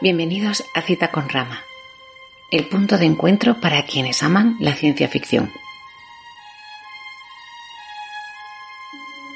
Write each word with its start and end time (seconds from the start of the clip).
Bienvenidos 0.00 0.62
a 0.74 0.82
Cita 0.82 1.10
con 1.10 1.28
Rama, 1.28 1.64
el 2.52 2.68
punto 2.68 2.98
de 2.98 3.06
encuentro 3.06 3.60
para 3.60 3.82
quienes 3.82 4.22
aman 4.22 4.56
la 4.60 4.72
ciencia 4.74 5.08
ficción. 5.08 5.52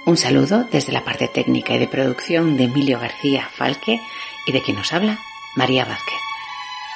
Un 0.06 0.16
saludo 0.16 0.62
desde 0.70 0.92
la 0.92 1.04
parte 1.04 1.26
técnica 1.26 1.74
y 1.74 1.80
de 1.80 1.88
producción 1.88 2.56
de 2.56 2.64
Emilio 2.64 3.00
García 3.00 3.48
Falque 3.52 4.00
y 4.46 4.52
de 4.52 4.62
quien 4.62 4.76
nos 4.76 4.92
habla, 4.92 5.18
María 5.56 5.84
Vázquez. 5.84 6.20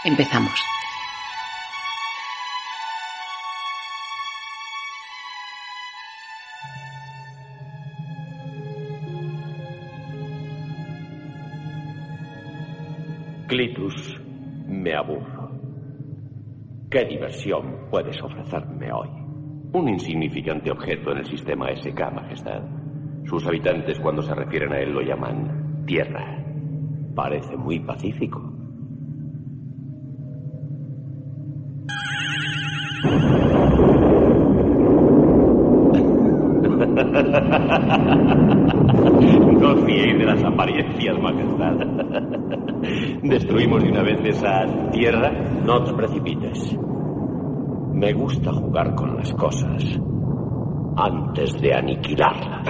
Empezamos. 0.05 0.61
Diversión 17.27 17.89
puedes 17.91 18.23
ofrecerme 18.23 18.93
hoy? 18.93 19.09
Un 19.73 19.89
insignificante 19.89 20.71
objeto 20.71 21.11
en 21.11 21.19
el 21.19 21.27
sistema 21.27 21.75
SK, 21.75 22.13
Majestad. 22.13 22.63
Sus 23.25 23.45
habitantes 23.47 23.99
cuando 23.99 24.23
se 24.23 24.35
refieren 24.35 24.73
a 24.73 24.79
él 24.79 24.93
lo 24.93 25.03
llaman 25.03 25.85
Tierra. 25.87 26.45
Parece 27.15 27.57
muy 27.57 27.81
pacífico. 27.81 28.43
No 39.57 39.73
os 39.73 39.85
fiéis 39.85 40.19
de 40.19 40.25
las 40.25 40.45
apariencias, 40.45 41.19
Majestad. 41.19 41.75
Destruimos 43.23 43.83
de 43.83 43.91
una 43.91 44.03
vez 44.03 44.21
esa 44.25 44.67
tierra. 44.93 45.33
No 45.65 45.83
te 45.83 45.93
precipites. 45.95 46.77
Me 47.97 48.13
gusta 48.13 48.53
jugar 48.53 48.95
con 48.95 49.17
las 49.17 49.33
cosas 49.33 49.83
antes 50.99 51.59
de 51.63 51.73
aniquilarlas. 51.73 52.69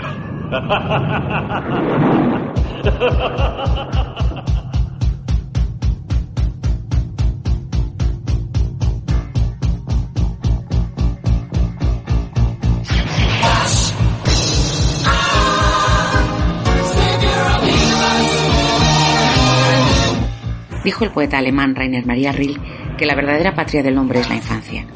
Dijo 20.84 21.04
el 21.04 21.10
poeta 21.10 21.38
alemán 21.38 21.74
Rainer 21.74 22.06
Maria 22.06 22.30
Rilke 22.30 22.60
que 22.96 23.06
la 23.06 23.16
verdadera 23.16 23.56
patria 23.56 23.82
del 23.82 23.98
hombre 23.98 24.20
es 24.20 24.28
la 24.28 24.36
infancia. 24.36 24.86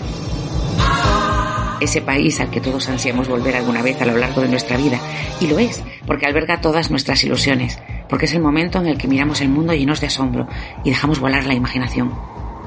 Ese 1.80 2.02
país 2.02 2.40
al 2.40 2.50
que 2.50 2.60
todos 2.60 2.88
ansiamos 2.88 3.28
volver 3.28 3.56
alguna 3.56 3.82
vez 3.82 4.00
a 4.02 4.06
lo 4.06 4.16
largo 4.16 4.42
de 4.42 4.48
nuestra 4.48 4.76
vida, 4.76 5.00
y 5.40 5.46
lo 5.46 5.58
es, 5.58 5.82
porque 6.06 6.26
alberga 6.26 6.60
todas 6.60 6.90
nuestras 6.90 7.24
ilusiones, 7.24 7.78
porque 8.08 8.26
es 8.26 8.34
el 8.34 8.42
momento 8.42 8.78
en 8.78 8.86
el 8.86 8.98
que 8.98 9.08
miramos 9.08 9.40
el 9.40 9.48
mundo 9.48 9.72
llenos 9.72 10.00
de 10.00 10.08
asombro 10.08 10.46
y 10.84 10.90
dejamos 10.90 11.20
volar 11.20 11.46
la 11.46 11.54
imaginación, 11.54 12.12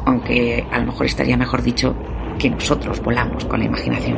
aunque 0.05 0.65
a 0.71 0.79
lo 0.79 0.87
mejor 0.87 1.05
estaría 1.05 1.37
mejor 1.37 1.61
dicho 1.61 1.95
que 2.39 2.49
nosotros 2.49 3.01
volamos 3.01 3.45
con 3.45 3.59
la 3.59 3.65
imaginación. 3.65 4.17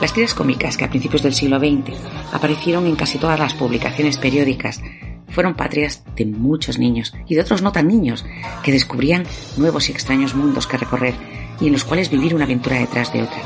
Las 0.00 0.12
tiras 0.12 0.34
cómicas 0.34 0.76
que 0.76 0.84
a 0.84 0.90
principios 0.90 1.22
del 1.22 1.34
siglo 1.34 1.58
XX 1.58 1.96
aparecieron 2.32 2.86
en 2.86 2.94
casi 2.94 3.18
todas 3.18 3.38
las 3.38 3.54
publicaciones 3.54 4.16
periódicas 4.16 4.80
fueron 5.28 5.54
patrias 5.54 6.04
de 6.16 6.24
muchos 6.24 6.78
niños 6.78 7.14
y 7.26 7.34
de 7.34 7.40
otros 7.40 7.62
no 7.62 7.72
tan 7.72 7.88
niños 7.88 8.24
que 8.62 8.72
descubrían 8.72 9.24
nuevos 9.56 9.88
y 9.88 9.92
extraños 9.92 10.34
mundos 10.34 10.66
que 10.66 10.78
recorrer 10.78 11.14
y 11.60 11.66
en 11.66 11.72
los 11.72 11.84
cuales 11.84 12.10
vivir 12.10 12.34
una 12.34 12.44
aventura 12.44 12.78
detrás 12.78 13.12
de 13.12 13.22
otra. 13.22 13.40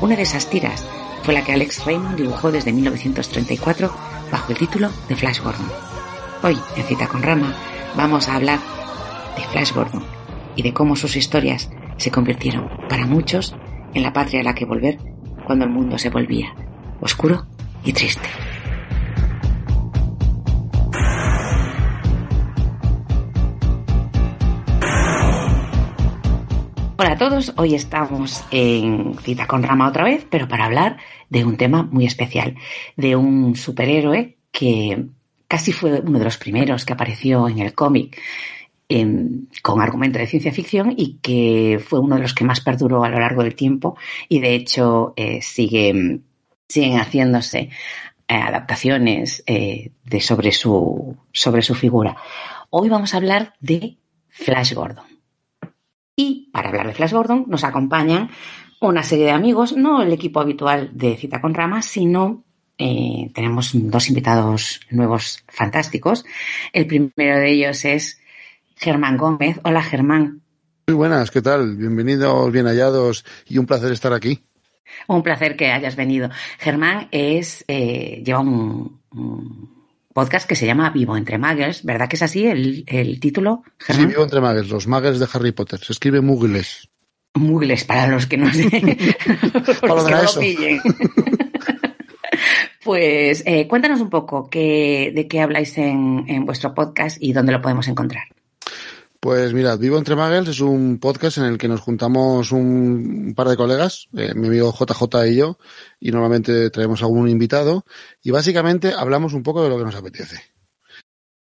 Una 0.00 0.16
de 0.16 0.22
esas 0.22 0.48
tiras 0.48 0.86
fue 1.22 1.34
la 1.34 1.42
que 1.42 1.52
Alex 1.52 1.84
Raymond 1.84 2.16
dibujó 2.16 2.50
desde 2.52 2.72
1934 2.72 3.90
bajo 4.30 4.52
el 4.52 4.58
título 4.58 4.90
de 5.08 5.16
Flash 5.16 5.40
Gordon. 5.40 5.70
Hoy, 6.42 6.58
en 6.76 6.84
Cita 6.84 7.08
con 7.08 7.22
Rama, 7.22 7.54
vamos 7.96 8.28
a 8.28 8.36
hablar 8.36 8.60
de 9.36 9.42
Flash 9.44 9.72
Gordon 9.72 10.04
y 10.56 10.62
de 10.62 10.72
cómo 10.72 10.96
sus 10.96 11.16
historias 11.16 11.70
se 11.96 12.10
convirtieron, 12.10 12.68
para 12.88 13.06
muchos, 13.06 13.54
en 13.94 14.02
la 14.02 14.12
patria 14.12 14.40
a 14.40 14.44
la 14.44 14.54
que 14.54 14.64
volver 14.64 14.98
cuando 15.46 15.64
el 15.64 15.70
mundo 15.70 15.98
se 15.98 16.10
volvía 16.10 16.54
oscuro 17.00 17.46
y 17.84 17.92
triste. 17.92 18.28
Hola 27.00 27.12
a 27.12 27.16
todos, 27.16 27.52
hoy 27.56 27.76
estamos 27.76 28.42
en 28.50 29.16
cita 29.18 29.46
con 29.46 29.62
Rama 29.62 29.86
otra 29.86 30.02
vez, 30.02 30.26
pero 30.28 30.48
para 30.48 30.64
hablar 30.64 30.96
de 31.30 31.44
un 31.44 31.56
tema 31.56 31.84
muy 31.84 32.06
especial, 32.06 32.56
de 32.96 33.14
un 33.14 33.54
superhéroe 33.54 34.36
que 34.50 35.06
casi 35.46 35.70
fue 35.70 36.00
uno 36.00 36.18
de 36.18 36.24
los 36.24 36.38
primeros 36.38 36.84
que 36.84 36.94
apareció 36.94 37.48
en 37.48 37.60
el 37.60 37.72
cómic 37.72 38.20
con 39.62 39.80
argumento 39.80 40.18
de 40.18 40.26
ciencia 40.26 40.50
ficción 40.50 40.92
y 40.96 41.18
que 41.22 41.80
fue 41.80 42.00
uno 42.00 42.16
de 42.16 42.22
los 42.22 42.34
que 42.34 42.42
más 42.42 42.60
perduró 42.60 43.04
a 43.04 43.08
lo 43.08 43.20
largo 43.20 43.44
del 43.44 43.54
tiempo 43.54 43.96
y 44.28 44.40
de 44.40 44.56
hecho 44.56 45.14
eh, 45.14 45.40
sigue, 45.40 46.18
siguen 46.66 46.98
haciéndose 46.98 47.70
eh, 48.26 48.34
adaptaciones 48.34 49.44
eh, 49.46 49.92
de 50.04 50.20
sobre, 50.20 50.50
su, 50.50 51.16
sobre 51.32 51.62
su 51.62 51.76
figura. 51.76 52.16
Hoy 52.70 52.88
vamos 52.88 53.14
a 53.14 53.18
hablar 53.18 53.54
de 53.60 53.98
Flash 54.30 54.74
Gordon. 54.74 55.17
Y 56.20 56.50
para 56.50 56.70
hablar 56.70 56.88
de 56.88 56.94
Flash 56.94 57.12
Gordon 57.12 57.44
nos 57.46 57.62
acompañan 57.62 58.28
una 58.80 59.04
serie 59.04 59.26
de 59.26 59.30
amigos, 59.30 59.76
no 59.76 60.02
el 60.02 60.12
equipo 60.12 60.40
habitual 60.40 60.90
de 60.92 61.16
Cita 61.16 61.40
con 61.40 61.54
Rama, 61.54 61.80
sino 61.80 62.42
eh, 62.76 63.30
tenemos 63.32 63.70
dos 63.72 64.08
invitados 64.08 64.80
nuevos 64.90 65.44
fantásticos. 65.46 66.24
El 66.72 66.88
primero 66.88 67.38
de 67.38 67.52
ellos 67.52 67.84
es 67.84 68.20
Germán 68.74 69.16
Gómez. 69.16 69.60
Hola 69.62 69.80
Germán. 69.80 70.42
Muy 70.88 70.96
buenas, 70.96 71.30
¿qué 71.30 71.40
tal? 71.40 71.76
Bienvenidos, 71.76 72.50
bien 72.50 72.66
hallados 72.66 73.24
y 73.46 73.58
un 73.58 73.66
placer 73.66 73.92
estar 73.92 74.12
aquí. 74.12 74.42
Un 75.06 75.22
placer 75.22 75.56
que 75.56 75.70
hayas 75.70 75.94
venido. 75.94 76.30
Germán 76.58 77.06
es, 77.12 77.64
eh, 77.68 78.24
lleva 78.26 78.40
un, 78.40 79.02
un 79.12 79.77
podcast 80.18 80.48
que 80.48 80.56
se 80.56 80.66
llama 80.66 80.90
Vivo 80.90 81.16
entre 81.16 81.38
Muggles, 81.38 81.84
¿verdad 81.84 82.08
que 82.08 82.16
es 82.16 82.22
así 82.22 82.44
el, 82.44 82.82
el 82.88 83.20
título? 83.20 83.62
Germán? 83.78 84.06
Sí, 84.06 84.08
Vivo 84.08 84.24
entre 84.24 84.40
Muggles, 84.40 84.68
los 84.68 84.88
Muggles 84.88 85.20
de 85.20 85.28
Harry 85.32 85.52
Potter. 85.52 85.78
Se 85.78 85.92
escribe 85.92 86.20
Muggles. 86.20 86.88
Muggles, 87.34 87.84
para 87.84 88.08
los 88.08 88.26
que 88.26 88.36
no, 88.36 88.46
para 89.80 89.94
los 89.94 90.04
que 90.04 90.10
no 90.10 90.22
lo 90.24 90.40
pillen. 90.40 90.80
pues 92.84 93.44
eh, 93.46 93.68
cuéntanos 93.68 94.00
un 94.00 94.10
poco 94.10 94.50
qué, 94.50 95.12
de 95.14 95.28
qué 95.28 95.40
habláis 95.40 95.78
en, 95.78 96.24
en 96.26 96.44
vuestro 96.44 96.74
podcast 96.74 97.18
y 97.20 97.32
dónde 97.32 97.52
lo 97.52 97.62
podemos 97.62 97.86
encontrar. 97.86 98.24
Pues 99.20 99.52
mirad, 99.52 99.78
Vivo 99.80 99.98
entre 99.98 100.14
Muggles 100.14 100.48
es 100.48 100.60
un 100.60 100.98
podcast 101.00 101.38
en 101.38 101.44
el 101.44 101.58
que 101.58 101.66
nos 101.66 101.80
juntamos 101.80 102.52
un 102.52 103.34
par 103.34 103.48
de 103.48 103.56
colegas, 103.56 104.06
eh, 104.16 104.32
mi 104.36 104.46
amigo 104.46 104.72
JJ 104.72 105.26
y 105.26 105.36
yo, 105.36 105.58
y 105.98 106.12
normalmente 106.12 106.70
traemos 106.70 107.02
a 107.02 107.06
algún 107.06 107.28
invitado, 107.28 107.84
y 108.22 108.30
básicamente 108.30 108.92
hablamos 108.96 109.34
un 109.34 109.42
poco 109.42 109.64
de 109.64 109.70
lo 109.70 109.78
que 109.78 109.84
nos 109.84 109.96
apetece. 109.96 110.40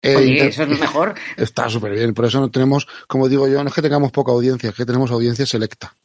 Eh, 0.03 0.17
Oye, 0.17 0.47
eso 0.47 0.63
es 0.63 0.69
lo 0.69 0.79
mejor. 0.79 1.15
Está 1.37 1.69
súper 1.69 1.93
bien, 1.93 2.15
por 2.15 2.27
eso 2.27 2.39
no 2.39 2.49
tenemos, 2.49 2.87
como 3.09 3.29
digo 3.29 3.49
yo, 3.49 3.61
no 3.65 3.69
es 3.71 3.75
que 3.75 3.83
tengamos 3.83 4.13
poca 4.13 4.31
audiencia, 4.31 4.71
es 4.71 4.77
que 4.77 4.87
tenemos 4.87 5.11
audiencia 5.11 5.45
selecta. 5.45 5.97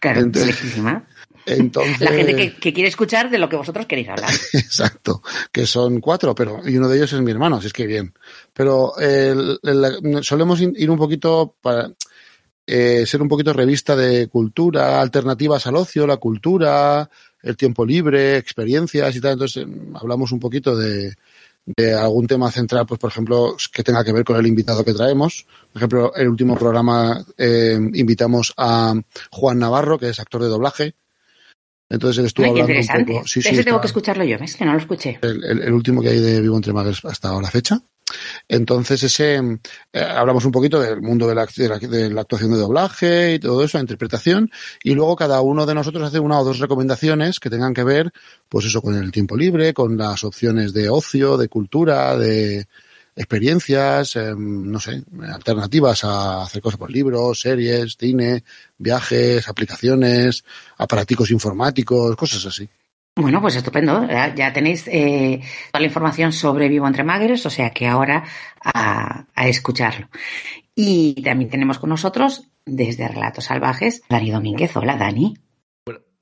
Claro, 0.00 0.20
Entonces, 0.20 0.54
selectísima. 0.54 1.08
Entonces, 1.46 2.00
la 2.00 2.12
gente 2.12 2.36
que, 2.36 2.54
que, 2.54 2.72
quiere 2.72 2.88
escuchar 2.88 3.30
de 3.30 3.38
lo 3.38 3.48
que 3.48 3.56
vosotros 3.56 3.86
queréis 3.86 4.08
hablar. 4.08 4.30
Exacto, 4.52 5.22
que 5.50 5.66
son 5.66 6.00
cuatro, 6.00 6.34
pero 6.34 6.60
y 6.66 6.76
uno 6.76 6.88
de 6.88 6.96
ellos 6.96 7.12
es 7.12 7.20
mi 7.20 7.30
hermano, 7.30 7.56
así 7.56 7.68
es 7.68 7.72
que 7.72 7.86
bien. 7.86 8.14
Pero 8.52 8.92
eh, 9.00 9.34
el, 9.62 10.18
solemos 10.22 10.60
ir 10.60 10.90
un 10.90 10.98
poquito 10.98 11.56
para 11.60 11.90
eh, 12.66 13.04
ser 13.04 13.20
un 13.20 13.28
poquito 13.28 13.52
revista 13.52 13.96
de 13.96 14.28
cultura, 14.28 15.00
alternativas 15.00 15.66
al 15.66 15.76
ocio, 15.76 16.06
la 16.06 16.18
cultura, 16.18 17.10
el 17.42 17.56
tiempo 17.56 17.84
libre, 17.84 18.36
experiencias 18.36 19.16
y 19.16 19.20
tal. 19.20 19.32
Entonces 19.32 19.66
hablamos 19.94 20.30
un 20.32 20.38
poquito 20.38 20.76
de, 20.76 21.14
de 21.64 21.94
algún 21.94 22.26
tema 22.26 22.50
central, 22.50 22.86
pues 22.86 23.00
por 23.00 23.10
ejemplo, 23.10 23.56
que 23.72 23.82
tenga 23.82 24.04
que 24.04 24.12
ver 24.12 24.24
con 24.24 24.36
el 24.36 24.46
invitado 24.46 24.84
que 24.84 24.94
traemos. 24.94 25.46
Por 25.72 25.80
ejemplo, 25.80 26.14
el 26.14 26.28
último 26.28 26.56
programa 26.56 27.24
eh, 27.36 27.78
invitamos 27.94 28.52
a 28.56 28.94
Juan 29.30 29.58
Navarro, 29.58 29.98
que 29.98 30.10
es 30.10 30.20
actor 30.20 30.42
de 30.42 30.48
doblaje. 30.48 30.94
Entonces 31.90 32.18
él 32.20 32.26
estuvo 32.26 32.46
Ay, 32.46 32.52
hablando 32.62 32.72
un 32.98 33.04
poco. 33.06 33.26
Sí, 33.26 33.40
Ese 33.40 33.54
sí, 33.56 33.64
tengo 33.64 33.80
que 33.80 33.88
escucharlo 33.88 34.24
yo, 34.24 34.38
¿ves? 34.38 34.56
Que 34.56 34.64
no 34.64 34.72
lo 34.72 34.78
escuché. 34.78 35.18
el, 35.20 35.44
el- 35.44 35.62
el 35.62 35.72
último 35.72 36.00
que 36.00 36.08
hay 36.08 36.20
de 36.20 36.40
Vivo 36.40 36.56
entre 36.56 36.72
Magos 36.72 37.04
hasta 37.04 37.38
la 37.38 37.50
fecha. 37.50 37.78
Entonces, 38.48 39.02
ese 39.04 39.36
eh, 39.92 40.00
hablamos 40.00 40.44
un 40.44 40.50
poquito 40.50 40.80
del 40.80 41.00
mundo 41.00 41.28
de 41.28 41.34
la, 41.34 41.46
de, 41.56 41.68
la, 41.68 41.78
de 41.78 42.10
la 42.10 42.22
actuación 42.22 42.50
de 42.50 42.58
doblaje 42.58 43.34
y 43.34 43.38
todo 43.38 43.62
eso, 43.62 43.78
la 43.78 43.82
interpretación, 43.82 44.50
y 44.82 44.94
luego 44.94 45.14
cada 45.14 45.40
uno 45.42 45.64
de 45.66 45.74
nosotros 45.74 46.02
hace 46.04 46.18
una 46.18 46.40
o 46.40 46.44
dos 46.44 46.58
recomendaciones 46.58 47.38
que 47.38 47.50
tengan 47.50 47.72
que 47.74 47.84
ver, 47.84 48.10
pues 48.48 48.66
eso, 48.66 48.82
con 48.82 48.96
el 48.96 49.12
tiempo 49.12 49.36
libre, 49.36 49.72
con 49.74 49.96
las 49.96 50.24
opciones 50.24 50.72
de 50.72 50.88
ocio, 50.88 51.36
de 51.36 51.48
cultura, 51.48 52.16
de 52.16 52.66
experiencias, 53.20 54.16
em, 54.16 54.70
no 54.70 54.80
sé, 54.80 55.02
alternativas 55.32 56.04
a 56.04 56.42
hacer 56.42 56.62
cosas 56.62 56.78
por 56.78 56.90
libros, 56.90 57.40
series, 57.40 57.96
cine, 57.98 58.42
viajes, 58.78 59.46
aplicaciones, 59.46 60.42
aparaticos 60.78 61.30
informáticos, 61.30 62.16
cosas 62.16 62.46
así. 62.46 62.68
Bueno, 63.16 63.40
pues 63.42 63.56
estupendo. 63.56 64.06
Ya, 64.08 64.52
tenéis 64.52 64.88
eh, 64.88 65.40
toda 65.70 65.80
la 65.80 65.86
información 65.86 66.32
sobre 66.32 66.68
Vivo 66.68 66.86
entre 66.86 67.04
Magres, 67.04 67.44
o 67.44 67.50
sea 67.50 67.70
que 67.70 67.86
ahora 67.86 68.24
a, 68.64 69.26
a, 69.34 69.48
escucharlo. 69.48 70.08
Y 70.74 71.20
también 71.22 71.50
tenemos 71.50 71.78
con 71.78 71.90
nosotros, 71.90 72.48
desde 72.64 73.08
Relatos 73.08 73.44
Salvajes, 73.44 74.02
Dani 74.08 74.30
Domínguez. 74.30 74.74
Hola, 74.76 74.96
Dani. 74.96 75.36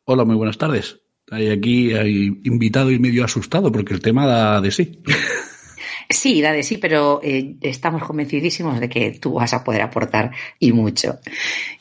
Hola, 0.05 0.25
muy 0.25 0.35
buenas 0.35 0.59
tardes. 0.59 0.99
Hay 1.31 1.51
aquí 1.51 1.93
hay 1.93 2.41
invitado 2.45 2.91
y 2.91 2.99
medio 2.99 3.25
asustado 3.25 3.71
porque 3.71 3.95
el 3.95 4.01
tema 4.01 4.27
da 4.27 4.61
de 4.61 4.71
sí. 4.73 5.01
Sí, 6.09 6.41
da 6.41 6.53
de 6.53 6.63
sí, 6.63 6.79
pero 6.79 7.21
eh, 7.23 7.57
estamos 7.61 8.03
convencidísimos 8.03 8.81
de 8.81 8.89
que 8.89 9.11
tú 9.13 9.35
vas 9.35 9.53
a 9.53 9.63
poder 9.63 9.83
aportar 9.83 10.33
y 10.59 10.73
mucho. 10.73 11.19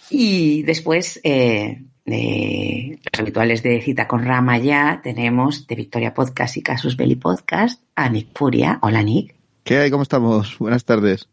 Y 0.10 0.64
después 0.64 1.22
eh, 1.24 1.84
los 2.06 3.20
habituales 3.20 3.64
de 3.64 3.82
Cita 3.82 4.08
con 4.08 4.26
Rama 4.26 4.58
ya 4.58 5.02
tenemos 5.02 5.66
de 5.68 5.76
Victoria 5.76 6.14
Podcast 6.14 6.58
y 6.58 6.62
Casus 6.62 6.98
Belli 6.98 7.16
Podcast 7.16 7.82
a 7.96 8.10
Nick 8.10 8.28
Puria. 8.30 8.80
Hola 8.82 9.02
Nick. 9.02 9.36
¿Qué 9.64 9.78
hay? 9.78 9.92
¿Cómo 9.92 10.04
estamos? 10.04 10.58
Buenas 10.60 10.84
tardes. 10.84 11.30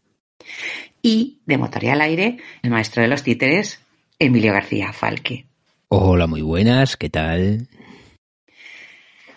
Y 1.03 1.41
de 1.47 1.59
Motoría 1.59 1.93
al 1.93 2.01
Aire, 2.01 2.39
el 2.63 2.71
maestro 2.71 3.03
de 3.03 3.09
los 3.09 3.23
títeres, 3.23 3.81
Emilio 4.19 4.53
García 4.53 4.93
Falque. 4.93 5.47
Hola, 5.89 6.27
muy 6.27 6.43
buenas, 6.43 6.97
¿qué 6.97 7.11
tal? 7.11 7.69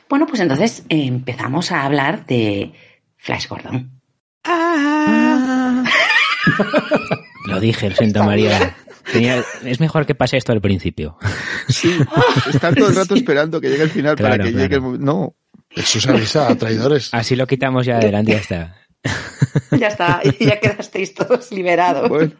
Bueno, 0.09 0.25
pues 0.25 0.39
entonces 0.41 0.85
empezamos 0.89 1.71
a 1.71 1.83
hablar 1.83 2.25
de 2.25 2.71
Flash 3.17 3.47
Gordon. 3.47 4.01
Ah. 4.43 5.83
Lo 7.47 7.59
dije, 7.59 7.93
Santa 7.93 8.23
María. 8.23 8.75
es 9.63 9.79
mejor 9.79 10.05
que 10.05 10.15
pase 10.15 10.37
esto 10.37 10.51
al 10.51 10.61
principio. 10.61 11.17
Sí, 11.67 11.97
estar 12.53 12.75
todo 12.75 12.89
el 12.89 12.95
rato 12.95 13.15
esperando 13.15 13.59
que 13.59 13.69
llegue 13.69 13.83
el 13.83 13.89
final 13.89 14.15
para 14.15 14.37
que 14.37 14.51
llegue 14.51 14.75
el 14.75 14.81
momento. 14.81 15.05
No. 15.05 15.35
Eso 15.69 15.99
es 15.99 16.07
avisa, 16.07 16.55
traidores. 16.57 17.13
Así 17.13 17.35
lo 17.35 17.45
quitamos 17.45 17.85
ya 17.85 17.97
adelante, 17.97 18.31
ya 18.31 18.37
está. 18.37 18.75
ya 19.71 19.87
está, 19.87 20.21
ya 20.39 20.59
quedasteis 20.59 21.13
todos 21.13 21.51
liberados. 21.51 22.09
Bueno. 22.09 22.31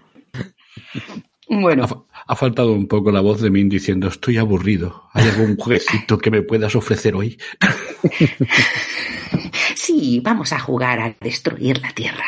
bueno. 1.50 2.08
Ha, 2.26 2.36
faltado 2.36 2.72
un 2.72 2.88
poco 2.88 3.12
la 3.12 3.22
voz 3.22 3.42
de 3.42 3.50
Min 3.50 3.70
diciendo, 3.70 4.08
estoy 4.08 4.38
aburrido. 4.38 5.04
¿Hay 5.14 5.28
algún 5.30 5.58
jueguecito 5.58 6.18
que 6.18 6.32
me 6.32 6.42
puedas 6.42 6.76
ofrecer 6.76 7.16
hoy? 7.16 7.38
sí, 9.76 10.22
vamos 10.24 10.54
a 10.54 10.60
jugar 10.60 11.00
a 11.00 11.16
destruir 11.20 11.82
la 11.82 11.92
Tierra. 11.92 12.26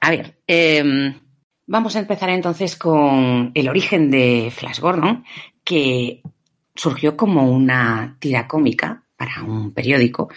A 0.00 0.10
ver, 0.10 0.38
eh, 0.46 1.14
vamos 1.66 1.96
a 1.96 2.00
empezar 2.00 2.28
entonces 2.30 2.76
con 2.76 3.50
el 3.54 3.68
origen 3.68 4.10
de 4.10 4.52
Flash 4.54 4.80
Gordon, 4.80 5.24
que 5.64 6.22
surgió 6.74 7.16
como 7.16 7.50
una 7.50 8.16
tira 8.20 8.46
cómica 8.46 9.04
para 9.16 9.42
un 9.42 9.72
periódico 9.72 10.28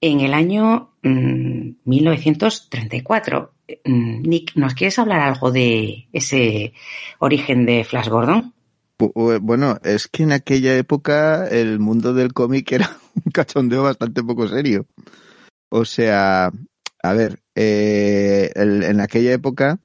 en 0.00 0.18
el 0.20 0.34
año 0.34 0.90
1934. 1.02 3.54
Mm, 3.84 3.92
mm, 3.92 4.22
Nick, 4.22 4.56
¿nos 4.56 4.74
quieres 4.74 4.98
hablar 4.98 5.20
algo 5.20 5.50
de 5.50 6.08
ese 6.12 6.74
origen 7.18 7.64
de 7.64 7.84
Flash 7.84 8.08
Gordon? 8.08 8.52
Bueno, 8.98 9.78
es 9.82 10.08
que 10.08 10.24
en 10.24 10.32
aquella 10.32 10.76
época 10.76 11.48
el 11.48 11.78
mundo 11.80 12.12
del 12.14 12.32
cómic 12.32 12.70
era 12.72 12.96
un 13.24 13.32
cachondeo 13.32 13.82
bastante 13.82 14.22
poco 14.22 14.48
serio. 14.48 14.86
O 15.68 15.84
sea, 15.84 16.50
a 17.02 17.12
ver, 17.14 17.42
eh, 17.54 18.52
en 18.54 19.00
aquella 19.00 19.32
época 19.32 19.80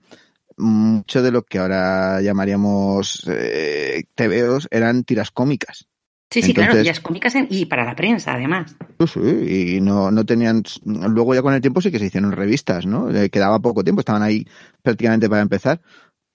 mucho 0.58 1.22
de 1.22 1.32
lo 1.32 1.44
que 1.44 1.60
ahora 1.60 2.20
llamaríamos 2.22 3.24
eh, 3.28 4.04
TVOs 4.16 4.68
eran 4.72 5.04
tiras 5.04 5.32
cómicas. 5.32 5.88
Sí, 6.30 6.42
sí, 6.42 6.54
claro, 6.54 6.82
tiras 6.82 7.00
cómicas 7.00 7.36
y 7.50 7.66
para 7.68 7.86
la 7.86 7.96
prensa, 7.96 8.34
además. 8.34 8.76
Sí, 9.08 9.76
y 9.78 9.82
no, 9.82 10.12
no 10.12 10.26
tenían. 10.26 10.62
Luego, 10.84 11.34
ya 11.34 11.42
con 11.42 11.54
el 11.54 11.62
tiempo, 11.62 11.80
sí 11.80 11.90
que 11.90 12.00
se 12.00 12.08
hicieron 12.08 12.34
revistas, 12.34 12.86
¿no? 12.86 13.10
Eh, 13.16 13.30
quedaba 13.30 13.60
poco 13.60 13.84
tiempo, 13.84 14.02
estaban 14.02 14.24
ahí 14.24 14.46
prácticamente 14.82 15.30
para 15.30 15.42
empezar. 15.42 15.82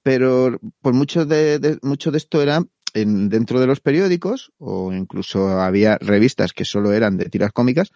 Pero, 0.02 0.58
pues 0.80 0.96
mucho 0.96 1.26
de, 1.26 1.78
mucho 1.82 2.10
de 2.10 2.18
esto 2.18 2.40
era 2.40 2.64
en, 2.94 3.28
dentro 3.28 3.60
de 3.60 3.66
los 3.66 3.80
periódicos, 3.80 4.52
o 4.58 4.92
incluso 4.92 5.60
había 5.60 5.98
revistas 5.98 6.52
que 6.52 6.64
solo 6.64 6.92
eran 6.92 7.16
de 7.16 7.26
tiras 7.26 7.52
cómicas, 7.52 7.92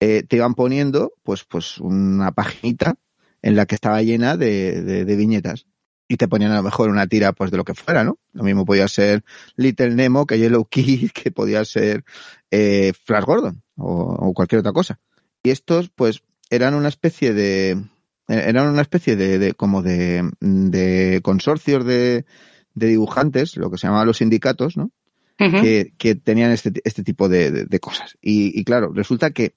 eh, 0.00 0.22
te 0.22 0.36
iban 0.36 0.54
poniendo, 0.54 1.12
pues, 1.22 1.44
pues 1.44 1.78
una 1.78 2.32
paginita 2.32 2.96
en 3.42 3.56
la 3.56 3.66
que 3.66 3.74
estaba 3.74 4.02
llena 4.02 4.36
de, 4.36 4.82
de 4.82 5.16
viñetas 5.16 5.66
y 6.08 6.16
te 6.16 6.28
ponían 6.28 6.52
a 6.52 6.56
lo 6.56 6.62
mejor 6.62 6.90
una 6.90 7.06
tira 7.06 7.32
pues 7.32 7.50
de 7.50 7.56
lo 7.56 7.64
que 7.64 7.74
fuera, 7.74 8.04
¿no? 8.04 8.18
Lo 8.32 8.44
mismo 8.44 8.64
podía 8.64 8.88
ser 8.88 9.24
Little 9.56 9.94
Nemo 9.94 10.26
que 10.26 10.38
Yellow 10.38 10.64
Kid, 10.66 11.10
que 11.14 11.30
podía 11.30 11.64
ser 11.64 12.04
eh, 12.50 12.92
Flash 13.04 13.24
Gordon 13.24 13.62
o, 13.76 14.32
cualquier 14.34 14.60
otra 14.60 14.72
cosa. 14.72 15.00
Y 15.42 15.50
estos 15.50 15.90
pues 15.90 16.22
eran 16.50 16.74
una 16.74 16.88
especie 16.88 17.32
de 17.32 17.82
eran 18.28 18.68
una 18.68 18.82
especie 18.82 19.14
de, 19.14 19.38
de 19.38 19.54
como 19.54 19.82
de, 19.82 20.28
de 20.40 21.20
consorcios 21.22 21.84
de, 21.84 22.24
de, 22.76 22.86
dibujantes, 22.86 23.56
lo 23.56 23.70
que 23.70 23.78
se 23.78 23.86
llamaban 23.86 24.06
los 24.06 24.18
sindicatos, 24.18 24.76
¿no? 24.76 24.92
que, 25.38 25.92
que, 25.98 26.14
tenían 26.14 26.50
este, 26.50 26.72
este 26.84 27.02
tipo 27.02 27.28
de, 27.28 27.50
de 27.66 27.80
cosas. 27.80 28.16
Y, 28.22 28.58
y, 28.58 28.64
claro, 28.64 28.92
resulta 28.94 29.32
que, 29.32 29.54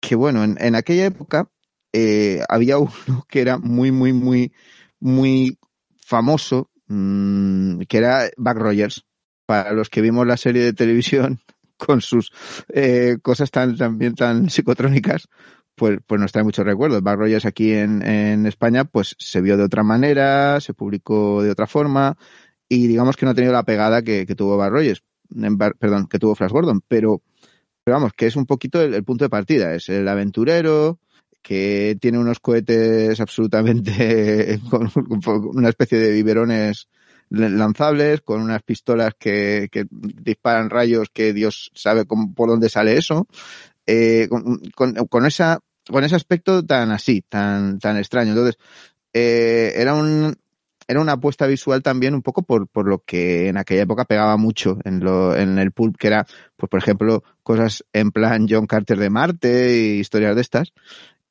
que 0.00 0.14
bueno, 0.16 0.44
en, 0.44 0.58
en 0.60 0.74
aquella 0.74 1.06
época 1.06 1.48
eh, 1.92 2.42
había 2.48 2.78
uno 2.78 3.24
que 3.28 3.40
era 3.40 3.58
muy, 3.58 3.90
muy, 3.90 4.12
muy, 4.12 4.52
muy 5.00 5.58
famoso, 6.00 6.70
mmm, 6.86 7.80
que 7.88 7.98
era 7.98 8.30
Buck 8.36 8.56
Rogers. 8.56 9.04
Para 9.46 9.72
los 9.72 9.88
que 9.88 10.02
vimos 10.02 10.26
la 10.26 10.36
serie 10.36 10.62
de 10.62 10.74
televisión 10.74 11.40
con 11.78 12.02
sus 12.02 12.32
eh, 12.68 13.16
cosas 13.22 13.50
tan 13.50 13.76
también 13.78 14.14
tan 14.14 14.50
psicotrónicas, 14.50 15.28
pues, 15.74 16.00
pues 16.06 16.20
nos 16.20 16.32
trae 16.32 16.44
muchos 16.44 16.66
recuerdos. 16.66 17.02
Buck 17.02 17.14
Rogers 17.14 17.46
aquí 17.46 17.72
en, 17.72 18.02
en 18.02 18.46
España, 18.46 18.84
pues 18.84 19.16
se 19.18 19.40
vio 19.40 19.56
de 19.56 19.64
otra 19.64 19.82
manera, 19.82 20.60
se 20.60 20.74
publicó 20.74 21.42
de 21.42 21.50
otra 21.50 21.66
forma, 21.66 22.18
y 22.68 22.86
digamos 22.86 23.16
que 23.16 23.24
no 23.24 23.32
ha 23.32 23.34
tenido 23.34 23.52
la 23.52 23.64
pegada 23.64 24.02
que, 24.02 24.26
que 24.26 24.34
tuvo 24.34 24.68
Rogers, 24.68 25.02
perdón, 25.78 26.06
que 26.06 26.18
tuvo 26.18 26.34
Flash 26.34 26.50
Gordon, 26.50 26.82
pero, 26.86 27.22
pero 27.84 27.96
vamos, 27.96 28.12
que 28.14 28.26
es 28.26 28.36
un 28.36 28.46
poquito 28.46 28.80
el, 28.82 28.94
el 28.94 29.04
punto 29.04 29.24
de 29.24 29.30
partida, 29.30 29.74
es 29.74 29.88
el 29.88 30.06
aventurero, 30.08 30.98
que 31.42 31.96
tiene 32.00 32.18
unos 32.18 32.40
cohetes 32.40 33.20
absolutamente 33.20 34.60
con 34.70 34.90
una 35.56 35.68
especie 35.70 35.98
de 35.98 36.12
biberones 36.12 36.88
lanzables, 37.30 38.20
con 38.22 38.40
unas 38.40 38.62
pistolas 38.62 39.14
que, 39.18 39.68
que 39.70 39.86
disparan 39.90 40.70
rayos 40.70 41.08
que 41.12 41.32
Dios 41.32 41.70
sabe 41.74 42.06
cómo, 42.06 42.34
por 42.34 42.48
dónde 42.48 42.68
sale 42.68 42.96
eso, 42.96 43.26
eh, 43.86 44.26
con, 44.28 44.58
con, 44.74 44.94
con, 45.06 45.26
esa, 45.26 45.60
con 45.88 46.04
ese 46.04 46.16
aspecto 46.16 46.64
tan 46.64 46.90
así, 46.90 47.22
tan, 47.28 47.78
tan 47.78 47.96
extraño. 47.96 48.30
Entonces, 48.30 48.58
eh, 49.12 49.72
era 49.76 49.94
un, 49.94 50.36
era 50.88 51.00
una 51.00 51.12
apuesta 51.12 51.46
visual 51.46 51.82
también 51.82 52.14
un 52.14 52.22
poco 52.22 52.42
por, 52.42 52.66
por 52.66 52.88
lo 52.88 53.04
que 53.04 53.48
en 53.48 53.58
aquella 53.58 53.82
época 53.82 54.06
pegaba 54.06 54.38
mucho 54.38 54.78
en, 54.84 55.00
lo, 55.00 55.36
en 55.36 55.58
el 55.58 55.70
pulp, 55.70 55.96
que 55.98 56.06
era, 56.06 56.26
pues 56.56 56.70
por 56.70 56.80
ejemplo, 56.80 57.22
cosas 57.42 57.84
en 57.92 58.10
plan 58.10 58.46
John 58.48 58.66
Carter 58.66 58.98
de 58.98 59.10
Marte 59.10 59.76
y 59.76 60.00
historias 60.00 60.34
de 60.34 60.40
estas. 60.40 60.72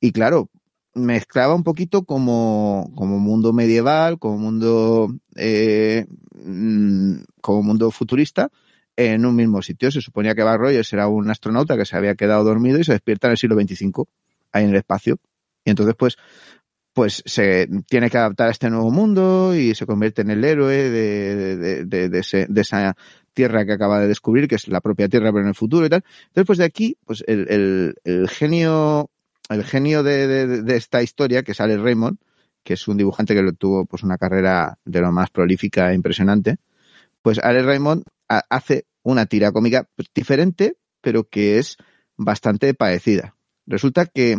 Y 0.00 0.12
claro, 0.12 0.48
mezclaba 0.94 1.56
un 1.56 1.64
poquito 1.64 2.04
como, 2.04 2.92
como 2.94 3.18
mundo 3.18 3.52
medieval, 3.52 4.20
como 4.20 4.38
mundo, 4.38 5.12
eh, 5.34 6.06
mm, 6.34 7.16
como 7.40 7.62
mundo 7.64 7.90
futurista 7.90 8.50
en 8.96 9.26
un 9.26 9.34
mismo 9.34 9.60
sitio. 9.60 9.90
Se 9.90 10.00
suponía 10.00 10.36
que 10.36 10.44
Bar 10.44 10.60
Rogers 10.60 10.92
era 10.92 11.08
un 11.08 11.30
astronauta 11.30 11.76
que 11.76 11.84
se 11.84 11.96
había 11.96 12.14
quedado 12.14 12.44
dormido 12.44 12.78
y 12.78 12.84
se 12.84 12.92
despierta 12.92 13.26
en 13.26 13.32
el 13.32 13.38
siglo 13.38 13.56
XXV, 13.60 14.04
ahí 14.52 14.64
en 14.64 14.70
el 14.70 14.76
espacio. 14.76 15.18
Y 15.64 15.70
entonces, 15.70 15.96
pues, 15.98 16.16
pues 16.92 17.22
se 17.26 17.68
tiene 17.88 18.10
que 18.10 18.18
adaptar 18.18 18.48
a 18.48 18.50
este 18.50 18.70
nuevo 18.70 18.90
mundo 18.90 19.54
y 19.54 19.74
se 19.74 19.86
convierte 19.86 20.22
en 20.22 20.30
el 20.30 20.44
héroe 20.44 20.90
de, 20.90 21.84
de, 21.84 22.60
esa 22.60 22.96
tierra 23.34 23.64
que 23.64 23.72
acaba 23.72 24.00
de 24.00 24.08
descubrir, 24.08 24.48
que 24.48 24.56
es 24.56 24.66
la 24.66 24.80
propia 24.80 25.08
tierra, 25.08 25.30
pero 25.30 25.42
en 25.42 25.48
el 25.48 25.54
futuro 25.54 25.86
y 25.86 25.88
tal. 25.88 26.02
Entonces, 26.28 26.46
pues 26.46 26.58
de 26.58 26.64
aquí, 26.64 26.96
pues 27.04 27.22
el, 27.28 27.94
el, 28.04 28.28
genio 28.28 29.10
el 29.48 29.64
genio 29.64 30.02
de, 30.02 30.64
esta 30.76 31.02
historia, 31.02 31.42
que 31.42 31.54
sale 31.54 31.78
Raymond, 31.78 32.18
que 32.64 32.74
es 32.74 32.88
un 32.88 32.96
dibujante 32.96 33.34
que 33.34 33.52
tuvo 33.52 33.86
pues 33.86 34.02
una 34.02 34.18
carrera 34.18 34.78
de 34.84 35.00
lo 35.00 35.12
más 35.12 35.30
prolífica 35.30 35.90
e 35.90 35.94
impresionante, 35.94 36.56
pues 37.22 37.38
Alex 37.38 37.64
Raymond 37.64 38.02
hace 38.26 38.86
una 39.02 39.26
tira 39.26 39.52
cómica 39.52 39.88
diferente, 40.14 40.76
pero 41.00 41.28
que 41.28 41.58
es 41.58 41.76
bastante 42.16 42.74
parecida. 42.74 43.36
Resulta 43.66 44.06
que 44.06 44.38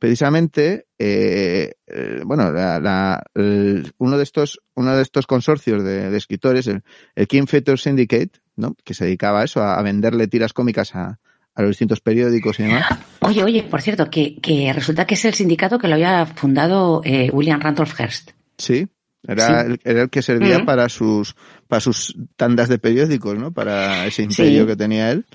precisamente, 0.00 0.86
eh, 0.98 1.74
eh, 1.86 2.22
bueno, 2.24 2.50
la, 2.50 2.80
la, 2.80 3.22
el, 3.34 3.92
uno 3.98 4.16
de 4.16 4.24
estos, 4.24 4.58
uno 4.74 4.96
de 4.96 5.02
estos 5.02 5.26
consorcios 5.28 5.84
de, 5.84 6.10
de 6.10 6.16
escritores, 6.16 6.66
el, 6.66 6.82
el, 7.14 7.28
King 7.28 7.46
Feature 7.46 7.76
Syndicate, 7.76 8.40
¿no? 8.56 8.74
que 8.82 8.94
se 8.94 9.04
dedicaba 9.04 9.42
a 9.42 9.44
eso, 9.44 9.62
a, 9.62 9.78
a 9.78 9.82
venderle 9.82 10.26
tiras 10.26 10.52
cómicas 10.52 10.96
a, 10.96 11.20
a 11.54 11.62
los 11.62 11.70
distintos 11.72 12.00
periódicos 12.00 12.58
y 12.58 12.64
demás. 12.64 12.86
Oye, 13.20 13.44
oye, 13.44 13.62
por 13.62 13.82
cierto, 13.82 14.10
que, 14.10 14.40
que 14.40 14.72
resulta 14.72 15.06
que 15.06 15.14
es 15.14 15.24
el 15.26 15.34
sindicato 15.34 15.78
que 15.78 15.86
lo 15.86 15.94
había 15.94 16.24
fundado 16.26 17.02
eh, 17.04 17.30
William 17.32 17.60
Randolph 17.60 17.94
Hearst. 18.00 18.30
Sí, 18.58 18.88
era, 19.28 19.46
Sí. 19.46 19.66
El, 19.66 19.80
era 19.84 20.02
el 20.02 20.10
que 20.10 20.22
servía 20.22 20.60
Mm. 20.60 20.64
para 20.64 20.88
sus 20.88 21.36
para 21.68 21.80
sus 21.80 22.16
tandas 22.36 22.70
de 22.70 22.78
periódicos, 22.78 23.38
¿no? 23.38 23.52
Para 23.52 24.06
ese 24.06 24.22
imperio 24.22 24.62
Sí. 24.62 24.66
que 24.68 24.76
tenía 24.76 25.10
él. 25.12 25.26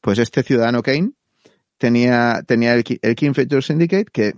Pues 0.00 0.18
este 0.18 0.42
ciudadano 0.42 0.82
Kane 0.82 1.10
tenía 1.78 2.42
tenía 2.46 2.74
el, 2.74 2.84
el 3.02 3.14
King 3.14 3.32
Feature 3.32 3.62
Syndicate 3.62 4.06
que 4.12 4.34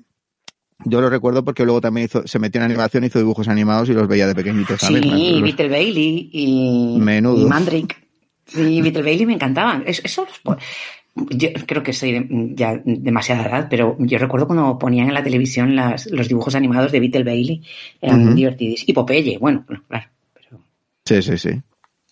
yo 0.85 1.01
lo 1.01 1.11
recuerdo 1.11 1.45
porque 1.45 1.65
luego 1.65 1.81
también 1.81 2.05
hizo, 2.05 2.27
se 2.27 2.39
metió 2.39 2.61
en 2.61 2.67
animación, 2.67 3.03
hizo 3.05 3.19
dibujos 3.19 3.49
animados 3.49 3.89
y 3.89 3.95
los 3.95 4.07
veía 4.07 4.27
de 4.29 4.35
pequeñito, 4.35 4.79
¿sabes? 4.79 5.03
Sí, 5.03 5.33
Los- 5.33 5.43
Beetle 5.43 5.69
Bailey 5.69 6.31
y, 6.33 6.97
Menudo. 7.01 7.41
y 7.45 7.49
Mandrake. 7.49 7.97
Sí, 8.47 8.81
Beetle 8.81 9.03
Bailey 9.03 9.27
me 9.27 9.35
encantaban. 9.35 9.83
Eso, 9.87 10.03
eso 10.05 10.25
los 10.25 10.39
po- 10.39 10.57
yo 11.31 11.49
creo 11.67 11.83
que 11.83 11.93
soy 11.93 12.13
de- 12.13 12.29
ya 12.55 12.81
demasiada 12.85 13.45
edad, 13.47 13.67
pero 13.69 13.97
yo 13.99 14.19
recuerdo 14.19 14.47
cuando 14.47 14.79
ponían 14.79 15.09
en 15.09 15.15
la 15.15 15.23
televisión 15.25 15.75
las, 15.75 16.07
los 16.13 16.29
dibujos 16.29 16.55
animados 16.55 16.93
de 16.93 17.01
Beetle 17.01 17.25
Bailey. 17.25 17.63
Eran 18.01 18.23
Ujú. 18.29 18.35
divertidos. 18.37 18.85
Y 18.89 18.93
Popeye, 18.93 19.37
bueno, 19.39 19.67
claro. 19.89 20.07
Pero, 20.33 20.61
Sí, 21.05 21.23
sí, 21.23 21.39
sí. 21.39 21.61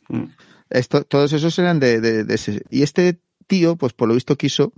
mm. 0.09 0.25
Esto, 0.71 1.05
todos 1.05 1.33
esos 1.33 1.57
eran 1.61 1.79
de, 1.79 2.01
de- 2.01 2.25
de 2.25 2.35
ese. 2.35 2.63
Y 2.69 2.83
este 2.83 3.21
tío, 3.47 3.77
pues 3.77 3.93
por 3.93 4.09
lo 4.09 4.15
visto 4.15 4.37
quiso 4.37 4.73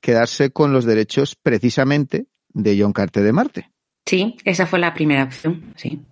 quedarse 0.00 0.50
con 0.50 0.72
los 0.72 0.84
derechos 0.84 1.36
precisamente 1.36 2.26
de 2.48 2.80
John 2.80 2.92
Carter 2.92 3.22
de 3.22 3.32
Marte. 3.32 3.72
Sí, 4.06 4.36
esa 4.44 4.66
fue 4.66 4.78
la 4.78 4.94
primera 4.94 5.24
opción, 5.24 5.74
sí. 5.76 6.02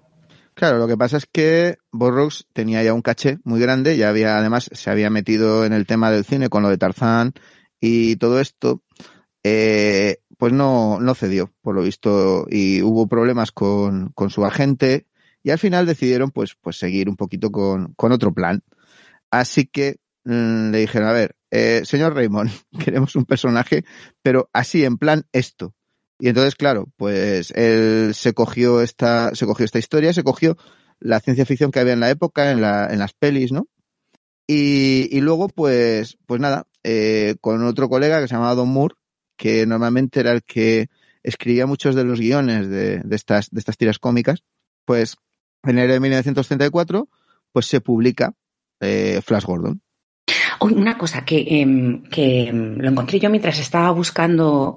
Claro, 0.55 0.79
lo 0.79 0.89
que 0.89 0.97
pasa 0.97 1.19
es 1.19 1.27
que 1.31 1.77
Burroughs 1.93 2.47
tenía 2.53 2.83
ya 2.83 2.95
un 2.95 3.03
caché 3.03 3.39
muy 3.45 3.61
grande, 3.61 3.97
ya 3.97 4.09
había, 4.09 4.39
además, 4.39 4.71
se 4.73 4.91
había 4.91 5.11
metido 5.11 5.65
en 5.65 5.73
el 5.73 5.87
tema 5.87 6.11
del 6.11 6.25
cine 6.25 6.49
con 6.49 6.63
lo 6.63 6.71
de 6.71 6.79
Tarzán 6.79 7.35
y 7.81 8.17
todo 8.17 8.41
esto, 8.41 8.83
eh, 9.43 10.19
pues 10.39 10.53
no, 10.53 10.99
no 11.01 11.15
cedió, 11.15 11.53
por 11.61 11.75
lo 11.75 11.83
visto, 11.83 12.47
y 12.51 12.83
hubo 12.83 13.07
problemas 13.07 13.53
con, 13.53 14.11
con 14.15 14.31
su 14.31 14.45
agente, 14.45 15.07
y 15.43 15.51
al 15.51 15.59
final 15.59 15.87
decidieron, 15.87 16.31
pues, 16.31 16.57
pues 16.61 16.77
seguir 16.77 17.09
un 17.09 17.17
poquito 17.17 17.53
con, 17.53 17.95
con 17.95 18.13
otro 18.13 18.33
plan. 18.35 18.63
Así 19.31 19.67
que 19.67 19.97
mm, 20.27 20.71
le 20.71 20.79
dijeron, 20.79 21.09
a 21.09 21.13
ver, 21.13 21.37
eh, 21.51 21.83
señor 21.85 22.15
Raymond, 22.15 22.51
queremos 22.85 23.17
un 23.17 23.25
personaje, 23.25 23.85
pero 24.23 24.51
así, 24.53 24.85
en 24.85 24.99
plan 24.99 25.25
esto. 25.33 25.75
Y 26.19 26.29
entonces, 26.29 26.55
claro, 26.55 26.89
pues 26.97 27.51
él 27.53 28.15
se 28.15 28.33
cogió 28.35 28.83
esta, 28.83 29.35
se 29.35 29.47
cogió 29.47 29.65
esta 29.65 29.79
historia, 29.79 30.13
se 30.13 30.25
cogió 30.25 30.57
la 30.99 31.21
ciencia 31.21 31.47
ficción 31.47 31.71
que 31.71 31.81
había 31.81 31.93
en 31.93 32.01
la 32.01 32.11
época, 32.11 32.51
en, 32.51 32.61
la, 32.61 32.89
en 32.91 32.99
las 32.99 33.13
pelis, 33.13 33.53
¿no? 33.53 33.69
Y, 34.47 35.09
y 35.11 35.21
luego, 35.21 35.49
pues, 35.49 36.19
pues 36.27 36.41
nada, 36.41 36.67
eh, 36.85 37.37
con 37.41 37.65
otro 37.65 37.89
colega 37.89 38.21
que 38.21 38.29
se 38.29 38.35
llamaba 38.35 38.55
Don 38.55 38.69
Moore, 38.69 38.95
que 39.37 39.67
normalmente 39.67 40.21
era 40.21 40.33
el 40.33 40.43
que 40.43 40.89
escribía 41.23 41.67
muchos 41.67 41.95
de 41.95 42.05
los 42.05 42.21
guiones 42.21 42.69
de, 42.69 43.01
de 43.01 43.17
estas, 43.17 43.51
de 43.51 43.59
estas 43.59 43.77
tiras 43.77 43.99
cómicas, 43.99 44.45
pues 44.85 45.17
en 45.65 45.71
enero 45.71 45.95
de 45.95 46.01
1934, 46.01 47.09
pues 47.53 47.67
se 47.67 47.81
publica 47.81 48.35
eh, 48.81 49.21
Flash 49.25 49.45
Gordon. 49.45 49.83
Uy, 50.61 50.73
una 50.75 50.97
cosa 50.97 51.25
que, 51.25 51.45
em, 51.49 52.03
que 52.05 52.49
em, 52.49 52.77
lo 52.79 52.89
encontré 52.89 53.19
yo 53.19 53.31
mientras 53.31 53.59
estaba 53.59 53.91
buscando 53.91 54.77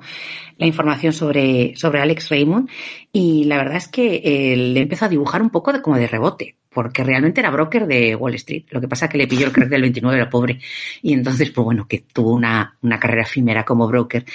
la 0.58 0.66
información 0.66 1.14
sobre, 1.14 1.76
sobre 1.76 2.02
Alex 2.02 2.30
Raymond 2.30 2.70
y 3.14 3.46
la 3.46 3.58
verdad 3.58 3.78
es 3.78 3.88
que 3.88 4.22
eh, 4.24 4.58
le 4.58 4.82
empezó 4.82 5.06
a 5.06 5.10
dibujar 5.10 5.42
un 5.42 5.50
poco 5.50 5.72
de, 5.72 5.82
como 5.82 5.96
de 5.96 6.08
rebote, 6.08 6.58
porque 6.70 7.04
realmente 7.04 7.40
era 7.40 7.50
broker 7.50 7.88
de 7.88 8.16
Wall 8.16 8.36
Street. 8.36 8.66
Lo 8.72 8.82
que 8.82 8.88
pasa 8.88 9.06
es 9.06 9.12
que 9.12 9.18
le 9.18 9.28
pilló 9.28 9.46
el 9.46 9.54
crack 9.54 9.70
del 9.70 9.82
29, 9.82 10.18
era 10.18 10.30
pobre. 10.30 10.60
Y 11.02 11.14
entonces, 11.14 11.50
pues 11.52 11.64
bueno, 11.64 11.88
que 11.88 12.04
tuvo 12.12 12.34
una, 12.34 12.78
una 12.82 13.00
carrera 13.00 13.24
efímera 13.24 13.64
como 13.64 13.88
broker. 13.88 14.26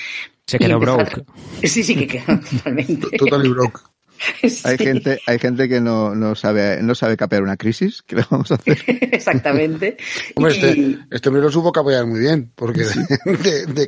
Se 0.46 0.58
quedó 0.58 0.78
broke. 0.78 1.24
Sí, 1.62 1.82
sí, 1.82 1.94
que 1.94 2.06
quedó 2.06 2.40
totalmente. 2.50 3.16
Totally 3.16 3.50
broke. 3.50 3.80
Hay 4.42 4.50
Sí. 4.50 4.84
gente, 4.84 5.20
hay 5.26 5.38
gente 5.38 5.68
que 5.68 5.80
no, 5.80 6.14
no 6.14 6.34
sabe, 6.34 6.78
no 6.82 6.94
sabe 6.94 7.16
capear 7.16 7.42
una 7.42 7.56
crisis, 7.56 8.02
¿qué 8.06 8.16
le 8.16 8.24
vamos 8.30 8.50
a 8.50 8.54
hacer? 8.54 8.78
Exactamente. 9.12 9.96
Hombre, 10.34 10.54
Y- 10.54 10.58
este, 10.58 10.98
este 11.10 11.28
hombre 11.28 11.42
lo 11.42 11.50
supo 11.50 11.72
capear 11.72 12.06
muy 12.06 12.20
bien, 12.20 12.52
porque 12.54 12.80
de, 13.24 13.66
de, 13.66 13.86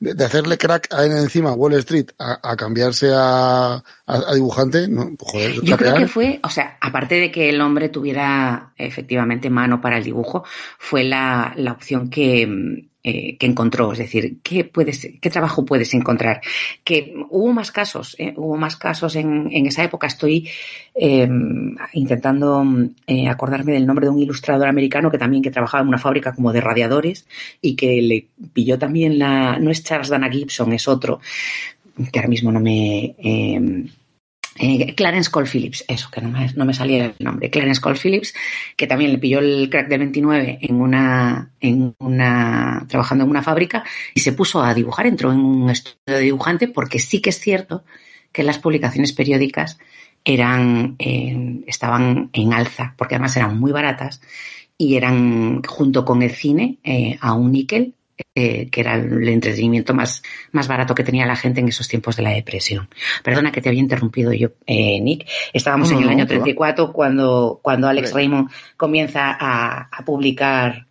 de- 0.00 0.14
de 0.14 0.24
hacerle 0.24 0.56
crack 0.58 0.92
a 0.92 1.04
encima 1.04 1.50
a 1.50 1.54
Wall 1.54 1.74
Street 1.74 2.06
a, 2.18 2.38
a 2.50 2.56
cambiarse 2.56 3.10
a, 3.14 3.74
a, 3.74 3.82
a 4.06 4.34
dibujante, 4.34 4.88
no, 4.88 5.10
joder, 5.18 5.60
Yo 5.62 5.76
creo 5.76 5.94
que 5.96 6.08
fue, 6.08 6.40
o 6.42 6.48
sea, 6.50 6.78
aparte 6.80 7.16
de 7.16 7.30
que 7.30 7.48
el 7.50 7.60
hombre 7.60 7.88
tuviera 7.88 8.72
efectivamente 8.76 9.50
mano 9.50 9.80
para 9.80 9.98
el 9.98 10.04
dibujo, 10.04 10.44
fue 10.78 11.04
la, 11.04 11.52
la 11.56 11.72
opción 11.72 12.08
que, 12.10 12.87
eh, 13.04 13.36
que 13.36 13.46
encontró. 13.46 13.92
Es 13.92 13.98
decir, 13.98 14.38
¿qué, 14.42 14.64
puedes, 14.64 15.08
¿qué 15.20 15.30
trabajo 15.30 15.64
puedes 15.64 15.94
encontrar? 15.94 16.40
Que 16.82 17.14
hubo 17.30 17.52
más 17.52 17.70
casos, 17.70 18.16
¿eh? 18.18 18.34
hubo 18.36 18.56
más 18.56 18.76
casos 18.76 19.14
en, 19.16 19.48
en 19.52 19.66
esa 19.66 19.84
época. 19.84 20.08
Estoy 20.08 20.48
eh, 20.94 21.28
intentando 21.92 22.64
eh, 23.06 23.28
acordarme 23.28 23.72
del 23.72 23.86
nombre 23.86 24.06
de 24.06 24.10
un 24.10 24.18
ilustrador 24.18 24.66
americano 24.68 25.10
que 25.10 25.18
también 25.18 25.42
que 25.42 25.50
trabajaba 25.50 25.82
en 25.82 25.88
una 25.88 25.98
fábrica 25.98 26.34
como 26.34 26.52
de 26.52 26.60
radiadores 26.60 27.26
y 27.60 27.76
que 27.76 28.02
le 28.02 28.26
pilló 28.52 28.78
también 28.78 29.18
la, 29.18 29.58
no 29.58 29.70
es 29.70 29.84
Charles 29.84 30.08
Dana 30.08 30.30
Gibson, 30.30 30.72
es 30.72 30.88
otro, 30.88 31.20
que 32.12 32.18
ahora 32.18 32.28
mismo 32.28 32.50
no 32.50 32.60
me... 32.60 33.14
eh, 34.58 34.94
Clarence 34.94 35.30
Cole 35.30 35.46
Phillips, 35.46 35.84
eso, 35.88 36.10
que 36.10 36.20
no 36.20 36.28
me, 36.28 36.52
no 36.54 36.64
me 36.64 36.74
salía 36.74 37.06
el 37.06 37.14
nombre, 37.18 37.50
Clarence 37.50 37.80
Cole 37.80 37.98
Phillips, 37.98 38.34
que 38.76 38.86
también 38.86 39.12
le 39.12 39.18
pilló 39.18 39.38
el 39.38 39.68
crack 39.70 39.88
del 39.88 40.00
29 40.00 40.58
en 40.62 40.80
una, 40.80 41.50
en 41.60 41.94
una, 41.98 42.84
trabajando 42.88 43.24
en 43.24 43.30
una 43.30 43.42
fábrica 43.42 43.84
y 44.14 44.20
se 44.20 44.32
puso 44.32 44.62
a 44.62 44.74
dibujar, 44.74 45.06
entró 45.06 45.32
en 45.32 45.40
un 45.40 45.70
estudio 45.70 46.18
de 46.18 46.20
dibujante 46.20 46.68
porque 46.68 46.98
sí 46.98 47.20
que 47.20 47.30
es 47.30 47.38
cierto 47.40 47.84
que 48.32 48.42
las 48.42 48.58
publicaciones 48.58 49.12
periódicas 49.12 49.78
eran, 50.24 50.96
estaban 51.66 52.28
en 52.32 52.52
alza, 52.52 52.94
porque 52.98 53.14
además 53.14 53.36
eran 53.36 53.58
muy 53.58 53.72
baratas 53.72 54.20
y 54.76 54.96
eran, 54.96 55.62
junto 55.64 56.04
con 56.04 56.22
el 56.22 56.30
cine, 56.30 56.78
eh, 56.84 57.18
a 57.20 57.32
un 57.34 57.50
níquel, 57.50 57.94
eh, 58.34 58.68
que 58.70 58.80
era 58.80 58.94
el 58.94 59.28
entretenimiento 59.28 59.94
más, 59.94 60.22
más 60.52 60.68
barato 60.68 60.94
que 60.94 61.04
tenía 61.04 61.26
la 61.26 61.36
gente 61.36 61.60
en 61.60 61.68
esos 61.68 61.88
tiempos 61.88 62.16
de 62.16 62.22
la 62.22 62.30
depresión. 62.30 62.88
Perdona 63.22 63.52
que 63.52 63.60
te 63.60 63.68
había 63.68 63.80
interrumpido 63.80 64.32
yo, 64.32 64.50
eh, 64.66 65.00
Nick. 65.00 65.26
Estábamos 65.52 65.90
No, 65.90 65.96
en 65.96 66.02
el 66.02 66.06
no, 66.06 66.12
año 66.12 66.26
que 66.26 66.34
va. 66.38 66.44
34 66.44 66.92
cuando, 66.92 67.60
cuando 67.62 67.88
Alex. 67.88 68.12
Raymond 68.12 68.50
comienza 68.76 69.36
a, 69.38 69.88
a 69.92 70.04
publicar. 70.04 70.86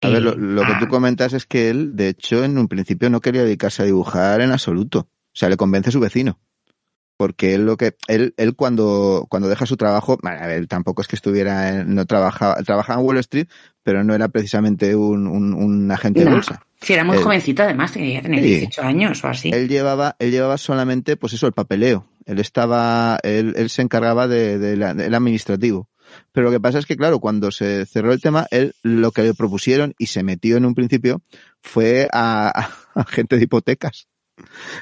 A 0.00 0.08
ver, 0.08 0.22
lo, 0.22 0.62
eh, 0.62 0.66
que 0.66 0.72
a- 0.72 0.78
tú 0.78 0.88
comentas 0.88 1.32
es 1.32 1.46
que 1.46 1.70
él, 1.70 1.96
de 1.96 2.08
hecho, 2.08 2.44
en 2.44 2.58
un 2.58 2.68
principio 2.68 3.08
no 3.10 3.20
quería 3.20 3.42
dedicarse 3.44 3.82
a 3.82 3.86
dibujar 3.86 4.40
en 4.42 4.52
absoluto. 4.52 5.00
O 5.08 5.36
sea, 5.36 5.48
le 5.48 5.56
convence 5.56 5.90
su 5.90 5.98
vecino. 6.00 6.38
Porque 7.16 7.54
él 7.54 7.64
lo 7.64 7.76
que, 7.76 7.94
él, 8.08 8.34
él 8.36 8.56
cuando, 8.56 9.26
cuando 9.28 9.48
deja 9.48 9.66
su 9.66 9.76
trabajo, 9.76 10.18
a 10.22 10.46
ver, 10.48 10.66
tampoco 10.66 11.00
es 11.00 11.06
que 11.08 11.14
estuviera, 11.16 11.84
no 11.84 12.06
trabajaba, 12.06 12.56
trabajaba 12.64 13.00
en 13.00 13.06
Wall 13.06 13.18
Street, 13.18 13.46
pero 13.84 14.02
no 14.02 14.14
era 14.14 14.26
precisamente 14.28 14.96
un, 14.96 15.26
un, 15.28 15.54
un 15.54 15.90
agente 15.92 16.24
de 16.24 16.30
bolsa. 16.30 16.64
Sí, 16.80 16.92
era 16.92 17.04
muy 17.04 17.16
Él- 17.18 17.22
jovencito 17.22 17.62
además, 17.62 17.92
tenía 17.92 18.20
tener 18.20 18.40
Sí. 18.42 18.46
18 18.56 18.82
años 18.82 19.22
o 19.24 19.28
así. 19.28 19.50
Él 19.54 19.68
llevaba, 19.68 20.16
él 20.18 20.32
llevaba 20.32 20.58
solamente, 20.58 21.16
pues 21.16 21.32
eso, 21.34 21.46
el 21.46 21.52
papeleo. 21.52 22.06
Él 22.26 22.40
estaba, 22.40 23.18
él, 23.22 23.54
él 23.56 23.70
se 23.70 23.82
encargaba 23.82 24.26
de, 24.26 24.58
de 24.58 24.76
la- 24.76 24.94
del 24.94 25.14
administrativo. 25.14 25.88
Pero 26.32 26.46
lo 26.46 26.50
que 26.50 26.60
pasa 26.60 26.78
es 26.78 26.86
que, 26.86 26.96
claro, 26.96 27.20
cuando 27.20 27.50
se 27.52 27.86
cerró 27.86 28.12
el 28.12 28.20
tema, 28.20 28.46
él 28.50 28.74
lo 28.82 29.12
que 29.12 29.22
le 29.22 29.34
propusieron 29.34 29.94
y 29.98 30.06
se 30.06 30.22
metió 30.22 30.56
en 30.56 30.64
un 30.64 30.74
principio 30.74 31.22
fue 31.62 32.08
a, 32.12 32.48
a- 32.94 33.00
a 33.00 33.04
gente 33.04 33.36
de 33.36 33.44
hipotecas. 33.44 34.08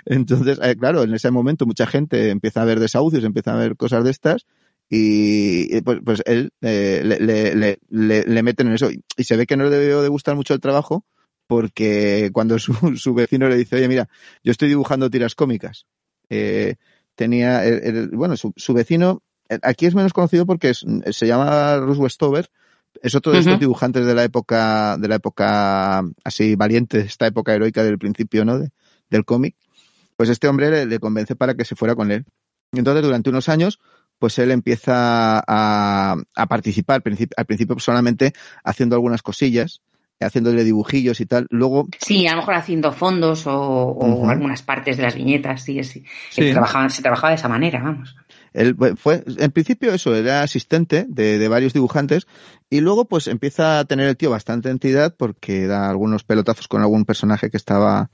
Entonces, 0.05 0.59
eh, 0.63 0.77
claro, 0.77 1.03
en 1.03 1.15
ese 1.15 1.31
momento 1.31 1.67
mucha 1.67 1.87
gente 1.87 2.31
empieza 2.31 2.63
a 2.63 2.65
ver 2.65 2.81
desahucios, 2.81 3.25
empieza 3.25 3.53
a 3.53 3.57
ver 3.57 3.77
cosas 3.77 4.05
de 4.05 4.11
estas 4.11 4.47
y, 4.89 5.81
pues, 5.83 6.01
pues 6.05 6.23
él 6.27 6.51
eh, 6.61 7.03
le, 7.05 7.79
le, 7.89 8.25
le, 8.27 8.43
meten 8.43 8.69
en 8.69 8.75
eso. 8.75 8.91
Y 8.91 9.25
se 9.25 9.37
ve 9.37 9.47
que 9.47 9.57
no 9.57 9.65
le 9.65 9.71
debió 9.71 10.03
de 10.03 10.09
gustar 10.09 10.37
mucho 10.37 10.55
el 10.55 10.61
trabajo 10.61 11.05
porque 11.47 12.31
cuando 12.33 12.59
su, 12.59 12.73
su 12.97 13.15
vecino 13.15 13.49
le 13.49 13.57
dice, 13.57 13.77
oye, 13.77 13.89
mira, 13.89 14.09
yo 14.43 14.53
estoy 14.53 14.69
dibujando 14.69 15.11
tiras 15.11 15.35
cómicas. 15.35 15.87
Eh, 16.29 16.77
tenía, 17.15 17.65
el- 17.65 17.83
el- 17.97 18.09
bueno, 18.11 18.37
su, 18.37 18.53
su 18.57 18.73
vecino, 18.75 19.23
eh, 19.49 19.59
aquí 19.63 19.87
es 19.87 19.95
menos 19.95 20.13
conocido 20.13 20.47
porque 20.47 20.71
es- 20.71 20.85
se 21.11 21.27
llama 21.27 21.77
Russ 21.79 21.99
Westover, 21.99 22.49
es 23.03 23.15
otro 23.15 23.33
de 23.33 23.39
estos 23.41 23.61
dibujantes 23.61 24.05
de 24.07 24.15
la 24.15 24.25
época, 24.25 24.97
de 24.99 25.09
la 25.09 25.15
época 25.17 26.03
así 26.25 26.55
valiente, 26.57 27.01
esta 27.01 27.27
época 27.27 27.55
heroica 27.55 27.83
del 27.83 27.99
principio, 27.99 28.45
¿no? 28.45 28.59
De- 28.59 28.71
del 29.13 29.25
cómic. 29.25 29.55
Pues 30.17 30.29
este 30.29 30.49
hombre 30.49 30.71
le, 30.71 30.87
le 30.87 30.99
convence 30.99 31.37
para 31.37 31.55
que 31.55 31.65
se 31.65 31.77
fuera 31.77 31.95
con 31.95 32.11
él. 32.11 32.25
Y 32.73 32.79
entonces, 32.79 33.05
durante 33.05 33.31
unos 33.31 33.49
años, 33.49 33.79
pues 34.19 34.39
él 34.39 34.51
empieza 34.51 35.43
a, 35.47 36.17
a 36.35 36.47
participar, 36.47 36.97
al 36.97 37.03
principio, 37.03 37.35
al 37.37 37.47
principio 37.47 37.79
solamente 37.79 38.33
haciendo 38.65 38.97
algunas 38.97 39.23
cosillas, 39.23 39.83
haciéndole 40.25 40.65
dibujillos 40.65 41.21
y 41.21 41.27
tal. 41.27 41.47
Luego, 41.51 41.89
Sí, 41.99 42.27
a 42.27 42.33
lo 42.33 42.39
mejor 42.39 42.55
haciendo 42.55 42.93
fondos 42.93 43.45
o, 43.47 44.29
algunas 44.29 44.63
partes 44.63 44.97
de 44.97 45.03
las 45.03 45.15
viñetas, 45.15 45.63
sí, 45.63 45.83
sí. 45.85 46.05
Sí. 46.31 46.43
Se, 46.43 46.53
trabajaba, 46.53 46.89
se 46.89 47.03
trabajaba 47.03 47.31
de 47.31 47.37
esa 47.37 47.49
manera, 47.49 47.83
vamos. 47.83 48.17
él 48.53 48.77
fue, 48.97 49.25
en 49.27 49.51
principio 49.51 49.93
eso, 49.93 50.15
era 50.15 50.43
asistente 50.43 51.07
de, 51.09 51.39
de, 51.39 51.49
varios 51.49 51.73
dibujantes 51.73 52.27
y 52.71 52.81
luego 52.81 53.07
pues 53.07 53.27
empieza 53.27 53.79
a 53.79 53.85
tener 53.85 54.09
el 54.09 54.17
tío 54.17 54.31
bastante 54.31 54.71
entidad 54.71 55.15
porque 55.17 55.67
da 55.67 55.91
algunos 55.91 56.25
pelotazos 56.25 56.69
con 56.69 56.81
algún 56.81 57.05
personaje 57.05 57.51
que 57.51 57.57
estaba 57.57 58.11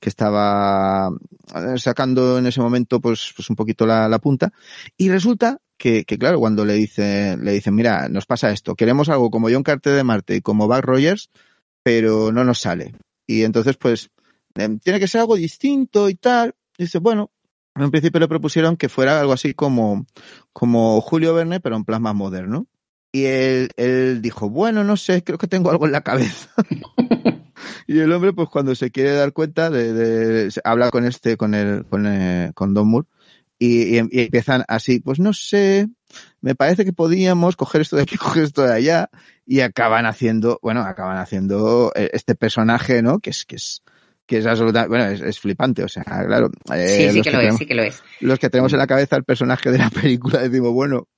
que 0.00 0.08
estaba 0.08 1.10
eh, 1.54 1.78
sacando 1.78 2.38
en 2.38 2.46
ese 2.46 2.60
momento 2.60 3.00
pues, 3.00 3.32
pues 3.34 3.48
un 3.50 3.56
poquito 3.56 3.86
la, 3.86 4.18
punta. 4.18 4.52
Y 4.96 5.08
resulta 5.08 5.58
que, 5.76 6.04
claro 6.04 6.38
cuando 6.38 6.64
le 6.64 6.74
dice 6.74 7.36
le 7.36 7.52
dicen 7.52 7.74
mira 7.74 8.08
nos 8.08 8.24
pasa 8.24 8.50
esto 8.50 8.74
queremos 8.74 9.10
algo 9.10 9.30
como 9.30 9.50
John 9.50 9.62
Carter 9.62 9.94
de 9.94 10.04
Marte 10.04 10.36
y 10.36 10.40
como 10.40 10.66
Buck 10.66 10.80
Rogers 10.80 11.28
pero 11.82 12.32
no 12.32 12.44
nos 12.44 12.60
sale 12.60 12.94
y 13.26 13.42
entonces 13.42 13.76
pues 13.76 14.10
eh, 14.54 14.78
tiene 14.82 14.98
que 14.98 15.06
ser 15.06 15.20
algo 15.20 15.36
distinto 15.36 16.08
y 16.08 16.14
tal. 16.14 16.54
Dice 16.78 16.98
bueno 16.98 17.30
en 17.74 17.90
principio 17.90 18.20
le 18.20 18.28
propusieron 18.28 18.76
que 18.76 18.88
fuera 18.88 19.20
algo 19.20 19.34
así 19.34 19.52
como 19.52 20.06
como 20.52 21.00
Julio 21.02 21.34
Verne 21.34 21.60
pero 21.60 21.76
en 21.76 21.84
plan 21.84 22.02
más 22.02 22.14
moderno. 22.14 22.66
Y 23.12 23.24
él, 23.24 23.70
él 23.76 24.22
dijo 24.22 24.48
bueno 24.48 24.82
no 24.82 24.96
sé 24.96 25.22
creo 25.22 25.38
que 25.38 25.46
tengo 25.46 25.70
algo 25.70 25.86
en 25.86 25.92
la 25.92 26.00
cabeza 26.00 26.50
y 27.86 27.98
el 27.98 28.12
hombre, 28.12 28.32
pues 28.32 28.48
cuando 28.48 28.74
se 28.74 28.90
quiere 28.90 29.12
dar 29.12 29.32
cuenta 29.32 29.70
de, 29.70 29.92
de 29.92 30.52
habla 30.64 30.90
con 30.90 31.04
este, 31.04 31.36
con 31.36 31.54
el, 31.54 31.84
con, 31.86 32.06
eh, 32.06 32.52
con 32.54 32.74
Don 32.74 32.88
Moore, 32.88 33.08
y, 33.58 33.96
y, 33.96 34.02
y, 34.10 34.20
empiezan 34.20 34.64
así, 34.68 35.00
pues 35.00 35.18
no 35.18 35.32
sé, 35.32 35.88
me 36.40 36.54
parece 36.54 36.84
que 36.84 36.92
podíamos 36.92 37.56
coger 37.56 37.80
esto 37.80 37.96
de 37.96 38.02
aquí, 38.02 38.16
coger 38.18 38.44
esto 38.44 38.62
de 38.62 38.72
allá, 38.72 39.10
y 39.46 39.60
acaban 39.60 40.06
haciendo, 40.06 40.58
bueno, 40.62 40.82
acaban 40.82 41.18
haciendo 41.18 41.92
eh, 41.94 42.10
este 42.12 42.34
personaje, 42.34 43.02
¿no? 43.02 43.20
Que 43.20 43.30
es, 43.30 43.44
que 43.44 43.56
es, 43.56 43.82
que 44.26 44.38
es 44.38 44.46
absolutamente, 44.46 44.88
bueno, 44.88 45.04
es, 45.06 45.20
es 45.20 45.38
flipante, 45.40 45.84
o 45.84 45.88
sea, 45.88 46.04
claro. 46.04 46.50
Eh, 46.74 47.10
sí, 47.10 47.18
sí 47.18 47.22
que, 47.22 47.30
que 47.30 47.36
lo 47.36 47.38
tenemos, 47.38 47.54
es, 47.54 47.58
sí 47.58 47.66
que 47.66 47.74
lo 47.74 47.82
es. 47.82 48.02
Los 48.20 48.38
que 48.38 48.50
tenemos 48.50 48.72
en 48.72 48.78
la 48.78 48.86
cabeza 48.86 49.16
el 49.16 49.24
personaje 49.24 49.70
de 49.70 49.78
la 49.78 49.90
película 50.02 50.40
decimos, 50.40 50.72
bueno, 50.72 51.08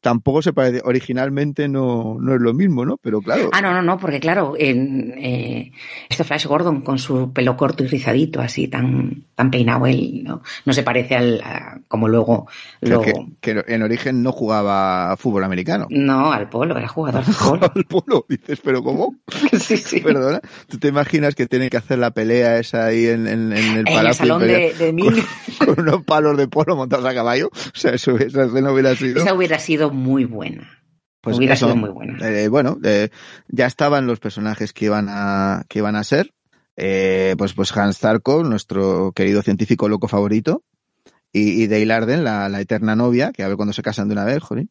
tampoco 0.00 0.42
se 0.42 0.52
parece, 0.52 0.80
originalmente 0.84 1.68
no, 1.68 2.16
no 2.20 2.34
es 2.34 2.40
lo 2.40 2.54
mismo, 2.54 2.84
¿no? 2.84 2.96
Pero 2.98 3.20
claro. 3.20 3.50
Ah, 3.52 3.60
no, 3.60 3.72
no, 3.72 3.82
no, 3.82 3.98
porque 3.98 4.20
claro, 4.20 4.54
en, 4.58 5.14
eh, 5.18 5.72
este 6.08 6.24
Flash 6.24 6.46
Gordon 6.46 6.82
con 6.82 6.98
su 6.98 7.32
pelo 7.32 7.56
corto 7.56 7.84
y 7.84 7.88
rizadito, 7.88 8.40
así 8.40 8.68
tan, 8.68 9.24
tan 9.34 9.50
peinado 9.50 9.86
él, 9.86 10.22
¿no? 10.24 10.42
No 10.64 10.72
se 10.72 10.82
parece 10.82 11.16
al, 11.16 11.40
a, 11.40 11.80
como 11.88 12.08
luego 12.08 12.48
lo... 12.80 13.00
Que, 13.00 13.12
que, 13.40 13.64
en 13.66 13.82
origen 13.82 14.22
no 14.22 14.32
jugaba 14.32 15.16
fútbol 15.16 15.44
americano. 15.44 15.86
No, 15.90 16.32
al 16.32 16.48
polo, 16.48 16.76
era 16.78 16.88
jugador 16.88 17.24
de 17.24 17.32
polo. 17.38 17.72
al 17.74 17.84
polo, 17.84 18.26
dices, 18.28 18.60
pero 18.62 18.82
¿cómo? 18.82 19.16
sí, 19.60 19.76
sí. 19.76 20.00
Perdona, 20.00 20.40
¿tú 20.68 20.78
te 20.78 20.88
imaginas 20.88 21.34
que 21.34 21.46
tienen 21.46 21.70
que 21.70 21.76
hacer 21.76 21.98
la 21.98 22.12
pelea 22.12 22.58
esa 22.58 22.86
ahí 22.86 23.06
en, 23.06 23.26
en, 23.26 23.52
en 23.52 23.78
el 23.78 23.84
palacio? 23.84 24.00
En 24.00 24.06
el 24.06 24.14
salón 24.14 24.42
de, 24.42 24.74
de 24.74 24.92
mil. 24.92 25.24
Con, 25.58 25.66
con, 25.74 25.80
unos 25.80 26.04
palos 26.04 26.36
de 26.36 26.46
polo 26.46 26.76
montados 26.76 27.04
a 27.04 27.14
caballo. 27.14 27.48
O 27.48 27.78
sea, 27.78 27.92
eso, 27.92 28.16
esa 28.16 28.44
escena 28.44 28.72
hubiera 28.72 28.94
sido... 28.94 29.20
Esa 29.20 29.34
hubiera 29.34 29.58
sido 29.58 29.87
muy 29.90 30.24
buena. 30.24 30.78
Pues 31.20 31.36
hubiera 31.36 31.54
eso, 31.54 31.66
sido 31.66 31.76
muy 31.76 31.90
buena. 31.90 32.18
Eh, 32.28 32.48
bueno, 32.48 32.78
eh, 32.84 33.10
ya 33.48 33.66
estaban 33.66 34.06
los 34.06 34.20
personajes 34.20 34.72
que 34.72 34.86
iban 34.86 35.08
a, 35.08 35.64
que 35.68 35.80
iban 35.80 35.96
a 35.96 36.04
ser. 36.04 36.32
Eh, 36.76 37.34
pues, 37.36 37.54
pues 37.54 37.76
Hans 37.76 37.98
Zarko, 37.98 38.44
nuestro 38.44 39.12
querido 39.12 39.42
científico 39.42 39.88
loco 39.88 40.06
favorito, 40.06 40.62
y, 41.32 41.62
y 41.62 41.66
Dale 41.66 41.92
Arden, 41.92 42.24
la, 42.24 42.48
la, 42.48 42.60
eterna 42.60 42.94
novia, 42.94 43.32
que 43.32 43.42
a 43.42 43.48
ver 43.48 43.56
cuando 43.56 43.72
se 43.72 43.82
casan 43.82 44.08
de 44.08 44.12
una 44.12 44.24
vez, 44.24 44.42
joder. 44.42 44.66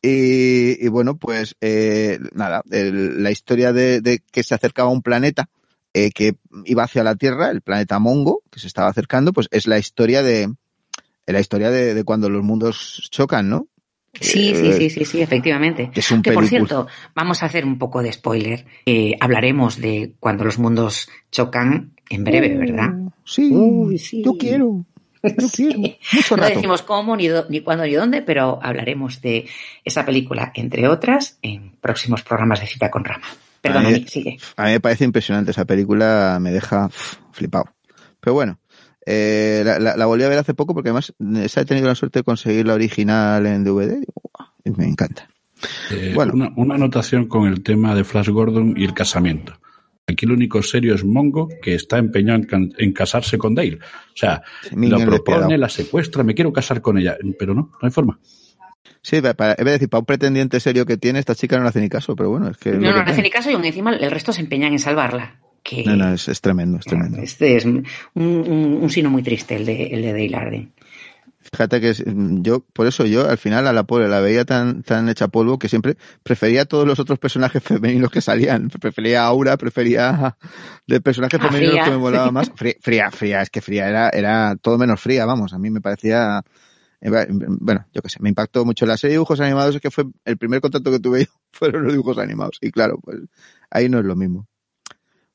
Y, 0.00 0.84
y, 0.84 0.88
bueno, 0.88 1.16
pues 1.16 1.54
nada, 2.32 2.62
el, 2.70 3.22
la 3.22 3.30
historia 3.30 3.72
de, 3.72 4.00
de, 4.00 4.20
que 4.32 4.42
se 4.42 4.54
acercaba 4.54 4.88
a 4.88 4.92
un 4.92 5.02
planeta 5.02 5.48
que 5.92 6.36
iba 6.64 6.82
hacia 6.82 7.04
la 7.04 7.14
Tierra, 7.14 7.50
el 7.50 7.60
planeta 7.60 8.00
Mongo, 8.00 8.42
que 8.50 8.58
se 8.58 8.66
estaba 8.66 8.88
acercando, 8.88 9.32
pues 9.32 9.46
es 9.52 9.66
la 9.66 9.78
historia 9.78 10.22
de 10.22 10.52
la 11.26 11.38
historia 11.38 11.70
de, 11.70 11.94
de 11.94 12.02
cuando 12.02 12.28
los 12.30 12.42
mundos 12.42 13.08
chocan, 13.12 13.48
¿no? 13.48 13.68
Sí, 14.20 14.54
sí, 14.54 14.72
sí, 14.74 14.90
sí, 14.90 15.04
sí, 15.04 15.22
efectivamente. 15.22 15.90
Es 15.94 16.10
un 16.10 16.22
que 16.22 16.32
por 16.32 16.46
cierto, 16.46 16.86
vamos 17.14 17.42
a 17.42 17.46
hacer 17.46 17.64
un 17.64 17.78
poco 17.78 18.02
de 18.02 18.12
spoiler. 18.12 18.66
Eh, 18.84 19.16
hablaremos 19.20 19.80
de 19.80 20.12
cuando 20.20 20.44
los 20.44 20.58
mundos 20.58 21.08
chocan 21.30 21.92
en 22.10 22.24
breve, 22.24 22.56
¿verdad? 22.56 22.90
Sí, 23.24 23.50
Uy, 23.52 23.98
sí. 23.98 24.22
yo 24.22 24.36
quiero. 24.36 24.84
Yo 25.22 25.48
quiero. 25.54 25.78
Mucho 26.12 26.36
no 26.36 26.44
decimos 26.44 26.82
cómo, 26.82 27.16
ni, 27.16 27.28
do, 27.28 27.46
ni 27.48 27.60
cuándo, 27.60 27.84
ni 27.84 27.94
dónde, 27.94 28.20
pero 28.20 28.58
hablaremos 28.62 29.22
de 29.22 29.48
esa 29.84 30.04
película, 30.04 30.52
entre 30.54 30.88
otras, 30.88 31.38
en 31.40 31.72
próximos 31.80 32.22
programas 32.22 32.60
de 32.60 32.66
Cita 32.66 32.90
con 32.90 33.04
Rama. 33.04 33.26
Perdón, 33.62 33.86
a 33.86 33.90
mí, 33.90 34.04
sigue. 34.08 34.38
A 34.56 34.64
mí 34.64 34.72
me 34.72 34.80
parece 34.80 35.04
impresionante 35.04 35.52
esa 35.52 35.64
película, 35.64 36.38
me 36.40 36.50
deja 36.50 36.90
flipado. 37.30 37.66
Pero 38.20 38.34
bueno, 38.34 38.58
eh, 39.04 39.62
la, 39.64 39.78
la, 39.78 39.96
la, 39.96 40.06
volví 40.06 40.22
a 40.22 40.28
ver 40.28 40.38
hace 40.38 40.54
poco 40.54 40.74
porque 40.74 40.90
además 40.90 41.12
he 41.18 41.64
tenido 41.64 41.88
la 41.88 41.94
suerte 41.94 42.20
de 42.20 42.24
conseguir 42.24 42.66
la 42.66 42.74
original 42.74 43.46
en 43.46 43.64
DVD 43.64 44.02
y 44.64 44.70
me 44.70 44.86
encanta. 44.86 45.28
Eh, 45.90 46.12
bueno. 46.14 46.32
Una, 46.34 46.52
una, 46.56 46.74
anotación 46.74 47.26
con 47.26 47.48
el 47.48 47.62
tema 47.62 47.94
de 47.94 48.04
Flash 48.04 48.28
Gordon 48.28 48.74
y 48.76 48.84
el 48.84 48.94
casamiento. 48.94 49.54
Aquí 50.06 50.26
lo 50.26 50.34
único 50.34 50.62
serio 50.62 50.94
es 50.94 51.04
Mongo, 51.04 51.48
que 51.62 51.74
está 51.74 51.98
empeñado 51.98 52.42
en, 52.50 52.72
en 52.76 52.92
casarse 52.92 53.38
con 53.38 53.54
Dale. 53.54 53.76
O 53.76 54.16
sea, 54.16 54.42
lo 54.72 54.98
propone, 55.00 55.56
la 55.56 55.68
secuestra, 55.68 56.24
me 56.24 56.34
quiero 56.34 56.52
casar 56.52 56.82
con 56.82 56.98
ella, 56.98 57.16
pero 57.38 57.54
no, 57.54 57.70
no 57.72 57.78
hay 57.80 57.90
forma. 57.90 58.18
Sí, 59.00 59.20
para, 59.20 59.52
es 59.52 59.64
decir, 59.64 59.88
para 59.88 60.00
un 60.00 60.06
pretendiente 60.06 60.60
serio 60.60 60.86
que 60.86 60.96
tiene, 60.96 61.18
esta 61.18 61.34
chica 61.34 61.56
no 61.56 61.62
le 61.62 61.68
hace 61.68 61.80
ni 61.80 61.88
caso, 61.88 62.14
pero 62.16 62.30
bueno, 62.30 62.48
es 62.50 62.56
que... 62.56 62.72
No, 62.72 62.92
no, 62.92 63.04
no 63.04 63.10
hace 63.10 63.22
ni 63.22 63.30
caso 63.30 63.50
y 63.50 63.54
aún 63.54 63.64
encima 63.64 63.94
el 63.94 64.10
resto 64.10 64.32
se 64.32 64.40
empeñan 64.40 64.72
en 64.72 64.78
salvarla. 64.78 65.41
Que, 65.62 65.84
no, 65.84 65.96
no, 65.96 66.12
es, 66.12 66.28
es 66.28 66.40
tremendo, 66.40 66.78
es 66.78 66.84
tremendo. 66.84 67.18
Este 67.18 67.56
es 67.56 67.64
un, 67.64 67.86
un, 68.14 68.78
un 68.82 68.90
sino 68.90 69.10
muy 69.10 69.22
triste, 69.22 69.56
el 69.56 69.64
de, 69.64 69.86
el 69.86 70.02
de 70.02 70.12
Dale 70.12 70.36
Arden. 70.36 70.72
Fíjate 71.50 71.80
que 71.80 71.92
yo, 72.40 72.60
por 72.72 72.86
eso 72.86 73.04
yo 73.04 73.28
al 73.28 73.36
final 73.36 73.66
a 73.66 73.72
la 73.72 73.82
pobre 73.84 74.08
la 74.08 74.20
veía 74.20 74.44
tan, 74.44 74.82
tan 74.84 75.08
hecha 75.08 75.28
polvo 75.28 75.58
que 75.58 75.68
siempre 75.68 75.96
prefería 76.22 76.62
a 76.62 76.64
todos 76.66 76.86
los 76.86 77.00
otros 77.00 77.18
personajes 77.18 77.62
femeninos 77.64 78.10
que 78.10 78.20
salían. 78.20 78.68
Prefería 78.68 79.22
a 79.22 79.26
Aura, 79.26 79.56
prefería 79.56 80.36
de 80.86 81.00
personajes 81.00 81.40
femeninos 81.40 81.84
que 81.84 81.90
me 81.90 81.98
molaba 81.98 82.30
más. 82.30 82.50
Fría, 82.54 82.74
fría, 82.80 83.10
fría, 83.10 83.42
es 83.42 83.50
que 83.50 83.60
fría 83.60 83.88
era, 83.88 84.08
era 84.10 84.56
todo 84.56 84.78
menos 84.78 85.00
fría, 85.00 85.26
vamos. 85.26 85.52
A 85.52 85.58
mí 85.58 85.68
me 85.70 85.80
parecía, 85.80 86.42
bueno, 87.00 87.86
yo 87.92 88.02
qué 88.02 88.08
sé, 88.08 88.18
me 88.20 88.28
impactó 88.28 88.64
mucho 88.64 88.86
la 88.86 88.96
serie 88.96 89.12
de 89.12 89.16
dibujos 89.16 89.40
animados, 89.40 89.74
es 89.74 89.80
que 89.80 89.90
fue 89.90 90.04
el 90.24 90.38
primer 90.38 90.60
contacto 90.60 90.92
que 90.92 91.00
tuve 91.00 91.20
yo, 91.24 91.32
fueron 91.50 91.82
los 91.84 91.92
dibujos 91.92 92.18
animados. 92.18 92.58
Y 92.60 92.70
claro, 92.70 92.98
pues 93.02 93.18
ahí 93.68 93.88
no 93.88 93.98
es 93.98 94.04
lo 94.04 94.14
mismo. 94.14 94.46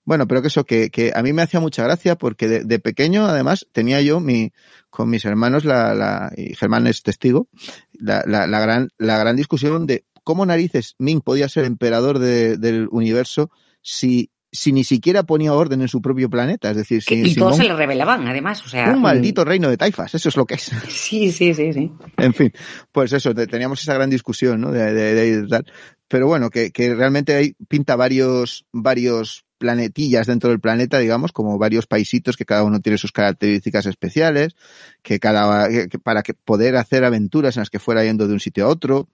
Bueno, 0.08 0.26
pero 0.26 0.42
que 0.42 0.48
eso, 0.48 0.64
que, 0.64 0.90
que 0.90 1.12
a 1.14 1.22
mí 1.22 1.34
me 1.34 1.42
hacía 1.42 1.60
mucha 1.60 1.84
gracia 1.84 2.18
porque 2.18 2.48
de, 2.48 2.64
de, 2.64 2.80
pequeño, 2.80 3.26
además, 3.26 3.68
tenía 3.74 4.00
yo 4.00 4.22
mi, 4.22 4.54
con 4.90 5.10
mis 5.10 5.26
hermanos, 5.26 5.66
la, 5.66 5.94
la, 5.94 6.32
y 6.38 6.56
Germán 6.56 6.88
es 6.88 7.04
testigo, 7.04 7.50
la, 7.92 8.24
la, 8.26 8.48
la 8.48 8.62
gran, 8.62 8.88
la 8.98 9.18
gran 9.18 9.36
discusión 9.36 9.86
de 9.86 10.06
cómo 10.24 10.46
narices 10.46 10.96
Ming 10.98 11.20
podía 11.20 11.50
ser 11.50 11.66
emperador 11.66 12.20
de, 12.20 12.56
del 12.56 12.88
universo 12.90 13.52
si, 13.82 14.32
si 14.50 14.72
ni 14.72 14.86
siquiera 14.86 15.24
ponía 15.24 15.54
orden 15.54 15.82
en 15.82 15.90
su 15.90 16.02
propio 16.02 16.30
planeta. 16.30 16.72
Es 16.72 16.78
decir, 16.78 17.04
si, 17.04 17.16
y 17.16 17.36
todos 17.36 17.58
se 17.58 17.66
le 17.66 17.76
revelaban, 17.76 18.26
además. 18.30 18.66
O 18.66 18.70
sea, 18.70 18.90
un 18.92 19.02
maldito 19.02 19.44
reino 19.44 19.70
de 19.70 19.76
taifas, 19.76 20.16
eso 20.16 20.30
es 20.30 20.38
lo 20.38 20.46
que 20.46 20.54
es. 20.54 20.72
Sí, 20.88 21.34
sí, 21.34 21.54
sí, 21.54 21.74
sí. 21.74 21.92
En 22.16 22.34
fin, 22.34 22.54
pues 22.94 23.12
eso, 23.12 23.36
teníamos 23.36 23.82
esa 23.82 23.94
gran 23.94 24.10
discusión, 24.10 24.62
¿no? 24.62 24.72
De, 24.72 24.94
de, 24.94 25.14
de, 25.14 25.42
de 25.42 25.48
tal. 25.50 25.66
Pero 26.08 26.28
bueno, 26.28 26.50
que, 26.50 26.72
que 26.72 26.96
realmente 26.96 27.36
hay, 27.36 27.56
pinta 27.68 27.98
varios, 27.98 28.66
varios 28.72 29.44
planetillas 29.58 30.28
dentro 30.28 30.50
del 30.50 30.60
planeta, 30.60 31.00
digamos, 31.00 31.32
como 31.32 31.58
varios 31.58 31.88
paisitos 31.88 32.38
que 32.38 32.46
cada 32.46 32.64
uno 32.64 32.80
tiene 32.80 32.98
sus 32.98 33.12
características 33.12 33.86
especiales, 33.86 34.56
que 35.02 35.20
cada, 35.20 35.70
que 35.70 36.00
para 36.00 36.24
que 36.24 36.34
poder 36.34 36.76
hacer 36.76 37.04
aventuras 37.04 37.58
en 37.58 37.62
las 37.62 37.70
que 37.70 37.80
fuera 37.80 38.04
yendo 38.04 38.28
de 38.28 38.34
un 38.34 38.40
sitio 38.40 38.66
a 38.66 38.70
otro, 38.70 39.08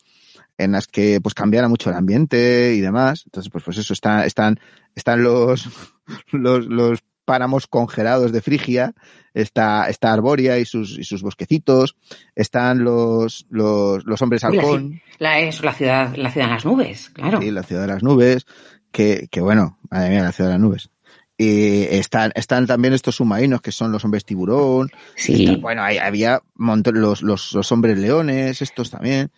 en 0.58 0.72
las 0.72 0.88
que 0.88 1.20
pues 1.22 1.34
cambiara 1.34 1.68
mucho 1.68 1.90
el 1.90 1.96
ambiente 1.96 2.74
y 2.76 2.82
demás. 2.82 3.24
Entonces, 3.26 3.52
pues, 3.52 3.64
pues 3.64 3.78
eso, 3.78 3.94
está, 3.94 4.26
están, 4.26 4.60
están 4.96 5.24
los, 5.24 5.70
los, 6.32 6.66
los 6.66 7.04
páramos 7.26 7.68
congelados 7.68 8.32
de 8.32 8.42
Frigia, 8.42 8.94
está, 9.34 9.90
está 9.90 10.14
Arboria 10.14 10.60
y 10.60 10.66
sus, 10.66 10.98
y 10.98 11.04
sus 11.04 11.22
bosquecitos, 11.22 11.96
están 12.36 12.84
los, 12.84 13.46
los, 13.50 14.06
los 14.06 14.22
hombres 14.22 14.44
halcón. 14.44 15.02
La, 15.20 15.40
es 15.40 15.64
la 15.64 15.74
ciudad, 15.74 16.16
la 16.16 16.32
ciudad 16.32 16.48
de 16.48 16.54
las 16.54 16.66
nubes, 16.66 17.10
claro. 17.10 17.42
Sí, 17.42 17.52
la 17.52 17.64
ciudad 17.64 17.84
de 17.84 17.88
las 17.88 18.04
nubes, 18.04 18.46
que, 18.94 19.28
que 19.30 19.42
bueno, 19.42 19.78
madre 19.90 20.12
mía, 20.12 20.24
la 20.24 20.32
ciudad 20.32 20.52
de 20.52 20.54
las 20.54 20.62
nubes. 20.62 20.90
Y 21.36 21.84
están, 21.90 22.32
están 22.36 22.68
también 22.68 22.94
estos 22.94 23.16
submarinos 23.16 23.60
que 23.60 23.72
son 23.72 23.92
los 23.92 24.06
hombres 24.06 24.24
tiburón. 24.24 24.90
Sí. 25.16 25.58
Bueno, 25.60 25.84
hay, 25.84 25.98
había 25.98 26.42
montón, 26.56 27.02
los, 27.02 27.24
los, 27.24 27.54
los 27.54 27.72
hombres 27.72 27.98
leones, 27.98 28.62
estos 28.62 28.92
también. 28.92 29.32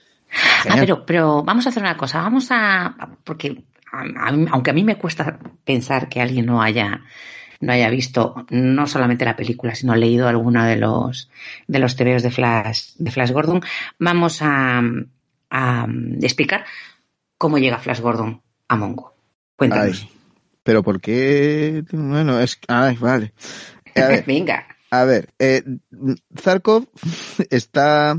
Ah, 0.70 0.76
pero, 0.78 1.06
pero 1.06 1.44
vamos 1.44 1.66
a 1.66 1.70
hacer 1.70 1.82
una 1.82 1.96
cosa, 1.96 2.22
vamos 2.22 2.50
a, 2.52 2.96
porque 3.24 3.64
a, 3.92 4.02
a, 4.02 4.30
aunque 4.52 4.72
a 4.72 4.74
mí 4.74 4.84
me 4.84 4.98
cuesta 4.98 5.40
pensar 5.64 6.10
que 6.10 6.20
alguien 6.20 6.46
no 6.46 6.62
haya, 6.62 7.02
no 7.62 7.72
haya 7.72 7.90
visto 7.90 8.46
no 8.50 8.88
solamente 8.88 9.24
la 9.24 9.38
película, 9.38 9.74
sino 9.74 9.96
leído 9.96 10.28
alguno 10.28 10.66
de 10.66 10.76
los, 10.76 11.30
de 11.68 11.80
los 11.80 11.96
tebeos 11.96 12.24
de 12.24 12.32
Flash, 12.32 12.96
de 12.98 13.12
Flash 13.12 13.32
Gordon, 13.32 13.62
vamos 14.00 14.40
a, 14.42 14.82
a 15.50 15.88
explicar 16.22 16.66
cómo 17.38 17.58
llega 17.58 17.80
Flash 17.80 18.02
Gordon 18.02 18.42
a 18.68 18.76
Mongo. 18.76 19.15
Cuéntanos. 19.56 20.02
Ay, 20.02 20.10
pero 20.64 20.84
¿por 20.84 21.00
qué? 21.02 21.84
Bueno, 21.92 22.40
es, 22.40 22.60
ay, 22.68 22.98
vale. 22.98 23.34
A 23.96 24.02
ver, 24.08 24.26
Venga. 24.26 24.66
A 24.92 25.04
ver, 25.04 25.30
eh, 25.40 25.64
Zarkov 26.40 26.88
está, 27.50 28.18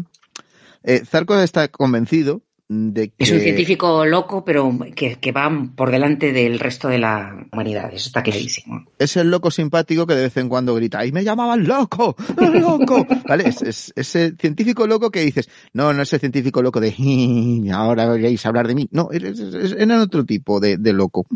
Eh, 0.82 1.04
Zarco 1.04 1.38
está 1.40 1.68
convencido 1.68 2.42
de 2.68 3.08
que... 3.08 3.24
Es 3.24 3.30
un 3.30 3.40
científico 3.40 4.04
loco, 4.04 4.44
pero 4.44 4.76
que, 4.94 5.16
que, 5.16 5.32
va 5.32 5.50
por 5.74 5.90
delante 5.90 6.32
del 6.32 6.58
resto 6.58 6.88
de 6.88 6.98
la 6.98 7.46
humanidad. 7.52 7.92
Eso 7.92 8.08
está 8.08 8.22
clarísimo. 8.22 8.84
Es 8.98 9.16
el 9.16 9.30
loco 9.30 9.50
simpático 9.50 10.06
que 10.06 10.14
de 10.14 10.22
vez 10.22 10.36
en 10.36 10.48
cuando 10.48 10.74
grita, 10.74 11.04
¡y 11.06 11.12
me 11.12 11.24
llamaban 11.24 11.66
loco! 11.66 12.16
¡Loco! 12.36 13.06
¿Vale? 13.28 13.48
Es, 13.48 13.62
es, 13.62 13.92
ese 13.96 14.34
científico 14.36 14.86
loco 14.86 15.10
que 15.10 15.20
dices, 15.20 15.48
no, 15.72 15.92
no 15.92 16.02
es 16.02 16.12
el 16.12 16.20
científico 16.20 16.62
loco 16.62 16.80
de, 16.80 16.94
ahora 17.72 18.06
vais 18.06 18.44
a 18.44 18.48
hablar 18.48 18.66
de 18.66 18.74
mí. 18.74 18.88
No, 18.90 19.10
es, 19.12 19.22
es, 19.22 19.72
es 19.72 19.90
otro 19.90 20.24
tipo 20.24 20.60
de, 20.60 20.76
de 20.76 20.92
loco. 20.92 21.26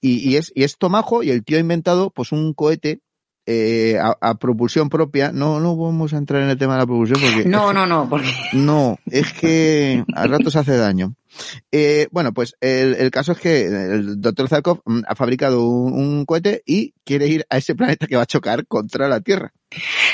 Y, 0.00 0.30
y, 0.30 0.36
es, 0.36 0.52
y 0.54 0.64
es 0.64 0.76
Tomajo 0.78 1.22
y 1.22 1.30
el 1.30 1.44
tío 1.44 1.56
ha 1.56 1.60
inventado 1.60 2.10
pues 2.10 2.32
un 2.32 2.54
cohete 2.54 3.00
eh, 3.46 3.96
a, 4.00 4.16
a, 4.20 4.34
propulsión 4.34 4.88
propia. 4.88 5.30
No, 5.32 5.60
no 5.60 5.76
vamos 5.76 6.12
a 6.12 6.18
entrar 6.18 6.42
en 6.42 6.50
el 6.50 6.58
tema 6.58 6.74
de 6.74 6.80
la 6.80 6.86
propulsión 6.86 7.20
porque... 7.20 7.48
No, 7.48 7.72
no, 7.72 7.86
no, 7.86 8.08
porque... 8.08 8.32
No, 8.52 8.98
es 9.06 9.32
que 9.32 10.04
a 10.14 10.26
ratos 10.26 10.56
hace 10.56 10.76
daño. 10.76 11.14
Eh, 11.70 12.08
bueno, 12.10 12.32
pues 12.32 12.56
el, 12.60 12.94
el, 12.94 13.10
caso 13.10 13.32
es 13.32 13.38
que 13.38 13.66
el 13.66 14.20
doctor 14.20 14.48
Zarkov 14.48 14.80
mm, 14.84 15.02
ha 15.06 15.14
fabricado 15.14 15.68
un, 15.68 15.92
un, 15.92 16.24
cohete 16.24 16.62
y 16.66 16.94
quiere 17.04 17.26
ir 17.28 17.46
a 17.50 17.58
ese 17.58 17.74
planeta 17.74 18.06
que 18.06 18.16
va 18.16 18.22
a 18.22 18.26
chocar 18.26 18.66
contra 18.66 19.08
la 19.08 19.20
Tierra. 19.20 19.52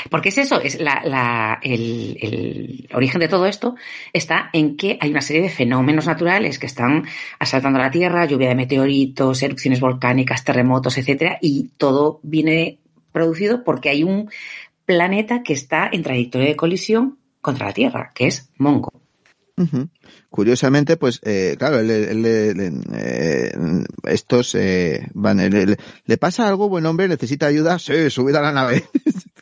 Porque 0.09 0.29
es 0.29 0.37
eso, 0.37 0.59
es 0.59 0.79
la, 0.79 1.01
la, 1.05 1.59
el, 1.61 2.17
el, 2.21 2.89
origen 2.93 3.21
de 3.21 3.27
todo 3.27 3.45
esto 3.45 3.75
está 4.11 4.49
en 4.51 4.75
que 4.75 4.97
hay 4.99 5.11
una 5.11 5.21
serie 5.21 5.43
de 5.43 5.49
fenómenos 5.49 6.07
naturales 6.07 6.59
que 6.59 6.65
están 6.65 7.05
asaltando 7.39 7.79
la 7.79 7.91
Tierra, 7.91 8.25
lluvia 8.25 8.49
de 8.49 8.55
meteoritos, 8.55 9.41
erupciones 9.41 9.79
volcánicas, 9.79 10.43
terremotos, 10.43 10.97
etcétera, 10.97 11.37
y 11.41 11.69
todo 11.77 12.19
viene 12.23 12.79
producido 13.13 13.63
porque 13.63 13.89
hay 13.89 14.03
un 14.03 14.29
planeta 14.85 15.43
que 15.43 15.53
está 15.53 15.89
en 15.91 16.03
trayectoria 16.03 16.49
de 16.49 16.55
colisión 16.57 17.17
contra 17.39 17.67
la 17.67 17.73
Tierra, 17.73 18.11
que 18.13 18.27
es 18.27 18.49
Mongo. 18.57 18.91
Uh 19.55 19.63
-huh. 19.63 19.89
Curiosamente, 20.29 20.97
pues, 20.97 21.19
eh, 21.23 21.55
claro, 21.59 21.83
le, 21.83 22.13
le, 22.15 22.55
le, 22.55 22.71
eh, 22.95 23.51
estos 24.05 24.55
eh, 24.55 25.07
van, 25.13 25.37
le, 25.37 26.17
pasa 26.17 26.47
algo, 26.47 26.69
buen 26.69 26.87
hombre, 26.87 27.07
necesita 27.07 27.45
ayuda, 27.45 27.77
sí, 27.77 28.09
subida 28.09 28.39
a 28.39 28.41
la 28.41 28.51
nave. 28.51 28.83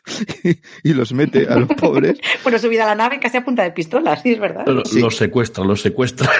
y 0.82 0.92
los 0.92 1.14
mete 1.14 1.48
a 1.48 1.56
los 1.56 1.68
pobres. 1.68 2.18
bueno, 2.42 2.58
subida 2.58 2.84
a 2.84 2.88
la 2.88 2.94
nave 2.94 3.20
casi 3.20 3.38
a 3.38 3.44
punta 3.44 3.62
de 3.62 3.70
pistola, 3.70 4.20
sí, 4.20 4.32
es 4.32 4.38
verdad. 4.38 4.66
Los 4.66 4.90
sí. 4.90 5.00
lo 5.00 5.10
secuestra, 5.10 5.64
los 5.64 5.80
secuestra. 5.80 6.30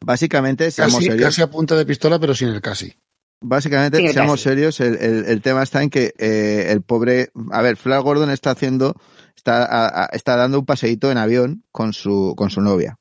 Básicamente, 0.00 0.70
seamos 0.70 0.96
casi, 0.96 1.06
serios. 1.06 1.24
casi 1.24 1.40
a 1.40 1.50
punta 1.50 1.74
de 1.76 1.86
pistola, 1.86 2.18
pero 2.18 2.34
sin 2.34 2.48
el 2.48 2.60
casi. 2.60 2.92
Básicamente, 3.40 3.98
Sí, 3.98 4.08
seamos 4.08 4.40
casi. 4.40 4.44
serios, 4.44 4.80
el, 4.80 4.96
el, 4.96 5.24
el, 5.26 5.42
tema 5.42 5.62
está 5.62 5.82
en 5.82 5.90
que 5.90 6.14
eh, 6.18 6.68
el 6.70 6.82
pobre, 6.82 7.30
a 7.50 7.60
ver, 7.62 7.76
Flash 7.76 8.02
Gordon 8.02 8.30
está 8.30 8.52
haciendo, 8.52 8.94
está, 9.36 9.64
a, 9.64 10.04
a, 10.04 10.06
está 10.06 10.36
dando 10.36 10.58
un 10.60 10.64
paseíto 10.66 11.10
en 11.10 11.18
avión 11.18 11.62
con 11.70 11.92
su, 11.92 12.34
con 12.36 12.50
su 12.50 12.60
novia. 12.62 12.96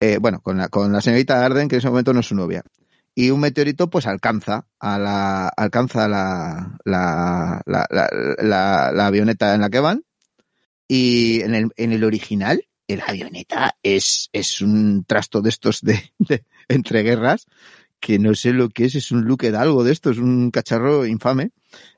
Eh, 0.00 0.18
bueno, 0.20 0.40
con 0.40 0.56
la, 0.56 0.68
con 0.68 0.92
la 0.92 1.00
señorita 1.00 1.44
Arden, 1.44 1.68
que 1.68 1.76
en 1.76 1.78
ese 1.80 1.88
momento 1.88 2.12
no 2.12 2.20
es 2.20 2.26
su 2.26 2.34
novia. 2.34 2.62
Y 3.14 3.30
un 3.30 3.40
meteorito, 3.40 3.90
pues 3.90 4.06
alcanza 4.06 4.66
a 4.78 4.98
la, 4.98 5.48
alcanza 5.48 6.08
la, 6.08 6.78
la, 6.84 7.62
la, 7.66 7.86
la, 7.90 8.08
la, 8.38 8.92
la 8.92 9.06
avioneta 9.06 9.54
en 9.54 9.60
la 9.60 9.70
que 9.70 9.80
van. 9.80 10.04
Y 10.88 11.42
en 11.42 11.54
el, 11.54 11.70
en 11.76 11.92
el 11.92 12.02
original, 12.02 12.64
la 12.88 13.04
avioneta 13.06 13.76
es, 13.82 14.28
es 14.32 14.60
un 14.60 15.04
trasto 15.04 15.40
de 15.42 15.50
estos 15.50 15.80
de, 15.82 16.12
de 16.18 16.44
entre 16.68 17.02
guerras 17.02 17.46
que 18.00 18.18
no 18.18 18.34
sé 18.34 18.52
lo 18.52 18.70
que 18.70 18.86
es, 18.86 18.94
es 18.94 19.12
un 19.12 19.24
look 19.26 19.42
de 19.42 19.56
algo 19.56 19.84
de 19.84 19.92
esto, 19.92 20.10
es 20.10 20.18
un 20.18 20.50
cacharro 20.50 21.06
infame. 21.06 21.52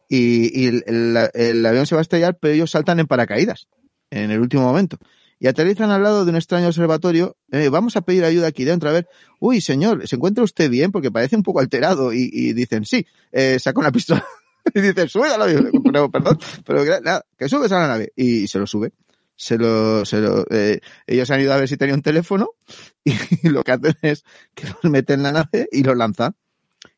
Y, 0.09 0.61
y 0.61 0.67
el, 0.67 0.85
el, 0.87 1.67
avión 1.67 1.87
se 1.87 1.95
va 1.95 2.01
a 2.01 2.03
estrellar, 2.03 2.37
pero 2.39 2.53
ellos 2.53 2.71
saltan 2.71 3.01
en 3.01 3.07
paracaídas 3.07 3.69
en 4.11 4.31
el 4.31 4.41
último 4.41 4.63
momento. 4.65 4.99
Y 5.39 5.47
aterrizan 5.47 5.91
al 5.91 6.03
lado 6.03 6.25
de 6.25 6.31
un 6.31 6.37
extraño 6.37 6.67
observatorio. 6.67 7.37
Eh, 7.51 7.69
vamos 7.69 7.97
a 7.97 8.03
pedir 8.03 8.25
ayuda 8.25 8.49
aquí 8.49 8.65
dentro. 8.65 8.91
A 8.91 8.93
ver, 8.93 9.09
uy, 9.41 9.61
señor, 9.61 10.07
¿se 10.07 10.17
encuentra 10.17 10.45
usted 10.45 10.71
bien? 10.71 10.93
Porque 10.93 11.11
parece 11.11 11.35
un 11.35 11.43
poco 11.43 11.61
alterado. 11.61 12.13
Y, 12.13 12.29
y 12.31 12.53
dicen, 12.53 12.85
sí, 12.85 13.07
eh, 13.33 13.59
saca 13.59 13.81
una 13.81 13.91
pistola. 13.91 14.25
y 14.75 14.81
dicen, 14.81 15.09
sube 15.09 15.29
al 15.33 15.43
avión. 15.43 15.71
Pero, 15.83 16.11
perdón, 16.11 16.39
pero 16.65 16.85
nada, 17.01 17.25
que 17.37 17.49
subes 17.49 17.73
a 17.73 17.81
la 17.81 17.89
nave. 17.89 18.13
Y 18.15 18.47
se 18.47 18.59
lo 18.59 18.67
sube 18.67 18.93
se 19.43 19.59
lo, 19.59 20.05
se 20.05 20.21
lo, 20.21 20.47
eh, 20.51 20.79
ellos 21.05 21.29
han 21.33 21.41
ido 21.41 21.53
a 21.53 21.57
ver 21.57 21.69
si 21.69 21.77
tenía 21.77 21.97
un 21.97 22.03
teléfono 22.03 22.51
y, 23.05 23.49
lo 23.49 23.65
que 23.65 23.73
hacen 23.73 23.97
es 24.03 24.25
que 24.55 24.69
los 24.69 24.85
meten 24.85 25.19
en 25.19 25.23
la 25.25 25.33
nave 25.33 25.69
y 25.73 25.83
los 25.83 25.97
lanzan. 25.97 26.37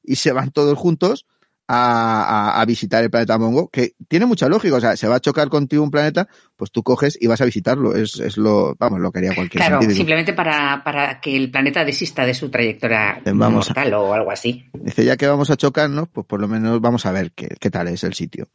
Y 0.03 0.17
se 0.17 0.31
van 0.31 0.51
todos 0.51 0.77
juntos 0.77 1.25
a, 1.67 2.25
a, 2.57 2.61
a, 2.61 2.65
visitar 2.67 3.03
el 3.03 3.11
planeta 3.11 3.39
Mongo, 3.39 3.69
que 3.69 3.95
tiene 4.09 4.27
mucha 4.27 4.49
lógica, 4.49 4.77
o 4.77 4.81
sea, 4.81 4.97
se 4.97 5.09
va 5.09 5.17
a 5.17 5.21
chocar 5.21 5.49
contigo 5.49 5.83
un 5.83 5.91
planeta, 5.91 6.29
pues 6.57 6.71
tú 6.71 6.83
coges 6.83 7.17
y 7.21 7.27
vas 7.27 7.41
a 7.41 7.47
visitarlo, 7.47 7.95
es, 7.95 8.21
es 8.21 8.37
lo, 8.37 8.75
vamos, 8.79 9.01
lo 9.01 9.11
que 9.11 9.21
haría 9.21 9.35
cualquier 9.35 9.61
Claro, 9.61 9.79
científico. 9.79 9.97
simplemente 9.97 10.33
para, 10.35 10.83
para 10.85 11.21
que 11.21 11.35
el 11.37 11.51
planeta 11.51 11.85
desista 11.85 12.27
de 12.27 12.35
su 12.35 12.51
trayectoria 12.51 13.21
vamos 13.33 13.69
mortal 13.69 13.95
a, 13.95 13.99
o 13.99 14.13
algo 14.13 14.31
así. 14.31 14.65
Dice, 14.75 15.05
ya 15.05 15.17
que 15.17 15.27
vamos 15.27 15.51
a 15.51 15.57
chocarnos, 15.57 16.09
pues 16.09 16.27
por 16.27 16.41
lo 16.41 16.49
menos 16.49 16.81
vamos 16.81 17.07
a 17.07 17.13
ver 17.13 17.33
qué, 17.33 17.49
qué 17.59 17.71
tal 17.71 17.89
es 17.89 18.05
el 18.05 18.15
sitio. 18.15 18.49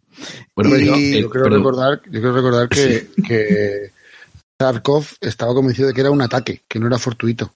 Bueno, 0.56 0.78
y, 0.78 0.86
yo, 0.86 0.96
yo, 1.22 1.30
quiero 1.30 1.50
recordar, 1.50 2.02
yo 2.06 2.22
quiero 2.22 2.36
recordar 2.36 2.70
que, 2.70 3.00
sí. 3.00 3.22
que 3.24 3.92
Zarkov 4.62 5.06
estaba 5.22 5.54
convencido 5.54 5.88
de 5.88 5.94
que 5.94 6.02
era 6.02 6.12
un 6.12 6.22
ataque, 6.22 6.62
que 6.68 6.80
no 6.80 6.88
era 6.88 7.00
fortuito. 7.00 7.54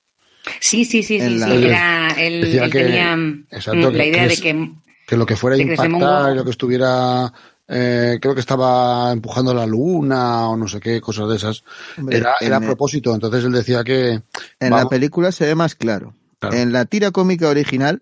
Sí, 0.60 0.84
sí, 0.84 1.04
sí, 1.04 1.20
sí, 1.20 1.30
la, 1.38 1.48
sí. 1.48 1.66
Era, 1.66 2.08
él, 2.18 2.44
él 2.44 2.72
que, 2.72 2.84
tenía 2.84 3.18
exacto, 3.52 3.92
la 3.92 4.06
idea 4.06 4.24
que 4.24 4.36
de 4.36 4.42
que, 4.42 4.72
que 5.06 5.18
lo 5.18 5.26
que 5.26 5.36
fuera 5.36 5.56
a 5.56 5.60
impactar, 5.60 6.36
lo 6.36 6.44
que 6.44 6.52
estuviera, 6.52 7.32
eh, 7.68 8.20
creo 8.22 8.34
que 8.34 8.40
estaba 8.40 9.12
empujando 9.12 9.54
la 9.54 9.66
luna 9.66 10.50
o 10.50 10.58
no 10.58 10.68
sé 10.68 10.80
qué, 10.80 11.02
cosas 11.02 11.30
de 11.30 11.36
esas, 11.36 11.64
Hombre, 11.98 12.18
era, 12.18 12.36
era 12.40 12.58
a 12.58 12.62
propósito. 12.62 13.14
Entonces 13.14 13.44
él 13.44 13.52
decía 13.52 13.84
que... 13.84 14.12
En 14.12 14.24
vamos, 14.70 14.84
la 14.84 14.90
película 14.90 15.32
se 15.32 15.46
ve 15.46 15.56
más 15.56 15.76
claro. 15.76 16.14
claro. 16.40 16.56
En 16.56 16.72
la 16.72 16.86
tira 16.86 17.12
cómica 17.12 17.50
original 17.50 18.02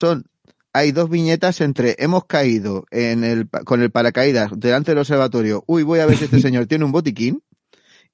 son 0.00 0.26
hay 0.74 0.90
dos 0.90 1.08
viñetas 1.08 1.60
entre 1.60 1.94
hemos 1.98 2.24
caído 2.24 2.84
en 2.90 3.22
el, 3.22 3.48
con 3.48 3.80
el 3.80 3.92
paracaídas 3.92 4.50
delante 4.56 4.90
del 4.90 4.98
observatorio. 4.98 5.62
Uy, 5.68 5.84
voy 5.84 6.00
a 6.00 6.06
ver 6.06 6.18
si 6.18 6.24
este 6.24 6.40
señor 6.40 6.66
tiene 6.66 6.84
un 6.84 6.90
botiquín 6.92 7.42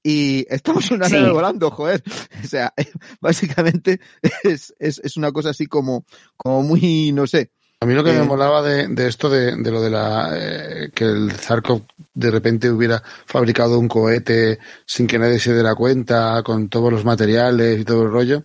y 0.03 0.45
estamos 0.47 0.89
en 0.91 0.97
una 0.97 1.07
sí. 1.07 1.13
nave 1.13 1.31
volando, 1.31 1.71
joder. 1.71 2.03
O 2.43 2.47
sea, 2.47 2.71
básicamente 3.19 3.99
es, 4.43 4.73
es, 4.77 5.01
es, 5.03 5.17
una 5.17 5.31
cosa 5.31 5.49
así 5.49 5.65
como, 5.65 6.05
como 6.37 6.61
muy, 6.61 7.11
no 7.11 7.25
sé. 7.25 7.51
A 7.83 7.87
mí 7.87 7.95
lo 7.95 8.03
que 8.03 8.11
eh, 8.11 8.19
me 8.19 8.23
molaba 8.23 8.61
de, 8.61 8.87
de 8.87 9.07
esto, 9.07 9.27
de, 9.27 9.55
de, 9.55 9.71
lo 9.71 9.81
de 9.81 9.89
la 9.89 10.29
eh, 10.35 10.91
que 10.93 11.03
el 11.03 11.31
Zarkov 11.31 11.81
de 12.13 12.29
repente 12.29 12.69
hubiera 12.69 13.01
fabricado 13.25 13.79
un 13.79 13.87
cohete 13.87 14.59
sin 14.85 15.07
que 15.07 15.17
nadie 15.17 15.39
se 15.39 15.51
diera 15.51 15.73
cuenta, 15.73 16.43
con 16.43 16.69
todos 16.69 16.91
los 16.91 17.03
materiales 17.03 17.79
y 17.79 17.83
todo 17.83 18.03
el 18.03 18.11
rollo, 18.11 18.43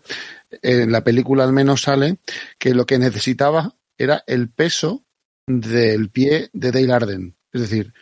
en 0.62 0.90
la 0.90 1.04
película 1.04 1.44
al 1.44 1.52
menos 1.52 1.82
sale 1.82 2.16
que 2.58 2.72
lo 2.72 2.86
que 2.86 2.98
necesitaba 2.98 3.74
era 3.98 4.24
el 4.26 4.48
peso 4.48 5.04
del 5.46 6.08
pie 6.08 6.48
de 6.54 6.72
Dale 6.72 6.92
Arden. 6.94 7.36
Es 7.52 7.60
decir, 7.60 7.92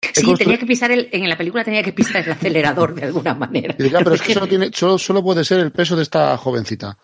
Sí, 0.00 0.22
constru... 0.22 0.44
tenía 0.44 0.58
que 0.58 0.66
pisar 0.66 0.92
el, 0.92 1.08
en 1.10 1.28
la 1.28 1.36
película 1.36 1.64
tenía 1.64 1.82
que 1.82 1.92
pisar 1.92 2.24
el 2.24 2.30
acelerador 2.30 2.94
de 2.94 3.06
alguna 3.06 3.34
manera. 3.34 3.74
Ya, 3.78 3.98
pero 3.98 4.14
es 4.14 4.22
que 4.22 4.32
solo, 4.34 4.46
tiene, 4.46 4.70
solo, 4.72 4.96
solo 4.96 5.22
puede 5.24 5.44
ser 5.44 5.58
el 5.58 5.72
peso 5.72 5.96
de 5.96 6.04
esta 6.04 6.36
jovencita. 6.36 6.96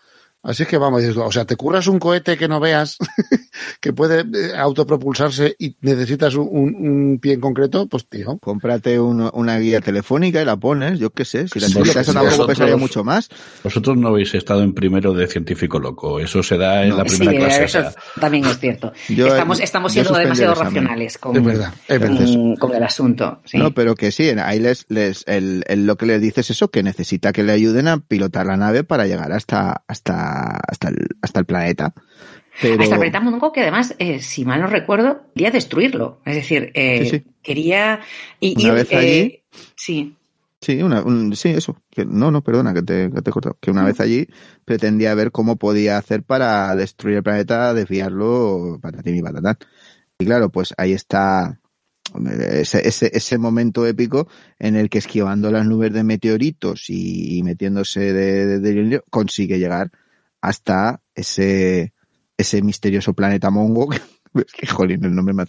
Así 0.45 0.61
es 0.61 0.69
que 0.69 0.77
vamos, 0.77 1.03
o 1.03 1.31
sea, 1.31 1.45
te 1.45 1.55
curras 1.55 1.87
un 1.87 1.97
cohete 1.97 2.37
que 2.37 2.47
no 2.47 2.59
veas, 2.59 2.99
que 3.81 3.93
puede 3.93 4.21
eh, 4.21 4.55
autopropulsarse 4.55 5.55
y 5.57 5.75
necesitas 5.81 6.35
un, 6.35 6.47
un, 6.51 6.87
un, 6.87 7.19
pie 7.19 7.33
en 7.33 7.41
concreto, 7.41 7.87
pues 7.87 8.07
tío. 8.07 8.37
Cómprate 8.37 8.99
un, 8.99 9.27
una 9.33 9.57
guía 9.57 9.81
telefónica 9.81 10.39
y 10.39 10.45
la 10.45 10.55
pones, 10.55 10.99
yo 10.99 11.09
qué 11.09 11.25
sé, 11.25 11.47
si 11.47 11.59
la 11.59 11.67
necesitas 11.67 12.13
tampoco 12.13 12.45
pesaría 12.45 12.77
mucho 12.77 13.03
más. 13.03 13.29
Vosotros 13.63 13.97
no 13.97 14.09
habéis 14.09 14.35
estado 14.35 14.61
en 14.61 14.75
primero 14.75 15.13
de 15.13 15.25
científico 15.25 15.79
loco, 15.79 16.19
eso 16.19 16.43
se 16.43 16.59
da 16.59 16.83
en 16.83 16.89
no, 16.89 16.97
la 16.97 17.05
primera 17.05 17.31
sí, 17.31 17.37
clase. 17.37 17.63
Eso 17.63 17.95
también 18.21 18.45
es 18.45 18.59
cierto. 18.59 18.93
Yo, 19.09 19.25
estamos, 19.25 19.59
estamos 19.59 19.93
siendo 19.93 20.13
demasiado 20.13 20.53
racionales 20.53 21.17
con, 21.17 21.35
es 21.35 21.43
verdad, 21.43 21.73
es 21.87 21.99
verdad. 21.99 22.23
Con, 22.23 22.55
con, 22.57 22.75
el 22.75 22.83
asunto. 22.83 23.41
¿sí? 23.45 23.57
No, 23.57 23.71
pero 23.71 23.95
que 23.95 24.11
sí, 24.11 24.29
ahí 24.29 24.59
les, 24.59 24.85
les 24.89 25.23
el, 25.25 25.63
el, 25.67 25.87
lo 25.87 25.95
que 25.95 26.05
les 26.05 26.21
dices 26.21 26.51
es 26.51 26.57
eso, 26.57 26.69
que 26.69 26.83
necesita 26.83 27.33
que 27.33 27.41
le 27.41 27.51
ayuden 27.51 27.87
a 27.87 27.97
pilotar 27.97 28.45
la 28.45 28.57
nave 28.57 28.83
para 28.83 29.07
llegar 29.07 29.31
hasta, 29.31 29.83
hasta 29.87 30.34
hasta 30.67 30.89
el, 30.89 31.07
hasta 31.21 31.39
el 31.39 31.45
planeta. 31.45 31.93
Pero... 32.61 32.81
Hasta 32.81 32.95
el 32.95 32.99
planeta 32.99 33.19
Mongo, 33.19 33.51
que 33.51 33.61
además, 33.61 33.95
eh, 33.99 34.21
si 34.21 34.45
mal 34.45 34.61
no 34.61 34.67
recuerdo, 34.67 35.23
quería 35.33 35.51
destruirlo. 35.51 36.21
Es 36.25 36.35
decir, 36.35 36.71
eh, 36.73 37.03
sí, 37.03 37.09
sí. 37.09 37.23
quería. 37.41 37.99
Y, 38.39 38.63
una 38.63 38.73
y, 38.73 38.75
vez 38.75 38.93
allí. 38.93 39.07
Eh, 39.07 39.43
sí. 39.75 40.15
Sí, 40.61 40.81
una, 40.81 41.01
un, 41.03 41.35
sí, 41.35 41.49
eso. 41.49 41.77
Que, 41.91 42.05
no, 42.05 42.31
no, 42.31 42.41
perdona 42.41 42.73
que 42.73 42.81
te, 42.81 43.11
que 43.11 43.21
te 43.21 43.29
he 43.29 43.33
cortado. 43.33 43.57
Que 43.59 43.71
una 43.71 43.83
mm. 43.83 43.85
vez 43.85 43.99
allí 43.99 44.27
pretendía 44.63 45.13
ver 45.13 45.31
cómo 45.31 45.57
podía 45.57 45.97
hacer 45.97 46.23
para 46.23 46.75
destruir 46.75 47.17
el 47.17 47.23
planeta, 47.23 47.73
desviarlo, 47.73 48.79
patatín 48.81 49.17
y 49.17 49.21
patatán. 49.21 49.57
Y 50.17 50.25
claro, 50.25 50.49
pues 50.49 50.73
ahí 50.77 50.93
está 50.93 51.59
ese, 52.51 52.87
ese, 52.87 53.11
ese 53.13 53.37
momento 53.37 53.85
épico 53.85 54.27
en 54.59 54.75
el 54.75 54.89
que 54.89 54.99
esquivando 54.99 55.51
las 55.51 55.65
nubes 55.65 55.91
de 55.91 56.03
meteoritos 56.03 56.89
y, 56.89 57.37
y 57.37 57.43
metiéndose 57.43 58.13
de, 58.13 58.59
de, 58.59 58.59
de, 58.59 59.01
consigue 59.09 59.59
llegar 59.59 59.91
hasta 60.45 61.01
ese, 61.15 61.93
ese 62.37 62.61
misterioso 62.61 63.13
planeta 63.13 63.49
Mongo 63.49 63.91
Es 63.93 64.01
que, 64.53 64.67
jolín, 64.67 65.03
el 65.03 65.15
nombre 65.15 65.33
me 65.33 65.43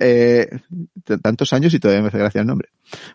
eh, 0.00 0.48
tantos 1.22 1.52
años 1.52 1.74
y 1.74 1.78
todavía 1.78 2.02
me 2.02 2.08
hace 2.08 2.18
gracia 2.18 2.40
el 2.40 2.46
nombre. 2.46 2.70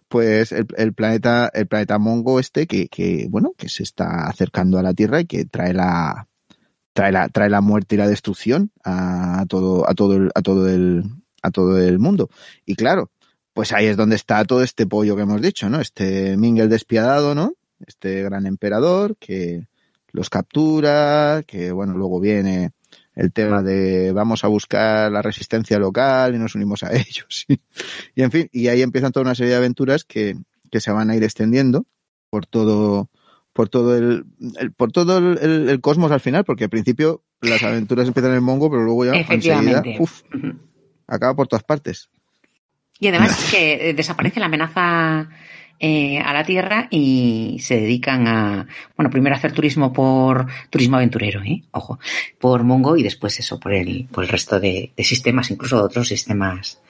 Pues 0.07 0.51
el, 0.51 0.93
planeta, 0.93 1.49
el 1.53 1.67
planeta 1.67 1.97
Mongo 1.97 2.39
este 2.39 2.67
que, 2.67 2.89
que, 2.89 3.27
bueno, 3.29 3.53
que 3.57 3.69
se 3.69 3.83
está 3.83 4.27
acercando 4.27 4.77
a 4.77 4.83
la 4.83 4.93
Tierra 4.93 5.21
y 5.21 5.25
que 5.25 5.45
trae 5.45 5.73
la, 5.73 6.27
trae 6.93 7.11
la, 7.11 7.29
trae 7.29 7.49
la 7.49 7.61
muerte 7.61 7.95
y 7.95 7.97
la 7.97 8.07
destrucción 8.07 8.71
a, 8.83 9.45
todo, 9.47 9.89
a 9.89 9.95
todo 9.95 10.15
el, 10.15 10.31
a 10.35 10.41
todo 10.41 10.69
el, 10.69 11.03
a 11.41 11.49
todo 11.49 11.77
el 11.79 11.97
mundo. 11.97 12.29
Y 12.65 12.75
claro, 12.75 13.09
pues 13.53 13.73
ahí 13.73 13.87
es 13.87 13.97
donde 13.97 14.15
está 14.15 14.43
todo 14.45 14.61
este 14.61 14.85
pollo 14.85 15.15
que 15.15 15.23
hemos 15.23 15.41
dicho, 15.41 15.69
¿no? 15.69 15.79
Este 15.79 16.37
Mingel 16.37 16.69
despiadado, 16.69 17.33
¿no? 17.33 17.53
Este 17.85 18.21
gran 18.21 18.45
emperador 18.45 19.15
que 19.17 19.69
los 20.11 20.29
captura, 20.29 21.43
que 21.45 21.71
bueno, 21.71 21.93
luego 21.93 22.19
viene 22.19 22.71
el 23.15 23.33
tema 23.33 23.61
de 23.61 24.11
vamos 24.13 24.43
a 24.43 24.47
buscar 24.47 25.11
la 25.11 25.21
resistencia 25.21 25.77
local 25.77 26.35
y 26.35 26.39
nos 26.39 26.55
unimos 26.55 26.83
a 26.83 26.93
ellos. 26.95 27.45
Y, 27.47 28.21
en 28.21 28.31
fin, 28.31 28.49
y 28.51 28.67
ahí 28.67 28.81
empiezan 28.81 29.11
toda 29.11 29.25
una 29.25 29.35
serie 29.35 29.51
de 29.51 29.57
aventuras 29.57 30.03
que, 30.03 30.35
que 30.71 30.79
se 30.79 30.91
van 30.91 31.09
a 31.09 31.15
ir 31.15 31.23
extendiendo 31.23 31.85
por 32.29 32.45
todo, 32.45 33.09
por 33.53 33.69
todo 33.69 33.97
el, 33.97 34.25
por 34.77 34.91
todo 34.91 35.17
el, 35.17 35.81
cosmos 35.81 36.11
al 36.11 36.19
final, 36.19 36.45
porque 36.45 36.65
al 36.65 36.69
principio 36.69 37.23
las 37.41 37.63
aventuras 37.63 38.07
empiezan 38.07 38.33
en 38.33 38.43
Mongo, 38.43 38.69
pero 38.69 38.83
luego 38.83 39.05
ya 39.05 39.13
enseguida, 39.13 39.83
uf, 39.99 40.21
acaba 41.07 41.35
por 41.35 41.47
todas 41.47 41.63
partes. 41.63 42.09
Y 42.99 43.07
además 43.07 43.37
es 43.43 43.51
que 43.51 43.89
eh, 43.89 43.93
desaparece 43.93 44.39
la 44.39 44.45
amenaza 44.45 45.29
eh, 45.81 46.19
a 46.19 46.33
la 46.33 46.43
Tierra 46.43 46.89
y 46.91 47.57
se 47.61 47.79
dedican 47.79 48.27
a, 48.27 48.67
bueno, 48.97 49.09
primero 49.09 49.33
a 49.33 49.37
hacer 49.37 49.53
turismo 49.53 49.93
por 49.93 50.45
turismo 50.69 50.97
aventurero, 50.97 51.41
¿eh? 51.41 51.63
ojo, 51.71 51.99
por 52.37 52.65
Mongo 52.65 52.97
y 52.97 53.03
después 53.03 53.39
eso 53.39 53.61
por 53.61 53.71
el, 53.71 54.05
por 54.11 54.25
el 54.25 54.29
resto 54.29 54.59
de, 54.59 54.91
sistemas, 54.97 55.51
incluso 55.51 55.77
de 55.77 55.83
otros 55.83 56.09
sistemas 56.09 56.81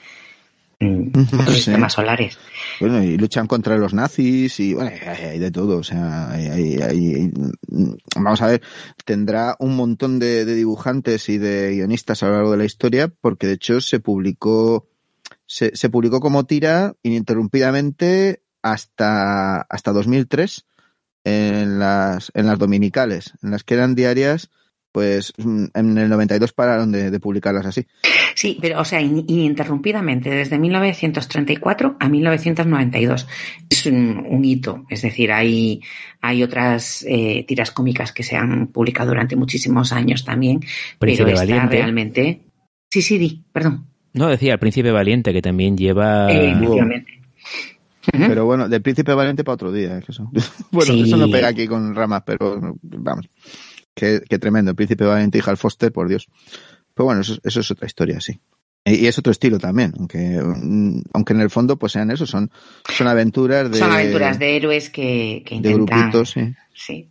mm, 0.79 1.09
otros 1.39 1.53
sistemas 1.53 1.93
solares. 1.93 2.39
Bueno, 2.79 3.03
y 3.03 3.15
luchan 3.15 3.45
contra 3.45 3.77
los 3.77 3.93
nazis 3.93 4.59
y 4.59 4.73
bueno, 4.73 4.89
hay, 5.05 5.37
de 5.37 5.51
todo, 5.51 5.77
o 5.77 5.83
sea, 5.83 6.31
hay, 6.31 7.31
vamos 8.15 8.41
a 8.41 8.47
ver, 8.47 8.63
tendrá 9.05 9.55
un 9.59 9.75
montón 9.75 10.17
de, 10.17 10.45
dibujantes 10.45 11.29
y 11.29 11.37
de 11.37 11.73
guionistas 11.75 12.23
a 12.23 12.27
lo 12.27 12.33
largo 12.33 12.51
de 12.53 12.57
la 12.57 12.65
historia 12.65 13.07
porque 13.07 13.45
de 13.45 13.53
hecho 13.53 13.81
se 13.81 13.99
publicó 13.99 14.87
se, 15.45 15.75
se 15.75 15.89
publicó 15.89 16.19
como 16.19 16.45
tira 16.45 16.95
ininterrumpidamente 17.03 18.41
hasta, 18.61 19.61
hasta 19.61 19.91
2003 19.91 20.65
en 21.23 21.79
las, 21.79 22.31
en 22.33 22.47
las 22.47 22.59
dominicales, 22.59 23.33
en 23.43 23.51
las 23.51 23.63
que 23.63 23.75
eran 23.75 23.95
diarias, 23.95 24.49
pues 24.91 25.33
en 25.37 25.97
el 25.97 26.09
92 26.09 26.53
pararon 26.53 26.91
de, 26.91 27.11
de 27.11 27.19
publicarlas 27.19 27.65
así. 27.65 27.85
Sí, 28.39 28.57
pero 28.61 28.79
o 28.79 28.85
sea, 28.85 29.01
ininterrumpidamente, 29.01 30.29
desde 30.29 30.57
1934 30.57 31.97
a 31.99 32.09
1992. 32.09 33.27
Es 33.69 33.85
un, 33.85 34.45
hito, 34.45 34.85
es 34.89 35.01
decir, 35.01 35.31
hay, 35.31 35.81
hay 36.21 36.43
otras 36.43 37.05
eh, 37.07 37.43
tiras 37.47 37.71
cómicas 37.71 38.13
que 38.13 38.23
se 38.23 38.37
han 38.37 38.67
publicado 38.67 39.09
durante 39.09 39.35
muchísimos 39.35 39.91
años 39.91 40.23
también, 40.23 40.61
pero 40.97 41.27
esta 41.27 41.65
realmente... 41.65 42.41
Sí, 42.89 43.01
sí, 43.01 43.17
di, 43.17 43.43
perdón. 43.51 43.87
No, 44.13 44.29
decía 44.29 44.53
el 44.53 44.59
Príncipe 44.59 44.91
Valiente, 44.91 45.33
que 45.33 45.41
también 45.41 45.77
lleva... 45.77 46.31
Eh, 46.31 46.55
pero 48.11 48.45
bueno, 48.45 48.69
del 48.69 48.81
príncipe 48.81 49.13
valiente 49.13 49.43
para 49.43 49.55
otro 49.55 49.71
día. 49.71 50.01
Eso. 50.07 50.29
bueno, 50.71 50.93
eso 50.93 51.17
no 51.17 51.29
pega 51.29 51.49
aquí 51.49 51.67
con 51.67 51.95
ramas, 51.95 52.23
pero 52.25 52.77
vamos. 52.81 53.29
Qué, 53.93 54.19
tremendo. 54.39 54.71
El 54.71 54.75
príncipe 54.75 55.05
valiente 55.05 55.37
y 55.37 55.41
Hal 55.45 55.57
Foster, 55.57 55.91
por 55.91 56.07
Dios. 56.07 56.27
Pero 56.93 57.05
bueno, 57.05 57.21
eso, 57.21 57.39
es 57.43 57.71
otra 57.71 57.85
historia, 57.85 58.19
sí. 58.21 58.39
Y 58.85 59.07
es 59.07 59.19
otro 59.19 59.31
estilo 59.31 59.59
también, 59.59 59.93
aunque, 59.99 60.41
aunque 61.13 61.33
en 61.33 61.41
el 61.41 61.49
fondo 61.49 61.77
pues 61.77 61.91
sean 61.91 62.09
eso, 62.11 62.25
son, 62.25 62.49
son 62.89 63.07
aventuras 63.07 63.69
de... 63.69 63.77
Son 63.77 63.91
aventuras 63.91 64.39
de 64.39 64.55
héroes 64.55 64.89
que, 64.89 65.43
que 65.45 65.55
intentan... 65.55 66.25
sí. 66.25 66.55
sí. 66.73 67.09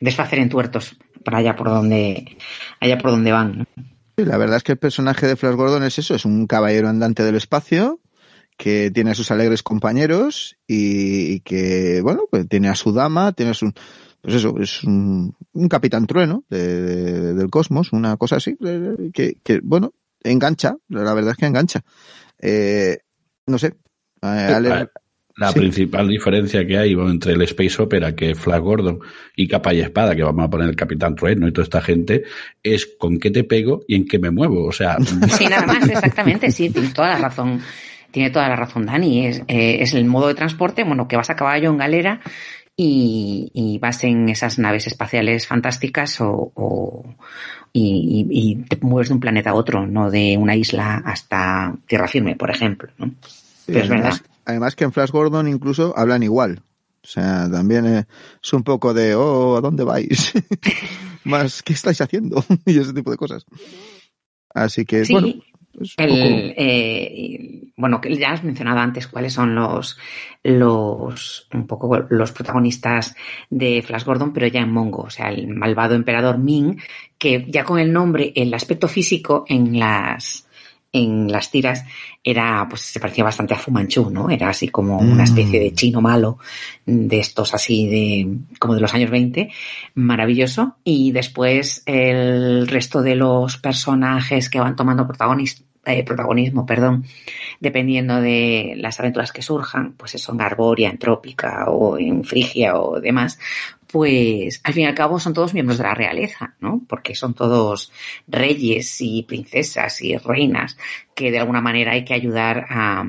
Desfacer 0.00 0.38
en 0.38 0.48
tuertos 0.48 0.96
para 1.24 1.38
allá 1.38 1.56
por 1.56 1.68
donde, 1.68 2.38
allá 2.78 2.96
por 2.98 3.10
donde 3.10 3.32
van. 3.32 3.66
Sí, 4.16 4.24
la 4.24 4.38
verdad 4.38 4.56
es 4.58 4.62
que 4.62 4.72
el 4.72 4.78
personaje 4.78 5.26
de 5.26 5.36
Flash 5.36 5.56
Gordon 5.56 5.82
es 5.82 5.98
eso, 5.98 6.14
es 6.14 6.24
un 6.24 6.46
caballero 6.46 6.88
andante 6.88 7.22
del 7.22 7.34
espacio 7.34 8.00
que 8.60 8.90
tiene 8.90 9.12
a 9.12 9.14
sus 9.14 9.30
alegres 9.30 9.62
compañeros 9.62 10.58
y, 10.66 11.40
que, 11.40 12.02
bueno, 12.02 12.24
pues 12.30 12.46
tiene 12.46 12.68
a 12.68 12.74
su 12.74 12.92
dama, 12.92 13.32
tiene 13.32 13.52
a 13.52 13.54
su, 13.54 13.72
pues 14.20 14.34
eso, 14.34 14.54
es 14.60 14.84
un, 14.84 15.34
capitán 15.70 16.06
trueno 16.06 16.44
del 16.50 17.48
cosmos, 17.48 17.94
una 17.94 18.18
cosa 18.18 18.36
así, 18.36 18.58
que, 19.14 19.38
que, 19.42 19.60
bueno, 19.62 19.94
engancha, 20.22 20.76
la 20.90 21.14
verdad 21.14 21.30
es 21.30 21.36
que 21.38 21.46
engancha. 21.46 21.80
Eh, 22.38 22.98
no 23.46 23.56
sé. 23.56 23.68
Eh, 24.20 24.86
la 25.36 25.52
principal 25.54 26.06
diferencia 26.06 26.66
que 26.66 26.76
hay 26.76 26.92
entre 26.92 27.32
el 27.32 27.40
Space 27.40 27.80
Opera, 27.80 28.14
que 28.14 28.32
es 28.32 28.38
Flash 28.38 28.60
Gordon, 28.60 28.98
y 29.36 29.48
Capa 29.48 29.72
y 29.72 29.80
Espada, 29.80 30.14
que 30.14 30.22
vamos 30.22 30.44
a 30.44 30.50
poner 30.50 30.68
el 30.68 30.76
Capitán 30.76 31.14
Trueno 31.14 31.48
y 31.48 31.52
toda 31.52 31.64
esta 31.64 31.80
gente, 31.80 32.24
es 32.62 32.84
con 32.98 33.18
qué 33.18 33.30
te 33.30 33.44
pego 33.44 33.80
y 33.88 33.94
en 33.94 34.06
qué 34.06 34.18
me 34.18 34.30
muevo. 34.30 34.66
O 34.66 34.72
sea. 34.72 34.98
Sí, 35.30 35.46
nada 35.46 35.64
más, 35.64 35.88
exactamente, 35.88 36.50
sí, 36.50 36.68
tienes 36.68 36.92
toda 36.92 37.08
la 37.08 37.18
razón 37.20 37.62
tiene 38.10 38.30
toda 38.30 38.48
la 38.48 38.56
razón 38.56 38.86
Dani, 38.86 39.26
es, 39.26 39.42
eh, 39.48 39.78
es 39.80 39.94
el 39.94 40.04
modo 40.04 40.28
de 40.28 40.34
transporte, 40.34 40.84
bueno, 40.84 41.08
que 41.08 41.16
vas 41.16 41.30
a 41.30 41.36
caballo 41.36 41.70
en 41.70 41.78
galera 41.78 42.20
y, 42.76 43.78
vas 43.80 44.04
en 44.04 44.28
esas 44.28 44.58
naves 44.58 44.86
espaciales 44.86 45.46
fantásticas 45.46 46.16
o, 46.20 47.04
y, 47.72 48.56
te 48.68 48.78
mueves 48.80 49.08
de 49.08 49.14
un 49.14 49.20
planeta 49.20 49.50
a 49.50 49.54
otro, 49.54 49.86
no 49.86 50.10
de 50.10 50.36
una 50.38 50.56
isla 50.56 51.02
hasta 51.04 51.74
tierra 51.86 52.08
firme, 52.08 52.36
por 52.36 52.50
ejemplo. 52.50 52.90
¿no? 52.98 53.12
Pero 53.66 53.80
es 53.80 53.88
verdad. 53.88 54.14
Además 54.44 54.74
que 54.74 54.84
en 54.84 54.92
Flash 54.92 55.10
Gordon 55.10 55.48
incluso 55.48 55.96
hablan 55.96 56.22
igual. 56.22 56.62
O 57.02 57.06
sea, 57.06 57.48
también 57.50 57.86
es 58.42 58.52
un 58.52 58.62
poco 58.62 58.92
de, 58.92 59.14
oh, 59.14 59.56
¿a 59.56 59.60
dónde 59.60 59.84
vais? 59.84 60.32
Más, 61.24 61.62
¿qué 61.62 61.72
estáis 61.72 62.00
haciendo? 62.00 62.44
y 62.66 62.78
ese 62.78 62.92
tipo 62.92 63.10
de 63.10 63.16
cosas. 63.16 63.44
Así 64.52 64.84
que, 64.84 65.04
bueno, 65.10 65.28
el, 65.96 66.54
eh, 66.56 67.62
bueno, 67.76 68.00
que 68.00 68.14
ya 68.16 68.32
has 68.32 68.44
mencionado 68.44 68.78
antes 68.78 69.06
cuáles 69.06 69.32
son 69.32 69.54
los, 69.54 69.98
los, 70.42 71.48
un 71.52 71.66
poco 71.66 72.06
los 72.10 72.32
protagonistas 72.32 73.14
de 73.48 73.82
Flash 73.82 74.04
Gordon, 74.04 74.32
pero 74.32 74.46
ya 74.46 74.60
en 74.60 74.72
Mongo, 74.72 75.02
o 75.02 75.10
sea, 75.10 75.30
el 75.30 75.48
malvado 75.48 75.94
emperador 75.94 76.38
Ming, 76.38 76.78
que 77.18 77.46
ya 77.48 77.64
con 77.64 77.78
el 77.78 77.92
nombre, 77.92 78.32
el 78.36 78.52
aspecto 78.52 78.88
físico 78.88 79.44
en 79.48 79.78
las, 79.78 80.46
en 80.92 81.30
las 81.30 81.50
tiras 81.50 81.84
era, 82.22 82.66
pues 82.68 82.82
se 82.82 83.00
parecía 83.00 83.24
bastante 83.24 83.54
a 83.54 83.58
Fu 83.58 83.70
Manchu, 83.70 84.10
¿no? 84.10 84.28
Era 84.28 84.50
así 84.50 84.68
como 84.68 84.98
una 84.98 85.24
especie 85.24 85.58
de 85.58 85.70
mm. 85.70 85.74
chino 85.74 86.00
malo, 86.02 86.38
de 86.84 87.18
estos 87.18 87.54
así 87.54 87.88
de, 87.88 88.28
como 88.58 88.74
de 88.74 88.80
los 88.80 88.92
años 88.92 89.10
20, 89.10 89.50
maravilloso. 89.94 90.76
Y 90.84 91.12
después 91.12 91.82
el 91.86 92.66
resto 92.68 93.00
de 93.00 93.14
los 93.14 93.56
personajes 93.56 94.50
que 94.50 94.60
van 94.60 94.76
tomando 94.76 95.06
eh, 95.86 96.04
protagonismo, 96.04 96.66
perdón, 96.66 97.04
dependiendo 97.58 98.20
de 98.20 98.74
las 98.76 99.00
aventuras 99.00 99.32
que 99.32 99.40
surjan, 99.40 99.94
pues 99.94 100.14
eso 100.14 100.32
en 100.32 100.42
Arboria, 100.42 100.90
en 100.90 100.98
Trópica 100.98 101.64
o 101.68 101.98
en 101.98 102.22
Frigia 102.22 102.78
o 102.78 103.00
demás, 103.00 103.38
pues 103.86 104.60
al 104.62 104.74
fin 104.74 104.84
y 104.84 104.86
al 104.86 104.94
cabo 104.94 105.18
son 105.18 105.34
todos 105.34 105.54
miembros 105.54 105.78
de 105.78 105.84
la 105.84 105.94
realeza, 105.94 106.54
¿no? 106.60 106.82
Porque 106.86 107.14
son 107.14 107.34
todos 107.34 107.90
reyes 108.28 109.00
y 109.00 109.22
princesas 109.22 110.02
y 110.02 110.16
reinas 110.16 110.76
que 111.14 111.30
de 111.30 111.38
alguna 111.38 111.60
manera 111.60 111.92
hay 111.92 112.04
que 112.04 112.14
ayudar 112.14 112.66
a, 112.68 113.04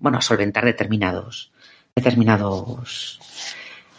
bueno, 0.00 0.18
a 0.18 0.22
solventar 0.22 0.64
determinados, 0.64 1.52
determinados 1.94 3.20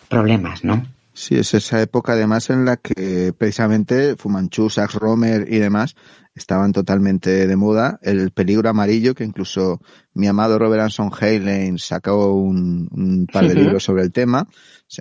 problemas, 0.09 0.63
¿no? 0.63 0.85
Sí, 1.13 1.35
es 1.35 1.53
esa 1.53 1.81
época 1.81 2.13
además 2.13 2.49
en 2.49 2.65
la 2.65 2.77
que 2.77 3.33
precisamente 3.37 4.15
Fumanchu, 4.15 4.69
Sax 4.69 4.95
Romer 4.95 5.51
y 5.51 5.59
demás 5.59 5.95
estaban 6.39 6.71
totalmente 6.71 7.47
de 7.47 7.55
moda. 7.55 7.99
El 8.01 8.31
peligro 8.31 8.69
amarillo, 8.69 9.13
que 9.13 9.23
incluso 9.23 9.79
mi 10.13 10.27
amado 10.27 10.57
Robert 10.57 10.83
Anson 10.83 11.11
Halen 11.17 11.77
sacó 11.77 12.33
un, 12.33 13.27
par 13.31 13.47
de 13.47 13.55
libros 13.55 13.83
sobre 13.83 14.03
el 14.03 14.11
tema. 14.11 14.47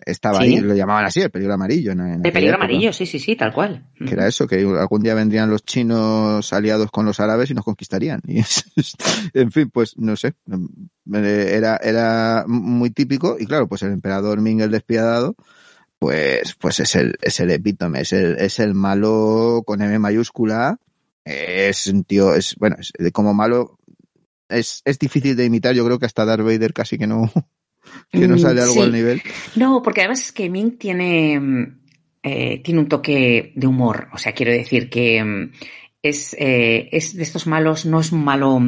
Estaba 0.05 0.40
ahí, 0.40 0.61
lo 0.61 0.74
llamaban 0.74 1.07
así, 1.07 1.20
el 1.20 1.31
peligro 1.31 1.55
amarillo. 1.55 1.92
el 1.92 2.33
peligro 2.33 2.57
amarillo, 2.57 2.92
sí, 2.92 3.07
sí, 3.07 3.18
sí, 3.18 3.37
tal 3.37 3.53
cual. 3.53 3.87
Que 3.96 4.12
era 4.12 4.27
eso, 4.27 4.46
que 4.46 4.57
algún 4.57 5.03
día 5.03 5.14
vendrían 5.14 5.48
los 5.48 5.64
chinos 5.64 6.53
aliados 6.53 6.90
con 6.90 7.07
los 7.07 7.20
árabes 7.20 7.51
y 7.51 7.55
nos 7.55 7.64
conquistarían. 7.64 8.20
Y, 8.29 8.42
en 9.40 9.51
fin, 9.51 9.70
pues 9.70 9.96
no 9.96 10.16
sé, 10.16 10.35
era, 11.12 11.77
era 11.83 12.44
muy 12.46 12.90
típico 12.90 13.37
y 13.38 13.46
claro, 13.46 13.68
pues 13.68 13.83
el 13.83 13.92
emperador 13.92 14.40
Ming 14.40 14.61
el 14.61 14.70
despiadado, 14.70 15.37
pues, 15.98 16.55
pues 16.55 16.81
es 16.81 16.94
el, 16.94 17.16
es 17.22 17.40
el 17.40 17.51
epítome, 17.51 18.03
es 18.03 18.12
el, 18.12 18.37
es 18.38 18.59
el 18.59 18.74
malo 18.74 19.62
con 19.66 19.83
M 19.83 19.98
mayúscula, 19.98 20.79
es 21.29 21.87
un 21.87 22.05
tío, 22.05 22.35
es, 22.35 22.57
bueno, 22.57 22.77
es, 22.79 22.93
como 23.12 23.35
malo, 23.35 23.79
es, 24.49 24.83
es 24.85 24.99
difícil 24.99 25.37
de 25.37 25.45
imitar, 25.45 25.75
yo 25.75 25.85
creo 25.85 25.99
que 25.99 26.07
hasta 26.07 26.25
Darth 26.25 26.45
Vader 26.45 26.73
casi 26.73 26.97
que 26.97 27.07
no, 27.07 27.31
que 28.11 28.27
no 28.27 28.37
mm, 28.37 28.38
sale 28.38 28.62
algo 28.62 28.83
al 28.83 28.93
nivel. 28.93 29.23
No, 29.57 29.83
porque 29.83 30.01
además 30.01 30.23
es 30.23 30.33
que 30.33 30.49
Ming 30.49 30.79
tiene, 30.79 31.75
eh, 32.23 32.62
tiene 32.62 32.81
un 32.81 32.88
toque 32.88 33.53
de 33.55 33.67
humor, 33.67 34.09
o 34.12 34.19
sea, 34.19 34.33
quiero 34.33 34.53
decir 34.53 34.88
que 34.88 35.51
es, 36.03 36.35
eh, 36.38 36.88
es 36.93 37.14
de 37.14 37.23
estos 37.23 37.47
malos, 37.47 37.85
no 37.85 38.01
es 38.01 38.12
un 38.12 38.25
malo 38.25 38.61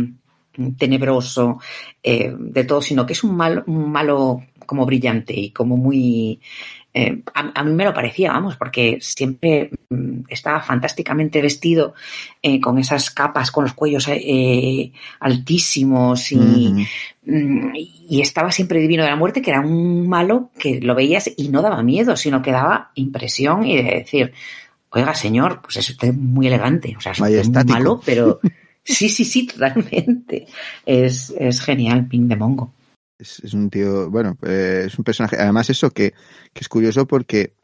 tenebroso 0.76 1.58
eh, 2.02 2.34
de 2.38 2.64
todo, 2.64 2.82
sino 2.82 3.06
que 3.06 3.12
es 3.14 3.24
un 3.24 3.36
malo, 3.36 3.64
un 3.66 3.90
malo 3.90 4.42
como 4.66 4.86
brillante 4.86 5.34
y 5.34 5.50
como 5.50 5.76
muy 5.76 6.40
eh, 6.92 7.22
a, 7.34 7.62
mí 7.62 7.72
me 7.72 7.84
lo 7.84 7.94
parecía, 7.94 8.32
vamos, 8.32 8.56
porque 8.56 8.98
siempre 9.00 9.70
mm, 9.90 10.22
estaba 10.28 10.60
fantásticamente 10.60 11.40
vestido 11.40 11.94
eh, 12.42 12.60
con 12.60 12.78
esas 12.78 13.10
capas, 13.10 13.52
con 13.52 13.64
los 13.64 13.74
cuellos 13.74 14.08
eh, 14.08 14.90
altísimos 15.20 16.32
mm, 16.32 16.82
y, 17.74 18.20
estaba 18.20 18.50
siempre 18.50 18.80
divino 18.80 19.04
de 19.04 19.10
la 19.10 19.16
muerte, 19.16 19.40
que 19.40 19.50
era 19.50 19.60
un 19.60 20.08
malo 20.08 20.50
que 20.58 20.80
lo 20.80 20.96
veías 20.96 21.30
y 21.36 21.48
no 21.48 21.62
daba 21.62 21.82
miedo, 21.84 22.16
sino 22.16 22.42
que 22.42 22.50
daba 22.50 22.90
impresión 22.96 23.64
y 23.64 23.76
de 23.76 23.98
decir, 23.98 24.32
oiga, 24.90 25.14
señor, 25.14 25.60
pues 25.62 25.76
es 25.76 25.90
usted 25.90 26.12
muy 26.12 26.48
elegante, 26.48 26.96
o 26.98 27.00
sea, 27.00 27.12
es 27.12 27.20
muy 27.20 27.64
malo, 27.66 28.00
pero 28.04 28.40
sí, 28.82 29.08
sí, 29.08 29.24
sí, 29.24 29.46
totalmente. 29.46 30.46
Es, 30.84 31.32
es 31.38 31.60
genial, 31.60 32.08
Ping 32.08 32.26
de 32.26 32.34
Mongo 32.34 32.72
es, 33.20 33.54
un 33.54 33.70
tío, 33.70 34.10
bueno, 34.10 34.36
eh, 34.42 34.84
es 34.86 34.98
un 34.98 35.04
personaje, 35.04 35.36
además 35.36 35.70
eso 35.70 35.90
que, 35.90 36.12
que, 36.52 36.60
es 36.60 36.68
curioso 36.68 37.06
porque 37.06 37.54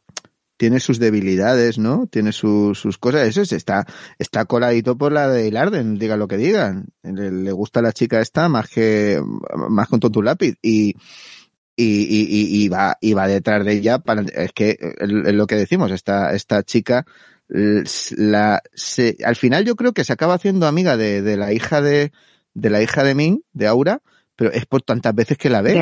tiene 0.56 0.80
sus 0.80 0.98
debilidades, 0.98 1.78
¿no? 1.78 2.06
Tiene 2.06 2.32
sus 2.32 2.98
cosas, 2.98 3.28
eso 3.28 3.42
es, 3.42 3.52
está, 3.52 3.86
está 4.18 4.44
coladito 4.46 4.96
por 4.96 5.12
la 5.12 5.28
de 5.28 5.48
Ilarden, 5.48 5.98
diga 5.98 6.16
lo 6.16 6.28
que 6.28 6.36
digan. 6.36 6.86
Le, 7.02 7.52
gusta 7.52 7.80
a 7.80 7.82
la 7.82 7.92
chica 7.92 8.20
esta 8.20 8.48
más 8.48 8.68
que, 8.68 9.22
más 9.68 9.88
con 9.88 10.00
tu 10.00 10.22
lápiz 10.22 10.56
y, 10.62 10.94
y, 11.76 12.64
y, 12.64 12.68
va, 12.68 12.96
y 13.00 13.12
va 13.12 13.28
detrás 13.28 13.64
de 13.64 13.72
ella 13.72 13.98
para, 13.98 14.22
es 14.22 14.52
que 14.52 14.78
es 14.80 15.34
lo 15.34 15.46
que 15.46 15.56
decimos, 15.56 15.90
esta, 15.90 16.32
esta 16.34 16.62
chica, 16.62 17.04
la, 17.48 18.62
se, 18.74 19.18
al 19.24 19.36
final 19.36 19.64
yo 19.64 19.76
creo 19.76 19.92
que 19.92 20.04
se 20.04 20.12
acaba 20.12 20.34
haciendo 20.34 20.66
amiga 20.66 20.96
de, 20.96 21.20
de 21.20 21.36
la 21.36 21.52
hija 21.52 21.82
de, 21.82 22.12
de 22.54 22.70
la 22.70 22.82
hija 22.82 23.04
de 23.04 23.14
Min, 23.14 23.42
de 23.52 23.66
Aura, 23.66 24.00
pero 24.36 24.52
es 24.52 24.66
por 24.66 24.82
tantas 24.82 25.14
veces 25.14 25.38
que 25.38 25.50
la 25.50 25.62
ve. 25.62 25.74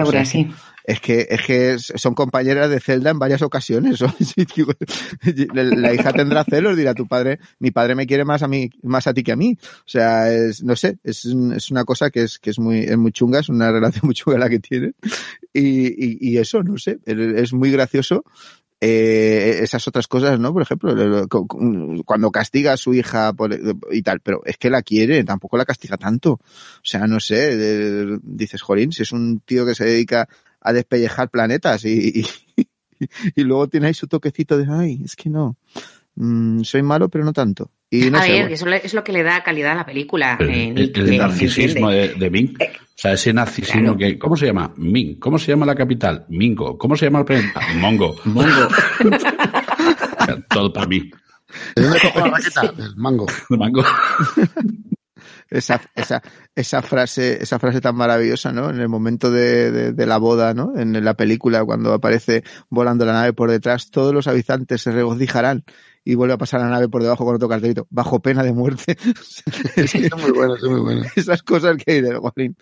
Es 0.84 1.00
que, 1.00 1.26
es 1.30 1.42
que 1.42 1.78
son 1.78 2.14
compañeras 2.14 2.70
de 2.70 2.78
Zelda 2.78 3.10
en 3.10 3.18
varias 3.18 3.42
ocasiones. 3.42 4.00
la 5.54 5.94
hija 5.94 6.12
tendrá 6.12 6.44
celos, 6.44 6.76
dirá 6.76 6.94
tu 6.94 7.08
padre, 7.08 7.40
mi 7.58 7.70
padre 7.70 7.94
me 7.94 8.06
quiere 8.06 8.24
más 8.24 8.42
a 8.42 8.48
mí, 8.48 8.70
más 8.82 9.06
a 9.06 9.14
ti 9.14 9.22
que 9.22 9.32
a 9.32 9.36
mí. 9.36 9.58
O 9.60 9.88
sea, 9.88 10.32
es, 10.32 10.62
no 10.62 10.76
sé, 10.76 10.98
es, 11.02 11.24
es 11.24 11.70
una 11.70 11.84
cosa 11.84 12.10
que 12.10 12.22
es, 12.22 12.38
que 12.38 12.50
es 12.50 12.58
muy, 12.58 12.80
es 12.80 12.96
muy 12.96 13.12
chunga, 13.12 13.40
es 13.40 13.48
una 13.48 13.72
relación 13.72 14.02
muy 14.04 14.14
chunga 14.14 14.38
la 14.38 14.48
que 14.48 14.60
tiene. 14.60 14.92
Y, 15.52 15.86
y, 15.88 16.18
y 16.20 16.38
eso, 16.38 16.62
no 16.62 16.78
sé, 16.78 16.98
es 17.06 17.52
muy 17.52 17.70
gracioso 17.70 18.24
eh, 18.86 19.60
esas 19.62 19.88
otras 19.88 20.06
cosas, 20.06 20.38
¿no? 20.38 20.52
Por 20.52 20.60
ejemplo, 20.60 20.94
cuando 22.04 22.30
castiga 22.30 22.74
a 22.74 22.76
su 22.76 22.92
hija 22.92 23.32
y 23.90 24.02
tal, 24.02 24.20
pero 24.20 24.42
es 24.44 24.58
que 24.58 24.68
la 24.68 24.82
quiere, 24.82 25.24
tampoco 25.24 25.56
la 25.56 25.64
castiga 25.64 25.96
tanto. 25.96 26.32
O 26.32 26.40
sea, 26.82 27.06
no 27.06 27.18
sé, 27.18 28.18
dices, 28.22 28.60
Jorín, 28.60 28.92
si 28.92 29.02
es 29.02 29.12
un 29.12 29.40
tío 29.40 29.64
que 29.64 29.74
se 29.74 29.86
dedica 29.86 30.28
a 30.60 30.72
despellejar 30.74 31.30
planetas 31.30 31.86
y, 31.86 32.26
y, 33.34 33.42
luego 33.42 33.68
tiene 33.68 33.86
ahí 33.86 33.94
su 33.94 34.06
toquecito 34.06 34.58
de, 34.58 34.66
ay, 34.68 35.00
es 35.02 35.16
que 35.16 35.30
no, 35.30 35.56
mm, 36.16 36.62
soy 36.62 36.82
malo, 36.82 37.08
pero 37.08 37.24
no 37.24 37.32
tanto. 37.32 37.70
Y 37.94 38.08
a 38.08 38.20
ver, 38.20 38.52
eso 38.52 38.66
es 38.68 38.92
lo 38.92 39.04
que 39.04 39.12
le 39.12 39.22
da 39.22 39.44
calidad 39.44 39.72
a 39.72 39.76
la 39.76 39.86
película. 39.86 40.36
El, 40.40 40.92
eh, 40.94 41.16
narcisismo 41.16 41.90
de, 41.90 42.08
de 42.14 42.28
Bing. 42.28 42.56
Eh, 42.58 42.72
o 42.76 42.96
sea, 42.96 43.12
ese 43.12 43.32
narcisismo 43.32 43.96
que, 43.96 44.18
¿cómo 44.18 44.36
se 44.36 44.46
llama? 44.46 44.72
Ming. 44.76 45.20
¿Cómo 45.20 45.38
se 45.38 45.52
llama 45.52 45.64
la 45.64 45.76
capital? 45.76 46.24
Mingo. 46.28 46.76
¿Cómo 46.76 46.96
se 46.96 47.06
llama 47.06 47.20
el 47.20 47.24
planeta? 47.24 47.60
Mongo. 47.76 48.16
Mongo. 48.24 48.68
Todo 50.50 50.72
para 50.72 50.86
mí. 50.88 51.08
¿De 51.76 51.82
dónde 51.82 52.00
cojo 52.00 52.18
la 52.18 52.30
raqueta? 52.30 52.74
El 52.78 52.96
mango. 52.96 53.26
El 53.50 53.58
mango. 53.58 53.84
esa, 55.50 55.80
esa, 55.94 56.20
esa 56.52 56.82
frase, 56.82 57.42
esa 57.42 57.60
frase 57.60 57.80
tan 57.80 57.94
maravillosa, 57.94 58.50
¿no? 58.50 58.70
En 58.70 58.80
el 58.80 58.88
momento 58.88 59.30
de, 59.30 59.70
de, 59.70 59.92
de, 59.92 60.06
la 60.06 60.18
boda, 60.18 60.52
¿no? 60.52 60.72
En 60.76 61.04
la 61.04 61.14
película, 61.14 61.64
cuando 61.64 61.92
aparece 61.92 62.42
volando 62.70 63.04
la 63.04 63.12
nave 63.12 63.32
por 63.34 63.50
detrás, 63.50 63.90
todos 63.90 64.12
los 64.12 64.26
habitantes 64.26 64.82
se 64.82 64.90
regocijarán 64.90 65.64
y 66.04 66.14
vuelve 66.14 66.34
a 66.34 66.38
pasar 66.38 66.60
la 66.60 66.68
nave 66.68 66.88
por 66.88 67.02
debajo 67.02 67.24
con 67.24 67.34
otro 67.34 67.48
cartelito, 67.48 67.86
bajo 67.90 68.20
pena 68.20 68.42
de 68.42 68.52
muerte. 68.52 68.96
es, 69.76 69.94
muy 70.16 70.32
bueno, 70.32 70.56
es 70.56 70.62
muy 70.62 70.80
bueno. 70.80 71.02
Esas 71.16 71.42
cosas 71.42 71.76
que 71.76 71.92
hay 71.92 72.00
de 72.02 72.16
Guarín. 72.16 72.56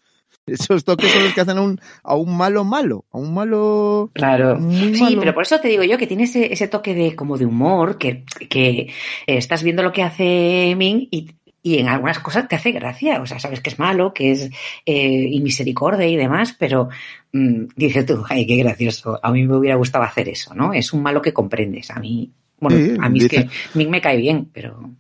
Esos 0.45 0.85
toques 0.85 1.09
son 1.09 1.23
los 1.23 1.35
que 1.35 1.41
hacen 1.41 1.59
a 1.59 1.63
un, 1.63 1.81
a 2.03 2.17
un 2.17 2.37
malo 2.37 2.65
malo, 2.65 3.05
a 3.13 3.19
un 3.19 3.33
malo. 3.33 4.11
Claro. 4.13 4.59
Sí, 4.71 5.17
pero 5.19 5.35
por 5.35 5.45
eso 5.45 5.61
te 5.61 5.69
digo 5.69 5.85
yo 5.85 5.99
que 5.99 6.09
tiene 6.09 6.25
ese, 6.25 6.53
ese 6.53 6.67
toque 6.67 6.95
de 6.95 7.15
como 7.15 7.39
de 7.39 7.47
humor, 7.47 7.97
que, 7.97 8.25
que 8.49 8.71
eh, 8.81 8.91
estás 9.27 9.63
viendo 9.63 9.85
lo 9.85 9.93
que 9.93 10.03
hace 10.03 10.75
Ming 10.77 11.07
y, 11.13 11.31
y 11.63 11.79
en 11.79 11.89
algunas 11.89 12.19
cosas 12.19 12.49
te 12.49 12.57
hace 12.57 12.73
gracia. 12.73 13.23
O 13.23 13.27
sea, 13.27 13.39
sabes 13.39 13.61
que 13.61 13.71
es 13.71 13.79
malo, 13.79 14.13
que 14.13 14.33
es 14.33 14.51
eh, 14.85 15.29
y 15.31 15.41
misericordia 15.41 16.09
y 16.09 16.17
demás, 16.17 16.57
pero 16.59 16.89
mmm, 17.33 17.67
dices 17.77 18.05
tú, 18.05 18.25
ay, 18.29 18.45
qué 18.45 18.57
gracioso. 18.57 19.21
A 19.23 19.31
mí 19.31 19.45
me 19.45 19.57
hubiera 19.57 19.77
gustado 19.77 20.05
hacer 20.05 20.29
eso, 20.29 20.55
¿no? 20.55 20.75
Es 20.75 20.93
un 20.93 21.03
malo 21.03 21.23
que 21.23 21.33
comprendes. 21.33 21.93
A 21.93 22.01
mí, 22.01 22.33
bueno, 22.62 23.05
a 23.05 23.09
mí 23.09 23.18
es 23.20 23.29
que 23.29 23.38
a 23.40 23.48
mí 23.75 23.87
me 23.87 24.01
cae 24.01 24.16
bien, 24.16 24.48
pero 24.53 24.90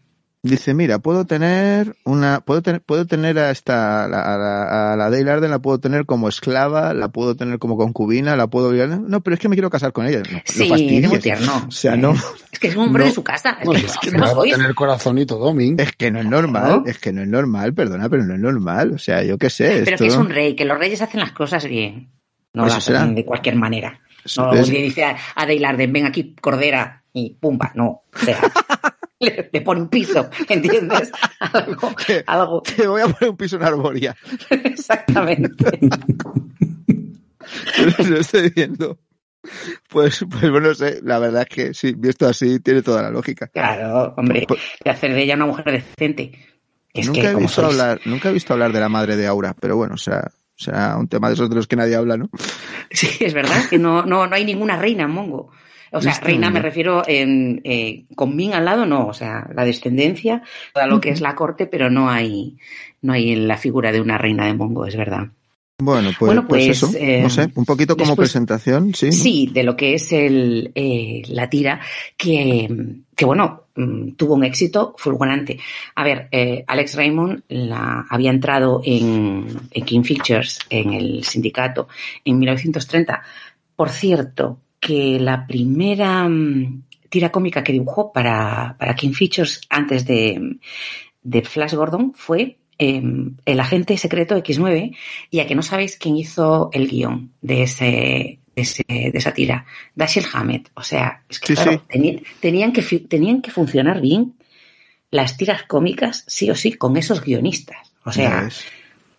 Dice, 0.44 0.74
mira, 0.74 0.98
puedo 0.98 1.24
tener 1.24 1.94
una, 2.04 2.40
puedo 2.40 2.62
tener, 2.62 2.80
puedo 2.80 3.06
tener 3.06 3.38
a 3.38 3.52
esta, 3.52 4.06
a 4.06 4.08
la, 4.08 4.92
a 4.92 4.96
la 4.96 5.08
Dale 5.08 5.30
Arden 5.30 5.52
la 5.52 5.60
puedo 5.60 5.78
tener 5.78 6.04
como 6.04 6.28
esclava, 6.28 6.92
la 6.94 7.10
puedo 7.10 7.36
tener 7.36 7.60
como 7.60 7.76
concubina, 7.76 8.34
la 8.34 8.48
puedo 8.48 8.72
no, 8.72 9.20
pero 9.20 9.34
es 9.34 9.40
que 9.40 9.48
me 9.48 9.54
quiero 9.54 9.70
casar 9.70 9.92
con 9.92 10.04
ella. 10.04 10.18
No, 10.18 10.40
sí, 10.44 10.64
es 10.64 11.08
muy 11.08 11.20
tierno. 11.20 11.66
O 11.68 11.70
sea, 11.70 11.96
no. 11.96 12.14
Es 12.50 12.58
que 12.58 12.66
es 12.66 12.74
un 12.74 12.86
hombre 12.86 13.04
de 13.04 13.12
su 13.12 13.22
casa. 13.22 13.56
Es, 13.60 13.68
que, 13.68 13.86
es 13.86 13.98
que 13.98 14.10
no 14.10 14.36
va 14.36 14.42
a 14.42 14.44
tener 14.44 14.74
corazón 14.74 15.18
y 15.18 15.26
todo, 15.26 15.54
Es 15.78 15.92
que 15.92 16.10
no 16.10 16.18
es 16.18 16.26
normal, 16.26 16.82
es 16.86 16.98
que 16.98 17.12
no 17.12 17.22
es 17.22 17.28
normal, 17.28 17.72
perdona, 17.72 18.08
pero 18.08 18.24
no 18.24 18.34
es 18.34 18.40
normal. 18.40 18.94
O 18.94 18.98
sea, 18.98 19.22
yo 19.22 19.38
qué 19.38 19.48
sé. 19.48 19.82
Pero 19.84 19.96
que 19.96 20.08
es 20.08 20.16
un 20.16 20.28
rey, 20.28 20.56
que 20.56 20.64
los 20.64 20.76
reyes 20.76 21.02
hacen 21.02 21.20
las 21.20 21.30
cosas 21.30 21.64
bien. 21.66 22.08
No 22.52 22.64
pues 22.64 22.74
las 22.74 22.88
hacen 22.88 23.14
de 23.14 23.24
cualquier 23.24 23.54
manera. 23.54 24.00
No, 24.36 24.52
es... 24.54 24.68
dice 24.68 25.04
a, 25.04 25.16
a 25.36 25.46
Dale 25.46 25.64
Arden, 25.64 25.92
ven 25.92 26.06
aquí, 26.06 26.34
cordera, 26.40 27.01
y 27.12 27.34
pumba, 27.34 27.72
no. 27.74 28.02
O 28.12 28.18
sea. 28.18 28.40
le, 29.22 29.60
pone 29.60 29.82
un 29.82 29.88
piso, 29.88 30.28
¿entiendes? 30.48 31.12
Algo, 31.40 31.94
te, 32.06 32.24
algo. 32.26 32.62
Te 32.62 32.86
voy 32.86 33.02
a 33.02 33.08
poner 33.08 33.30
un 33.30 33.36
piso 33.36 33.56
en 33.56 33.62
Arboria. 33.62 34.16
Exactamente. 34.50 35.78
Lo 38.08 38.16
estoy 38.18 38.50
viendo. 38.50 38.98
Pues, 39.88 40.24
pues 40.30 40.50
bueno, 40.50 40.74
sé, 40.74 41.00
la 41.02 41.18
verdad 41.18 41.42
es 41.42 41.48
que 41.48 41.74
sí, 41.74 41.94
visto 41.96 42.28
así 42.28 42.60
tiene 42.60 42.82
toda 42.82 43.02
la 43.02 43.10
lógica. 43.10 43.48
Claro, 43.48 44.14
hombre, 44.16 44.44
pues, 44.46 44.60
de 44.84 44.90
hacer 44.90 45.12
de 45.12 45.22
ella 45.22 45.34
una 45.34 45.46
mujer 45.46 45.64
decente. 45.64 46.32
Es 46.94 47.06
nunca, 47.06 47.22
que, 47.22 47.28
he 47.28 47.34
visto 47.34 47.66
hablar, 47.66 48.00
nunca 48.04 48.30
he 48.30 48.32
visto 48.32 48.52
hablar 48.52 48.72
de 48.72 48.80
la 48.80 48.88
madre 48.88 49.16
de 49.16 49.26
Aura, 49.26 49.54
pero 49.58 49.76
bueno, 49.76 49.94
o 49.94 49.98
sea, 49.98 50.30
o 50.30 50.62
sea, 50.62 50.96
un 50.96 51.08
tema 51.08 51.28
de 51.28 51.34
esos 51.34 51.48
de 51.48 51.56
los 51.56 51.66
que 51.66 51.74
nadie 51.74 51.96
habla, 51.96 52.16
¿no? 52.16 52.30
Sí, 52.90 53.08
es 53.20 53.34
verdad, 53.34 53.68
que 53.68 53.78
no, 53.78 54.04
no, 54.04 54.26
no 54.26 54.36
hay 54.36 54.44
ninguna 54.44 54.76
reina 54.76 55.04
en 55.04 55.10
Mongo. 55.10 55.50
O 55.92 56.00
sea, 56.00 56.18
reina 56.22 56.50
me 56.50 56.60
refiero 56.60 57.02
en, 57.06 57.60
eh, 57.64 58.04
con 58.14 58.34
Ming 58.34 58.54
al 58.54 58.64
lado, 58.64 58.86
no, 58.86 59.06
o 59.06 59.14
sea, 59.14 59.48
la 59.54 59.64
descendencia, 59.64 60.42
a 60.74 60.86
lo 60.86 61.00
que 61.00 61.10
es 61.10 61.20
la 61.20 61.34
corte, 61.34 61.66
pero 61.66 61.90
no 61.90 62.10
hay, 62.10 62.56
no 63.02 63.12
hay 63.12 63.36
la 63.36 63.58
figura 63.58 63.92
de 63.92 64.00
una 64.00 64.18
reina 64.18 64.46
de 64.46 64.54
Mongo, 64.54 64.86
es 64.86 64.96
verdad. 64.96 65.28
Bueno, 65.82 66.10
pues, 66.16 66.28
bueno, 66.28 66.46
pues, 66.46 66.66
pues 66.66 66.82
eso, 66.82 66.96
eh, 66.96 67.22
no 67.22 67.28
sé, 67.28 67.50
un 67.56 67.64
poquito 67.64 67.96
como 67.96 68.14
presentación, 68.14 68.94
sí. 68.94 69.10
Sí, 69.10 69.50
de 69.52 69.64
lo 69.64 69.76
que 69.76 69.94
es 69.94 70.12
el, 70.12 70.70
eh, 70.76 71.22
la 71.26 71.50
tira, 71.50 71.80
que, 72.16 72.68
que 73.16 73.24
bueno, 73.24 73.64
mm, 73.74 74.12
tuvo 74.12 74.34
un 74.34 74.44
éxito 74.44 74.94
fulgurante. 74.96 75.58
A 75.96 76.04
ver, 76.04 76.28
eh, 76.30 76.64
Alex 76.68 76.94
Raymond 76.94 77.42
la, 77.48 78.06
había 78.08 78.30
entrado 78.30 78.80
en, 78.84 79.44
en 79.72 79.84
King 79.84 80.02
Pictures, 80.02 80.60
en 80.70 80.92
el 80.92 81.24
sindicato, 81.24 81.88
en 82.24 82.38
1930. 82.38 83.20
Por 83.74 83.90
cierto, 83.90 84.60
que 84.82 85.20
la 85.20 85.46
primera 85.46 86.28
mm, 86.28 86.82
tira 87.08 87.30
cómica 87.30 87.62
que 87.62 87.72
dibujó 87.72 88.12
para, 88.12 88.74
para 88.80 88.96
King 88.96 89.12
Features 89.12 89.60
antes 89.70 90.04
de, 90.04 90.58
de 91.22 91.42
Flash 91.42 91.74
Gordon 91.74 92.12
fue 92.14 92.56
eh, 92.80 93.00
El 93.44 93.60
agente 93.60 93.96
secreto 93.96 94.36
X9 94.36 94.96
y 95.30 95.38
a 95.38 95.46
que 95.46 95.54
no 95.54 95.62
sabéis 95.62 95.96
quién 95.96 96.16
hizo 96.16 96.68
el 96.72 96.88
guion 96.88 97.30
de 97.40 97.62
ese, 97.62 97.84
de, 98.56 98.62
ese, 98.62 98.82
de 98.88 99.12
esa 99.14 99.32
tira, 99.32 99.66
Dashiell 99.94 100.26
Hammett. 100.32 100.72
O 100.74 100.82
sea, 100.82 101.22
es 101.28 101.38
que 101.38 101.46
sí, 101.46 101.54
claro, 101.54 101.72
sí. 101.88 102.22
tenían, 102.40 102.72
que, 102.72 102.82
tenían 102.82 103.40
que 103.40 103.52
funcionar 103.52 104.00
bien 104.00 104.34
las 105.12 105.36
tiras 105.36 105.62
cómicas 105.62 106.24
sí 106.26 106.50
o 106.50 106.56
sí 106.56 106.72
con 106.72 106.96
esos 106.96 107.22
guionistas. 107.22 107.92
O 108.04 108.10
sea, 108.10 108.48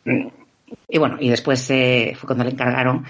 mm, 0.04 0.28
y 0.90 0.98
bueno, 0.98 1.16
y 1.22 1.30
después 1.30 1.70
eh, 1.70 2.18
fue 2.20 2.28
cuando 2.28 2.44
le 2.44 2.52
encargaron 2.52 3.06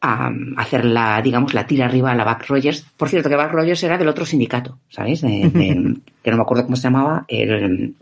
a 0.00 0.30
hacer 0.56 0.84
la, 0.84 1.20
digamos, 1.22 1.54
la 1.54 1.66
tira 1.66 1.86
arriba 1.86 2.12
a 2.12 2.14
la 2.14 2.24
Back 2.24 2.46
Rogers. 2.48 2.86
Por 2.96 3.08
cierto, 3.08 3.28
que 3.28 3.36
Back 3.36 3.52
Rogers 3.52 3.82
era 3.82 3.98
del 3.98 4.08
otro 4.08 4.26
sindicato, 4.26 4.78
¿sabéis? 4.88 5.20
De, 5.20 5.50
de, 5.50 5.96
que 6.22 6.30
no 6.30 6.36
me 6.36 6.42
acuerdo 6.42 6.64
cómo 6.64 6.76
se 6.76 6.84
llamaba, 6.84 7.24
el, 7.28 7.94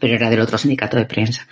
pero 0.00 0.14
era 0.14 0.30
del 0.30 0.40
otro 0.40 0.58
sindicato 0.58 0.96
de 0.96 1.06
prensa. 1.06 1.46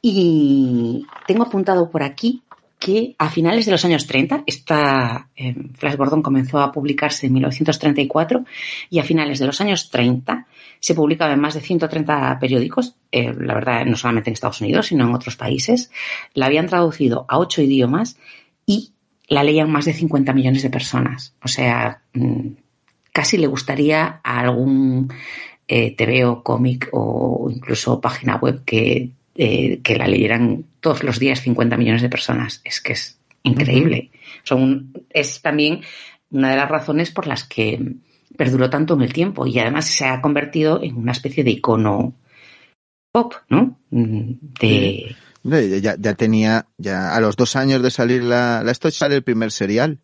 Y 0.00 1.06
tengo 1.26 1.44
apuntado 1.44 1.90
por 1.90 2.02
aquí 2.02 2.42
que 2.78 3.14
a 3.16 3.30
finales 3.30 3.64
de 3.64 3.70
los 3.70 3.84
años 3.84 4.08
30, 4.08 4.42
esta 4.44 5.28
eh, 5.36 5.54
Flash 5.74 5.94
Gordon 5.94 6.20
comenzó 6.20 6.58
a 6.58 6.72
publicarse 6.72 7.26
en 7.26 7.34
1934 7.34 8.44
y 8.90 8.98
a 8.98 9.04
finales 9.04 9.38
de 9.38 9.46
los 9.46 9.60
años 9.60 9.88
30 9.88 10.46
se 10.80 10.96
publicaba 10.96 11.32
en 11.32 11.38
más 11.38 11.54
de 11.54 11.60
130 11.60 12.40
periódicos, 12.40 12.96
eh, 13.12 13.32
la 13.38 13.54
verdad 13.54 13.84
no 13.84 13.96
solamente 13.96 14.30
en 14.30 14.34
Estados 14.34 14.60
Unidos, 14.60 14.88
sino 14.88 15.04
en 15.04 15.14
otros 15.14 15.36
países. 15.36 15.92
La 16.34 16.46
habían 16.46 16.66
traducido 16.66 17.24
a 17.28 17.38
ocho 17.38 17.62
idiomas 17.62 18.18
y 18.66 18.92
la 19.28 19.42
leían 19.42 19.70
más 19.70 19.84
de 19.84 19.92
50 19.92 20.32
millones 20.32 20.62
de 20.62 20.70
personas. 20.70 21.34
O 21.42 21.48
sea, 21.48 22.02
mm, 22.14 22.48
casi 23.12 23.38
le 23.38 23.46
gustaría 23.46 24.20
a 24.22 24.40
algún 24.40 25.12
eh, 25.68 25.94
TV 25.96 26.24
o 26.24 26.42
cómic 26.42 26.88
o 26.92 27.48
incluso 27.50 28.00
página 28.00 28.36
web 28.36 28.62
que, 28.64 29.10
eh, 29.36 29.80
que 29.82 29.96
la 29.96 30.06
leyeran 30.06 30.64
todos 30.80 31.02
los 31.02 31.18
días 31.18 31.40
50 31.40 31.76
millones 31.76 32.02
de 32.02 32.08
personas. 32.08 32.60
Es 32.64 32.80
que 32.80 32.92
es 32.92 33.18
increíble. 33.42 34.10
Son, 34.42 34.92
es 35.10 35.40
también 35.40 35.80
una 36.30 36.50
de 36.50 36.56
las 36.56 36.68
razones 36.68 37.10
por 37.10 37.26
las 37.26 37.44
que 37.44 37.94
perduró 38.36 38.70
tanto 38.70 38.94
en 38.94 39.02
el 39.02 39.12
tiempo 39.12 39.46
y 39.46 39.58
además 39.58 39.86
se 39.86 40.04
ha 40.04 40.20
convertido 40.20 40.82
en 40.82 40.96
una 40.96 41.12
especie 41.12 41.44
de 41.44 41.50
icono 41.50 42.14
pop, 43.12 43.34
¿no? 43.48 43.78
Mm, 43.90 44.32
de... 44.60 45.16
Ya, 45.44 45.96
ya, 45.96 46.14
tenía, 46.14 46.66
ya 46.78 47.14
a 47.14 47.20
los 47.20 47.36
dos 47.36 47.56
años 47.56 47.82
de 47.82 47.90
salir 47.90 48.22
la, 48.22 48.62
la 48.62 48.70
esto 48.70 48.90
sale 48.90 49.16
el 49.16 49.24
primer 49.24 49.50
serial 49.50 49.98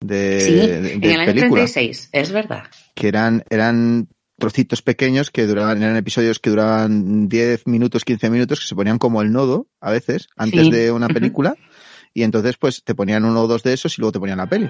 de, 0.00 0.40
sí, 0.40 0.92
en 0.94 1.04
el 1.04 1.20
año 1.20 1.32
36, 1.32 2.08
es 2.12 2.32
verdad. 2.32 2.64
Que 2.94 3.08
eran, 3.08 3.44
eran 3.50 4.08
trocitos 4.38 4.80
pequeños 4.80 5.30
que 5.30 5.46
duraban, 5.46 5.82
eran 5.82 5.96
episodios 5.96 6.38
que 6.38 6.50
duraban 6.50 7.28
10 7.28 7.66
minutos, 7.66 8.04
15 8.04 8.30
minutos, 8.30 8.60
que 8.60 8.66
se 8.66 8.74
ponían 8.74 8.98
como 8.98 9.20
el 9.22 9.30
nodo, 9.30 9.68
a 9.80 9.90
veces, 9.90 10.28
antes 10.36 10.70
de 10.70 10.90
una 10.90 11.08
película, 11.08 11.54
y 12.14 12.22
entonces 12.22 12.56
pues 12.56 12.82
te 12.82 12.94
ponían 12.94 13.24
uno 13.24 13.42
o 13.42 13.46
dos 13.46 13.62
de 13.62 13.74
esos 13.74 13.96
y 13.98 14.00
luego 14.00 14.12
te 14.12 14.18
ponían 14.20 14.38
la 14.38 14.48
peli. 14.48 14.68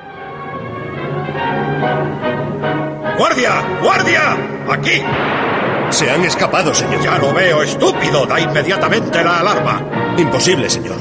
¡Guardia! 3.17 3.81
¡Guardia! 3.83 4.65
¡Aquí! 4.69 5.60
Se 5.91 6.11
han 6.11 6.25
escapado, 6.25 6.73
señor. 6.73 7.03
Ya 7.03 7.19
lo 7.19 7.33
veo, 7.33 7.63
estúpido. 7.63 8.27
Da 8.27 8.41
inmediatamente 8.41 9.23
la 9.23 9.41
alarma. 9.41 10.15
Imposible, 10.17 10.71
señor. 10.71 10.97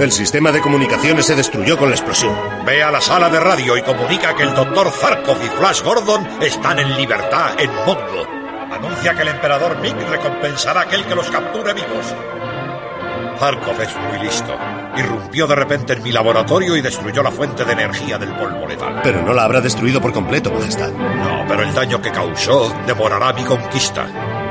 El 0.00 0.10
sistema 0.10 0.50
de 0.50 0.60
comunicaciones 0.60 1.26
se 1.26 1.36
destruyó 1.36 1.78
con 1.78 1.88
la 1.88 1.94
explosión. 1.94 2.34
Ve 2.64 2.82
a 2.82 2.90
la 2.90 3.00
sala 3.00 3.28
de 3.28 3.38
radio 3.38 3.76
y 3.76 3.82
comunica 3.82 4.34
que 4.34 4.42
el 4.42 4.54
doctor 4.54 4.90
Zarkov 4.90 5.36
y 5.44 5.48
Flash 5.48 5.82
Gordon 5.82 6.26
están 6.40 6.80
en 6.80 6.96
libertad 6.96 7.52
en 7.58 7.70
Mongo. 7.86 8.26
Anuncia 8.72 9.14
que 9.14 9.22
el 9.22 9.28
emperador 9.28 9.78
Mick 9.78 9.96
recompensará 10.08 10.80
a 10.80 10.82
aquel 10.84 11.04
que 11.04 11.14
los 11.14 11.30
capture 11.30 11.74
vivos. 11.74 12.12
Zarkov 13.38 13.80
es 13.80 13.94
muy 13.96 14.26
listo. 14.26 14.56
Irrumpió 14.96 15.46
de 15.46 15.54
repente 15.54 15.92
en 15.92 16.02
mi 16.02 16.12
laboratorio 16.12 16.76
y 16.76 16.80
destruyó 16.80 17.22
la 17.22 17.30
fuente 17.30 17.64
de 17.64 17.72
energía 17.72 18.18
del 18.18 18.34
polvo 18.34 18.66
letal. 18.66 19.00
Pero 19.02 19.22
no 19.22 19.32
la 19.32 19.44
habrá 19.44 19.60
destruido 19.60 20.00
por 20.00 20.12
completo, 20.12 20.52
Majestad. 20.52 20.92
No, 20.92 21.44
pero 21.48 21.62
el 21.62 21.74
daño 21.74 22.00
que 22.00 22.12
causó 22.12 22.74
demorará 22.86 23.32
mi 23.32 23.42
conquista. 23.44 24.06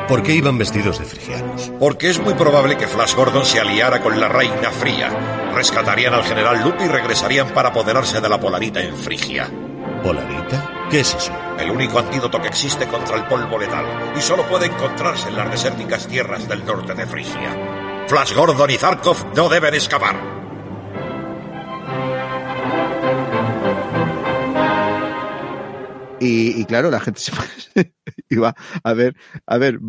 ¿Por 0.08 0.22
qué 0.22 0.34
iban 0.34 0.58
vestidos 0.58 1.00
de 1.00 1.06
frigianos? 1.06 1.72
Porque 1.80 2.10
es 2.10 2.20
muy 2.20 2.34
probable 2.34 2.78
que 2.78 2.88
Flash 2.88 3.16
Gordon 3.16 3.46
se 3.46 3.60
aliara 3.60 4.02
con 4.02 4.20
la 4.20 4.28
Reina 4.28 4.70
Fría. 4.70 5.10
Rescatarían 5.56 6.14
al 6.14 6.24
general 6.24 6.62
Luke 6.62 6.84
y 6.84 6.88
regresarían 6.88 7.50
para 7.50 7.70
apoderarse 7.70 8.20
de 8.20 8.28
la 8.28 8.40
Polarita 8.40 8.82
en 8.82 8.96
Frigia. 8.96 9.50
¿Polarita? 10.04 10.88
¿Qué 10.92 11.00
es 11.00 11.16
eso? 11.16 11.32
El 11.58 11.72
único 11.72 12.00
antídoto 12.00 12.42
que 12.42 12.50
existe 12.50 12.86
contra 12.88 13.16
el 13.16 13.26
polvo 13.26 13.58
letal. 13.58 13.86
Y 14.18 14.22
solo 14.22 14.44
puede 14.44 14.66
encontrarse 14.66 15.30
en 15.30 15.38
las 15.38 15.50
desérticas 15.50 16.08
tierras 16.08 16.50
del 16.50 16.66
norte 16.66 16.94
de 16.94 17.06
Frigia. 17.06 17.83
Flash 18.08 18.34
Gordon 18.34 18.70
y 18.70 18.78
Zarkov 18.78 19.36
no 19.36 19.50
deben 19.50 19.74
escapar. 19.74 20.34
Y, 26.20 26.64
claro, 26.66 26.90
la 26.90 27.02
gente 27.02 27.20
se 27.20 27.32
iba 28.30 28.56
a 28.84 28.94
ver, 28.94 29.16
a 29.46 29.58
ver, 29.58 29.80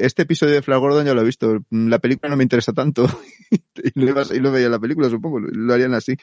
este 0.00 0.22
episodio 0.22 0.54
de 0.54 0.62
Flash 0.62 0.78
Gordon 0.78 1.04
ya 1.04 1.14
lo 1.14 1.20
he 1.20 1.24
visto. 1.24 1.58
La 1.70 1.98
película 1.98 2.30
no 2.30 2.36
me 2.36 2.42
interesa 2.42 2.72
tanto. 2.72 3.06
y, 3.50 4.00
lo, 4.00 4.52
veía 4.52 4.68
la 4.68 4.78
película, 4.78 5.10
supongo, 5.10 5.40
lo 5.40 5.74
harían 5.74 5.94
así. 5.94 6.16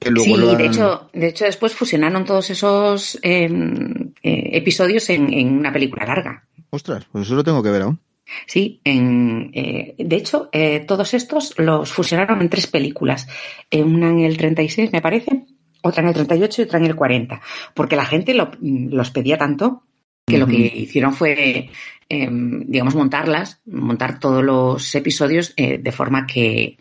sí, 0.00 0.36
de, 0.36 0.66
hecho, 0.66 1.10
de 1.12 1.28
hecho 1.28 1.44
después 1.44 1.74
fusionaron 1.74 2.24
todos 2.24 2.48
esos 2.50 3.18
em, 3.22 4.12
eh, 4.22 4.50
episodios 4.52 5.10
en, 5.10 5.32
en, 5.32 5.58
una 5.58 5.72
película 5.72 6.06
larga. 6.06 6.44
Ostras, 6.70 7.06
pues 7.12 7.26
eso 7.26 7.34
lo 7.34 7.44
tengo 7.44 7.62
que 7.62 7.70
ver 7.70 7.82
aún. 7.82 8.00
Sí, 8.46 8.80
en, 8.84 9.50
eh, 9.54 9.94
de 9.98 10.16
hecho, 10.16 10.48
eh, 10.52 10.80
todos 10.80 11.14
estos 11.14 11.54
los 11.58 11.92
fusionaron 11.92 12.40
en 12.40 12.48
tres 12.48 12.66
películas. 12.66 13.28
una 13.72 14.10
en 14.10 14.20
el 14.20 14.36
36, 14.36 14.92
me 14.92 15.00
parece, 15.00 15.44
otra 15.82 16.02
en 16.02 16.08
el 16.08 16.14
38 16.14 16.62
y 16.62 16.64
otra 16.64 16.78
en 16.78 16.86
el 16.86 16.96
40. 16.96 17.40
Porque 17.74 17.96
la 17.96 18.04
gente 18.04 18.34
los 18.34 19.10
pedía 19.10 19.38
tanto 19.38 19.84
que 20.26 20.38
lo 20.38 20.46
que 20.46 20.56
hicieron 20.56 21.14
fue, 21.14 21.70
em, 22.08 22.66
digamos, 22.66 22.94
montarlas, 22.94 23.62
montar 23.64 24.20
todos 24.20 24.44
los 24.44 24.94
episodios 24.94 25.54
eh, 25.56 25.78
de 25.78 25.92
forma 25.92 26.26
que, 26.26 26.76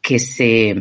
que 0.00 0.18
se 0.18 0.74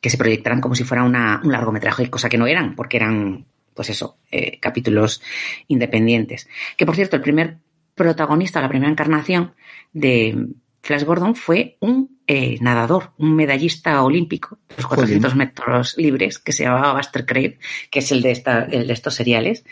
que 0.00 0.08
se 0.08 0.16
proyectaran 0.16 0.62
como 0.62 0.74
si 0.74 0.84
fuera 0.84 1.02
una, 1.04 1.42
un 1.44 1.52
largometraje, 1.52 2.08
cosa 2.08 2.30
que 2.30 2.38
no 2.38 2.46
eran, 2.46 2.74
porque 2.74 2.96
eran, 2.96 3.44
pues 3.74 3.90
eso, 3.90 4.16
capítulos 4.58 5.20
independientes. 5.68 6.48
Que 6.78 6.86
por 6.86 6.96
cierto, 6.96 7.16
el 7.16 7.22
primer 7.22 7.58
protagonista, 7.94 8.60
la 8.60 8.68
primera 8.68 8.90
encarnación 8.90 9.54
de 9.92 10.48
Flash 10.82 11.04
Gordon 11.04 11.34
fue 11.34 11.76
un 11.80 12.18
eh, 12.26 12.58
nadador, 12.60 13.12
un 13.18 13.34
medallista 13.34 14.02
olímpico 14.02 14.58
de 14.68 14.76
los 14.76 14.86
400 14.86 15.34
metros 15.34 15.94
libres 15.96 16.38
que 16.38 16.52
se 16.52 16.64
llamaba 16.64 16.94
Buster 16.94 17.26
Crave, 17.26 17.58
que 17.90 17.98
es 17.98 18.12
el 18.12 18.22
de, 18.22 18.30
esta, 18.30 18.64
el 18.64 18.86
de 18.86 18.92
estos 18.92 19.14
seriales. 19.14 19.64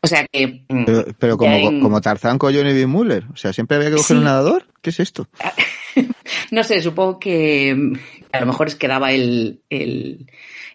O 0.00 0.06
sea 0.06 0.24
que. 0.30 0.64
Mm, 0.68 0.84
pero, 1.18 1.36
como, 1.36 1.80
como 1.80 2.00
Tarzán 2.00 2.38
con 2.38 2.54
Johnny 2.54 2.72
B. 2.72 2.86
Muller. 2.86 3.24
O 3.32 3.36
sea, 3.36 3.52
siempre 3.52 3.76
había 3.76 3.90
que 3.90 3.96
coger 3.96 4.16
un 4.16 4.24
nadador. 4.24 4.66
¿Qué 4.80 4.90
es 4.90 5.00
esto? 5.00 5.28
no 6.50 6.64
sé, 6.64 6.80
supongo 6.80 7.18
que 7.18 7.74
mm, 7.74 7.92
a 8.32 8.40
lo 8.40 8.46
mejor 8.46 8.68
es 8.68 8.74
que 8.74 8.88
daba 8.88 9.12
el, 9.12 9.60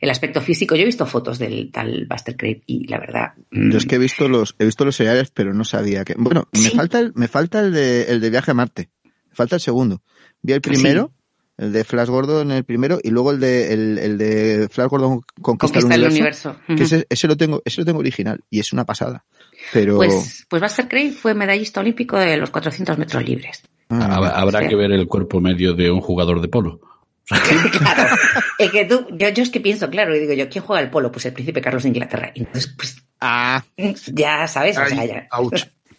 el 0.04 0.10
aspecto 0.10 0.42
físico. 0.42 0.76
Yo 0.76 0.82
he 0.82 0.86
visto 0.86 1.06
fotos 1.06 1.40
del 1.40 1.72
tal 1.72 2.06
Buster 2.10 2.36
Crave 2.36 2.62
y 2.66 2.88
la 2.88 3.00
verdad. 3.00 3.36
Yo 3.52 3.78
es 3.78 3.86
que 3.86 3.96
he 3.96 4.00
visto 4.00 4.28
los, 4.28 4.54
he 4.60 4.66
visto 4.66 4.84
los 4.84 4.98
seriales, 4.98 5.32
pero 5.32 5.54
no 5.54 5.64
sabía 5.64 6.04
que. 6.04 6.14
Bueno, 6.18 6.50
me 6.52 6.72
falta 6.72 7.00
el, 7.00 7.14
me 7.16 7.30
falta 7.30 7.62
el 7.62 7.72
de, 7.72 8.04
el 8.04 8.20
de 8.20 8.30
viaje 8.30 8.52
a 8.52 8.54
Marte. 8.54 8.90
Me 9.06 9.36
falta 9.36 9.56
el 9.56 9.62
segundo. 9.62 10.02
Vi 10.42 10.52
el 10.52 10.60
primero, 10.60 11.14
el 11.58 11.72
de 11.72 11.86
Flash 11.86 12.10
Gordon 12.10 12.52
el 12.52 12.66
primero, 12.66 13.00
y 13.02 13.12
luego 13.12 13.32
el 13.32 13.40
de, 13.40 13.72
el, 13.72 14.18
de 14.18 14.68
Flash 14.70 14.90
Gordon 14.90 15.22
conquista, 15.42 15.80
el 15.80 16.04
universo. 16.04 16.58
Que 16.68 16.84
ese, 17.10 17.28
lo 17.30 17.38
tengo, 17.38 17.62
ese 17.64 17.80
lo 17.80 17.86
tengo 17.86 18.00
original, 18.00 18.42
y 18.50 18.60
es 18.60 18.74
una 18.74 18.84
pasada. 18.84 19.24
Pero... 19.72 19.96
Pues, 19.96 20.46
pues 20.50 20.62
Buster 20.62 20.90
Crave 20.90 21.12
fue 21.12 21.34
medallista 21.34 21.80
olímpico 21.80 22.18
de 22.18 22.36
los 22.36 22.50
400 22.50 22.98
metros 22.98 23.24
libres. 23.24 23.64
Ah, 24.02 24.34
Habrá 24.36 24.68
que 24.68 24.76
ver 24.76 24.92
el 24.92 25.08
cuerpo 25.08 25.40
medio 25.40 25.74
de 25.74 25.92
un 25.92 26.02
jugador 26.02 26.42
de 26.42 26.48
polo. 26.48 26.80
claro. 27.28 28.16
Es 28.58 28.72
que 28.72 28.86
tú, 28.86 29.08
yo, 29.12 29.30
yo, 29.30 29.44
es 29.44 29.50
que 29.50 29.62
pienso, 29.62 29.90
claro, 29.90 30.16
y 30.16 30.20
digo 30.20 30.34
yo, 30.34 30.50
¿quién 30.50 30.64
juega 30.64 30.82
el 30.82 30.90
polo? 30.90 31.12
Pues 31.12 31.26
el 31.26 31.34
príncipe 31.34 31.62
Carlos 31.62 31.84
de 31.84 31.90
Inglaterra. 31.90 32.32
Entonces, 32.36 32.74
pues. 32.76 33.04
Ah. 33.22 33.64
Ya 34.08 34.48
sabes, 34.48 34.78
o 34.78 34.86
sea, 34.86 35.06
ya. 35.06 35.28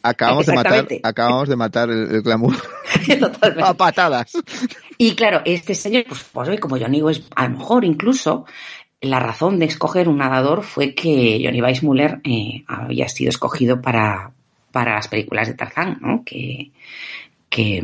Acabamos 0.02 0.44
de 0.44 0.54
matar, 0.54 0.86
acabamos 1.02 1.48
de 1.48 1.56
matar 1.56 1.88
el, 1.88 2.20
glamour. 2.20 2.54
A 3.62 3.72
patadas. 3.72 4.32
Y 4.98 5.14
claro, 5.14 5.40
este 5.46 5.74
señor, 5.74 6.04
pues, 6.06 6.24
pues 6.30 6.60
como 6.60 6.78
Johnny 6.78 7.02
es 7.10 7.22
a 7.34 7.48
lo 7.48 7.58
mejor 7.58 7.86
incluso 7.86 8.44
la 9.00 9.18
razón 9.18 9.58
de 9.58 9.64
escoger 9.64 10.10
un 10.10 10.18
nadador 10.18 10.62
fue 10.62 10.94
que 10.94 11.40
Johnny 11.42 11.62
Weissmuller 11.62 12.20
eh, 12.24 12.64
había 12.66 13.08
sido 13.08 13.30
escogido 13.30 13.80
para, 13.80 14.32
para 14.72 14.94
las 14.94 15.08
películas 15.08 15.48
de 15.48 15.54
Tarzán, 15.54 15.98
¿no? 16.02 16.22
Que, 16.22 16.70
que, 17.54 17.80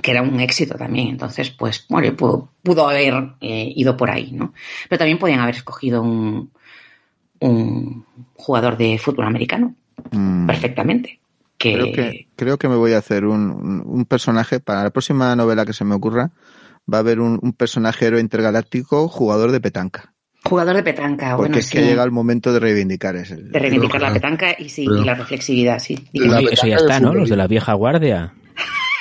que 0.00 0.10
era 0.12 0.22
un 0.22 0.38
éxito 0.38 0.76
también. 0.76 1.08
Entonces, 1.08 1.50
pues, 1.50 1.86
bueno, 1.88 2.14
pudo, 2.16 2.88
haber 2.88 3.32
eh, 3.40 3.72
ido 3.74 3.96
por 3.96 4.10
ahí, 4.10 4.30
¿no? 4.30 4.54
Pero 4.88 4.98
también 5.00 5.18
podían 5.18 5.40
haber 5.40 5.56
escogido 5.56 6.02
un, 6.02 6.52
un 7.40 8.04
jugador 8.34 8.76
de 8.76 8.96
fútbol 8.98 9.26
americano. 9.26 9.74
Mm. 10.12 10.46
Perfectamente. 10.46 11.18
Que... 11.58 11.72
Creo, 11.74 11.92
que, 11.92 12.28
creo 12.36 12.58
que 12.58 12.68
me 12.68 12.76
voy 12.76 12.92
a 12.92 12.98
hacer 12.98 13.24
un, 13.24 13.82
un, 13.84 14.04
personaje 14.04 14.60
para 14.60 14.84
la 14.84 14.90
próxima 14.90 15.34
novela 15.34 15.66
que 15.66 15.72
se 15.72 15.84
me 15.84 15.96
ocurra. 15.96 16.30
Va 16.92 16.98
a 16.98 17.00
haber 17.00 17.18
un, 17.18 17.40
un 17.42 17.52
personaje 17.52 18.06
héroe 18.06 18.20
intergaláctico, 18.20 19.08
jugador 19.08 19.50
de 19.50 19.60
petanca. 19.60 20.14
Jugador 20.44 20.76
de 20.76 20.82
petanca, 20.82 21.36
Porque 21.36 21.58
es 21.58 21.68
que 21.68 21.82
llega 21.82 22.02
el 22.02 22.12
momento 22.12 22.52
de 22.52 22.60
reivindicar 22.60 23.14
ese. 23.16 23.36
De 23.36 23.58
reivindicar 23.58 24.00
la 24.00 24.12
petanca 24.12 24.54
y 24.56 24.70
sí, 24.70 24.84
y 24.84 25.04
la 25.04 25.14
reflexividad, 25.14 25.80
sí. 25.80 26.08
eso 26.14 26.66
ya 26.66 26.76
está, 26.76 27.00
¿no? 27.00 27.12
Los 27.12 27.28
de 27.28 27.36
la 27.36 27.46
vieja 27.46 27.74
guardia. 27.74 28.32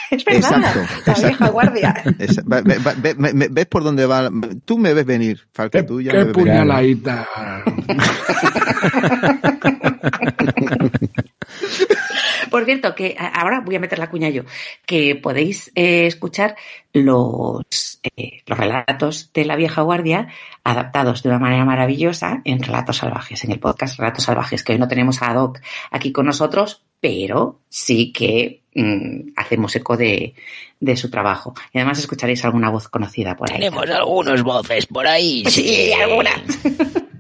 Es 0.12 0.24
Exacto, 0.26 0.82
la 1.06 1.14
vieja 1.14 1.50
guardia. 1.50 1.94
ves 3.52 3.66
por 3.68 3.84
dónde 3.84 4.06
va. 4.06 4.30
Tú 4.66 4.78
me 4.78 4.94
ves 4.94 5.06
venir, 5.06 5.40
Falca, 5.54 5.86
tú 5.86 6.02
ya 6.02 6.12
qué 6.12 6.26
me 6.26 6.34
puñaladita. 6.34 7.28
Por 12.50 12.66
cierto, 12.66 12.96
que 12.96 13.16
ahora 13.20 13.62
voy 13.62 13.76
a 13.76 13.80
meter 13.80 14.00
la 14.00 14.10
cuña 14.10 14.30
yo, 14.30 14.44
que 14.86 15.16
podéis 15.16 15.72
eh, 15.76 16.08
escuchar 16.08 16.56
los, 16.94 18.00
eh, 18.16 18.42
los 18.46 18.58
relatos 18.58 19.32
de 19.34 19.46
la 19.46 19.56
vieja 19.56 19.82
guardia 19.82 20.28
adaptados 20.64 21.24
de 21.24 21.30
una 21.30 21.40
manera 21.40 21.66
maravillosa 21.66 22.42
en 22.46 22.62
Relatos 22.62 22.98
Salvajes, 22.98 23.44
en 23.44 23.52
el 23.52 23.60
podcast 23.60 24.00
Relatos 24.00 24.24
Salvajes, 24.24 24.64
que 24.64 24.74
hoy 24.74 24.80
no 24.80 24.88
tenemos 24.88 25.22
a 25.22 25.34
Doc 25.34 25.60
aquí 25.92 26.12
con 26.12 26.26
nosotros, 26.26 26.84
pero 27.00 27.62
sí 27.70 28.12
que 28.12 28.64
mm, 28.76 29.32
hacemos 29.36 29.76
eco 29.76 29.96
de, 29.98 30.34
de, 30.80 30.98
su 30.98 31.10
trabajo. 31.10 31.54
Y 31.74 31.78
además 31.78 32.00
escucharéis 32.00 32.44
alguna 32.46 32.70
voz 32.70 32.88
conocida 32.88 33.36
por 33.36 33.52
ahí. 33.52 33.60
Tenemos 33.60 33.90
algunas 33.90 34.44
voces 34.44 34.86
por 34.86 35.08
ahí. 35.08 35.44
Sí, 35.50 35.64
sí 35.64 35.94
alguna. 35.94 36.32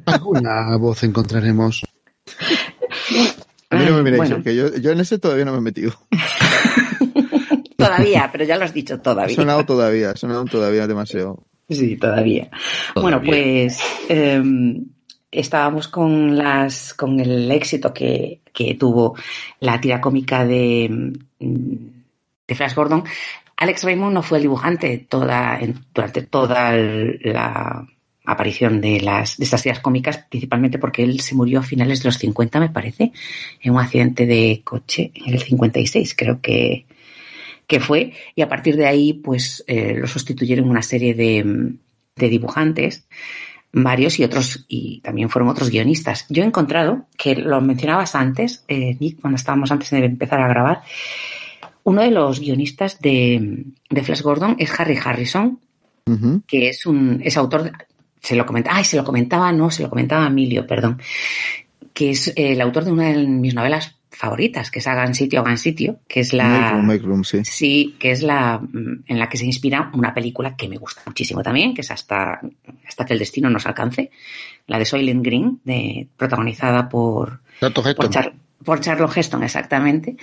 alguna 0.05 0.77
voz 0.77 1.03
encontraremos. 1.03 1.83
A 3.69 3.77
mí 3.77 3.85
no 3.85 4.01
me 4.01 4.11
miréis, 4.11 4.33
que 4.43 4.55
yo, 4.55 4.75
yo, 4.77 4.91
en 4.91 4.99
ese 4.99 5.19
todavía 5.19 5.45
no 5.45 5.51
me 5.51 5.59
he 5.59 5.61
metido. 5.61 5.93
todavía, 7.77 8.29
pero 8.31 8.43
ya 8.43 8.57
lo 8.57 8.65
has 8.65 8.73
dicho 8.73 8.99
todavía. 8.99 9.33
Ha 9.33 9.35
sonado 9.35 9.65
todavía, 9.65 10.11
ha 10.11 10.15
sonado 10.15 10.45
todavía 10.45 10.87
demasiado. 10.87 11.43
Sí, 11.69 11.95
todavía. 11.97 12.49
Bueno, 12.95 13.21
pues 13.21 13.79
eh, 14.09 14.41
estábamos 15.31 15.87
con 15.87 16.35
las 16.35 16.95
con 16.95 17.19
el 17.19 17.51
éxito 17.51 17.93
que, 17.93 18.41
que 18.51 18.73
tuvo 18.73 19.15
la 19.59 19.79
tira 19.79 20.01
cómica 20.01 20.45
de, 20.45 21.13
de 21.39 22.55
Flash 22.55 22.73
Gordon. 22.73 23.03
Alex 23.57 23.83
Raymond 23.83 24.13
no 24.13 24.23
fue 24.23 24.39
el 24.39 24.43
dibujante 24.43 25.05
toda, 25.09 25.59
durante 25.93 26.23
toda 26.23 26.71
la 26.73 27.85
aparición 28.31 28.81
de, 28.81 29.01
las, 29.01 29.37
de 29.37 29.45
estas 29.45 29.63
tiras 29.63 29.79
cómicas, 29.79 30.25
principalmente 30.29 30.79
porque 30.79 31.03
él 31.03 31.19
se 31.19 31.35
murió 31.35 31.59
a 31.59 31.63
finales 31.63 32.01
de 32.01 32.09
los 32.09 32.17
50, 32.17 32.59
me 32.59 32.69
parece, 32.69 33.11
en 33.61 33.73
un 33.73 33.79
accidente 33.79 34.25
de 34.25 34.61
coche 34.63 35.11
en 35.15 35.33
el 35.33 35.41
56, 35.41 36.15
creo 36.15 36.39
que, 36.41 36.85
que 37.67 37.79
fue, 37.79 38.13
y 38.35 38.41
a 38.41 38.49
partir 38.49 38.75
de 38.75 38.87
ahí, 38.87 39.13
pues 39.13 39.63
eh, 39.67 39.95
lo 39.95 40.07
sustituyeron 40.07 40.69
una 40.69 40.81
serie 40.81 41.13
de, 41.13 41.73
de 42.15 42.29
dibujantes, 42.29 43.07
varios 43.71 44.19
y 44.19 44.23
otros, 44.23 44.65
y 44.67 45.01
también 45.01 45.29
fueron 45.29 45.49
otros 45.49 45.69
guionistas. 45.69 46.25
Yo 46.29 46.43
he 46.43 46.45
encontrado, 46.45 47.05
que 47.17 47.35
lo 47.35 47.61
mencionabas 47.61 48.15
antes, 48.15 48.63
eh, 48.67 48.97
Nick, 48.99 49.21
cuando 49.21 49.37
estábamos 49.37 49.71
antes 49.71 49.89
de 49.91 50.05
empezar 50.05 50.41
a 50.41 50.47
grabar, 50.47 50.81
uno 51.83 52.01
de 52.01 52.11
los 52.11 52.39
guionistas 52.39 52.99
de, 52.99 53.65
de 53.89 54.03
Flash 54.03 54.21
Gordon 54.21 54.55
es 54.59 54.79
Harry 54.79 54.97
Harrison, 55.03 55.59
uh 56.05 56.11
-huh. 56.11 56.41
que 56.45 56.69
es 56.69 56.85
un 56.85 57.21
es 57.23 57.37
autor, 57.37 57.71
se 58.21 58.35
lo 58.35 58.45
comentaba, 58.45 58.77
ay, 58.77 58.83
se 58.83 58.97
lo 58.97 59.03
comentaba, 59.03 59.51
no, 59.51 59.71
se 59.71 59.83
lo 59.83 59.89
comentaba 59.89 60.27
Emilio, 60.27 60.65
perdón, 60.67 61.01
que 61.93 62.11
es 62.11 62.33
el 62.35 62.59
autor 62.61 62.85
de 62.85 62.91
una 62.91 63.09
de 63.09 63.27
mis 63.27 63.53
novelas 63.53 63.95
favoritas, 64.19 64.69
que 64.69 64.79
es 64.79 64.87
Hagan 64.87 65.15
Sitio, 65.15 65.39
Hagan 65.39 65.57
Sitio, 65.57 65.99
que 66.07 66.19
es 66.19 66.33
la... 66.33 66.43
Make 66.49 66.71
room, 66.71 66.85
make 66.87 67.03
room, 67.05 67.23
sí. 67.23 67.45
sí. 67.45 67.95
que 67.97 68.11
es 68.11 68.21
la 68.21 68.59
en 68.73 69.19
la 69.19 69.29
que 69.29 69.37
se 69.37 69.45
inspira 69.45 69.91
una 69.93 70.13
película 70.13 70.57
que 70.57 70.67
me 70.67 70.77
gusta 70.77 71.01
muchísimo 71.05 71.41
también, 71.41 71.73
que 71.73 71.81
es 71.81 71.91
Hasta, 71.91 72.41
hasta 72.85 73.05
que 73.05 73.13
el 73.13 73.19
destino 73.19 73.49
nos 73.49 73.65
alcance, 73.65 74.11
la 74.67 74.77
de 74.77 74.85
Soylent 74.85 75.23
Green, 75.23 75.61
de, 75.63 76.07
protagonizada 76.17 76.89
por... 76.89 77.39
Por, 77.95 78.09
Char, 78.09 78.33
por 78.63 78.81
Charlotte 78.81 79.17
Heston, 79.17 79.43
exactamente. 79.43 80.17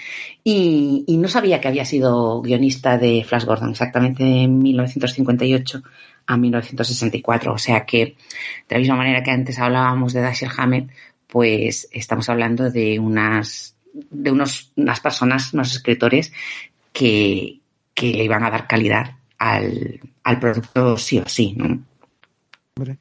Y, 0.45 1.05
y, 1.07 1.17
no 1.17 1.29
sabía 1.29 1.61
que 1.61 1.69
había 1.69 1.85
sido 1.85 2.43
guionista 2.43 2.99
de 2.99 3.25
Flash 3.25 3.45
Gordon, 3.45 3.71
exactamente 3.71 4.25
de 4.25 4.47
1958 4.49 5.83
a 6.27 6.37
1964. 6.37 7.53
O 7.53 7.59
sea 7.59 7.87
que, 7.87 8.17
de 8.69 8.75
la 8.75 8.79
misma 8.79 8.97
manera 8.97 9.23
que 9.23 9.31
antes 9.31 9.59
hablábamos 9.59 10.13
de 10.13 10.21
Dashiell 10.21 10.53
Hammett, 10.57 10.91
pues 11.27 11.89
estamos 11.93 12.29
hablando 12.29 12.71
de 12.71 12.99
unas 12.99 13.77
de 14.11 14.31
unos, 14.31 14.73
unas 14.77 15.01
personas, 15.01 15.55
unos 15.55 15.73
escritores 15.73 16.33
que, 16.93 17.61
que 17.95 18.13
le 18.13 18.25
iban 18.25 18.45
a 18.45 18.51
dar 18.51 18.67
calidad 18.67 19.17
al, 19.39 20.01
al 20.23 20.39
producto 20.39 20.97
sí 20.99 21.19
o 21.19 21.29
sí, 21.29 21.55
¿no? 21.57 21.83
Hombre, 22.77 22.99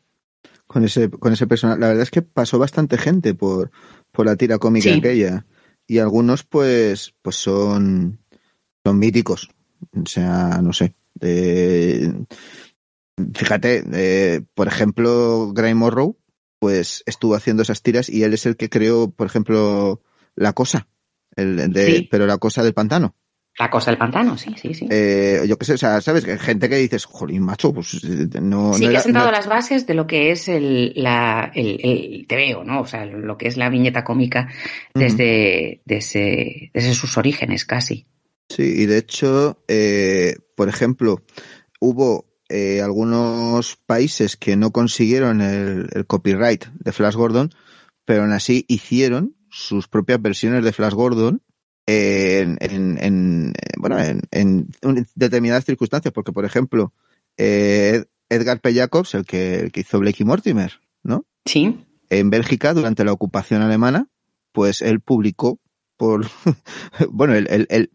con 0.67 0.83
ese, 0.83 1.09
con 1.09 1.33
ese 1.33 1.47
personaje. 1.47 1.79
La 1.79 1.87
verdad 1.87 2.03
es 2.03 2.11
que 2.11 2.21
pasó 2.21 2.57
bastante 2.59 2.97
gente 2.97 3.33
por, 3.33 3.71
por 4.15 4.25
la 4.25 4.35
tira 4.35 4.57
cómica 4.57 4.89
sí. 4.89 4.97
aquella. 4.97 5.45
Y 5.87 5.99
algunos, 5.99 6.43
pues, 6.43 7.13
pues 7.21 7.35
son, 7.35 8.19
son 8.83 8.99
míticos. 8.99 9.49
O 9.95 10.07
sea, 10.07 10.59
no 10.61 10.73
sé. 10.73 10.95
Eh, 11.21 12.11
fíjate, 13.33 13.83
eh, 13.93 14.41
por 14.53 14.67
ejemplo, 14.67 15.51
Gray 15.53 15.73
Morrow, 15.73 16.17
pues 16.59 17.03
estuvo 17.05 17.35
haciendo 17.35 17.63
esas 17.63 17.81
tiras 17.81 18.09
y 18.09 18.23
él 18.23 18.33
es 18.33 18.45
el 18.45 18.57
que 18.57 18.69
creó, 18.69 19.11
por 19.11 19.27
ejemplo, 19.27 20.01
la 20.35 20.53
cosa, 20.53 20.87
el 21.35 21.71
de, 21.71 21.85
sí. 21.85 22.07
pero 22.09 22.25
la 22.25 22.37
cosa 22.37 22.63
del 22.63 22.73
pantano. 22.73 23.15
La 23.57 23.69
cosa 23.69 23.89
del 23.89 23.97
pantano, 23.97 24.37
sí, 24.37 24.53
sí, 24.61 24.73
sí. 24.73 24.85
Eh, 24.89 25.43
yo 25.47 25.57
qué 25.57 25.65
sé, 25.65 25.73
o 25.75 25.77
sea, 25.77 26.01
¿sabes? 26.01 26.25
Gente 26.41 26.67
que 26.67 26.75
dices, 26.75 27.05
jolín, 27.05 27.41
macho, 27.41 27.73
pues 27.73 28.03
no. 28.03 28.73
Sí, 28.73 28.83
no 28.83 28.91
que 28.91 28.97
ha 28.97 28.99
sentado 28.99 29.27
no... 29.27 29.31
las 29.31 29.47
bases 29.47 29.87
de 29.87 29.93
lo 29.93 30.07
que 30.07 30.31
es 30.31 30.49
el, 30.49 30.91
la, 30.95 31.51
el, 31.55 31.79
el 31.81 32.27
TVO, 32.27 32.65
¿no? 32.65 32.81
O 32.81 32.85
sea, 32.85 33.05
lo 33.05 33.37
que 33.37 33.47
es 33.47 33.55
la 33.55 33.69
viñeta 33.69 34.03
cómica 34.03 34.49
desde, 34.93 35.23
uh 35.23 35.77
-huh. 35.77 35.81
desde, 35.85 36.71
desde 36.73 36.93
sus 36.93 37.17
orígenes 37.17 37.63
casi. 37.63 38.07
Sí, 38.49 38.63
y 38.63 38.85
de 38.87 38.97
hecho, 38.97 39.63
eh, 39.69 40.35
por 40.55 40.67
ejemplo, 40.67 41.23
hubo 41.79 42.25
eh, 42.49 42.81
algunos 42.81 43.77
países 43.77 44.35
que 44.35 44.57
no 44.57 44.71
consiguieron 44.71 45.39
el, 45.41 45.87
el 45.93 46.05
copyright 46.05 46.65
de 46.73 46.91
Flash 46.91 47.15
Gordon, 47.15 47.51
pero 48.03 48.23
aún 48.23 48.33
así 48.33 48.65
hicieron 48.67 49.35
sus 49.49 49.87
propias 49.87 50.21
versiones 50.21 50.63
de 50.63 50.73
Flash 50.73 50.93
Gordon 50.93 51.41
en, 51.87 52.57
en, 52.61 52.97
en 53.01 53.53
bueno, 53.77 53.99
en, 53.99 54.21
en, 54.31 54.67
determinadas 55.15 55.65
circunstancias, 55.65 56.13
porque 56.13 56.31
por 56.31 56.45
ejemplo, 56.45 56.93
eh, 57.37 58.05
Edgar 58.29 58.59
P. 58.59 58.73
Jacobs, 58.73 59.13
el 59.13 59.25
que, 59.25 59.59
el 59.59 59.71
que 59.71 59.81
hizo 59.81 59.99
Blakey 59.99 60.25
Mortimer, 60.25 60.79
¿no? 61.03 61.25
Sí. 61.45 61.85
En 62.09 62.29
Bélgica, 62.29 62.73
durante 62.73 63.03
la 63.03 63.13
ocupación 63.13 63.61
alemana, 63.61 64.07
pues 64.51 64.81
él 64.81 65.01
publicó 65.01 65.59
por, 65.97 66.25
bueno, 67.09 67.35
él, 67.35 67.47
él, 67.49 67.67
él, 67.69 67.91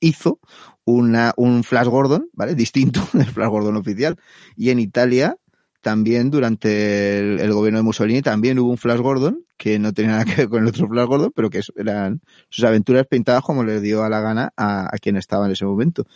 hizo 0.00 0.38
una, 0.84 1.34
un 1.36 1.64
Flash 1.64 1.88
Gordon, 1.88 2.28
¿vale? 2.32 2.54
Distinto 2.54 3.06
del 3.12 3.26
Flash 3.26 3.48
Gordon 3.48 3.76
oficial. 3.76 4.16
Y 4.56 4.70
en 4.70 4.78
Italia, 4.78 5.36
también 5.80 6.30
durante 6.30 7.18
el, 7.18 7.40
el, 7.40 7.52
gobierno 7.52 7.78
de 7.78 7.84
Mussolini 7.84 8.22
también 8.22 8.58
hubo 8.58 8.70
un 8.70 8.78
Flash 8.78 9.00
Gordon 9.00 9.44
que 9.56 9.78
no 9.78 9.92
tenía 9.92 10.12
nada 10.12 10.24
que 10.24 10.36
ver 10.36 10.48
con 10.48 10.62
el 10.62 10.68
otro 10.68 10.88
Flash 10.88 11.06
Gordon, 11.06 11.32
pero 11.34 11.50
que 11.50 11.60
eran 11.76 12.20
sus 12.48 12.64
aventuras 12.64 13.06
pintadas 13.06 13.42
como 13.42 13.64
le 13.64 13.80
dio 13.80 14.04
a 14.04 14.08
la 14.08 14.20
gana 14.20 14.52
a, 14.56 14.86
a 14.86 14.98
quien 14.98 15.16
estaba 15.16 15.46
en 15.46 15.52
ese 15.52 15.64
momento. 15.64 16.06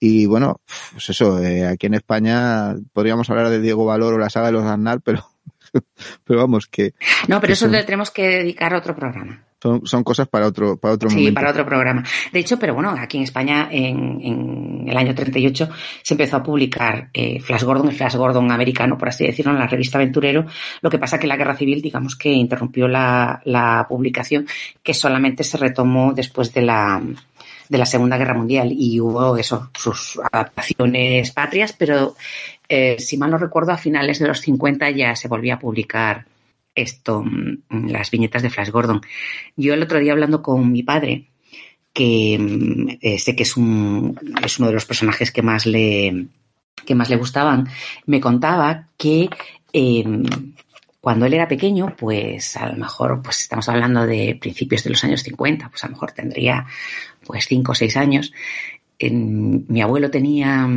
Y 0.00 0.26
bueno, 0.26 0.60
pues 0.92 1.08
eso, 1.10 1.42
eh, 1.42 1.66
aquí 1.66 1.86
en 1.86 1.94
España 1.94 2.74
podríamos 2.92 3.30
hablar 3.30 3.50
de 3.50 3.60
Diego 3.60 3.86
Valor 3.86 4.14
o 4.14 4.18
la 4.18 4.30
saga 4.30 4.46
de 4.46 4.52
los 4.52 4.64
Arnal, 4.64 5.00
pero, 5.00 5.24
pero 6.24 6.40
vamos 6.40 6.66
que... 6.66 6.94
No, 7.28 7.40
pero 7.40 7.48
que 7.48 7.52
eso 7.52 7.66
son... 7.66 7.72
le 7.72 7.84
tenemos 7.84 8.10
que 8.10 8.26
dedicar 8.28 8.74
a 8.74 8.78
otro 8.78 8.96
programa. 8.96 9.47
Son, 9.60 9.84
son, 9.86 10.04
cosas 10.04 10.28
para 10.28 10.46
otro, 10.46 10.76
para 10.76 10.94
otro 10.94 11.10
sí, 11.10 11.16
momento. 11.16 11.30
Sí, 11.30 11.34
para 11.34 11.50
otro 11.50 11.66
programa. 11.66 12.04
De 12.32 12.38
hecho, 12.38 12.58
pero 12.58 12.74
bueno, 12.74 12.94
aquí 12.96 13.16
en 13.16 13.24
España, 13.24 13.68
en, 13.70 14.20
en 14.22 14.88
el 14.88 14.96
año 14.96 15.14
38, 15.14 15.68
se 16.02 16.14
empezó 16.14 16.36
a 16.36 16.42
publicar 16.42 17.10
eh, 17.12 17.40
Flash 17.40 17.64
Gordon, 17.64 17.88
el 17.88 17.94
Flash 17.96 18.14
Gordon 18.14 18.50
americano, 18.52 18.96
por 18.96 19.08
así 19.08 19.26
decirlo, 19.26 19.52
en 19.52 19.58
la 19.58 19.66
revista 19.66 19.98
Aventurero. 19.98 20.46
Lo 20.80 20.90
que 20.90 20.98
pasa 20.98 21.18
que 21.18 21.26
la 21.26 21.36
guerra 21.36 21.56
civil, 21.56 21.82
digamos 21.82 22.14
que 22.14 22.30
interrumpió 22.32 22.86
la, 22.86 23.40
la 23.44 23.86
publicación, 23.88 24.46
que 24.82 24.94
solamente 24.94 25.42
se 25.42 25.56
retomó 25.56 26.12
después 26.12 26.54
de 26.54 26.62
la, 26.62 27.02
de 27.68 27.78
la 27.78 27.86
Segunda 27.86 28.16
Guerra 28.16 28.34
Mundial 28.34 28.72
y 28.72 29.00
hubo 29.00 29.36
eso, 29.36 29.70
sus 29.76 30.20
adaptaciones 30.32 31.30
patrias, 31.32 31.72
pero 31.72 32.14
eh, 32.68 32.96
si 32.98 33.16
mal 33.16 33.30
no 33.30 33.38
recuerdo, 33.38 33.72
a 33.72 33.78
finales 33.78 34.18
de 34.18 34.28
los 34.28 34.40
50 34.40 34.90
ya 34.90 35.16
se 35.16 35.28
volvía 35.28 35.54
a 35.54 35.58
publicar 35.58 36.26
esto, 36.82 37.22
mm, 37.22 37.88
las 37.88 38.10
viñetas 38.10 38.42
de 38.42 38.50
Flash 38.50 38.70
Gordon. 38.70 39.00
Yo 39.56 39.74
el 39.74 39.82
otro 39.82 39.98
día 39.98 40.12
hablando 40.12 40.42
con 40.42 40.70
mi 40.70 40.82
padre, 40.82 41.28
que 41.92 42.38
mm, 42.38 42.98
eh, 43.00 43.18
sé 43.18 43.34
que 43.34 43.42
es, 43.42 43.56
un, 43.56 44.18
es 44.44 44.58
uno 44.58 44.68
de 44.68 44.74
los 44.74 44.86
personajes 44.86 45.30
que 45.30 45.42
más 45.42 45.66
le, 45.66 46.26
que 46.84 46.94
más 46.94 47.10
le 47.10 47.16
gustaban, 47.16 47.68
me 48.06 48.20
contaba 48.20 48.88
que 48.96 49.28
eh, 49.72 50.04
cuando 51.00 51.26
él 51.26 51.34
era 51.34 51.48
pequeño, 51.48 51.94
pues 51.96 52.56
a 52.56 52.68
lo 52.68 52.76
mejor, 52.76 53.22
pues 53.22 53.40
estamos 53.40 53.68
hablando 53.68 54.06
de 54.06 54.36
principios 54.40 54.84
de 54.84 54.90
los 54.90 55.04
años 55.04 55.22
50, 55.22 55.70
pues 55.70 55.84
a 55.84 55.86
lo 55.86 55.92
mejor 55.92 56.12
tendría 56.12 56.66
pues 57.24 57.46
cinco 57.46 57.72
o 57.72 57.74
seis 57.74 57.96
años. 57.96 58.32
En, 58.98 59.64
mi 59.68 59.80
abuelo 59.80 60.10
tenía 60.10 60.68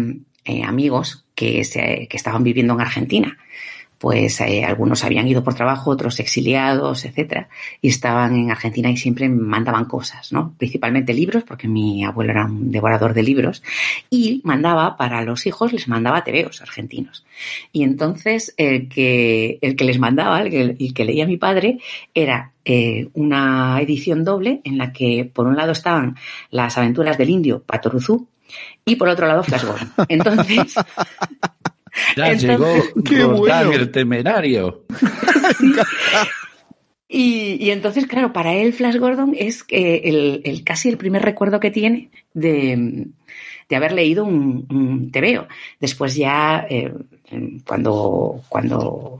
eh, 0.46 0.64
amigos 0.64 1.26
que, 1.36 1.64
se, 1.64 2.08
que 2.10 2.18
estaban 2.18 2.44
viviendo 2.44 2.74
en 2.74 2.82
Argentina 2.82 3.38
pues 4.02 4.42
eh, 4.42 4.66
algunos 4.66 5.04
habían 5.04 5.28
ido 5.28 5.44
por 5.44 5.54
trabajo, 5.54 5.92
otros 5.92 6.20
exiliados, 6.20 7.06
etcétera, 7.06 7.50
y 7.84 7.90
estaban 7.90 8.36
en 8.36 8.50
Argentina 8.50 8.90
y 8.90 8.98
siempre 8.98 9.30
mandaban 9.30 9.86
cosas, 9.86 10.34
¿no? 10.34 10.56
Principalmente 10.58 11.14
libros, 11.14 11.44
porque 11.44 11.68
mi 11.68 12.04
abuelo 12.04 12.32
era 12.32 12.46
un 12.46 12.72
devorador 12.72 13.14
de 13.14 13.22
libros, 13.22 13.62
y 14.10 14.42
mandaba 14.44 14.98
para 14.98 15.22
los 15.22 15.46
hijos, 15.46 15.72
les 15.72 15.88
mandaba 15.88 16.24
tebeos 16.24 16.64
argentinos. 16.64 17.24
Y 17.72 17.84
entonces 17.84 18.56
el 18.58 18.90
que, 18.90 19.60
el 19.62 19.76
que 19.76 19.86
les 19.86 20.00
mandaba, 20.00 20.42
el 20.42 20.50
que, 20.50 20.62
el 20.80 20.94
que 20.96 21.06
leía 21.06 21.28
mi 21.28 21.38
padre, 21.38 21.78
era 22.16 22.54
eh, 22.66 23.08
una 23.14 23.80
edición 23.82 24.24
doble 24.24 24.62
en 24.64 24.80
la 24.80 24.92
que 24.92 25.30
por 25.32 25.46
un 25.46 25.56
lado 25.56 25.74
estaban 25.74 26.16
las 26.50 26.76
aventuras 26.76 27.20
del 27.20 27.30
indio 27.30 27.62
Patoruzú 27.62 28.28
y 28.84 28.96
por 28.96 29.10
otro 29.10 29.28
lado 29.28 29.44
Flash 29.44 29.64
Gordon. 29.64 29.92
Entonces, 30.10 30.74
Ya 32.16 32.34
llegó 32.34 32.68
Gordán 32.96 33.74
el 33.74 33.92
temerario. 33.92 34.86
Y, 37.14 37.72
entonces, 37.72 38.08
claro, 38.08 38.32
para 38.32 38.54
él 38.54 38.72
Flash 38.72 38.96
Gordon 38.96 39.36
es 39.38 39.66
el, 39.68 40.42
el, 40.46 40.64
casi 40.64 40.88
el 40.88 40.96
primer 40.96 41.22
recuerdo 41.22 41.60
que 41.60 41.70
tiene 41.70 42.10
de, 42.34 43.08
de 43.68 43.76
haber 43.76 43.92
leído 43.92 44.24
un, 44.24 44.66
un 44.70 45.12
TVO. 45.12 45.46
Después 45.82 46.16
ya, 46.16 46.66
eh, 46.70 46.94
cuando, 47.66 48.42
cuando 48.50 49.20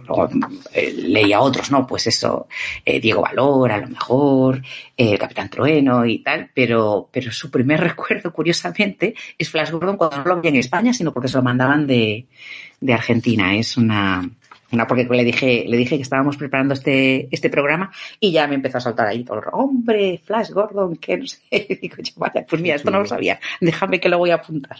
eh, 0.74 0.94
leía 0.94 1.42
otros, 1.42 1.72
¿no? 1.72 1.88
Pues 1.88 2.08
eso, 2.08 2.48
eh, 2.86 3.00
Diego 3.00 3.22
Valor, 3.22 3.72
a 3.72 3.78
lo 3.78 3.88
mejor, 3.88 4.62
el 4.98 5.18
Capitán 5.18 5.50
Trueno 5.50 6.06
y 6.06 6.20
tal, 6.20 6.50
pero, 6.54 7.10
pero 7.12 7.32
su 7.32 7.50
primer 7.50 7.80
recuerdo, 7.82 8.32
curiosamente, 8.34 9.16
es 9.38 9.50
Flash 9.50 9.72
Gordon 9.72 9.98
cuando 9.98 10.18
no 10.18 10.24
lo 10.24 10.42
vi 10.42 10.50
en 10.50 10.56
España, 10.58 10.94
sino 10.94 11.14
porque 11.14 11.30
se 11.30 11.38
lo 11.38 11.44
mandaban 11.44 11.88
de, 11.88 12.26
de 12.80 12.94
Argentina. 12.94 13.56
Es 13.56 13.78
una, 13.78 14.30
una 14.72 14.88
porque 14.88 15.04
le 15.04 15.24
dije, 15.24 15.66
le 15.68 15.78
dije 15.78 15.98
que 15.98 16.02
estábamos 16.02 16.38
preparando 16.38 16.74
este, 16.74 17.28
este 17.32 17.50
programa 17.50 17.92
y 18.20 18.32
ya 18.32 18.48
me 18.48 18.56
empezó 18.56 18.78
a 18.78 18.82
saltar 18.82 19.08
ahí 19.08 19.24
todo 19.24 19.40
el 19.40 19.46
hombre, 19.52 20.22
Flash 20.24 20.52
Gordon, 20.52 20.96
que 20.96 21.18
no 21.18 21.28
sé. 21.28 21.40
Digo, 21.82 21.98
vaya, 22.16 22.46
pues 22.48 22.62
mira, 22.62 22.76
esto 22.76 22.92
no 22.92 23.00
lo 23.00 23.06
sabía, 23.06 23.40
déjame 23.60 24.00
que 24.00 24.10
lo 24.10 24.18
voy 24.18 24.32
a 24.32 24.36
apuntar. 24.36 24.78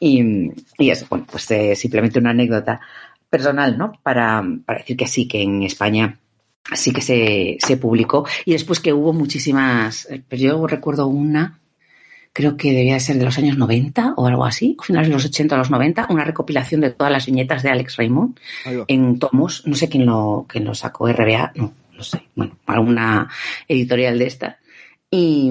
Y, 0.00 0.52
y 0.78 0.90
eso, 0.90 1.06
bueno, 1.08 1.26
pues 1.30 1.50
eh, 1.50 1.74
simplemente 1.74 2.18
una 2.18 2.30
anécdota 2.30 2.80
personal, 3.28 3.76
¿no? 3.76 3.92
Para, 4.02 4.42
para 4.64 4.78
decir 4.78 4.96
que 4.96 5.06
sí, 5.06 5.28
que 5.28 5.42
en 5.42 5.62
España 5.62 6.18
sí 6.74 6.92
que 6.92 7.00
se, 7.00 7.56
se 7.60 7.76
publicó 7.76 8.26
y 8.44 8.52
después 8.52 8.80
que 8.80 8.92
hubo 8.92 9.12
muchísimas, 9.12 10.08
pero 10.28 10.42
yo 10.42 10.66
recuerdo 10.66 11.06
una 11.06 11.58
creo 12.32 12.56
que 12.56 12.72
debía 12.72 13.00
ser 13.00 13.18
de 13.18 13.24
los 13.24 13.36
años 13.38 13.58
90 13.58 14.14
o 14.16 14.26
algo 14.26 14.44
así, 14.44 14.76
o 14.78 14.82
finales 14.84 15.08
de 15.08 15.14
los 15.14 15.24
80 15.24 15.54
o 15.54 15.58
los 15.58 15.70
90, 15.70 16.06
una 16.10 16.24
recopilación 16.24 16.80
de 16.80 16.90
todas 16.90 17.12
las 17.12 17.26
viñetas 17.26 17.64
de 17.64 17.70
Alex 17.70 17.96
Raymond 17.96 18.38
en 18.86 19.18
tomos. 19.18 19.66
No 19.66 19.74
sé 19.74 19.88
quién 19.88 20.06
lo, 20.06 20.46
quién 20.48 20.64
lo 20.64 20.74
sacó, 20.74 21.10
RBA, 21.10 21.52
no, 21.56 21.72
no 21.96 22.02
sé, 22.04 22.22
bueno, 22.36 22.56
alguna 22.66 23.28
editorial 23.66 24.20
de 24.20 24.26
esta. 24.26 24.58
Y, 25.10 25.50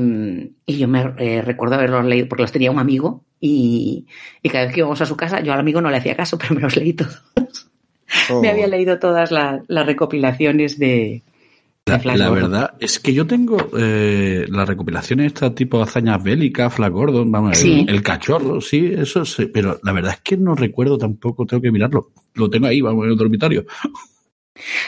y 0.65 0.77
yo 0.77 0.87
me 0.87 1.13
eh, 1.17 1.41
recuerdo 1.41 1.75
haberlos 1.75 2.05
leído 2.05 2.29
porque 2.29 2.43
los 2.43 2.51
tenía 2.53 2.71
un 2.71 2.79
amigo 2.79 3.25
y, 3.39 4.05
y, 4.41 4.49
cada 4.49 4.65
vez 4.65 4.73
que 4.73 4.79
íbamos 4.79 5.01
a 5.01 5.05
su 5.05 5.15
casa, 5.15 5.41
yo 5.41 5.53
al 5.53 5.59
amigo 5.59 5.81
no 5.81 5.89
le 5.89 5.97
hacía 5.97 6.15
caso, 6.15 6.37
pero 6.39 6.55
me 6.55 6.61
los 6.61 6.75
leí 6.75 6.93
todos. 6.93 7.21
me 8.41 8.49
había 8.49 8.67
leído 8.67 8.99
todas 8.99 9.31
las 9.31 9.85
recopilaciones 9.85 10.79
de, 10.79 11.23
la, 11.87 12.29
verdad 12.29 12.73
es 12.79 12.99
que 12.99 13.13
yo 13.13 13.25
tengo 13.25 13.57
eh, 13.77 14.45
las 14.49 14.67
recopilaciones 14.67 15.23
de 15.23 15.27
este 15.27 15.49
tipo 15.51 15.77
de 15.77 15.83
hazañas 15.83 16.21
bélicas, 16.21 16.73
Flash 16.73 16.91
Gordon, 16.91 17.31
vamos, 17.31 17.63
el, 17.63 18.01
cachorro, 18.03 18.59
sí, 18.61 18.91
eso 18.95 19.23
sí, 19.25 19.45
pero 19.45 19.79
la 19.83 19.93
verdad 19.93 20.13
es 20.13 20.21
que 20.21 20.37
no 20.37 20.55
recuerdo 20.55 20.97
tampoco, 20.97 21.45
tengo 21.45 21.61
que 21.61 21.71
mirarlo. 21.71 22.11
Lo 22.33 22.49
tengo 22.49 22.67
ahí, 22.67 22.81
vamos, 22.81 23.05
en 23.05 23.11
el 23.11 23.17
dormitorio. 23.17 23.65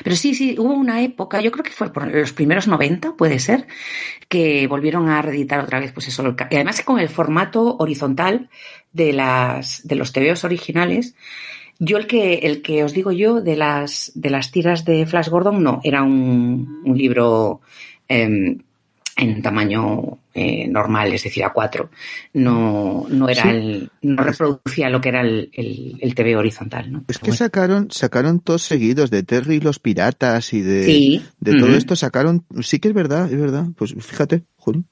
Pero 0.03 0.15
sí, 0.15 0.33
sí, 0.33 0.55
hubo 0.57 0.73
una 0.73 1.01
época, 1.01 1.41
yo 1.41 1.51
creo 1.51 1.63
que 1.63 1.71
fue 1.71 1.91
por 1.91 2.07
los 2.07 2.33
primeros 2.33 2.67
90, 2.67 3.15
puede 3.15 3.39
ser, 3.39 3.67
que 4.27 4.67
volvieron 4.67 5.09
a 5.09 5.21
reeditar 5.21 5.59
otra 5.59 5.79
vez, 5.79 5.91
pues 5.91 6.07
eso, 6.07 6.35
y 6.49 6.55
además 6.55 6.81
con 6.83 6.99
el 6.99 7.09
formato 7.09 7.77
horizontal 7.77 8.49
de 8.91 9.13
las, 9.13 9.87
de 9.87 9.95
los 9.95 10.11
TVOs 10.11 10.43
originales, 10.43 11.15
yo 11.79 11.97
el 11.97 12.07
que, 12.07 12.35
el 12.39 12.61
que 12.61 12.83
os 12.83 12.93
digo 12.93 13.11
yo 13.11 13.41
de 13.41 13.55
las, 13.55 14.11
de 14.13 14.29
las 14.29 14.51
tiras 14.51 14.83
de 14.83 15.05
Flash 15.05 15.29
Gordon, 15.29 15.63
no, 15.63 15.79
era 15.83 16.03
un, 16.03 16.81
libro 16.85 17.61
eh, 18.07 18.57
en 19.15 19.41
tamaño 19.41 20.19
eh, 20.39 20.67
normal, 20.69 21.11
es 21.11 21.23
decir, 21.23 21.43
a 21.43 21.51
cuatro. 21.51 21.89
No, 22.33 23.05
no 23.09 23.27
era 23.27 23.51
el, 23.51 23.91
no 24.01 24.23
reproducía 24.23 24.89
lo 24.89 25.01
que 25.01 25.09
era 25.09 25.21
el, 25.21 25.49
el, 25.53 25.97
el 25.99 26.15
TV 26.15 26.37
horizontal, 26.37 26.91
¿no? 26.91 27.03
Es 27.09 27.19
que 27.19 27.33
sacaron, 27.33 27.91
sacaron 27.91 28.39
todos 28.39 28.61
seguidos 28.61 29.11
de 29.11 29.23
Terry 29.23 29.55
y 29.55 29.59
los 29.59 29.79
piratas 29.79 30.53
y 30.53 30.61
de, 30.61 31.21
de 31.39 31.59
todo 31.59 31.75
esto 31.75 31.95
sacaron, 31.97 32.45
sí 32.61 32.79
que 32.79 32.87
es 32.87 32.93
verdad, 32.93 33.31
es 33.31 33.39
verdad. 33.39 33.67
Pues 33.75 33.93
fíjate, 33.99 34.45
Julio. 34.55 34.85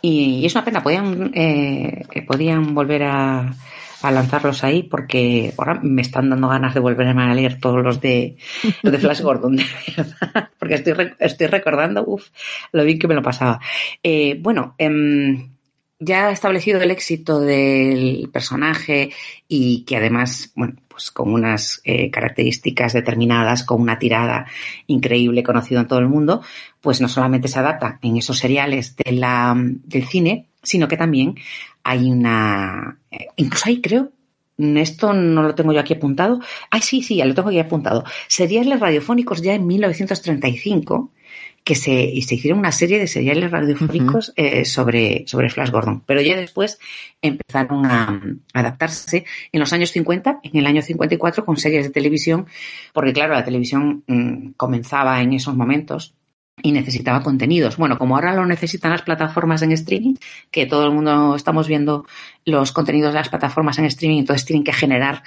Y, 0.00 0.36
y 0.36 0.46
es 0.46 0.54
una 0.54 0.64
pena, 0.64 0.82
podían, 0.82 1.32
eh, 1.34 2.06
podían 2.26 2.74
volver 2.74 3.02
a, 3.02 3.54
a 4.02 4.10
lanzarlos 4.10 4.64
ahí 4.64 4.82
porque 4.82 5.54
ahora 5.56 5.80
me 5.82 6.02
están 6.02 6.30
dando 6.30 6.48
ganas 6.48 6.74
de 6.74 6.80
volverme 6.80 7.22
a 7.22 7.34
leer 7.34 7.60
todos 7.60 7.82
los 7.82 8.00
de, 8.00 8.36
los 8.82 8.92
de 8.92 8.98
Flash 8.98 9.22
Gordon, 9.22 9.56
de 9.56 9.64
verdad, 9.96 10.50
porque 10.58 10.74
estoy, 10.74 11.12
estoy 11.18 11.46
recordando, 11.46 12.04
uff, 12.06 12.28
lo 12.72 12.84
bien 12.84 12.98
que 12.98 13.08
me 13.08 13.14
lo 13.14 13.22
pasaba. 13.22 13.60
Eh, 14.02 14.38
bueno, 14.40 14.74
eh, 14.78 15.48
ya 16.04 16.30
establecido 16.30 16.80
el 16.80 16.90
éxito 16.90 17.38
del 17.40 18.28
personaje 18.32 19.10
y 19.46 19.84
que 19.84 19.96
además, 19.96 20.52
bueno, 20.56 20.74
pues 20.88 21.12
con 21.12 21.32
unas 21.32 21.80
eh, 21.84 22.10
características 22.10 22.92
determinadas, 22.92 23.62
con 23.62 23.80
una 23.80 23.98
tirada 23.98 24.46
increíble 24.88 25.44
conocido 25.44 25.80
en 25.80 25.86
todo 25.86 26.00
el 26.00 26.08
mundo, 26.08 26.42
pues 26.80 27.00
no 27.00 27.08
solamente 27.08 27.46
se 27.46 27.60
adapta 27.60 28.00
en 28.02 28.16
esos 28.16 28.38
seriales 28.38 28.96
del 28.96 30.04
cine, 30.08 30.48
sino 30.62 30.88
que 30.88 30.96
también 30.96 31.36
hay 31.84 32.10
una, 32.10 32.98
eh, 33.10 33.26
incluso 33.36 33.68
ahí 33.68 33.80
creo, 33.80 34.12
esto 34.58 35.12
no 35.12 35.42
lo 35.42 35.54
tengo 35.54 35.72
yo 35.72 35.80
aquí 35.80 35.94
apuntado, 35.94 36.40
ay 36.70 36.82
sí, 36.82 37.02
sí, 37.02 37.16
ya 37.16 37.24
lo 37.24 37.34
tengo 37.34 37.48
aquí 37.48 37.58
apuntado, 37.58 38.04
seriales 38.28 38.80
radiofónicos 38.80 39.42
ya 39.42 39.54
en 39.54 39.66
1935 39.66 41.10
que 41.64 41.74
se, 41.76 41.92
y 41.92 42.22
se 42.22 42.34
hicieron 42.34 42.58
una 42.58 42.72
serie 42.72 42.98
de 42.98 43.06
seriales 43.06 43.50
radiofónicos 43.50 44.30
uh 44.30 44.32
-huh. 44.32 44.34
eh, 44.36 44.64
sobre, 44.64 45.24
sobre 45.26 45.48
Flash 45.48 45.70
Gordon. 45.70 46.02
Pero 46.06 46.20
ya 46.20 46.36
después 46.36 46.78
empezaron 47.20 47.86
a, 47.86 48.08
a, 48.08 48.60
adaptarse 48.60 49.24
en 49.52 49.60
los 49.60 49.72
años 49.72 49.90
50, 49.92 50.40
en 50.42 50.56
el 50.56 50.66
año 50.66 50.82
54, 50.82 51.44
con 51.44 51.56
series 51.56 51.84
de 51.84 51.90
televisión, 51.90 52.46
porque 52.92 53.12
claro, 53.12 53.34
la 53.34 53.44
televisión 53.44 54.02
mmm, 54.06 54.52
comenzaba 54.56 55.22
en 55.22 55.34
esos 55.34 55.54
momentos 55.54 56.14
y 56.60 56.72
necesitaba 56.72 57.22
contenidos. 57.22 57.76
Bueno, 57.76 57.98
como 57.98 58.16
ahora 58.16 58.34
lo 58.34 58.44
necesitan 58.44 58.90
las 58.90 59.02
plataformas 59.02 59.62
en 59.62 59.72
streaming, 59.72 60.14
que 60.50 60.66
todo 60.66 60.86
el 60.86 60.92
mundo 60.92 61.34
estamos 61.34 61.66
viendo 61.66 62.06
los 62.44 62.72
contenidos 62.72 63.12
de 63.12 63.20
las 63.20 63.28
plataformas 63.28 63.78
en 63.78 63.86
streaming, 63.86 64.18
entonces 64.18 64.44
tienen 64.44 64.64
que 64.64 64.72
generar 64.72 65.22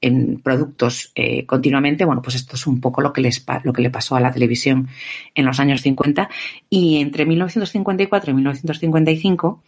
en 0.00 0.40
productos 0.40 1.10
eh, 1.16 1.44
continuamente, 1.44 2.04
bueno, 2.04 2.22
pues 2.22 2.36
esto 2.36 2.54
es 2.54 2.66
un 2.66 2.80
poco 2.80 3.00
lo 3.00 3.12
que, 3.12 3.28
lo 3.64 3.72
que 3.72 3.82
le 3.82 3.90
pasó 3.90 4.14
a 4.14 4.20
la 4.20 4.32
televisión 4.32 4.88
en 5.34 5.44
los 5.44 5.58
años 5.58 5.82
50 5.82 6.28
y 6.70 7.00
entre 7.00 7.26
1954 7.26 8.30
y 8.30 8.34
1955 8.34 9.62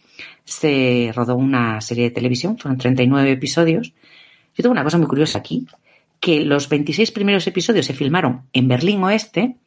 se 0.45 1.11
rodó 1.13 1.35
una 1.35 1.81
serie 1.81 2.05
de 2.05 2.11
televisión, 2.11 2.57
fueron 2.57 2.77
39 2.77 3.31
episodios. 3.31 3.93
Yo 4.55 4.61
tengo 4.61 4.71
una 4.71 4.83
cosa 4.85 4.97
muy 4.97 5.07
curiosa 5.07 5.39
aquí, 5.39 5.67
que 6.21 6.41
los 6.41 6.69
26 6.69 7.11
primeros 7.11 7.45
episodios 7.47 7.85
se 7.85 7.93
filmaron 7.93 8.43
en 8.53 8.69
Berlín 8.69 9.03
Oeste, 9.03 9.57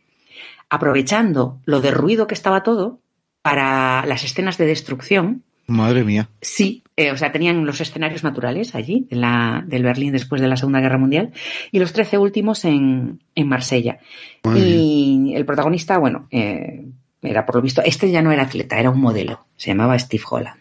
aprovechando 0.75 1.61
lo 1.65 1.81
de 1.81 1.91
ruido 1.91 2.27
que 2.27 2.35
estaba 2.35 2.63
todo 2.63 3.01
para 3.43 4.05
las 4.07 4.25
escenas 4.25 4.59
de 4.59 4.67
destrucción. 4.67 5.45
Madre 5.67 6.05
mía. 6.05 6.29
Sí, 6.41 6.83
eh, 6.97 7.11
o 7.11 7.17
sea, 7.17 7.33
tenían 7.33 7.65
los 7.65 7.81
escenarios 7.81 8.23
naturales 8.23 8.75
allí, 8.75 9.07
en 9.11 9.21
la, 9.21 9.65
del 9.67 9.83
Berlín 9.83 10.13
después 10.13 10.41
de 10.41 10.49
la 10.49 10.57
Segunda 10.57 10.81
Guerra 10.81 10.99
Mundial, 10.99 11.33
y 11.73 11.79
los 11.79 11.93
13 11.93 12.19
últimos 12.19 12.65
en, 12.65 13.23
en 13.35 13.49
Marsella. 13.49 13.99
Madre 14.43 14.61
y 14.61 15.19
mía. 15.19 15.39
el 15.39 15.47
protagonista, 15.47 15.99
bueno, 15.99 16.29
eh, 16.31 16.87
era 17.23 17.47
por 17.47 17.57
lo 17.57 17.63
visto, 17.63 17.83
este 17.83 18.11
ya 18.11 18.23
no 18.23 18.33
era 18.33 18.43
atleta, 18.43 18.79
era 18.79 18.91
un 18.91 19.01
modelo, 19.01 19.47
se 19.57 19.71
llamaba 19.71 19.99
Steve 19.99 20.25
Holland. 20.29 20.61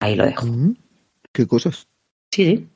Ahí 0.00 0.16
lo 0.16 0.24
dejo. 0.24 0.46
¿Qué 1.32 1.46
cosas? 1.46 1.88
Sí, 2.30 2.44
sí. 2.44 2.68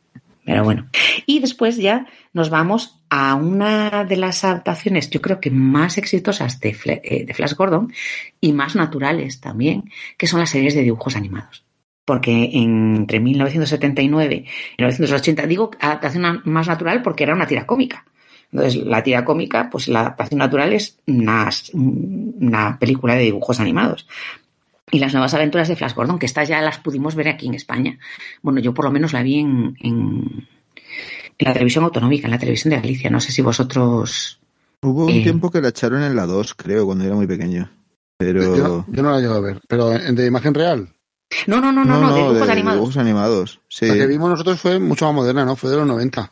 Pero 0.44 0.64
bueno. 0.64 0.88
Y 1.26 1.40
después 1.40 1.76
ya 1.76 2.06
nos 2.32 2.50
vamos 2.50 3.00
a 3.10 3.34
una 3.34 4.04
de 4.04 4.16
las 4.16 4.42
adaptaciones, 4.44 5.10
yo 5.10 5.20
creo 5.20 5.40
que 5.40 5.50
más 5.50 5.98
exitosas 5.98 6.60
de, 6.60 6.76
eh, 7.04 7.24
de 7.26 7.34
Flash 7.34 7.54
Gordon 7.54 7.92
y 8.40 8.52
más 8.52 8.74
naturales 8.74 9.40
también, 9.40 9.90
que 10.16 10.26
son 10.26 10.40
las 10.40 10.50
series 10.50 10.74
de 10.74 10.82
dibujos 10.82 11.14
animados. 11.14 11.64
Porque 12.04 12.50
entre 12.54 13.20
1979 13.20 14.34
y 14.34 14.82
1980, 14.82 15.46
digo 15.46 15.70
adaptación 15.78 16.42
más 16.44 16.66
natural 16.66 17.02
porque 17.02 17.22
era 17.22 17.34
una 17.34 17.46
tira 17.46 17.66
cómica. 17.66 18.04
Entonces, 18.50 18.82
la 18.84 19.02
tira 19.02 19.24
cómica, 19.24 19.70
pues 19.70 19.88
la 19.88 20.00
adaptación 20.00 20.38
natural 20.38 20.72
es 20.72 20.98
una, 21.06 21.48
una 21.72 22.78
película 22.78 23.14
de 23.14 23.22
dibujos 23.22 23.60
animados 23.60 24.06
y 24.92 24.98
las 24.98 25.14
nuevas 25.14 25.32
aventuras 25.32 25.68
de 25.68 25.74
Flash 25.74 25.94
Gordon, 25.94 26.18
que 26.18 26.26
estas 26.26 26.46
ya 26.46 26.60
las 26.60 26.78
pudimos 26.78 27.14
ver 27.14 27.28
aquí 27.28 27.46
en 27.46 27.54
España. 27.54 27.98
Bueno, 28.42 28.60
yo 28.60 28.74
por 28.74 28.84
lo 28.84 28.92
menos 28.92 29.14
la 29.14 29.22
vi 29.22 29.38
en, 29.38 29.74
en, 29.80 30.46
En 31.38 31.46
la 31.46 31.54
televisión 31.54 31.84
autonómica, 31.84 32.26
en 32.26 32.32
la 32.32 32.38
televisión 32.38 32.70
de 32.70 32.76
Galicia. 32.76 33.08
No 33.08 33.18
sé 33.18 33.32
si 33.32 33.40
vosotros. 33.40 34.38
Hubo 34.82 35.06
un 35.06 35.12
eh, 35.12 35.22
tiempo 35.22 35.50
que 35.50 35.62
la 35.62 35.70
echaron 35.70 36.02
en 36.02 36.14
la 36.14 36.26
2, 36.26 36.54
creo, 36.54 36.84
cuando 36.84 37.04
era 37.04 37.14
muy 37.14 37.26
pequeño. 37.26 37.70
Pero. 38.18 38.54
Yo, 38.54 38.84
no 39.02 39.10
la 39.10 39.20
llevo 39.20 39.34
a 39.34 39.40
ver. 39.40 39.62
¿Pero 39.66 39.88
de 39.88 40.26
imagen 40.26 40.52
real? 40.52 40.90
No, 41.46 41.58
no, 41.58 41.72
no, 41.72 41.86
no, 41.86 41.98
no, 41.98 42.12
de 42.12 42.20
dibujos 42.20 42.46
de, 42.46 42.52
animados. 42.52 42.78
dibujos 42.78 42.96
animados. 42.98 43.60
Sí. 43.68 43.86
La 43.86 43.94
que 43.94 44.06
vimos 44.06 44.28
nosotros 44.28 44.60
fue 44.60 44.78
mucho 44.78 45.06
más 45.06 45.14
moderna, 45.14 45.46
¿no? 45.46 45.56
Fue 45.56 45.70
de 45.70 45.78
los 45.78 45.86
90. 45.86 46.30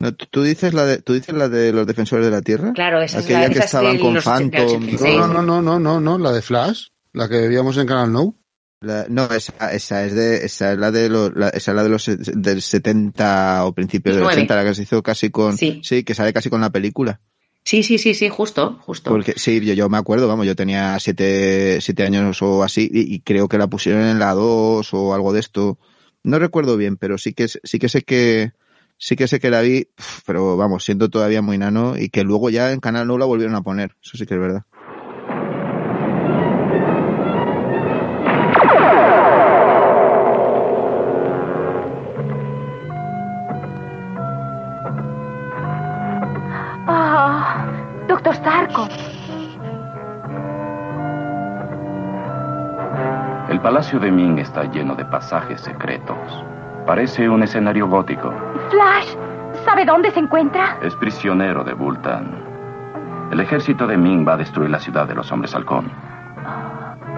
No, 0.00 0.12
¿tú, 0.14 0.42
dices 0.42 0.74
la 0.74 0.84
de, 0.84 0.98
¿Tú 0.98 1.14
dices 1.14 1.34
la 1.34 1.48
de 1.48 1.72
los 1.72 1.86
defensores 1.86 2.26
de 2.26 2.30
la 2.30 2.42
Tierra? 2.42 2.72
Claro, 2.74 3.00
esa 3.00 3.20
Aquella 3.20 3.44
es 3.44 3.48
la, 3.48 3.54
que 3.54 3.60
estaban 3.60 3.98
con 3.98 4.16
Phantom. 4.20 4.86
No, 5.00 5.26
no, 5.28 5.42
no, 5.42 5.62
no, 5.62 5.78
no, 5.78 6.00
no, 6.00 6.18
la 6.18 6.32
de 6.32 6.42
Flash, 6.42 6.88
la 7.12 7.28
que 7.28 7.48
veíamos 7.48 7.76
en 7.76 7.86
Canal 7.86 8.12
No. 8.12 8.36
La, 8.80 9.06
no, 9.08 9.26
esa, 9.26 9.72
esa 9.72 10.04
es 10.04 10.12
de, 10.12 10.44
esa 10.44 10.72
es 10.72 10.78
la 10.78 10.90
de 10.90 11.08
los, 11.08 11.32
la, 11.36 11.50
esa 11.50 11.70
es 11.70 11.76
la 11.76 11.84
de 11.84 11.88
los 11.88 12.04
del 12.06 12.60
70 12.60 13.64
o 13.64 13.72
principios 13.72 14.16
del 14.16 14.24
80, 14.24 14.56
la 14.56 14.64
que 14.64 14.74
se 14.74 14.82
hizo 14.82 15.02
casi 15.04 15.30
con, 15.30 15.56
sí. 15.56 15.80
sí, 15.84 16.02
que 16.02 16.14
sale 16.14 16.32
casi 16.32 16.50
con 16.50 16.60
la 16.60 16.70
película. 16.70 17.20
Sí, 17.64 17.84
sí, 17.84 17.96
sí, 17.96 18.14
sí, 18.14 18.28
justo, 18.28 18.80
justo. 18.84 19.10
Porque 19.10 19.34
sí, 19.36 19.60
yo, 19.64 19.74
yo 19.74 19.88
me 19.88 19.98
acuerdo, 19.98 20.26
vamos, 20.26 20.46
yo 20.46 20.56
tenía 20.56 20.98
siete, 20.98 21.80
siete 21.80 22.02
años 22.02 22.42
o 22.42 22.64
así 22.64 22.90
y, 22.92 23.14
y, 23.14 23.20
creo 23.20 23.46
que 23.46 23.56
la 23.56 23.68
pusieron 23.68 24.02
en 24.02 24.18
la 24.18 24.32
2 24.32 24.92
o 24.92 25.14
algo 25.14 25.32
de 25.32 25.38
esto. 25.38 25.78
No 26.24 26.40
recuerdo 26.40 26.76
bien, 26.76 26.96
pero 26.96 27.18
sí 27.18 27.34
que 27.34 27.46
sí 27.46 27.78
que 27.78 27.88
sé 27.88 28.02
que 28.02 28.52
sí 28.98 29.14
que 29.14 29.28
sé 29.28 29.38
que 29.38 29.50
la 29.50 29.60
vi, 29.60 29.88
pero 30.26 30.56
vamos, 30.56 30.84
siendo 30.84 31.08
todavía 31.08 31.40
muy 31.40 31.56
nano 31.56 31.96
y 31.96 32.08
que 32.08 32.24
luego 32.24 32.50
ya 32.50 32.72
en 32.72 32.80
Canal 32.80 33.06
No 33.06 33.16
la 33.16 33.26
volvieron 33.26 33.54
a 33.54 33.62
poner. 33.62 33.96
Eso 34.02 34.16
sí 34.16 34.26
que 34.26 34.34
es 34.34 34.40
verdad. 34.40 34.64
El 53.50 53.60
palacio 53.60 54.00
de 54.00 54.10
Ming 54.10 54.38
está 54.38 54.64
lleno 54.64 54.94
de 54.94 55.04
pasajes 55.04 55.60
secretos. 55.60 56.16
Parece 56.86 57.28
un 57.28 57.42
escenario 57.42 57.86
gótico. 57.86 58.32
Flash, 58.70 59.14
¿sabe 59.66 59.84
dónde 59.84 60.10
se 60.10 60.20
encuentra? 60.20 60.78
Es 60.82 60.96
prisionero 60.96 61.64
de 61.64 61.74
Bultan. 61.74 62.42
El 63.30 63.40
ejército 63.40 63.86
de 63.86 63.98
Ming 63.98 64.26
va 64.26 64.34
a 64.34 64.36
destruir 64.38 64.70
la 64.70 64.78
ciudad 64.78 65.06
de 65.06 65.14
los 65.14 65.30
hombres 65.30 65.54
halcón. 65.54 65.90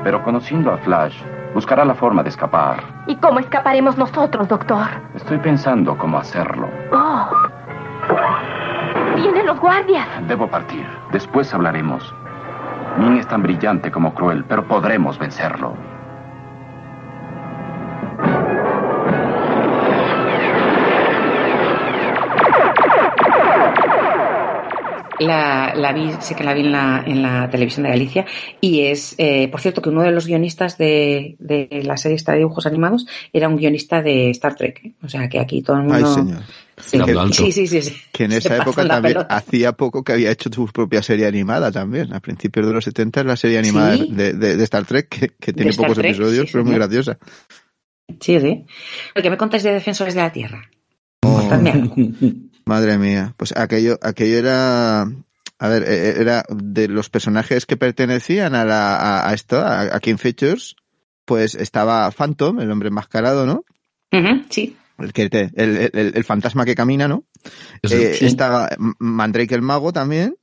Pero 0.02 0.24
conociendo 0.24 0.72
a 0.72 0.78
Flash, 0.78 1.22
buscará 1.54 1.84
la 1.84 1.94
forma 1.94 2.24
de 2.24 2.30
escapar. 2.30 2.82
¿Y 3.06 3.14
cómo 3.16 3.38
escaparemos 3.38 3.96
nosotros, 3.96 4.48
doctor? 4.48 4.88
Estoy 5.14 5.38
pensando 5.38 5.96
cómo 5.96 6.18
hacerlo. 6.18 6.68
Oh. 6.92 7.30
Vienen 9.14 9.46
los 9.46 9.60
guardias. 9.60 10.06
Debo 10.26 10.46
partir. 10.48 10.86
Después 11.12 11.52
hablaremos. 11.54 12.14
Ming 12.98 13.18
es 13.18 13.26
tan 13.26 13.42
brillante 13.42 13.90
como 13.90 14.14
cruel, 14.14 14.44
pero 14.48 14.64
podremos 14.64 15.18
vencerlo. 15.18 15.74
La, 25.20 25.72
la, 25.76 25.92
vi, 25.92 26.10
sé 26.20 26.34
que 26.34 26.44
la 26.44 26.54
vi 26.54 26.62
en 26.62 26.72
la, 26.72 27.04
en 27.06 27.22
la 27.22 27.48
televisión 27.48 27.84
de 27.84 27.90
Galicia 27.90 28.26
y 28.60 28.82
es, 28.86 29.14
eh, 29.18 29.48
por 29.48 29.60
cierto, 29.60 29.80
que 29.80 29.90
uno 29.90 30.02
de 30.02 30.10
los 30.10 30.26
guionistas 30.26 30.76
de, 30.76 31.36
de 31.38 31.82
la 31.84 31.96
serie 31.96 32.16
esta 32.16 32.32
de 32.32 32.38
dibujos 32.38 32.66
animados 32.66 33.06
era 33.32 33.48
un 33.48 33.56
guionista 33.56 34.02
de 34.02 34.30
Star 34.30 34.54
Trek. 34.54 34.80
¿eh? 34.84 34.92
O 35.02 35.08
sea 35.08 35.28
que 35.28 35.38
aquí 35.38 35.62
todo 35.62 35.76
el 35.76 35.84
mundo... 35.84 36.08
Ay, 36.08 36.14
señor. 36.14 36.42
Sí, 36.76 36.98
sí, 37.30 37.52
sí, 37.52 37.66
sí, 37.68 37.82
sí, 37.82 37.96
Que 38.12 38.24
en 38.24 38.32
esa 38.32 38.56
época 38.56 38.86
también 38.86 39.18
hacía 39.28 39.72
poco 39.72 40.02
que 40.02 40.12
había 40.12 40.32
hecho 40.32 40.50
su 40.52 40.66
propia 40.66 41.02
serie 41.02 41.26
animada 41.26 41.70
también. 41.70 42.12
A 42.12 42.20
principios 42.20 42.66
de 42.66 42.72
los 42.72 42.84
70 42.84 43.22
la 43.24 43.36
serie 43.36 43.58
animada 43.58 43.96
¿Sí? 43.96 44.08
de, 44.10 44.32
de, 44.32 44.56
de, 44.56 44.64
Star 44.64 44.84
Trek, 44.84 45.08
que, 45.08 45.28
que 45.28 45.52
tiene 45.52 45.72
pocos 45.72 45.94
Trek, 45.94 46.06
episodios, 46.06 46.46
sí, 46.46 46.52
pero 46.52 46.64
muy 46.64 46.74
graciosa. 46.74 47.18
Sí, 48.20 48.40
sí. 48.40 48.64
¿Qué 49.14 49.30
me 49.30 49.36
contáis 49.36 49.62
de 49.62 49.72
Defensores 49.72 50.14
de 50.14 50.20
la 50.20 50.32
Tierra? 50.32 50.68
Oh, 51.22 51.48
madre 52.64 52.98
mía. 52.98 53.34
Pues 53.36 53.56
aquello, 53.56 53.98
aquello 54.02 54.38
era, 54.38 55.02
a 55.02 55.68
ver, 55.68 55.82
era 55.84 56.44
de 56.48 56.88
los 56.88 57.10
personajes 57.10 57.66
que 57.66 57.76
pertenecían 57.76 58.54
a 58.54 58.64
la, 58.64 58.96
a, 58.96 59.28
a 59.28 59.34
esto, 59.34 59.58
a, 59.60 59.94
a 59.94 60.00
King 60.00 60.16
Features, 60.16 60.76
pues 61.24 61.54
estaba 61.54 62.10
Phantom, 62.10 62.60
el 62.60 62.70
hombre 62.70 62.88
enmascarado, 62.88 63.46
¿no? 63.46 63.64
Uh 64.12 64.16
-huh, 64.16 64.46
sí. 64.50 64.76
El, 64.98 65.12
que 65.12 65.28
te, 65.28 65.50
el, 65.54 65.90
el, 65.92 66.12
el, 66.14 66.24
fantasma 66.24 66.64
que 66.64 66.74
camina, 66.74 67.08
¿no? 67.08 67.24
Eh, 67.82 68.14
sí. 68.16 68.26
Estaba 68.26 68.70
Mandrake 68.98 69.54
el 69.54 69.62
mago 69.62 69.92
también. 69.92 70.36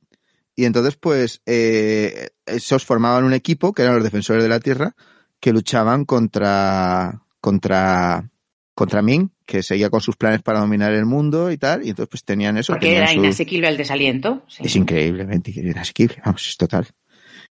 Y 0.54 0.66
entonces, 0.66 0.96
pues, 0.96 1.40
eh, 1.46 2.28
esos 2.44 2.84
formaban 2.84 3.24
un 3.24 3.32
equipo, 3.32 3.72
que 3.72 3.82
eran 3.82 3.94
los 3.94 4.04
defensores 4.04 4.42
de 4.42 4.50
la 4.50 4.60
Tierra, 4.60 4.94
que 5.40 5.52
luchaban 5.52 6.04
contra, 6.04 7.22
contra, 7.40 8.28
contra 8.74 9.00
Ming, 9.00 9.31
que 9.46 9.62
seguía 9.62 9.90
con 9.90 10.00
sus 10.00 10.16
planes 10.16 10.42
para 10.42 10.60
dominar 10.60 10.92
el 10.92 11.06
mundo 11.06 11.50
y 11.50 11.58
tal, 11.58 11.84
y 11.84 11.90
entonces 11.90 12.10
pues 12.10 12.24
tenían 12.24 12.56
eso. 12.58 12.72
Porque 12.72 12.86
tenían 12.86 13.02
era 13.04 13.12
su... 13.12 13.18
inasequible 13.18 13.68
el 13.68 13.76
desaliento. 13.76 14.42
Sí. 14.48 14.62
Es 14.64 14.76
increíblemente 14.76 15.50
inasequible, 15.50 16.16
vamos, 16.24 16.48
es 16.48 16.56
total. 16.56 16.86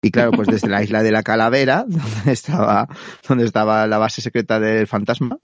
Y 0.02 0.10
claro, 0.10 0.32
pues 0.32 0.48
desde 0.48 0.68
la 0.68 0.82
isla 0.82 1.02
de 1.02 1.12
la 1.12 1.22
Calavera, 1.22 1.84
donde 1.88 2.32
estaba, 2.32 2.88
donde 3.26 3.44
estaba 3.44 3.86
la 3.86 3.98
base 3.98 4.20
secreta 4.20 4.60
del 4.60 4.86
fantasma, 4.86 5.38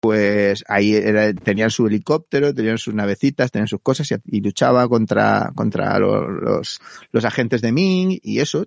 pues 0.00 0.64
ahí 0.68 0.94
era, 0.94 1.32
tenían 1.32 1.70
su 1.70 1.86
helicóptero, 1.86 2.52
tenían 2.52 2.76
sus 2.76 2.92
navecitas, 2.92 3.50
tenían 3.50 3.68
sus 3.68 3.80
cosas 3.80 4.10
y, 4.10 4.36
y 4.36 4.40
luchaba 4.42 4.86
contra, 4.86 5.50
contra 5.54 5.98
los, 5.98 6.28
los, 6.42 6.80
los, 7.10 7.24
agentes 7.24 7.62
de 7.62 7.72
Ming 7.72 8.18
y 8.22 8.40
eso, 8.40 8.66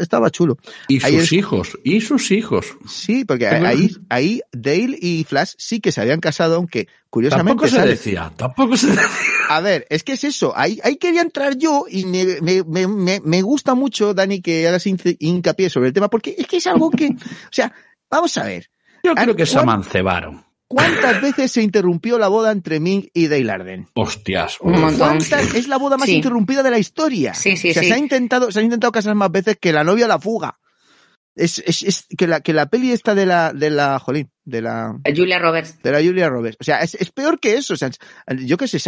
estaba 0.00 0.30
chulo. 0.30 0.58
Y 0.88 1.04
ahí 1.04 1.12
sus 1.12 1.22
es, 1.22 1.32
hijos, 1.32 1.78
y 1.84 2.00
sus 2.00 2.30
hijos. 2.32 2.66
Sí, 2.88 3.24
porque 3.24 3.46
ahí, 3.46 3.88
ahí 4.08 4.40
Dale 4.50 4.98
y 5.00 5.22
Flash 5.22 5.52
sí 5.58 5.78
que 5.78 5.92
se 5.92 6.00
habían 6.00 6.18
casado, 6.18 6.56
aunque 6.56 6.88
curiosamente... 7.08 7.68
Tampoco 7.68 7.82
se 7.82 7.88
decía, 7.88 8.32
tampoco 8.36 8.76
se 8.76 8.86
decía. 8.88 9.04
A 9.50 9.60
ver, 9.60 9.86
es 9.90 10.02
que 10.02 10.14
es 10.14 10.24
eso, 10.24 10.54
ahí, 10.56 10.80
ahí 10.82 10.96
quería 10.96 11.22
entrar 11.22 11.56
yo 11.56 11.84
y 11.88 12.04
me, 12.04 12.40
me, 12.42 12.88
me, 12.88 13.20
me 13.20 13.42
gusta 13.42 13.76
mucho, 13.76 14.12
Dani, 14.12 14.42
que 14.42 14.66
hagas 14.66 14.86
hincapié 14.86 15.70
sobre 15.70 15.88
el 15.88 15.94
tema, 15.94 16.10
porque 16.10 16.34
es 16.36 16.48
que 16.48 16.56
es 16.56 16.66
algo 16.66 16.90
que, 16.90 17.06
o 17.06 17.52
sea, 17.52 17.72
vamos 18.10 18.36
a 18.38 18.44
ver. 18.44 18.68
Yo 19.04 19.14
creo 19.14 19.36
que 19.36 19.46
se 19.46 19.58
amancebaron. 19.58 20.43
¿Cuántas 20.74 21.22
veces 21.22 21.52
se 21.52 21.62
interrumpió 21.62 22.18
la 22.18 22.28
boda 22.28 22.50
entre 22.50 22.80
Ming 22.80 23.08
y 23.14 23.28
Dale 23.28 23.50
Arden? 23.50 23.88
Hostias. 23.94 24.58
Un 24.60 24.80
montón. 24.80 25.18
Es 25.18 25.68
la 25.68 25.76
boda 25.76 25.96
más 25.96 26.08
sí. 26.08 26.16
interrumpida 26.16 26.62
de 26.62 26.70
la 26.70 26.78
historia. 26.78 27.32
Sí, 27.34 27.56
sí, 27.56 27.70
o 27.70 27.74
sea, 27.74 27.82
sí. 27.82 27.88
Se, 27.88 27.94
ha 27.94 27.98
intentado, 27.98 28.50
se 28.50 28.58
han 28.58 28.64
intentado 28.66 28.92
casar 28.92 29.14
más 29.14 29.30
veces 29.30 29.56
que 29.60 29.72
la 29.72 29.84
novia 29.84 30.08
la 30.08 30.18
fuga. 30.18 30.58
Es, 31.36 31.62
es, 31.66 31.82
es 31.82 32.06
que 32.16 32.26
la, 32.26 32.40
que 32.40 32.52
la 32.52 32.66
peli 32.66 32.92
esta 32.92 33.14
de 33.14 33.26
la, 33.26 33.52
de 33.52 33.70
la, 33.70 33.98
jolín, 33.98 34.30
de 34.44 34.62
la... 34.62 34.98
Julia 35.04 35.38
Roberts. 35.38 35.82
De 35.82 35.90
la 35.90 36.02
Julia 36.02 36.28
Roberts. 36.28 36.56
O 36.60 36.64
sea, 36.64 36.78
es, 36.80 36.94
es 36.94 37.10
peor 37.10 37.40
que 37.40 37.56
eso. 37.56 37.74
O 37.74 37.76
sea, 37.76 37.90
yo 38.44 38.56
qué 38.56 38.68
sé, 38.68 38.78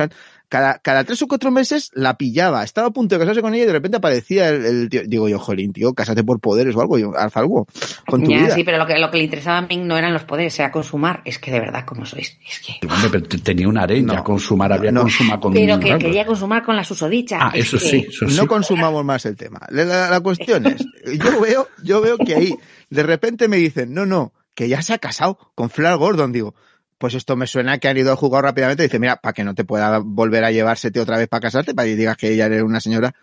cada, 0.49 0.79
cada 0.79 1.05
tres 1.05 1.23
o 1.23 1.27
cuatro 1.27 1.51
meses 1.51 1.91
la 1.95 2.17
pillaba. 2.17 2.63
Estaba 2.63 2.89
a 2.89 2.91
punto 2.91 3.15
de 3.15 3.21
casarse 3.21 3.43
con 3.43 3.55
ella 3.55 3.65
y 3.65 3.67
de 3.67 3.73
repente 3.73 3.97
aparecía 3.97 4.49
el, 4.51 4.65
el 4.65 4.89
tío. 4.89 5.03
Digo 5.07 5.29
yo, 5.29 5.39
jolín, 5.39 5.73
tío, 5.73 5.95
cásate 5.95 6.25
por 6.25 6.41
poderes 6.41 6.77
o 6.77 6.81
algo. 6.81 6.99
Yo, 6.99 7.17
haz 7.17 7.37
algo 7.37 7.67
con 8.07 8.23
tu 8.23 8.31
ya, 8.31 8.39
vida. 8.39 8.55
Sí, 8.55 8.65
pero 8.65 8.79
lo 8.79 8.87
que, 8.87 8.99
lo 8.99 9.11
que 9.11 9.19
le 9.19 9.25
interesaba 9.25 9.59
a 9.59 9.63
Ming 9.63 9.87
no 9.87 9.97
eran 9.97 10.13
los 10.13 10.25
poderes, 10.25 10.59
era 10.59 10.71
consumar. 10.71 11.23
Es 11.25 11.39
que 11.39 11.51
de 11.51 11.61
verdad, 11.61 11.85
como 11.85 12.05
sois? 12.05 12.39
Es 12.47 12.61
que... 12.61 12.87
Hombre, 12.87 13.11
pero 13.11 13.43
tenía 13.43 13.69
una 13.69 13.83
arena, 13.83 14.15
no, 14.15 14.25
consumar, 14.25 14.73
había 14.73 14.93
no, 14.93 15.03
consumar 15.03 15.41
con... 15.41 15.53
Pero 15.53 15.81
que 15.81 15.97
quería 15.99 16.27
consumar 16.27 16.63
con 16.63 16.77
la 16.77 16.85
susodicha. 16.85 17.39
Ah, 17.41 17.53
eso 17.55 17.79
que... 17.79 17.85
sí, 17.85 18.07
eso 18.09 18.29
sí. 18.29 18.37
No 18.37 18.47
consumamos 18.47 19.05
más 19.05 19.25
el 19.27 19.37
tema. 19.37 19.61
La, 19.71 19.85
la, 19.85 20.11
la 20.11 20.21
cuestión 20.21 20.67
es, 20.67 20.85
yo 21.19 21.41
veo, 21.41 21.69
yo 21.83 22.01
veo 22.01 22.19
que 22.19 22.35
ahí 22.35 22.55
de 22.91 23.03
repente 23.03 23.49
me 23.49 23.57
dicen, 23.57 23.93
no, 23.93 24.07
no, 24.07 24.33
que 24.57 24.69
ya 24.69 24.83
se 24.83 24.95
ha 24.95 24.99
casado 24.99 25.39
con 25.55 25.71
Flash 25.71 25.99
Gordon, 25.99 26.33
digo, 26.33 26.55
pues 26.99 27.15
esto 27.15 27.37
me 27.37 27.47
suena 27.47 27.79
que 27.79 27.89
han 27.89 27.97
ido 27.97 28.11
a 28.11 28.17
jugar 28.17 28.45
rápidamente 28.45 28.83
dice, 28.83 28.99
mira, 28.99 29.17
para 29.17 29.35
que 29.35 29.45
no 29.45 29.55
te 29.55 29.65
pueda 29.65 29.99
volver 29.99 30.45
a 30.45 30.51
llevársete 30.51 30.99
otra 30.99 31.19
vez 31.19 31.29
para 31.29 31.43
casarte, 31.43 31.75
para 31.75 31.87
que 31.87 31.95
digas 31.95 32.17
que 32.17 32.33
ella 32.33 32.47
era 32.47 32.65
una 32.65 32.81
señora, 32.81 33.15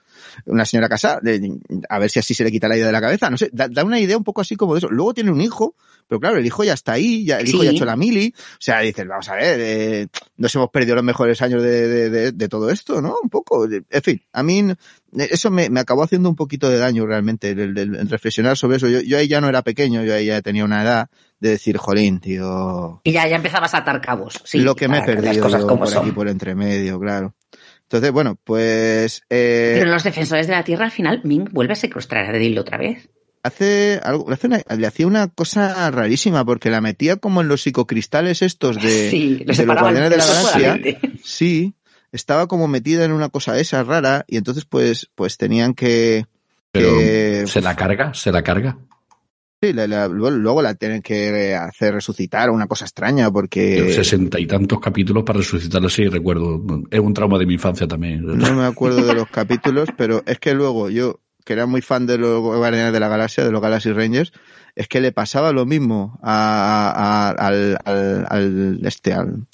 una 0.46 0.64
señora 0.64 0.88
casada, 0.88 1.22
a 1.90 2.00
ver 2.00 2.10
si 2.10 2.20
así 2.20 2.36
se 2.36 2.44
le 2.44 2.52
quita 2.52 2.68
la 2.68 2.76
idea 2.76 2.86
de 2.86 2.92
la 2.92 3.02
cabeza, 3.02 3.32
no 3.32 3.38
sé, 3.38 3.50
da, 3.52 3.68
da, 3.68 3.84
una 3.84 4.00
idea 4.00 4.16
un 4.16 4.24
poco 4.24 4.42
así 4.42 4.56
como 4.56 4.76
de 4.76 4.78
eso. 4.78 4.90
Luego 4.90 5.16
tiene 5.16 5.32
un 5.32 5.42
hijo, 5.42 5.76
pero 6.08 6.20
claro, 6.20 6.38
el 6.38 6.46
hijo 6.46 6.64
ya 6.64 6.74
está 6.74 6.94
ahí, 6.94 7.26
ya, 7.26 7.40
el 7.40 7.48
hijo 7.48 7.60
sí. 7.60 7.66
ya 7.66 7.72
ha 7.72 7.74
hecho 7.74 7.86
la 7.86 7.96
mili, 7.96 8.34
o 8.38 8.56
sea, 8.60 8.80
dices, 8.82 9.08
vamos 9.08 9.28
a 9.30 9.36
ver, 9.36 9.60
eh, 9.60 10.08
nos 10.38 10.54
hemos 10.54 10.70
perdido 10.70 10.96
los 10.96 11.04
mejores 11.04 11.42
años 11.42 11.64
de, 11.64 11.88
de, 11.88 12.10
de, 12.12 12.32
de, 12.32 12.48
todo 12.48 12.70
esto, 12.70 13.02
¿no? 13.02 13.16
Un 13.24 13.30
poco, 13.30 13.66
en 13.66 14.04
fin, 14.04 14.22
a 14.34 14.44
mí 14.44 14.64
eso 15.18 15.52
me, 15.52 15.70
me 15.70 15.80
acabó 15.80 16.04
haciendo 16.04 16.30
un 16.30 16.36
poquito 16.36 16.70
de 16.70 16.78
daño 16.78 17.06
realmente, 17.06 17.52
el, 17.52 17.60
el, 17.60 17.78
el, 17.78 18.10
reflexionar 18.10 18.58
sobre 18.58 18.78
eso. 18.78 18.88
Yo, 18.88 19.02
yo 19.02 19.18
ahí 19.18 19.28
ya 19.28 19.42
no 19.42 19.50
era 19.50 19.62
pequeño, 19.62 20.04
yo 20.04 20.16
ahí 20.16 20.28
ya 20.28 20.42
tenía 20.42 20.66
una 20.66 20.82
edad 20.84 21.10
de 21.40 21.50
decir, 21.50 21.78
jolín, 21.78 22.20
tío. 22.20 23.02
Y 23.04 23.12
ya, 23.12 23.28
ya 23.28 23.36
empezabas 23.36 23.74
a 23.74 23.80
atar 23.80 24.02
cabos. 24.02 24.42
Sí, 24.46 24.60
lo 24.60 24.76
que 24.76 24.88
me 24.88 25.00
he 25.00 25.04
perdido 25.04 25.34
yo 25.34 25.42
por 25.68 25.88
son. 25.90 26.04
aquí 26.04 26.12
por 26.12 26.28
entre 26.28 26.56
medio, 26.56 27.00
claro. 27.00 27.36
Entonces, 27.84 28.12
bueno, 28.12 28.40
pues. 28.44 29.22
Eh... 29.30 29.76
Pero 29.78 29.92
los 29.92 30.04
defensores 30.04 30.48
de 30.48 30.54
la 30.54 30.64
Tierra, 30.64 30.86
al 30.86 30.92
final, 30.92 31.22
Ming 31.24 31.50
vuelve 31.52 31.74
a 31.74 31.76
secuestrar 31.76 32.26
a 32.26 32.32
Dale 32.32 32.60
otra 32.60 32.78
vez. 32.78 33.10
hace 33.44 34.00
algo, 34.04 34.26
le, 34.28 34.34
hace 34.34 34.48
una, 34.48 34.62
le 34.78 34.88
hacía 34.88 35.06
una 35.06 35.28
cosa 35.28 35.92
rarísima 35.92 36.44
porque 36.46 36.72
la 36.72 36.82
metía 36.82 37.18
como 37.18 37.42
en 37.42 37.50
los 37.50 37.62
psicocristales 37.62 38.42
estos 38.42 38.82
de, 38.82 39.12
Sí, 39.12 39.44
de 39.46 39.46
los 39.46 39.66
guardianes 39.66 40.10
de 40.10 40.18
la 40.18 40.26
galaxia. 40.26 41.00
Sí, 41.24 41.76
estaba 42.14 42.48
como 42.48 42.68
metida 42.70 43.04
en 43.04 43.12
una 43.12 43.28
cosa 43.28 43.60
esa 43.60 43.84
rara 43.84 44.24
y 44.28 44.38
entonces 44.38 44.64
pues, 44.66 45.10
pues 45.16 45.38
tenían 45.38 45.74
que, 45.74 46.26
Pero 46.72 46.98
que- 46.98 47.44
se 47.48 47.60
la 47.62 47.76
carga, 47.76 48.14
se 48.14 48.32
la 48.32 48.42
carga. 48.44 48.78
sí, 49.62 49.74
la- 49.74 49.88
la- 49.88 50.08
luego, 50.08 50.62
la 50.62 50.76
tienen 50.76 51.02
que 51.02 51.54
hacer 51.56 51.94
resucitar, 51.94 52.50
una 52.50 52.68
cosa 52.68 52.86
extraña 52.86 53.30
porque 53.32 53.92
Sesenta 53.94 54.40
y 54.40 54.46
tantos 54.48 54.80
capítulos 54.80 55.24
para 55.24 55.40
resucitarlo 55.40 55.88
así, 55.88 56.08
recuerdo. 56.08 56.62
Es 56.92 57.00
un 57.00 57.14
trauma 57.14 57.38
de 57.38 57.46
mi 57.46 57.56
infancia 57.56 57.88
también. 57.88 58.26
no 58.26 58.54
me 58.54 58.66
acuerdo 58.66 59.06
de 59.06 59.14
los 59.16 59.28
capítulos, 59.30 59.90
pero 59.98 60.22
es 60.26 60.40
que 60.40 60.54
luego 60.54 60.90
yo, 60.90 61.20
que 61.46 61.54
era 61.54 61.66
muy 61.66 61.82
fan 61.82 62.06
de 62.06 62.18
los 62.18 62.42
Guardianes 62.42 62.94
de 62.94 63.00
la 63.00 63.08
Galaxia, 63.10 63.44
de 63.44 63.52
los 63.52 63.62
Galaxy 63.62 63.92
Rangers, 63.92 64.32
es 64.76 64.88
que 64.88 65.00
le 65.02 65.12
pasaba 65.12 65.52
lo 65.54 65.66
mismo 65.66 66.20
a, 66.22 66.92
a- 66.94 67.30
a- 67.30 67.48
al, 67.48 67.78
al, 67.86 68.26
al- 68.30 68.80
este, 68.84 69.14
al, 69.14 69.46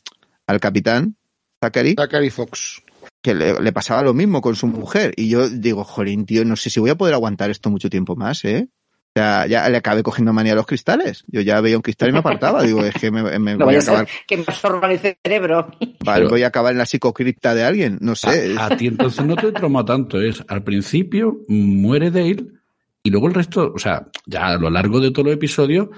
al 0.48 0.60
capitán 0.60 1.16
Zachary, 1.64 1.96
Zachary 1.98 2.30
Fox. 2.30 2.82
que 3.22 3.34
le, 3.34 3.60
le 3.60 3.72
pasaba 3.72 4.02
lo 4.02 4.14
mismo 4.14 4.42
con 4.42 4.56
su 4.56 4.68
mujer. 4.68 5.14
Y 5.18 5.30
yo 5.30 5.50
digo, 5.50 5.84
jolín, 5.84 6.26
tío, 6.26 6.46
no 6.46 6.56
sé 6.56 6.70
si 6.70 6.80
voy 6.80 6.90
a 6.90 6.96
poder 6.96 7.14
aguantar 7.14 7.50
esto 7.50 7.70
mucho 7.70 7.90
tiempo 7.90 8.16
más, 8.16 8.44
¿eh? 8.46 8.70
O 9.16 9.20
sea, 9.20 9.48
ya 9.48 9.68
le 9.70 9.78
acabé 9.78 10.04
cogiendo 10.04 10.34
manía 10.34 10.54
a 10.54 10.56
los 10.56 10.68
cristales. 10.68 11.24
Yo 11.28 11.42
ya 11.42 11.60
veía 11.62 11.76
un 11.76 11.82
cristal 11.82 12.10
y 12.10 12.12
me 12.14 12.20
apartaba. 12.20 12.62
Digo, 12.62 12.86
es 12.86 12.94
que 12.94 13.10
me, 13.10 13.24
me 13.40 13.56
No 13.58 13.66
voy 13.66 13.76
a 13.76 13.80
acabar, 13.80 14.08
que 14.28 14.38
me 14.38 14.44
absorban 14.48 14.92
el 14.92 15.00
cerebro. 15.00 15.72
vale, 16.06 16.28
voy 16.28 16.44
a 16.44 16.48
acabar 16.48 16.74
en 16.74 16.78
la 16.78 16.86
psicocripta 16.86 17.56
de 17.56 17.64
alguien. 17.64 17.98
No 18.02 18.16
sé. 18.16 18.56
A, 18.58 18.68
a 18.68 18.78
ti 18.78 18.88
entonces 18.88 19.26
no 19.26 19.36
te 19.36 19.52
trauma 19.52 19.84
tanto. 19.84 20.22
Es 20.22 20.44
al 20.48 20.64
principio 20.64 21.40
muere 21.48 22.12
Dale 22.12 22.60
y 23.02 23.10
luego 23.10 23.28
el 23.28 23.34
resto, 23.34 23.72
o 23.74 23.80
sea, 23.80 24.10
ya 24.26 24.48
a 24.48 24.58
lo 24.58 24.70
largo 24.70 25.00
de 25.00 25.12
todo 25.12 25.28
el 25.28 25.34
episodio, 25.34 25.90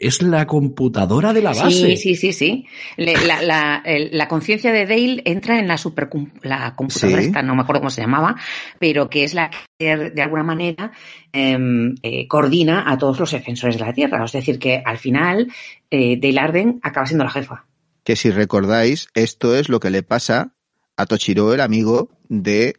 es 0.00 0.22
la 0.22 0.46
computadora 0.46 1.32
de 1.34 1.42
la 1.42 1.50
base. 1.52 1.70
Sí, 1.70 1.96
sí, 1.98 2.14
sí, 2.16 2.32
sí. 2.32 2.66
Le- 2.96 3.14
la 3.26 3.42
la, 3.42 3.82
el- 3.84 4.08
la 4.16 4.26
conciencia 4.28 4.72
de 4.72 4.86
Dale 4.86 5.22
entra 5.26 5.58
en 5.58 5.68
la 5.68 5.76
supercom- 5.76 6.32
la 6.42 6.74
computadora 6.74 7.20
Sí. 7.20 7.26
esta, 7.28 7.42
no 7.42 7.54
me 7.54 7.62
acuerdo 7.62 7.82
cómo 7.82 7.90
se 7.90 8.00
llamaba, 8.00 8.34
pero 8.78 9.08
que 9.10 9.24
es 9.24 9.34
la 9.34 9.50
que 9.78 9.94
de 10.10 10.22
alguna 10.22 10.42
manera 10.42 10.90
em, 11.32 11.94
eh, 12.02 12.26
coordina 12.26 12.90
a 12.90 12.96
todos 12.98 13.20
los 13.20 13.30
defensores 13.30 13.78
de 13.78 13.84
la 13.84 13.92
Tierra. 13.92 14.24
Es 14.24 14.32
decir, 14.32 14.58
que 14.58 14.82
al 14.84 14.98
final 14.98 15.52
eh, 15.90 16.18
Dale 16.20 16.40
Arden 16.40 16.80
acaba 16.82 17.06
siendo 17.06 17.24
la 17.24 17.30
jefa. 17.30 17.66
que 18.02 18.16
si 18.16 18.30
recordáis, 18.30 19.08
esto 19.14 19.54
es 19.54 19.68
lo 19.68 19.78
que 19.78 19.90
le 19.90 20.02
pasa 20.02 20.54
a 20.96 21.04
Toshiro, 21.06 21.52
el 21.54 21.60
amigo 21.60 22.08
de 22.28 22.74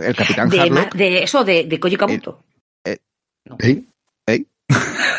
el 0.00 0.16
capitán 0.16 0.48
De, 0.48 0.60
Harlock. 0.60 0.94
de 0.94 1.22
eso, 1.22 1.44
de, 1.44 1.64
de 1.64 1.78
Koji 1.78 1.96
Kabuto. 1.96 2.42
¿Eh? 2.84 2.98
¿Eh? 3.60 3.82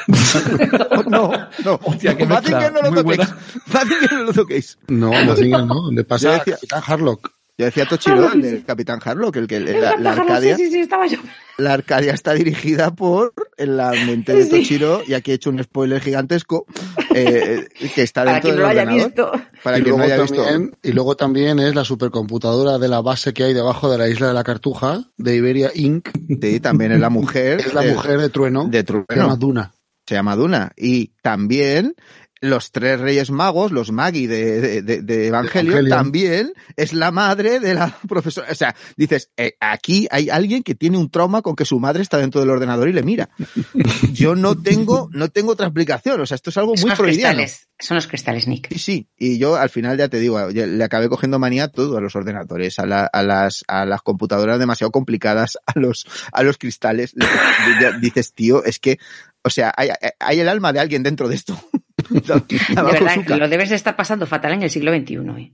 no, 1.09 1.31
no, 1.63 1.79
Hostia, 1.83 2.15
qué 2.17 2.25
no, 2.25 2.35
Mazinger 2.35 2.71
no 2.73 2.81
lo 2.81 3.03
toquéis. 3.03 3.33
Mazinger 3.67 4.13
no 4.13 4.23
lo 4.23 4.33
toquéis. 4.33 4.77
No, 4.87 5.11
Mazinger 5.11 5.65
no. 5.65 5.91
Le 5.91 6.03
pasa 6.03 6.43
a 6.71 6.77
Harlock. 6.77 7.31
Yo 7.57 7.65
decía 7.65 7.85
Toshiro, 7.85 8.33
el 8.33 8.41
del 8.41 8.65
capitán 8.65 8.99
Harlock, 9.03 9.35
el 9.35 9.45
que 9.47 9.59
la, 9.59 9.95
la 9.97 10.13
Arcadia, 10.13 10.57
Sí, 10.57 10.65
sí, 10.65 10.71
sí, 10.71 10.79
estaba 10.79 11.05
yo. 11.05 11.19
la 11.59 11.73
Arcadia 11.73 12.11
está 12.13 12.33
dirigida 12.33 12.89
por 12.95 13.31
la 13.57 13.91
mente 13.91 14.33
de 14.33 14.43
Sí. 14.45 14.49
Toshiro, 14.49 15.01
y 15.05 15.13
aquí 15.13 15.29
he 15.31 15.35
hecho 15.35 15.51
un 15.51 15.61
spoiler 15.63 16.01
gigantesco, 16.01 16.65
eh, 17.13 17.67
que 17.93 18.01
está 18.01 18.23
Para 18.25 18.39
dentro 18.41 18.49
quien 18.49 18.55
del 18.55 18.57
no 18.57 18.61
lo 18.63 18.67
haya 18.69 18.81
ordenador. 18.81 19.05
visto. 19.11 19.31
Para 19.63 19.77
y, 19.77 19.81
quien 19.83 19.91
no 19.91 19.97
luego 19.99 20.13
haya 20.13 20.21
visto. 20.23 20.43
también, 20.43 20.75
y 20.81 20.91
luego 20.93 21.15
también 21.15 21.59
es 21.59 21.75
la 21.75 21.83
supercomputadora 21.85 22.79
de 22.79 22.87
la 22.87 23.01
base 23.01 23.33
que 23.33 23.43
hay 23.43 23.53
debajo 23.53 23.91
de 23.91 23.99
la 23.99 24.07
isla 24.09 24.27
de 24.29 24.33
la 24.33 24.43
Cartuja, 24.43 25.03
de 25.17 25.35
Iberia 25.35 25.69
Inc. 25.75 26.09
Sí, 26.41 26.59
también 26.59 26.91
es 26.93 26.99
la 26.99 27.09
mujer. 27.11 27.59
Es 27.59 27.73
la 27.75 27.83
mujer 27.83 28.19
de 28.19 28.29
Trueno. 28.29 28.65
de 28.67 28.79
Se 28.79 28.83
Trueno. 28.83 29.05
llama 29.15 29.35
Duna. 29.35 29.73
se 30.07 30.15
llama 30.15 30.35
Duna. 30.35 30.71
Y 30.75 31.13
también 31.21 31.93
los 32.43 32.71
tres 32.71 32.99
reyes 32.99 33.31
magos, 33.31 33.71
los 33.71 33.91
Magi 33.91 34.27
de, 34.27 34.59
de, 34.61 34.81
de- 34.81 35.01
de 35.01 35.27
Evangelio, 35.27 35.71
Evangelion. 35.71 35.97
también 35.97 36.53
es 36.75 36.91
la 36.93 37.09
madre 37.11 37.59
de 37.59 37.73
la 37.73 37.97
profesora. 38.07 38.47
O 38.51 38.55
sea, 38.55 38.75
dices, 38.97 39.29
eh, 39.37 39.53
aquí 39.59 40.07
hay 40.11 40.29
alguien 40.29 40.61
que 40.61 40.75
tiene 40.75 40.97
un 40.97 41.09
trauma 41.09 41.41
con 41.41 41.55
que 41.55 41.65
su 41.65 41.79
madre 41.79 42.03
está 42.03 42.17
dentro 42.17 42.41
del 42.41 42.49
ordenador 42.49 42.89
y 42.89 42.93
le 42.93 43.01
mira. 43.03 43.29
Yo 44.13 44.35
no 44.35 44.61
tengo, 44.61 45.09
no 45.13 45.29
tengo 45.29 45.53
otra 45.53 45.67
explicación. 45.67 46.19
O 46.21 46.25
sea, 46.25 46.35
esto 46.35 46.49
es 46.49 46.57
algo 46.57 46.75
Son 46.77 46.89
muy 46.89 46.97
cristales. 46.97 47.69
Son 47.79 47.95
los 47.95 48.07
cristales, 48.07 48.47
Nick. 48.47 48.67
Sí, 48.71 48.79
sí. 48.79 49.07
Y 49.17 49.39
yo 49.39 49.55
al 49.55 49.69
final 49.69 49.97
ya 49.97 50.07
te 50.07 50.19
digo, 50.19 50.39
le 50.49 50.83
acabé 50.83 51.09
cogiendo 51.09 51.39
manía 51.39 51.65
a 51.65 51.67
todo, 51.69 51.97
a 51.97 52.01
los 52.01 52.15
ordenadores, 52.15 52.77
a, 52.79 52.85
la- 52.85 53.05
a 53.05 53.23
las, 53.23 53.63
a 53.67 53.85
las 53.85 54.01
computadoras 54.01 54.59
demasiado 54.59 54.91
complicadas, 54.91 55.57
a 55.65 55.77
los, 55.79 56.05
a 56.31 56.43
los 56.43 56.57
cristales. 56.57 57.13
Ya 57.81 57.97
dices, 57.99 58.33
tío, 58.33 58.63
es 58.63 58.79
que, 58.79 58.99
o 59.43 59.49
sea, 59.49 59.73
hay, 59.75 59.89
hay 60.19 60.39
el 60.39 60.47
alma 60.49 60.71
de 60.71 60.79
alguien 60.79 61.03
dentro 61.03 61.27
de 61.27 61.35
esto. 61.35 61.59
De 62.09 62.81
verdad, 62.81 63.37
lo 63.37 63.47
debes 63.47 63.69
de 63.69 63.75
estar 63.75 63.95
pasando 63.95 64.25
fatal 64.25 64.53
en 64.53 64.63
el 64.63 64.69
siglo 64.69 64.93
XXI. 64.93 65.15
¿eh? 65.37 65.51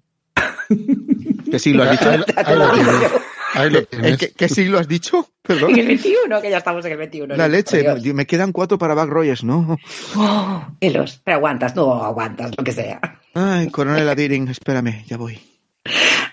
¿Qué 1.50 1.60
siglo 1.60 1.84
has 1.84 1.92
dicho? 1.92 2.10
Ahí, 2.36 2.58
lo 2.58 2.72
tienes. 2.72 3.12
Ahí 3.54 3.70
lo 3.70 3.80
¿Eh, 3.80 3.88
tienes. 3.90 4.18
¿Qué, 4.18 4.32
qué 4.32 4.50
siglo 4.50 4.80
has 4.80 4.88
dicho? 4.88 5.30
Perdón. 5.42 5.72
En 5.72 5.80
el 5.80 5.88
21, 5.88 6.42
que 6.42 6.50
ya 6.50 6.58
estamos 6.58 6.86
en 6.86 6.92
el 6.92 6.98
21. 6.98 7.36
La 7.36 7.48
leche. 7.48 7.82
Dios. 7.82 8.16
Me 8.16 8.26
quedan 8.26 8.52
cuatro 8.52 8.78
para 8.78 8.94
Back 8.94 9.10
Rogers, 9.10 9.44
¿no? 9.44 9.78
Oh, 10.16 10.68
pelos. 10.80 11.22
Pero 11.24 11.38
aguantas, 11.38 11.76
no 11.76 12.04
aguantas, 12.04 12.52
lo 12.58 12.64
que 12.64 12.72
sea. 12.72 13.20
Ay, 13.34 13.70
Coronel 13.70 14.08
Adiring, 14.08 14.48
espérame, 14.50 15.04
ya 15.08 15.18
voy. 15.18 15.40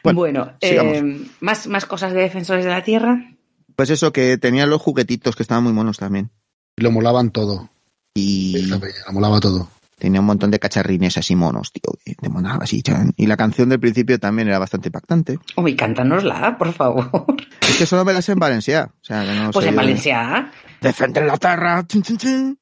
Bueno, 0.02 0.52
eh, 0.60 1.26
¿más, 1.40 1.66
más 1.66 1.86
cosas 1.86 2.12
de 2.12 2.20
defensores 2.20 2.64
de 2.64 2.70
la 2.70 2.84
Tierra. 2.84 3.32
Pues 3.74 3.90
eso, 3.90 4.12
que 4.12 4.38
tenían 4.38 4.70
los 4.70 4.80
juguetitos 4.80 5.36
que 5.36 5.42
estaban 5.42 5.64
muy 5.64 5.72
monos 5.72 5.98
también. 5.98 6.30
Y 6.76 6.82
lo 6.82 6.90
molaban 6.90 7.30
todo. 7.30 7.70
Y 8.14 8.66
lo 8.66 8.80
molaba 9.12 9.40
todo. 9.40 9.68
Tenía 9.98 10.20
un 10.20 10.26
montón 10.26 10.50
de 10.50 10.58
cacharrines 10.58 11.16
así 11.18 11.34
monos, 11.34 11.72
tío. 11.72 11.92
te 12.20 12.28
molaba 12.28 12.64
así, 12.64 12.82
chan. 12.82 13.12
Y 13.16 13.26
la 13.26 13.36
canción 13.36 13.68
del 13.68 13.80
principio 13.80 14.18
también 14.18 14.48
era 14.48 14.58
bastante 14.58 14.88
impactante. 14.88 15.38
Uy, 15.56 15.74
cántanosla, 15.74 16.56
por 16.58 16.72
favor. 16.72 17.24
Es 17.60 17.76
que 17.76 17.86
solo 17.86 18.04
me 18.04 18.12
la 18.12 18.22
sé 18.22 18.32
en 18.32 18.38
Valencia. 18.38 18.90
O 18.94 19.04
sea, 19.04 19.24
que 19.24 19.32
no 19.34 19.50
Pues 19.50 19.66
en 19.66 19.76
Valencia. 19.76 20.50
Defender 20.80 21.24
la 21.26 21.36
tierra. 21.36 21.84
chin, 21.86 22.02
chin, 22.02 22.16
chin. 22.18 22.58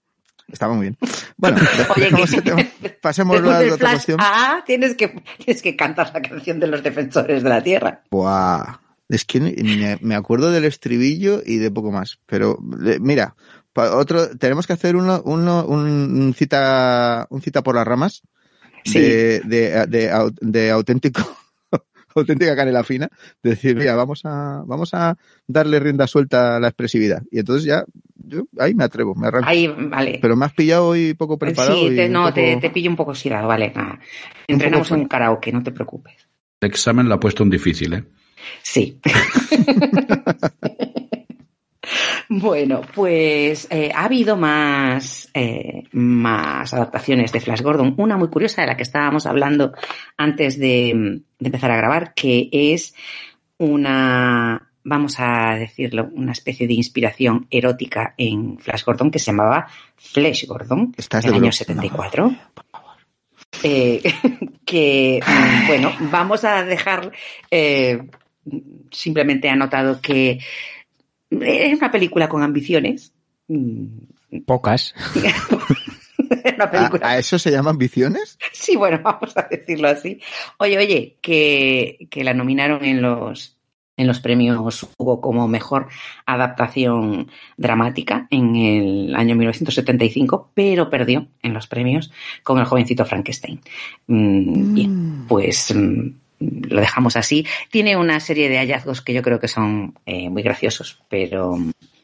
Estaba 0.46 0.74
muy 0.74 0.82
bien. 0.82 0.98
Bueno, 1.36 1.58
Oye, 1.96 2.10
que- 2.10 2.90
pasemos 3.02 3.38
a 3.38 3.40
la 3.40 3.74
otra 3.74 3.90
cuestión. 3.92 4.18
A, 4.20 4.62
tienes 4.66 4.94
que, 4.94 5.22
tienes 5.38 5.62
que 5.62 5.74
cantar 5.74 6.10
la 6.12 6.22
canción 6.22 6.60
de 6.60 6.66
los 6.66 6.82
defensores 6.82 7.42
de 7.42 7.48
la 7.48 7.62
Tierra. 7.62 8.02
Buah. 8.10 8.80
Es 9.08 9.24
que 9.24 9.40
me, 10.00 10.14
acuerdo 10.14 10.50
del 10.50 10.64
estribillo 10.64 11.42
y 11.44 11.58
de 11.58 11.70
poco 11.70 11.92
más. 11.92 12.18
Pero 12.26 12.58
mira, 13.00 13.36
otro, 13.74 14.36
tenemos 14.38 14.66
que 14.66 14.72
hacer 14.72 14.96
uno, 14.96 15.20
uno, 15.24 15.64
un, 15.66 15.80
un 16.22 16.34
cita, 16.34 17.26
un 17.30 17.42
cita 17.42 17.62
por 17.62 17.74
las 17.74 17.86
ramas 17.86 18.22
Sí. 18.84 19.00
de, 19.00 19.40
de, 19.46 19.86
de, 19.86 20.30
de 20.42 20.70
auténtico, 20.70 21.22
auténtica 22.14 22.54
canela 22.54 22.84
fina. 22.84 23.08
De 23.42 23.50
decir, 23.50 23.74
mira, 23.76 23.94
vamos 23.96 24.20
a, 24.24 24.62
vamos 24.66 24.92
a 24.92 25.16
darle 25.46 25.80
rienda 25.80 26.06
suelta 26.06 26.56
a 26.56 26.60
la 26.60 26.68
expresividad. 26.68 27.22
Y 27.30 27.38
entonces 27.38 27.64
ya, 27.64 27.84
yo 28.14 28.44
ahí 28.58 28.74
me 28.74 28.84
atrevo, 28.84 29.14
me 29.14 29.26
arranco. 29.28 29.48
Ahí, 29.48 29.66
vale. 29.68 30.18
Pero 30.20 30.36
me 30.36 30.44
has 30.44 30.52
pillado 30.52 30.88
hoy 30.88 31.14
poco 31.14 31.38
preparado. 31.38 31.76
sí, 31.76 31.86
y 31.86 31.96
te, 31.96 32.06
un 32.06 32.12
no, 32.12 32.20
poco- 32.24 32.34
te, 32.34 32.56
te 32.58 32.70
pillo 32.70 32.90
un 32.90 32.96
poco 32.96 33.10
oxidado, 33.12 33.48
vale. 33.48 33.72
nada. 33.74 33.98
Entrenamos 34.46 34.88
poco 34.88 35.00
en 35.00 35.08
karaoke, 35.08 35.50
no 35.50 35.62
te 35.62 35.72
preocupes. 35.72 36.28
El 36.60 36.68
examen 36.68 37.08
lo 37.08 37.14
ha 37.14 37.20
puesto 37.20 37.42
en 37.42 37.50
difícil, 37.50 37.94
¿eh? 37.94 38.04
Sí. 38.62 39.00
bueno, 42.40 42.80
pues 42.94 43.66
eh, 43.70 43.90
ha 43.94 44.04
habido 44.04 44.36
más, 44.36 45.30
eh, 45.34 45.84
más 45.92 46.74
adaptaciones 46.74 47.32
de 47.32 47.40
Flash 47.40 47.62
Gordon. 47.62 47.94
Una 47.96 48.16
muy 48.16 48.28
curiosa 48.28 48.62
de 48.62 48.68
la 48.68 48.76
que 48.76 48.82
estábamos 48.82 49.26
hablando 49.26 49.72
antes 50.16 50.58
de, 50.58 51.20
de 51.38 51.46
empezar 51.46 51.70
a 51.70 51.76
grabar, 51.76 52.14
que 52.14 52.48
es 52.52 52.94
una, 53.58 54.70
vamos 54.82 55.16
a 55.18 55.56
decirlo, 55.56 56.10
una 56.12 56.32
especie 56.32 56.66
de 56.66 56.74
inspiración 56.74 57.46
erótica 57.50 58.14
en 58.16 58.58
Flash 58.58 58.84
Gordon 58.84 59.10
que 59.10 59.18
se 59.18 59.26
llamaba 59.26 59.66
Flash 59.96 60.46
Gordon, 60.46 60.94
Estás 60.96 61.24
del 61.24 61.32
de 61.32 61.36
año 61.36 61.40
broma. 61.40 61.52
74. 61.52 62.34
Eh, 63.62 64.02
que, 64.66 65.20
bueno, 65.66 65.92
vamos 66.10 66.44
a 66.44 66.64
dejar 66.64 67.12
eh, 67.50 68.02
simplemente 68.90 69.48
anotado 69.48 70.00
que 70.00 70.38
es 71.30 71.78
una 71.78 71.90
película 71.90 72.28
con 72.28 72.42
ambiciones. 72.42 73.12
Mm, 73.48 73.86
Pocas. 74.46 74.94
una 76.56 76.64
¿A, 76.64 76.70
película. 76.70 77.08
a 77.08 77.18
eso 77.18 77.38
se 77.38 77.50
llama 77.50 77.70
ambiciones? 77.70 78.38
Sí, 78.52 78.76
bueno, 78.76 79.00
vamos 79.04 79.36
a 79.36 79.42
decirlo 79.50 79.88
así. 79.88 80.20
Oye, 80.58 80.78
oye, 80.78 81.18
que, 81.20 82.06
que 82.10 82.24
la 82.24 82.34
nominaron 82.34 82.84
en 82.84 83.00
los, 83.02 83.56
en 83.96 84.06
los 84.06 84.20
premios 84.20 84.88
Hugo 84.98 85.20
como 85.20 85.46
mejor 85.46 85.88
adaptación 86.26 87.30
dramática 87.56 88.26
en 88.30 88.56
el 88.56 89.14
año 89.14 89.36
1975, 89.36 90.50
pero 90.54 90.90
perdió 90.90 91.28
en 91.42 91.54
los 91.54 91.66
premios 91.66 92.10
con 92.42 92.58
el 92.58 92.64
jovencito 92.64 93.04
Frankenstein. 93.04 93.60
Mm, 94.08 94.74
Bien, 94.74 95.24
pues 95.28 95.72
mm, 95.74 96.08
lo 96.38 96.80
dejamos 96.80 97.16
así. 97.16 97.46
Tiene 97.70 97.96
una 97.96 98.20
serie 98.20 98.48
de 98.48 98.58
hallazgos 98.58 99.00
que 99.00 99.14
yo 99.14 99.22
creo 99.22 99.40
que 99.40 99.48
son 99.48 99.94
eh, 100.06 100.28
muy 100.28 100.42
graciosos, 100.42 101.02
pero 101.08 101.56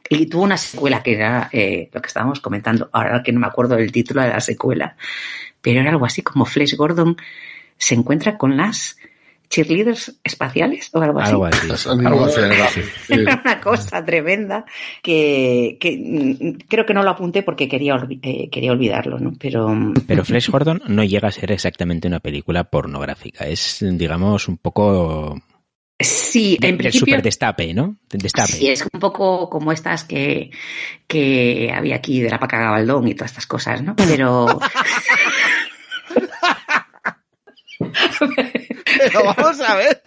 Y 0.08 0.26
tuvo 0.26 0.42
una 0.42 0.56
secuela 0.56 1.02
que 1.02 1.14
era 1.14 1.48
eh, 1.52 1.88
lo 1.92 2.02
que 2.02 2.08
estábamos 2.08 2.40
comentando, 2.40 2.90
ahora 2.92 3.22
que 3.22 3.32
no 3.32 3.40
me 3.40 3.46
acuerdo 3.46 3.76
del 3.76 3.92
título 3.92 4.22
de 4.22 4.28
la 4.28 4.40
secuela, 4.40 4.96
pero 5.60 5.80
era 5.80 5.90
algo 5.90 6.04
así 6.04 6.22
como 6.22 6.44
Flash 6.44 6.74
Gordon 6.74 7.16
se 7.80 7.94
encuentra 7.94 8.36
con 8.36 8.56
las 8.56 8.98
cheerleaders 9.50 10.20
espaciales 10.22 10.90
o 10.92 11.02
algo 11.02 11.18
así. 11.20 11.32
Algo 11.32 11.44
así. 11.44 11.88
Algo 11.88 12.24
así, 12.24 12.40
algo 12.40 12.64
así. 12.64 12.80
Sí. 13.06 13.14
Era 13.14 13.40
una 13.44 13.60
cosa 13.60 14.04
tremenda 14.04 14.64
que, 15.02 15.76
que 15.80 15.98
mm, 15.98 16.68
creo 16.68 16.86
que 16.86 16.94
no 16.94 17.02
lo 17.02 17.10
apunté 17.10 17.42
porque 17.42 17.68
quería, 17.68 18.00
eh, 18.22 18.48
quería 18.48 18.72
olvidarlo, 18.72 19.18
¿no? 19.18 19.32
Pero 19.38 19.68
mm, 19.68 19.94
Pero 20.06 20.24
Flash 20.24 20.48
Gordon 20.48 20.80
no 20.86 21.02
llega 21.04 21.28
a 21.28 21.32
ser 21.32 21.50
exactamente 21.52 22.06
una 22.06 22.20
película 22.20 22.64
pornográfica. 22.64 23.44
Es, 23.46 23.84
digamos, 23.84 24.46
un 24.48 24.56
poco 24.56 25.36
sí, 25.98 26.56
de, 26.60 26.68
en 26.68 26.76
de 26.76 26.78
principio 26.78 27.06
super 27.14 27.22
destape, 27.22 27.74
¿no? 27.74 27.96
De 28.08 28.18
destape. 28.18 28.52
Sí, 28.52 28.68
es 28.68 28.86
un 28.92 29.00
poco 29.00 29.50
como 29.50 29.72
estas 29.72 30.04
que, 30.04 30.50
que 31.08 31.72
había 31.74 31.96
aquí 31.96 32.20
de 32.20 32.30
la 32.30 32.38
paca 32.38 32.58
Gabaldón 32.58 33.08
y 33.08 33.14
todas 33.14 33.32
estas 33.32 33.46
cosas, 33.46 33.82
¿no? 33.82 33.96
Pero 33.96 34.46
Pero 38.98 39.24
vamos 39.24 39.60
a 39.60 39.76
ver. 39.76 40.02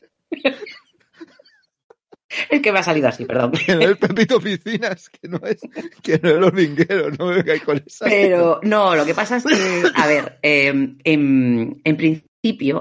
es 2.49 2.61
que 2.61 2.71
me 2.71 2.79
ha 2.79 2.83
salido 2.83 3.07
así, 3.07 3.25
perdón. 3.25 3.51
Que 3.51 3.75
no 3.75 3.81
es 3.81 3.97
Pepito 3.97 4.39
Piscinas, 4.39 5.09
que 5.09 5.27
no 5.27 5.39
es, 5.45 5.61
que 6.01 6.19
no 6.19 6.29
es 6.29 6.35
los 6.35 6.51
vingueros, 6.51 7.17
no 7.19 7.27
me 7.27 7.35
vengáis 7.37 7.63
con 7.63 7.83
esa. 7.85 8.05
Pero 8.05 8.59
no, 8.63 8.95
lo 8.95 9.05
que 9.05 9.13
pasa 9.13 9.37
es 9.37 9.43
que, 9.43 9.83
a 9.95 10.07
ver, 10.07 10.39
eh, 10.41 10.67
en, 10.67 11.81
en 11.83 11.97
principio 11.97 12.32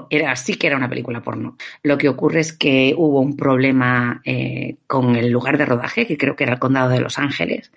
era 0.09 0.35
sí 0.35 0.55
que 0.55 0.67
era 0.67 0.75
una 0.75 0.89
película 0.89 1.21
porno. 1.21 1.57
Lo 1.83 1.97
que 1.97 2.09
ocurre 2.09 2.41
es 2.41 2.51
que 2.51 2.93
hubo 2.97 3.21
un 3.21 3.37
problema 3.37 4.21
eh, 4.25 4.75
con 4.87 5.15
el 5.15 5.29
lugar 5.29 5.57
de 5.57 5.65
rodaje, 5.65 6.05
que 6.05 6.17
creo 6.17 6.35
que 6.35 6.43
era 6.43 6.53
el 6.53 6.59
condado 6.59 6.89
de 6.89 6.99
Los 6.99 7.17
Ángeles, 7.17 7.71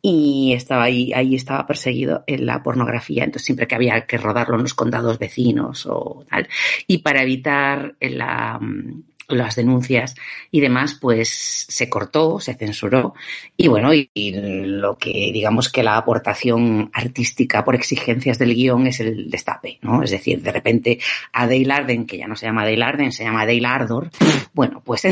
y 0.00 0.52
estaba 0.54 0.84
ahí, 0.84 1.12
ahí 1.12 1.34
estaba 1.34 1.66
perseguido 1.66 2.22
en 2.28 2.46
la 2.46 2.62
pornografía. 2.62 3.24
Entonces 3.24 3.46
siempre 3.46 3.66
que 3.66 3.74
había 3.74 4.06
que 4.06 4.18
rodarlo 4.18 4.56
en 4.56 4.62
los 4.62 4.74
condados 4.74 5.18
vecinos 5.18 5.86
o 5.86 6.24
tal. 6.30 6.48
Y 6.86 6.98
para 6.98 7.22
evitar 7.22 7.96
la, 8.00 8.58
mm, 8.60 9.02
las 9.28 9.56
denuncias 9.56 10.14
y 10.50 10.60
demás, 10.60 10.98
pues 11.00 11.66
se 11.68 11.88
cortó, 11.88 12.40
se 12.40 12.54
censuró 12.54 13.14
y 13.56 13.68
bueno, 13.68 13.94
y, 13.94 14.10
y 14.14 14.32
lo 14.32 14.96
que 14.98 15.30
digamos 15.32 15.70
que 15.70 15.82
la 15.82 15.96
aportación 15.96 16.90
artística 16.92 17.64
por 17.64 17.74
exigencias 17.74 18.38
del 18.38 18.54
guion 18.54 18.86
es 18.86 19.00
el 19.00 19.30
destape, 19.30 19.78
¿no? 19.82 20.02
Es 20.02 20.10
decir, 20.10 20.42
de 20.42 20.52
repente 20.52 20.98
a 21.32 21.46
Dale 21.46 21.72
Arden, 21.72 22.06
que 22.06 22.18
ya 22.18 22.26
no 22.28 22.36
se 22.36 22.46
llama 22.46 22.64
Dale 22.64 22.82
Arden, 22.84 23.12
se 23.12 23.24
llama 23.24 23.46
Dale 23.46 23.66
Ardor, 23.66 24.10
bueno, 24.52 24.82
pues 24.84 25.04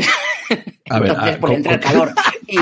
A 0.89 0.99
ver, 0.99 1.09
entonces 1.11 1.35
a- 1.35 1.39
pues 1.39 1.39
¿cómo- 1.39 1.53
entra 1.53 1.73
el 1.73 1.79
calor 1.79 2.11
y, 2.47 2.59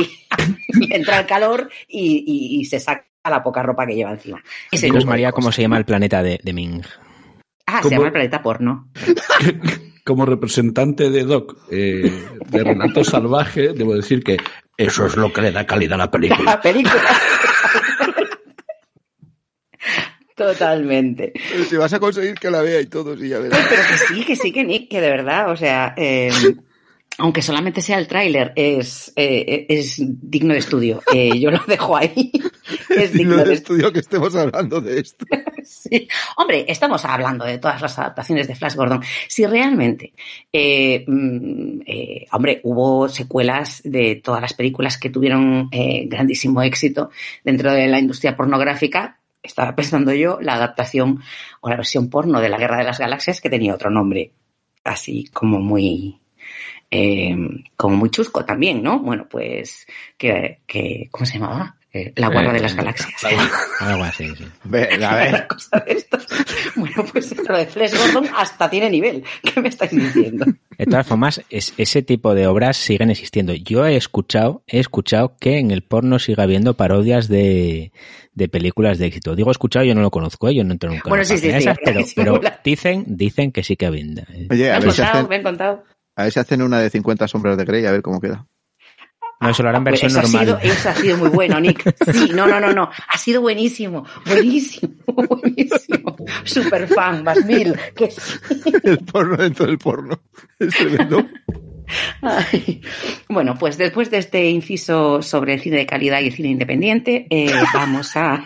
y 0.80 0.94
entra 0.94 1.20
el 1.20 1.26
calor 1.26 1.70
y, 1.88 2.24
y- 2.26 2.60
y 2.62 2.66
se 2.66 2.80
saca 2.80 3.06
la 3.30 3.44
poca 3.44 3.62
ropa 3.62 3.86
que 3.86 3.94
lleva 3.96 4.12
encima. 4.12 4.42
Ese 4.72 4.92
María, 5.06 5.32
cómo 5.32 5.52
se 5.52 5.62
llama 5.62 5.78
el 5.78 5.86
planeta 5.86 6.24
de, 6.24 6.40
de 6.42 6.54
Ming. 6.54 6.82
Ah, 7.68 7.82
se 7.84 7.90
llama 7.92 8.08
el 8.08 8.12
planeta 8.12 8.42
porno. 8.42 8.90
Como 10.04 10.26
representante 10.26 11.10
de 11.10 11.24
Doc 11.24 11.58
eh, 11.70 12.12
de 12.50 12.64
Relato 12.64 13.04
Salvaje, 13.04 13.74
debo 13.74 13.96
decir 13.96 14.24
que 14.24 14.38
eso 14.78 15.06
es 15.06 15.16
lo 15.16 15.32
que 15.32 15.42
le 15.42 15.52
da 15.52 15.66
calidad 15.66 15.96
a 15.96 16.06
la 16.06 16.12
película. 16.12 16.44
La 16.44 16.62
película. 16.62 17.02
Totalmente. 20.36 21.34
Pero 21.52 21.66
si 21.66 21.76
vas 21.76 21.94
a 21.94 22.00
conseguir 22.00 22.34
que 22.36 22.50
la 22.50 22.62
vea 22.62 22.82
y 22.82 22.88
todo, 22.88 23.16
sí, 23.16 23.30
ya 23.30 23.38
verás. 23.38 23.60
Pero 23.70 23.84
que 23.84 23.98
sí, 23.98 24.26
que 24.26 24.36
sí, 24.36 24.52
que 24.52 24.64
Nick, 24.64 24.90
que 24.90 25.00
de 25.00 25.10
verdad, 25.10 25.52
o 25.52 25.56
sea, 25.56 25.94
eh, 25.98 26.32
aunque 27.22 27.44
solamente 27.44 27.82
sea 27.82 28.00
el 28.00 28.08
tráiler, 28.08 28.52
es, 28.56 29.14
eh, 29.16 29.68
es 29.70 29.98
digno 30.00 30.54
de 30.54 30.60
estudio. 30.60 31.04
Eh, 31.14 31.40
yo 31.40 31.52
lo 31.52 31.60
dejo 31.68 31.96
ahí. 31.96 32.32
Es 32.90 33.14
digno 33.14 33.38
no 33.38 33.44
de 33.44 33.54
es 33.54 33.60
estudio 33.60 33.92
que 33.92 34.00
estemos 34.00 34.36
hablando 34.36 34.82
de 34.82 35.00
esto. 35.00 35.26
Sí. 35.64 36.08
Hombre, 36.38 36.66
estamos 36.68 37.06
hablando 37.06 37.46
de 37.46 37.60
todas 37.60 37.82
las 37.82 37.98
adaptaciones 38.00 38.48
de 38.48 38.56
Flash 38.56 38.76
Gordon. 38.76 39.04
Si 39.28 39.46
realmente, 39.46 40.14
eh, 40.52 41.06
mm, 41.08 41.82
eh, 41.86 42.26
hombre, 42.32 42.62
hubo 42.64 43.08
secuelas 43.08 43.82
de 43.84 44.16
todas 44.16 44.42
las 44.42 44.54
películas 44.54 44.98
que 44.98 45.12
tuvieron 45.12 45.70
grandísimo 45.70 46.62
éxito 46.64 47.12
dentro 47.44 47.72
de 47.72 47.88
la 47.88 48.00
industria 48.00 48.36
pornográfica, 48.36 49.20
estaba 49.44 49.76
pensando 49.76 50.14
yo 50.14 50.40
la 50.42 50.56
adaptación 50.56 51.22
o 51.62 51.70
la 51.70 51.78
versión 51.78 52.10
porno 52.10 52.42
de 52.42 52.50
la 52.50 52.58
Guerra 52.58 52.78
de 52.78 52.86
las 52.86 53.00
Galaxias 53.00 53.40
que 53.40 53.50
tenía 53.50 53.76
otro 53.76 53.92
nombre, 53.92 54.34
así 54.84 55.28
como 55.32 55.60
muy 55.60 56.21
eh, 56.92 57.36
como 57.76 57.96
muy 57.96 58.10
chusco 58.10 58.44
también, 58.46 58.84
¿no? 58.84 59.00
Bueno, 59.00 59.28
pues 59.30 59.88
que, 60.18 60.60
que 60.68 61.08
¿cómo 61.12 61.26
se 61.26 61.40
llamaba? 61.40 61.76
Eh, 61.94 62.14
la 62.16 62.30
Guerra 62.30 62.52
Eh, 62.52 62.54
de 62.54 62.60
las 62.62 62.74
Galaxias. 62.76 63.22
Algo 63.82 64.04
así, 64.04 64.26
sí. 64.38 64.46
A 65.04 65.16
ver. 65.16 65.46
Cosa 65.48 65.84
de 65.86 65.92
estos. 65.92 66.26
Bueno, 66.78 67.04
pues 67.12 67.36
lo 67.38 67.58
de 67.58 67.66
Flash 67.66 67.94
Gordon 67.98 68.30
hasta 68.34 68.70
tiene 68.70 68.90
nivel. 68.90 69.24
¿Qué 69.44 69.60
me 69.60 69.68
estáis 69.68 69.92
diciendo? 69.92 70.46
De 70.78 70.86
todas 70.86 71.06
formas, 71.06 71.42
es- 71.50 71.74
ese 71.78 72.02
tipo 72.02 72.34
de 72.34 72.48
obras 72.48 72.78
siguen 72.78 73.10
existiendo. 73.12 73.54
Yo 73.54 73.86
he 73.86 73.98
escuchado, 73.98 74.64
he 74.68 74.80
escuchado 74.80 75.36
que 75.38 75.58
en 75.58 75.70
el 75.72 75.82
porno 75.82 76.18
sigue 76.18 76.42
habiendo 76.42 76.78
parodias 76.78 77.28
de, 77.28 77.92
de 78.36 78.48
películas 78.48 78.98
de 78.98 79.08
éxito. 79.08 79.36
Digo 79.36 79.52
escuchado, 79.52 79.84
yo 79.84 79.94
no 79.94 80.02
lo 80.02 80.12
conozco, 80.12 80.48
¿eh? 80.48 80.56
yo 80.56 80.64
no 80.64 80.72
entro 80.72 80.90
nunca 80.92 81.04
en 81.08 81.10
Bueno, 81.10 81.24
la 81.24 81.26
sí, 81.26 81.38
sí, 81.40 81.50
página 81.52 81.60
sí, 81.76 81.92
esas, 81.98 82.14
pero, 82.16 82.40
dicen, 82.64 83.04
dicen 83.06 83.52
que 83.52 83.64
sí 83.64 83.76
que 83.76 83.90
vende. 83.90 84.24
Oye, 84.50 84.64
Me 84.64 84.70
a 84.72 84.76
han 84.78 84.82
ver, 84.84 84.92
si 84.94 84.98
contado, 85.02 85.18
hacen, 85.18 85.30
me 85.30 85.36
han 85.36 85.44
contado. 85.44 85.84
A 86.16 86.24
ver 86.24 86.32
si 86.32 86.40
hacen 86.40 86.62
una 86.62 86.80
de 86.80 86.90
50 86.90 87.28
sombras 87.28 87.58
de 87.58 87.66
Grey, 87.66 87.86
a 87.86 87.92
ver 87.92 88.02
cómo 88.02 88.20
queda. 88.20 88.46
No, 89.42 89.50
eso 89.50 89.64
lo 89.64 89.70
harán 89.70 89.84
Pues 89.84 90.00
versión 90.00 90.12
eso, 90.12 90.20
ha 90.20 90.24
normal. 90.24 90.62
sido, 90.62 90.74
eso 90.74 90.90
ha 90.90 90.94
sido 90.96 91.18
muy 91.18 91.30
bueno, 91.30 91.60
Nick. 91.60 91.96
Sí, 92.12 92.30
no, 92.32 92.46
no, 92.46 92.60
no, 92.60 92.72
no. 92.74 92.92
Ha 93.08 93.18
sido 93.18 93.42
buenísimo, 93.42 94.06
buenísimo, 94.28 94.94
buenísimo. 95.08 96.16
Super 96.44 96.88
fan, 96.88 97.24
más 97.24 97.44
mil. 97.46 97.76
Que 97.96 98.12
sí. 98.12 98.22
El 98.84 99.00
porno 99.00 99.38
dentro 99.38 99.66
del 99.66 99.80
porno. 99.80 100.22
Es 100.60 100.76
tremendo. 100.76 101.28
Ay. 102.22 102.82
Bueno, 103.30 103.58
pues 103.58 103.80
después 103.80 104.12
de 104.12 104.20
este 104.20 104.48
inciso 104.48 105.24
sobre 105.24 105.56
el 105.56 105.60
cine 105.60 105.78
de 105.78 105.86
calidad 105.88 106.22
y 106.22 106.28
el 106.28 106.34
cine 106.34 106.50
independiente, 106.50 107.26
eh, 107.32 107.52
vamos 107.74 108.16
a 108.16 108.46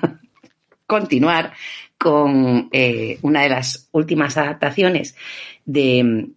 continuar 0.88 1.52
con 1.98 2.70
eh, 2.72 3.20
una 3.22 3.42
de 3.42 3.50
las 3.50 3.90
últimas 3.92 4.38
adaptaciones 4.38 5.16
de... 5.66 6.30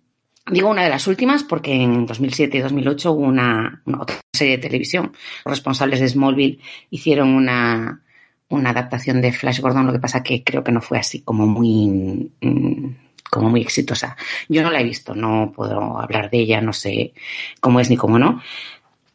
Digo 0.50 0.70
una 0.70 0.84
de 0.84 0.90
las 0.90 1.06
últimas 1.06 1.44
porque 1.44 1.74
en 1.74 2.06
2007 2.06 2.56
y 2.56 2.60
2008 2.60 3.12
hubo 3.12 3.26
una, 3.26 3.82
otra 3.98 4.16
serie 4.32 4.56
de 4.56 4.62
televisión. 4.62 5.12
Los 5.44 5.52
responsables 5.52 6.00
de 6.00 6.08
Smallville 6.08 6.60
hicieron 6.90 7.28
una, 7.28 8.02
una 8.48 8.70
adaptación 8.70 9.20
de 9.20 9.32
Flash 9.32 9.60
Gordon, 9.60 9.86
lo 9.86 9.92
que 9.92 9.98
pasa 9.98 10.22
que 10.22 10.42
creo 10.42 10.64
que 10.64 10.72
no 10.72 10.80
fue 10.80 10.98
así 10.98 11.20
como 11.20 11.46
muy, 11.46 12.30
mm, 12.40 12.86
como 13.30 13.50
muy 13.50 13.60
exitosa. 13.60 14.16
Yo 14.48 14.62
no 14.62 14.70
la 14.70 14.80
he 14.80 14.84
visto, 14.84 15.14
no 15.14 15.52
puedo 15.54 15.98
hablar 15.98 16.30
de 16.30 16.38
ella, 16.38 16.60
no 16.60 16.72
sé 16.72 17.12
cómo 17.60 17.80
es 17.80 17.90
ni 17.90 17.96
cómo 17.96 18.18
no, 18.18 18.40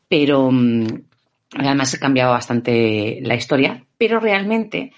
pero 0.08 0.52
mm, 0.52 0.86
además 1.58 1.90
se 1.90 2.00
cambiado 2.00 2.32
bastante 2.32 3.20
la 3.24 3.36
historia, 3.36 3.84
pero 3.98 4.20
realmente 4.20 4.92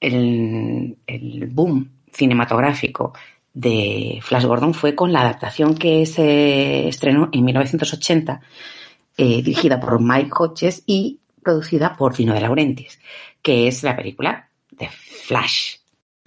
el, 0.00 0.96
el 1.06 1.46
boom 1.46 1.90
cinematográfico 2.12 3.12
de 3.56 4.18
Flash 4.20 4.44
Gordon 4.44 4.74
fue 4.74 4.94
con 4.94 5.14
la 5.14 5.22
adaptación 5.22 5.76
que 5.76 6.04
se 6.04 6.88
estrenó 6.88 7.30
en 7.32 7.42
1980, 7.42 8.42
eh, 9.16 9.42
dirigida 9.42 9.80
por 9.80 9.98
Mike 9.98 10.30
Hodges 10.38 10.82
y 10.84 11.20
producida 11.42 11.96
por 11.96 12.14
Dino 12.14 12.34
de 12.34 12.42
Laurentiis, 12.42 13.00
que 13.40 13.66
es 13.66 13.82
la 13.82 13.96
película 13.96 14.50
de 14.70 14.88
Flash. 14.88 15.76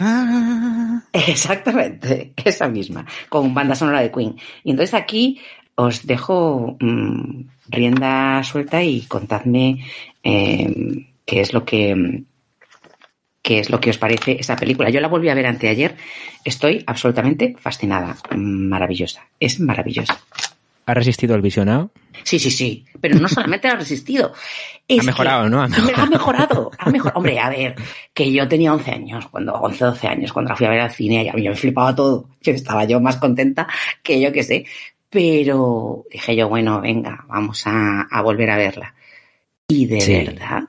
Ah, 0.00 1.04
Exactamente, 1.12 2.32
esa 2.44 2.66
misma, 2.68 3.06
con 3.28 3.54
banda 3.54 3.76
sonora 3.76 4.00
de 4.00 4.10
Queen. 4.10 4.34
Y 4.64 4.72
entonces 4.72 4.94
aquí 4.94 5.40
os 5.76 6.04
dejo 6.04 6.76
mm, 6.80 7.42
rienda 7.68 8.42
suelta 8.42 8.82
y 8.82 9.02
contadme 9.02 9.84
eh, 10.24 11.06
qué 11.24 11.40
es 11.40 11.52
lo 11.52 11.64
que 11.64 11.94
mm, 11.94 12.24
qué 13.42 13.58
es 13.60 13.70
lo 13.70 13.80
que 13.80 13.90
os 13.90 13.98
parece 13.98 14.36
esa 14.40 14.56
película. 14.56 14.90
Yo 14.90 15.00
la 15.00 15.08
volví 15.08 15.28
a 15.28 15.34
ver 15.34 15.46
anteayer, 15.46 15.96
estoy 16.44 16.82
absolutamente 16.86 17.56
fascinada, 17.58 18.16
maravillosa, 18.36 19.26
es 19.38 19.60
maravillosa. 19.60 20.18
¿Ha 20.86 20.94
resistido 20.94 21.36
el 21.36 21.42
visionado? 21.42 21.92
Sí, 22.24 22.38
sí, 22.40 22.50
sí, 22.50 22.84
pero 23.00 23.16
no 23.20 23.28
solamente 23.28 23.68
ha 23.68 23.76
resistido. 23.76 24.32
es 24.88 25.00
Ha 25.00 25.02
mejorado, 25.04 25.48
¿no? 25.48 25.60
Ha 25.60 25.66
Ha 25.66 25.68
mejorado. 25.68 26.10
mejorado, 26.10 26.70
ha 26.78 26.90
mejorado. 26.90 27.18
Hombre, 27.18 27.38
a 27.38 27.48
ver, 27.48 27.76
que 28.12 28.32
yo 28.32 28.48
tenía 28.48 28.72
11 28.74 28.90
años, 28.90 29.28
cuando 29.28 29.54
11, 29.54 29.84
12 29.84 30.08
años, 30.08 30.32
cuando 30.32 30.48
la 30.50 30.56
fui 30.56 30.66
a 30.66 30.70
ver 30.70 30.80
al 30.80 30.90
cine, 30.90 31.22
y 31.24 31.28
a 31.28 31.32
mí 31.32 31.48
me 31.48 31.54
flipaba 31.54 31.94
todo. 31.94 32.28
Yo 32.42 32.52
estaba 32.52 32.84
yo 32.86 33.00
más 33.00 33.16
contenta 33.18 33.68
que 34.02 34.20
yo 34.20 34.32
que 34.32 34.42
sé. 34.42 34.64
Pero 35.08 36.04
dije 36.10 36.34
yo, 36.34 36.48
bueno, 36.48 36.80
venga, 36.80 37.24
vamos 37.28 37.62
a, 37.66 38.02
a 38.10 38.22
volver 38.22 38.50
a 38.50 38.56
verla. 38.56 38.94
Y 39.68 39.86
de 39.86 40.00
Sí. 40.00 40.12
verdad 40.12 40.64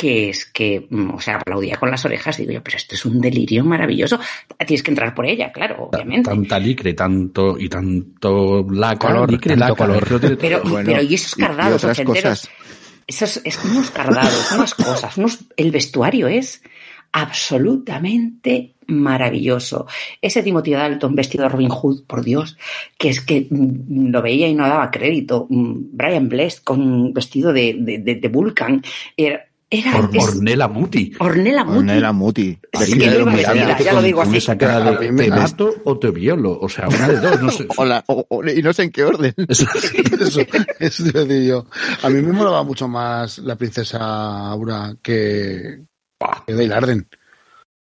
que 0.00 0.30
es 0.30 0.46
que, 0.46 0.86
mm, 0.88 1.10
o 1.16 1.20
sea, 1.20 1.36
aplaudía 1.36 1.76
con 1.76 1.90
las 1.90 2.02
orejas, 2.06 2.38
digo 2.38 2.52
yo, 2.52 2.62
pero 2.62 2.78
esto 2.78 2.94
es 2.94 3.04
un 3.04 3.20
delirio 3.20 3.62
maravilloso. 3.66 4.18
Tienes 4.66 4.82
que 4.82 4.90
entrar 4.92 5.14
por 5.14 5.26
ella, 5.26 5.52
claro, 5.52 5.90
obviamente. 5.92 6.30
Tanta 6.30 6.58
licre, 6.58 6.94
tanto 6.94 7.58
y 7.58 7.68
tanto 7.68 8.66
laca, 8.70 9.08
Color, 9.08 9.30
licre, 9.32 9.56
tanto 9.58 9.84
laca, 9.84 10.08
color. 10.08 10.38
Pero, 10.38 10.62
bueno, 10.64 10.86
pero 10.90 11.02
y 11.02 11.12
esos 11.14 11.36
y- 11.36 11.42
y 11.42 11.44
cardados 11.44 11.84
ochenteros. 11.84 12.22
cosas. 12.22 12.50
esos, 13.06 13.42
es 13.44 13.62
unos 13.62 13.90
cardados, 13.90 14.52
unas 14.54 14.74
cosas, 14.74 15.18
unos, 15.18 15.40
el 15.58 15.70
vestuario 15.70 16.28
es 16.28 16.62
absolutamente 17.12 18.74
maravilloso. 18.86 19.86
Ese 20.22 20.42
Timothy 20.42 20.72
Dalton 20.72 21.14
vestido 21.14 21.44
de 21.44 21.50
Robin 21.50 21.68
Hood, 21.68 22.04
por 22.06 22.24
Dios, 22.24 22.56
que 22.98 23.08
es 23.10 23.20
que 23.20 23.46
mm, 23.50 24.10
lo 24.10 24.22
veía 24.22 24.48
y 24.48 24.54
no 24.54 24.66
daba 24.66 24.90
crédito. 24.90 25.46
Mm, 25.50 25.74
Brian 25.92 26.28
Bless 26.28 26.60
con 26.60 27.12
vestido 27.12 27.52
de, 27.52 27.76
de, 27.78 27.98
de, 27.98 28.14
de 28.16 28.28
Vulcan. 28.28 28.82
Era, 29.16 29.44
era 29.72 29.96
Or, 29.96 30.10
Ornella 30.18 30.66
Muti. 30.68 31.12
Ornella 31.20 31.64
Muti. 31.64 31.78
Ornella 31.78 32.12
Muti. 32.12 32.58
Sí, 32.84 32.98
que 32.98 33.84
ya 33.84 33.92
lo 33.92 34.02
digo 34.02 34.20
así. 34.22 34.36
esa 34.38 34.58
cara 34.58 34.80
de 34.92 35.12
te 35.12 35.30
mato 35.30 35.72
o 35.84 35.98
te 35.98 36.10
violo. 36.10 36.58
O 36.60 36.68
sea, 36.68 36.88
una 36.88 37.08
de 37.08 37.20
dos. 37.20 37.40
No 37.42 37.50
sé. 37.52 37.66
O 37.76 37.84
la- 37.84 38.02
o- 38.08 38.26
o- 38.28 38.44
y 38.44 38.60
no 38.62 38.72
sé 38.72 38.82
en 38.84 38.90
qué 38.90 39.04
orden. 39.04 39.32
Eso, 39.48 39.66
eso 40.80 41.04
te 41.04 41.24
decía 41.24 41.42
yo. 41.48 41.66
A 42.02 42.10
mí 42.10 42.20
me 42.20 42.32
molaba 42.32 42.62
mucho 42.64 42.88
más 42.88 43.38
la 43.38 43.54
princesa 43.56 43.98
Aura 44.50 44.94
que, 45.02 45.82
que 46.46 46.52
Dale 46.54 46.74
Arden. 46.74 47.08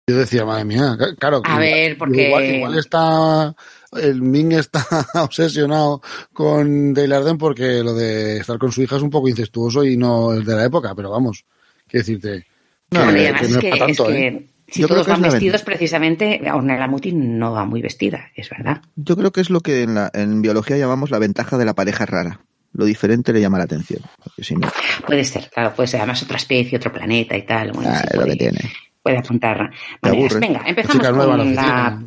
Yo 0.08 0.16
decía, 0.16 0.44
madre 0.44 0.64
mía, 0.64 0.96
claro. 1.18 1.40
A 1.44 1.50
igual- 1.50 1.60
ver, 1.60 1.98
porque- 1.98 2.26
Igual, 2.26 2.44
igual 2.56 2.78
está. 2.78 3.54
El 3.92 4.22
Ming 4.22 4.52
está 4.52 4.84
obsesionado 5.22 6.00
con 6.32 6.92
Dale 6.94 7.14
Arden 7.14 7.38
porque 7.38 7.82
lo 7.82 7.94
de 7.94 8.38
estar 8.38 8.58
con 8.58 8.70
su 8.72 8.82
hija 8.82 8.96
es 8.96 9.02
un 9.02 9.10
poco 9.10 9.28
incestuoso 9.28 9.84
y 9.84 9.96
no 9.96 10.32
es 10.34 10.44
de 10.44 10.54
la 10.56 10.64
época, 10.64 10.94
pero 10.94 11.10
vamos, 11.10 11.44
quiero 11.91 12.07
decirte. 12.07 12.47
No, 12.91 13.07
que- 13.12 13.22
y 13.22 13.24
además 13.26 13.41
que 13.43 13.47
es 13.49 13.57
que, 13.59 13.70
para 13.70 13.86
tanto, 13.86 14.11
es 14.11 14.16
que 14.16 14.26
¿eh? 14.28 14.47
si 14.68 14.80
Yo 14.82 14.86
creo 14.88 14.97
todos 14.97 15.07
que 15.07 15.12
es 15.12 15.20
van 15.20 15.30
vestidos, 15.32 15.62
precisamente, 15.62 16.41
Ornella 16.53 16.86
Muti 16.88 17.12
no 17.12 17.53
va 17.53 17.64
muy 17.64 17.82
vestida, 17.82 18.30
es 18.34 18.49
verdad. 18.51 18.82
Yo 18.97 19.16
creo 19.16 19.30
que 19.32 19.41
es 19.41 19.51
lo 19.51 19.61
que 19.61 19.82
en, 19.82 19.95
la, 19.95 20.11
en 20.14 20.43
biología 20.43 20.76
llamamos 20.76 21.11
la 21.11 21.18
ventaja 21.18 21.59
de 21.59 21.64
la 21.64 21.74
pareja 21.74 22.07
rara. 22.07 22.41
Lo 22.72 22.84
diferente 22.84 23.32
le 23.32 23.41
llama 23.41 23.59
la 23.59 23.64
atención. 23.64 24.01
Porque 24.22 24.45
si 24.45 24.55
no, 24.55 24.68
Puede 25.05 25.24
ser, 25.24 25.51
claro, 25.53 25.74
puede 25.74 25.88
ser 25.88 26.01
además 26.01 26.22
otra 26.22 26.36
especie, 26.36 26.78
otro 26.78 26.93
planeta 26.93 27.36
y 27.36 27.43
tal. 27.43 27.72
Bueno, 27.72 27.91
ah, 27.93 27.99
sí, 27.99 28.05
es 28.11 28.14
lo 28.14 28.20
puede, 28.22 28.32
que 28.32 28.45
tiene. 28.45 28.59
puede 29.03 29.18
apuntar 29.18 29.70
Te 30.01 30.09
maneras. 30.09 30.32
aburre. 30.34 30.47
Venga, 30.47 30.62
empezamos 30.66 31.03
la 31.03 31.12
con, 31.12 31.55
la. 31.57 32.03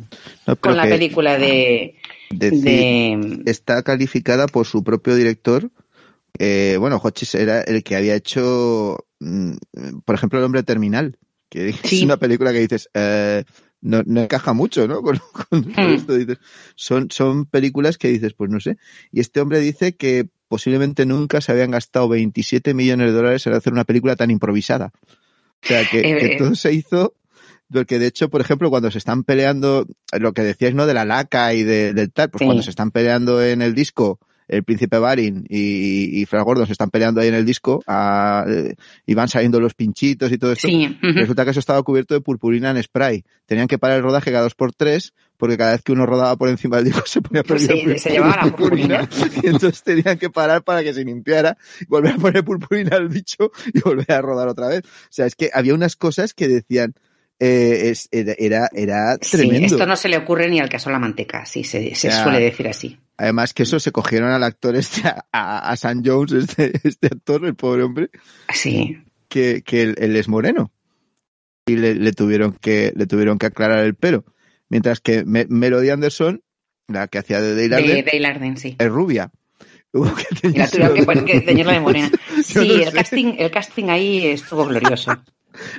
No, 0.46 0.56
con 0.56 0.76
la 0.76 0.84
película 0.84 1.36
de, 1.36 1.96
decir- 2.30 2.62
de... 2.62 3.42
está 3.50 3.82
calificada 3.82 4.46
por 4.46 4.64
su 4.66 4.82
propio 4.82 5.14
director. 5.16 5.70
Eh, 6.38 6.76
bueno, 6.78 6.96
Hodges 7.02 7.34
era 7.34 7.60
el 7.62 7.82
que 7.84 7.96
había 7.96 8.14
hecho, 8.14 9.06
mm, 9.20 9.52
por 10.04 10.14
ejemplo, 10.14 10.38
El 10.38 10.44
hombre 10.44 10.62
terminal, 10.62 11.16
que 11.48 11.68
es 11.84 12.02
una 12.02 12.16
película 12.16 12.52
que 12.52 12.60
dices, 12.60 12.88
eh, 12.94 13.44
no, 13.80 14.02
no 14.06 14.22
encaja 14.22 14.52
mucho, 14.52 14.88
¿no? 14.88 15.02
Con, 15.02 15.18
con- 15.50 15.62
con 15.72 15.90
Hmm. 15.90 15.94
esto 15.94 16.14
dices, 16.14 16.38
son, 16.74 17.10
son 17.10 17.46
películas 17.46 17.98
que 17.98 18.08
dices, 18.08 18.32
pues 18.34 18.50
no 18.50 18.58
sé. 18.60 18.76
Y 19.12 19.20
este 19.20 19.40
hombre 19.40 19.60
dice 19.60 19.94
que 19.96 20.28
posiblemente 20.48 21.06
nunca 21.06 21.40
se 21.40 21.52
habían 21.52 21.70
gastado 21.70 22.08
27 22.08 22.74
millones 22.74 23.08
de 23.08 23.12
dólares 23.12 23.46
en 23.46 23.54
hacer 23.54 23.72
una 23.72 23.84
película 23.84 24.16
tan 24.16 24.30
improvisada. 24.30 24.92
O 25.62 25.66
sea, 25.66 25.84
que, 25.90 25.98
Eh, 26.04 26.18
que 26.18 26.26
eh. 26.26 26.36
todo 26.38 26.54
se 26.54 26.72
hizo 26.72 27.14
porque 27.72 27.98
de 27.98 28.06
hecho, 28.06 28.28
por 28.28 28.40
ejemplo, 28.40 28.70
cuando 28.70 28.90
se 28.90 28.98
están 28.98 29.24
peleando, 29.24 29.86
lo 30.12 30.32
que 30.32 30.42
decíais, 30.42 30.74
¿no? 30.74 30.86
De 30.86 30.94
la 30.94 31.04
laca 31.04 31.54
y 31.54 31.62
de, 31.64 31.92
del 31.94 32.12
tal, 32.12 32.30
pues 32.30 32.40
Sí. 32.40 32.44
cuando 32.44 32.62
se 32.62 32.70
están 32.70 32.90
peleando 32.90 33.42
en 33.42 33.62
el 33.62 33.74
disco, 33.74 34.20
el 34.48 34.62
príncipe 34.64 34.98
Barin 34.98 35.44
y, 35.48 36.20
y 36.20 36.24
Gordon 36.24 36.66
se 36.66 36.72
están 36.72 36.90
peleando 36.90 37.20
ahí 37.20 37.28
en 37.28 37.34
el 37.34 37.44
disco 37.44 37.82
eh, 37.88 38.74
y 39.06 39.14
van 39.14 39.28
saliendo 39.28 39.60
los 39.60 39.74
pinchitos 39.74 40.30
y 40.32 40.38
todo 40.38 40.52
esto. 40.52 40.68
Sí. 40.68 40.98
Resulta 41.02 41.44
que 41.44 41.50
eso 41.52 41.60
estaba 41.60 41.82
cubierto 41.82 42.14
de 42.14 42.20
purpurina 42.20 42.70
en 42.70 42.82
spray. 42.82 43.24
Tenían 43.46 43.68
que 43.68 43.78
parar 43.78 43.96
el 43.98 44.02
rodaje 44.02 44.30
cada 44.30 44.42
dos 44.44 44.54
por 44.54 44.72
tres 44.72 45.12
porque 45.36 45.56
cada 45.56 45.72
vez 45.72 45.82
que 45.82 45.92
uno 45.92 46.06
rodaba 46.06 46.36
por 46.36 46.48
encima 46.48 46.76
del 46.76 46.86
disco 46.86 47.02
se 47.06 47.20
ponía 47.20 47.42
Pues 47.42 47.66
sí, 47.66 47.98
se 47.98 48.10
llevaba 48.10 48.36
la 48.36 48.42
purpurina. 48.56 49.08
y 49.42 49.46
entonces 49.46 49.82
tenían 49.82 50.18
que 50.18 50.30
parar 50.30 50.62
para 50.62 50.82
que 50.82 50.94
se 50.94 51.04
limpiara, 51.04 51.56
volver 51.88 52.12
a 52.12 52.16
poner 52.16 52.44
purpurina 52.44 52.96
al 52.96 53.08
bicho 53.08 53.50
y 53.72 53.80
volver 53.80 54.12
a 54.12 54.20
rodar 54.22 54.48
otra 54.48 54.68
vez. 54.68 54.82
O 54.84 55.08
sea, 55.10 55.26
es 55.26 55.34
que 55.34 55.50
había 55.52 55.74
unas 55.74 55.96
cosas 55.96 56.34
que 56.34 56.48
decían, 56.48 56.94
eh, 57.40 57.90
es- 57.90 58.08
era, 58.12 58.68
era, 58.72 59.18
Sí, 59.20 59.36
tremendo. 59.38 59.66
esto 59.66 59.86
no 59.86 59.96
se 59.96 60.08
le 60.08 60.16
ocurre 60.18 60.48
ni 60.48 60.60
al 60.60 60.68
caso 60.68 60.90
la 60.90 60.98
manteca, 61.00 61.44
sí, 61.44 61.64
se, 61.64 61.94
se 61.94 62.10
suele 62.10 62.40
decir 62.40 62.68
así. 62.68 62.98
Además 63.16 63.54
que 63.54 63.62
eso 63.62 63.78
se 63.78 63.92
cogieron 63.92 64.30
al 64.30 64.42
actor 64.42 64.74
este, 64.76 65.02
a, 65.32 65.70
a, 65.70 65.76
Sam 65.76 66.02
Jones, 66.04 66.32
este, 66.32 66.72
este 66.88 67.06
actor, 67.08 67.44
el 67.46 67.54
pobre 67.54 67.82
hombre, 67.84 68.10
Sí, 68.52 68.98
que, 69.28 69.62
que 69.62 69.82
él, 69.82 69.94
él 69.98 70.16
es 70.16 70.28
moreno. 70.28 70.72
Y 71.66 71.76
le, 71.76 71.94
le 71.94 72.12
tuvieron 72.12 72.52
que, 72.52 72.92
le 72.94 73.06
tuvieron 73.06 73.38
que 73.38 73.46
aclarar 73.46 73.84
el 73.84 73.94
pelo. 73.94 74.24
Mientras 74.68 75.00
que 75.00 75.24
Me- 75.24 75.46
Melody 75.48 75.90
Anderson, 75.90 76.42
la 76.88 77.08
que 77.08 77.18
hacía 77.18 77.40
de 77.40 77.54
Dale 77.68 77.68
de 77.86 77.92
Arden, 77.92 78.04
Dale 78.04 78.26
Arden, 78.26 78.56
sí. 78.56 78.76
es 78.78 78.88
rubia. 78.88 79.30
Hubo 79.92 80.12
que 80.14 80.48
Y 80.48 80.58
la 80.58 80.68
tuvieron 80.68 80.94
que, 80.94 81.00
de- 81.00 81.06
poner- 81.06 81.24
que 81.24 81.40
teñirla 81.40 81.72
de 81.74 81.80
morena. 81.80 82.10
Sí, 82.44 82.58
no 82.58 82.74
el 82.74 82.84
sé. 82.84 82.92
casting, 82.92 83.34
el 83.38 83.50
casting 83.50 83.84
ahí 83.90 84.26
estuvo 84.26 84.66
glorioso. 84.66 85.12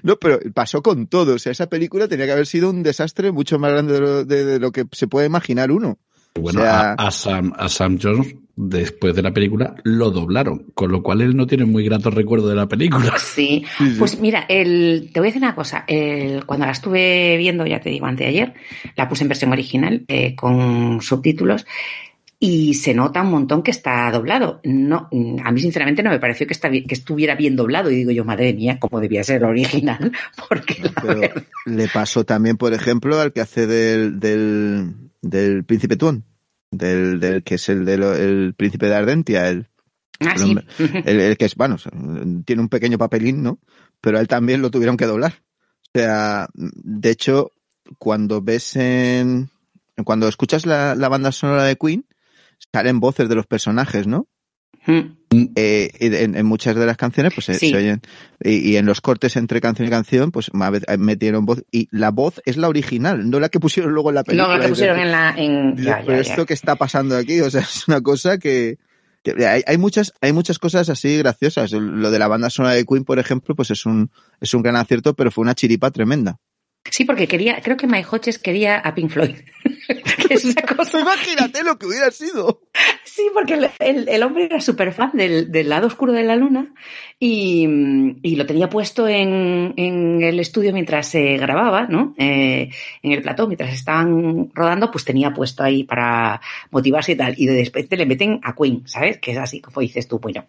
No, 0.03 0.17
pero 0.17 0.39
pasó 0.53 0.81
con 0.81 1.07
todo. 1.07 1.36
O 1.36 1.39
sea, 1.39 1.51
esa 1.51 1.67
película 1.69 2.07
tenía 2.07 2.25
que 2.25 2.31
haber 2.31 2.47
sido 2.47 2.69
un 2.69 2.81
desastre 2.81 3.31
mucho 3.33 3.59
más 3.59 3.71
grande 3.73 3.93
de 3.93 3.99
lo, 3.99 4.23
de- 4.25 4.45
de 4.45 4.59
lo 4.59 4.71
que 4.71 4.86
se 4.93 5.07
puede 5.07 5.27
imaginar 5.27 5.69
uno. 5.71 5.99
Bueno, 6.39 6.59
O 6.59 6.63
sea- 6.63 6.91
a, 6.93 7.07
a 7.07 7.11
Sam, 7.11 7.53
a 7.57 7.69
Sam 7.69 7.97
Jones, 8.01 8.36
después 8.57 9.15
de 9.15 9.21
la 9.21 9.33
película, 9.33 9.75
lo 9.83 10.11
doblaron, 10.11 10.65
con 10.73 10.91
lo 10.91 11.01
cual 11.03 11.21
él 11.21 11.36
no 11.36 11.47
tiene 11.47 11.65
muy 11.65 11.83
gratos 11.86 12.13
recuerdos 12.13 12.49
de 12.49 12.55
la 12.55 12.67
película. 12.67 13.13
Sí, 13.19 13.65
pues 13.99 14.19
mira, 14.19 14.45
el, 14.49 15.09
te 15.13 15.19
voy 15.19 15.27
a 15.27 15.29
decir 15.29 15.41
una 15.43 15.55
cosa. 15.55 15.83
El, 15.88 16.45
cuando 16.45 16.65
la 16.65 16.71
estuve 16.73 17.36
viendo, 17.38 17.65
ya 17.65 17.79
te 17.79 17.89
digo, 17.89 18.05
anteayer, 18.05 18.53
la 18.95 19.07
puse 19.09 19.23
en 19.23 19.29
versión 19.29 19.51
original 19.51 20.03
eh, 20.07 20.36
con 20.36 21.01
subtítulos 21.01 21.65
y 22.39 22.73
se 22.75 22.93
nota 22.93 23.21
un 23.21 23.31
montón 23.31 23.63
que 23.63 23.71
está 23.71 24.11
doblado. 24.11 24.59
No, 24.63 25.09
a 25.43 25.51
mí 25.51 25.61
sinceramente 25.61 26.03
no 26.03 26.09
me 26.09 26.19
pareció 26.19 26.45
que, 26.47 26.53
está 26.53 26.69
bien- 26.69 26.86
que 26.86 26.93
estuviera 26.95 27.36
bien 27.36 27.55
doblado 27.55 27.89
y 27.91 27.95
digo 27.95 28.11
yo, 28.11 28.23
madre 28.25 28.53
mía, 28.53 28.77
cómo 28.79 28.99
debía 28.99 29.23
ser 29.23 29.38
el 29.38 29.45
original, 29.45 30.11
porque 30.49 30.81
la 30.83 30.91
Pero 31.01 31.19
verdad- 31.21 31.43
le 31.65 31.88
pasó 31.88 32.23
también, 32.25 32.57
por 32.57 32.73
ejemplo, 32.73 33.19
al 33.19 33.31
que 33.33 33.41
hace 33.41 33.67
del, 33.67 34.19
del, 34.19 34.93
del 35.30 35.63
príncipe 35.63 35.95
Tuón. 35.97 36.23
Del, 36.71 37.19
del 37.19 37.43
que 37.43 37.55
es 37.55 37.69
el 37.69 37.86
del 37.86 38.03
el 38.03 38.53
príncipe 38.55 38.88
de 38.88 38.95
Ardentia, 38.95 39.47
el, 39.49 39.67
Ah, 40.19 40.34
el 40.34 40.39
sí. 40.39 40.43
hombre- 40.49 40.65
el, 41.05 41.19
el 41.19 41.38
que 41.38 41.45
es, 41.45 41.55
bueno, 41.55 41.78
tiene 42.45 42.61
un 42.61 42.69
pequeño 42.69 42.97
papelín, 42.97 43.43
¿no? 43.43 43.59
Pero 44.01 44.17
a 44.17 44.21
él 44.21 44.28
también 44.28 44.61
lo 44.61 44.71
tuvieron 44.71 44.97
que 44.97 45.05
doblar. 45.05 45.43
O 45.93 45.99
sea, 45.99 46.47
de 46.53 47.09
hecho, 47.09 47.51
cuando 47.99 48.41
ves 48.41 48.76
en, 48.76 49.49
cuando 50.03 50.28
escuchas 50.28 50.65
la, 50.65 50.95
la 50.95 51.09
banda 51.09 51.32
sonora 51.32 51.63
de 51.63 51.76
Queen, 51.78 52.05
salen 52.73 52.99
voces 52.99 53.30
de 53.30 53.36
los 53.36 53.45
personajes, 53.47 54.07
¿no? 54.07 54.28
Mm. 54.88 55.15
Eh, 55.55 55.89
y 55.99 56.05
en, 56.15 56.36
en 56.38 56.45
muchas 56.45 56.75
de 56.75 56.86
las 56.86 56.95
canciones, 56.95 57.33
pues 57.33 57.45
se, 57.45 57.55
Sí. 57.55 57.71
se 57.71 57.77
oyen. 57.77 58.01
Y, 58.41 58.71
y 58.71 58.77
en 58.77 58.86
los 58.86 59.01
cortes 59.01 59.36
entre 59.36 59.59
canción 59.59 59.88
y 59.88 59.91
canción, 59.91 60.31
pues 60.31 60.53
ma- 60.53 60.71
metieron 60.97 61.45
voz. 61.45 61.63
Y 61.71 61.89
la 61.91 62.11
voz 62.11 62.41
es 62.45 62.55
la 62.57 62.69
original, 62.69 63.29
no 63.29 63.39
la 63.39 63.49
que 63.49 63.59
pusieron 63.59 63.91
luego 63.93 64.09
en 64.09 64.15
la 64.15 64.23
película. 64.23 64.47
Luego 64.47 64.57
lo 64.59 64.63
que 64.63 64.69
pusieron 64.69 64.99
en 64.99 65.11
la. 65.11 65.33
En, 65.38 65.75
ya, 65.77 66.03
ya, 66.05 66.19
esto 66.19 66.45
que 66.45 66.53
está 66.53 66.75
pasando 66.75 67.17
aquí, 67.17 67.41
o 67.41 67.49
sea, 67.49 67.61
es 67.61 67.88
una 67.88 67.99
cosa 68.01 68.38
que. 68.38 68.77
que 69.23 69.45
hay, 69.45 69.63
hay 69.65 69.77
muchas, 69.77 70.13
hay 70.21 70.31
muchas 70.31 70.57
cosas 70.59 70.88
así 70.89 71.17
graciosas. 71.17 71.71
Lo 71.73 72.11
de 72.11 72.19
la 72.19 72.27
banda 72.27 72.49
sonora 72.49 72.75
de 72.75 72.86
Queen, 72.86 73.03
por 73.03 73.19
ejemplo, 73.19 73.55
pues 73.55 73.71
es 73.71 73.86
un, 73.86 74.11
es 74.39 74.53
un 74.53 74.61
gran 74.61 74.75
acierto, 74.77 75.15
pero 75.15 75.31
fue 75.31 75.41
una 75.41 75.55
chiripa 75.55 75.91
tremenda. 75.91 76.38
Sí, 76.89 77.03
porque 77.03 77.27
quería, 77.27 77.59
creo 77.61 77.77
que 77.77 77.88
Mike 77.88 78.07
Hodges 78.11 78.38
quería 78.39 78.77
a 78.77 78.93
Pink 78.95 79.09
Floyd. 79.11 79.36
que 80.27 80.33
es 80.36 80.45
una 80.45 80.61
cosa. 80.61 81.01
Imagínate 81.01 81.63
lo 81.63 81.77
que 81.77 81.88
hubiera 81.88 82.11
sido. 82.11 82.61
Sí, 83.03 83.23
porque 83.33 83.55
el, 83.55 83.69
el- 83.79 84.07
el 84.09 84.23
hombre 84.23 84.45
era 84.45 84.61
súper 84.61 84.91
fan 84.93 85.11
del, 85.13 85.51
del 85.51 85.69
lado 85.69 85.88
oscuro 85.88 86.13
de 86.13 86.23
la 86.23 86.36
luna 86.36 86.73
y, 87.19 87.67
y 88.21 88.36
lo 88.36 88.45
tenía 88.45 88.69
puesto 88.69 89.07
en, 89.07 89.73
en 89.77 90.21
el 90.21 90.39
estudio 90.39 90.73
mientras 90.73 91.07
se 91.07 91.38
grababa, 91.38 91.88
¿no? 91.88 92.13
Eh, 92.17 92.69
en 93.01 93.11
el 93.11 93.21
plató, 93.21 93.47
mientras 93.47 93.73
estaban 93.73 94.51
rodando, 94.53 94.91
pues 94.91 95.05
tenía 95.05 95.31
puesto 95.33 95.63
ahí 95.63 95.83
para 95.86 96.39
motivarse 96.71 97.13
y 97.13 97.15
tal. 97.15 97.33
Y 97.38 97.45
de 97.47 97.63
repente 97.65 97.97
le 97.97 98.05
meten 98.05 98.39
a 98.43 98.53
Queen, 98.55 98.83
¿sabes? 98.88 99.17
Que 99.19 99.31
es 99.31 99.38
así, 99.38 99.59
como 99.61 99.81
dices 99.81 100.07
tú, 100.07 100.19
bueno, 100.19 100.45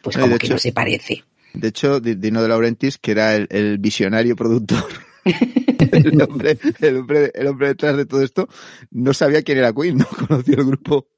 pues 0.00 0.16
como 0.16 0.38
que 0.38 0.46
hecho- 0.46 0.54
no 0.54 0.58
se 0.58 0.72
parece. 0.72 1.24
De 1.54 1.68
hecho, 1.68 2.00
Di- 2.00 2.14
Dino 2.14 2.40
de 2.42 2.48
Laurentiis, 2.48 2.98
que 2.98 3.10
era 3.10 3.34
el, 3.36 3.46
el 3.50 3.78
visionario 3.78 4.36
productor, 4.36 4.84
el, 5.92 6.22
hombre, 6.22 6.58
el, 6.80 6.96
hombre, 6.98 7.30
el 7.34 7.46
hombre 7.46 7.68
detrás 7.68 7.96
de 7.96 8.06
todo 8.06 8.22
esto, 8.22 8.48
no 8.90 9.12
sabía 9.14 9.42
quién 9.42 9.58
era 9.58 9.72
Queen, 9.72 9.98
no 9.98 10.06
conocía 10.28 10.56
el 10.56 10.64
grupo. 10.64 11.08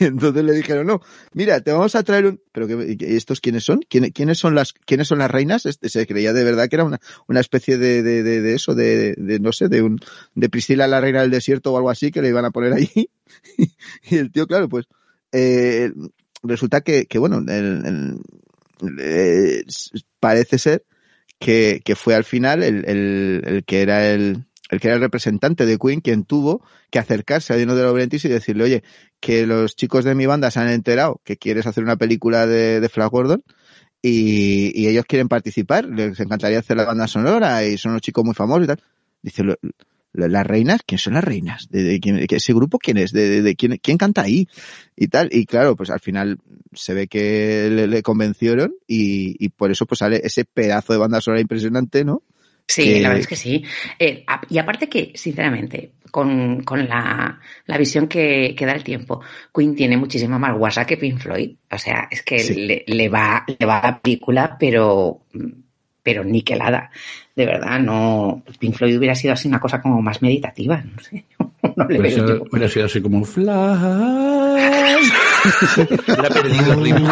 Entonces 0.00 0.42
le 0.44 0.54
dijeron, 0.54 0.86
no, 0.86 1.02
mira, 1.34 1.60
te 1.60 1.72
vamos 1.72 1.94
a 1.94 2.02
traer 2.02 2.24
un... 2.24 2.40
¿Pero 2.52 2.66
qué, 2.66 2.96
y 2.98 3.16
estos 3.16 3.40
quiénes 3.42 3.64
son? 3.64 3.80
¿Quién- 3.86 4.10
¿Quiénes 4.12 4.38
son 4.38 4.54
las, 4.54 4.72
quiénes 4.72 5.08
son 5.08 5.18
las 5.18 5.30
reinas? 5.30 5.66
Este, 5.66 5.90
se 5.90 6.06
creía 6.06 6.32
de 6.32 6.42
verdad 6.42 6.68
que 6.70 6.76
era 6.76 6.84
una, 6.84 7.00
una 7.26 7.40
especie 7.40 7.76
de, 7.76 8.02
de, 8.02 8.22
de, 8.22 8.54
eso, 8.54 8.74
de, 8.74 9.14
de, 9.18 9.38
no 9.40 9.52
sé, 9.52 9.68
de 9.68 9.82
un, 9.82 9.98
de 10.34 10.48
Priscila 10.48 10.86
la 10.86 11.02
reina 11.02 11.20
del 11.20 11.30
desierto 11.30 11.70
o 11.72 11.76
algo 11.76 11.90
así 11.90 12.10
que 12.10 12.22
le 12.22 12.28
iban 12.30 12.46
a 12.46 12.50
poner 12.50 12.72
allí. 12.72 13.10
y 14.10 14.16
el 14.16 14.32
tío, 14.32 14.46
claro, 14.46 14.70
pues, 14.70 14.86
eh, 15.32 15.92
resulta 16.42 16.80
que, 16.80 17.04
que 17.04 17.18
bueno, 17.18 17.38
el- 17.46 17.84
el- 17.84 18.98
eh, 19.00 19.64
parece 20.18 20.56
ser 20.58 20.84
que, 21.38 21.80
que 21.84 21.96
fue 21.96 22.14
al 22.14 22.24
final 22.24 22.62
el, 22.62 22.84
el, 22.88 23.42
el 23.44 23.64
que 23.64 23.82
era 23.82 24.10
el, 24.10 24.46
el 24.70 24.80
que 24.80 24.88
era 24.88 24.96
el 24.96 25.02
representante 25.02 25.66
de 25.66 25.78
Queen 25.78 26.00
quien 26.00 26.24
tuvo 26.24 26.62
que 26.90 26.98
acercarse 26.98 27.52
a 27.52 27.56
Dino 27.56 27.74
de 27.74 27.82
Laurentiis 27.82 28.24
y 28.24 28.28
decirle, 28.28 28.64
oye, 28.64 28.82
que 29.20 29.46
los 29.46 29.76
chicos 29.76 30.04
de 30.04 30.14
mi 30.14 30.26
banda 30.26 30.50
se 30.50 30.60
han 30.60 30.68
enterado 30.68 31.20
que 31.24 31.36
quieres 31.36 31.66
hacer 31.66 31.84
una 31.84 31.96
película 31.96 32.46
de, 32.46 32.80
de 32.80 32.90
Gordon 33.10 33.42
y, 34.02 34.86
ellos 34.88 35.04
quieren 35.06 35.28
participar, 35.28 35.86
les 35.86 36.20
encantaría 36.20 36.60
hacer 36.60 36.76
la 36.76 36.84
banda 36.84 37.08
sonora 37.08 37.64
y 37.64 37.76
son 37.78 37.92
unos 37.92 38.02
chicos 38.02 38.24
muy 38.24 38.34
famosos 38.34 38.64
y 38.64 38.66
tal. 38.68 38.82
Dice, 39.22 39.42
las 40.12 40.46
reinas, 40.46 40.80
¿quién 40.86 40.98
son 40.98 41.14
las 41.14 41.24
reinas? 41.24 41.68
¿De, 41.70 42.00
quién, 42.00 42.24
ese 42.28 42.52
grupo 42.52 42.78
quién 42.78 42.96
es? 42.96 43.12
¿De, 43.12 43.54
quién, 43.56 43.78
quién, 43.82 43.98
canta 43.98 44.22
ahí? 44.22 44.48
Y 44.96 45.08
tal. 45.08 45.28
Y 45.32 45.46
claro, 45.46 45.76
pues 45.76 45.90
al 45.90 46.00
final 46.00 46.38
se 46.72 46.94
ve 46.94 47.06
que 47.08 47.68
le, 47.70 48.02
convencieron 48.02 48.74
y, 48.86 49.36
y, 49.44 49.50
por 49.50 49.70
eso 49.70 49.86
pues 49.86 49.98
sale 49.98 50.20
ese 50.24 50.44
pedazo 50.44 50.92
de 50.92 50.98
banda 50.98 51.20
sonora 51.20 51.40
impresionante, 51.40 52.04
¿no? 52.04 52.22
Sí, 52.68 53.00
la 53.00 53.08
verdad 53.08 53.22
es 53.22 53.26
que 53.26 53.36
sí. 53.36 53.64
Eh, 53.98 54.26
y 54.50 54.58
aparte 54.58 54.90
que, 54.90 55.12
sinceramente, 55.14 55.92
con, 56.10 56.62
con 56.64 56.86
la, 56.86 57.40
la, 57.64 57.78
visión 57.78 58.08
que, 58.08 58.54
que, 58.54 58.66
da 58.66 58.72
el 58.72 58.84
tiempo, 58.84 59.22
Queen 59.54 59.74
tiene 59.74 59.96
muchísima 59.96 60.38
más 60.38 60.56
guasa 60.56 60.84
que 60.84 60.98
Pink 60.98 61.18
Floyd. 61.18 61.56
O 61.70 61.78
sea, 61.78 62.08
es 62.10 62.22
que 62.22 62.44
le, 62.44 62.84
le, 62.86 63.08
va, 63.08 63.46
le 63.58 63.64
va 63.64 63.78
a 63.78 63.92
la 63.92 64.00
película, 64.00 64.56
pero, 64.60 65.22
pero 66.02 66.24
niquelada. 66.24 66.90
De 67.38 67.46
verdad, 67.46 67.78
no. 67.78 68.42
Pink 68.58 68.74
Floyd 68.74 68.98
hubiera 68.98 69.14
sido 69.14 69.32
así 69.32 69.46
una 69.46 69.60
cosa 69.60 69.80
como 69.80 70.02
más 70.02 70.20
meditativa, 70.20 70.82
no 70.82 71.00
sé. 71.00 71.24
No 71.76 71.86
le 71.86 72.00
hubiera, 72.00 72.16
sido, 72.16 72.42
hubiera 72.50 72.68
sido 72.68 72.86
así 72.86 73.00
como 73.00 73.24
flash. 73.24 73.46
Hubiera 75.76 76.30
perdido 76.30 76.72
el 76.72 76.82
ritmo. 76.82 77.08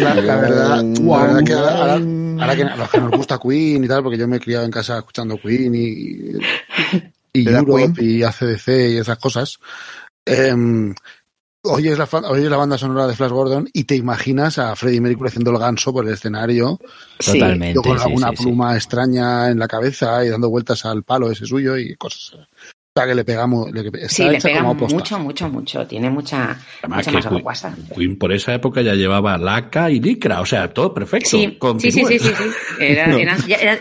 La, 0.00 0.14
la 0.14 0.36
verdad, 0.36 0.82
la 0.82 1.26
verdad 1.26 1.44
que 1.44 1.52
ahora, 1.52 1.94
Ahora 1.94 2.56
que 2.56 2.62
a 2.62 2.76
los 2.76 2.90
que 2.90 3.00
nos 3.00 3.10
gusta 3.10 3.38
Queen 3.38 3.84
y 3.84 3.88
tal, 3.88 4.02
porque 4.02 4.16
yo 4.16 4.26
me 4.26 4.36
he 4.36 4.40
criado 4.40 4.64
en 4.64 4.70
casa 4.70 4.96
escuchando 4.98 5.38
Queen 5.38 5.74
y, 5.74 6.32
y 7.34 7.48
Europe 7.48 8.02
y 8.02 8.22
ACDC 8.22 8.68
y 8.68 8.96
esas 8.96 9.18
cosas. 9.18 9.58
Eh, 10.24 10.54
oyes, 11.62 11.98
la, 11.98 12.08
oyes 12.28 12.50
la 12.50 12.56
banda 12.56 12.78
sonora 12.78 13.06
de 13.06 13.14
Flash 13.14 13.30
Gordon 13.30 13.68
y 13.72 13.84
te 13.84 13.96
imaginas 13.96 14.58
a 14.58 14.74
Freddie 14.76 15.00
Mercury 15.00 15.28
haciendo 15.28 15.50
el 15.50 15.58
ganso 15.58 15.92
por 15.92 16.06
el 16.06 16.14
escenario. 16.14 16.78
Totalmente. 17.24 17.80
Con 17.80 17.98
alguna 17.98 18.32
pluma 18.32 18.74
extraña 18.74 19.50
en 19.50 19.58
la 19.58 19.68
cabeza 19.68 20.24
y 20.24 20.28
dando 20.28 20.50
vueltas 20.50 20.84
al 20.84 21.02
palo 21.02 21.30
ese 21.30 21.46
suyo 21.46 21.76
y 21.76 21.96
cosas 21.96 22.46
que 23.06 23.14
le 23.14 23.24
pegamos. 23.24 23.70
Le, 23.72 24.08
sí, 24.08 24.24
le 24.24 24.40
pega 24.40 24.62
mucho, 24.62 25.18
mucho, 25.18 25.48
mucho. 25.48 25.86
Tiene 25.86 26.10
mucha, 26.10 26.58
mucha 26.88 27.10
más 27.10 27.62
Queen, 27.62 27.88
Queen 27.94 28.18
por 28.18 28.32
esa 28.32 28.54
época 28.54 28.82
ya 28.82 28.94
llevaba 28.94 29.36
laca 29.38 29.90
y 29.90 30.00
licra, 30.00 30.40
o 30.40 30.46
sea, 30.46 30.72
todo 30.72 30.94
perfecto. 30.94 31.30
Sí, 31.30 31.58
sí, 31.78 31.92
sí, 31.92 32.04
sí, 32.04 32.18
sí, 32.18 32.32
eran, 32.80 33.14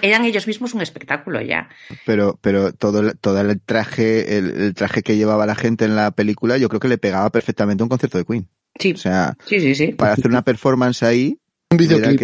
eran, 0.01 0.25
ellos 0.25 0.47
mismos 0.47 0.73
un 0.73 0.81
espectáculo 0.81 1.41
ya. 1.41 1.69
Pero, 2.05 2.37
pero 2.41 2.73
todo, 2.73 3.13
todo 3.15 3.41
el 3.41 3.61
traje, 3.61 4.37
el, 4.37 4.73
traje 4.73 5.03
que 5.03 5.17
llevaba 5.17 5.45
la 5.45 5.55
gente 5.55 5.85
en 5.85 5.95
la 5.95 6.11
película, 6.11 6.57
yo 6.57 6.69
creo 6.69 6.79
que 6.79 6.87
le 6.87 6.97
pegaba 6.97 7.29
perfectamente 7.29 7.83
a 7.83 7.85
un 7.85 7.89
concierto 7.89 8.17
de 8.17 8.25
Queen. 8.25 8.47
Sí. 8.79 8.93
O 8.93 8.97
sea, 8.97 9.35
sí, 9.45 9.59
sí, 9.59 9.75
sí. 9.75 9.87
para 9.93 10.13
hacer 10.13 10.27
una 10.27 10.43
performance 10.43 11.03
ahí. 11.03 11.39
Un 11.69 11.77
videoclip. 11.77 12.21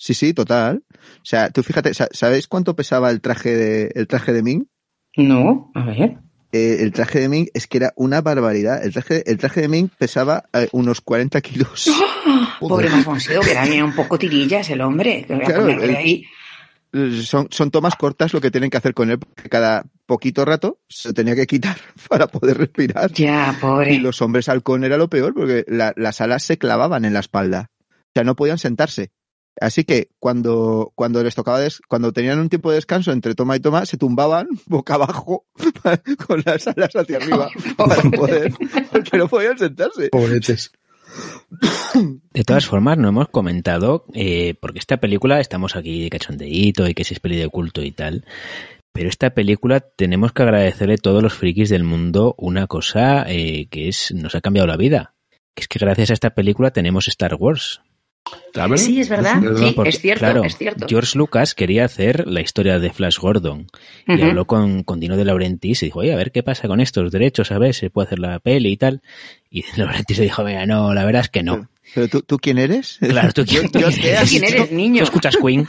Sí, 0.00 0.14
sí, 0.14 0.32
total. 0.32 0.82
O 0.90 1.24
sea, 1.24 1.50
tú 1.50 1.62
fíjate, 1.62 1.92
¿sabéis 1.94 2.48
cuánto 2.48 2.74
pesaba 2.74 3.10
el 3.10 3.20
traje 3.20 3.54
de, 3.54 3.92
el 3.94 4.06
traje 4.06 4.32
de 4.32 4.42
Ming? 4.42 4.64
No, 5.16 5.70
a 5.74 5.84
ver. 5.84 6.18
Eh, 6.52 6.78
el 6.80 6.92
traje 6.92 7.20
de 7.20 7.28
Ming 7.28 7.46
es 7.54 7.66
que 7.66 7.78
era 7.78 7.92
una 7.96 8.20
barbaridad. 8.20 8.84
El 8.84 8.92
traje, 8.92 9.22
el 9.30 9.38
traje 9.38 9.62
de 9.62 9.68
Ming 9.68 9.88
pesaba 9.96 10.44
eh, 10.52 10.68
unos 10.72 11.00
40 11.00 11.40
kilos. 11.40 11.88
¡Oh! 12.60 12.68
Pobre 12.68 12.90
Mafonsedo, 12.90 13.40
que 13.40 13.52
era 13.52 13.84
un 13.84 13.94
poco 13.94 14.18
tirillas 14.18 14.68
el 14.70 14.80
hombre. 14.80 15.26
ahí. 15.96 16.24
Son, 17.22 17.46
son 17.50 17.70
tomas 17.70 17.94
cortas 17.94 18.32
lo 18.34 18.40
que 18.40 18.50
tienen 18.50 18.68
que 18.68 18.76
hacer 18.76 18.94
con 18.94 19.10
él, 19.10 19.18
porque 19.20 19.48
cada 19.48 19.84
poquito 20.06 20.44
rato 20.44 20.80
se 20.88 21.12
tenía 21.12 21.36
que 21.36 21.46
quitar 21.46 21.76
para 22.08 22.26
poder 22.26 22.58
respirar. 22.58 23.12
Ya, 23.12 23.56
pobre. 23.60 23.94
Y 23.94 23.98
los 23.98 24.20
hombres 24.22 24.48
halcón 24.48 24.82
era 24.84 24.96
lo 24.96 25.08
peor, 25.08 25.32
porque 25.34 25.64
las 25.68 26.20
alas 26.20 26.42
se 26.42 26.58
clavaban 26.58 27.04
en 27.04 27.14
la 27.14 27.20
espalda. 27.20 27.70
O 27.90 28.12
sea, 28.12 28.24
no 28.24 28.34
podían 28.34 28.58
sentarse. 28.58 29.12
Así 29.60 29.84
que 29.84 30.08
cuando, 30.18 30.90
cuando 30.94 31.22
les 31.22 31.34
tocaba, 31.34 31.60
cuando 31.86 32.12
tenían 32.12 32.38
un 32.40 32.48
tiempo 32.48 32.70
de 32.70 32.76
descanso 32.76 33.12
entre 33.12 33.34
toma 33.34 33.56
y 33.56 33.60
toma, 33.60 33.84
se 33.84 33.98
tumbaban 33.98 34.48
boca 34.66 34.94
abajo 34.94 35.44
con 36.26 36.42
las 36.44 36.66
alas 36.66 36.96
hacia 36.96 37.18
arriba 37.18 37.50
para 37.76 37.96
poder, 38.02 38.52
porque 38.90 39.18
no 39.18 39.28
podían 39.28 39.58
sentarse. 39.58 40.08
Pobretes. 40.08 40.72
De 42.32 42.44
todas 42.44 42.66
formas, 42.66 42.96
no 42.96 43.08
hemos 43.08 43.28
comentado, 43.28 44.06
eh, 44.14 44.54
porque 44.60 44.78
esta 44.78 44.98
película, 44.98 45.40
estamos 45.40 45.76
aquí 45.76 46.04
de 46.04 46.10
cachondeíto 46.10 46.88
y 46.88 46.94
que 46.94 47.04
si 47.04 47.14
es 47.14 47.20
peli 47.20 47.36
de 47.36 47.48
culto 47.48 47.82
y 47.82 47.90
tal, 47.90 48.24
pero 48.92 49.08
esta 49.08 49.30
película 49.30 49.80
tenemos 49.80 50.32
que 50.32 50.42
agradecerle 50.42 50.94
a 50.94 50.98
todos 50.98 51.22
los 51.22 51.34
frikis 51.34 51.68
del 51.68 51.84
mundo 51.84 52.34
una 52.38 52.66
cosa 52.66 53.24
eh, 53.28 53.66
que 53.68 53.88
es 53.88 54.12
nos 54.14 54.34
ha 54.34 54.40
cambiado 54.40 54.66
la 54.66 54.76
vida. 54.76 55.14
Que 55.54 55.62
es 55.62 55.68
que 55.68 55.78
gracias 55.78 56.10
a 56.10 56.14
esta 56.14 56.30
película 56.30 56.70
tenemos 56.70 57.08
Star 57.08 57.34
Wars. 57.34 57.82
Sí, 58.76 59.00
es 59.00 59.08
verdad. 59.08 59.40
Sí, 59.56 59.74
es 59.84 60.00
cierto, 60.00 60.44
es 60.44 60.56
cierto. 60.56 60.86
George 60.88 61.16
Lucas 61.16 61.54
quería 61.54 61.84
hacer 61.84 62.26
la 62.26 62.40
historia 62.40 62.78
de 62.78 62.92
Flash 62.92 63.18
Gordon 63.18 63.66
y 64.06 64.20
habló 64.22 64.46
con, 64.46 64.82
con, 64.82 65.00
Dino 65.00 65.16
de 65.16 65.24
Laurentiis 65.24 65.82
y 65.82 65.86
dijo, 65.86 66.00
oye, 66.00 66.12
a 66.12 66.16
ver 66.16 66.32
qué 66.32 66.42
pasa 66.42 66.68
con 66.68 66.80
estos 66.80 67.10
derechos, 67.12 67.52
a 67.52 67.58
ver, 67.58 67.74
se 67.74 67.90
puede 67.90 68.06
hacer 68.06 68.18
la 68.18 68.38
peli 68.40 68.72
y 68.72 68.76
tal. 68.76 69.02
Y 69.50 69.64
Laurentiis 69.76 70.18
le 70.18 70.24
dijo, 70.24 70.44
mira, 70.44 70.66
no, 70.66 70.94
la 70.94 71.04
verdad 71.04 71.22
es 71.22 71.28
que 71.28 71.42
no. 71.42 71.68
¿Pero 71.94 72.08
tú, 72.08 72.22
tú 72.22 72.38
quién 72.38 72.58
eres? 72.58 72.98
Claro, 73.00 73.32
tú 73.32 73.44
quién, 73.48 73.68
¿Quién 73.68 74.44
eres, 74.44 74.70
niño. 74.70 74.98
Tú 74.98 75.04
escuchas 75.04 75.36
Queen. 75.36 75.68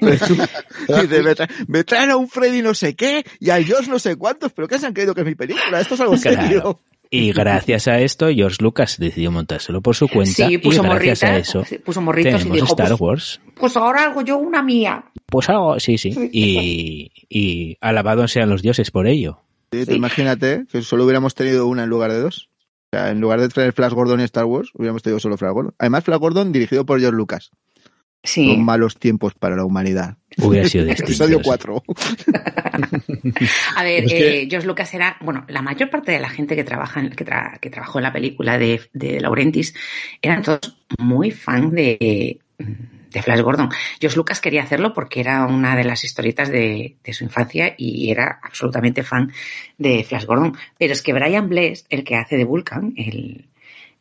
me, 1.68 1.84
traen, 1.84 2.10
a 2.10 2.16
un 2.16 2.28
Freddy 2.28 2.62
no 2.62 2.74
sé 2.74 2.94
qué 2.94 3.24
y 3.38 3.50
a 3.50 3.62
George 3.62 3.90
no 3.90 3.98
sé 3.98 4.16
cuántos, 4.16 4.52
pero 4.52 4.68
¿qué 4.68 4.78
se 4.78 4.86
han 4.86 4.92
creído 4.92 5.14
que 5.14 5.22
es 5.22 5.26
mi 5.26 5.34
película? 5.34 5.80
Esto 5.80 5.94
es 5.94 6.00
algo 6.00 6.16
serio. 6.16 6.80
Y 7.10 7.32
gracias 7.32 7.88
a 7.88 7.98
esto, 8.00 8.28
George 8.28 8.58
Lucas 8.60 8.96
decidió 8.98 9.32
montárselo 9.32 9.80
por 9.80 9.96
su 9.96 10.06
cuenta. 10.08 10.46
Sí, 10.46 10.58
puso 10.58 10.84
y 10.84 10.86
gracias 10.86 11.22
a 11.24 11.36
eso, 11.36 11.64
puso 11.84 12.00
morritos 12.00 12.46
y 12.46 12.50
dijo, 12.50 12.66
Star 12.66 12.88
pues, 12.90 13.00
Wars. 13.00 13.40
Pues 13.56 13.76
ahora 13.76 14.04
hago 14.04 14.22
yo 14.22 14.38
una 14.38 14.62
mía. 14.62 15.04
Pues 15.26 15.48
algo, 15.48 15.80
sí, 15.80 15.98
sí. 15.98 16.14
Y, 16.32 17.10
y 17.28 17.76
alabados 17.80 18.30
sean 18.30 18.48
los 18.48 18.62
dioses 18.62 18.92
por 18.92 19.08
ello. 19.08 19.40
Sí, 19.72 19.84
Imagínate 19.88 20.66
que 20.70 20.82
solo 20.82 21.04
hubiéramos 21.04 21.34
tenido 21.34 21.66
una 21.66 21.84
en 21.84 21.90
lugar 21.90 22.12
de 22.12 22.20
dos. 22.20 22.48
O 22.92 22.96
sea, 22.96 23.10
en 23.10 23.20
lugar 23.20 23.40
de 23.40 23.48
traer 23.48 23.72
Flash 23.72 23.92
Gordon 23.92 24.20
y 24.20 24.24
Star 24.24 24.44
Wars, 24.44 24.70
hubiéramos 24.74 25.02
tenido 25.02 25.20
solo 25.20 25.36
Flash 25.36 25.52
Gordon. 25.52 25.74
Además, 25.78 26.04
Flash 26.04 26.18
Gordon 26.18 26.50
dirigido 26.50 26.84
por 26.84 26.98
George 26.98 27.16
Lucas. 27.16 27.50
Sí. 28.22 28.46
Son 28.46 28.64
malos 28.64 28.98
tiempos 28.98 29.34
para 29.34 29.56
la 29.56 29.64
humanidad. 29.64 30.16
Hubiera 30.38 30.68
sido 30.68 30.84
distinto. 30.86 31.12
Episodio 31.12 31.40
4. 31.42 31.82
A 33.76 33.82
ver, 33.82 34.04
eh, 34.10 34.46
George 34.48 34.66
Lucas 34.66 34.92
era, 34.94 35.16
bueno, 35.20 35.44
la 35.48 35.62
mayor 35.62 35.90
parte 35.90 36.12
de 36.12 36.20
la 36.20 36.28
gente 36.28 36.54
que 36.54 36.64
trabaja 36.64 37.02
que, 37.10 37.24
que 37.60 37.70
trabajó 37.70 37.98
en 37.98 38.02
la 38.02 38.12
película 38.12 38.58
de, 38.58 38.82
de 38.92 39.20
Laurentis 39.20 39.74
eran 40.20 40.42
todos 40.42 40.76
muy 40.98 41.30
fan 41.30 41.70
de, 41.70 42.40
de 42.58 43.22
Flash 43.22 43.40
Gordon. 43.40 43.70
George 44.00 44.16
Lucas 44.16 44.40
quería 44.40 44.62
hacerlo 44.62 44.92
porque 44.92 45.20
era 45.20 45.46
una 45.46 45.76
de 45.76 45.84
las 45.84 46.04
historietas 46.04 46.50
de, 46.50 46.96
de, 47.02 47.12
su 47.12 47.24
infancia 47.24 47.74
y 47.76 48.10
era 48.10 48.40
absolutamente 48.42 49.02
fan 49.02 49.32
de 49.78 50.04
Flash 50.04 50.26
Gordon. 50.26 50.56
Pero 50.78 50.92
es 50.92 51.02
que 51.02 51.12
Brian 51.12 51.48
Bless, 51.48 51.86
el 51.88 52.04
que 52.04 52.16
hace 52.16 52.36
de 52.36 52.44
Vulcan, 52.44 52.92
el, 52.96 53.49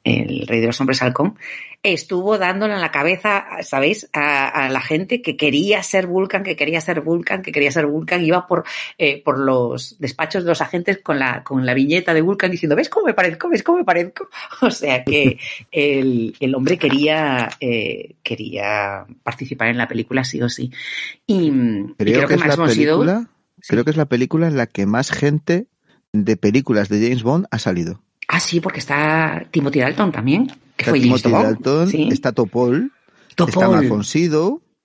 el 0.09 0.47
rey 0.47 0.59
de 0.59 0.67
los 0.67 0.79
hombres 0.81 1.01
halcón, 1.01 1.37
estuvo 1.83 2.37
dándole 2.37 2.73
en 2.73 2.81
la 2.81 2.91
cabeza, 2.91 3.45
¿sabéis?, 3.61 4.09
a, 4.13 4.69
la 4.69 4.81
gente 4.81 5.21
que 5.21 5.37
quería 5.37 5.81
ser 5.83 6.07
Vulcan, 6.07 6.43
que 6.43 6.55
quería 6.55 6.81
ser 6.81 7.01
Vulcan, 7.01 7.41
que 7.41 7.51
quería 7.51 7.71
ser 7.71 7.85
Vulcan, 7.85 8.23
iba 8.23 8.47
por, 8.47 8.65
eh, 8.97 9.21
por 9.23 9.39
los 9.39 9.97
despachos 9.99 10.43
de 10.43 10.49
los 10.49 10.61
agentes 10.61 10.99
con 10.99 11.19
la, 11.19 11.43
con 11.43 11.65
la 11.65 11.73
viñeta 11.73 12.13
de 12.13 12.21
Vulcan 12.21 12.51
diciendo, 12.51 12.75
¿ves 12.75 12.89
cómo 12.89 13.07
me 13.07 13.13
parezco? 13.13 13.49
¿Ves 13.49 13.63
cómo 13.63 13.79
me 13.79 13.85
parezco? 13.85 14.27
O 14.61 14.71
sea 14.71 15.03
que 15.03 15.39
el, 15.71 16.35
el 16.39 16.55
hombre 16.55 16.77
quería, 16.77 17.49
eh, 17.59 18.15
quería 18.23 19.05
participar 19.23 19.69
en 19.69 19.77
la 19.77 19.87
película 19.87 20.23
sí 20.23 20.41
o 20.41 20.49
sí. 20.49 20.71
Y 21.25 21.51
creo, 21.97 22.27
que, 22.27 22.37
más 22.37 22.55
hemos 22.55 22.75
película, 22.75 23.29
Creo 23.67 23.83
que 23.83 23.91
es 23.91 23.97
la 23.97 24.07
película 24.07 24.47
en 24.47 24.57
la 24.57 24.67
que 24.67 24.85
más 24.85 25.11
gente 25.11 25.67
de 26.13 26.37
películas 26.37 26.89
de 26.89 27.01
James 27.01 27.23
Bond 27.23 27.45
ha 27.51 27.59
salido. 27.59 28.01
Ah, 28.31 28.39
sí, 28.39 28.59
porque 28.59 28.79
está 28.79 29.47
Timothy 29.49 29.79
Dalton 29.79 30.11
también, 30.11 30.45
que 30.77 30.83
está 30.83 30.91
fue 30.91 30.99
Timothy 30.99 31.31
Dalton, 31.31 31.89
está 32.11 32.31
Topol, 32.31 32.91
está 33.35 33.67
Malcolm 33.67 34.03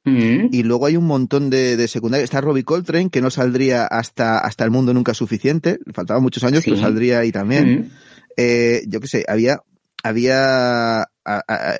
mm. 0.04 0.48
y 0.50 0.62
luego 0.62 0.86
hay 0.86 0.96
un 0.96 1.04
montón 1.04 1.50
de, 1.50 1.76
de 1.76 1.86
secundarios. 1.86 2.24
Está 2.24 2.40
Robbie 2.40 2.64
Coltrane, 2.64 3.10
que 3.10 3.20
no 3.20 3.28
saldría 3.28 3.84
hasta, 3.84 4.38
hasta 4.38 4.64
El 4.64 4.70
Mundo 4.70 4.94
Nunca 4.94 5.12
Suficiente, 5.12 5.78
faltaban 5.92 6.22
muchos 6.22 6.42
años, 6.42 6.62
pero 6.64 6.78
saldría 6.78 7.18
ahí 7.18 7.32
también. 7.32 7.80
Mm. 7.80 7.90
Eh, 8.38 8.82
yo 8.88 9.00
qué 9.00 9.08
sé, 9.08 9.24
había, 9.28 9.60
había, 10.02 11.06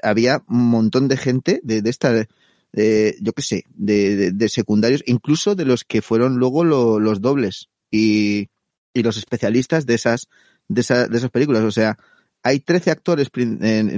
había 0.03 0.43
un 0.47 0.69
montón 0.69 1.09
de 1.09 1.17
gente 1.17 1.61
de, 1.63 1.81
de 1.81 1.89
esta, 1.89 2.13
de, 2.13 3.17
yo 3.23 3.33
qué 3.33 3.43
sé, 3.43 3.65
de, 3.71 4.33
de, 4.33 4.49
secundarios, 4.51 5.03
incluso 5.07 5.55
de 5.55 5.65
los 5.65 5.85
que 5.85 6.03
fueron 6.03 6.37
luego 6.37 6.63
los 6.63 7.23
dobles 7.23 7.71
y, 7.91 8.51
y 8.93 9.03
los 9.03 9.17
especialistas 9.17 9.87
de 9.87 9.95
esas 9.95 10.29
de, 10.69 10.81
esa, 10.81 11.07
de 11.07 11.17
esas 11.17 11.31
películas. 11.31 11.63
O 11.63 11.71
sea, 11.71 11.97
hay 12.43 12.61
13 12.61 12.91
actores 12.91 13.31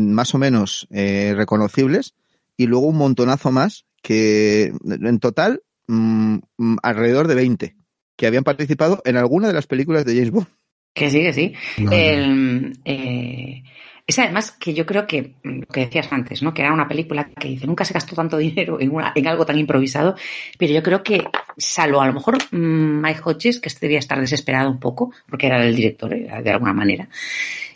más 0.01 0.35
o 0.35 0.39
menos 0.39 0.87
eh, 0.91 1.35
reconocibles 1.37 2.15
y 2.57 2.67
luego 2.67 2.87
un 2.87 2.97
montonazo 2.97 3.51
más 3.51 3.85
que 4.03 4.73
en 4.85 5.19
total 5.19 5.63
mm, 5.89 6.39
mm, 6.57 6.77
alrededor 6.83 7.27
de 7.29 7.35
20 7.35 7.77
que 8.17 8.27
habían 8.27 8.45
participado 8.45 9.03
en 9.05 9.17
alguna 9.17 9.49
de 9.49 9.55
las 9.55 9.67
películas 9.67 10.05
de 10.05 10.15
James 10.15 10.31
Bond. 10.31 10.47
Que 10.95 11.11
sí, 11.11 11.21
que 11.21 11.33
sí. 11.33 11.53
Eh, 11.91 13.63
Es 14.07 14.19
además 14.21 14.53
que 14.53 14.73
yo 14.73 14.87
creo 14.87 15.07
que 15.07 15.35
mm, 15.43 15.61
lo 15.61 15.67
que 15.67 15.81
decías 15.81 16.13
antes, 16.13 16.43
¿no? 16.43 16.55
Que 16.55 16.63
era 16.63 16.73
una 16.73 16.89
película 16.89 17.29
que 17.29 17.49
dice 17.49 17.67
nunca 17.67 17.85
se 17.85 17.93
gastó 17.93 18.15
tanto 18.15 18.37
dinero 18.39 18.81
en, 18.81 18.93
una, 18.95 19.13
en 19.15 19.27
algo 19.27 19.45
tan 19.45 19.59
improvisado, 19.59 20.15
pero 20.59 20.73
yo 20.73 20.83
creo 20.83 21.03
que, 21.03 21.25
salvo 21.57 22.01
a 22.01 22.07
lo 22.07 22.13
mejor 22.13 22.39
mm, 22.51 23.01
Mike 23.01 23.21
Hodges, 23.25 23.61
que 23.61 23.69
este 23.69 23.87
debía 23.87 23.99
estar 23.99 24.21
desesperado 24.21 24.71
un 24.71 24.79
poco, 24.79 25.13
porque 25.29 25.47
era 25.47 25.65
el 25.65 25.75
director 25.75 26.11
de 26.11 26.51
alguna 26.51 26.73
manera, 26.73 27.09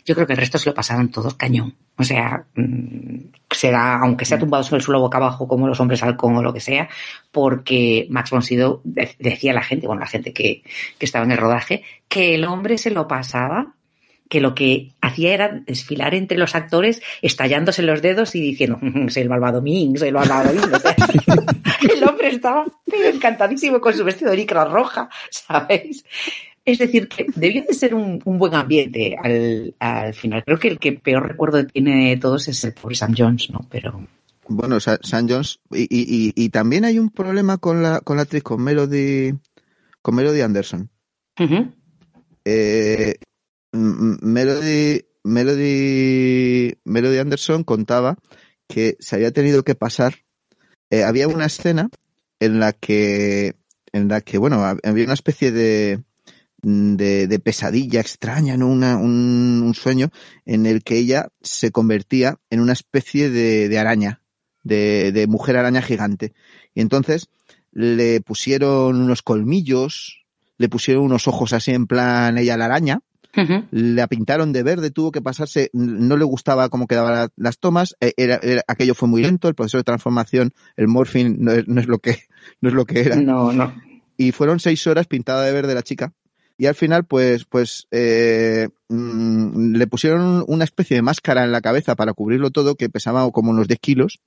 yo 0.05 0.15
creo 0.15 0.27
que 0.27 0.33
el 0.33 0.39
resto 0.39 0.57
se 0.57 0.69
lo 0.69 0.73
pasaron 0.73 1.09
todos 1.09 1.35
cañón. 1.35 1.75
O 1.97 2.03
sea, 2.03 2.45
mm, 2.55 3.17
será, 3.49 3.99
aunque 3.99 4.25
sea 4.25 4.39
tumbado 4.39 4.63
sobre 4.63 4.77
el 4.77 4.83
suelo 4.83 4.99
boca 4.99 5.17
abajo 5.17 5.47
como 5.47 5.67
los 5.67 5.79
hombres 5.79 6.01
halcón 6.03 6.35
o 6.37 6.41
lo 6.41 6.53
que 6.53 6.59
sea, 6.59 6.89
porque 7.31 8.07
Max 8.09 8.31
von 8.31 8.41
Sydow 8.41 8.81
decía 8.83 9.51
a 9.51 9.55
la 9.55 9.63
gente, 9.63 9.87
bueno, 9.87 10.01
la 10.01 10.07
gente 10.07 10.33
que, 10.33 10.63
que 10.97 11.05
estaba 11.05 11.25
en 11.25 11.31
el 11.31 11.37
rodaje, 11.37 11.83
que 12.07 12.35
el 12.35 12.45
hombre 12.45 12.77
se 12.77 12.91
lo 12.91 13.07
pasaba 13.07 13.75
que 14.31 14.39
lo 14.39 14.55
que 14.55 14.93
hacía 15.01 15.33
era 15.33 15.61
desfilar 15.67 16.15
entre 16.15 16.37
los 16.37 16.55
actores, 16.55 17.01
estallándose 17.21 17.81
los 17.81 18.01
dedos 18.01 18.33
y 18.33 18.39
diciendo, 18.39 18.79
mm, 18.81 19.09
soy 19.09 19.23
el 19.23 19.29
malvado 19.29 19.61
Ming, 19.61 19.97
soy 19.97 20.07
el 20.07 20.13
malvado 20.13 20.53
Ming. 20.53 20.71
el 21.93 22.03
hombre 22.07 22.29
estaba 22.29 22.65
encantadísimo 23.13 23.81
con 23.81 23.93
su 23.93 24.05
vestido 24.05 24.31
de 24.31 24.37
licra 24.37 24.63
roja, 24.63 25.09
¿sabéis? 25.29 26.05
Es 26.63 26.79
decir, 26.79 27.09
que 27.09 27.25
debió 27.35 27.63
de 27.67 27.73
ser 27.73 27.93
un, 27.93 28.19
buen 28.23 28.55
ambiente 28.55 29.17
al, 29.21 30.13
final. 30.13 30.45
Creo 30.45 30.57
que 30.57 30.69
el 30.69 30.79
que 30.79 30.93
peor 30.93 31.27
recuerdo 31.27 31.67
tiene 31.67 32.11
de 32.11 32.17
todos 32.17 32.47
es 32.47 32.63
el 32.63 32.73
pobre 32.73 32.95
Sam 32.95 33.13
Jones, 33.17 33.49
¿no? 33.49 33.67
Pero... 33.69 34.07
Bueno, 34.47 34.79
Sam 34.79 35.27
Jones, 35.27 35.59
y, 35.71 36.49
también 36.49 36.85
hay 36.85 36.99
un 36.99 37.09
problema 37.09 37.57
con 37.57 37.83
la, 37.83 37.99
con 37.99 38.15
la 38.15 38.23
actriz, 38.23 38.43
con 38.43 38.63
Melody, 38.63 39.33
con 40.01 40.15
Melody 40.15 40.39
Anderson. 40.39 40.89
eh, 42.45 43.15
Melody, 43.71 45.05
Melody, 45.23 46.77
Melody 46.83 47.17
Anderson 47.17 47.63
contaba 47.63 48.17
que 48.67 48.97
se 48.99 49.15
había 49.15 49.31
tenido 49.31 49.63
que 49.63 49.75
pasar. 49.75 50.15
Eh, 50.89 51.03
había 51.03 51.27
una 51.27 51.45
escena 51.45 51.89
en 52.39 52.59
la 52.59 52.73
que, 52.73 53.55
en 53.93 54.07
la 54.07 54.21
que, 54.21 54.37
bueno, 54.37 54.63
había 54.63 55.05
una 55.05 55.13
especie 55.13 55.51
de, 55.51 56.03
de, 56.61 57.39
pesadilla 57.39 58.01
extraña, 58.01 58.57
¿no? 58.57 58.67
Una, 58.67 58.97
un, 58.97 59.73
sueño 59.75 60.09
en 60.45 60.65
el 60.65 60.83
que 60.83 60.97
ella 60.97 61.29
se 61.41 61.71
convertía 61.71 62.37
en 62.49 62.59
una 62.59 62.73
especie 62.73 63.29
de, 63.29 63.69
de 63.69 63.79
araña, 63.79 64.21
de, 64.63 65.11
de, 65.11 65.27
mujer 65.27 65.57
araña 65.57 65.81
gigante. 65.81 66.33
Y 66.73 66.81
entonces 66.81 67.29
le 67.71 68.21
pusieron 68.21 69.01
unos 69.01 69.21
colmillos, 69.21 70.25
le 70.57 70.69
pusieron 70.69 71.03
unos 71.03 71.27
ojos 71.27 71.53
así 71.53 71.71
en 71.71 71.87
plan 71.87 72.37
ella 72.37 72.57
la 72.57 72.65
araña, 72.65 73.01
la 73.71 74.07
pintaron 74.07 74.53
de 74.53 74.63
verde, 74.63 74.91
tuvo 74.91 75.11
que 75.11 75.21
pasarse, 75.21 75.69
no 75.73 76.17
le 76.17 76.25
gustaba 76.25 76.69
cómo 76.69 76.87
quedaban 76.87 77.29
las 77.35 77.59
tomas, 77.59 77.95
e, 77.99 78.13
era, 78.17 78.39
aquello 78.67 78.95
fue 78.95 79.07
muy 79.07 79.21
lento, 79.21 79.47
el 79.47 79.55
proceso 79.55 79.77
de 79.77 79.83
transformación, 79.83 80.53
el 80.75 80.87
morphing 80.87 81.37
no 81.39 81.51
es, 81.51 81.67
no 81.67 81.79
es, 81.79 81.87
lo 81.87 81.99
que 81.99 82.17
no 82.61 82.69
es 82.69 82.75
lo 82.75 82.85
que 82.85 83.01
era. 83.01 83.15
No, 83.15 83.51
no. 83.51 83.73
Y 84.17 84.31
fueron 84.31 84.59
seis 84.59 84.85
horas 84.87 85.07
pintada 85.07 85.43
de 85.43 85.51
verde 85.51 85.73
la 85.73 85.83
chica. 85.83 86.13
Y 86.57 86.67
al 86.67 86.75
final, 86.75 87.05
pues, 87.05 87.45
pues 87.45 87.87
eh, 87.89 88.69
mm, 88.89 89.73
le 89.75 89.87
pusieron 89.87 90.45
una 90.47 90.63
especie 90.63 90.95
de 90.95 91.01
máscara 91.01 91.43
en 91.43 91.51
la 91.51 91.61
cabeza 91.61 91.95
para 91.95 92.13
cubrirlo 92.13 92.51
todo, 92.51 92.75
que 92.75 92.87
pesaba 92.87 93.27
como 93.31 93.49
unos 93.49 93.67
10 93.67 93.79
kilos. 93.79 94.19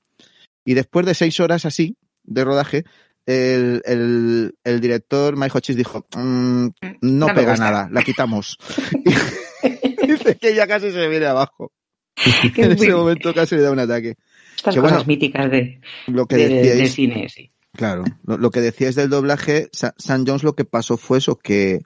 Y 0.64 0.74
después 0.74 1.06
de 1.06 1.14
seis 1.14 1.38
horas 1.38 1.64
así 1.64 1.96
de 2.24 2.44
rodaje, 2.44 2.84
el, 3.26 3.82
el, 3.84 4.54
el 4.64 4.80
director 4.80 5.36
Mike 5.36 5.56
Hodges 5.56 5.76
dijo, 5.76 6.06
mm, 6.16 6.68
no, 7.00 7.26
pega 7.34 7.56
nada, 7.56 7.88
la 7.90 8.02
quitamos. 8.02 8.58
Dice 10.06 10.36
que 10.36 10.54
ya 10.54 10.66
casi 10.66 10.90
se 10.90 11.08
viene 11.08 11.26
abajo. 11.26 11.72
en 12.56 12.72
ese 12.72 12.94
momento 12.94 13.34
casi 13.34 13.56
le 13.56 13.62
da 13.62 13.70
un 13.70 13.78
ataque. 13.78 14.16
Estas 14.56 14.76
cosas 14.76 15.06
míticas 15.06 15.50
de, 15.50 15.80
lo 16.06 16.26
que 16.26 16.36
de, 16.36 16.86
cine, 16.88 17.28
sí. 17.28 17.50
Claro, 17.72 18.04
lo, 18.24 18.38
lo, 18.38 18.50
que 18.50 18.60
decías 18.60 18.94
del 18.94 19.10
doblaje, 19.10 19.68
San 19.72 20.26
Jones 20.26 20.44
lo 20.44 20.54
que 20.54 20.64
pasó 20.64 20.96
fue 20.96 21.18
eso, 21.18 21.36
que, 21.36 21.80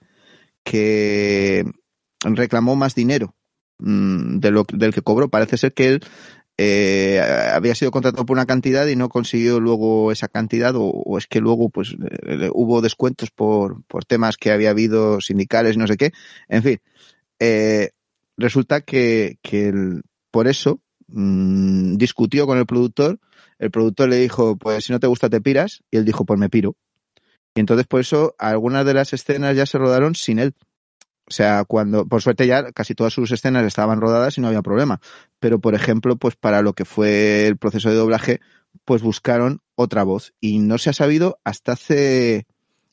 que 0.62 1.64
reclamó 2.20 2.76
más 2.76 2.94
dinero 2.94 3.34
mm, 3.78 4.38
de 4.38 4.50
lo, 4.50 4.66
del 4.70 4.92
que 4.92 5.02
cobró. 5.02 5.28
Parece 5.28 5.56
ser 5.56 5.72
que 5.72 5.88
él 5.88 6.00
eh, 6.60 7.20
había 7.52 7.76
sido 7.76 7.92
contratado 7.92 8.26
por 8.26 8.36
una 8.36 8.44
cantidad 8.44 8.84
y 8.88 8.96
no 8.96 9.08
consiguió 9.08 9.60
luego 9.60 10.10
esa 10.10 10.26
cantidad 10.26 10.74
o, 10.76 11.16
es 11.16 11.28
que 11.28 11.40
luego 11.40 11.70
pues 11.70 11.94
eh, 12.26 12.50
hubo 12.52 12.82
descuentos 12.82 13.30
por, 13.30 13.84
por, 13.84 14.04
temas 14.04 14.36
que 14.36 14.50
había 14.50 14.70
habido 14.70 15.20
sindicales 15.20 15.76
no 15.76 15.86
sé 15.86 15.96
qué. 15.96 16.10
En 16.48 16.64
fin, 16.64 16.80
eh, 17.38 17.90
resulta 18.36 18.80
que, 18.80 19.38
que 19.40 19.72
por 20.32 20.48
eso 20.48 20.80
mmm, 21.06 21.94
discutió 21.94 22.46
con 22.46 22.58
el 22.58 22.66
productor. 22.66 23.20
El 23.60 23.70
productor 23.70 24.08
le 24.08 24.16
dijo, 24.16 24.56
pues 24.56 24.84
si 24.84 24.92
no 24.92 24.98
te 24.98 25.06
gusta 25.06 25.30
te 25.30 25.40
piras. 25.40 25.82
Y 25.92 25.98
él 25.98 26.04
dijo, 26.04 26.24
pues 26.24 26.40
me 26.40 26.48
piro. 26.48 26.74
Y 27.54 27.60
entonces 27.60 27.86
por 27.86 28.00
eso 28.00 28.34
algunas 28.36 28.84
de 28.84 28.94
las 28.94 29.12
escenas 29.12 29.56
ya 29.56 29.64
se 29.64 29.78
rodaron 29.78 30.16
sin 30.16 30.40
él. 30.40 30.54
O 31.28 31.30
sea, 31.30 31.64
cuando, 31.64 32.06
por 32.06 32.22
suerte 32.22 32.46
ya 32.46 32.72
casi 32.72 32.94
todas 32.94 33.12
sus 33.12 33.30
escenas 33.32 33.66
estaban 33.66 34.00
rodadas 34.00 34.38
y 34.38 34.40
no 34.40 34.48
había 34.48 34.62
problema. 34.62 35.00
Pero, 35.38 35.60
por 35.60 35.74
ejemplo, 35.74 36.16
pues 36.16 36.36
para 36.36 36.62
lo 36.62 36.72
que 36.72 36.86
fue 36.86 37.46
el 37.46 37.58
proceso 37.58 37.90
de 37.90 37.96
doblaje, 37.96 38.40
pues 38.86 39.02
buscaron 39.02 39.60
otra 39.74 40.04
voz. 40.04 40.32
Y 40.40 40.58
no 40.58 40.78
se 40.78 40.90
ha 40.90 40.94
sabido 40.94 41.38
hasta 41.44 41.72
hace, 41.72 42.46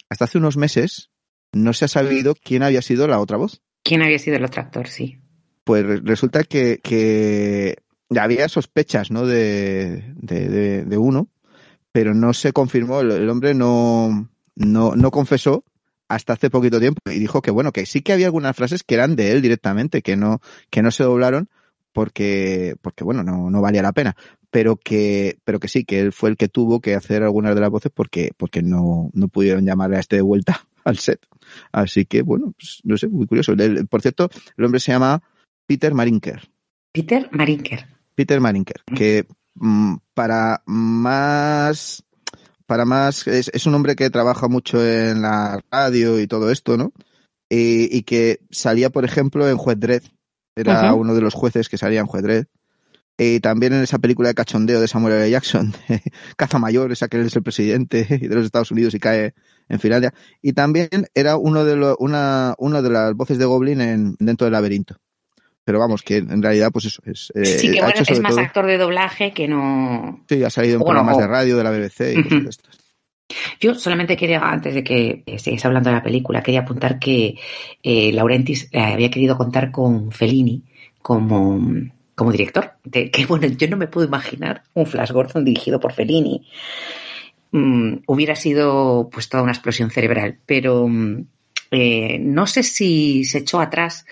hasta 0.10 0.26
hace 0.26 0.38
unos 0.38 0.58
meses, 0.58 1.12
no 1.54 1.72
se 1.72 1.86
ha 1.86 1.88
sabido 1.88 2.36
quién 2.36 2.62
había 2.64 2.82
sido 2.82 3.08
la 3.08 3.20
otra 3.20 3.38
voz. 3.38 3.62
¿Quién 3.84 4.02
había 4.02 4.20
sido 4.20 4.36
el 4.36 4.44
otro 4.44 4.62
actor? 4.62 4.88
Sí. 4.88 5.20
Pues 5.64 5.86
resulta 6.04 6.44
que, 6.44 6.80
que 6.84 7.78
había 8.20 8.50
sospechas, 8.50 9.12
¿no? 9.12 9.26
De, 9.26 10.14
de, 10.18 10.84
de, 10.84 10.98
uno, 10.98 11.30
pero 11.94 12.14
no 12.14 12.34
se 12.34 12.52
confirmó. 12.52 13.00
el 13.00 13.30
hombre 13.30 13.54
no, 13.54 14.30
no, 14.56 14.96
no 14.96 15.12
confesó 15.12 15.64
hasta 16.08 16.34
hace 16.34 16.50
poquito 16.50 16.80
tiempo 16.80 17.00
y 17.10 17.20
dijo 17.20 17.42
que 17.42 17.52
bueno, 17.52 17.72
que 17.72 17.86
sí 17.86 18.02
que 18.02 18.14
había 18.14 18.28
algunas 18.28 18.56
frases 18.56 18.84
que 18.84 18.96
eran 18.96 19.16
de 19.16 19.32
él 19.32 19.42
directamente, 19.42 20.02
que 20.02 20.16
no, 20.16 20.42
que 20.70 20.82
no 20.82 20.92
se 20.92 21.04
doblaron 21.04 21.50
porque, 21.96 22.76
porque 22.82 23.06
bueno, 23.06 23.24
no, 23.24 23.50
no 23.50 23.62
valía 23.62 23.82
la 23.82 23.94
pena. 23.94 24.16
Pero 24.52 24.76
que, 24.76 25.40
pero 25.44 25.60
que 25.60 25.70
sí, 25.70 25.86
que 25.86 26.02
él 26.02 26.12
fue 26.12 26.30
el 26.30 26.38
que 26.38 26.50
tuvo 26.50 26.82
que 26.82 26.94
hacer 26.94 27.24
algunas 27.24 27.56
de 27.56 27.62
las 27.62 27.70
voces 27.70 27.92
porque, 27.94 28.32
porque 28.36 28.62
no, 28.62 29.10
no 29.14 29.28
pudieron 29.30 29.66
llamarle 29.66 29.98
a 29.98 30.02
este 30.02 30.18
de 30.18 30.22
vuelta 30.22 30.68
al 30.84 30.98
set. 30.98 31.26
Así 31.72 32.06
que, 32.06 32.22
bueno, 32.22 32.54
pues, 32.58 32.82
no 32.84 32.98
sé, 32.98 33.08
muy 33.08 33.28
curioso. 33.28 33.54
por 33.90 34.02
cierto, 34.02 34.30
el 34.58 34.66
hombre 34.66 34.80
se 34.82 34.92
llama 34.92 35.24
Peter 35.66 35.94
Marinker. 35.94 36.50
Peter 36.92 37.30
Marinker. 37.32 37.88
Peter 38.14 38.40
Marinker, 38.40 38.84
que 38.96 39.26
mm, 39.56 39.96
para 40.14 40.64
más 40.66 42.04
para 42.66 42.86
más, 42.86 43.28
es, 43.28 43.50
es, 43.54 43.66
un 43.66 43.76
hombre 43.76 43.96
que 43.96 44.10
trabaja 44.10 44.48
mucho 44.48 44.86
en 44.86 45.22
la 45.22 45.62
radio 45.72 46.20
y 46.20 46.28
todo 46.28 46.52
esto, 46.52 46.78
¿no? 46.78 46.92
Y, 47.50 47.96
y 47.96 48.04
que 48.04 48.40
salía, 48.52 48.90
por 48.90 49.06
ejemplo, 49.06 49.48
en 49.48 49.58
Juez 49.58 49.80
Dredd. 49.80 50.04
Era 50.56 50.94
uno 50.94 51.14
de 51.14 51.22
los 51.22 51.34
jueces 51.34 51.68
que 51.68 51.78
salía 51.78 52.00
en 52.00 52.08
Juez 52.08 52.24
Dredd. 52.24 52.46
Y 53.18 53.40
también 53.40 53.74
en 53.74 53.84
esa 53.84 54.00
película 54.00 54.30
de 54.30 54.36
cachondeo 54.36 54.82
de 54.82 54.88
Samuel 54.88 55.16
L. 55.16 55.30
Jackson, 55.30 55.74
Caza 56.38 56.60
Mayor, 56.60 56.92
esa 56.92 57.08
que 57.08 57.18
él 57.18 57.28
es 57.28 57.36
el 57.36 57.44
presidente 57.44 58.06
de 58.22 58.36
los 58.36 58.46
Estados 58.46 58.72
Unidos 58.72 58.94
y 58.94 59.00
cae 59.00 59.34
en 59.70 59.80
Finlandia. 59.80 60.14
Y 60.42 60.54
también 60.54 60.90
era 61.14 61.38
uno 61.38 61.64
de 61.64 61.76
lo, 61.76 61.96
una, 62.00 62.56
una 62.58 62.82
de 62.82 62.90
las 62.90 63.14
voces 63.14 63.38
de 63.38 63.46
Goblin 63.46 63.82
en, 63.82 64.16
dentro 64.20 64.46
del 64.46 64.54
laberinto 64.54 64.98
pero 65.66 65.80
vamos, 65.80 66.04
que 66.04 66.18
en 66.18 66.44
realidad, 66.44 66.70
pues 66.72 66.86
eso 66.86 67.02
es. 67.06 67.32
Eh, 67.34 67.44
sí, 67.44 67.72
que 67.72 67.82
bueno, 67.82 68.02
es 68.08 68.22
más 68.22 68.38
actor 68.38 68.68
de 68.68 68.78
doblaje 68.78 69.34
que 69.34 69.48
no. 69.48 70.24
Sí, 70.30 70.44
ha 70.44 70.50
salido 70.52 70.78
en 70.78 70.84
programas 70.84 71.18
de 71.18 71.28
radio 71.28 71.58
de 71.58 71.64
la 71.64 71.72
BBC 71.72 72.14
y 72.14 72.24
cosas 72.24 72.44
de 72.44 72.50
estas. 72.50 72.86
Yo 73.60 73.74
solamente 73.74 74.16
quería, 74.16 74.40
antes 74.40 74.76
de 74.76 74.84
que 74.84 75.24
sigáis 75.40 75.66
hablando 75.66 75.90
de 75.90 75.96
la 75.96 76.04
película, 76.04 76.44
quería 76.44 76.62
apuntar 76.62 77.00
que 77.00 77.36
eh, 77.82 78.12
Laurentis 78.14 78.70
eh, 78.72 78.80
había 78.80 79.10
querido 79.10 79.36
contar 79.36 79.72
con 79.72 80.12
Fellini 80.12 80.64
como, 81.02 81.60
como 82.14 82.32
director. 82.32 82.74
De, 82.84 83.10
que 83.10 83.26
bueno, 83.26 83.48
yo 83.48 83.68
no 83.68 83.78
me 83.78 83.88
puedo 83.88 84.06
imaginar 84.06 84.62
un 84.76 84.86
Flash 84.86 85.12
Gordon 85.12 85.44
dirigido 85.44 85.80
por 85.80 85.94
Fellini. 85.94 86.48
Mm, 87.52 88.04
hubiera 88.06 88.36
sido 88.36 89.10
pues 89.12 89.30
toda 89.30 89.42
una 89.42 89.54
explosión 89.54 89.90
cerebral, 89.90 90.38
pero 90.46 90.88
mm, 90.88 91.26
eh, 91.72 92.20
no 92.20 92.46
sé 92.46 92.62
si 92.62 93.26
se 93.26 93.40
echó 93.40 93.60
atrás 93.60 94.06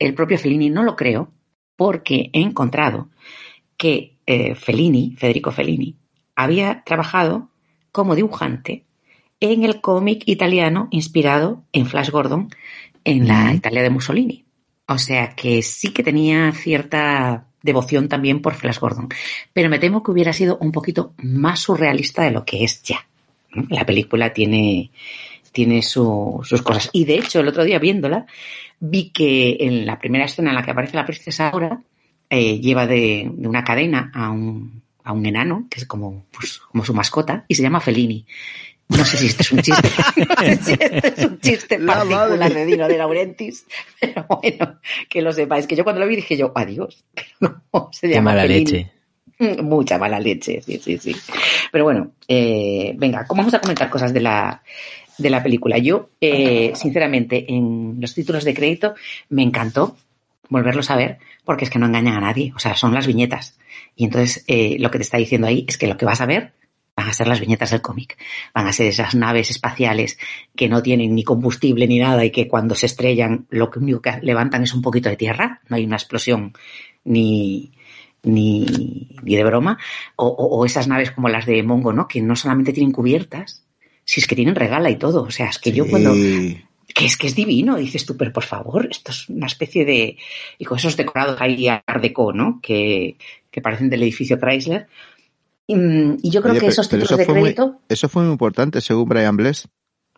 el 0.00 0.14
propio 0.14 0.38
Fellini 0.38 0.70
no 0.70 0.82
lo 0.82 0.96
creo, 0.96 1.30
porque 1.76 2.30
he 2.32 2.40
encontrado 2.40 3.08
que 3.76 4.16
eh, 4.26 4.56
Fellini, 4.56 5.14
Federico 5.16 5.52
Fellini, 5.52 5.96
había 6.34 6.82
trabajado 6.84 7.50
como 7.92 8.16
dibujante 8.16 8.84
en 9.38 9.64
el 9.64 9.80
cómic 9.80 10.22
italiano 10.26 10.88
inspirado 10.90 11.62
en 11.72 11.86
Flash 11.86 12.10
Gordon 12.10 12.50
en 13.04 13.28
la 13.28 13.54
Italia 13.54 13.82
de 13.82 13.90
Mussolini. 13.90 14.44
O 14.86 14.98
sea 14.98 15.34
que 15.34 15.62
sí 15.62 15.92
que 15.92 16.02
tenía 16.02 16.52
cierta 16.52 17.46
devoción 17.62 18.08
también 18.08 18.42
por 18.42 18.54
Flash 18.54 18.78
Gordon. 18.78 19.08
Pero 19.52 19.68
me 19.68 19.78
temo 19.78 20.02
que 20.02 20.10
hubiera 20.10 20.32
sido 20.32 20.58
un 20.58 20.72
poquito 20.72 21.14
más 21.18 21.60
surrealista 21.60 22.22
de 22.22 22.30
lo 22.30 22.44
que 22.44 22.64
es 22.64 22.82
ya. 22.82 23.06
La 23.68 23.84
película 23.84 24.32
tiene, 24.32 24.90
tiene 25.52 25.82
sus 25.82 26.62
cosas. 26.62 26.90
Y 26.92 27.04
de 27.04 27.16
hecho, 27.16 27.40
el 27.40 27.48
otro 27.48 27.64
día 27.64 27.78
viéndola, 27.78 28.26
vi 28.80 29.10
que 29.10 29.58
en 29.60 29.86
la 29.86 29.98
primera 29.98 30.24
escena 30.24 30.50
en 30.50 30.56
la 30.56 30.62
que 30.62 30.72
aparece 30.72 30.96
la 30.96 31.06
princesa 31.06 31.50
ahora, 31.50 31.80
eh, 32.28 32.58
lleva 32.58 32.86
de, 32.86 33.30
una 33.38 33.62
cadena 33.62 34.10
a 34.14 34.30
un, 34.30 34.82
a 35.04 35.12
un 35.12 35.26
enano, 35.26 35.66
que 35.70 35.80
es 35.80 35.86
como, 35.86 36.26
pues, 36.32 36.58
como 36.58 36.84
su 36.84 36.94
mascota, 36.94 37.44
y 37.46 37.54
se 37.54 37.62
llama 37.62 37.80
Felini. 37.80 38.26
No 38.88 39.04
sé 39.04 39.18
si 39.18 39.26
este 39.26 39.42
es 39.42 39.52
un 39.52 39.62
chiste, 39.62 39.88
no 40.16 40.36
sé 40.36 40.56
si 40.56 40.72
este 40.72 41.08
es 41.16 41.24
un 41.24 41.38
chiste 41.40 41.78
particular 41.78 42.52
de 42.52 42.66
Dino 42.66 42.88
de 42.88 42.98
Laurentiis, 42.98 43.66
pero 44.00 44.26
bueno, 44.28 44.80
que 45.08 45.22
lo 45.22 45.32
sepáis, 45.32 45.66
que 45.66 45.76
yo 45.76 45.84
cuando 45.84 46.00
lo 46.00 46.08
vi 46.08 46.16
dije 46.16 46.36
yo, 46.36 46.52
adiós, 46.54 47.04
pero 47.14 47.62
no, 47.72 47.88
se 47.92 48.08
llama 48.08 48.32
Qué 48.32 48.36
mala 48.36 48.44
leche. 48.46 48.92
Mucha 49.62 49.96
mala 49.96 50.20
leche, 50.20 50.60
sí, 50.60 50.78
sí, 50.84 50.98
sí. 50.98 51.16
Pero 51.72 51.84
bueno, 51.84 52.12
eh, 52.28 52.92
venga, 52.98 53.24
vamos 53.26 53.54
a 53.54 53.60
comentar 53.60 53.88
cosas 53.88 54.12
de 54.12 54.20
la, 54.20 54.62
de 55.20 55.30
la 55.30 55.42
película. 55.42 55.78
Yo, 55.78 56.10
eh, 56.20 56.72
sinceramente, 56.74 57.52
en 57.52 57.96
los 58.00 58.14
títulos 58.14 58.44
de 58.44 58.54
crédito 58.54 58.94
me 59.28 59.42
encantó 59.42 59.96
volverlos 60.48 60.90
a 60.90 60.96
ver 60.96 61.18
porque 61.44 61.64
es 61.64 61.70
que 61.70 61.78
no 61.78 61.86
engañan 61.86 62.14
a 62.14 62.20
nadie, 62.20 62.52
o 62.54 62.58
sea, 62.58 62.76
son 62.76 62.92
las 62.92 63.06
viñetas. 63.06 63.58
Y 63.96 64.04
entonces 64.04 64.44
eh, 64.46 64.76
lo 64.78 64.90
que 64.90 64.98
te 64.98 65.02
está 65.02 65.18
diciendo 65.18 65.46
ahí 65.46 65.64
es 65.66 65.78
que 65.78 65.86
lo 65.86 65.96
que 65.96 66.04
vas 66.04 66.20
a 66.20 66.26
ver 66.26 66.52
van 66.96 67.08
a 67.08 67.12
ser 67.12 67.28
las 67.28 67.40
viñetas 67.40 67.70
del 67.70 67.80
cómic. 67.80 68.18
Van 68.54 68.66
a 68.66 68.72
ser 68.72 68.86
esas 68.86 69.14
naves 69.14 69.50
espaciales 69.50 70.18
que 70.54 70.68
no 70.68 70.82
tienen 70.82 71.14
ni 71.14 71.24
combustible 71.24 71.86
ni 71.86 71.98
nada 71.98 72.24
y 72.24 72.30
que 72.30 72.46
cuando 72.46 72.74
se 72.74 72.86
estrellan 72.86 73.46
lo 73.48 73.70
único 73.76 74.02
que 74.02 74.18
levantan 74.22 74.62
es 74.62 74.74
un 74.74 74.82
poquito 74.82 75.08
de 75.08 75.16
tierra, 75.16 75.60
no 75.68 75.76
hay 75.76 75.84
una 75.84 75.96
explosión 75.96 76.52
ni, 77.04 77.72
ni, 78.22 79.08
ni 79.22 79.36
de 79.36 79.44
broma. 79.44 79.78
O, 80.16 80.26
o, 80.26 80.66
esas 80.66 80.88
naves 80.88 81.10
como 81.10 81.28
las 81.28 81.46
de 81.46 81.62
Mongo, 81.62 81.92
¿no? 81.92 82.06
Que 82.06 82.20
no 82.20 82.36
solamente 82.36 82.72
tienen 82.72 82.92
cubiertas, 82.92 83.64
si 84.10 84.18
es 84.18 84.26
que 84.26 84.34
tienen 84.34 84.56
regala 84.56 84.90
y 84.90 84.96
todo. 84.96 85.22
O 85.22 85.30
sea, 85.30 85.50
es 85.50 85.60
que 85.60 85.70
yo 85.70 85.86
cuando 85.86 86.12
que 86.12 87.04
es 87.04 87.16
que 87.16 87.28
es 87.28 87.36
divino, 87.36 87.76
dices 87.76 88.04
tú, 88.04 88.16
pero 88.16 88.32
por 88.32 88.42
favor, 88.42 88.88
esto 88.90 89.12
es 89.12 89.28
una 89.28 89.46
especie 89.46 89.84
de, 89.84 90.18
y 90.58 90.64
con 90.64 90.78
esos 90.78 90.96
decorados 90.96 91.40
ahí 91.40 91.68
Art 91.68 92.02
Deco, 92.02 92.32
¿no? 92.32 92.58
Que, 92.60 93.16
que 93.52 93.60
parecen 93.60 93.88
del 93.88 94.02
edificio 94.02 94.36
Chrysler, 94.36 94.88
y, 95.68 96.28
yo 96.28 96.42
creo 96.42 96.58
que 96.58 96.66
esos 96.66 96.88
títulos 96.88 97.16
de 97.16 97.24
crédito. 97.24 97.80
eso 97.88 98.08
fue 98.08 98.24
muy 98.24 98.32
importante, 98.32 98.80
según 98.80 99.08
Brian 99.08 99.36
Bless. 99.36 99.68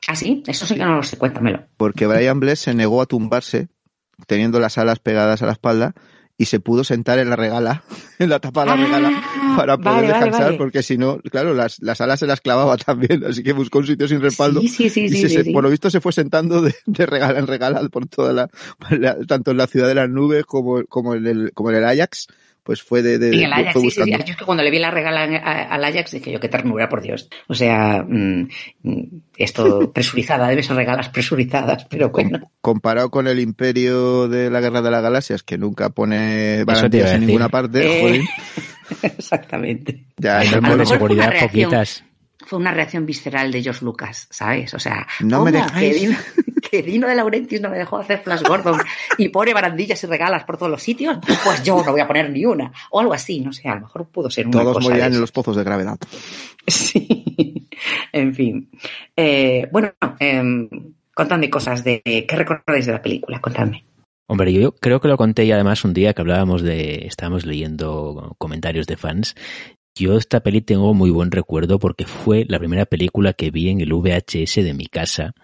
Ah, 0.09 0.17
sí, 0.17 0.43
eso 0.47 0.65
sí 0.65 0.77
que 0.77 0.85
no 0.87 0.97
lo 0.97 1.03
sé, 1.03 1.19
cuéntamelo. 1.19 1.67
Porque 1.77 2.07
Brian 2.07 2.41
Bless 2.41 2.61
se 2.61 2.73
negó 2.73 3.03
a 3.03 3.07
tumbarse, 3.07 3.69
teniendo 4.27 4.59
las 4.59 4.79
alas 4.79 5.01
pegadas 5.01 5.43
a 5.43 5.47
la 5.47 5.53
espalda, 5.53 5.95
y 6.43 6.45
se 6.45 6.59
pudo 6.59 6.83
sentar 6.83 7.21
en 7.21 7.31
la 7.31 7.37
regala, 7.37 7.85
en 8.19 8.29
la 8.29 8.41
tapa 8.41 8.63
de 8.63 8.71
la 8.71 8.77
regala, 8.77 9.11
ah, 9.15 9.55
para 9.57 9.79
poder 9.79 10.09
descansar, 10.09 10.57
porque 10.57 10.83
si 10.83 10.99
no, 10.99 11.21
claro, 11.21 11.55
las, 11.55 11.81
las, 11.81 12.01
alas 12.01 12.19
se 12.19 12.27
las 12.27 12.41
clavaba 12.41 12.77
también, 12.85 13.25
así 13.25 13.45
que 13.45 13.53
buscó 13.53 13.79
un 13.79 13.87
sitio 13.87 14.09
sin 14.09 14.21
respaldo. 14.21 14.61
Sí, 14.61 14.69
sí, 14.69 14.91
sí, 14.91 15.05
y 15.05 15.29
se, 15.29 15.45
por 15.53 15.63
lo 15.63 15.71
visto 15.71 15.89
se 15.89 16.01
fue 16.01 16.13
sentando 16.13 16.61
de, 16.61 16.75
de, 16.85 17.07
regala 17.07 17.39
en 17.39 17.47
regala 17.47 17.89
por 17.91 18.09
toda 18.09 18.33
la, 18.91 19.17
tanto 19.29 19.53
en 19.53 19.57
la 19.57 19.69
ciudad 19.69 19.87
de 19.87 19.95
las 19.95 20.11
nubes 20.11 20.45
como, 20.45 20.85
como 20.87 21.15
en 21.15 21.29
el, 21.29 21.53
como 21.53 21.71
en 21.71 21.77
el 21.77 21.85
Ajax 21.85 22.27
pues 22.63 22.83
fue 22.83 23.03
de... 23.03 23.19
de 23.19 23.31
el 23.31 23.53
Ajax, 23.53 23.81
sí, 23.81 23.91
sí, 23.91 24.11
Yo 24.11 24.17
es 24.17 24.37
que 24.37 24.45
cuando 24.45 24.63
le 24.63 24.71
vi 24.71 24.79
la 24.79 24.91
regala 24.91 25.23
al 25.25 25.85
Ajax 25.85 26.13
dije 26.13 26.33
yo, 26.33 26.41
qué 26.41 26.49
ternura, 26.49 26.89
por 26.89 27.03
Dios. 27.03 27.29
O 27.49 27.55
sea, 27.55 28.05
mm, 28.07 28.49
esto 29.37 29.93
presurizada, 29.95 30.49
debe 30.49 30.63
ser 30.63 30.77
regalas 30.77 31.09
presurizadas, 31.09 31.87
pero 31.87 32.11
bueno. 32.11 32.53
Comparado 32.61 33.11
con 33.11 33.27
el 33.27 33.41
imperio 33.41 34.29
de 34.29 34.51
la 34.51 34.61
Guerra 34.61 34.83
de 34.83 34.91
las 34.91 35.03
Galaxias, 35.03 35.43
que 35.43 35.59
nunca 35.59 35.91
pone 35.91 36.65
garantías 36.65 37.13
en 37.13 37.27
ninguna 37.27 37.49
parte, 37.49 38.17
eh, 38.17 38.25
Exactamente. 39.03 40.05
Ya, 40.17 40.43
no 40.61 40.77
de 40.77 40.87
seguridad 40.87 41.33
poquitas 41.41 42.05
fue 42.47 42.59
una 42.59 42.73
reacción 42.73 43.07
visceral 43.07 43.53
de 43.53 43.63
George 43.63 43.85
Lucas, 43.85 44.27
¿sabes? 44.31 44.75
O 44.75 44.79
sea, 44.79 45.07
no 45.21 45.45
me 45.45 45.53
dejáis 45.53 45.97
que 46.01 46.52
Dino 46.81 47.07
de 47.07 47.15
Laurentiis 47.15 47.61
no 47.61 47.69
me 47.69 47.77
dejó 47.77 47.99
hacer 47.99 48.21
Flash 48.21 48.43
Gordon 48.43 48.81
y 49.19 49.29
pone 49.29 49.53
barandillas 49.53 50.03
y 50.05 50.07
regalas 50.07 50.45
por 50.45 50.57
todos 50.57 50.71
los 50.71 50.83
sitios, 50.83 51.19
pues 51.45 51.63
yo 51.63 51.83
no 51.85 51.93
voy 51.93 52.01
a 52.01 52.07
poner 52.07 52.31
ni 52.31 52.47
una. 52.47 52.73
O 52.91 53.01
algo 53.01 53.13
así, 53.13 53.41
no 53.41 53.53
sé, 53.53 53.69
a 53.69 53.75
lo 53.75 53.83
mejor 53.83 54.07
pudo 54.07 54.31
ser 54.31 54.47
una 54.47 54.61
Todos 54.61 54.83
morirán 54.83 55.13
en 55.13 55.21
los 55.21 55.33
pozos 55.33 55.57
de 55.57 55.65
gravedad. 55.65 55.99
Sí, 56.65 57.69
en 58.13 58.37
fin. 58.37 58.71
Eh, 59.17 59.69
bueno, 59.73 59.91
eh, 60.21 60.69
contadme 61.13 61.51
cosas 61.51 61.83
de 61.83 62.01
qué 62.05 62.37
recordáis 62.37 62.87
de 62.87 62.93
la 62.93 63.03
película, 63.03 63.41
contadme. 63.41 63.85
Hombre, 64.29 64.53
yo 64.53 64.73
creo 64.77 65.01
que 65.01 65.09
lo 65.09 65.17
conté 65.17 65.45
y 65.45 65.53
además 65.53 65.85
un 65.85 65.93
día 65.93 66.15
que 66.15 66.23
hablábamos 66.23 66.63
de, 66.63 67.05
estábamos 67.07 67.45
leyendo 67.45 68.37
comentarios 68.39 68.87
de 68.87 68.97
fans. 68.97 69.35
Yo 69.95 70.17
esta 70.17 70.41
peli 70.41 70.63
tengo 70.63 70.95
muy 70.95 71.11
buen 71.11 71.31
recuerdo 71.31 71.79
porque 71.79 72.07
fue 72.07 72.47
la 72.49 72.59
primera 72.59 72.87
película 72.87 73.35
que 73.35 73.51
vi 73.51 73.69
en 73.69 73.81
el 73.83 73.93
VHS 73.93 74.55
de 74.55 74.73
mi 74.73 74.87
casa 74.87 75.35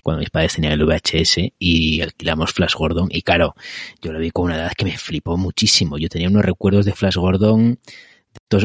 cuando 0.00 0.20
mis 0.20 0.30
padres 0.30 0.54
tenían 0.54 0.72
el 0.72 0.84
VHS 0.84 1.52
y 1.58 2.00
alquilamos 2.00 2.52
Flash 2.52 2.74
Gordon. 2.74 3.08
Y 3.10 3.22
claro, 3.22 3.54
yo 4.00 4.12
lo 4.12 4.18
vi 4.18 4.30
con 4.30 4.46
una 4.46 4.56
edad 4.56 4.72
que 4.76 4.84
me 4.84 4.96
flipó 4.96 5.36
muchísimo. 5.36 5.98
Yo 5.98 6.08
tenía 6.08 6.28
unos 6.28 6.44
recuerdos 6.44 6.84
de 6.84 6.92
Flash 6.92 7.16
Gordon 7.16 7.78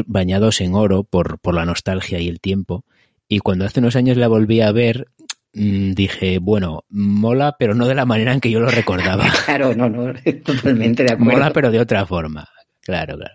bañados 0.06 0.60
en 0.60 0.74
oro 0.74 1.04
por, 1.04 1.38
por 1.38 1.54
la 1.54 1.64
nostalgia 1.64 2.18
y 2.20 2.28
el 2.28 2.40
tiempo. 2.40 2.84
Y 3.28 3.40
cuando 3.40 3.64
hace 3.64 3.80
unos 3.80 3.96
años 3.96 4.16
la 4.16 4.28
volví 4.28 4.60
a 4.60 4.72
ver, 4.72 5.08
mm, 5.52 5.92
dije, 5.92 6.38
bueno, 6.38 6.84
mola, 6.88 7.56
pero 7.58 7.74
no 7.74 7.86
de 7.86 7.94
la 7.94 8.06
manera 8.06 8.32
en 8.32 8.40
que 8.40 8.50
yo 8.50 8.60
lo 8.60 8.70
recordaba. 8.70 9.26
claro, 9.44 9.74
no, 9.74 9.88
no, 9.88 10.12
totalmente 10.44 11.04
de 11.04 11.12
acuerdo. 11.12 11.32
Mola, 11.32 11.52
pero 11.52 11.70
de 11.70 11.80
otra 11.80 12.06
forma. 12.06 12.48
Claro, 12.80 13.16
claro. 13.16 13.34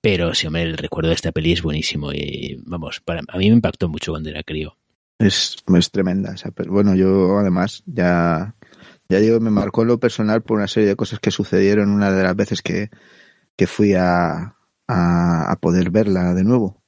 Pero 0.00 0.34
sí, 0.34 0.46
hombre, 0.46 0.62
el 0.62 0.76
recuerdo 0.76 1.08
de 1.08 1.14
esta 1.14 1.32
peli 1.32 1.52
es 1.52 1.62
buenísimo 1.62 2.12
y, 2.12 2.58
vamos, 2.66 3.00
para, 3.00 3.22
a 3.26 3.38
mí 3.38 3.48
me 3.48 3.56
impactó 3.56 3.88
mucho 3.88 4.12
cuando 4.12 4.30
era 4.30 4.42
crío. 4.42 4.76
Es, 5.18 5.56
es 5.76 5.90
tremenda 5.90 6.34
esa 6.34 6.52
Bueno, 6.68 6.94
yo 6.94 7.38
además 7.38 7.82
ya, 7.86 8.54
ya 9.08 9.18
digo, 9.18 9.40
me 9.40 9.50
marcó 9.50 9.84
lo 9.84 9.98
personal 9.98 10.42
por 10.42 10.58
una 10.58 10.68
serie 10.68 10.88
de 10.88 10.96
cosas 10.96 11.20
que 11.20 11.30
sucedieron 11.30 11.90
una 11.90 12.10
de 12.10 12.22
las 12.22 12.36
veces 12.36 12.62
que, 12.62 12.90
que 13.56 13.66
fui 13.66 13.94
a, 13.94 14.56
a, 14.88 15.56
poder 15.60 15.90
verla 15.90 16.34
de 16.34 16.44
nuevo. 16.44 16.82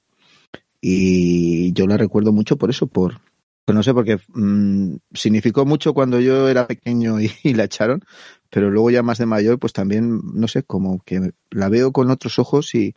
Y 0.80 1.72
yo 1.72 1.86
la 1.86 1.96
recuerdo 1.96 2.32
mucho 2.32 2.56
por 2.56 2.70
eso, 2.70 2.86
por, 2.86 3.20
pues 3.64 3.74
no 3.74 3.82
sé, 3.82 3.94
porque 3.94 4.18
mmm, 4.34 4.96
significó 5.14 5.64
mucho 5.64 5.94
cuando 5.94 6.20
yo 6.20 6.48
era 6.48 6.66
pequeño 6.66 7.20
y, 7.20 7.30
y, 7.42 7.54
la 7.54 7.64
echaron, 7.64 8.02
pero 8.50 8.70
luego 8.70 8.90
ya 8.90 9.02
más 9.02 9.18
de 9.18 9.26
mayor, 9.26 9.58
pues 9.58 9.72
también, 9.72 10.20
no 10.34 10.48
sé, 10.48 10.62
como 10.64 11.00
que 11.04 11.32
la 11.50 11.68
veo 11.68 11.92
con 11.92 12.10
otros 12.10 12.38
ojos 12.38 12.74
y, 12.74 12.94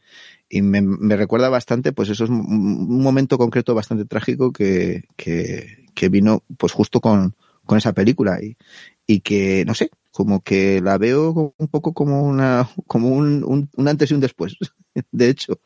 y 0.50 0.62
me, 0.62 0.82
me, 0.82 1.16
recuerda 1.16 1.50
bastante, 1.50 1.92
pues 1.92 2.10
eso 2.10 2.24
es 2.24 2.30
un 2.30 3.02
momento 3.02 3.38
concreto 3.38 3.76
bastante 3.76 4.06
trágico 4.06 4.52
que, 4.52 5.04
que, 5.16 5.86
que 5.94 6.10
vino 6.10 6.44
pues 6.58 6.74
justo 6.74 7.00
con, 7.00 7.36
con 7.66 7.78
esa 7.78 7.94
película 7.94 8.40
y, 8.42 8.58
y 9.06 9.22
que, 9.22 9.64
no 9.66 9.76
sé, 9.76 9.92
como 10.12 10.42
que 10.42 10.82
la 10.82 10.98
veo 10.98 11.54
un 11.58 11.68
poco 11.68 11.94
como 11.94 12.24
una, 12.24 12.68
como 12.88 13.10
un, 13.10 13.44
un, 13.44 13.70
un 13.76 13.88
antes 13.88 14.10
y 14.10 14.16
un 14.16 14.20
después, 14.20 14.58
de 15.12 15.30
hecho. 15.30 15.60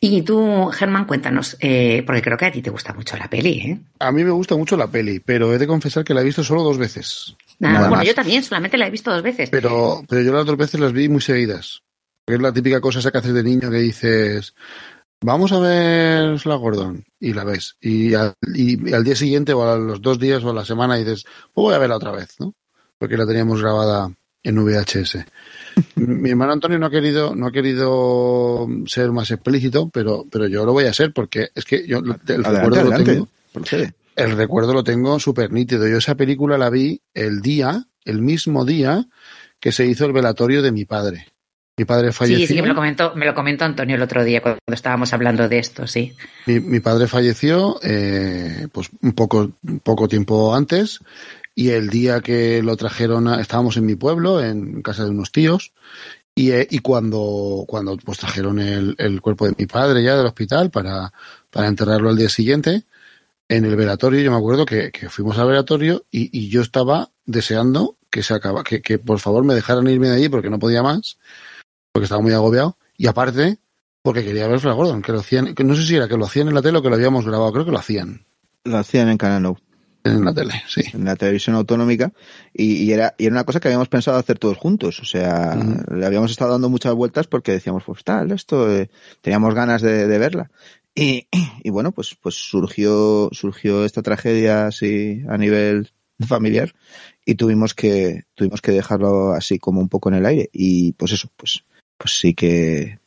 Y 0.00 0.22
tú, 0.22 0.66
Germán, 0.72 1.04
cuéntanos, 1.04 1.56
eh, 1.60 2.02
porque 2.04 2.22
creo 2.22 2.36
que 2.36 2.46
a 2.46 2.52
ti 2.52 2.62
te 2.62 2.70
gusta 2.70 2.92
mucho 2.92 3.16
la 3.16 3.30
peli, 3.30 3.58
¿eh? 3.60 3.78
A 4.00 4.10
mí 4.10 4.24
me 4.24 4.30
gusta 4.30 4.56
mucho 4.56 4.76
la 4.76 4.88
peli, 4.88 5.20
pero 5.20 5.54
he 5.54 5.58
de 5.58 5.66
confesar 5.68 6.02
que 6.02 6.14
la 6.14 6.22
he 6.22 6.24
visto 6.24 6.42
solo 6.42 6.64
dos 6.64 6.78
veces. 6.78 7.36
Nada, 7.60 7.74
Nada 7.74 7.88
bueno, 7.88 8.00
más. 8.00 8.08
yo 8.08 8.14
también, 8.14 8.42
solamente 8.42 8.76
la 8.76 8.88
he 8.88 8.90
visto 8.90 9.12
dos 9.12 9.22
veces. 9.22 9.50
Pero, 9.50 10.02
pero 10.08 10.22
yo 10.22 10.32
las 10.32 10.46
dos 10.46 10.56
veces 10.56 10.80
las 10.80 10.92
vi 10.92 11.08
muy 11.08 11.20
seguidas. 11.20 11.82
Es 12.34 12.40
la 12.40 12.52
típica 12.52 12.80
cosa 12.80 12.98
esa 12.98 13.10
que 13.10 13.18
haces 13.18 13.34
de 13.34 13.42
niño 13.42 13.70
que 13.70 13.78
dices, 13.78 14.54
vamos 15.20 15.52
a 15.52 15.58
ver 15.58 16.46
la 16.46 16.56
Gordon, 16.56 17.04
y 17.20 17.32
la 17.32 17.44
ves. 17.44 17.76
Y 17.80 18.14
al, 18.14 18.34
y 18.54 18.92
al, 18.92 19.04
día 19.04 19.16
siguiente, 19.16 19.52
o 19.52 19.62
a 19.70 19.76
los 19.76 20.00
dos 20.00 20.18
días, 20.18 20.44
o 20.44 20.50
a 20.50 20.54
la 20.54 20.64
semana, 20.64 20.96
dices, 20.96 21.24
pues 21.52 21.64
voy 21.64 21.74
a 21.74 21.78
verla 21.78 21.96
otra 21.96 22.12
vez, 22.12 22.36
¿no? 22.38 22.54
Porque 22.98 23.16
la 23.16 23.26
teníamos 23.26 23.60
grabada 23.60 24.12
en 24.42 24.64
VHS. 24.64 25.18
Mi 25.96 26.30
hermano 26.30 26.52
Antonio 26.52 26.78
no 26.78 26.86
ha 26.86 26.90
querido, 26.90 27.34
no 27.34 27.46
ha 27.46 27.52
querido 27.52 28.66
ser 28.86 29.12
más 29.12 29.30
explícito, 29.30 29.88
pero, 29.90 30.24
pero 30.30 30.46
yo 30.48 30.64
lo 30.64 30.72
voy 30.72 30.84
a 30.84 30.92
ser, 30.92 31.12
porque 31.12 31.50
es 31.54 31.64
que 31.64 31.86
yo 31.86 31.98
el 31.98 32.10
adelante, 32.12 32.42
recuerdo 32.42 32.80
adelante. 32.80 33.14
lo 33.14 33.62
tengo. 33.64 33.92
El 34.14 34.36
recuerdo 34.36 34.74
lo 34.74 34.84
tengo 34.84 35.18
súper 35.18 35.52
nítido. 35.52 35.88
Yo 35.88 35.96
esa 35.96 36.14
película 36.14 36.58
la 36.58 36.70
vi 36.70 37.00
el 37.14 37.40
día, 37.40 37.86
el 38.04 38.20
mismo 38.20 38.64
día 38.64 39.06
que 39.58 39.72
se 39.72 39.86
hizo 39.86 40.04
el 40.04 40.12
velatorio 40.12 40.60
de 40.60 40.72
mi 40.72 40.84
padre. 40.84 41.31
Mi 41.82 41.86
padre 41.86 42.12
falleció. 42.12 42.46
Sí, 42.46 42.54
sí, 42.54 42.62
me 42.62 42.68
lo 42.68 42.76
comentó, 42.76 43.12
me 43.16 43.26
lo 43.26 43.34
comentó 43.34 43.64
Antonio 43.64 43.96
el 43.96 44.02
otro 44.02 44.22
día 44.22 44.40
cuando 44.40 44.60
estábamos 44.68 45.12
hablando 45.12 45.48
de 45.48 45.58
esto, 45.58 45.88
sí. 45.88 46.14
Mi, 46.46 46.60
mi 46.60 46.78
padre 46.78 47.08
falleció, 47.08 47.80
eh, 47.82 48.68
pues 48.70 48.90
un 49.00 49.14
poco, 49.14 49.50
poco 49.82 50.06
tiempo 50.06 50.54
antes, 50.54 51.00
y 51.56 51.70
el 51.70 51.90
día 51.90 52.20
que 52.20 52.62
lo 52.62 52.76
trajeron, 52.76 53.26
a, 53.26 53.40
estábamos 53.40 53.76
en 53.78 53.86
mi 53.86 53.96
pueblo, 53.96 54.40
en 54.40 54.80
casa 54.82 55.02
de 55.02 55.10
unos 55.10 55.32
tíos, 55.32 55.72
y, 56.36 56.52
eh, 56.52 56.68
y 56.70 56.78
cuando, 56.78 57.64
cuando 57.66 57.96
pues 57.96 58.18
trajeron 58.18 58.60
el, 58.60 58.94
el, 58.98 59.20
cuerpo 59.20 59.46
de 59.46 59.56
mi 59.58 59.66
padre 59.66 60.04
ya 60.04 60.16
del 60.16 60.26
hospital 60.26 60.70
para, 60.70 61.12
para 61.50 61.66
enterrarlo 61.66 62.10
al 62.10 62.16
día 62.16 62.28
siguiente, 62.28 62.84
en 63.48 63.64
el 63.64 63.74
velatorio, 63.74 64.20
yo 64.20 64.30
me 64.30 64.36
acuerdo 64.36 64.64
que, 64.64 64.92
que 64.92 65.08
fuimos 65.08 65.36
al 65.36 65.48
velatorio 65.48 66.04
y, 66.12 66.30
y, 66.30 66.48
yo 66.48 66.62
estaba 66.62 67.10
deseando 67.26 67.96
que 68.08 68.22
se 68.22 68.34
acaba, 68.34 68.62
que, 68.62 68.82
que 68.82 69.00
por 69.00 69.18
favor 69.18 69.42
me 69.42 69.54
dejaran 69.54 69.88
irme 69.88 70.10
de 70.10 70.14
allí 70.14 70.28
porque 70.28 70.48
no 70.48 70.60
podía 70.60 70.84
más 70.84 71.18
porque 71.92 72.04
estaba 72.04 72.22
muy 72.22 72.32
agobiado, 72.32 72.76
y 72.96 73.06
aparte, 73.06 73.58
porque 74.02 74.24
quería 74.24 74.48
ver 74.48 74.60
Flash 74.60 74.74
Gordon, 74.74 75.02
que 75.02 75.12
lo 75.12 75.20
hacían, 75.20 75.54
que 75.54 75.64
no 75.64 75.76
sé 75.76 75.84
si 75.84 75.96
era 75.96 76.08
que 76.08 76.16
lo 76.16 76.24
hacían 76.24 76.48
en 76.48 76.54
la 76.54 76.62
tele 76.62 76.78
o 76.78 76.82
que 76.82 76.88
lo 76.88 76.96
habíamos 76.96 77.24
grabado, 77.24 77.52
creo 77.52 77.64
que 77.64 77.70
lo 77.70 77.78
hacían. 77.78 78.26
Lo 78.64 78.78
hacían 78.78 79.08
en 79.08 79.18
Canal 79.18 79.42
No. 79.42 79.56
En 80.04 80.24
la 80.24 80.34
tele, 80.34 80.54
sí. 80.66 80.82
En 80.94 81.04
la 81.04 81.14
televisión 81.14 81.54
autonómica. 81.54 82.12
Y, 82.52 82.90
era, 82.90 83.14
y 83.18 83.26
era 83.26 83.34
una 83.34 83.44
cosa 83.44 83.60
que 83.60 83.68
habíamos 83.68 83.88
pensado 83.88 84.18
hacer 84.18 84.38
todos 84.38 84.58
juntos. 84.58 84.98
O 84.98 85.04
sea, 85.04 85.56
le 85.94 86.04
habíamos 86.04 86.30
estado 86.30 86.50
dando 86.50 86.68
muchas 86.68 86.92
vueltas 86.94 87.28
porque 87.28 87.52
decíamos, 87.52 87.84
pues 87.84 88.02
tal, 88.02 88.32
esto, 88.32 88.70
eh, 88.72 88.90
teníamos 89.20 89.54
ganas 89.54 89.80
de, 89.80 90.06
verla. 90.18 90.50
Y, 90.94 91.28
y, 91.62 91.70
bueno, 91.70 91.92
pues, 91.92 92.16
pues 92.20 92.34
surgió, 92.34 93.28
surgió 93.32 93.84
esta 93.84 94.02
tragedia 94.02 94.66
así 94.66 95.22
a 95.28 95.38
nivel 95.38 95.92
familiar 96.26 96.74
y 97.24 97.36
tuvimos 97.36 97.74
que, 97.74 98.24
tuvimos 98.34 98.60
que 98.60 98.72
dejarlo 98.72 99.32
así 99.32 99.58
como 99.58 99.80
un 99.80 99.88
poco 99.88 100.08
en 100.08 100.16
el 100.16 100.26
aire. 100.26 100.50
Y 100.52 100.94
pues 100.94 101.12
eso, 101.12 101.28
pues, 101.36 101.64
pues 102.02 102.18
sí 102.18 102.34
que, 102.34 102.98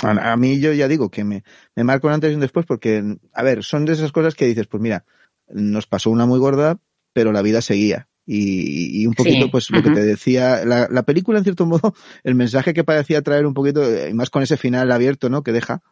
a, 0.00 0.36
mí 0.36 0.60
yo 0.60 0.72
ya 0.72 0.86
digo 0.86 1.10
que 1.10 1.24
me, 1.24 1.42
me 1.74 1.82
marco 1.82 2.06
un 2.06 2.12
antes 2.12 2.30
y 2.30 2.34
un 2.34 2.40
después 2.40 2.66
porque, 2.66 3.16
a 3.32 3.42
ver, 3.42 3.64
son 3.64 3.84
de 3.84 3.94
esas 3.94 4.12
cosas 4.12 4.36
que 4.36 4.46
dices, 4.46 4.68
pues 4.68 4.80
mira, 4.80 5.04
nos 5.48 5.88
pasó 5.88 6.10
una 6.10 6.24
muy 6.24 6.38
gorda, 6.38 6.78
pero 7.12 7.32
la 7.32 7.42
vida 7.42 7.62
seguía. 7.62 8.08
Y, 8.26 9.02
y 9.02 9.06
un 9.08 9.14
poquito, 9.14 9.50
pues 9.50 9.70
lo 9.70 9.82
que 9.82 9.90
te 9.90 10.04
decía, 10.04 10.64
la, 10.64 10.88
la, 10.88 11.02
película 11.02 11.38
en 11.38 11.44
cierto 11.44 11.66
modo, 11.66 11.94
el 12.22 12.36
mensaje 12.36 12.74
que 12.74 12.84
parecía 12.84 13.22
traer 13.22 13.44
un 13.44 13.54
poquito, 13.54 13.82
y 14.08 14.14
más 14.14 14.30
con 14.30 14.44
ese 14.44 14.56
final 14.56 14.92
abierto, 14.92 15.28
¿no? 15.28 15.42
Que 15.42 15.50
deja, 15.50 15.82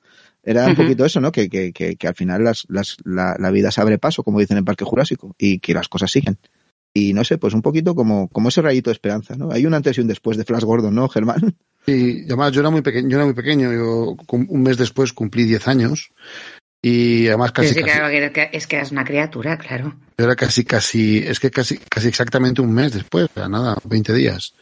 era 0.44 0.66
un 0.66 0.76
poquito 0.76 1.05
eso, 1.05 1.20
¿no? 1.20 1.32
Que, 1.32 1.48
que, 1.48 1.72
que, 1.72 1.97
que 1.97 2.09
al 2.09 2.14
final 2.14 2.44
las, 2.44 2.64
las, 2.68 2.97
la, 3.05 3.34
la, 3.40 3.51
vida 3.51 3.72
se 3.72 3.80
abre 3.80 3.98
paso, 3.98 4.22
como 4.22 4.39
dicen 4.39 4.56
en 4.56 4.64
Parque 4.64 4.84
Jurásico, 4.84 5.34
y 5.36 5.59
que 5.59 5.74
las 5.74 5.89
cosas 5.89 6.12
siguen. 6.12 6.39
Y 6.94 7.12
no 7.12 7.24
sé, 7.24 7.39
pues 7.39 7.55
un 7.55 7.62
poquito 7.62 7.94
como, 7.94 8.28
como 8.28 8.51
ese 8.51 8.62
rayito 8.62 8.90
de 8.90 8.94
esperanza, 8.94 9.34
¿no? 9.36 9.51
Hay 9.51 9.66
un 9.66 9.74
antes 9.74 9.98
y 9.98 10.01
un 10.01 10.06
después 10.06 10.36
de 10.36 10.44
Flash 10.44 10.64
Gordon, 10.64 10.94
¿no, 10.94 11.09
Germán? 11.09 11.56
Sí, 11.86 12.22
además 12.26 12.52
yo 12.52 12.60
era 12.60 12.70
muy 12.70 12.82
pequeño, 12.82 13.09
yo 13.09 13.16
era 13.16 13.24
muy 13.24 13.34
pequeño, 13.34 13.72
yo 13.72 14.16
un 14.28 14.62
mes 14.62 14.76
después 14.76 15.12
cumplí 15.12 15.44
10 15.44 15.68
años 15.68 16.12
y 16.84 17.28
además 17.28 17.52
casi, 17.52 17.68
casi 17.68 17.90
es 18.52 18.66
que 18.66 18.76
eres 18.76 18.90
una 18.90 19.04
criatura, 19.04 19.56
claro. 19.56 19.94
Era 20.16 20.34
casi, 20.34 20.64
casi, 20.64 21.18
es 21.18 21.38
que 21.38 21.50
casi, 21.50 21.78
casi 21.78 22.09
exactamente 22.09 22.60
un 22.60 22.72
mes 22.72 22.92
después, 22.92 23.26
o 23.30 23.34
sea, 23.34 23.48
nada, 23.48 23.76
20 23.84 24.12
días. 24.12 24.54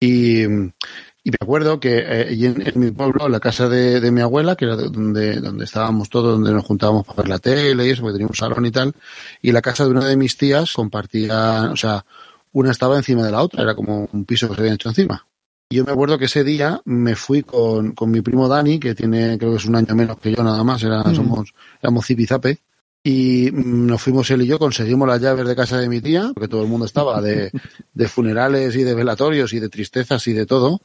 Y, 0.00 0.44
y 0.44 1.30
me 1.30 1.36
acuerdo 1.38 1.78
que 1.78 1.98
eh, 1.98 2.32
en, 2.32 2.66
en, 2.66 2.80
mi 2.80 2.90
pueblo, 2.90 3.26
en 3.26 3.32
la 3.32 3.40
casa 3.40 3.68
de, 3.68 4.00
de 4.00 4.10
mi 4.10 4.22
abuela, 4.22 4.56
que 4.56 4.64
era 4.64 4.76
donde, 4.76 5.40
donde 5.40 5.64
estábamos 5.66 6.08
todos, 6.08 6.32
donde 6.32 6.52
nos 6.52 6.64
juntábamos 6.64 7.06
para 7.06 7.18
ver 7.18 7.28
la 7.28 7.38
tele 7.38 7.86
y 7.86 7.90
eso, 7.90 8.00
porque 8.00 8.14
teníamos 8.14 8.40
un 8.40 8.48
salón 8.48 8.64
y 8.64 8.70
tal, 8.70 8.94
y 9.42 9.52
la 9.52 9.60
casa 9.60 9.84
de 9.84 9.90
una 9.90 10.06
de 10.06 10.16
mis 10.16 10.38
tías 10.38 10.72
compartía, 10.72 11.68
o 11.70 11.76
sea, 11.76 12.06
una 12.52 12.70
estaba 12.70 12.96
encima 12.96 13.24
de 13.24 13.32
la 13.32 13.42
otra, 13.42 13.62
era 13.62 13.74
como 13.74 14.08
un 14.10 14.24
piso 14.24 14.48
que 14.48 14.54
se 14.54 14.60
había 14.62 14.74
hecho 14.74 14.88
encima. 14.88 15.26
Yo 15.70 15.84
me 15.84 15.92
acuerdo 15.92 16.18
que 16.18 16.24
ese 16.24 16.44
día 16.44 16.80
me 16.86 17.14
fui 17.14 17.42
con, 17.42 17.92
con 17.92 18.10
mi 18.10 18.22
primo 18.22 18.48
Dani, 18.48 18.78
que 18.80 18.94
tiene, 18.94 19.36
creo 19.36 19.50
que 19.50 19.58
es 19.58 19.66
un 19.66 19.76
año 19.76 19.94
menos 19.94 20.18
que 20.18 20.34
yo 20.34 20.42
nada 20.42 20.64
más, 20.64 20.82
era, 20.82 21.02
mm. 21.02 21.14
somos, 21.14 21.54
éramos 21.82 22.06
zipizape, 22.06 22.58
y 23.04 23.50
nos 23.52 24.00
fuimos 24.00 24.30
él 24.30 24.42
y 24.42 24.46
yo, 24.46 24.58
conseguimos 24.58 25.06
las 25.06 25.20
llaves 25.20 25.46
de 25.46 25.54
casa 25.54 25.78
de 25.78 25.88
mi 25.88 26.00
tía, 26.00 26.30
porque 26.32 26.48
todo 26.48 26.62
el 26.62 26.68
mundo 26.68 26.86
estaba 26.86 27.20
de, 27.20 27.50
de 27.94 28.08
funerales 28.08 28.76
y 28.76 28.82
de 28.82 28.94
velatorios 28.94 29.52
y 29.52 29.60
de 29.60 29.68
tristezas 29.68 30.26
y 30.26 30.32
de 30.32 30.46
todo. 30.46 30.80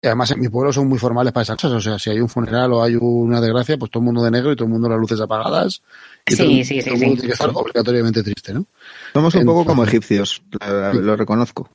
Y 0.00 0.06
además 0.06 0.30
en 0.30 0.38
mi 0.38 0.48
pueblo 0.48 0.72
son 0.72 0.86
muy 0.86 0.98
formales 0.98 1.32
para 1.32 1.42
esas 1.42 1.56
cosas, 1.56 1.72
o 1.72 1.80
sea, 1.80 1.98
si 1.98 2.10
hay 2.10 2.20
un 2.20 2.28
funeral 2.28 2.72
o 2.72 2.84
hay 2.84 2.94
una 2.94 3.40
desgracia, 3.40 3.76
pues 3.76 3.90
todo 3.90 4.00
el 4.00 4.04
mundo 4.04 4.22
de 4.22 4.30
negro 4.30 4.52
y 4.52 4.54
todo 4.54 4.66
el 4.66 4.70
mundo 4.70 4.88
las 4.88 4.98
luces 4.98 5.20
apagadas. 5.20 5.82
Y 6.24 6.34
sí, 6.34 6.36
todo, 6.36 6.48
sí, 6.48 6.64
sí, 6.64 6.82
todo 6.82 6.94
el 6.94 7.00
mundo 7.00 7.14
tiene 7.14 7.26
que 7.26 7.32
estar 7.32 7.50
obligatoriamente 7.52 8.22
triste, 8.22 8.54
¿no? 8.54 8.64
Somos 9.12 9.34
un 9.34 9.44
poco 9.44 9.64
como 9.64 9.82
egipcios, 9.82 10.40
lo 10.60 11.16
reconozco. 11.16 11.68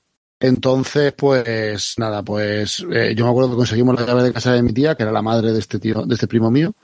Entonces, 0.44 1.14
pues 1.14 1.96
nada, 1.98 2.22
pues 2.22 2.86
eh, 2.92 3.14
yo 3.16 3.24
me 3.24 3.32
acuerdo 3.32 3.52
que 3.52 3.56
conseguimos 3.56 3.98
la 3.98 4.06
llave 4.06 4.24
de 4.24 4.34
casa 4.34 4.52
de 4.52 4.62
mi 4.62 4.74
tía, 4.74 4.94
que 4.94 5.04
era 5.04 5.14
la 5.14 5.22
madre 5.22 5.54
de 5.54 5.60
este 5.60 5.80
tío, 5.80 6.04
de 6.06 6.16
este 6.16 6.28
primo 6.28 6.52
mío, 6.52 6.76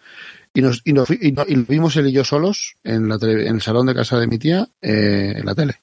y 0.53 0.61
nos, 0.61 0.81
y, 0.85 0.93
nos, 0.93 1.09
y, 1.09 1.33
vimos 1.67 1.97
él 1.97 2.07
y 2.07 2.13
yo 2.13 2.23
solos 2.23 2.77
en, 2.85 3.09
la 3.09 3.17
en 3.21 3.55
el 3.55 3.61
salón 3.61 3.87
de 3.87 3.95
casa 3.95 4.17
de 4.17 4.27
mi 4.27 4.39
tía, 4.39 4.65
eh, 4.81 5.33
en 5.35 5.45
la 5.45 5.55
tele. 5.55 5.81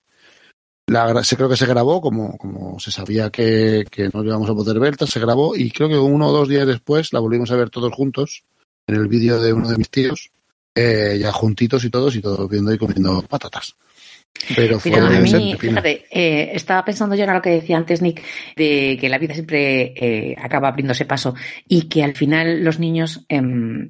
La, 0.86 1.22
se 1.22 1.36
creo 1.36 1.50
que 1.50 1.56
se 1.58 1.66
grabó, 1.66 2.00
como, 2.00 2.38
como 2.38 2.80
se 2.80 2.90
sabía 2.90 3.28
que, 3.28 3.84
que 3.90 4.08
no 4.08 4.24
íbamos 4.24 4.48
a 4.48 4.54
poder 4.54 4.80
verla, 4.80 5.06
se 5.06 5.20
grabó 5.20 5.54
y 5.54 5.70
creo 5.70 5.90
que 5.90 5.98
uno 5.98 6.28
o 6.28 6.32
dos 6.32 6.48
días 6.48 6.66
después 6.66 7.12
la 7.12 7.20
volvimos 7.20 7.50
a 7.50 7.56
ver 7.56 7.68
todos 7.68 7.92
juntos 7.92 8.44
en 8.86 8.94
el 8.94 9.06
vídeo 9.06 9.38
de 9.38 9.52
uno 9.52 9.68
de 9.68 9.76
mis 9.76 9.90
tíos, 9.90 10.30
eh, 10.74 11.18
ya 11.20 11.30
juntitos 11.30 11.84
y 11.84 11.90
todos 11.90 12.16
y 12.16 12.22
todos 12.22 12.48
viendo 12.48 12.72
y 12.72 12.78
comiendo 12.78 13.20
patatas. 13.20 13.76
Pero 14.54 14.78
fue 14.78 14.94
a 14.94 15.20
mí, 15.20 15.56
fíjate, 15.58 16.06
eh, 16.10 16.50
estaba 16.54 16.84
pensando 16.84 17.14
yo 17.14 17.24
en 17.24 17.32
lo 17.32 17.42
que 17.42 17.50
decía 17.50 17.76
antes 17.76 18.02
Nick, 18.02 18.22
de 18.56 18.96
que 19.00 19.08
la 19.08 19.18
vida 19.18 19.34
siempre 19.34 19.92
eh, 19.96 20.36
acaba 20.40 20.68
abriéndose 20.68 21.04
paso 21.04 21.34
y 21.68 21.82
que 21.82 22.04
al 22.04 22.14
final 22.14 22.62
los 22.62 22.78
niños 22.78 23.24
eh, 23.28 23.42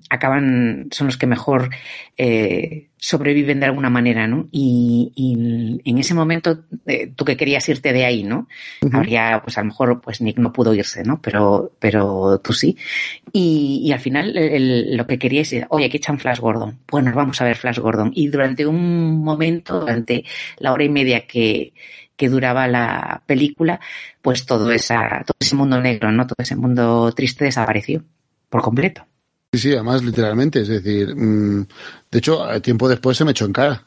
acaban, 0.08 0.88
son 0.90 1.08
los 1.08 1.16
que 1.16 1.26
mejor 1.26 1.70
eh, 2.16 2.88
sobreviven 2.98 3.60
de 3.60 3.66
alguna 3.66 3.90
manera, 3.90 4.26
¿no? 4.26 4.48
Y, 4.50 5.12
y 5.14 5.80
en 5.84 5.98
ese 5.98 6.14
momento, 6.14 6.64
eh, 6.86 7.12
tú 7.14 7.24
que 7.24 7.36
querías 7.36 7.68
irte 7.68 7.92
de 7.92 8.04
ahí, 8.04 8.24
¿no? 8.24 8.48
Uh 8.82 8.88
-huh. 8.88 8.96
Habría, 8.96 9.40
pues 9.44 9.58
a 9.58 9.60
lo 9.60 9.66
mejor, 9.66 10.00
pues 10.00 10.20
Nick 10.20 10.38
no 10.38 10.52
pudo 10.52 10.74
irse, 10.74 11.04
¿no? 11.04 11.20
Pero, 11.20 11.72
pero 11.78 12.40
tú 12.42 12.52
sí. 12.52 12.76
Y, 13.32 13.82
y 13.84 13.92
al 13.92 14.00
final, 14.00 14.36
el, 14.36 14.96
lo 14.96 15.06
que 15.06 15.18
querías 15.18 15.52
es, 15.52 15.66
oye, 15.68 15.90
que 15.90 15.98
echan 15.98 16.18
Flash 16.18 16.40
Gordon. 16.40 16.78
Bueno, 16.90 17.12
vamos 17.14 17.40
a 17.40 17.44
ver 17.44 17.56
Flash 17.56 17.78
Gordon. 17.78 18.12
Y 18.14 18.28
durante 18.28 18.66
un 18.66 19.22
momento, 19.22 19.80
durante 19.80 20.24
la 20.58 20.72
hora 20.72 20.84
y 20.84 20.88
media 20.88 21.26
que, 21.26 21.74
que 22.16 22.28
duraba 22.30 22.66
la 22.66 23.22
película, 23.26 23.78
pues 24.22 24.46
todo, 24.46 24.70
esa, 24.72 25.22
todo 25.26 25.36
ese 25.38 25.54
mundo 25.54 25.80
negro, 25.80 26.10
¿no? 26.12 26.26
Todo 26.26 26.36
ese 26.38 26.56
mundo 26.56 27.12
triste 27.12 27.44
desapareció 27.44 28.02
por 28.48 28.62
completo. 28.62 29.04
Sí, 29.52 29.60
sí, 29.60 29.72
además 29.72 30.02
literalmente, 30.02 30.60
es 30.60 30.68
decir, 30.68 31.14
mmm, 31.14 31.66
de 32.10 32.18
hecho, 32.18 32.44
tiempo 32.60 32.88
después 32.88 33.16
se 33.16 33.24
me 33.24 33.30
echó 33.30 33.44
en 33.46 33.52
cara. 33.52 33.82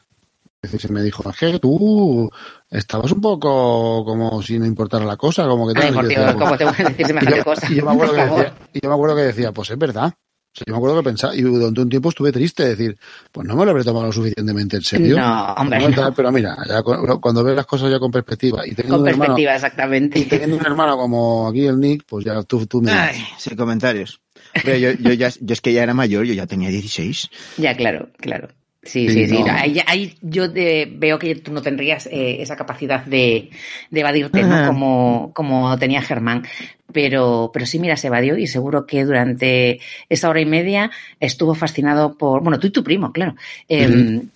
Es 0.62 0.72
decir, 0.72 0.88
se 0.88 0.92
me 0.92 1.02
dijo, 1.02 1.28
es 1.30 1.36
que 1.38 1.58
tú 1.58 2.30
estabas 2.68 3.10
un 3.12 3.20
poco 3.22 4.04
como 4.04 4.42
si 4.42 4.58
no 4.58 4.66
importara 4.66 5.06
la 5.06 5.16
cosa, 5.16 5.46
como 5.48 5.66
que 5.66 5.72
tal. 5.72 5.84
Ay, 5.84 5.92
por 5.92 6.06
Dios, 6.06 6.34
¿cómo 6.34 6.56
te 6.58 6.64
voy 6.64 6.74
a 6.78 6.84
decir 6.84 7.06
semejante 7.06 7.42
cosa? 7.42 7.72
Y 7.72 7.76
yo, 7.76 7.84
me 7.86 7.92
acuerdo 7.92 8.14
que 8.14 8.20
decía, 8.20 8.54
y 8.74 8.80
yo 8.82 8.88
me 8.90 8.94
acuerdo 8.94 9.16
que 9.16 9.22
decía, 9.22 9.52
pues 9.52 9.70
es 9.70 9.78
verdad. 9.78 10.12
O 10.12 10.52
sea, 10.52 10.64
yo 10.66 10.74
me 10.74 10.76
acuerdo 10.76 10.96
que 10.98 11.04
pensaba, 11.04 11.34
y 11.34 11.40
durante 11.40 11.80
un 11.80 11.88
tiempo 11.88 12.10
estuve 12.10 12.30
triste, 12.30 12.64
de 12.64 12.68
decir, 12.70 12.98
pues 13.32 13.46
no 13.46 13.56
me 13.56 13.64
lo 13.64 13.70
habré 13.70 13.84
tomado 13.84 14.06
lo 14.06 14.12
suficientemente 14.12 14.76
en 14.76 14.82
serio. 14.82 15.16
No, 15.16 15.54
hombre. 15.54 15.88
No, 15.88 15.88
no. 15.88 16.12
Pero 16.12 16.30
mira, 16.30 16.58
ya 16.68 16.82
cuando 16.82 17.42
ves 17.42 17.56
las 17.56 17.66
cosas 17.66 17.90
ya 17.90 17.98
con 17.98 18.10
perspectiva 18.10 18.66
y 18.66 18.74
teniendo 18.74 18.98
con 18.98 19.00
un 19.00 19.04
perspectiva, 19.06 19.52
hermano, 19.52 19.66
exactamente. 19.66 20.18
Y 20.18 20.24
teniendo 20.24 20.56
un 20.56 20.66
hermano 20.66 20.98
como 20.98 21.48
aquí 21.48 21.66
el 21.66 21.80
Nick, 21.80 22.04
pues 22.06 22.26
ya 22.26 22.42
tú, 22.42 22.66
tú 22.66 22.82
me. 22.82 22.92
Ay, 22.92 23.16
sin 23.38 23.56
comentarios. 23.56 24.20
Pero 24.64 24.76
yo, 24.76 24.92
yo, 24.92 25.12
ya, 25.12 25.30
yo 25.40 25.52
es 25.52 25.60
que 25.60 25.72
ya 25.72 25.82
era 25.82 25.94
mayor, 25.94 26.24
yo 26.24 26.34
ya 26.34 26.46
tenía 26.46 26.70
16. 26.70 27.30
Ya, 27.58 27.76
claro, 27.76 28.08
claro. 28.18 28.48
Sí, 28.82 29.10
sí, 29.10 29.26
sí. 29.26 29.42
No. 29.42 29.52
Ahí, 29.52 29.78
ahí, 29.86 30.14
yo 30.22 30.50
te, 30.50 30.86
veo 30.90 31.18
que 31.18 31.34
tú 31.34 31.52
no 31.52 31.60
tendrías 31.60 32.06
eh, 32.06 32.40
esa 32.40 32.56
capacidad 32.56 33.04
de, 33.04 33.50
de 33.90 34.00
evadirte, 34.00 34.42
¿no? 34.42 34.66
Como, 34.66 35.32
como 35.34 35.78
tenía 35.78 36.00
Germán. 36.00 36.44
Pero, 36.90 37.50
pero 37.52 37.66
sí, 37.66 37.78
mira, 37.78 37.98
se 37.98 38.06
evadió 38.06 38.38
y 38.38 38.46
seguro 38.46 38.86
que 38.86 39.04
durante 39.04 39.80
esa 40.08 40.30
hora 40.30 40.40
y 40.40 40.46
media 40.46 40.90
estuvo 41.20 41.54
fascinado 41.54 42.16
por, 42.16 42.42
bueno, 42.42 42.58
tú 42.58 42.68
y 42.68 42.70
tu 42.70 42.82
primo, 42.82 43.12
claro. 43.12 43.34
Eh, 43.68 43.86
uh 43.86 43.90
-huh. 43.90 44.28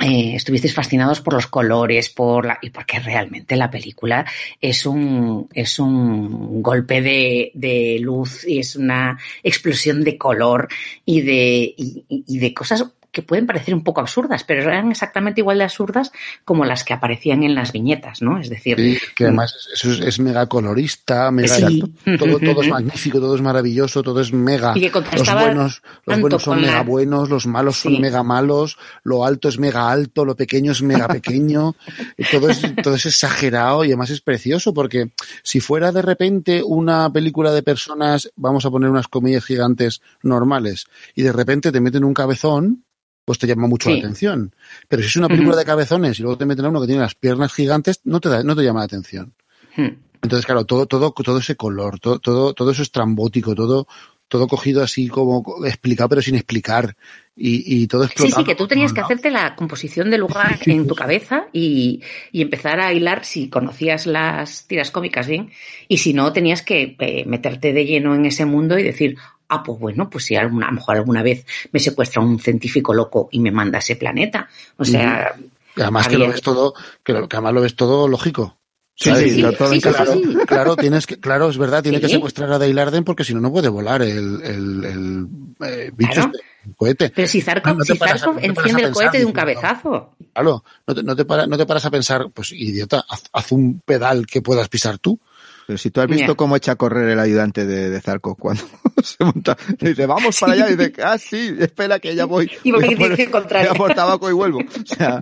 Eh, 0.00 0.34
estuvisteis 0.34 0.74
fascinados 0.74 1.20
por 1.20 1.34
los 1.34 1.46
colores, 1.46 2.08
por 2.08 2.46
la, 2.46 2.58
y 2.60 2.70
porque 2.70 2.98
realmente 2.98 3.54
la 3.56 3.70
película 3.70 4.26
es 4.60 4.86
un, 4.86 5.48
es 5.52 5.78
un 5.78 6.62
golpe 6.62 7.00
de, 7.00 7.98
luz 8.00 8.44
y 8.46 8.58
es 8.58 8.74
una 8.74 9.18
explosión 9.42 10.02
de 10.02 10.18
color 10.18 10.68
y 11.04 11.20
de, 11.22 11.74
y 11.76 12.38
de 12.38 12.54
cosas 12.54 12.84
que 13.14 13.22
pueden 13.22 13.46
parecer 13.46 13.74
un 13.74 13.82
poco 13.82 14.02
absurdas, 14.02 14.44
pero 14.44 14.62
eran 14.62 14.90
exactamente 14.90 15.40
igual 15.40 15.56
de 15.56 15.64
absurdas 15.64 16.12
como 16.44 16.66
las 16.66 16.84
que 16.84 16.92
aparecían 16.92 17.42
en 17.42 17.54
las 17.54 17.72
viñetas, 17.72 18.20
¿no? 18.20 18.38
Es 18.38 18.50
decir, 18.50 18.76
sí, 18.76 18.98
que 19.16 19.24
además 19.24 19.56
eso 19.72 19.92
es, 19.92 20.00
es 20.00 20.20
mega 20.20 20.46
colorista, 20.46 21.30
mega 21.30 21.54
sí. 21.54 21.82
todo, 22.18 22.38
todo 22.38 22.60
es 22.60 22.68
magnífico, 22.70 23.18
todo 23.20 23.34
es 23.34 23.40
maravilloso, 23.40 24.02
todo 24.02 24.20
es 24.20 24.32
mega. 24.32 24.72
Y 24.76 24.90
que 24.90 24.90
los 24.90 25.34
buenos, 25.34 25.82
los 26.04 26.20
buenos 26.20 26.42
son 26.42 26.60
mega 26.60 26.74
la... 26.74 26.82
buenos, 26.82 27.30
los 27.30 27.46
malos 27.46 27.76
sí. 27.76 27.82
son 27.88 28.02
mega 28.02 28.22
malos, 28.22 28.76
lo 29.04 29.24
alto 29.24 29.48
es 29.48 29.58
mega 29.58 29.90
alto, 29.90 30.24
lo 30.26 30.36
pequeño 30.36 30.72
es 30.72 30.82
mega 30.82 31.08
pequeño, 31.08 31.74
todo 32.30 32.50
es, 32.50 32.60
todo 32.82 32.94
es 32.94 33.06
exagerado 33.06 33.84
y 33.84 33.88
además 33.88 34.10
es 34.10 34.20
precioso 34.20 34.74
porque 34.74 35.10
si 35.42 35.60
fuera 35.60 35.92
de 35.92 36.02
repente 36.02 36.62
una 36.62 37.10
película 37.12 37.52
de 37.52 37.62
personas, 37.62 38.30
vamos 38.36 38.66
a 38.66 38.70
poner 38.70 38.90
unas 38.90 39.08
comillas 39.08 39.44
gigantes 39.44 40.02
normales, 40.22 40.86
y 41.14 41.22
de 41.22 41.32
repente 41.32 41.72
te 41.72 41.80
meten 41.80 42.04
un 42.04 42.14
cabezón, 42.14 42.84
pues 43.24 43.38
te 43.38 43.46
llama 43.46 43.66
mucho 43.66 43.88
sí. 43.88 43.94
la 43.94 44.00
atención. 44.00 44.54
Pero 44.88 45.02
si 45.02 45.08
es 45.08 45.16
una 45.16 45.28
película 45.28 45.52
uh 45.52 45.56
-huh. 45.56 45.60
de 45.60 45.64
cabezones 45.64 46.18
y 46.18 46.22
luego 46.22 46.38
te 46.38 46.46
meten 46.46 46.64
a 46.64 46.68
uno 46.68 46.80
que 46.80 46.86
tiene 46.86 47.02
las 47.02 47.14
piernas 47.14 47.52
gigantes, 47.52 48.00
no 48.04 48.20
te, 48.20 48.28
da, 48.28 48.42
no 48.42 48.54
te 48.54 48.62
llama 48.62 48.80
la 48.80 48.86
atención. 48.86 49.34
Uh 49.76 49.80
-huh. 49.80 49.96
Entonces, 50.22 50.46
claro, 50.46 50.64
todo, 50.64 50.86
todo, 50.86 51.12
todo 51.12 51.38
ese 51.38 51.54
color, 51.54 52.00
todo, 52.00 52.18
todo, 52.18 52.54
todo 52.54 52.70
eso 52.70 52.82
estrambótico, 52.82 53.54
todo, 53.54 53.86
todo 54.28 54.48
cogido 54.48 54.82
así 54.82 55.08
como 55.08 55.44
explicado 55.66 56.08
pero 56.08 56.22
sin 56.22 56.34
explicar 56.34 56.96
y, 57.36 57.82
y 57.82 57.86
todo 57.86 58.04
explotado. 58.04 58.36
Sí, 58.36 58.42
sí, 58.42 58.44
que 58.44 58.54
tú 58.54 58.66
tenías 58.66 58.92
que 58.92 59.00
hacerte 59.00 59.30
la 59.30 59.54
composición 59.54 60.10
del 60.10 60.20
lugar 60.20 60.58
en 60.66 60.86
tu 60.86 60.94
cabeza 60.94 61.46
y, 61.52 62.00
y, 62.32 62.42
empezar 62.42 62.80
a 62.80 62.92
hilar 62.92 63.24
si 63.24 63.48
conocías 63.48 64.06
las 64.06 64.66
tiras 64.66 64.90
cómicas 64.90 65.26
bien 65.26 65.50
y 65.88 65.98
si 65.98 66.14
no 66.14 66.32
tenías 66.32 66.62
que 66.62 66.96
eh, 66.98 67.24
meterte 67.26 67.72
de 67.72 67.84
lleno 67.84 68.14
en 68.14 68.24
ese 68.24 68.44
mundo 68.44 68.78
y 68.78 68.82
decir, 68.82 69.16
ah, 69.54 69.62
pues 69.62 69.78
bueno, 69.78 70.08
pues 70.10 70.24
si 70.24 70.36
alguna, 70.36 70.66
a 70.66 70.70
lo 70.70 70.76
mejor 70.76 70.96
alguna 70.96 71.22
vez 71.22 71.46
me 71.72 71.80
secuestra 71.80 72.22
un 72.22 72.38
científico 72.38 72.94
loco 72.94 73.28
y 73.32 73.40
me 73.40 73.50
manda 73.50 73.78
a 73.78 73.80
ese 73.80 73.96
planeta. 73.96 74.48
O 74.76 74.84
sea, 74.84 75.34
además 75.76 76.08
que 76.08 76.18
lo 76.18 76.28
ves 76.28 76.42
todo, 76.42 76.74
que, 77.02 77.12
lo, 77.12 77.28
que 77.28 77.36
además 77.36 77.54
lo 77.54 77.60
ves 77.60 77.76
todo 77.76 78.08
lógico. 78.08 78.58
Sí, 78.96 79.10
sí, 79.28 79.42
todo 79.58 79.72
claro, 79.80 80.14
claro, 80.46 80.76
tienes 80.76 81.04
que, 81.04 81.18
claro, 81.18 81.48
es 81.48 81.58
verdad, 81.58 81.82
tiene 81.82 82.00
que 82.00 82.08
secuestrar 82.08 82.52
a 82.52 82.58
Dale 82.58 82.80
Arden 82.80 83.02
porque 83.02 83.24
si 83.24 83.34
no, 83.34 83.40
no 83.40 83.50
puede 83.50 83.68
volar 83.68 84.02
el, 84.02 84.40
el, 84.40 84.84
el, 84.84 85.26
eh, 85.66 85.90
bicho 85.92 86.20
este, 86.20 86.38
el 86.64 86.76
cohete. 86.76 87.10
Pero 87.10 87.26
si 87.26 87.40
Zarkov, 87.40 87.82
si 87.82 87.96
Zarkov 87.96 88.38
enciende 88.40 88.84
el 88.84 88.92
cohete 88.92 89.18
de 89.18 89.24
un 89.24 89.32
cabezazo. 89.32 90.14
Claro, 90.32 90.62
no 90.86 90.94
te, 90.94 91.02
no, 91.02 91.16
te 91.16 91.24
para, 91.24 91.44
no 91.48 91.56
te 91.56 91.66
paras 91.66 91.84
a 91.86 91.90
pensar, 91.90 92.30
pues 92.32 92.52
idiota, 92.52 93.04
haz, 93.08 93.24
haz 93.32 93.50
un 93.50 93.80
pedal 93.84 94.26
que 94.26 94.42
puedas 94.42 94.68
pisar 94.68 94.98
tú. 94.98 95.18
Pero 95.66 95.78
si 95.78 95.90
tú 95.90 96.00
has 96.00 96.08
visto 96.08 96.36
cómo 96.36 96.56
echa 96.56 96.72
a 96.72 96.76
correr 96.76 97.08
el 97.08 97.18
ayudante 97.18 97.66
de, 97.66 97.90
de 97.90 98.00
Zarco 98.00 98.34
cuando 98.34 98.62
se 99.02 99.24
monta, 99.24 99.56
le 99.80 99.90
dice, 99.90 100.06
vamos 100.06 100.38
para 100.38 100.52
allá, 100.52 100.70
y 100.70 100.76
dice, 100.76 100.92
ah, 101.02 101.18
sí, 101.18 101.56
espera 101.58 101.98
que 101.98 102.14
ya 102.14 102.26
voy. 102.26 102.50
Y 102.62 102.70
voy, 102.70 102.84
voy, 102.84 102.94
a, 102.94 102.98
por, 103.30 103.48
voy 103.48 103.66
a 103.66 103.74
por 103.74 103.94
tabaco 103.94 104.28
y 104.28 104.32
vuelvo. 104.32 104.60
O 104.60 104.86
sea, 104.86 105.20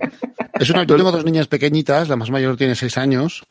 es 0.55 0.71
una, 0.71 0.85
yo 0.85 0.97
tengo 0.97 1.13
dos 1.13 1.25
niñas 1.25 1.47
pequeñitas, 1.47 2.09
la 2.09 2.17
más 2.17 2.31
mayor 2.31 2.57
tiene 2.57 2.75
seis 2.75 2.99
años, 2.99 3.45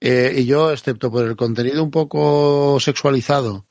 eh, 0.00 0.34
y 0.36 0.46
yo, 0.46 0.72
excepto 0.72 1.10
por 1.10 1.26
el 1.26 1.36
contenido 1.36 1.82
un 1.82 1.90
poco 1.90 2.78
sexualizado 2.80 3.66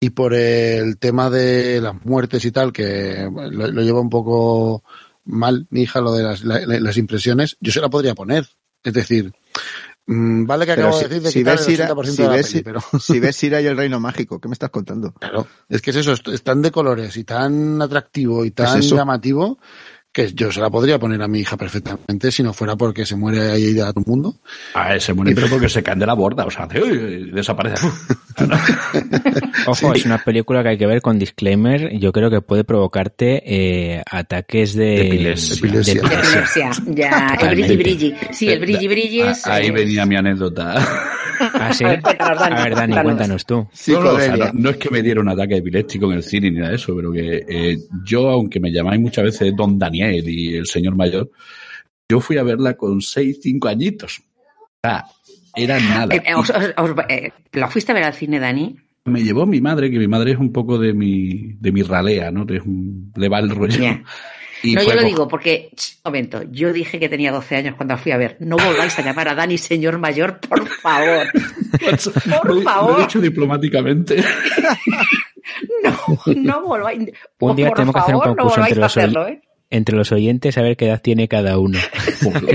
y 0.00 0.10
por 0.10 0.34
el 0.34 0.98
tema 0.98 1.30
de 1.30 1.80
las 1.80 2.04
muertes 2.04 2.44
y 2.44 2.50
tal, 2.50 2.72
que 2.72 3.28
lo, 3.32 3.68
lo 3.68 3.82
lleva 3.82 4.00
un 4.00 4.10
poco 4.10 4.82
mal 5.26 5.66
mi 5.70 5.82
hija, 5.82 6.00
lo 6.00 6.12
de 6.14 6.22
las, 6.22 6.44
la, 6.44 6.60
las 6.60 6.96
impresiones, 6.96 7.56
yo 7.60 7.72
se 7.72 7.80
la 7.80 7.90
podría 7.90 8.14
poner. 8.14 8.46
Es 8.82 8.92
decir, 8.92 9.32
vale 10.06 10.66
que 10.66 10.72
acabo 10.72 10.92
si, 10.92 11.04
de 11.04 11.08
decir 11.08 11.22
de 11.22 11.30
si 11.30 11.42
ves 11.42 11.66
el 11.66 11.74
Ira, 11.74 11.88
80% 11.90 12.04
si 12.04 12.16
de 12.16 12.28
la 12.28 12.34
ves, 12.34 12.50
peli, 12.50 12.62
pero... 12.62 12.80
si 13.00 13.20
ves 13.20 13.42
Ira 13.42 13.60
y 13.60 13.66
el 13.66 13.76
Reino 13.76 14.00
Mágico, 14.00 14.40
¿qué 14.40 14.48
me 14.48 14.52
estás 14.52 14.70
contando? 14.70 15.12
Claro, 15.12 15.46
es 15.68 15.82
que 15.82 15.90
es 15.90 15.96
eso, 15.96 16.12
es 16.12 16.42
tan 16.42 16.62
de 16.62 16.70
colores 16.70 17.16
y 17.16 17.24
tan 17.24 17.80
atractivo 17.82 18.44
y 18.44 18.52
tan 18.52 18.78
¿Es 18.78 18.90
llamativo 18.90 19.58
que 20.16 20.32
yo 20.32 20.50
se 20.50 20.60
la 20.60 20.70
podría 20.70 20.98
poner 20.98 21.20
a 21.20 21.28
mi 21.28 21.40
hija 21.40 21.58
perfectamente 21.58 22.32
si 22.32 22.42
no 22.42 22.54
fuera 22.54 22.74
porque 22.74 23.04
se 23.04 23.16
muere 23.16 23.50
ahí 23.50 23.78
a 23.78 23.92
todo 23.92 24.00
el 24.00 24.06
mundo. 24.06 24.36
Ah, 24.72 24.98
se 24.98 25.12
muere 25.12 25.34
pero 25.34 25.46
porque 25.48 25.68
se 25.68 25.82
caen 25.82 25.98
de 25.98 26.06
la 26.06 26.14
borda, 26.14 26.46
o 26.46 26.50
sea, 26.50 26.66
uy, 26.74 27.30
desaparece. 27.32 27.86
Ojo, 29.66 29.92
sí. 29.92 30.00
es 30.00 30.06
una 30.06 30.16
película 30.24 30.62
que 30.62 30.70
hay 30.70 30.78
que 30.78 30.86
ver 30.86 31.02
con 31.02 31.18
disclaimer. 31.18 31.98
Yo 31.98 32.12
creo 32.12 32.30
que 32.30 32.40
puede 32.40 32.64
provocarte 32.64 33.42
eh, 33.44 34.02
ataques 34.10 34.72
de, 34.74 34.84
de 34.84 35.06
epilepsia. 35.06 35.54
De 35.54 35.58
epilepsia. 35.58 35.94
De 35.94 36.14
epilepsia. 36.14 36.70
Ya, 36.86 37.36
el 37.38 37.48
brilli 37.50 37.76
brilli. 37.76 38.14
Sí, 38.30 38.48
el 38.48 38.60
brilli 38.60 38.88
brilli 38.88 39.20
es. 39.20 39.46
Ahí 39.46 39.70
venía 39.70 40.06
mi 40.06 40.16
anécdota. 40.16 41.12
¿Ah, 41.58 41.72
sí? 41.72 41.84
A 41.84 41.88
ver, 41.88 42.74
Dani, 42.74 42.94
cuéntanos 43.02 43.44
tú. 43.46 43.66
Sí, 43.72 43.92
no, 43.92 44.02
no, 44.02 44.10
o 44.12 44.20
sea, 44.20 44.36
no, 44.36 44.50
no, 44.52 44.70
es 44.70 44.76
que 44.76 44.90
me 44.90 45.02
diera 45.02 45.20
un 45.20 45.28
ataque 45.28 45.56
epiléptico 45.56 46.06
en 46.06 46.18
el 46.18 46.22
cine 46.22 46.50
ni 46.50 46.58
nada 46.58 46.70
de 46.70 46.76
eso, 46.76 46.94
pero 46.94 47.12
que 47.12 47.44
eh, 47.48 47.78
yo, 48.04 48.30
aunque 48.30 48.60
me 48.60 48.70
llamáis 48.70 49.00
muchas 49.00 49.24
veces 49.24 49.54
Don 49.56 49.78
Daniel 49.78 50.28
y 50.28 50.56
el 50.56 50.66
señor 50.66 50.94
mayor, 50.94 51.30
yo 52.08 52.20
fui 52.20 52.38
a 52.38 52.42
verla 52.42 52.74
con 52.74 53.00
6, 53.00 53.38
5 53.42 53.68
añitos. 53.68 54.18
O 54.18 54.80
sea, 54.82 55.04
era 55.54 55.80
nada. 55.80 56.14
Eh, 56.14 56.22
os, 56.36 56.50
os, 56.50 56.74
os, 56.76 56.90
eh, 57.08 57.32
¿La 57.52 57.68
fuiste 57.68 57.92
a 57.92 57.94
ver 57.94 58.04
al 58.04 58.14
cine, 58.14 58.38
Dani? 58.38 58.76
Me 59.04 59.22
llevó 59.22 59.46
mi 59.46 59.60
madre, 59.60 59.90
que 59.90 59.98
mi 59.98 60.08
madre 60.08 60.32
es 60.32 60.38
un 60.38 60.52
poco 60.52 60.78
de 60.78 60.92
mi, 60.92 61.54
de 61.60 61.72
mi 61.72 61.82
ralea, 61.82 62.30
¿no? 62.30 62.44
Es 62.48 62.62
un, 62.62 63.12
le 63.16 63.28
va 63.28 63.38
el 63.38 63.50
rollo. 63.50 63.78
Yeah. 63.78 64.02
Y 64.62 64.74
no, 64.74 64.82
yo 64.82 64.94
lo 64.94 65.02
digo 65.02 65.28
porque, 65.28 65.70
ch, 65.74 65.98
momento, 66.04 66.42
yo 66.50 66.72
dije 66.72 66.98
que 66.98 67.08
tenía 67.08 67.32
12 67.32 67.56
años 67.56 67.74
cuando 67.76 67.96
fui 67.96 68.12
a 68.12 68.16
ver. 68.16 68.36
No 68.40 68.56
volváis 68.56 68.98
a 68.98 69.02
llamar 69.02 69.28
a 69.28 69.34
Dani 69.34 69.58
señor 69.58 69.98
mayor, 69.98 70.40
por 70.40 70.66
favor. 70.68 71.26
por 72.42 72.54
lo, 72.54 72.62
favor. 72.62 72.92
Lo 72.92 72.98
he 72.98 73.02
dicho 73.02 73.20
diplomáticamente. 73.20 74.16
no, 75.82 76.34
no 76.34 76.62
volváis. 76.62 77.10
Un 77.40 77.56
día 77.56 77.68
por 77.68 77.76
tenemos 77.76 77.92
favor, 77.92 77.92
que 77.92 77.98
hacer 77.98 78.14
un 78.14 78.36
concurso 78.36 78.60
no 78.60 78.66
entre, 78.66 78.80
los 78.80 78.96
hacerlo, 78.96 79.28
¿eh? 79.28 79.42
entre 79.70 79.96
los 79.96 80.12
oyentes 80.12 80.56
a 80.58 80.62
ver 80.62 80.76
qué 80.76 80.86
edad 80.86 81.02
tiene 81.02 81.28
cada 81.28 81.58
uno. 81.58 81.78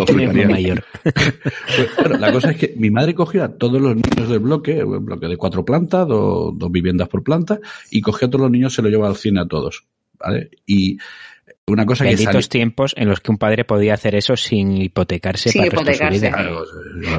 ¿Quién 0.07 0.39
es 0.39 0.49
mayor? 0.49 0.83
Pues, 1.03 1.95
bueno, 1.97 2.17
la 2.17 2.31
cosa 2.31 2.51
es 2.51 2.57
que 2.57 2.73
mi 2.77 2.89
madre 2.89 3.13
cogió 3.13 3.43
a 3.43 3.49
todos 3.57 3.81
los 3.81 3.95
niños 3.95 4.29
del 4.29 4.39
bloque, 4.39 4.83
un 4.83 5.05
bloque 5.05 5.27
de 5.27 5.37
cuatro 5.37 5.65
plantas, 5.65 6.07
dos, 6.07 6.57
dos 6.57 6.71
viviendas 6.71 7.09
por 7.09 7.23
planta, 7.23 7.59
y 7.89 8.01
cogió 8.01 8.27
a 8.27 8.31
todos 8.31 8.43
los 8.43 8.51
niños 8.51 8.73
y 8.73 8.75
se 8.77 8.81
lo 8.81 8.89
llevó 8.89 9.05
al 9.05 9.17
cine 9.17 9.41
a 9.41 9.45
todos. 9.45 9.85
¿vale? 10.19 10.51
Y 10.65 10.97
una 11.67 11.85
cosa 11.85 12.03
Benditos 12.03 12.27
que 12.27 12.41
sale... 12.41 12.47
tiempos 12.49 12.93
en 12.97 13.07
los 13.07 13.19
que 13.19 13.31
un 13.31 13.37
padre 13.37 13.63
podía 13.63 13.93
hacer 13.93 14.15
eso 14.15 14.35
sin 14.35 14.75
hipotecarse 14.77 15.49
sin 15.49 15.61
para 15.61 15.73
hipotecarse. 15.73 16.19
Su 16.19 16.25
vida. 16.25 16.31
Claro, 16.31 16.65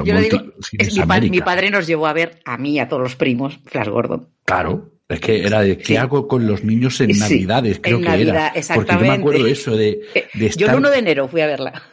Yo 0.03 0.13
lo 0.13 0.21
digo, 0.21 0.37
es 0.77 0.95
mi, 0.95 1.05
pa 1.05 1.19
mi, 1.19 1.41
padre 1.41 1.69
nos 1.69 1.87
llevó 1.87 2.07
a 2.07 2.13
ver 2.13 2.39
a 2.45 2.57
mí 2.57 2.73
y 2.73 2.79
a 2.79 2.87
todos 2.87 3.01
los 3.01 3.15
primos 3.15 3.59
Flash 3.65 3.87
Gordon. 3.87 4.29
Claro, 4.45 4.91
es 5.09 5.19
que 5.19 5.43
era 5.43 5.61
de 5.61 5.77
qué 5.77 5.85
sí. 5.85 5.95
hago 5.95 6.27
con 6.27 6.47
los 6.47 6.63
niños 6.63 6.99
en 7.01 7.13
sí, 7.13 7.19
Navidades, 7.19 7.79
creo 7.81 7.97
en 7.97 8.03
que 8.03 8.09
Navidad, 8.09 8.51
era. 8.55 8.75
Porque 8.75 8.93
yo 8.93 8.99
me 8.99 9.11
acuerdo 9.11 9.47
eso 9.47 9.75
de, 9.75 10.01
de 10.33 10.45
estar... 10.45 10.67
Yo 10.67 10.71
el 10.71 10.77
1 10.77 10.89
de 10.89 10.97
enero 10.99 11.27
fui 11.27 11.41
a 11.41 11.47
verla. 11.47 11.83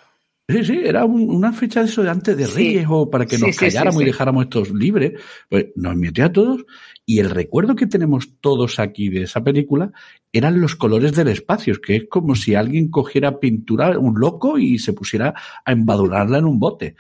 Sí, 0.51 0.65
sí, 0.65 0.81
era 0.85 1.05
un, 1.05 1.31
una 1.31 1.53
fecha 1.53 1.81
de 1.81 1.87
eso 1.87 2.03
de 2.03 2.11
antes 2.11 2.37
de 2.37 2.47
Reyes 2.47 2.83
sí. 2.83 2.89
o 2.89 3.09
para 3.09 3.27
que 3.27 3.39
nos 3.39 3.51
sí, 3.51 3.57
calláramos 3.57 4.03
y 4.03 4.07
dejáramos 4.07 4.45
estos 4.45 4.71
libres. 4.71 5.13
Pues 5.49 5.67
nos 5.77 5.97
metió 5.97 6.25
a 6.25 6.33
todos 6.33 6.65
y 7.07 7.19
el 7.19 7.31
recuerdo 7.31 7.75
que 7.75 7.87
tenemos 7.87 8.41
todos 8.41 8.79
aquí 8.79 9.09
de 9.09 9.23
esa 9.23 9.43
película 9.43 9.93
eran 10.33 10.61
los 10.61 10.77
colores 10.77 11.15
del 11.15 11.29
espacio, 11.29 11.81
que 11.81 11.97
es 11.97 12.05
como 12.09 12.35
si 12.35 12.55
alguien 12.55 12.89
cogiera 12.89 13.41
pintura, 13.41 13.99
un 13.99 14.19
loco, 14.19 14.59
y 14.59 14.79
se 14.79 14.93
pusiera 14.93 15.35
a 15.65 15.73
embadurnarla 15.73 16.39
en 16.39 16.45
un 16.45 16.59
bote. 16.59 16.95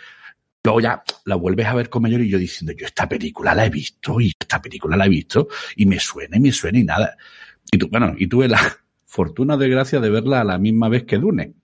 Luego 0.62 0.80
ya 0.80 1.02
la 1.24 1.36
vuelves 1.36 1.66
a 1.66 1.74
ver 1.74 1.88
con 1.88 2.02
mayor 2.02 2.20
y 2.20 2.28
yo 2.28 2.38
diciendo, 2.38 2.72
yo 2.76 2.86
esta 2.86 3.08
película 3.08 3.54
la 3.54 3.66
he 3.66 3.70
visto 3.70 4.20
y 4.20 4.34
esta 4.38 4.60
película 4.60 4.96
la 4.96 5.06
he 5.06 5.08
visto 5.08 5.48
y 5.76 5.86
me 5.86 5.98
suena 5.98 6.36
y 6.36 6.40
me 6.40 6.52
suena 6.52 6.78
y 6.78 6.84
nada. 6.84 7.16
Y 7.72 7.78
tú, 7.78 7.88
bueno, 7.88 8.14
y 8.18 8.26
tuve 8.26 8.48
la 8.48 8.60
fortuna 9.06 9.56
de 9.56 9.68
gracia 9.68 10.00
de 10.00 10.10
verla 10.10 10.40
a 10.40 10.44
la 10.44 10.58
misma 10.58 10.88
vez 10.88 11.04
que 11.04 11.18
Dune. 11.18 11.54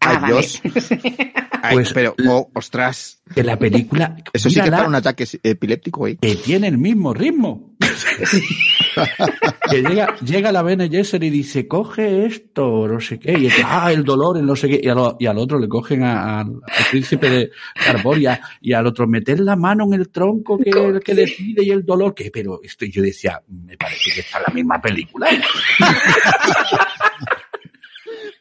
Ah, 0.00 0.20
Adiós. 0.24 0.62
Ay, 1.62 1.74
pues, 1.74 1.92
pero, 1.92 2.14
oh, 2.26 2.50
ostras. 2.54 3.20
Que 3.34 3.42
la 3.42 3.58
película. 3.58 4.16
Eso 4.32 4.48
sí 4.48 4.60
que 4.60 4.70
para 4.70 4.86
un 4.88 4.94
ataque 4.94 5.26
epiléptico, 5.42 6.06
¿eh? 6.06 6.16
Que 6.20 6.36
tiene 6.36 6.68
el 6.68 6.78
mismo 6.78 7.12
ritmo. 7.12 7.74
que 9.70 9.82
llega, 9.82 10.16
llega 10.18 10.52
la 10.52 10.62
Bene 10.62 10.88
Gesserit 10.88 11.32
y 11.32 11.38
dice, 11.38 11.66
coge 11.66 12.26
esto, 12.26 12.86
no 12.86 13.00
sé 13.00 13.18
qué, 13.18 13.38
y 13.38 13.46
el, 13.46 13.52
ah, 13.64 13.90
el 13.92 14.04
dolor, 14.04 14.36
el 14.36 14.44
no 14.46 14.54
sé 14.54 14.68
qué, 14.68 14.80
y, 14.82 14.88
a 14.88 14.94
lo, 14.94 15.16
y 15.18 15.26
al 15.26 15.38
otro 15.38 15.58
le 15.58 15.66
cogen 15.68 16.02
a, 16.02 16.40
a, 16.40 16.40
al 16.40 16.60
príncipe 16.90 17.30
de 17.30 17.50
Carboria, 17.74 18.40
y 18.60 18.74
al 18.74 18.86
otro 18.86 19.06
meter 19.06 19.40
la 19.40 19.56
mano 19.56 19.84
en 19.84 19.94
el 19.94 20.10
tronco 20.10 20.58
que, 20.58 20.70
el 20.70 21.00
que 21.00 21.14
decide 21.14 21.64
y 21.64 21.70
el 21.70 21.84
dolor, 21.84 22.14
que, 22.14 22.30
pero 22.30 22.60
esto, 22.62 22.84
yo 22.84 23.02
decía, 23.02 23.40
me 23.48 23.76
parece 23.76 24.10
que 24.12 24.20
está 24.20 24.38
en 24.38 24.44
la 24.48 24.54
misma 24.54 24.80
película. 24.80 25.28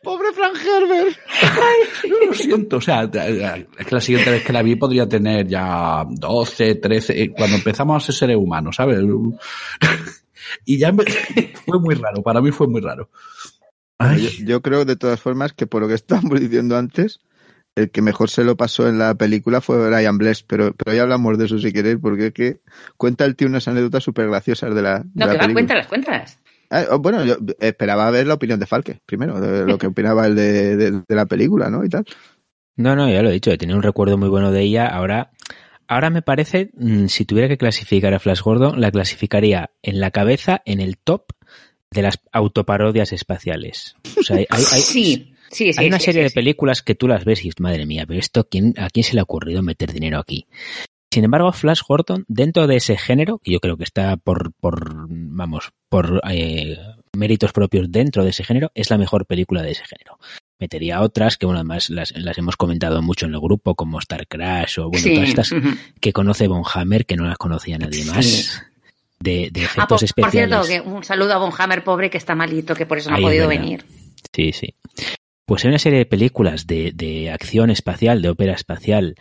Pobre 0.02 0.32
Frank 0.34 0.56
Herbert. 0.56 1.18
Ay, 1.42 2.10
lo 2.26 2.34
siento, 2.34 2.78
o 2.78 2.82
sea, 2.82 3.04
es 3.04 3.86
que 3.86 3.96
la 3.96 4.02
siguiente 4.02 4.32
vez 4.32 4.44
que 4.44 4.54
la 4.54 4.64
vi 4.64 4.76
podría 4.76 5.08
tener 5.08 5.48
ya 5.48 6.06
12, 6.10 6.76
13, 6.76 7.32
cuando 7.36 7.58
empezamos 7.58 8.02
a 8.02 8.06
ser 8.06 8.16
seres 8.16 8.38
humanos, 8.38 8.78
¿sabes? 8.78 9.00
Y 10.66 10.78
ya 10.78 10.92
me, 10.92 11.04
fue 11.66 11.80
muy 11.80 11.96
raro, 11.96 12.24
para 12.24 12.42
mí 12.42 12.52
fue 12.52 12.68
muy 12.68 12.82
raro. 12.82 13.10
Yo, 14.00 14.30
yo, 14.46 14.62
creo 14.62 14.86
de 14.86 14.96
todas 14.96 15.20
formas 15.20 15.52
que 15.52 15.68
por 15.68 15.82
lo 15.82 15.90
que 15.90 15.96
estábamos 15.96 16.40
diciendo 16.40 16.78
antes, 16.78 17.20
el 17.76 17.92
que 17.92 18.02
mejor 18.02 18.30
se 18.30 18.44
lo 18.44 18.56
pasó 18.56 18.88
en 18.88 18.98
la 18.98 19.16
película 19.16 19.62
fue 19.62 19.90
Brian 19.90 20.18
Bless, 20.18 20.44
pero, 20.44 20.74
pero 20.74 20.96
ya 20.96 21.04
hablamos 21.04 21.38
de 21.38 21.46
eso 21.46 21.60
si 21.60 21.72
queréis, 21.72 21.98
porque 22.02 22.28
es 22.28 22.34
que 22.34 22.62
cuenta 22.98 23.26
el 23.26 23.36
tío 23.36 23.48
unas 23.48 23.68
anécdotas 23.68 24.04
súper 24.04 24.28
graciosas 24.28 24.74
de 24.74 24.82
la. 24.82 25.00
De 25.00 25.06
no, 25.16 25.26
la 25.26 25.32
que 25.34 25.48
va, 25.48 25.54
cuéntalas, 25.54 25.88
cuéntalas. 25.88 26.40
Ah, 26.70 26.98
bueno, 27.00 27.26
yo 27.26 27.38
esperaba 27.60 28.10
ver 28.12 28.28
la 28.28 28.36
opinión 28.36 28.60
de 28.60 28.68
Falque, 28.68 29.00
primero, 29.06 29.40
de 29.42 29.66
lo 29.66 29.78
que 29.78 29.88
opinaba 29.88 30.28
el 30.28 30.36
de, 30.36 30.76
de, 30.78 30.92
de, 30.92 31.16
la 31.16 31.26
película, 31.26 31.70
¿no? 31.70 31.84
Y 31.84 31.90
tal. 31.90 32.06
No, 32.76 32.96
no, 32.96 33.10
ya 33.10 33.22
lo 33.22 33.30
he 33.30 33.34
dicho, 33.34 33.58
tenía 33.58 33.76
un 33.76 33.84
recuerdo 33.84 34.18
muy 34.18 34.30
bueno 34.30 34.52
de 34.52 34.62
ella. 34.62 34.86
Ahora, 34.86 35.32
ahora 35.88 36.10
me 36.10 36.22
parece, 36.22 36.70
mm, 36.76 37.08
si 37.08 37.26
tuviera 37.26 37.48
que 37.48 37.58
clasificar 37.58 38.14
a 38.14 38.20
Flash 38.20 38.42
Gordon, 38.42 38.80
la 38.80 38.92
clasificaría 38.92 39.72
en 39.82 40.00
la 40.00 40.12
cabeza, 40.12 40.62
en 40.66 40.80
el 40.80 40.98
top 40.98 41.32
de 41.92 42.04
las 42.04 42.20
autoparodias 42.32 43.12
espaciales. 43.14 43.96
O 44.18 44.24
sea, 44.24 44.38
hay, 44.38 44.46
hay, 44.50 44.64
hay 44.72 44.82
sí. 44.82 45.34
Sí, 45.52 45.74
sí, 45.74 45.82
hay 45.82 45.88
una 45.88 45.98
sí, 45.98 46.06
serie 46.06 46.22
sí, 46.22 46.30
de 46.30 46.34
películas 46.34 46.84
que 46.84 46.94
tú 46.94 47.08
las 47.08 47.26
ves 47.26 47.44
y 47.44 47.50
madre 47.60 47.88
mía, 47.88 48.06
pero 48.08 48.20
esto, 48.20 48.48
¿quién, 48.48 48.76
¿a 48.78 48.88
quién 48.90 49.04
se 49.04 49.16
le 49.16 49.22
ha 49.22 49.24
ocurrido 49.24 49.64
meter 49.64 49.92
dinero 49.92 50.20
aquí? 50.20 50.46
Sin 51.12 51.24
embargo, 51.24 51.52
Flash 51.52 51.82
Gordon, 51.88 52.24
dentro 52.28 52.68
de 52.68 52.76
ese 52.76 52.96
género, 52.96 53.40
que 53.40 53.52
yo 53.52 53.60
creo 53.60 53.78
que 53.78 53.84
está 53.84 54.16
por, 54.18 54.54
por 54.54 55.08
vamos, 55.10 55.72
por 55.90 56.22
eh, 56.30 56.78
méritos 57.14 57.52
propios 57.52 57.92
dentro 57.92 58.24
de 58.24 58.30
ese 58.30 58.44
género, 58.44 58.72
es 58.76 58.92
la 58.92 58.98
mejor 59.00 59.26
película 59.26 59.64
de 59.64 59.72
ese 59.72 59.86
género. 59.86 60.20
Metería 60.60 61.02
otras 61.02 61.38
que, 61.38 61.48
bueno, 61.48 61.60
además 61.60 61.90
las, 61.90 62.16
las 62.16 62.38
hemos 62.38 62.58
comentado 62.58 63.02
mucho 63.02 63.26
en 63.26 63.34
el 63.34 63.40
grupo, 63.40 63.74
como 63.74 63.98
Star 64.00 64.28
Crash 64.28 64.80
o, 64.80 64.90
bueno, 64.90 65.04
sí. 65.04 65.16
todas 65.16 65.30
estas 65.30 65.54
que 66.00 66.14
conoce 66.14 66.48
Von 66.48 66.64
Hammer, 66.72 67.06
que 67.06 67.16
no 67.16 67.26
las 67.26 67.38
conocía 67.38 67.78
nadie 67.80 68.06
más. 68.06 68.26
Sí. 68.26 68.60
De, 69.20 69.50
de, 69.52 69.64
efectos 69.64 69.84
ah, 69.84 69.88
por, 69.88 70.04
especiales. 70.04 70.58
Por 70.58 70.66
cierto, 70.68 70.90
que 70.90 70.96
un 70.96 71.04
saludo 71.04 71.34
a 71.34 71.38
Von 71.38 71.52
Hammer, 71.58 71.84
pobre, 71.84 72.10
que 72.10 72.18
está 72.18 72.36
malito, 72.36 72.76
que 72.76 72.86
por 72.86 73.00
eso 73.00 73.10
no 73.10 73.16
Ahí 73.16 73.24
ha 73.24 73.28
podido 73.28 73.48
venir. 73.48 73.84
Sí, 74.34 74.54
sí. 74.54 74.76
Pues 75.46 75.66
hay 75.66 75.70
una 75.70 75.80
serie 75.80 76.00
de 76.00 76.06
películas 76.06 76.68
de, 76.68 76.92
de 76.94 77.32
acción 77.32 77.70
espacial, 77.70 78.22
de 78.22 78.30
ópera 78.30 78.54
espacial, 78.54 79.16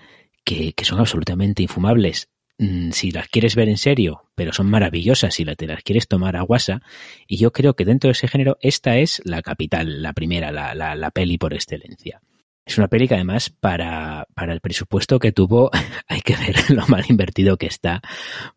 que, 0.48 0.72
que, 0.72 0.84
son 0.84 0.98
absolutamente 1.00 1.62
infumables 1.62 2.28
Mm, 2.58 2.90
si 2.90 3.12
las 3.12 3.28
quieres 3.28 3.54
ver 3.54 3.68
en 3.68 3.78
serio, 3.78 4.24
pero 4.34 4.52
son 4.52 4.68
maravillosas 4.68 5.32
si 5.32 5.44
te 5.44 5.66
las 5.68 5.82
quieres 5.84 6.08
tomar 6.08 6.36
a 6.36 6.42
guasa, 6.42 6.82
y 7.28 7.36
yo 7.36 7.52
creo 7.52 7.74
que 7.74 7.84
dentro 7.84 8.08
de 8.08 8.12
ese 8.12 8.26
género 8.26 8.58
esta 8.60 8.96
es 8.98 9.22
la 9.24 9.42
capital, 9.42 10.02
la 10.02 10.12
primera, 10.12 10.50
la, 10.50 10.74
la, 10.74 10.96
la 10.96 11.10
peli 11.12 11.38
por 11.38 11.54
excelencia. 11.54 12.20
Es 12.66 12.76
una 12.76 12.88
peli 12.88 13.06
que 13.06 13.14
además 13.14 13.48
para, 13.48 14.26
para 14.34 14.52
el 14.52 14.60
presupuesto 14.60 15.20
que 15.20 15.30
tuvo 15.32 15.70
hay 16.08 16.20
que 16.20 16.36
ver 16.36 16.70
lo 16.70 16.86
mal 16.88 17.04
invertido 17.08 17.56
que 17.56 17.66
está 17.66 18.02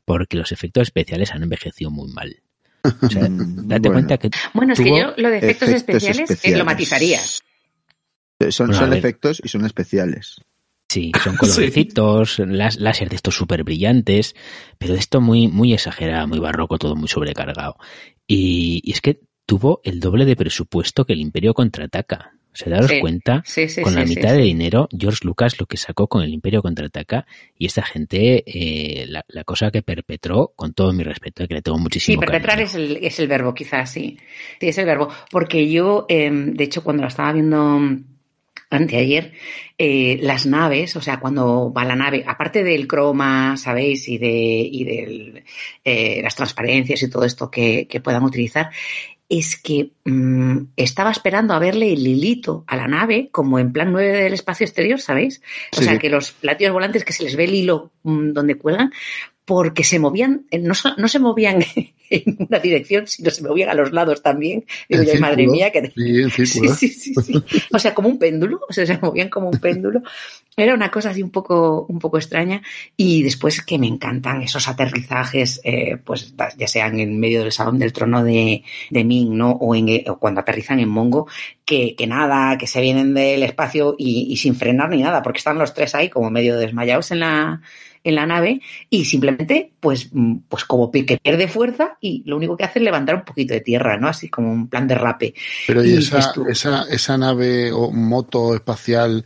porque 0.04 0.36
los 0.36 0.52
efectos 0.52 0.84
especiales 0.84 1.32
han 1.32 1.44
envejecido 1.44 1.92
muy 1.92 2.12
mal. 2.12 2.42
O 2.84 3.10
sea, 3.10 3.22
date 3.30 3.88
bueno. 3.88 3.92
cuenta 3.94 4.18
que 4.18 4.32
Bueno, 4.54 4.74
es 4.74 4.80
que 4.80 4.90
yo 4.90 5.14
lo 5.16 5.30
de 5.30 5.38
efectos, 5.38 5.70
efectos 5.70 5.76
especiales, 5.76 6.20
eh, 6.20 6.34
especiales. 6.34 6.60
lo 6.60 6.66
matizaría. 6.66 7.20
Son, 8.50 8.68
Bueno, 8.68 8.74
a 8.74 8.80
son 8.80 8.90
ver. 8.90 9.00
efectos 9.00 9.42
y 9.46 9.48
son 9.48 9.66
especiales. 9.66 10.42
Sí, 10.92 11.12
son 11.24 11.36
colorecitos, 11.38 12.40
las 12.40 12.78
láser 12.80 13.10
de 13.10 13.16
estos 13.16 13.36
súper 13.36 13.64
brillantes, 13.64 14.36
pero 14.78 14.94
de 14.94 15.00
esto 15.00 15.22
muy, 15.22 15.48
muy 15.48 15.74
exagerado, 15.74 16.28
muy 16.28 16.40
barroco, 16.40 16.78
todo 16.78 16.96
muy 16.96 17.08
sobrecargado. 17.08 17.78
Y, 18.28 18.82
y 18.84 18.92
es 18.92 19.02
que 19.02 19.22
tuvo 19.46 19.82
el 19.84 20.00
doble 20.00 20.26
de 20.26 20.36
presupuesto 20.36 21.06
que 21.06 21.14
el 21.14 21.20
Imperio 21.22 21.54
contraataca. 21.54 22.34
O 22.54 22.56
sea, 22.58 22.70
daros 22.70 22.92
Sí, 22.92 23.00
cuenta, 23.00 23.42
sí, 23.46 23.70
sí, 23.70 23.82
con 23.82 23.96
la 23.96 24.02
sí, 24.02 24.08
sí, 24.16 24.16
mitad 24.16 24.30
sí. 24.30 24.36
de 24.36 24.42
dinero, 24.44 24.90
George 24.98 25.20
Lucas 25.24 25.58
lo 25.60 25.66
que 25.68 25.78
sacó 25.78 26.08
con 26.10 26.22
el 26.24 26.34
Imperio 26.34 26.62
contraataca 26.62 27.26
y 27.58 27.66
esta 27.66 27.82
gente, 27.84 28.44
eh, 28.46 29.06
la, 29.08 29.24
la 29.30 29.46
cosa 29.46 29.72
que 29.72 29.82
perpetró, 29.84 30.52
con 30.58 30.74
todo 30.74 30.92
mi 30.92 31.04
respeto, 31.04 31.48
que 31.48 31.54
le 31.56 31.62
tengo 31.62 31.78
Sí, 32.04 32.18
muchísimo 32.18 32.20
perpetrar 32.20 32.58
cariño. 32.58 32.64
es 32.64 32.76
el, 32.76 32.98
es 32.98 33.20
el 33.20 33.28
verbo, 33.28 33.54
quizás, 33.54 33.92
sí. 33.92 34.18
Sí, 34.60 34.68
es 34.70 34.78
el 34.78 34.86
verbo. 34.86 35.10
Porque 35.30 35.70
yo, 35.72 36.06
eh, 36.10 36.30
de 36.32 36.64
hecho, 36.64 36.84
cuando 36.84 37.04
la 37.04 37.10
estaba 37.10 37.32
viendo 37.34 37.80
anteayer, 38.72 39.34
eh, 39.78 40.18
las 40.22 40.46
naves, 40.46 40.96
o 40.96 41.02
sea, 41.02 41.20
cuando 41.20 41.72
va 41.72 41.86
la 41.86 41.96
nave, 41.96 42.24
aparte 42.26 42.64
del 42.64 42.88
croma, 42.88 43.58
¿sabéis? 43.58 44.08
Y 44.08 44.18
de, 44.18 44.30
y 44.72 44.84
del, 44.84 45.44
eh, 45.84 46.22
las 46.24 46.36
transparencias 46.36 47.04
y 47.04 47.10
todo 47.10 47.26
esto 47.26 47.52
que, 47.52 47.88
que 47.88 48.00
puedan 48.02 48.24
utilizar, 48.24 48.70
es 49.30 49.56
que 49.56 49.92
mm, 50.04 50.58
estaba 50.76 51.10
esperando 51.10 51.54
a 51.54 51.60
verle 51.60 51.94
el 51.94 52.06
hilito 52.06 52.66
a 52.68 52.76
la 52.76 52.88
nave, 52.88 53.30
como 53.32 53.60
en 53.60 53.72
plan 53.72 53.92
9 53.94 54.24
del 54.24 54.34
espacio 54.34 54.66
exterior, 54.66 55.00
¿sabéis? 55.00 55.42
O 55.72 55.78
Sí, 55.78 55.86
sea, 55.86 55.98
que 56.00 56.10
los 56.10 56.34
platillos 56.34 56.74
volantes 56.74 57.06
que 57.06 57.14
se 57.14 57.24
les 57.24 57.38
ve 57.38 57.46
el 57.46 57.54
hilo 57.56 57.92
mm, 58.04 58.34
donde 58.34 58.56
cuelgan, 58.56 58.92
porque 59.52 59.84
se 59.84 60.00
movían, 60.00 60.46
eh, 60.50 60.60
no, 60.60 60.74
no 60.96 61.08
se 61.10 61.20
movían 61.20 61.62
en 62.10 62.38
una 62.40 62.58
dirección, 62.60 63.06
sino 63.06 63.30
se 63.32 63.44
movían 63.44 63.68
a 63.68 63.74
los 63.74 63.92
lados 63.92 64.24
también. 64.24 64.64
Digo 64.88 65.04
En 65.04 65.10
yo, 65.10 65.20
madre 65.20 65.46
mía, 65.46 65.74
que... 65.74 65.92
Sí. 66.46 66.74
O 67.74 67.78
sea, 67.78 67.94
como 67.94 68.08
un 68.08 68.18
péndulo, 68.18 68.62
o 68.70 68.72
sea, 68.72 68.86
se 68.86 68.98
movían 68.98 69.28
como 69.28 69.50
un 69.50 69.60
péndulo. 69.60 70.04
Era 70.56 70.74
una 70.74 70.90
cosa 70.90 71.10
así 71.10 71.22
un 71.22 71.32
poco, 71.32 71.86
un 71.90 72.00
poco 72.00 72.18
extraña. 72.18 72.62
Y 72.96 73.24
después 73.24 73.62
que 73.62 73.78
me 73.78 73.88
encantan 73.88 74.42
esos 74.42 74.70
aterrizajes, 74.70 75.60
eh, 75.66 75.98
pues 75.98 76.34
ya 76.58 76.68
sean 76.70 77.02
en 77.02 77.20
medio 77.20 77.42
del 77.42 77.52
salón 77.52 77.78
del 77.78 77.92
trono 77.92 78.24
de, 78.24 78.64
de 78.90 79.04
Ming, 79.04 79.36
¿no? 79.36 79.52
O, 79.52 79.76
en, 79.76 80.10
o 80.10 80.18
cuando 80.18 80.40
aterrizan 80.40 80.80
en 80.80 80.88
Mongo, 80.88 81.28
que, 81.66 81.94
que 81.98 82.08
nada, 82.08 82.58
que 82.58 82.68
se 82.68 82.80
vienen 82.80 83.14
del 83.14 83.44
espacio 83.44 83.96
y, 83.98 84.32
y 84.32 84.38
sin 84.38 84.56
frenar 84.56 84.92
ni 84.92 85.02
nada, 85.02 85.22
porque 85.22 85.40
están 85.40 85.58
los 85.58 85.74
tres 85.74 85.94
ahí 85.94 86.08
como 86.08 86.30
medio 86.30 86.58
desmayados 86.58 87.12
en 87.12 87.20
la, 87.20 87.62
en 88.04 88.16
la 88.16 88.26
nave 88.26 88.62
y 88.90 89.06
simplemente, 89.06 89.74
pues, 89.80 90.10
mm, 90.12 90.38
pues 90.50 90.66
como 90.66 90.90
que 90.92 91.20
pierde 91.22 91.48
fuerza 91.48 91.98
y 92.02 92.24
lo 92.26 92.38
único 92.38 92.58
que 92.58 92.64
hace 92.64 92.80
es 92.80 92.86
levantar 92.86 93.16
un 93.16 93.24
poquito 93.26 93.54
de 93.54 93.62
tierra, 93.62 93.98
¿no? 93.98 94.08
Así 94.08 94.28
como 94.30 94.52
un 94.52 94.68
plan 94.70 94.88
de 94.88 94.96
rape. 94.96 95.34
Pero 95.68 95.84
y 95.86 95.92
Y 95.92 95.98
esa, 95.98 96.34
esa, 96.50 96.84
esa 96.90 97.18
nave 97.18 97.72
o 97.72 97.92
moto 97.92 98.56
espacial 98.56 99.24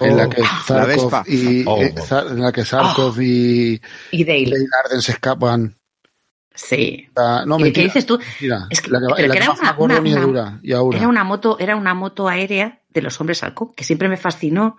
en 0.00 0.16
la 0.16 0.28
que 0.28 0.42
la 0.42 0.48
Zarkov 0.66 1.22
y 1.26 1.64
Oh. 1.66 1.82
eh, 1.82 1.94
Zar- 1.96 2.30
en 2.30 2.40
la 2.42 2.52
que 2.52 2.64
Zarkov 2.64 3.20
y 3.20 3.80
Y 4.12 4.24
Dale. 4.24 4.44
Dale 4.50 4.66
Arden 4.84 5.02
se 5.02 5.12
escapan. 5.12 5.74
Sí. 6.54 7.06
Ah, 7.16 7.44
no, 7.46 7.58
¿Y 7.64 7.72
qué 7.72 7.82
dices 7.84 8.04
tú? 8.04 8.18
mentira. 8.18 8.66
Es 8.68 8.80
que- 8.80 8.90
la 8.90 8.98
que, 8.98 9.06
la 9.06 9.14
que 9.16 9.22
que 9.22 9.36
era 9.38 9.50
una- 9.52 10.60
y. 10.62 10.72
Era 10.96 11.24
moto, 11.24 11.56
era 11.60 11.76
una 11.76 11.94
moto 11.94 12.28
aérea 12.28 12.80
de 12.88 13.00
los 13.02 13.20
hombres 13.20 13.42
halcón, 13.44 13.72
que 13.76 13.84
siempre 13.84 14.08
me 14.08 14.16
fascinó 14.16 14.76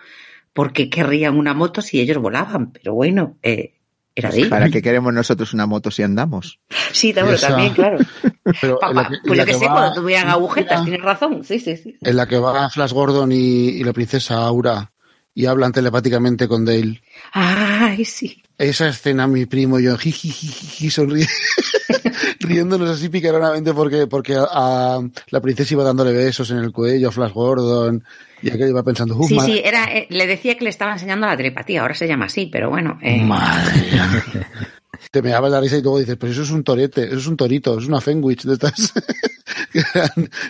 porque 0.53 0.89
querrían 0.89 1.37
una 1.37 1.53
moto 1.53 1.81
si 1.81 1.99
ellos 1.99 2.17
volaban, 2.17 2.71
pero 2.71 2.93
bueno, 2.93 3.37
eh, 3.43 3.75
era 4.15 4.31
de 4.31 4.37
ellos. 4.39 4.49
¿Para 4.49 4.69
qué 4.69 4.81
queremos 4.81 5.13
nosotros 5.13 5.53
una 5.53 5.65
moto 5.65 5.91
si 5.91 6.03
andamos? 6.03 6.59
Sí, 6.91 7.13
también, 7.13 7.35
Esa- 7.35 7.49
también, 7.49 7.73
claro. 7.73 7.97
Pero 8.61 8.79
Papá, 8.79 8.93
la 9.03 9.07
que, 9.09 9.15
pues 9.25 9.37
yo 9.39 9.45
que 9.45 9.51
que 9.51 9.57
sé, 9.59 9.65
va- 9.67 9.73
cuando 9.73 10.01
tuvieran 10.01 10.29
agujetas, 10.29 10.83
tienes 10.83 11.01
razón. 11.03 11.43
Sí, 11.43 11.59
sí, 11.59 11.77
sí. 11.77 11.95
en 12.01 12.15
la 12.17 12.27
que 12.27 12.37
va 12.39 12.69
Flash 12.69 12.91
Gordon 12.93 13.31
y, 13.31 13.35
y 13.69 13.83
la 13.83 13.93
princesa 13.93 14.37
Aura 14.43 14.91
y 15.35 15.45
hablan 15.45 15.71
telepáticamente 15.71 16.47
con 16.47 16.65
Dale. 16.65 17.01
Ay, 17.31 18.03
sí. 18.05 18.41
Esa 18.57 18.89
escena, 18.89 19.27
mi 19.27 19.45
primo 19.45 19.79
y 19.79 19.83
yo, 19.83 19.97
jiji, 19.97 20.89
sonríe, 20.89 21.27
riéndonos 22.39 22.89
así 22.89 23.07
picaronamente 23.09 23.73
porque, 23.73 24.07
porque 24.07 24.35
a, 24.35 24.43
a 24.51 24.99
la 25.29 25.41
princesa 25.41 25.73
iba 25.75 25.83
dándole 25.83 26.11
besos 26.11 26.51
en 26.51 26.57
el 26.57 26.71
cuello 26.71 27.09
a 27.09 27.11
Flash 27.11 27.31
Gordon 27.33 28.03
y 28.41 28.49
aquel 28.51 28.69
iba 28.69 28.83
pensando, 28.83 29.17
"Uf, 29.17 29.27
Sí, 29.27 29.35
madre, 29.35 29.53
sí, 29.53 29.61
era, 29.63 29.85
eh, 29.93 30.07
le 30.09 30.27
decía 30.27 30.57
que 30.57 30.63
le 30.63 30.69
estaba 30.69 30.93
enseñando 30.93 31.27
la 31.27 31.37
telepatía, 31.37 31.81
ahora 31.81 31.93
se 31.93 32.07
llama 32.07 32.25
así, 32.25 32.47
pero 32.47 32.69
bueno. 32.69 32.97
eh, 33.01 33.21
madre 33.23 33.81
mía". 33.91 34.09
Te 35.11 35.21
me 35.21 35.29
daba 35.29 35.47
la 35.49 35.61
risa 35.61 35.77
y 35.77 35.81
luego 35.81 35.97
dices, 35.99 36.17
pues 36.17 36.33
eso 36.33 36.41
es 36.43 36.51
un 36.51 36.63
torete, 36.63 37.05
eso 37.05 37.15
es 37.17 37.27
un 37.27 37.37
torito, 37.37 37.79
es 37.79 37.87
una 37.87 38.01
Fenwich 38.01 38.43
de 38.43 38.53
estas 38.53 38.93
que 39.71 39.81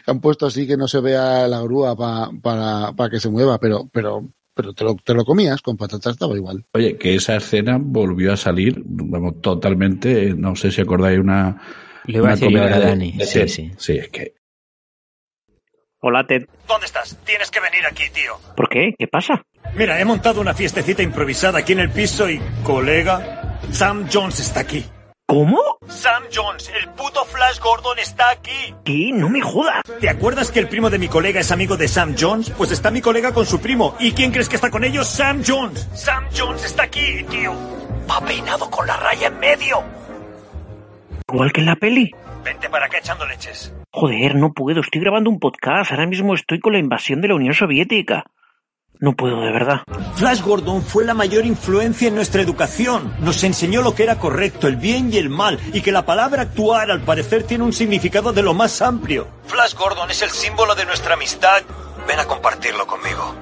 han, 0.07 0.19
puesto 0.19 0.47
así 0.47 0.65
que 0.65 0.75
no 0.75 0.87
se 0.87 0.99
vea 1.01 1.47
la 1.47 1.61
grúa 1.61 1.95
pa- 1.95 2.31
para, 2.41 2.91
para 2.93 3.09
que 3.11 3.19
se 3.19 3.29
mueva, 3.29 3.59
pero, 3.59 3.87
pero, 3.93 4.27
pero 4.55 4.73
te 4.73 4.83
lo, 4.83 4.95
te 4.95 5.13
lo 5.13 5.23
comías 5.23 5.61
con 5.61 5.77
patatas, 5.77 6.13
estaba 6.13 6.35
igual. 6.35 6.65
Oye, 6.73 6.97
que 6.97 7.13
esa 7.15 7.35
escena 7.35 7.77
volvió 7.79 8.33
a 8.33 8.37
salir, 8.37 8.81
vamos, 8.85 9.39
totalmente, 9.39 10.33
no 10.35 10.55
sé 10.55 10.71
si 10.71 10.81
acordáis 10.81 11.19
una... 11.19 11.61
Lo 12.05 12.17
iba 12.17 12.29
a 12.29 12.33
una 12.33 12.35
decir 12.35 12.49
yo 12.49 12.63
de- 12.63 12.85
Dani. 12.85 13.11
de 13.13 13.25
Sí, 13.25 13.47
sí. 13.47 13.71
Sí, 13.77 13.97
es 13.97 14.09
que 14.09 14.33
Hola, 16.01 16.23
Ted. 16.25 16.45
¿Dónde 16.65 16.85
estás? 16.85 17.17
Tienes 17.25 17.51
que 17.51 17.59
venir 17.59 17.85
aquí, 17.85 18.09
tío. 18.13 18.39
¿Por 18.55 18.69
qué? 18.69 18.93
¿Qué 18.97 19.07
pasa? 19.07 19.43
Mira, 19.75 19.99
he 19.99 20.05
montado 20.05 20.39
una 20.39 20.53
fiestecita 20.53 21.03
improvisada 21.03 21.59
aquí 21.59 21.73
en 21.73 21.79
el 21.79 21.91
piso 21.91 22.29
y, 22.29 22.41
colega, 22.63 23.59
Sam 23.71 24.07
Jones 24.11 24.39
está 24.39 24.61
aquí. 24.61 24.85
¿Cómo? 25.27 25.59
Sam 25.87 26.23
Jones, 26.33 26.71
el 26.81 26.89
puto 26.91 27.23
Flash 27.25 27.59
Gordon 27.59 27.99
está 27.99 28.31
aquí. 28.31 28.73
¿Qué? 28.85 29.11
No 29.13 29.29
me 29.29 29.41
jodas. 29.41 29.83
¿Te 29.99 30.09
acuerdas 30.09 30.51
que 30.51 30.59
el 30.59 30.69
primo 30.69 30.89
de 30.89 30.97
mi 30.97 31.09
colega 31.09 31.41
es 31.41 31.51
amigo 31.51 31.75
de 31.75 31.87
Sam 31.89 32.15
Jones? 32.17 32.49
Pues 32.51 32.71
está 32.71 32.89
mi 32.91 33.01
colega 33.01 33.33
con 33.33 33.45
su 33.45 33.59
primo. 33.59 33.95
¿Y 33.99 34.13
quién 34.13 34.31
crees 34.31 34.47
que 34.47 34.55
está 34.55 34.71
con 34.71 34.85
ellos? 34.85 35.07
Sam 35.07 35.43
Jones. 35.45 35.87
Sam 35.93 36.25
Jones 36.35 36.63
está 36.63 36.83
aquí, 36.83 37.23
tío. 37.29 37.53
Va 38.09 38.21
peinado 38.21 38.71
con 38.71 38.87
la 38.87 38.95
raya 38.95 39.27
en 39.27 39.39
medio. 39.39 39.83
Igual 41.31 41.51
que 41.51 41.59
en 41.59 41.65
la 41.67 41.75
peli. 41.75 42.11
Vente 42.43 42.69
para 42.69 42.85
acá 42.85 42.99
echando 42.99 43.25
leches. 43.25 43.73
Joder, 43.91 44.35
no 44.35 44.53
puedo. 44.53 44.81
Estoy 44.81 45.01
grabando 45.01 45.29
un 45.29 45.39
podcast. 45.39 45.91
Ahora 45.91 46.07
mismo 46.07 46.33
estoy 46.33 46.59
con 46.59 46.73
la 46.73 46.79
invasión 46.79 47.21
de 47.21 47.27
la 47.27 47.35
Unión 47.35 47.53
Soviética. 47.53 48.25
No 49.01 49.13
puedo, 49.13 49.39
de 49.41 49.51
verdad. 49.51 49.83
Flash 50.15 50.41
Gordon 50.41 50.81
fue 50.81 51.05
la 51.05 51.13
mayor 51.13 51.45
influencia 51.45 52.09
en 52.09 52.15
nuestra 52.15 52.41
educación. 52.41 53.13
Nos 53.21 53.43
enseñó 53.45 53.81
lo 53.81 53.95
que 53.95 54.03
era 54.03 54.19
correcto, 54.19 54.67
el 54.67 54.75
bien 54.75 55.13
y 55.13 55.17
el 55.17 55.29
mal, 55.29 55.57
y 55.73 55.81
que 55.81 55.93
la 55.93 56.05
palabra 56.05 56.41
actuar 56.41 56.91
al 56.91 57.01
parecer 57.01 57.43
tiene 57.43 57.63
un 57.63 57.71
significado 57.71 58.33
de 58.33 58.43
lo 58.43 58.53
más 58.53 58.81
amplio. 58.81 59.27
Flash 59.45 59.73
Gordon 59.75 60.11
es 60.11 60.21
el 60.21 60.29
símbolo 60.29 60.75
de 60.75 60.85
nuestra 60.85 61.13
amistad. 61.13 61.61
Ven 62.07 62.19
a 62.19 62.25
compartirlo 62.25 62.85
conmigo. 62.85 63.35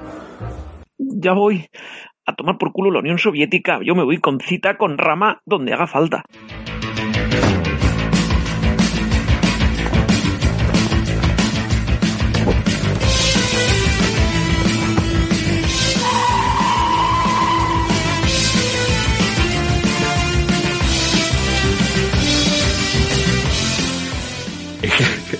Ya 0.97 1.33
voy. 1.33 1.67
A 2.27 2.35
tomar 2.35 2.57
por 2.59 2.71
culo 2.71 2.91
la 2.91 2.99
Unión 2.99 3.17
Soviética. 3.17 3.79
Yo 3.83 3.95
me 3.95 4.03
voy 4.03 4.19
con 4.19 4.39
cita 4.39 4.77
con 4.77 4.99
rama 4.99 5.41
donde 5.45 5.73
haga 5.73 5.87
falta. 5.87 6.23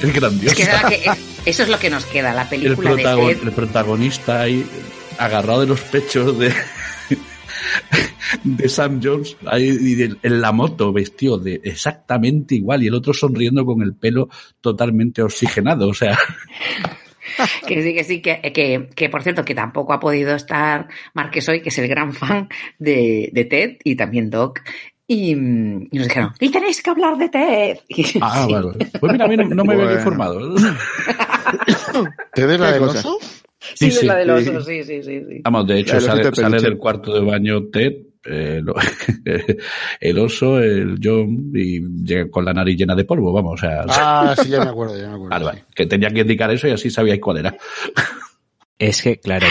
es 0.44 0.54
que, 0.56 0.64
que- 0.64 1.12
eso 1.46 1.64
es 1.64 1.70
lo 1.70 1.80
que 1.80 1.90
nos 1.90 2.06
queda, 2.06 2.34
la 2.34 2.44
el, 2.44 2.48
película 2.50 2.96
de 2.96 3.32
el 3.32 3.52
protagonista 3.52 4.42
ahí 4.42 4.66
agarrado 5.18 5.62
de 5.62 5.68
los 5.68 5.80
pechos 5.82 6.38
de 6.38 6.54
de 8.44 8.70
Sam 8.70 9.00
Jones 9.04 9.38
ahí 9.46 9.64
y 9.70 9.96
de- 9.96 10.18
en 10.22 10.42
la 10.42 10.52
moto 10.52 10.92
vestido 10.92 11.38
de 11.38 11.62
exactamente 11.64 12.56
igual 12.56 12.84
y 12.84 12.88
el 12.88 12.94
otro 12.94 13.14
sonriendo 13.14 13.66
con 13.66 13.82
el 13.82 13.96
pelo 13.96 14.30
totalmente 14.62 15.22
oxigenado 15.22 15.88
o 15.90 15.94
sea 15.94 16.18
Que 17.68 17.84
sí, 17.84 17.94
que 17.94 18.04
sí, 18.04 18.22
que, 18.22 18.42
que, 18.54 18.90
que, 18.96 19.10
por 19.10 19.22
cierto, 19.22 19.44
que 19.44 19.54
tampoco 19.54 19.94
ha 19.94 20.00
podido 20.00 20.34
estar 20.34 20.88
Marques 21.14 21.48
hoy, 21.50 21.62
que 21.62 21.70
es 21.70 21.78
el 21.78 21.88
gran 21.88 22.14
fan 22.14 22.48
de, 22.80 23.30
de 23.34 23.46
Ted 23.46 23.78
y 23.84 23.96
también 23.96 24.30
Doc. 24.30 24.62
Y, 25.10 25.32
y 25.32 25.36
nos 25.36 25.90
dijeron, 26.08 26.34
y 26.40 26.50
tenéis 26.52 26.82
que 26.84 26.90
hablar 26.90 27.18
de 27.18 27.30
Ted. 27.30 27.78
Y- 27.88 28.20
ah 28.22 28.44
sí. 28.46 28.52
vale 28.54 28.72
pues 29.00 29.12
mira 29.14 29.26
a 29.26 29.28
mí 29.30 29.38
no, 29.38 29.44
no 29.46 29.64
me 29.64 29.74
había 29.74 29.86
Bueno. 29.86 30.00
informado 30.00 30.56
¿Te 32.34 32.46
ves 32.46 32.60
la 32.60 32.68
¿Qué 32.68 32.74
del 32.74 32.84
oso? 32.84 33.18
Sí, 33.60 33.90
Sí, 33.92 33.98
es 34.00 34.04
la 34.04 34.16
del 34.18 34.30
oso, 34.30 34.62
sí, 34.62 34.84
sí, 34.84 35.02
sí. 35.04 35.22
sí. 35.28 35.42
Vamos, 35.44 35.66
de 35.68 35.80
hecho, 35.80 36.00
sale, 36.00 36.30
sale 36.36 36.62
del 36.62 36.78
cuarto 36.78 37.14
de 37.14 37.22
baño 37.22 37.64
Ted, 37.72 37.94
eh, 38.26 38.62
lo- 38.64 38.76
el 40.00 40.20
oso, 40.20 40.60
el 40.60 40.98
John, 41.04 41.52
y 41.54 41.82
llega 42.06 42.30
con 42.30 42.46
la 42.46 42.54
nariz 42.54 42.78
llena 42.78 42.96
de 42.96 43.04
polvo, 43.06 43.34
vamos, 43.34 43.54
o 43.56 43.58
sea, 43.58 43.84
Ah, 43.88 44.36
sí, 44.38 44.50
ya 44.50 44.64
me 44.64 44.70
acuerdo, 44.70 44.96
ya 44.96 45.08
me 45.10 45.16
acuerdo. 45.16 45.30
vale, 45.30 45.46
vale, 45.46 45.64
que 45.74 45.86
tenía 45.86 46.10
que 46.12 46.22
indicar 46.22 46.52
eso 46.52 46.68
y 46.68 46.72
así 46.72 46.90
sabíais 46.90 47.20
cuál 47.20 47.38
era. 47.38 47.58
Es 48.80 49.02
que, 49.02 49.20
claro, 49.20 49.48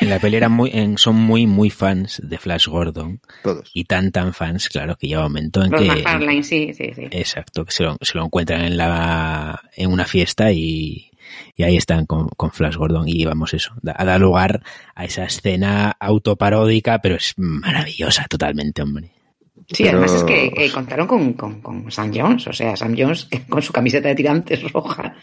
en, 0.00 0.10
la 0.10 0.18
peli 0.18 0.36
eran 0.36 0.52
muy, 0.52 0.70
son 0.98 1.16
muy, 1.16 1.46
muy 1.46 1.70
fans 1.70 2.20
de 2.22 2.36
Flash 2.36 2.68
Gordon. 2.68 3.20
Todos. 3.42 3.70
Y 3.72 3.84
tan, 3.84 4.12
tan 4.12 4.34
fans, 4.34 4.68
claro, 4.68 4.96
que 4.96 5.08
llega 5.08 5.20
un 5.20 5.32
momento 5.32 5.64
en 5.64 5.70
Los 5.70 5.80
que... 5.80 5.88
McFarlane, 5.88 6.42
sí, 6.42 6.74
sí, 6.74 6.90
sí. 6.94 7.08
Exacto, 7.10 7.64
que 7.64 7.72
se 7.72 7.84
lo, 7.84 7.96
se 8.00 8.18
lo 8.18 8.24
encuentran 8.26 8.62
en 8.62 8.76
la 8.76 9.62
en 9.74 9.90
una 9.90 10.04
fiesta 10.04 10.52
y, 10.52 11.10
y 11.56 11.62
ahí 11.62 11.76
están 11.76 12.04
con, 12.04 12.28
con, 12.28 12.50
Flash 12.50 12.76
Gordon 12.76 13.08
y 13.08 13.24
vamos 13.24 13.54
eso, 13.54 13.72
da, 13.80 13.94
da 13.94 14.18
lugar 14.18 14.62
a 14.94 15.06
esa 15.06 15.24
escena 15.24 15.96
autoparódica, 15.98 16.98
pero 17.00 17.16
es 17.16 17.32
maravillosa 17.36 18.26
totalmente, 18.28 18.82
hombre. 18.82 19.12
Sí, 19.70 19.84
Pero... 19.84 19.98
además 19.98 20.14
es 20.14 20.24
que 20.24 20.52
eh, 20.56 20.70
contaron 20.72 21.06
con, 21.06 21.32
con, 21.34 21.60
con, 21.60 21.90
Sam 21.90 22.12
Jones, 22.14 22.46
o 22.46 22.52
sea, 22.52 22.76
Sam 22.76 22.94
Jones 22.96 23.28
con 23.48 23.62
su 23.62 23.72
camiseta 23.72 24.08
de 24.08 24.14
tirantes 24.14 24.72
roja 24.72 25.14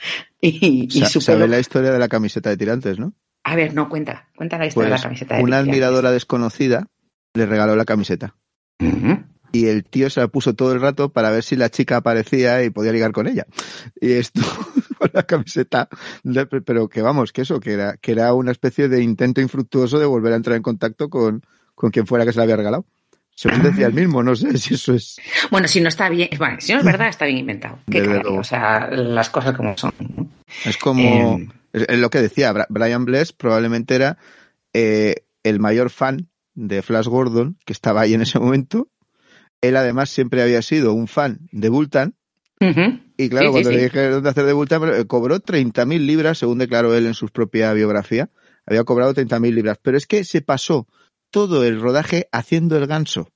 y, 0.41 0.87
y 0.91 0.99
Sa 0.99 1.09
su 1.09 1.21
Sabe 1.21 1.41
pelo... 1.41 1.51
la 1.51 1.59
historia 1.59 1.91
de 1.91 1.99
la 1.99 2.07
camiseta 2.07 2.49
de 2.49 2.57
tirantes, 2.57 2.99
¿no? 2.99 3.13
A 3.47 3.55
ver, 3.55 3.73
no, 3.75 3.87
cuenta, 3.89 4.27
cuenta 4.35 4.57
la 4.57 4.65
historia 4.65 4.89
Pues, 4.89 5.01
de 5.01 5.03
la 5.03 5.09
camiseta 5.09 5.37
de 5.37 5.43
una 5.43 5.59
admiradora 5.59 6.11
desconocida 6.11 6.87
le 7.35 7.45
regaló 7.45 7.75
la 7.75 7.85
camiseta. 7.85 8.35
Uh 8.79 8.85
-huh. 8.85 9.25
Y 9.51 9.67
el 9.67 9.85
tío 9.85 10.09
se 10.09 10.19
la 10.19 10.27
puso 10.27 10.53
todo 10.55 10.73
el 10.73 10.81
rato 10.81 11.09
para 11.13 11.29
ver 11.29 11.43
si 11.43 11.55
la 11.55 11.69
chica 11.69 11.97
aparecía 11.97 12.63
y 12.63 12.71
podía 12.71 12.91
ligar 12.91 13.11
con 13.11 13.27
ella. 13.27 13.45
Y 14.01 14.13
estuvo 14.13 14.45
con 14.97 15.11
la 15.13 15.23
camiseta, 15.23 15.87
pero 16.65 16.89
que 16.89 17.01
vamos, 17.01 17.31
que 17.31 17.41
eso, 17.43 17.59
que 17.59 17.73
era, 17.73 17.95
que 17.97 18.11
era 18.13 18.33
una 18.33 18.51
especie 18.51 18.89
de 18.89 19.01
intento 19.03 19.41
infructuoso 19.41 19.99
de 19.99 20.05
volver 20.07 20.33
a 20.33 20.37
entrar 20.37 20.57
en 20.57 20.63
contacto 20.63 21.09
con, 21.09 21.43
con 21.75 21.91
quien 21.91 22.07
fuera 22.07 22.25
que 22.25 22.31
se 22.33 22.37
la 22.39 22.43
había 22.43 22.57
regalado. 22.57 22.85
Según 23.37 23.61
decía 23.63 23.87
el 23.87 23.93
mismo, 23.93 24.23
no 24.23 24.35
sé 24.35 24.57
si 24.57 24.73
eso 24.73 24.93
es. 24.93 25.17
Bueno, 25.51 25.67
si 25.67 25.81
no 25.81 25.89
está 25.89 26.09
bien, 26.09 26.29
bueno, 26.37 26.57
si 26.59 26.71
no 26.73 26.79
es 26.79 26.85
verdad, 26.85 27.09
está 27.09 27.25
bien 27.25 27.37
inventado. 27.39 27.79
Qué 27.91 28.01
caray, 28.01 28.23
o 28.25 28.43
sea, 28.43 28.89
las 28.89 29.29
cosas 29.29 29.55
como 29.55 29.77
son. 29.77 29.91
¿no? 29.99 30.27
Es 30.65 30.77
como 30.77 31.37
Eh, 31.37 31.47
es, 31.75 31.85
es 31.87 31.99
lo 31.99 32.09
que 32.09 32.21
decía 32.21 32.53
Brian 32.69 33.05
Bless 33.05 33.33
probablemente 33.33 33.95
era 33.95 34.17
eh, 34.73 35.25
el 35.43 35.59
mayor 35.59 35.89
fan 35.89 36.29
de 36.53 36.81
Flash 36.81 37.07
Gordon 37.07 37.57
que 37.65 37.73
estaba 37.73 38.01
ahí 38.01 38.13
en 38.13 38.21
ese 38.21 38.39
momento. 38.39 38.89
Él 39.61 39.77
además 39.77 40.09
siempre 40.09 40.41
había 40.41 40.61
sido 40.61 40.93
un 40.93 41.07
fan 41.07 41.47
de 41.51 41.69
Bultan 41.69 42.15
y 43.17 43.29
claro 43.29 43.47
Sí, 43.47 43.51
cuando 43.51 43.69
sí. 43.69 43.75
le 43.75 43.83
dije 43.83 44.09
dónde 44.09 44.29
hacer 44.29 44.45
de 44.45 44.53
Bultan 44.53 44.81
eh, 44.93 45.05
cobró 45.05 45.39
30.000 45.39 45.99
libras 46.05 46.37
según 46.37 46.57
declaró 46.57 46.95
él 46.95 47.05
en 47.05 47.13
su 47.13 47.27
propia 47.27 47.73
biografía. 47.73 48.29
Había 48.65 48.83
cobrado 48.83 49.13
30.000 49.13 49.53
libras, 49.53 49.77
pero 49.81 49.97
es 49.97 50.07
que 50.07 50.23
se 50.23 50.41
pasó 50.41 50.87
todo 51.29 51.63
el 51.65 51.79
rodaje 51.79 52.27
haciendo 52.31 52.77
el 52.77 52.87
ganso. 52.87 53.29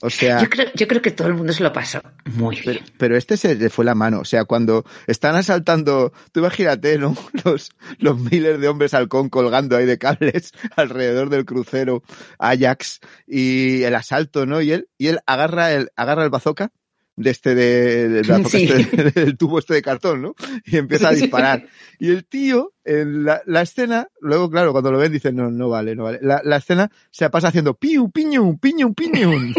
O 0.00 0.10
sea, 0.10 0.40
Yo 0.40 0.48
creo, 0.48 0.66
yo 0.74 0.86
creo 0.86 1.02
que 1.02 1.10
todo 1.10 1.26
el 1.26 1.34
mundo 1.34 1.52
se 1.52 1.62
lo 1.64 1.72
pasó 1.72 2.00
muy 2.36 2.54
bien. 2.60 2.78
pero, 2.98 3.16
este 3.16 3.36
se 3.36 3.56
le 3.56 3.68
fue 3.68 3.84
la 3.84 3.96
mano. 3.96 4.20
O 4.20 4.24
sea, 4.24 4.44
cuando 4.44 4.84
están 5.08 5.34
asaltando, 5.34 6.12
tú 6.30 6.38
imagínate, 6.40 6.98
¿no? 6.98 7.16
Los, 7.44 7.70
los 7.98 8.18
miles 8.18 8.60
de 8.60 8.68
hombres 8.68 8.94
halcón 8.94 9.28
colgando 9.28 9.76
ahí 9.76 9.86
de 9.86 9.98
cables 9.98 10.52
alrededor 10.76 11.30
del 11.30 11.44
crucero 11.44 12.02
Ajax 12.38 13.00
y 13.26 13.82
el 13.82 13.94
asalto, 13.96 14.46
¿no? 14.46 14.60
Y 14.60 14.70
él, 14.72 14.88
y 14.98 15.08
él 15.08 15.18
agarra 15.26 15.72
el, 15.72 15.90
agarra 15.96 16.22
el 16.24 16.30
bazooka 16.30 16.70
de 17.16 17.30
este 17.30 17.56
de, 17.56 18.08
de- 18.08 18.44
Sí. 18.48 18.68
este- 18.72 19.10
del 19.10 19.36
tubo 19.36 19.58
este 19.58 19.74
de 19.74 19.82
cartón, 19.82 20.22
¿no? 20.22 20.36
Y 20.64 20.76
empieza 20.76 21.08
a 21.08 21.12
disparar. 21.12 21.66
Y 21.98 22.10
el 22.10 22.24
tío, 22.24 22.72
en 22.84 23.24
la, 23.24 23.42
la 23.46 23.62
escena, 23.62 24.06
luego, 24.20 24.48
claro, 24.48 24.70
cuando 24.70 24.92
lo 24.92 24.98
ven 24.98 25.10
dicen, 25.10 25.34
no, 25.34 25.50
no 25.50 25.68
vale, 25.68 25.96
no 25.96 26.04
vale. 26.04 26.20
La, 26.22 26.40
la 26.44 26.58
escena 26.58 26.88
se 27.10 27.28
pasa 27.30 27.48
haciendo 27.48 27.74
piu, 27.74 28.08
piñu, 28.12 28.56
piñu, 28.60 28.94
piñu, 28.94 29.52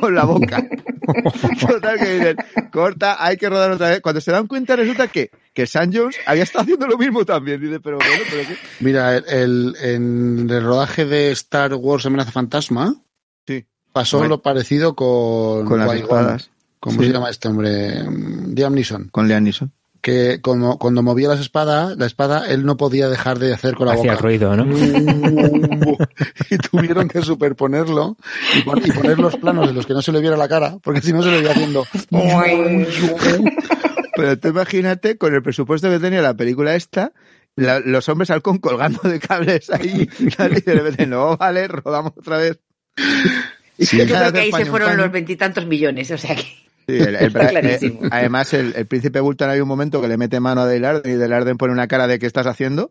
con 0.00 0.14
la 0.14 0.24
boca. 0.24 0.66
Total 1.60 1.98
que 1.98 2.14
dicen, 2.14 2.36
corta, 2.72 3.22
hay 3.24 3.36
que 3.36 3.48
rodar 3.48 3.70
otra 3.70 3.90
vez. 3.90 4.00
Cuando 4.00 4.20
se 4.20 4.32
dan 4.32 4.46
cuenta 4.46 4.76
resulta 4.76 5.08
que, 5.08 5.30
que 5.52 5.66
Sam 5.66 5.90
Jones 5.92 6.16
había 6.26 6.42
estado 6.42 6.62
haciendo 6.62 6.86
lo 6.86 6.96
mismo 6.98 7.24
también. 7.24 7.60
Dice, 7.60 7.80
pero 7.80 7.98
bueno, 7.98 8.12
pero 8.30 8.48
qué. 8.48 8.56
Mira, 8.80 9.16
el, 9.16 9.24
el- 9.28 9.76
en 9.82 10.50
el 10.50 10.62
rodaje 10.64 11.04
de 11.04 11.30
Star 11.32 11.74
Wars 11.74 12.06
Amenaza 12.06 12.32
Fantasma 12.32 12.94
Sí. 13.46 13.64
pasó 13.92 14.18
Bueno. 14.18 14.36
lo 14.36 14.42
parecido 14.42 14.94
con, 14.94 15.64
Con 15.66 15.78
las 15.80 15.94
espadas. 15.94 16.50
¿Cómo 16.80 17.00
Sí. 17.00 17.06
se 17.08 17.12
llama 17.12 17.30
este 17.30 17.48
hombre? 17.48 18.02
Liam 18.54 18.74
Neeson. 18.74 19.08
Con 19.10 19.26
Liam 19.28 19.42
Neeson. 19.44 19.72
Que 20.04 20.40
como, 20.42 20.78
cuando 20.78 21.02
movía 21.02 21.28
las 21.30 21.40
espadas, 21.40 21.96
la 21.96 22.04
espada, 22.04 22.44
él 22.50 22.66
no 22.66 22.76
podía 22.76 23.08
dejar 23.08 23.38
de 23.38 23.54
hacer 23.54 23.74
con 23.74 23.86
la 23.86 23.94
Hacía 23.94 24.12
boca. 24.12 24.22
ruido, 24.22 24.54
¿no? 24.54 24.64
y 26.50 26.58
tuvieron 26.58 27.08
que 27.08 27.22
superponerlo 27.22 28.18
y, 28.54 28.60
pon- 28.64 28.82
y 28.84 28.90
poner 28.92 29.18
los 29.18 29.34
planos 29.36 29.66
de 29.66 29.72
los 29.72 29.86
que 29.86 29.94
no 29.94 30.02
se 30.02 30.12
le 30.12 30.20
viera 30.20 30.36
la 30.36 30.46
cara, 30.46 30.76
porque 30.82 31.00
si 31.00 31.10
no 31.14 31.22
se 31.22 31.30
le 31.30 31.38
veía 31.38 31.52
haciendo. 31.52 31.86
Pero 34.16 34.38
tú 34.38 34.48
imagínate, 34.48 35.16
con 35.18 35.34
el 35.34 35.42
presupuesto 35.42 35.88
que 35.90 35.98
tenía 35.98 36.22
la 36.22 36.34
película 36.34 36.74
esta, 36.74 37.12
la- 37.56 37.80
los 37.80 38.08
hombres 38.08 38.30
halcón 38.30 38.58
colgando 38.58 39.00
de 39.08 39.18
cables 39.20 39.70
ahí, 39.70 40.08
y 40.18 40.24
de 40.26 40.74
repente, 40.74 41.06
no, 41.06 41.36
vale, 41.36 41.66
rodamos 41.66 42.12
otra 42.16 42.36
vez. 42.38 42.58
Sí. 43.78 43.96
Yo 43.98 44.04
creo 44.06 44.32
que 44.32 44.40
ahí 44.40 44.52
se 44.52 44.66
fueron 44.66 44.96
los 44.96 45.10
veintitantos 45.10 45.66
millones, 45.66 46.10
o 46.10 46.18
sea 46.18 46.36
que. 46.36 46.44
Sí, 46.86 46.94
el- 46.96 47.16
el- 47.16 47.26
eh, 47.26 47.30
clarísimo. 47.32 48.00
además, 48.10 48.52
el, 48.54 48.74
el 48.76 48.86
príncipe 48.86 49.20
Bultan 49.20 49.50
hay 49.50 49.60
un 49.60 49.68
momento 49.68 50.00
que 50.02 50.08
le 50.08 50.16
mete 50.16 50.40
mano 50.40 50.62
a 50.62 50.66
Dale 50.66 50.86
Arden 50.86 51.12
y 51.14 51.16
Dale 51.16 51.34
Arden 51.34 51.56
pone 51.56 51.72
una 51.72 51.86
cara 51.88 52.06
de 52.06 52.18
¿qué 52.18 52.26
estás 52.26 52.46
haciendo? 52.46 52.90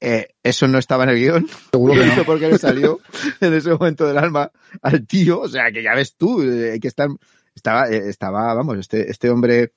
Eh, 0.00 0.28
eso 0.42 0.66
no 0.66 0.78
estaba 0.78 1.04
en 1.04 1.10
el 1.10 1.16
guion. 1.18 1.46
Seguro 1.70 1.94
que 2.00 2.00
No 2.00 2.06
no. 2.06 2.14
sé 2.16 2.24
por 2.24 2.40
qué 2.40 2.48
le 2.48 2.58
salió 2.58 2.98
en 3.40 3.54
ese 3.54 3.70
momento 3.70 4.06
del 4.06 4.18
alma 4.18 4.50
al 4.82 5.06
tío. 5.06 5.40
O 5.40 5.48
sea, 5.48 5.70
que 5.72 5.82
ya 5.82 5.94
ves 5.94 6.16
tú, 6.16 6.42
eh, 6.42 6.78
que 6.80 6.88
está, 6.88 7.06
estaba, 7.54 7.88
eh, 7.88 8.08
estaba, 8.08 8.52
vamos, 8.54 8.78
este, 8.78 9.08
este 9.10 9.30
hombre, 9.30 9.72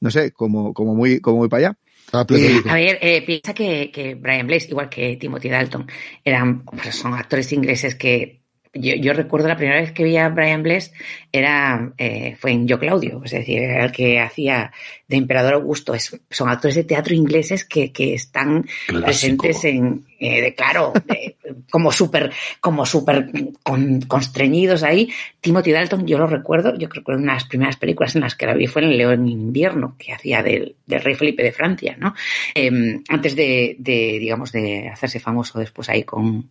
no 0.00 0.10
sé, 0.10 0.30
como, 0.30 0.72
como 0.72 0.94
muy, 0.94 1.20
como 1.20 1.38
muy 1.38 1.48
para 1.48 1.68
allá. 1.68 1.78
Estaba 2.04 2.26
pletórico. 2.26 2.68
A 2.70 2.74
ver, 2.74 2.98
eh, 3.00 3.22
piensa 3.26 3.52
que, 3.54 3.90
que 3.90 4.14
Brian 4.14 4.46
Blaze, 4.46 4.68
igual 4.68 4.88
que 4.88 5.16
Timothy 5.16 5.48
Dalton, 5.48 5.86
eran, 6.22 6.64
pues 6.64 6.94
son 6.94 7.14
actores 7.14 7.50
ingleses 7.52 7.96
que 7.96 8.43
yo, 8.74 8.94
yo 8.96 9.12
recuerdo 9.12 9.48
la 9.48 9.56
primera 9.56 9.80
vez 9.80 9.92
que 9.92 10.04
vi 10.04 10.16
a 10.16 10.28
Brian 10.28 10.62
Blaze 10.62 10.92
era, 11.32 11.92
eh, 11.98 12.36
fue 12.38 12.52
en 12.52 12.66
Yo 12.68 12.78
Claudio, 12.78 13.22
es 13.24 13.30
decir, 13.32 13.58
era 13.62 13.84
el 13.86 13.92
que 13.92 14.20
hacía 14.20 14.72
de 15.08 15.16
Emperador 15.16 15.54
Augusto. 15.54 15.94
Es- 15.94 16.18
son 16.30 16.48
actores 16.48 16.74
de 16.76 16.84
teatro 16.84 17.14
ingleses 17.14 17.64
que, 17.64 17.92
que 17.92 18.14
están 18.14 18.66
Clásico. 18.86 19.04
presentes 19.42 19.64
en, 19.64 20.04
eh, 20.18 20.40
de, 20.42 20.54
claro, 20.54 20.92
de- 21.06 21.36
como 21.70 21.92
súper, 21.92 22.32
como 22.60 22.84
súper 22.86 23.28
con- 23.62 24.00
constreñidos 24.02 24.82
ahí. 24.82 25.08
Timothy 25.40 25.72
Dalton, 25.72 26.06
yo 26.06 26.18
lo 26.18 26.26
recuerdo, 26.26 26.76
yo 26.78 26.88
creo 26.88 27.04
que 27.04 27.12
una 27.12 27.32
de 27.32 27.38
las 27.38 27.44
primeras 27.46 27.76
películas 27.76 28.14
en 28.14 28.22
las 28.22 28.34
que 28.34 28.46
la 28.46 28.54
vi 28.54 28.66
fue 28.66 28.82
en 28.82 28.88
El 28.90 28.98
León 28.98 29.12
en 29.22 29.28
invierno, 29.28 29.96
que 29.98 30.12
hacía 30.12 30.42
del, 30.42 30.76
del 30.86 31.00
rey 31.02 31.14
Felipe 31.14 31.42
de 31.42 31.52
Francia, 31.52 31.96
¿no? 31.98 32.14
Eh, 32.54 33.00
antes 33.08 33.36
de, 33.36 33.76
de, 33.78 34.18
digamos, 34.20 34.52
de 34.52 34.88
hacerse 34.88 35.20
famoso 35.20 35.58
después 35.58 35.88
ahí 35.88 36.02
con, 36.04 36.48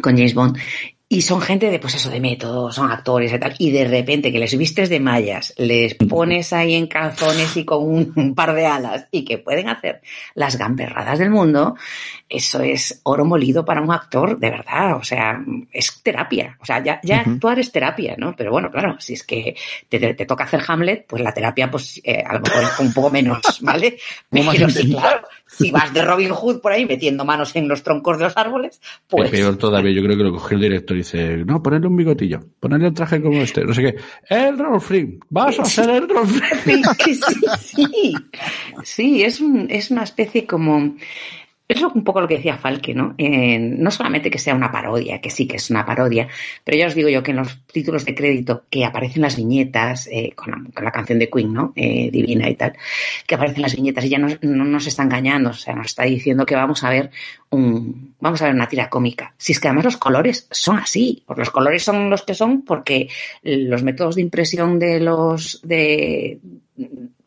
con 0.00 0.16
James 0.16 0.34
Bond. 0.34 0.58
Y 1.14 1.20
son 1.20 1.42
gente 1.42 1.68
de, 1.70 1.78
pues 1.78 1.94
eso, 1.94 2.08
de 2.08 2.20
método, 2.20 2.72
son 2.72 2.90
actores 2.90 3.30
y 3.32 3.38
tal. 3.38 3.54
Y 3.58 3.70
de 3.70 3.84
repente 3.86 4.32
que 4.32 4.38
les 4.38 4.56
vistes 4.56 4.88
de 4.88 4.98
mallas, 4.98 5.52
les 5.58 5.94
pones 5.94 6.54
ahí 6.54 6.74
en 6.74 6.86
calzones 6.86 7.54
y 7.56 7.66
con 7.66 7.84
un, 7.84 8.12
un 8.16 8.34
par 8.34 8.54
de 8.54 8.64
alas 8.64 9.08
y 9.10 9.22
que 9.24 9.36
pueden 9.36 9.68
hacer 9.68 10.00
las 10.34 10.56
gamberradas 10.56 11.18
del 11.18 11.28
mundo, 11.28 11.76
eso 12.30 12.60
es 12.62 13.00
oro 13.02 13.26
molido 13.26 13.62
para 13.62 13.82
un 13.82 13.92
actor, 13.92 14.38
de 14.38 14.48
verdad. 14.48 14.96
O 14.96 15.04
sea, 15.04 15.38
es 15.70 16.00
terapia. 16.02 16.56
O 16.62 16.64
sea, 16.64 16.82
ya, 16.82 16.98
ya 17.02 17.20
actuar 17.20 17.58
es 17.58 17.70
terapia, 17.70 18.14
¿no? 18.16 18.34
Pero 18.34 18.50
bueno, 18.50 18.70
claro, 18.70 18.96
si 18.98 19.12
es 19.12 19.22
que 19.22 19.54
te, 19.90 19.98
te- 19.98 20.14
te 20.14 20.24
toca 20.24 20.44
hacer 20.44 20.62
Hamlet, 20.66 21.04
pues 21.06 21.22
la 21.22 21.34
terapia, 21.34 21.70
pues 21.70 22.00
eh, 22.04 22.24
a 22.26 22.32
lo 22.32 22.40
mejor 22.40 22.62
es 22.62 22.78
un 22.78 22.92
poco 22.94 23.10
menos, 23.10 23.40
¿vale? 23.60 23.98
Pero 24.52 24.66
sí, 24.70 24.88
claro, 25.02 25.28
si 25.56 25.70
vas 25.70 25.92
de 25.92 26.02
Robin 26.02 26.30
Hood 26.30 26.60
por 26.60 26.72
ahí 26.72 26.86
metiendo 26.86 27.24
manos 27.24 27.54
en 27.56 27.68
los 27.68 27.82
troncos 27.82 28.18
de 28.18 28.24
los 28.24 28.36
árboles, 28.36 28.80
pues... 29.06 29.26
Es 29.26 29.30
peor 29.40 29.56
todavía, 29.56 29.92
yo 29.92 30.02
creo 30.02 30.16
que 30.16 30.22
lo 30.24 30.32
cogió 30.32 30.56
el 30.56 30.62
director 30.62 30.96
y 30.96 31.00
dice, 31.00 31.38
no, 31.44 31.62
ponerle 31.62 31.88
un 31.88 31.96
bigotillo, 31.96 32.40
ponerle 32.58 32.88
un 32.88 32.94
traje 32.94 33.20
como 33.20 33.40
este, 33.42 33.64
no 33.64 33.74
sé 33.74 33.82
qué. 33.82 33.96
El 34.28 34.58
Rolfring, 34.58 35.20
vas 35.30 35.58
a 35.60 35.64
ser 35.64 35.90
el 35.90 36.08
Rolfring. 36.08 36.82
Sí, 37.04 37.14
sí, 37.14 37.46
sí. 37.60 38.14
Sí, 38.84 39.22
es, 39.22 39.40
un- 39.40 39.66
es 39.70 39.90
una 39.90 40.04
especie 40.04 40.46
como... 40.46 40.96
Es 41.72 41.82
un 41.82 42.04
poco 42.04 42.20
lo 42.20 42.28
que 42.28 42.36
decía 42.36 42.58
Falke, 42.58 42.94
¿no? 42.94 43.14
No 43.18 43.90
solamente 43.90 44.30
que 44.30 44.38
sea 44.38 44.54
una 44.54 44.70
parodia, 44.70 45.22
que 45.22 45.30
sí 45.30 45.46
que 45.46 45.56
es 45.56 45.70
una 45.70 45.86
parodia, 45.86 46.28
pero 46.64 46.76
ya 46.76 46.86
os 46.86 46.94
digo 46.94 47.08
yo 47.08 47.22
que 47.22 47.30
en 47.30 47.38
los 47.38 47.64
títulos 47.64 48.04
de 48.04 48.14
crédito 48.14 48.64
que 48.68 48.84
aparecen 48.84 49.22
las 49.22 49.36
viñetas, 49.36 50.06
eh, 50.12 50.32
con, 50.34 50.70
la, 50.74 50.90
canción 50.90 51.18
de 51.18 51.30
Queen, 51.30 51.50
¿no? 51.50 51.72
Eh, 51.74 52.10
Divina 52.12 52.50
y 52.50 52.56
tal, 52.56 52.74
que 53.26 53.36
aparecen 53.36 53.62
las 53.62 53.74
viñetas 53.74 54.04
y 54.04 54.10
ya 54.10 54.18
no, 54.18 54.28
no 54.42 54.64
nos 54.64 54.86
está 54.86 55.02
engañando, 55.02 55.50
o 55.50 55.54
sea, 55.54 55.74
nos 55.74 55.86
está 55.86 56.02
diciendo 56.02 56.44
que 56.44 56.56
vamos 56.56 56.84
a 56.84 56.90
ver 56.90 57.10
un, 57.48 58.14
vamos 58.20 58.42
a 58.42 58.46
ver 58.46 58.54
una 58.54 58.68
tira 58.68 58.90
cómica. 58.90 59.34
Si 59.38 59.52
es 59.52 59.60
que 59.60 59.68
además 59.68 59.86
los 59.86 59.96
colores 59.96 60.48
son 60.50 60.76
así, 60.76 61.22
pues 61.26 61.38
los 61.38 61.50
colores 61.50 61.82
son 61.82 62.10
los 62.10 62.22
que 62.22 62.34
son 62.34 62.62
porque 62.62 63.08
los 63.42 63.82
métodos 63.82 64.16
de 64.16 64.22
impresión 64.22 64.78
de 64.78 65.00
los, 65.00 65.60
de, 65.62 66.38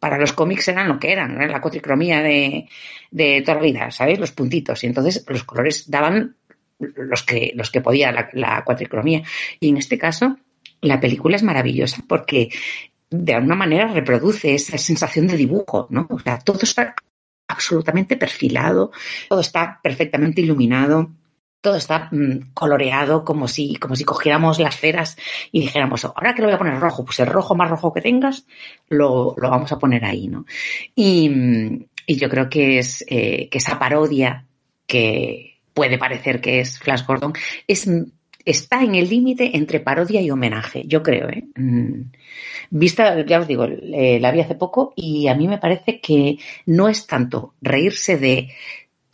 para 0.05 0.19
los 0.19 0.33
cómics 0.33 0.67
eran 0.67 0.87
lo 0.87 0.99
que 0.99 1.11
eran, 1.11 1.35
¿no? 1.35 1.47
la 1.47 1.59
cuatricromía 1.59 2.21
de, 2.21 2.69
de 3.09 3.41
toda 3.41 3.55
la 3.55 3.63
vida, 3.63 3.89
¿sabes? 3.89 4.19
Los 4.19 4.33
puntitos. 4.33 4.83
Y 4.83 4.85
entonces 4.85 5.25
los 5.27 5.43
colores 5.43 5.89
daban 5.89 6.35
los 6.77 7.23
que, 7.23 7.53
los 7.55 7.71
que 7.71 7.81
podía 7.81 8.11
la, 8.11 8.29
la 8.33 8.63
cuatricromía. 8.63 9.23
Y 9.59 9.69
en 9.69 9.77
este 9.77 9.97
caso, 9.97 10.37
la 10.81 10.99
película 10.99 11.37
es 11.37 11.41
maravillosa 11.41 12.03
porque 12.07 12.49
de 13.09 13.33
alguna 13.33 13.55
manera 13.55 13.87
reproduce 13.87 14.53
esa 14.53 14.77
sensación 14.77 15.25
de 15.25 15.37
dibujo, 15.37 15.87
¿no? 15.89 16.05
O 16.11 16.19
sea, 16.19 16.37
todo 16.37 16.59
está 16.61 16.93
absolutamente 17.47 18.15
perfilado, 18.15 18.91
todo 19.27 19.39
está 19.39 19.79
perfectamente 19.81 20.41
iluminado, 20.41 21.09
todo 21.65 21.77
está 21.77 22.09
mm, 22.11 22.53
coloreado 22.53 23.25
como 23.25 23.47
si, 23.47 23.75
como 23.77 23.95
si 23.95 24.03
cogiéramos 24.03 24.59
las 24.59 24.75
feras 24.75 25.17
y 25.51 25.61
dijéramos, 25.61 26.05
ahora 26.05 26.35
que 26.35 26.43
lo 26.43 26.47
voy 26.47 26.53
a 26.53 26.59
poner 26.59 26.79
rojo, 26.79 27.03
pues 27.03 27.19
el 27.21 27.25
rojo 27.25 27.55
más 27.55 27.71
rojo 27.71 27.91
que 27.91 28.01
tengas, 28.01 28.45
lo, 28.87 29.33
lo 29.35 29.49
vamos 29.49 29.71
a 29.71 29.79
poner 29.79 30.05
ahí, 30.05 30.27
¿no? 30.27 30.45
Y, 30.93 31.27
mm, 31.27 31.85
y 32.05 32.17
yo 32.17 32.29
creo 32.29 32.49
que 32.49 32.77
es 32.77 33.03
eh, 33.07 33.49
que 33.49 33.57
esa 33.57 33.79
parodia 33.79 34.45
que 34.85 35.57
puede 35.73 35.97
parecer 35.97 36.39
que 36.39 36.59
es 36.59 36.77
Flash 36.77 37.03
Gordon 37.03 37.33
es 37.67 37.89
está 38.45 38.83
en 38.83 38.93
el 38.93 39.09
límite 39.09 39.57
entre 39.57 39.79
parodia 39.79 40.21
y 40.21 40.29
homenaje, 40.29 40.83
yo 40.85 41.01
creo. 41.01 41.29
¿eh? 41.29 41.45
Mm. 41.55 42.11
Vista, 42.69 43.25
ya 43.25 43.39
os 43.39 43.47
digo, 43.47 43.65
la 43.65 44.31
vi 44.31 44.39
hace 44.39 44.53
poco 44.53 44.93
y 44.95 45.27
a 45.29 45.33
mí 45.33 45.47
me 45.47 45.57
parece 45.57 45.99
que 45.99 46.37
no 46.67 46.89
es 46.89 47.07
tanto 47.07 47.55
reírse 47.59 48.17
de 48.17 48.49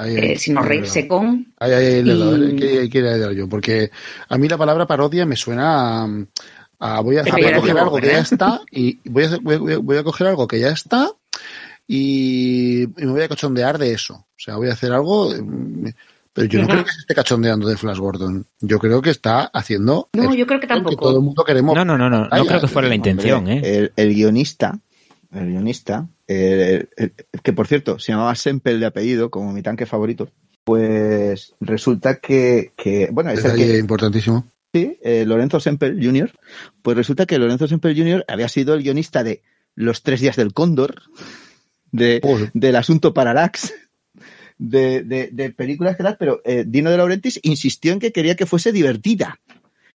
eh, 0.06 0.38
sino 0.38 0.62
reírse 0.62 1.08
con. 1.08 1.54
Ahí, 1.60 1.72
ahí, 1.72 2.00
y... 2.00 2.90
que, 2.90 3.36
yo, 3.36 3.50
porque 3.50 3.92
a 4.30 4.38
mí 4.38 4.48
la 4.48 4.58
palabra 4.58 4.88
parodia 4.88 5.26
me 5.26 5.36
suena 5.36 6.04
a. 6.80 7.02
voy, 7.02 7.18
a, 7.18 7.24
coger 7.24 7.78
algo 7.78 7.98
que 7.98 8.08
ya 8.08 8.20
está 8.20 8.62
y 8.72 9.00
voy 9.10 9.26
a, 9.26 9.38
voy, 9.80 9.98
a, 9.98 10.04
coger 10.04 10.28
algo 10.28 10.48
que 10.48 10.60
ya 10.60 10.70
está 10.70 11.12
y, 11.88 12.88
me 12.98 13.12
voy 13.12 13.22
a 13.22 13.30
cachondear 13.30 13.78
de 13.78 13.94
eso. 13.94 14.14
O 14.16 14.40
sea, 14.40 14.56
voy 14.56 14.70
a 14.70 14.74
hacer 14.74 14.92
algo. 14.92 15.34
Pero 16.34 16.48
yo 16.48 16.62
no 16.62 16.68
creo 16.68 16.86
que 16.86 16.92
se 16.92 17.00
esté 17.00 17.14
cachondeando 17.14 17.68
de 17.68 17.76
Flash 17.76 17.98
Gordon. 17.98 18.48
Yo 18.62 18.80
creo 18.80 19.02
que 19.02 19.10
está 19.10 19.52
haciendo. 19.54 20.10
No, 20.14 20.34
yo 20.34 20.48
creo 20.48 20.62
que 20.62 20.68
tampoco. 20.68 20.96
todo 20.96 21.18
el 21.18 21.24
mundo 21.24 21.44
queremos. 21.44 21.76
No, 21.76 21.84
no, 21.84 21.98
no, 21.98 22.10
no. 22.10 22.28
No 22.28 22.46
creo 22.46 22.62
que 22.62 22.68
fuera 22.68 22.88
la 22.88 22.96
intención, 22.96 23.50
¿eh? 23.50 23.92
el 23.96 24.14
guionista 24.14 24.80
el 25.32 25.48
guionista, 25.48 26.08
que 27.44 27.54
por 27.54 27.68
cierto 27.68 28.00
se 28.00 28.12
llamaba 28.12 28.36
Semple 28.36 28.78
de 28.78 28.86
apellido, 28.86 29.30
como 29.30 29.52
mi 29.52 29.62
tanque 29.62 29.86
favorito, 29.86 30.30
pues 30.64 31.56
resulta 31.60 32.20
que, 32.20 32.72
bueno, 33.12 33.32
es, 33.32 33.80
importantísimo. 33.80 34.46
Sí, 34.74 34.98
eh, 35.02 35.26
Lorenzo 35.26 35.60
Semple 35.60 35.98
Jr., 36.02 36.32
pues 36.82 36.96
resulta 36.96 37.26
que 37.26 37.40
Lorenzo 37.40 37.68
Semple 37.68 37.96
Jr. 37.96 38.24
había 38.28 38.48
sido 38.48 38.74
el 38.74 38.84
guionista 38.84 39.24
de 39.24 39.42
Los 39.76 40.04
tres 40.04 40.22
días 40.22 40.36
del 40.36 40.54
cóndor, 40.54 41.02
de, 41.92 42.22
del 42.54 42.76
asunto 42.76 43.14
Parallax, 43.14 43.74
de, 44.58 45.04
de, 45.32 45.50
películas 45.50 45.98
que 45.98 46.04
tal, 46.04 46.18
pero 46.18 46.42
eh, 46.46 46.64
Dino 46.68 46.92
de 46.92 46.98
Laurentiis 46.98 47.40
insistió 47.44 47.92
en 47.92 48.00
que 48.00 48.12
quería 48.12 48.36
que 48.36 48.46
fuese 48.46 48.72
divertida. 48.72 49.40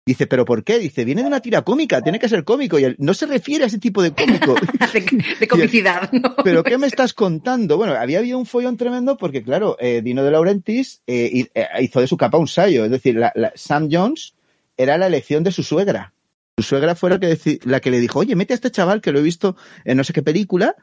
Dice, 0.04 0.26
¿pero 0.26 0.44
por 0.44 0.64
qué? 0.64 0.80
Dice, 0.80 1.04
viene 1.04 1.22
de 1.22 1.28
una 1.28 1.38
tira 1.38 1.62
cómica, 1.62 2.02
tiene 2.02 2.18
que 2.18 2.28
ser 2.28 2.42
cómico. 2.42 2.76
Y 2.76 2.84
él 2.84 2.96
no 2.98 3.14
se 3.14 3.26
refiere 3.26 3.62
a 3.62 3.66
ese 3.68 3.78
tipo 3.78 4.02
de 4.02 4.10
cómico. 4.10 4.56
de, 5.40 5.46
comicidad, 5.46 6.10
¿no? 6.10 6.34
¿Pero 6.42 6.64
qué 6.64 6.76
me 6.76 6.88
estás 6.88 7.14
contando? 7.14 7.76
Bueno, 7.76 7.94
había 7.94 8.18
habido 8.18 8.38
un 8.38 8.46
follón 8.46 8.76
tremendo 8.76 9.16
porque, 9.16 9.44
claro, 9.44 9.76
eh, 9.78 10.02
Dino 10.02 10.24
de 10.24 10.32
Laurentiis 10.32 11.02
eh, 11.06 11.46
eh, 11.54 11.66
hizo 11.80 12.00
de 12.00 12.08
su 12.08 12.16
capa 12.16 12.38
un 12.38 12.48
sayo. 12.48 12.84
Es 12.84 12.90
decir, 12.90 13.14
la, 13.14 13.32
Sam 13.54 13.88
Jones 13.92 14.34
era 14.76 14.98
la 14.98 15.06
elección 15.06 15.44
de 15.44 15.52
su 15.52 15.62
suegra. 15.62 16.12
Su 16.56 16.64
suegra 16.64 16.96
fue 16.96 17.10
la 17.10 17.20
que, 17.20 17.60
la 17.62 17.80
que 17.80 17.90
le 17.92 18.00
dijo, 18.00 18.18
oye, 18.18 18.34
mete 18.34 18.54
a 18.54 18.56
este 18.56 18.72
chaval 18.72 19.00
que 19.00 19.12
lo 19.12 19.20
he 19.20 19.22
visto 19.22 19.56
en 19.84 19.96
no 19.96 20.04
sé 20.04 20.12
qué 20.12 20.22
película. 20.22 20.74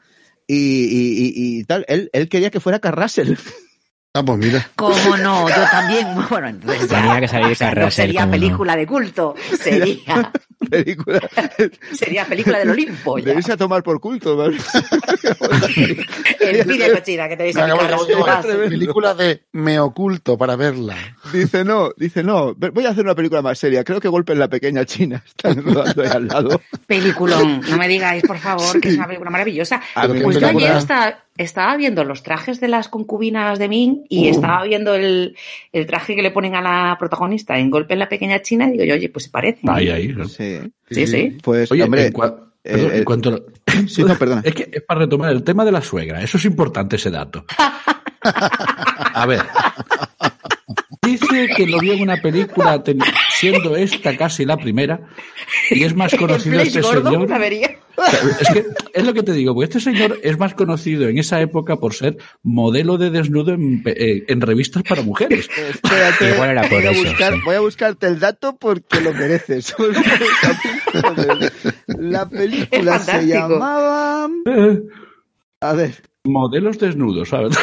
Y, 0.46 1.62
tal. 1.64 1.84
Él, 1.88 2.08
él 2.12 2.28
quería 2.28 2.50
que 2.50 2.58
fuera 2.58 2.80
Carrasel. 2.80 3.36
Ah, 4.12 4.24
pues 4.24 4.38
mira. 4.38 4.68
¿Cómo 4.74 5.16
no? 5.18 5.48
Yo 5.48 5.64
también. 5.70 6.08
Bueno, 6.28 6.48
entonces 6.48 6.88
Tenía 6.88 7.20
que 7.20 7.28
salir 7.28 7.56
no 7.76 7.90
sería 7.92 8.28
película 8.28 8.74
de 8.74 8.84
culto, 8.84 9.36
sería 9.60 10.32
película 10.70 11.20
sería 11.92 12.24
película 12.24 12.58
del 12.58 12.70
Olimpo. 12.70 13.18
Ya. 13.18 13.38
a 13.38 13.56
tomar 13.56 13.84
por 13.84 14.00
culto. 14.00 14.36
¿vale? 14.36 14.58
El 16.40 16.66
pide 16.66 16.92
cochina 16.92 17.28
que 17.28 17.36
tenéis 17.36 17.56
aquí. 17.56 17.70
Película 18.68 19.14
de 19.14 19.44
me 19.52 19.78
oculto 19.78 20.36
para 20.36 20.56
verla. 20.56 20.96
Dice 21.32 21.64
no, 21.64 21.90
dice 21.96 22.24
no. 22.24 22.54
Voy 22.54 22.86
a 22.86 22.90
hacer 22.90 23.04
una 23.04 23.14
película 23.14 23.42
más 23.42 23.60
seria. 23.60 23.84
Creo 23.84 24.00
que 24.00 24.08
golpe 24.08 24.32
en 24.32 24.40
la 24.40 24.48
pequeña 24.48 24.84
China. 24.84 25.22
Están 25.24 25.62
rodando 25.64 26.02
ahí 26.02 26.08
al 26.08 26.26
lado. 26.26 26.60
Peliculón. 26.86 27.60
No 27.68 27.76
me 27.76 27.86
digáis, 27.86 28.24
por 28.24 28.38
favor, 28.38 28.80
que 28.80 28.88
es 28.88 28.96
una 28.96 29.06
película 29.06 29.30
maravillosa. 29.30 29.80
Pues 30.22 30.40
yo 30.40 30.48
ayer 30.48 30.76
estaba 30.76 31.16
estaba 31.44 31.76
viendo 31.76 32.04
los 32.04 32.22
trajes 32.22 32.60
de 32.60 32.68
las 32.68 32.88
concubinas 32.88 33.58
de 33.58 33.68
Ming 33.68 34.04
y 34.08 34.26
uh. 34.26 34.30
estaba 34.30 34.62
viendo 34.64 34.94
el, 34.94 35.36
el, 35.72 35.86
traje 35.86 36.14
que 36.14 36.22
le 36.22 36.30
ponen 36.30 36.54
a 36.54 36.60
la 36.60 36.96
protagonista 36.98 37.58
en 37.58 37.70
Golpe 37.70 37.94
en 37.94 38.00
la 38.00 38.08
Pequeña 38.08 38.42
China 38.42 38.68
y 38.68 38.72
digo 38.72 38.84
yo, 38.84 38.94
oye, 38.94 39.08
pues 39.08 39.24
se 39.24 39.30
parece. 39.30 39.60
Ahí, 39.68 39.88
ahí. 39.88 40.14
Sí, 40.28 40.60
sí. 40.90 41.06
sí. 41.06 41.38
Pues, 41.42 41.70
hombre... 41.72 42.06
En, 42.06 42.12
perdón, 42.74 42.92
en 42.94 43.04
cuanto... 43.04 43.46
sí, 43.88 44.04
no, 44.04 44.14
perdona. 44.16 44.42
Es 44.44 44.54
que 44.54 44.68
es 44.70 44.82
para 44.82 45.00
retomar 45.00 45.32
el 45.32 45.42
tema 45.42 45.64
de 45.64 45.72
la 45.72 45.80
suegra. 45.80 46.22
Eso 46.22 46.36
es 46.36 46.44
importante, 46.44 46.96
ese 46.96 47.10
dato. 47.10 47.44
A 48.22 49.24
ver. 49.26 49.40
Dice 51.02 51.48
que 51.56 51.66
lo 51.66 51.78
vio 51.78 51.94
en 51.94 52.02
una 52.02 52.20
película 52.20 52.82
siendo 53.34 53.74
esta 53.74 54.16
casi 54.18 54.44
la 54.44 54.58
primera 54.58 55.00
y 55.70 55.84
es 55.84 55.94
más 55.94 56.14
conocido 56.18 56.60
este 56.60 56.82
señor. 56.82 57.26
Es 58.40 58.48
que 58.52 58.66
es 58.92 59.04
lo 59.04 59.14
que 59.14 59.22
te 59.22 59.32
digo, 59.32 59.54
porque 59.54 59.64
este 59.64 59.80
señor 59.80 60.18
es 60.22 60.38
más 60.38 60.54
conocido 60.54 61.08
en 61.08 61.18
esa 61.18 61.40
época 61.40 61.76
por 61.76 61.94
ser 61.94 62.18
modelo 62.42 62.98
de 62.98 63.10
desnudo 63.10 63.54
en, 63.54 63.82
eh, 63.86 64.24
revistas 64.28 64.82
para 64.82 65.02
mujeres. 65.02 65.48
Espérate, 65.70 66.34
Igual 66.34 66.50
era 66.50 66.62
por 66.62 66.82
voy, 66.82 66.86
a 66.86 66.92
buscar, 66.92 67.34
voy 67.44 67.54
a 67.54 67.60
buscarte 67.60 68.06
el 68.06 68.20
dato 68.20 68.56
porque 68.56 69.00
lo 69.00 69.14
mereces. 69.14 69.74
La 71.86 72.28
película 72.28 72.98
se 72.98 73.26
llamaba. 73.26 74.28
Eh. 74.46 74.80
A 75.62 75.72
ver. 75.72 76.02
Modelos 76.24 76.78
desnudos, 76.78 77.30
¿sabes? 77.30 77.56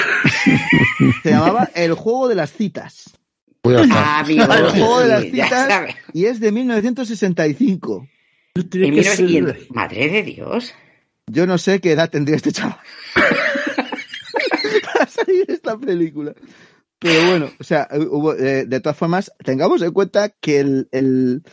Se 1.21 1.29
llamaba 1.29 1.69
El 1.75 1.93
juego 1.93 2.27
de 2.27 2.35
las 2.35 2.51
citas. 2.51 3.17
Ah, 3.91 4.23
el 4.27 4.69
juego 4.69 4.99
de 5.01 5.07
las 5.07 5.23
citas 5.23 5.95
y 6.13 6.25
es 6.25 6.39
de 6.39 6.51
1965. 6.51 8.07
Madre 9.69 10.09
de 10.09 10.23
Dios. 10.23 10.73
Yo 11.27 11.45
no 11.45 11.57
sé 11.57 11.79
qué 11.79 11.91
edad 11.91 12.09
tendría 12.09 12.37
este 12.37 12.51
chaval 12.51 12.77
para 14.93 15.07
salir 15.07 15.45
esta 15.47 15.77
película. 15.77 16.33
Pero 16.99 17.27
bueno, 17.27 17.51
o 17.59 17.63
sea, 17.63 17.87
hubo, 17.91 18.33
eh, 18.33 18.65
de 18.65 18.79
todas 18.79 18.97
formas, 18.97 19.31
tengamos 19.43 19.81
en 19.83 19.91
cuenta 19.91 20.29
que 20.29 20.59
el, 20.59 20.89
el 20.91 21.43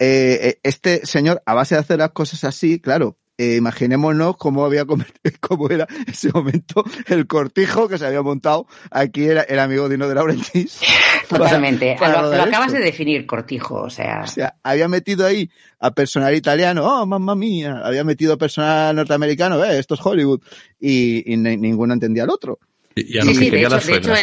eh, 0.00 0.58
este 0.64 1.06
señor, 1.06 1.40
a 1.46 1.54
base 1.54 1.76
de 1.76 1.80
hacer 1.80 1.98
las 1.98 2.10
cosas 2.10 2.42
así, 2.42 2.80
claro, 2.80 3.16
eh, 3.40 3.54
imaginémonos 3.54 4.36
cómo 4.36 4.64
había 4.64 4.84
cómo 4.84 5.70
era 5.70 5.86
ese 6.08 6.30
momento 6.34 6.84
el 7.06 7.28
cortijo 7.28 7.86
que 7.86 7.96
se 7.96 8.04
había 8.04 8.20
montado 8.20 8.66
aquí 8.90 9.26
era 9.26 9.42
el 9.42 9.60
amigo 9.60 9.88
Dino 9.88 10.08
de 10.08 10.14
Laurentiis. 10.16 10.80
Totalmente. 11.28 11.96
lo, 12.00 12.42
acabas 12.42 12.72
de 12.72 12.80
definir, 12.80 13.26
cortijo, 13.26 13.82
o 13.82 13.90
sea. 13.90 14.22
O 14.24 14.26
sea, 14.26 14.54
había 14.62 14.88
metido 14.88 15.26
ahí 15.26 15.50
a 15.80 15.90
personal 15.92 16.34
italiano, 16.34 16.84
oh, 16.84 17.06
mamma 17.06 17.34
mía, 17.34 17.80
había 17.84 18.04
metido 18.04 18.34
a 18.34 18.36
personal 18.38 18.96
norteamericano, 18.96 19.62
eh, 19.64 19.78
esto 19.78 19.94
es 19.94 20.00
Hollywood, 20.04 20.40
y, 20.80 21.24
ninguno 21.36 21.94
entendía 21.94 22.24
al 22.24 22.30
otro. 22.30 22.58
sí, 22.94 23.34
sí, 23.34 23.50
de 23.50 23.62
hecho, 23.62 24.14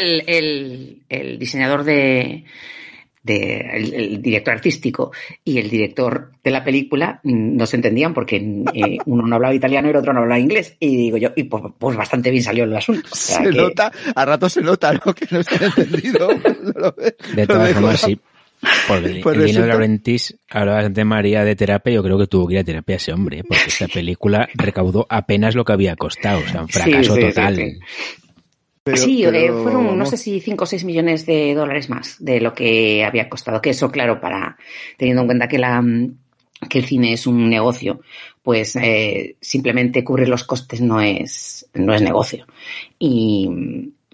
el 1.10 1.40
diseñador 1.40 1.84
de, 1.84 2.46
de, 3.26 3.58
el, 3.74 4.22
director 4.22 4.54
artístico 4.54 5.12
y 5.44 5.58
el 5.58 5.70
director 5.70 6.32
de 6.44 6.52
la 6.52 6.64
película 6.64 7.20
mm, 7.24 7.58
no 7.58 7.66
se 7.66 7.76
entendían 7.78 8.14
porque 8.14 8.38
eh, 8.38 8.98
uno 9.06 9.26
no 9.26 9.36
hablaba 9.36 9.54
italiano 9.54 9.88
y 9.88 9.92
el 9.92 9.98
otro 9.98 10.14
no 10.14 10.22
hablaba 10.22 10.40
inglés. 10.40 10.76
Y 10.80 10.96
digo 10.96 11.18
yo, 11.18 11.30
y 11.36 11.44
pues, 11.46 11.64
pues 11.78 11.98
bastante 11.98 12.30
bien 12.30 12.44
salió 12.44 12.64
el 12.64 12.76
asunto. 12.76 13.10
se 13.12 13.52
nota, 13.52 13.92
a 14.16 14.26
rato 14.26 14.48
se 14.48 14.62
nota, 14.62 14.94
¿no? 14.94 15.14
Que 15.14 15.28
no 15.32 15.40
está 15.40 15.66
entendido. 15.66 16.28
de 17.36 17.48
todas 17.48 17.74
formas, 17.74 18.02
sí. 18.02 18.20
Porque 18.88 19.08
el, 19.08 19.22
pues 19.22 19.38
de 19.38 19.68
Laurentis 19.68 20.36
hablaba 20.50 20.90
de 20.90 21.06
María 21.06 21.44
de 21.44 21.56
terapia, 21.56 21.94
yo 21.94 22.04
creo 22.04 22.18
que 22.18 22.26
tuvo 22.28 22.48
que 22.48 22.56
ir 22.56 22.60
a 22.60 22.64
terapia 22.64 22.96
ese 22.96 23.12
hombre, 23.12 23.44
porque 23.44 23.66
esta 23.68 23.88
película 23.94 24.48
recaudó 24.56 25.06
apenas 25.10 25.56
lo 25.56 25.66
que 25.66 25.74
había 25.74 25.96
costado, 25.96 26.40
o 26.40 26.48
sea, 26.48 26.62
un 26.62 26.70
fracaso 26.70 27.16
total 27.16 27.56
sí, 27.58 27.78
eh, 28.88 29.52
fueron, 29.52 29.98
no 29.98 30.06
sé 30.06 30.16
si 30.16 30.40
5 30.40 30.64
o 30.64 30.68
6 30.68 30.86
millones 30.86 31.26
de 31.26 31.56
dólares 31.56 31.90
más 31.90 32.24
de 32.24 32.40
lo 32.40 32.54
que 32.54 33.04
había 33.04 33.30
costado. 33.30 33.60
Que 33.60 33.72
eso, 33.72 33.90
claro, 33.90 34.22
para 34.22 34.58
teniendo 34.98 35.24
en 35.24 35.28
cuenta 35.28 35.48
que 35.48 35.58
la 35.58 35.84
que 36.70 36.80
el 36.80 36.86
cine 36.86 37.14
es 37.14 37.26
un 37.26 37.50
negocio, 37.50 38.02
pues 38.44 38.76
eh, 38.76 39.38
simplemente 39.42 40.04
cubrir 40.04 40.30
los 40.30 40.44
costes 40.44 40.82
no 40.82 41.02
es, 41.02 41.68
no 41.74 41.94
es 41.94 42.02
negocio. 42.02 42.46
Y, 43.00 43.50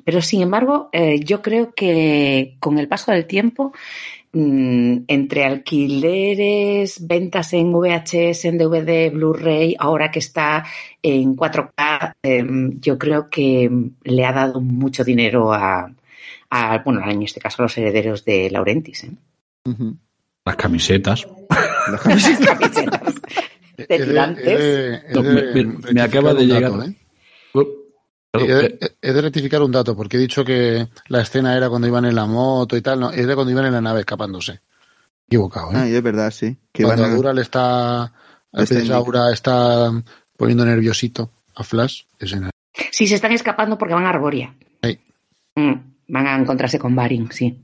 pero 0.06 0.22
sin 0.22 0.42
embargo, 0.42 0.90
eh, 0.94 1.20
yo 1.20 1.42
creo 1.42 1.74
que 1.74 2.56
con 2.60 2.78
el 2.78 2.88
paso 2.88 3.12
del 3.12 3.28
tiempo 3.28 3.74
entre 4.34 5.44
alquileres, 5.44 7.06
ventas 7.06 7.52
en 7.54 7.74
VHS, 7.74 8.46
en 8.46 8.58
DVD, 8.58 9.12
Blu-ray, 9.12 9.76
ahora 9.78 10.10
que 10.10 10.20
está 10.20 10.66
en 11.02 11.36
4K, 11.36 12.16
em, 12.24 12.80
yo 12.80 12.98
creo 12.98 13.30
que 13.30 13.70
le 14.04 14.26
ha 14.26 14.32
dado 14.32 14.62
mucho 14.62 15.04
dinero 15.04 15.52
a, 15.54 15.92
bueno, 16.86 17.02
en 17.10 17.24
este 17.24 17.42
caso 17.42 17.62
a 17.62 17.66
los 17.66 17.78
herederos 17.78 18.24
de 18.24 18.50
Laurentis. 18.50 19.04
¿eh? 19.04 19.12
Las 20.46 20.56
camisetas. 20.56 21.28
Las 21.92 22.02
camisetas. 22.02 22.74
de 23.78 24.00
tirantes. 24.00 25.04
me, 25.94 26.02
acaba 26.02 26.34
de 26.34 26.46
llegar. 26.46 26.72
¿eh? 26.86 26.96
He 28.34 28.48
de, 28.48 28.96
he 29.02 29.12
de, 29.12 29.22
rectificar 29.22 29.62
un 29.62 29.74
dato, 29.74 29.96
porque 29.96 30.16
he 30.16 30.20
dicho 30.20 30.46
que 30.46 30.88
la 31.08 31.22
escena 31.22 31.58
era 31.58 31.70
cuando 31.70 31.88
iban 31.88 32.06
en 32.06 32.16
la 32.16 32.26
moto 32.26 32.78
y 32.78 32.82
tal, 32.82 33.00
no, 33.02 33.12
era 33.12 33.36
cuando 33.36 33.52
iban 33.52 33.66
en 33.66 33.74
la 33.74 33.82
nave 33.82 34.00
escapándose. 34.00 34.62
Equivocado, 35.28 35.72
¿eh? 35.72 35.76
Ah, 35.76 35.88
es 35.88 36.02
verdad, 36.02 36.32
sí. 36.32 36.58
Que 36.72 36.84
cuando 36.84 37.06
a... 37.06 37.10
Dura 37.10 37.34
le 37.34 37.42
está, 37.42 38.14
Aura 38.94 39.34
está 39.34 39.92
poniendo 40.38 40.66
nerviosito 40.66 41.30
a 41.56 41.64
Flash, 41.64 42.04
es 42.20 42.32
en 42.32 42.50
Sí, 42.92 43.06
se 43.06 43.16
están 43.16 43.34
escapando 43.34 43.78
porque 43.78 43.94
van 43.94 44.06
a 44.06 44.10
Arboria. 44.10 44.56
Sí. 44.82 44.98
Mm, 45.56 45.74
van 46.08 46.28
a 46.28 46.38
encontrarse 46.38 46.80
con 46.80 46.96
Baring, 46.96 47.32
sí. 47.34 47.60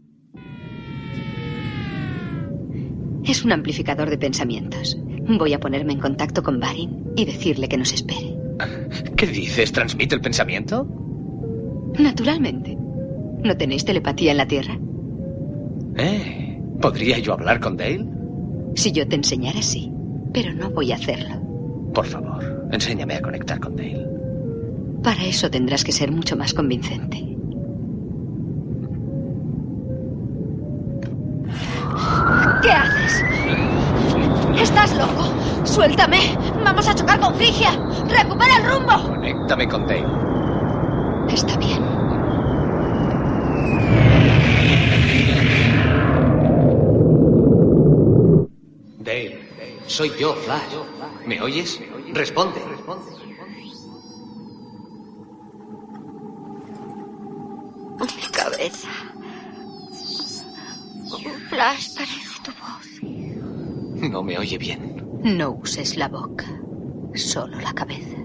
Es 3.24 3.44
un 3.46 3.54
amplificador 3.54 4.10
de 4.10 4.18
pensamientos. 4.18 4.98
Voy 5.38 5.54
a 5.54 5.60
ponerme 5.60 5.94
en 5.94 6.00
contacto 6.00 6.44
con 6.44 6.60
Baring 6.60 7.14
y 7.16 7.26
decirle 7.26 7.70
que 7.70 7.78
nos 7.78 7.94
espere. 7.94 8.47
¿Qué 9.16 9.28
dices? 9.28 9.72
¿Transmite 9.72 10.16
el 10.16 10.22
pensamiento? 10.22 10.88
Naturalmente. 12.00 12.78
¿No 13.44 13.56
tenéis 13.58 13.86
telepatía 13.86 14.32
en 14.32 14.38
la 14.38 14.48
Tierra? 14.48 14.78
¿Eh? 15.98 16.62
¿Podría 16.82 17.18
yo 17.20 17.34
hablar 17.34 17.60
con 17.60 17.78
Dale? 17.78 18.06
Si 18.76 18.92
yo 18.92 19.08
te 19.08 19.16
enseñara, 19.16 19.62
sí. 19.62 19.92
Pero 20.34 20.54
no 20.54 20.70
voy 20.70 20.92
a 20.92 20.96
hacerlo. 20.96 21.36
Por 21.94 22.06
favor, 22.06 22.68
enséñame 22.72 23.16
a 23.16 23.22
conectar 23.22 23.60
con 23.60 23.76
Dale. 23.76 24.06
Para 25.04 25.26
eso 25.26 25.50
tendrás 25.50 25.84
que 25.84 25.92
ser 25.92 26.12
mucho 26.12 26.36
más 26.36 26.54
convincente. 26.54 27.18
¿Qué 32.62 32.72
haces? 32.72 33.24
¡Estás 34.62 34.96
loco! 34.96 35.34
¡Suéltame! 35.64 36.38
¡Vamos 36.64 36.88
a 36.88 36.96
chocar 36.96 37.20
con 37.20 37.36
Frigia! 37.36 37.72
¡Recupera 38.08 38.58
el 38.58 38.66
rumbo! 38.66 39.10
Conéctame 39.10 39.68
con 39.68 39.86
Dale. 39.86 40.06
Está 41.30 41.58
bien. 41.58 41.84
Dale, 49.00 49.46
soy 49.86 50.12
yo, 50.20 50.34
Flash. 50.34 50.74
¿Me 51.26 51.42
oyes? 51.42 51.80
Responde. 52.14 52.62
Mi 58.00 58.28
cabeza. 58.32 58.90
Flash, 61.50 61.96
parece. 61.96 62.27
No 64.10 64.24
me 64.24 64.38
oye 64.38 64.58
bien. 64.58 64.96
No 65.24 65.52
uses 65.52 65.98
la 65.98 66.08
boca, 66.08 66.46
solo 67.16 67.60
la 67.60 67.74
cabeza. 67.74 68.16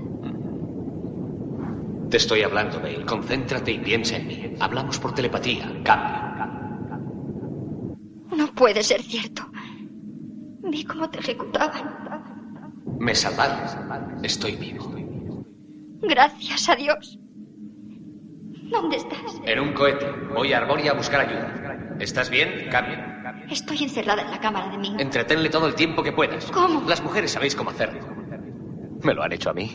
Te 2.11 2.17
estoy 2.19 2.43
hablando, 2.43 2.79
Dale. 2.79 3.05
Concéntrate 3.07 3.73
y 3.73 3.79
piensa 3.79 4.17
en 4.17 4.27
mí. 4.27 4.55
Hablamos 4.61 4.99
por 4.99 5.15
telepatía. 5.15 5.65
Cambio. 5.83 6.23
No 8.37 8.47
puede 8.55 8.83
ser 8.83 9.03
cierto. 9.03 9.51
Vi 10.63 10.85
cómo 10.85 11.09
te 11.11 11.19
ejecutaban. 11.21 12.23
Me 12.99 13.15
salvaron. 13.15 14.25
Estoy 14.25 14.57
vivo. 14.57 14.95
Gracias 16.03 16.69
a 16.69 16.77
Dios. 16.77 17.19
¿Dónde 18.71 18.97
estás? 18.97 19.41
En 19.45 19.61
un 19.61 19.73
cohete. 19.73 20.07
Voy 20.35 20.53
a 20.53 20.59
Arboria 20.59 20.93
a 20.93 20.95
buscar 20.95 21.21
ayuda. 21.23 21.97
¿Estás 21.99 22.31
bien? 22.31 22.69
Cambio. 22.71 22.99
Estoy 23.53 23.83
encerrada 23.83 24.23
en 24.23 24.31
la 24.31 24.41
cámara 24.41 24.71
de 24.71 24.79
Ming. 24.79 24.99
Entretenle 24.99 25.51
todo 25.51 25.67
el 25.67 25.75
tiempo 25.75 26.03
que 26.03 26.13
puedas. 26.13 26.47
¿Cómo? 26.51 26.89
Las 26.89 27.03
mujeres 27.03 27.33
sabéis 27.33 27.55
cómo 27.55 27.69
hacerlo. 27.69 28.01
Me 29.03 29.13
lo 29.13 29.23
han 29.23 29.33
hecho 29.33 29.51
a 29.51 29.53
mí. 29.53 29.71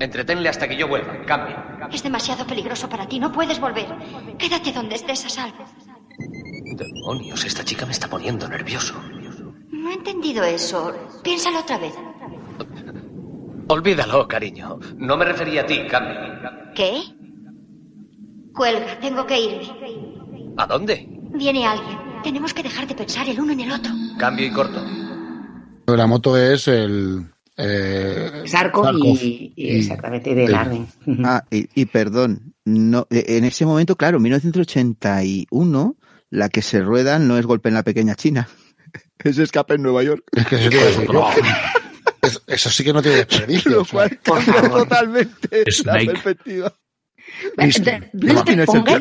Entretenle 0.00 0.48
hasta 0.48 0.66
que 0.66 0.74
yo 0.74 0.88
vuelva. 0.88 1.22
Cambio. 1.26 1.54
Es 1.92 2.02
demasiado 2.02 2.46
peligroso 2.46 2.88
para 2.88 3.06
ti. 3.06 3.20
No 3.20 3.30
puedes 3.30 3.60
volver. 3.60 3.86
Quédate 4.38 4.72
donde 4.72 4.94
estés 4.94 5.26
a 5.26 5.28
salvo. 5.28 5.64
Demonios, 6.76 7.44
esta 7.44 7.62
chica 7.62 7.84
me 7.84 7.92
está 7.92 8.08
poniendo 8.08 8.48
nervioso. 8.48 8.94
No 9.70 9.90
he 9.90 9.94
entendido 9.94 10.42
eso. 10.42 10.94
Piénsalo 11.22 11.60
otra 11.60 11.76
vez. 11.76 11.94
Olvídalo, 13.68 14.26
cariño. 14.26 14.78
No 14.96 15.18
me 15.18 15.26
refería 15.26 15.60
a 15.62 15.66
ti, 15.66 15.86
Cambio. 15.86 16.16
¿Qué? 16.74 17.02
Cuelga, 18.54 18.98
tengo 18.98 19.26
que 19.26 19.40
irme. 19.40 20.19
¿A 20.60 20.66
dónde? 20.66 21.08
Viene 21.32 21.64
alguien. 21.64 21.98
Tenemos 22.22 22.52
que 22.52 22.62
dejar 22.62 22.86
de 22.86 22.94
pensar 22.94 23.26
el 23.26 23.40
uno 23.40 23.52
en 23.54 23.60
el 23.60 23.72
otro. 23.72 23.92
Cambio 24.18 24.44
y 24.44 24.50
corto. 24.50 24.84
La 25.86 26.06
moto 26.06 26.36
es 26.36 26.68
el. 26.68 27.24
Eh, 27.56 28.42
Sarko, 28.44 28.92
y, 28.92 29.54
y, 29.56 29.78
exactamente 29.78 30.34
de 30.34 30.48
Larden. 30.48 30.86
Ah, 31.24 31.44
y, 31.50 31.66
y, 31.74 31.86
perdón, 31.86 32.54
no, 32.66 33.06
en 33.10 33.44
ese 33.44 33.64
momento, 33.64 33.96
claro, 33.96 34.20
1981, 34.20 35.96
la 36.28 36.48
que 36.50 36.60
se 36.60 36.82
rueda 36.82 37.18
no 37.18 37.38
es 37.38 37.46
golpe 37.46 37.70
en 37.70 37.74
la 37.74 37.82
pequeña 37.82 38.14
China. 38.14 38.46
Es 39.24 39.38
escape 39.38 39.74
en 39.74 39.82
Nueva 39.82 40.02
York. 40.02 40.24
Es 40.32 40.46
que 40.46 40.56
eso, 40.56 40.70
decir, 40.70 41.10
no. 41.10 41.26
eso, 42.20 42.40
eso 42.46 42.70
sí 42.70 42.84
que 42.84 42.92
no 42.92 43.00
tiene 43.00 43.18
desperdicio. 43.18 43.70
Lo 43.70 43.84
cual 43.86 44.18
cambia 44.22 44.62
totalmente 44.62 45.64
la 45.84 45.92
perspectiva. 45.94 46.74
Donde 47.56 48.66
ponga, 48.66 48.98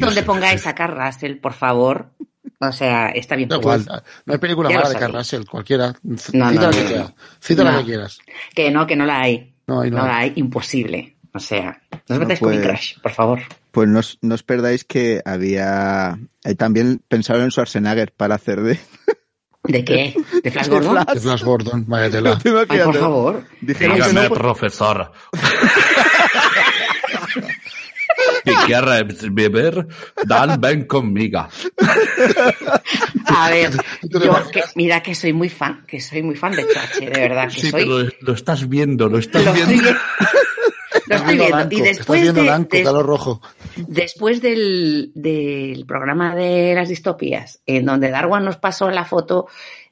donde 0.00 0.22
pongáis 0.22 0.66
a 0.66 0.74
Carl 0.74 0.96
Russell, 0.96 1.36
por 1.36 1.52
favor. 1.52 2.10
O 2.58 2.72
sea, 2.72 3.08
está 3.08 3.34
bien. 3.34 3.48
Da 3.48 3.56
igual, 3.56 3.84
no 4.24 4.32
hay 4.32 4.38
película 4.38 4.70
mala 4.70 4.88
de 4.88 4.94
Carl 4.96 5.12
Russell, 5.12 5.44
cualquiera. 5.44 5.94
No, 6.02 6.16
Cita 6.16 6.38
no, 6.38 6.52
la 6.52 6.70
que 6.70 6.84
quieras. 6.84 7.14
Cita 7.40 7.64
la 7.64 7.78
que 7.78 7.84
quieras. 7.84 8.18
Que 8.54 8.70
no, 8.70 8.86
que 8.86 8.96
no 8.96 9.04
la 9.04 9.20
hay. 9.20 9.54
No, 9.66 9.80
hay, 9.80 9.90
no, 9.90 9.98
no 9.98 10.06
la 10.06 10.18
hay, 10.18 10.32
imposible. 10.36 11.16
O 11.34 11.40
sea, 11.40 11.80
no 12.08 12.16
os 12.16 12.20
metáis 12.20 12.40
pues, 12.40 12.56
con 12.56 12.62
Crash, 12.62 12.98
por 13.00 13.12
favor. 13.12 13.40
Pues 13.70 13.88
no, 13.88 14.00
no, 14.20 14.34
os 14.34 14.42
perdáis 14.42 14.84
que 14.84 15.22
había. 15.24 16.18
Eh, 16.44 16.54
también 16.54 17.00
pensaron 17.08 17.44
en 17.44 17.50
Schwarzenegger 17.50 18.12
para 18.12 18.34
hacer 18.34 18.60
de. 18.60 18.78
¿De 19.64 19.84
qué? 19.84 20.14
¿De 20.42 20.50
Flash 20.50 20.68
Gordon? 20.68 21.04
De 21.12 21.20
Flash, 21.20 21.42
Gordon, 21.42 21.84
váyatela. 21.86 22.38
Ay, 22.68 22.80
por 22.80 22.96
favor. 22.96 23.44
Dígame, 23.60 24.12
no, 24.12 24.28
profesor. 24.28 25.12
Si 28.44 28.54
quieres 28.66 29.34
beber, 29.34 29.86
Dan, 30.24 30.60
ven 30.60 30.84
conmigo. 30.84 31.46
A 33.26 33.50
ver, 33.50 33.70
yo 34.02 34.50
que, 34.50 34.62
mira 34.74 35.02
que 35.02 35.14
soy 35.14 35.32
muy 35.32 35.48
fan, 35.48 35.84
que 35.86 36.00
soy 36.00 36.22
muy 36.22 36.34
fan 36.34 36.52
de 36.52 36.66
Chache, 36.68 37.08
de 37.08 37.20
verdad 37.20 37.48
que 37.48 37.60
sí, 37.60 37.70
soy. 37.70 37.84
pero 37.84 38.08
lo 38.20 38.32
estás 38.32 38.68
viendo, 38.68 39.08
lo 39.08 39.18
estás 39.18 39.44
lo 39.44 39.52
viendo. 39.52 39.72
Estoy, 39.74 39.92
lo 41.06 41.14
estoy 41.16 41.36
viendo. 41.36 41.56
Blanco, 41.56 41.74
y 41.74 41.80
después, 41.80 42.22
viendo 42.22 42.40
de, 42.40 42.46
blanco, 42.46 42.68
des, 42.76 42.84
calor 42.84 43.06
rojo. 43.06 43.42
después 43.76 44.40
del, 44.40 45.12
del 45.14 45.84
programa 45.86 46.34
de 46.34 46.74
las 46.74 46.88
distopías, 46.88 47.60
en 47.66 47.86
donde 47.86 48.10
Darwin 48.10 48.44
nos 48.44 48.56
pasó 48.56 48.90
la 48.90 49.04
foto 49.04 49.46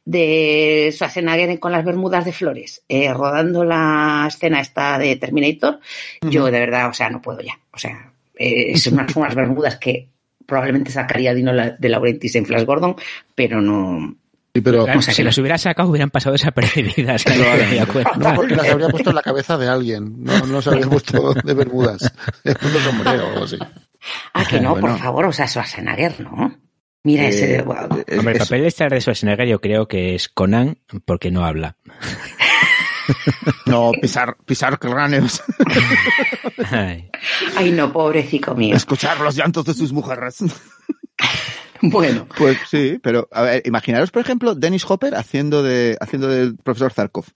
de 0.04 0.90
Schwarzenegger 0.92 1.58
con 1.60 1.72
las 1.72 1.84
bermudas 1.84 2.24
de 2.24 2.32
flores, 2.32 2.84
eh, 2.88 3.12
rodando 3.12 3.64
la 3.64 4.24
escena 4.28 4.60
esta 4.60 4.98
de 4.98 5.16
Terminator, 5.16 5.74
uh 5.74 6.26
-huh. 6.26 6.30
yo 6.30 6.46
de 6.46 6.60
verdad, 6.60 6.88
o 6.88 6.94
sea, 6.94 7.10
no 7.10 7.20
puedo 7.20 7.40
ya. 7.40 7.58
O 7.72 7.78
sea, 7.78 8.09
eh, 8.40 8.78
son 8.78 8.94
unas, 8.94 9.14
unas 9.14 9.34
bermudas 9.34 9.76
que 9.76 10.08
probablemente 10.46 10.90
sacaría 10.90 11.34
Dino 11.34 11.52
de 11.52 11.88
Laurentiis 11.88 12.34
en 12.36 12.46
Flash 12.46 12.64
Gordon, 12.64 12.96
pero 13.34 13.60
no. 13.60 14.16
Sí, 14.54 14.62
pero, 14.62 14.84
claro, 14.84 14.98
o 14.98 15.02
sea, 15.02 15.14
si 15.14 15.22
las 15.22 15.38
hubiera 15.38 15.58
sacado 15.58 15.90
hubieran 15.90 16.10
pasado 16.10 16.32
desapercibidas. 16.32 17.24
No, 17.26 18.16
no, 18.16 18.34
porque 18.34 18.56
las 18.56 18.68
habría 18.68 18.88
puesto 18.88 19.10
en 19.10 19.16
la 19.16 19.22
cabeza 19.22 19.58
de 19.58 19.68
alguien, 19.68 20.24
no, 20.24 20.46
no 20.46 20.62
se 20.62 20.70
habría 20.70 20.88
puesto 20.88 21.34
de 21.34 21.54
bermudas, 21.54 22.12
en 22.44 22.56
un 22.60 22.80
sombrero 22.82 23.26
o 23.26 23.28
algo 23.28 23.44
así. 23.44 23.58
Ah, 24.32 24.44
que 24.48 24.60
no, 24.60 24.70
bueno. 24.70 24.88
por 24.88 24.98
favor, 24.98 25.26
o 25.26 25.32
sea, 25.32 25.46
Schwarzenegger, 25.46 26.20
¿no? 26.20 26.58
Mira 27.04 27.24
eh, 27.24 27.28
ese. 27.28 27.62
Wow. 27.62 27.76
Hombre, 28.18 28.32
el 28.32 28.38
papel 28.38 28.62
de 28.62 28.68
estar 28.68 28.90
de 28.90 29.00
Schwarzenegger 29.00 29.46
yo 29.46 29.60
creo 29.60 29.86
que 29.86 30.14
es 30.14 30.28
Conan 30.28 30.78
porque 31.04 31.30
no 31.30 31.44
habla. 31.44 31.76
no, 33.66 33.92
pisar, 34.00 34.36
pisar 34.44 34.78
cráneos. 34.78 35.42
Ay. 36.70 37.10
Ay, 37.56 37.72
no, 37.72 37.92
pobrecito 37.92 38.54
mío. 38.54 38.76
Escuchar 38.76 39.20
los 39.20 39.36
llantos 39.36 39.64
de 39.64 39.74
sus 39.74 39.92
mujeres. 39.92 40.38
bueno. 41.82 42.26
Pues 42.36 42.58
sí, 42.70 42.98
pero 43.02 43.28
a 43.32 43.42
ver, 43.42 43.62
imaginaros, 43.66 44.10
por 44.10 44.22
ejemplo, 44.22 44.54
Dennis 44.54 44.84
Hopper 44.88 45.14
haciendo 45.14 45.62
de, 45.62 45.96
haciendo 46.00 46.28
del 46.28 46.56
profesor 46.56 46.92
Zarkov. 46.92 47.26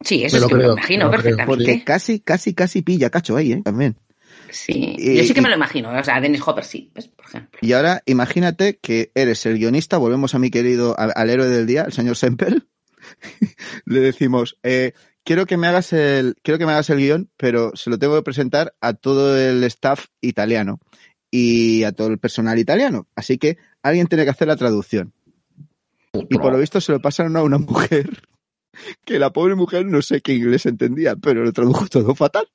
Sí, 0.00 0.24
eso 0.24 0.36
me 0.36 0.42
es 0.42 0.48
que 0.48 0.54
creo, 0.54 0.58
me 0.58 0.66
lo 0.66 0.72
imagino 0.74 1.04
me 1.06 1.10
perfectamente. 1.12 1.64
Creo. 1.64 1.84
Casi, 1.84 2.20
casi, 2.20 2.54
casi 2.54 2.82
pilla 2.82 3.10
cacho 3.10 3.36
ahí, 3.36 3.52
¿eh? 3.52 3.62
También. 3.64 3.96
Sí, 4.50 4.96
y, 4.98 5.16
yo 5.16 5.24
sí 5.24 5.32
que 5.32 5.40
me 5.40 5.48
lo 5.48 5.54
imagino, 5.54 5.90
o 5.90 6.04
sea, 6.04 6.20
Dennis 6.20 6.42
Hopper 6.46 6.64
sí, 6.64 6.90
pues, 6.92 7.08
por 7.08 7.24
ejemplo. 7.24 7.58
Y 7.62 7.72
ahora 7.72 8.02
imagínate 8.04 8.78
que 8.82 9.10
eres 9.14 9.46
el 9.46 9.58
guionista, 9.58 9.96
volvemos 9.96 10.34
a 10.34 10.38
mi 10.38 10.50
querido, 10.50 10.98
al, 10.98 11.12
al 11.14 11.30
héroe 11.30 11.48
del 11.48 11.66
día, 11.66 11.84
el 11.84 11.92
señor 11.92 12.16
Sempel, 12.16 12.68
le 13.86 14.00
decimos, 14.00 14.58
eh, 14.62 14.92
quiero 15.24 15.46
que 15.46 15.56
me 15.56 15.66
hagas 15.66 15.92
el, 15.92 16.36
quiero 16.42 16.58
que 16.58 16.66
me 16.66 16.72
hagas 16.72 16.90
el 16.90 16.98
guion, 16.98 17.30
pero 17.36 17.72
se 17.74 17.90
lo 17.90 17.98
tengo 17.98 18.16
que 18.16 18.22
presentar 18.22 18.74
a 18.80 18.94
todo 18.94 19.38
el 19.38 19.62
staff 19.64 20.06
italiano 20.20 20.80
y 21.30 21.84
a 21.84 21.92
todo 21.92 22.08
el 22.08 22.18
personal 22.18 22.58
italiano. 22.58 23.08
Así 23.16 23.38
que 23.38 23.58
alguien 23.82 24.06
tiene 24.06 24.24
que 24.24 24.30
hacer 24.30 24.48
la 24.48 24.56
traducción. 24.56 25.12
Y 26.12 26.36
por 26.38 26.52
lo 26.52 26.58
visto 26.58 26.80
se 26.80 26.92
lo 26.92 27.00
pasaron 27.00 27.36
a 27.36 27.42
una 27.42 27.58
mujer, 27.58 28.22
que 29.04 29.18
la 29.18 29.32
pobre 29.32 29.54
mujer 29.54 29.86
no 29.86 30.02
sé 30.02 30.20
qué 30.20 30.34
inglés 30.34 30.66
entendía, 30.66 31.16
pero 31.16 31.42
lo 31.42 31.52
tradujo 31.52 31.86
todo 31.86 32.14
fatal. 32.14 32.48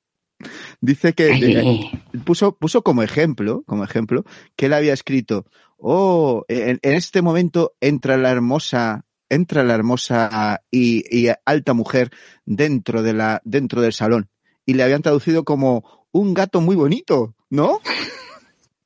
Dice 0.80 1.14
que 1.14 1.30
eh, 1.30 1.90
puso, 2.24 2.56
puso 2.56 2.82
como 2.82 3.02
ejemplo, 3.02 3.64
como 3.66 3.82
ejemplo, 3.82 4.24
que 4.54 4.66
él 4.66 4.72
había 4.72 4.92
escrito, 4.92 5.46
oh, 5.76 6.44
en, 6.46 6.78
este 6.82 7.22
momento 7.22 7.74
entra 7.80 8.16
la 8.16 8.30
hermosa, 8.30 9.04
entra 9.28 9.64
la 9.64 9.74
hermosa 9.74 10.62
y, 10.70 11.28
alta 11.44 11.72
mujer 11.74 12.10
dentro 12.44 13.02
de 13.02 13.12
la, 13.12 13.40
dentro 13.44 13.80
del 13.80 13.92
salón. 13.92 14.28
Y 14.64 14.74
le 14.74 14.82
habían 14.82 15.02
traducido 15.02 15.44
como 15.44 16.08
un 16.12 16.34
gato 16.34 16.60
muy 16.60 16.76
bonito, 16.76 17.34
¿no? 17.50 17.80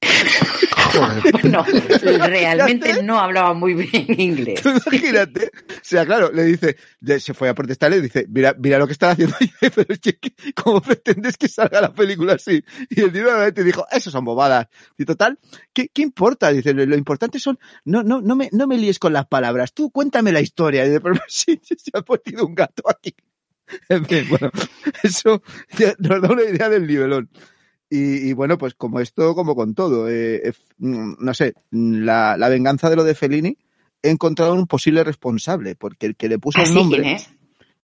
Bueno, 1.32 1.64
realmente 2.28 3.02
no 3.02 3.18
hablaba 3.18 3.54
muy 3.54 3.74
bien 3.74 4.20
inglés. 4.20 4.62
Imagínate. 4.64 5.50
O 5.70 5.80
sea, 5.82 6.04
claro, 6.04 6.30
le 6.32 6.44
dice, 6.44 6.76
se 7.18 7.34
fue 7.34 7.48
a 7.48 7.54
protestarle 7.54 7.98
y 7.98 8.02
dice, 8.02 8.26
mira, 8.28 8.54
mira 8.58 8.78
lo 8.78 8.86
que 8.86 8.92
están 8.92 9.10
haciendo. 9.10 9.34
Pero 9.60 9.86
es 9.88 10.00
que, 10.00 10.18
¿cómo 10.54 10.80
pretendes 10.80 11.36
que 11.36 11.48
salga 11.48 11.80
la 11.80 11.92
película 11.92 12.34
así? 12.34 12.62
Y 12.90 13.00
el 13.00 13.12
tío 13.12 13.22
nuevamente 13.22 13.64
dijo, 13.64 13.86
eso 13.90 14.10
son 14.10 14.24
bobadas. 14.24 14.66
Y 14.98 15.04
total, 15.04 15.38
¿qué, 15.72 15.88
qué 15.88 16.02
importa? 16.02 16.52
Dice, 16.52 16.74
lo, 16.74 16.96
importante 16.96 17.38
son, 17.38 17.58
no, 17.84 18.02
no, 18.02 18.20
no 18.20 18.36
me, 18.36 18.48
no 18.52 18.66
me 18.66 18.76
líes 18.76 18.98
con 18.98 19.12
las 19.12 19.26
palabras. 19.26 19.72
Tú 19.72 19.90
cuéntame 19.90 20.32
la 20.32 20.40
historia. 20.40 20.84
Y 20.84 20.90
de 20.90 21.00
pronto, 21.00 21.22
sí, 21.28 21.58
se 21.62 21.90
ha 21.94 22.02
puesto 22.02 22.44
un 22.44 22.54
gato 22.54 22.82
aquí. 22.88 23.14
En 23.88 24.04
fin, 24.04 24.26
bueno, 24.28 24.50
eso 25.02 25.42
nos 25.98 26.22
da 26.22 26.28
una 26.28 26.42
idea 26.42 26.68
del 26.68 26.86
nivelón. 26.86 27.30
Y, 27.94 28.32
bueno, 28.32 28.56
pues 28.56 28.72
como 28.72 29.00
esto, 29.00 29.34
como 29.34 29.54
con 29.54 29.74
todo, 29.74 30.08
eh, 30.08 30.54
mm, 30.78 31.16
no 31.18 31.34
sé, 31.34 31.52
la, 31.70 32.38
la, 32.38 32.48
venganza 32.48 32.88
de 32.88 32.96
lo 32.96 33.04
de 33.04 33.14
Fellini, 33.14 33.58
he 34.02 34.08
encontrado 34.08 34.54
un 34.54 34.66
posible 34.66 35.04
responsable, 35.04 35.74
porque 35.74 36.06
el 36.06 36.16
que 36.16 36.30
le 36.30 36.38
puso 36.38 36.62
el 36.62 36.70
¿Ah, 36.70 36.72
nombre 36.72 37.18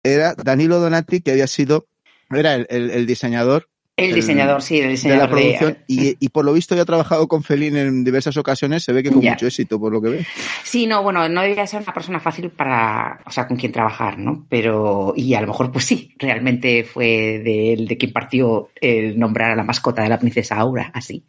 era 0.04 0.36
Danilo 0.36 0.78
Donati, 0.78 1.22
que 1.22 1.32
había 1.32 1.48
sido, 1.48 1.88
era 2.30 2.54
el, 2.54 2.66
el 2.68 3.04
diseñador 3.04 3.68
el 3.96 4.14
diseñador, 4.14 4.60
sí, 4.60 4.78
el 4.78 4.90
diseñador. 4.90 5.30
De 5.30 5.34
la 5.34 5.58
producción. 5.58 5.78
Y, 5.88 6.16
y, 6.20 6.28
por 6.28 6.44
lo 6.44 6.52
visto 6.52 6.74
ya 6.74 6.82
ha 6.82 6.84
trabajado 6.86 7.28
con 7.28 7.42
Felín 7.42 7.76
en 7.76 8.04
diversas 8.04 8.36
ocasiones, 8.36 8.82
se 8.82 8.92
ve 8.92 9.02
que 9.02 9.10
con 9.10 9.24
mucho 9.24 9.46
éxito, 9.46 9.80
por 9.80 9.92
lo 9.92 10.02
que 10.02 10.10
ve. 10.10 10.26
Sí, 10.64 10.86
no, 10.86 11.02
bueno, 11.02 11.28
no 11.28 11.40
debería 11.42 11.66
ser 11.66 11.82
una 11.82 11.94
persona 11.94 12.20
fácil 12.20 12.50
para, 12.50 13.20
o 13.24 13.30
sea, 13.30 13.46
con 13.46 13.56
quien 13.56 13.72
trabajar, 13.72 14.18
¿no? 14.18 14.44
Pero, 14.50 15.14
y 15.16 15.32
a 15.34 15.40
lo 15.40 15.46
mejor, 15.46 15.72
pues 15.72 15.86
sí, 15.86 16.14
realmente 16.18 16.84
fue 16.84 17.40
de 17.42 17.72
él 17.72 17.88
de 17.88 17.96
quien 17.96 18.12
partió 18.12 18.68
el 18.80 19.18
nombrar 19.18 19.52
a 19.52 19.56
la 19.56 19.62
mascota 19.62 20.02
de 20.02 20.08
la 20.08 20.18
princesa 20.18 20.56
Aura, 20.56 20.90
así, 20.92 21.22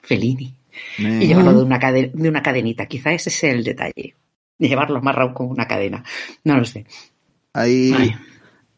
Felini. 0.00 0.54
Y 0.98 1.26
llevarlo 1.26 1.54
de 1.54 1.62
una, 1.62 1.78
de 1.78 2.28
una 2.28 2.42
cadenita, 2.42 2.86
quizá 2.86 3.12
ese 3.12 3.30
es 3.30 3.44
el 3.44 3.64
detalle. 3.64 4.14
Llevarlo 4.58 4.98
amarrado 4.98 5.34
con 5.34 5.48
una 5.48 5.68
cadena. 5.68 6.02
No 6.42 6.56
lo 6.56 6.64
sé. 6.64 6.84
Hay, 7.52 8.14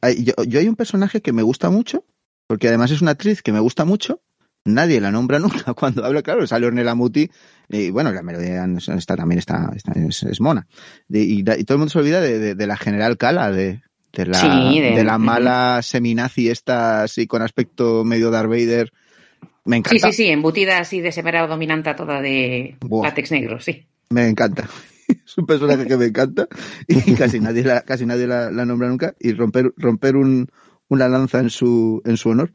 hay 0.03 0.25
yo, 0.25 0.35
yo 0.47 0.61
hay 0.61 0.69
un 0.69 0.77
personaje 0.77 1.23
que 1.23 1.33
me 1.33 1.43
gusta 1.43 1.71
mucho, 1.71 2.05
porque 2.51 2.66
además 2.66 2.90
es 2.90 3.01
una 3.01 3.12
actriz 3.12 3.43
que 3.43 3.52
me 3.52 3.60
gusta 3.60 3.85
mucho, 3.85 4.22
nadie 4.64 5.01
la 5.01 5.12
nombra 5.12 5.39
nunca 5.39 5.72
cuando 5.72 6.05
habla, 6.05 6.20
claro, 6.20 6.44
sale 6.48 6.66
Ornella 6.66 6.97
Muti, 6.97 7.31
y 7.68 7.90
bueno, 7.90 8.10
la 8.10 8.24
melodía 8.24 8.66
está, 8.97 9.14
también 9.14 9.39
está, 9.39 9.70
es, 9.94 10.40
mona. 10.40 10.66
Y, 11.09 11.44
todo 11.44 11.55
el 11.55 11.78
mundo 11.78 11.90
se 11.90 12.01
olvida 12.01 12.20
de, 12.20 12.66
la 12.66 12.77
general 12.77 13.16
Cala, 13.18 13.52
de, 13.52 13.82
la, 14.16 14.43
de, 14.43 15.05
la 15.05 15.16
mala 15.18 15.78
seminazi 15.81 16.51
esta 16.51 17.05
así 17.05 17.28
con 17.28 17.43
aspecto 17.43 18.05
medio 18.05 18.32
Darth 18.32 18.51
Vader. 18.51 18.90
Me 19.64 19.77
encanta. 19.77 20.09
Sí, 20.09 20.16
sí, 20.16 20.24
sí, 20.24 20.28
embutida 20.31 20.81
así 20.81 21.01
de 21.01 21.12
severa 21.12 21.47
dominanta 21.47 21.94
toda 21.94 22.20
de 22.20 22.78
látex 22.90 23.31
negro, 23.31 23.60
sí. 23.60 23.86
Me 24.09 24.27
encanta. 24.27 24.68
es 25.09 25.39
un 25.39 25.47
personaje 25.47 25.86
que 25.86 25.97
me 25.97 26.06
encanta 26.06 26.48
y 26.89 27.14
casi 27.14 27.39
nadie 27.39 27.62
la, 27.62 27.82
casi 27.82 28.06
nadie 28.06 28.27
la 28.27 28.51
nombra 28.51 28.89
nunca. 28.89 29.14
Y 29.20 29.35
romper, 29.35 29.72
romper 29.77 30.16
un, 30.16 30.51
una 30.91 31.09
lanza 31.09 31.39
en 31.39 31.49
su, 31.49 32.03
en 32.05 32.17
su 32.19 32.29
honor, 32.29 32.51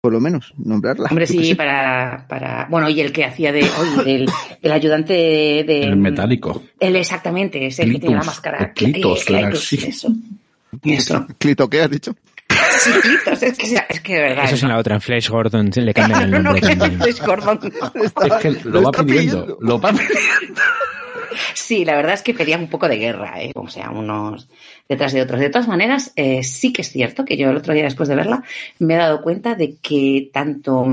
por 0.00 0.12
lo 0.12 0.20
menos, 0.20 0.52
nombrarla. 0.58 1.08
Hombre, 1.08 1.26
sí, 1.26 1.54
para, 1.54 2.26
para. 2.28 2.66
Bueno, 2.68 2.88
y 2.90 3.00
el 3.00 3.12
que 3.12 3.24
hacía 3.24 3.52
de. 3.52 3.68
Oye, 3.78 4.26
el, 4.62 4.72
ayudante 4.72 5.14
de. 5.14 5.82
El 5.84 5.96
metálico. 5.96 6.62
El 6.78 6.96
exactamente, 6.96 7.66
es 7.66 7.78
el 7.78 7.92
que 7.92 7.98
tiene 8.00 8.16
la 8.16 8.22
máscara. 8.22 8.72
Clitos, 8.74 9.24
claro, 9.24 9.56
sí. 9.56 9.78
Eso. 9.86 10.12
Eso. 10.84 11.26
¿Clito 11.38 11.70
qué 11.70 11.82
has 11.82 11.90
dicho? 11.90 12.14
Sí, 12.78 12.90
Clitos, 13.02 13.42
es 13.42 13.56
que, 13.56 13.84
es 13.88 14.00
que 14.00 14.14
de 14.14 14.20
verdad. 14.20 14.44
Eso 14.44 14.54
es 14.56 14.62
en 14.62 14.68
la 14.68 14.78
otra, 14.78 14.96
en 14.96 15.00
Flash 15.00 15.28
Gordon 15.28 15.70
le 15.74 15.94
cambian 15.94 16.22
el 16.22 16.42
nombre. 16.42 16.60
No, 16.76 16.86
no, 16.86 17.04
Flash 17.04 17.20
Gordon. 17.24 17.60
es 17.94 18.12
que 18.42 18.68
lo, 18.68 18.82
va 18.82 18.90
pidiendo, 18.92 19.58
lo 19.60 19.80
va 19.80 19.90
pidiendo. 19.90 20.60
Sí, 21.54 21.84
la 21.84 21.96
verdad 21.96 22.14
es 22.14 22.22
que 22.22 22.34
pedía 22.34 22.58
un 22.58 22.68
poco 22.68 22.88
de 22.88 22.98
guerra, 22.98 23.42
¿eh? 23.42 23.52
o 23.54 23.68
sea, 23.68 23.90
unos 23.90 24.48
detrás 24.88 25.12
de 25.12 25.22
otros. 25.22 25.40
De 25.40 25.50
todas 25.50 25.68
maneras, 25.68 26.12
eh, 26.16 26.42
sí 26.42 26.72
que 26.72 26.82
es 26.82 26.90
cierto 26.90 27.24
que 27.24 27.36
yo 27.36 27.50
el 27.50 27.56
otro 27.56 27.74
día 27.74 27.84
después 27.84 28.08
de 28.08 28.16
verla 28.16 28.42
me 28.78 28.94
he 28.94 28.98
dado 28.98 29.22
cuenta 29.22 29.54
de 29.54 29.76
que 29.76 30.30
tanto 30.32 30.86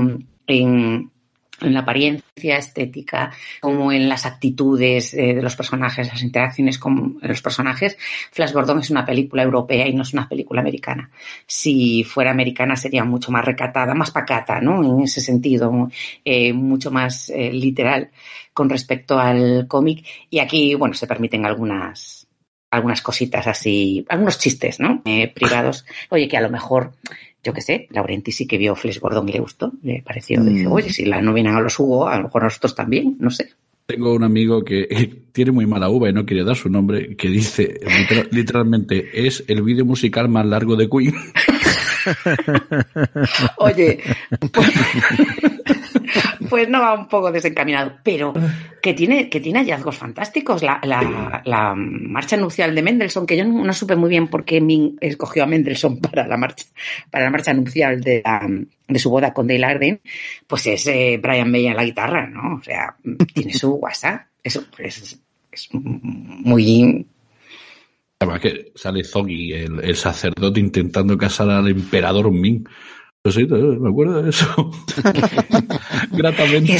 en, 0.46 1.10
la 1.60 1.80
apariencia 1.80 2.56
estética 2.56 3.32
como 3.60 3.92
en 3.92 4.08
las 4.08 4.26
actitudes 4.26 5.14
eh, 5.14 5.34
de 5.34 5.42
los 5.42 5.56
personajes, 5.56 6.08
las 6.08 6.22
interacciones 6.22 6.78
con 6.78 7.18
los 7.20 7.42
personajes, 7.42 7.96
Flash 8.32 8.52
Gordon 8.52 8.80
es 8.80 8.90
una 8.90 9.04
película 9.04 9.42
europea 9.42 9.86
y 9.86 9.94
no 9.94 10.02
es 10.02 10.12
una 10.12 10.28
película 10.28 10.60
americana. 10.60 11.10
Si 11.46 12.04
fuera 12.04 12.30
americana 12.30 12.76
sería 12.76 13.04
mucho 13.04 13.30
más 13.30 13.44
recatada, 13.44 13.94
más 13.94 14.10
pacata, 14.10 14.60
¿no? 14.60 14.82
En 14.82 15.04
ese 15.04 15.20
sentido, 15.20 15.90
eh, 16.24 16.52
mucho 16.52 16.90
más 16.90 17.32
literal 17.34 18.10
con 18.54 18.70
respecto 18.70 19.18
al 19.18 19.66
cómic. 19.68 20.06
Y 20.30 20.38
aquí, 20.38 20.74
bueno, 20.74 20.94
se 20.94 21.06
permiten 21.06 21.44
algunas, 21.44 22.26
algunas 22.70 23.02
cositas 23.02 23.46
así, 23.46 24.04
algunos 24.08 24.38
chistes, 24.38 24.80
¿no? 24.80 25.02
Eh, 25.04 25.28
privados. 25.28 25.84
Oye, 26.10 26.28
que 26.28 26.36
a 26.36 26.40
lo 26.40 26.50
mejor, 26.50 26.94
yo 27.44 27.52
qué 27.52 27.60
sé, 27.60 27.86
Laurenti 27.90 28.32
sí 28.32 28.46
que 28.46 28.58
vio 28.58 28.74
Flash 28.74 28.98
Gordon 28.98 29.28
y 29.28 29.32
le 29.32 29.40
gustó, 29.40 29.72
le 29.82 30.02
pareció, 30.02 30.40
mm. 30.40 30.72
oye, 30.72 30.90
si 30.90 31.04
la 31.04 31.20
no 31.20 31.34
vienen 31.34 31.54
a 31.54 31.60
los 31.60 31.78
Hugo, 31.78 32.08
a 32.08 32.16
lo 32.16 32.24
mejor 32.24 32.44
nosotros 32.44 32.74
también, 32.74 33.16
no 33.20 33.30
sé. 33.30 33.50
Tengo 33.86 34.14
un 34.14 34.24
amigo 34.24 34.64
que 34.64 35.22
tiene 35.32 35.52
muy 35.52 35.66
mala 35.66 35.90
uva 35.90 36.08
y 36.08 36.14
no 36.14 36.24
quiere 36.24 36.42
dar 36.42 36.56
su 36.56 36.70
nombre, 36.70 37.16
que 37.16 37.28
dice 37.28 37.80
literalmente 38.30 39.26
es 39.26 39.44
el 39.46 39.62
vídeo 39.62 39.84
musical 39.84 40.28
más 40.28 40.46
largo 40.46 40.74
de 40.74 40.88
Queen. 40.88 41.14
Oye, 43.58 44.00
pues, 44.52 44.68
pues, 46.50 46.68
no 46.68 46.80
va 46.80 46.94
un 46.94 47.08
poco 47.08 47.30
desencaminado, 47.32 47.92
pero 48.02 48.32
que 48.82 48.94
tiene, 48.94 49.28
que 49.28 49.40
tiene 49.40 49.60
hallazgos 49.60 49.96
fantásticos. 49.96 50.62
La, 50.62 50.80
la, 50.84 51.74
marcha 51.76 52.36
nupcial 52.36 52.74
de 52.74 52.82
Mendelssohn, 52.82 53.26
que 53.26 53.36
yo 53.36 53.44
no, 53.44 53.72
supe 53.72 53.96
muy 53.96 54.10
bien 54.10 54.28
por 54.28 54.44
qué 54.44 54.60
Min 54.60 54.96
escogió 55.00 55.44
a 55.44 55.46
Mendelssohn 55.46 56.00
para 56.00 56.26
la 56.26 56.36
marcha, 56.36 56.66
para 57.10 57.24
la 57.24 57.30
marcha 57.30 57.52
nupcial 57.52 58.00
de, 58.00 58.22
de 58.88 58.98
su 58.98 59.10
boda 59.10 59.32
con 59.32 59.46
Dale 59.46 59.64
Arden, 59.64 60.00
pues 60.46 60.66
es 60.66 60.86
eh, 60.86 61.18
Brian 61.22 61.50
May 61.50 61.66
en 61.66 61.76
la 61.76 61.84
guitarra, 61.84 62.26
¿no? 62.26 62.56
O 62.56 62.62
sea, 62.62 62.96
tiene 63.32 63.52
su 63.52 63.72
WhatsApp. 63.74 64.26
Eso 64.42 64.64
es, 64.78 65.18
es 65.50 65.68
muy 65.72 67.06
Además 68.24 68.40
que 68.40 68.72
sale 68.74 69.04
Zogi, 69.04 69.52
el, 69.52 69.96
sacerdote, 69.96 70.60
intentando 70.60 71.18
casar 71.18 71.50
al 71.50 71.68
emperador 71.68 72.30
Ming. 72.30 72.66
Pues 73.24 73.36
sí, 73.36 73.46
me 73.46 73.88
acuerdo 73.88 74.22
de 74.22 74.28
eso. 74.28 74.70
Gratamente. 76.12 76.76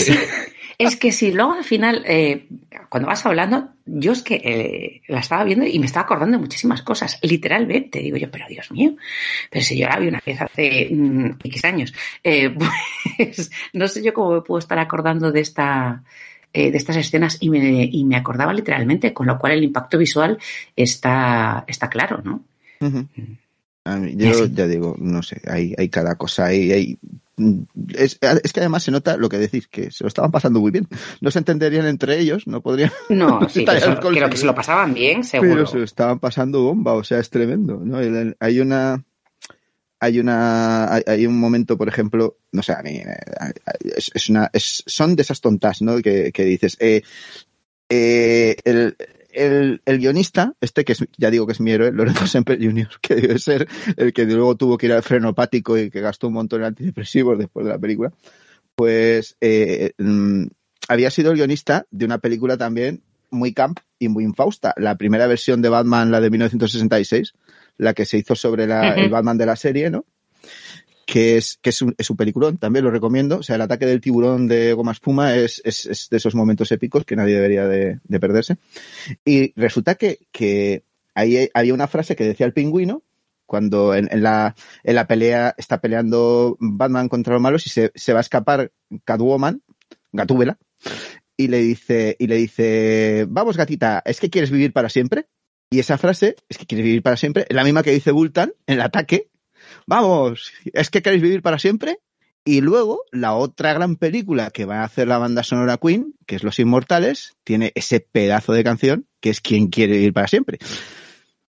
Es, 0.76 0.96
que 0.96 1.10
si 1.10 1.32
luego 1.32 1.54
al 1.54 1.64
final, 1.64 2.04
eh, 2.06 2.48
cuando 2.90 3.06
vas 3.06 3.24
hablando, 3.24 3.70
yo 3.86 4.12
es 4.12 4.22
que 4.22 4.34
eh, 4.44 5.02
la 5.08 5.20
estaba 5.20 5.42
viendo 5.44 5.64
y 5.64 5.78
me 5.78 5.86
estaba 5.86 6.04
acordando 6.04 6.36
de 6.36 6.42
muchísimas 6.42 6.82
cosas, 6.82 7.18
literalmente. 7.22 8.00
Digo 8.00 8.18
yo, 8.18 8.30
pero 8.30 8.44
Dios 8.46 8.70
mío, 8.72 8.94
pero 9.50 9.64
si 9.64 9.78
yo 9.78 9.88
la 9.88 9.98
vi 9.98 10.08
una 10.08 10.20
vez 10.24 10.38
hace 10.38 10.90
mm, 10.92 11.38
X 11.44 11.64
años, 11.64 11.94
eh, 12.22 12.54
pues 13.16 13.50
no 13.72 13.88
sé 13.88 14.04
yo 14.04 14.12
cómo 14.12 14.32
me 14.32 14.42
puedo 14.42 14.58
estar 14.58 14.78
acordando 14.78 15.32
de 15.32 15.40
esta, 15.40 16.02
eh, 16.52 16.70
de 16.70 16.76
estas 16.76 16.98
escenas 16.98 17.38
y 17.40 17.48
me, 17.48 17.88
y 17.90 18.04
me, 18.04 18.16
acordaba 18.16 18.52
literalmente, 18.52 19.14
con 19.14 19.28
lo 19.28 19.38
cual 19.38 19.54
el 19.54 19.64
impacto 19.64 19.96
visual 19.96 20.36
está, 20.76 21.64
está 21.66 21.88
claro, 21.88 22.20
¿no? 22.22 22.44
Yo 23.84 24.46
ya 24.46 24.66
digo, 24.66 24.96
no 24.98 25.22
sé, 25.22 25.40
hay, 25.46 25.74
hay 25.76 25.88
cada 25.88 26.16
cosa, 26.16 26.46
hay, 26.46 26.72
hay 26.72 26.98
es, 27.94 28.18
es, 28.42 28.52
que 28.52 28.60
además 28.60 28.84
se 28.84 28.90
nota 28.90 29.16
lo 29.16 29.28
que 29.28 29.38
decís, 29.38 29.66
que 29.66 29.90
se 29.90 30.04
lo 30.04 30.08
estaban 30.08 30.30
pasando 30.30 30.60
muy 30.60 30.70
bien. 30.70 30.86
No 31.20 31.30
se 31.30 31.40
entenderían 31.40 31.86
entre 31.86 32.18
ellos, 32.18 32.46
no 32.46 32.60
podrían. 32.60 32.92
No, 33.08 33.40
sí, 33.48 33.64
creo 33.64 34.30
que 34.30 34.36
se 34.36 34.46
lo 34.46 34.54
pasaban 34.54 34.94
bien, 34.94 35.24
seguro. 35.24 35.50
Pero 35.50 35.66
se 35.66 35.78
lo 35.78 35.84
estaban 35.84 36.18
pasando 36.18 36.62
bomba, 36.62 36.92
o 36.92 37.04
sea, 37.04 37.18
es 37.18 37.30
tremendo. 37.30 37.80
¿no? 37.82 37.98
Hay 38.38 38.60
una 38.60 39.02
hay 40.00 40.20
una 40.20 40.92
hay, 40.94 41.26
un 41.26 41.38
momento 41.38 41.78
por 41.78 41.88
ejemplo 41.88 42.36
no 42.52 42.62
sé 42.62 42.72
a 42.72 42.82
mí 42.82 42.96
eh, 42.96 43.16
es, 43.96 44.28
una 44.28 44.50
son 44.52 45.16
de 45.16 45.22
esas 45.22 45.40
tontas 45.40 45.80
no 45.80 45.96
que, 46.02 46.30
dices 46.34 46.76
eh, 46.78 47.02
eh, 47.88 48.56
el, 48.64 48.96
el, 49.34 49.80
guionista, 49.86 50.54
este 50.60 50.84
que 50.84 50.94
ya 51.16 51.30
digo 51.30 51.46
que 51.46 51.52
es 51.52 51.60
mi 51.60 51.72
héroe, 51.72 51.92
Lorenzo 51.92 52.26
Semper 52.26 52.58
Jr., 52.62 52.88
que 53.00 53.14
debe 53.14 53.38
ser 53.38 53.68
el 53.96 54.12
que 54.12 54.24
luego 54.24 54.56
tuvo 54.56 54.78
que 54.78 54.86
ir 54.86 54.92
al 54.92 55.02
frenopático 55.02 55.78
y 55.78 55.90
que 55.90 56.00
gastó 56.00 56.28
un 56.28 56.34
montón 56.34 56.60
de 56.60 56.66
antidepresivos 56.66 57.38
después 57.38 57.66
de 57.66 57.72
la 57.72 57.78
película, 57.78 58.12
pues 58.74 59.36
mm, 59.98 60.46
había 60.88 61.10
sido 61.10 61.30
el 61.30 61.36
guionista 61.36 61.86
de 61.90 62.04
una 62.04 62.18
película 62.18 62.56
también 62.56 63.02
muy 63.30 63.52
camp 63.52 63.80
y 63.98 64.08
muy 64.08 64.24
infausta. 64.24 64.74
La 64.76 64.96
primera 64.96 65.26
versión 65.26 65.60
de 65.60 65.68
Batman, 65.68 66.10
la 66.10 66.20
de 66.20 66.30
1966, 66.30 67.34
la 67.78 67.94
que 67.94 68.04
se 68.04 68.18
hizo 68.18 68.34
sobre 68.34 68.64
el 68.64 69.10
Batman 69.10 69.38
de 69.38 69.46
la 69.46 69.56
serie, 69.56 69.90
¿no? 69.90 70.04
Que 71.06 71.36
es, 71.36 71.58
que 71.60 71.70
es 71.70 71.82
un, 71.82 71.94
es 71.98 72.10
un 72.10 72.16
peliculón, 72.16 72.58
también 72.58 72.84
lo 72.84 72.90
recomiendo. 72.90 73.38
O 73.38 73.42
sea, 73.42 73.56
el 73.56 73.62
ataque 73.62 73.86
del 73.86 74.00
tiburón 74.00 74.46
de 74.46 74.72
Goma 74.72 74.92
Espuma 74.92 75.34
es, 75.36 75.60
es, 75.64 75.86
es 75.86 76.08
de 76.10 76.16
esos 76.16 76.34
momentos 76.34 76.70
épicos 76.72 77.04
que 77.04 77.16
nadie 77.16 77.34
debería 77.34 77.66
de, 77.66 78.00
de 78.02 78.20
perderse. 78.20 78.56
Y 79.24 79.52
resulta 79.60 79.94
que, 79.94 80.20
que 80.32 80.82
ahí 81.14 81.48
había 81.54 81.74
una 81.74 81.88
frase 81.88 82.16
que 82.16 82.24
decía 82.24 82.46
el 82.46 82.52
pingüino, 82.52 83.02
cuando 83.46 83.94
en, 83.94 84.08
en, 84.10 84.22
la, 84.22 84.54
en 84.82 84.94
la 84.94 85.06
pelea 85.06 85.54
está 85.58 85.80
peleando 85.80 86.56
Batman 86.60 87.08
contra 87.08 87.34
los 87.34 87.42
malos 87.42 87.66
y 87.66 87.70
se, 87.70 87.92
se 87.94 88.12
va 88.12 88.20
a 88.20 88.22
escapar 88.22 88.72
Catwoman, 89.04 89.62
Gatúbela, 90.12 90.58
y 91.36 91.48
le 91.48 91.58
dice, 91.58 92.16
y 92.18 92.26
le 92.26 92.36
dice, 92.36 93.26
vamos 93.28 93.56
gatita, 93.56 94.02
¿es 94.04 94.20
que 94.20 94.30
quieres 94.30 94.50
vivir 94.50 94.72
para 94.72 94.88
siempre? 94.88 95.26
Y 95.70 95.80
esa 95.80 95.98
frase, 95.98 96.36
es 96.48 96.58
que 96.58 96.66
quieres 96.66 96.84
vivir 96.84 97.02
para 97.02 97.16
siempre, 97.16 97.46
es 97.48 97.54
la 97.54 97.64
misma 97.64 97.82
que 97.82 97.90
dice 97.90 98.12
Bultan 98.12 98.52
en 98.66 98.74
el 98.74 98.80
ataque. 98.80 99.28
Vamos, 99.86 100.52
¿es 100.72 100.90
que 100.90 101.02
queréis 101.02 101.22
vivir 101.22 101.42
para 101.42 101.58
siempre? 101.58 101.98
Y 102.46 102.60
luego, 102.60 103.04
la 103.10 103.34
otra 103.34 103.72
gran 103.72 103.96
película 103.96 104.50
que 104.50 104.66
va 104.66 104.80
a 104.80 104.84
hacer 104.84 105.08
la 105.08 105.16
banda 105.16 105.42
sonora 105.42 105.78
Queen, 105.78 106.14
que 106.26 106.36
es 106.36 106.44
Los 106.44 106.58
Inmortales, 106.58 107.36
tiene 107.42 107.72
ese 107.74 108.00
pedazo 108.00 108.52
de 108.52 108.62
canción 108.62 109.06
que 109.20 109.30
es 109.30 109.40
Quien 109.40 109.68
quiere 109.68 109.94
vivir 109.94 110.12
para 110.12 110.28
siempre. 110.28 110.58
O 110.60 110.66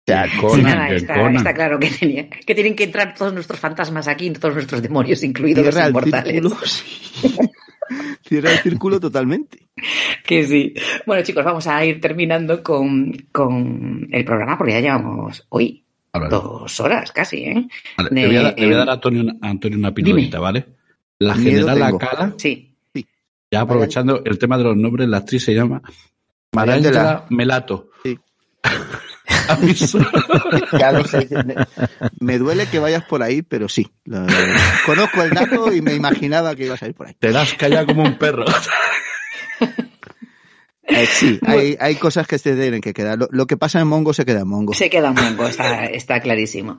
sea, 0.07 0.25
Conan, 0.39 0.55
sí, 0.55 0.63
nada, 0.63 0.89
está, 0.91 1.31
está, 1.31 1.53
claro 1.53 1.77
que, 1.77 1.89
tenía, 1.89 2.29
que, 2.29 2.55
tienen 2.55 2.77
que 2.77 2.85
entrar 2.85 3.13
todos 3.13 3.33
nuestros 3.33 3.59
fantasmas 3.59 4.07
aquí, 4.07 4.29
todos 4.29 4.53
nuestros 4.53 4.81
demonios, 4.81 5.21
incluidos 5.21 5.65
los 5.65 5.89
inmortales. 5.89 6.83
Cierra 8.25 8.51
el 8.53 8.59
círculo 8.59 9.01
totalmente. 9.01 9.67
Que 10.23 10.47
sí. 10.47 10.73
Bueno, 11.05 11.23
chicos, 11.23 11.43
vamos 11.43 11.67
a 11.67 11.83
ir 11.83 11.99
terminando 11.99 12.63
con, 12.63 13.11
con 13.33 14.07
el 14.09 14.23
programa 14.23 14.57
porque 14.57 14.71
ya 14.71 14.79
llevamos 14.79 15.45
hoy 15.49 15.83
dos 16.29 16.79
horas 16.79 17.11
casi, 17.11 17.37
¿eh? 17.43 17.67
Vale, 17.97 18.09
de, 18.09 18.21
le, 18.21 18.27
voy 18.27 18.37
a, 18.37 18.51
le, 18.51 18.65
voy 18.65 18.73
a, 18.73 18.77
dar 18.77 18.89
a 18.89 18.93
Antonio, 18.93 19.33
a 19.41 19.49
Antonio 19.49 19.77
una 19.77 19.93
pilotita, 19.93 20.39
¿vale? 20.39 20.65
La 21.19 21.35
general 21.35 21.83
Acala. 21.83 22.33
Sí. 22.37 22.75
Ya 23.49 23.61
aprovechando 23.61 24.23
el 24.25 24.37
tema 24.37 24.57
de 24.57 24.65
los 24.65 24.75
nombres, 24.75 25.07
la 25.07 25.17
actriz 25.17 25.45
se 25.45 25.53
llama 25.53 25.81
Marangela 26.51 27.25
Melato. 27.29 27.91
Sí. 28.03 28.19
ya 30.79 30.91
lo 30.91 31.03
sé. 31.05 31.27
Me 32.19 32.37
duele 32.37 32.67
que 32.67 32.79
vayas 32.79 33.03
por 33.05 33.23
ahí, 33.23 33.41
pero 33.41 33.69
sí. 33.69 33.87
Conozco 34.85 35.23
el 35.23 35.31
dato 35.31 35.73
y 35.73 35.81
me 35.81 35.95
imaginaba 35.95 36.55
que 36.55 36.65
ibas 36.65 36.81
a 36.83 36.87
ir 36.87 36.93
por 36.93 37.07
ahí. 37.07 37.15
Te 37.19 37.31
das 37.31 37.53
calla 37.53 37.85
como 37.85 38.03
un 38.03 38.17
perro. 38.17 38.45
Eh, 40.87 41.05
sí, 41.05 41.39
hay, 41.45 41.77
hay, 41.79 41.95
cosas 41.95 42.27
que 42.27 42.39
se 42.39 42.55
tienen 42.55 42.81
que 42.81 42.93
quedar. 42.93 43.17
Lo, 43.17 43.27
lo, 43.31 43.45
que 43.45 43.57
pasa 43.57 43.79
en 43.79 43.87
Mongo 43.87 44.13
se 44.13 44.25
queda 44.25 44.41
en 44.41 44.47
Mongo. 44.47 44.73
Se 44.73 44.89
queda 44.89 45.09
en 45.09 45.15
Mongo, 45.15 45.47
está, 45.47 45.85
está 45.85 46.19
clarísimo. 46.19 46.77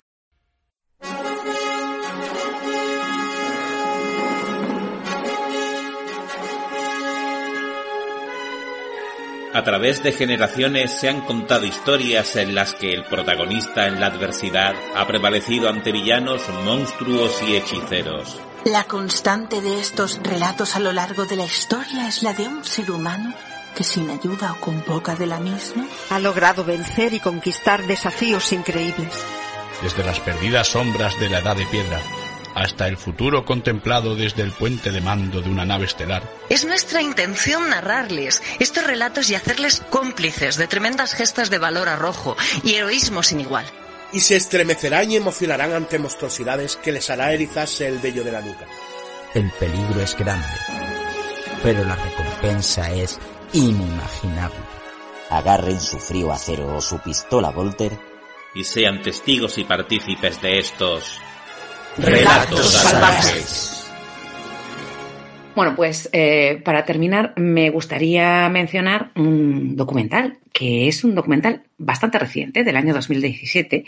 A 9.55 9.65
través 9.65 10.05
de 10.05 10.13
generaciones 10.13 10.93
se 10.93 11.09
han 11.09 11.23
contado 11.23 11.67
historias 11.67 12.37
en 12.37 12.55
las 12.55 12.75
que 12.75 12.93
el 12.95 13.05
protagonista 13.05 13.89
en 13.89 13.99
la 13.99 14.07
adversidad 14.07 14.75
ha 14.95 15.05
prevalecido 15.07 15.69
ante 15.69 15.91
villanos, 15.91 16.43
monstruos 16.65 17.43
y 17.43 17.57
hechiceros. 17.57 18.39
La 18.65 18.85
constante 18.85 19.61
de 19.61 19.81
estos 19.81 20.21
relatos 20.23 20.77
a 20.77 20.81
lo 20.81 20.93
largo 20.93 21.25
de 21.25 21.37
la 21.37 21.45
historia 21.45 22.07
es 22.07 22.23
la 22.23 22.35
de 22.35 22.47
un 22.47 22.65
ser 22.65 22.91
humano 22.91 23.35
que 23.79 23.85
sin 23.85 24.11
ayuda 24.11 24.55
o 24.55 24.61
con 24.61 24.81
poca 24.81 25.15
de 25.15 25.25
la 25.25 25.39
misma 25.39 25.87
ha 26.11 26.19
logrado 26.19 26.65
vencer 26.65 27.15
y 27.15 27.21
conquistar 27.21 27.87
desafíos 27.87 28.53
increíbles. 28.53 29.15
Desde 29.81 30.03
las 30.03 30.19
perdidas 30.19 30.67
sombras 30.67 31.17
de 31.21 31.29
la 31.29 31.39
Edad 31.39 31.55
de 31.55 31.65
Piedra 31.67 32.01
hasta 32.57 32.89
el 32.89 32.97
futuro 32.97 33.45
contemplado 33.45 34.17
desde 34.17 34.43
el 34.43 34.51
puente 34.51 34.91
de 34.91 35.01
mando 35.01 35.43
de 35.43 35.49
una 35.49 35.65
nave 35.65 35.85
estelar. 35.85 36.25
Es 36.49 36.65
nuestra 36.65 37.03
intención 37.03 37.71
narrarles 37.71 38.43
estos 38.59 38.85
relatos 38.85 39.31
y 39.31 39.37
hacerles 39.37 39.81
cómplices 39.91 40.57
de 40.57 40.67
tremendas 40.67 41.15
gestas 41.15 41.49
de 41.49 41.59
valor 41.59 41.89
arrojo 41.89 42.37
y 42.65 42.75
heroísmo 42.75 43.23
sin 43.23 43.39
igual. 43.39 43.65
Y 44.13 44.19
se 44.19 44.35
estremecerán 44.35 45.09
y 45.13 45.17
emocionarán 45.19 45.73
ante 45.73 46.01
monstruosidades 46.01 46.75
que 46.75 46.91
les 46.91 47.11
hará 47.11 47.33
erizarse 47.33 47.87
el 47.87 47.99
vello 47.99 48.25
de 48.25 48.33
la 48.33 48.41
nuca. 48.41 48.67
El 49.35 49.53
peligro 49.53 50.01
es 50.01 50.17
grande, 50.17 50.49
pero 51.63 51.85
la 51.85 51.95
recompensa 51.95 52.91
es 52.91 53.21
inimaginable. 53.53 54.59
Agarren 55.31 55.81
su 55.81 55.99
frío 55.99 56.33
acero 56.33 56.77
o 56.77 56.81
su 56.81 56.99
pistola 57.01 57.51
Volter 57.51 57.93
y 58.55 58.65
sean 58.65 59.03
testigos 59.03 59.59
y 59.59 59.65
partícipes 59.65 60.41
de 60.41 60.59
estos 60.59 61.21
Relatos 61.99 62.71
salvajes. 62.71 63.79
Bueno, 65.57 65.75
pues 65.75 66.09
eh, 66.13 66.63
para 66.65 66.85
terminar 66.85 67.35
me 67.37 67.71
gustaría 67.71 68.49
mencionar 68.49 69.11
un 69.17 69.75
documental, 69.75 70.39
que 70.53 70.87
es 70.87 71.03
un 71.03 71.17
documental 71.17 71.65
bastante 71.77 72.21
reciente, 72.21 72.63
del 72.63 72.77
año 72.77 72.95
2017, 72.95 73.85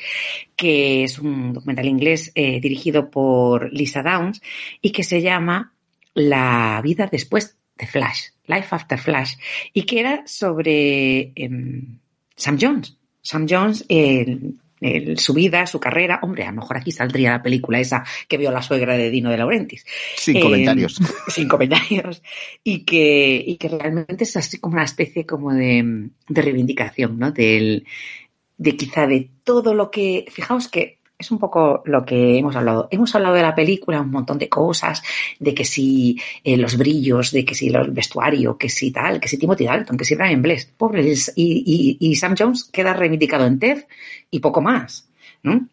que 0.57 1.05
es 1.05 1.21
un 1.21 1.53
documental 1.53 1.87
inglés 1.87 2.33
eh, 2.35 2.61
dirigido 2.61 3.09
por 3.09 3.73
Lisa 3.73 4.03
Downs 4.03 4.43
y 4.83 4.91
que 4.91 5.05
se 5.05 5.23
llama 5.23 5.73
La 6.13 6.81
vida 6.83 7.09
después 7.11 7.57
de 7.79 7.87
Flash, 7.87 8.31
Life 8.51 8.69
After 8.71 8.99
Flash, 8.99 9.35
y 9.73 9.83
que 9.83 10.01
era 10.01 10.23
sobre 10.27 11.33
eh, 11.35 11.51
Sam 12.37 12.59
Jones. 12.61 12.97
Sam 13.23 13.47
Jones, 13.49 13.85
el 13.89 14.57
el, 14.81 15.19
su 15.19 15.35
vida, 15.35 15.67
su 15.67 15.79
carrera. 15.79 16.21
Hombre, 16.23 16.45
a 16.45 16.51
lo 16.51 16.61
mejor 16.61 16.79
aquí 16.79 16.91
saldría 16.91 17.33
la 17.33 17.43
película 17.43 17.79
esa 17.79 18.05
que 18.29 18.39
vio 18.39 18.51
la 18.51 18.63
suegra 18.63 18.97
de 18.97 19.11
Dino 19.11 19.31
de 19.31 19.37
Laurentiis. 19.37 19.85
Sin 20.17 20.37
eh, 20.37 20.41
comentarios. 20.41 21.01
Sin 21.29 21.49
comentarios. 21.49 22.23
Y 22.65 22.85
que, 22.85 23.43
y 23.47 23.57
que 23.57 23.69
realmente 23.69 24.25
es 24.25 24.37
así 24.37 24.59
como 24.59 24.75
una 24.75 24.85
especie 24.85 25.27
como 25.27 25.53
de, 25.53 26.11
de 26.29 26.43
reivindicación, 26.43 27.19
¿no? 27.19 27.33
Del, 27.33 27.87
de 28.57 28.77
quizá 28.77 29.07
de 29.07 29.31
todo 29.45 29.75
lo 29.75 29.91
que, 29.91 30.27
fijaos 30.31 30.69
que 30.69 31.00
es 31.21 31.31
un 31.31 31.39
poco 31.39 31.83
lo 31.85 32.05
que 32.05 32.39
hemos 32.39 32.57
hablado. 32.57 32.89
Hemos 32.91 33.15
hablado 33.15 33.35
de 33.35 33.43
la 33.43 33.55
película, 33.55 34.01
un 34.01 34.11
montón 34.11 34.39
de 34.39 34.49
cosas, 34.49 35.03
de 35.39 35.55
que 35.55 35.67
si 35.67 36.19
eh, 36.43 36.57
los 36.57 36.79
brillos, 36.79 37.31
de 37.31 37.45
que 37.45 37.55
si 37.55 37.69
el 37.69 37.91
vestuario, 37.91 38.57
que 38.57 38.71
si 38.71 38.91
tal, 38.91 39.21
que 39.21 39.29
si 39.29 39.37
Timothy 39.37 39.67
Dalton, 39.67 39.99
que 39.99 40.07
si 40.07 40.15
Brian 40.15 40.41
Bless, 40.41 40.65
pobres, 40.65 41.33
y, 41.37 41.99
y, 42.01 42.09
y, 42.09 42.17
Sam 42.17 42.35
Jones 42.39 42.65
queda 42.65 42.95
reivindicado 42.95 43.45
en 43.47 43.59
Ted 43.59 43.87
y 44.31 44.41
poco 44.41 44.63
más, 44.63 45.09
¿no? 45.43 45.69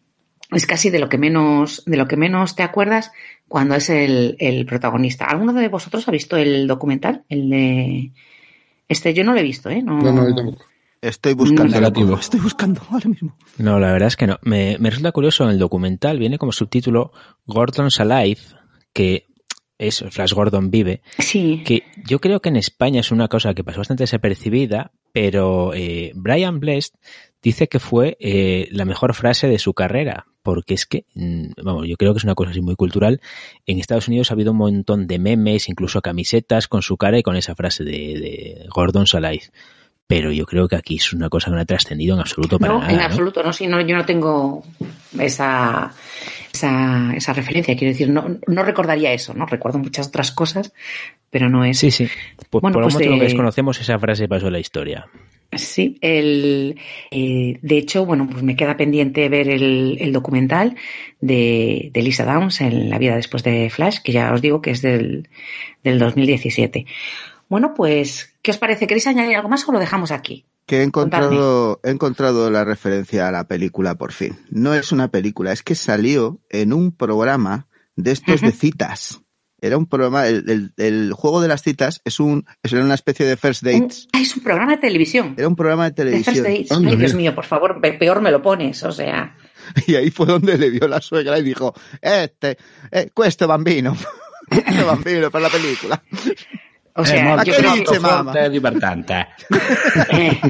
Es 0.50 0.66
casi 0.66 0.90
de 0.90 0.98
lo 0.98 1.08
que 1.08 1.18
menos, 1.18 1.82
de 1.86 1.96
lo 1.96 2.06
que 2.06 2.16
menos 2.16 2.54
te 2.54 2.62
acuerdas 2.62 3.10
cuando 3.48 3.74
es 3.74 3.90
el, 3.90 4.36
el 4.38 4.66
protagonista. 4.66 5.24
¿Alguno 5.26 5.54
de 5.54 5.68
vosotros 5.68 6.06
ha 6.08 6.10
visto 6.10 6.36
el 6.36 6.66
documental? 6.66 7.24
El 7.28 7.50
de 7.50 8.12
este 8.88 9.12
yo 9.14 9.24
no 9.24 9.32
lo 9.32 9.40
he 9.40 9.42
visto, 9.42 9.70
¿eh? 9.70 9.82
No. 9.82 9.98
Estoy 11.00 11.34
buscando. 11.34 11.74
Negativo. 11.74 12.16
Estoy 12.16 12.40
buscando 12.40 12.80
ahora 12.90 13.08
mismo. 13.08 13.36
No, 13.58 13.78
la 13.78 13.92
verdad 13.92 14.08
es 14.08 14.16
que 14.16 14.26
no. 14.26 14.38
Me, 14.42 14.76
me 14.78 14.90
resulta 14.90 15.12
curioso 15.12 15.44
en 15.44 15.50
el 15.50 15.58
documental, 15.58 16.18
viene 16.18 16.38
como 16.38 16.52
subtítulo 16.52 17.12
Gordon's 17.46 18.00
Alive, 18.00 18.40
que 18.92 19.26
es 19.78 20.04
Flash 20.10 20.32
Gordon 20.32 20.70
vive. 20.70 21.02
Sí. 21.18 21.62
Que 21.64 21.84
yo 22.04 22.18
creo 22.20 22.40
que 22.40 22.48
en 22.48 22.56
España 22.56 23.00
es 23.00 23.12
una 23.12 23.28
cosa 23.28 23.54
que 23.54 23.62
pasó 23.62 23.78
bastante 23.78 24.02
desapercibida, 24.02 24.92
pero 25.12 25.72
eh, 25.72 26.12
Brian 26.16 26.58
Blessed 26.58 26.94
dice 27.40 27.68
que 27.68 27.78
fue 27.78 28.16
eh, 28.18 28.68
la 28.72 28.84
mejor 28.84 29.14
frase 29.14 29.46
de 29.46 29.60
su 29.60 29.74
carrera, 29.74 30.26
porque 30.42 30.74
es 30.74 30.86
que, 30.86 31.06
mm, 31.14 31.52
vamos, 31.62 31.86
yo 31.86 31.96
creo 31.96 32.12
que 32.12 32.18
es 32.18 32.24
una 32.24 32.34
cosa 32.34 32.50
así 32.50 32.60
muy 32.60 32.74
cultural. 32.74 33.20
En 33.66 33.78
Estados 33.78 34.08
Unidos 34.08 34.30
ha 34.30 34.34
habido 34.34 34.50
un 34.50 34.58
montón 34.58 35.06
de 35.06 35.20
memes, 35.20 35.68
incluso 35.68 36.02
camisetas 36.02 36.66
con 36.66 36.82
su 36.82 36.96
cara 36.96 37.18
y 37.18 37.22
con 37.22 37.36
esa 37.36 37.54
frase 37.54 37.84
de, 37.84 37.92
de 37.92 38.66
Gordon's 38.74 39.14
Alive 39.14 39.44
pero 40.08 40.32
yo 40.32 40.46
creo 40.46 40.66
que 40.66 40.74
aquí 40.74 40.96
es 40.96 41.12
una 41.12 41.28
cosa 41.28 41.50
que 41.50 41.56
no 41.56 41.60
ha 41.60 41.66
trascendido 41.66 42.14
en 42.14 42.20
absoluto 42.20 42.58
para 42.58 42.72
no, 42.72 42.78
nada. 42.80 42.90
En 42.90 42.98
¿no? 42.98 43.04
absoluto, 43.04 43.42
no, 43.42 43.52
sí, 43.52 43.66
no, 43.66 43.78
yo 43.82 43.94
no 43.94 44.06
tengo 44.06 44.64
esa, 45.18 45.92
esa, 46.52 47.12
esa 47.14 47.32
referencia, 47.34 47.76
quiero 47.76 47.92
decir, 47.92 48.08
no, 48.08 48.38
no, 48.46 48.62
recordaría 48.64 49.12
eso, 49.12 49.34
¿no? 49.34 49.44
Recuerdo 49.44 49.78
muchas 49.78 50.08
otras 50.08 50.32
cosas, 50.32 50.72
pero 51.30 51.50
no 51.50 51.62
es. 51.62 51.78
Sí, 51.78 51.90
sí. 51.90 52.08
Pues 52.48 52.62
bueno, 52.62 52.72
por 52.72 52.84
pues, 52.84 52.94
lo 52.94 53.00
que 53.00 53.20
desconocemos, 53.20 53.78
esa 53.80 53.98
frase 53.98 54.26
pasó 54.28 54.46
en 54.46 54.54
la 54.54 54.60
historia. 54.60 55.06
Sí, 55.52 55.98
el, 56.00 56.78
eh, 57.10 57.58
de 57.60 57.78
hecho, 57.78 58.06
bueno, 58.06 58.28
pues 58.30 58.42
me 58.42 58.56
queda 58.56 58.78
pendiente 58.78 59.28
ver 59.28 59.48
el, 59.50 59.98
el 60.00 60.12
documental 60.12 60.76
de, 61.20 61.90
de, 61.92 62.02
Lisa 62.02 62.24
Downs 62.24 62.62
en 62.62 62.88
La 62.88 62.98
vida 62.98 63.16
después 63.16 63.42
de 63.42 63.68
Flash, 63.68 63.98
que 64.02 64.12
ya 64.12 64.32
os 64.32 64.40
digo 64.40 64.62
que 64.62 64.70
es 64.70 64.80
del, 64.80 65.28
del 65.84 65.98
2017. 65.98 66.86
Bueno, 67.48 67.74
pues, 67.74 68.34
¿qué 68.42 68.50
os 68.50 68.58
parece? 68.58 68.86
¿Queréis 68.86 69.06
añadir 69.06 69.36
algo 69.36 69.48
más 69.48 69.66
o 69.68 69.72
lo 69.72 69.78
dejamos 69.78 70.10
aquí? 70.10 70.46
Que 70.66 70.80
he 70.80 70.82
encontrado, 70.82 71.80
he 71.82 71.90
encontrado 71.90 72.50
la 72.50 72.64
referencia 72.64 73.26
a 73.26 73.32
la 73.32 73.48
película 73.48 73.94
por 73.94 74.12
fin. 74.12 74.38
No 74.50 74.74
es 74.74 74.92
una 74.92 75.08
película, 75.08 75.52
es 75.52 75.62
que 75.62 75.74
salió 75.74 76.40
en 76.50 76.74
un 76.74 76.92
programa 76.92 77.68
de 77.96 78.12
estos 78.12 78.42
de 78.42 78.52
citas. 78.52 79.22
Era 79.60 79.76
un 79.76 79.86
programa, 79.86 80.28
el, 80.28 80.48
el, 80.48 80.72
el, 80.76 81.12
juego 81.12 81.40
de 81.40 81.48
las 81.48 81.62
citas 81.62 82.00
es 82.04 82.20
un, 82.20 82.44
es 82.62 82.72
una 82.72 82.94
especie 82.94 83.26
de 83.26 83.36
first 83.36 83.64
dates. 83.64 84.06
Ah, 84.12 84.20
es 84.20 84.36
un 84.36 84.42
programa 84.44 84.72
de 84.72 84.78
televisión. 84.78 85.34
Era 85.36 85.48
un 85.48 85.56
programa 85.56 85.86
de 85.86 85.92
televisión. 85.92 86.34
De 86.36 86.42
first 86.42 86.70
dates. 86.70 86.86
Ay, 86.92 86.96
Dios 86.96 87.14
mío, 87.14 87.34
por 87.34 87.44
favor, 87.44 87.80
peor 87.80 88.20
me 88.20 88.30
lo 88.30 88.40
pones, 88.40 88.82
o 88.84 88.92
sea. 88.92 89.36
Y 89.86 89.96
ahí 89.96 90.10
fue 90.10 90.26
donde 90.26 90.56
le 90.56 90.70
vio 90.70 90.86
la 90.88 91.00
suegra 91.00 91.38
y 91.38 91.42
dijo, 91.42 91.74
este, 92.00 92.56
eh, 92.90 93.10
bambino, 93.46 93.96
questo 94.48 94.86
bambino 94.86 95.30
para 95.30 95.44
la 95.44 95.50
película. 95.50 96.02
O 96.98 97.04
sea, 97.04 97.44
yo 97.44 97.54
creo 97.54 97.74
que... 97.74 97.98
Eh, 100.10 100.40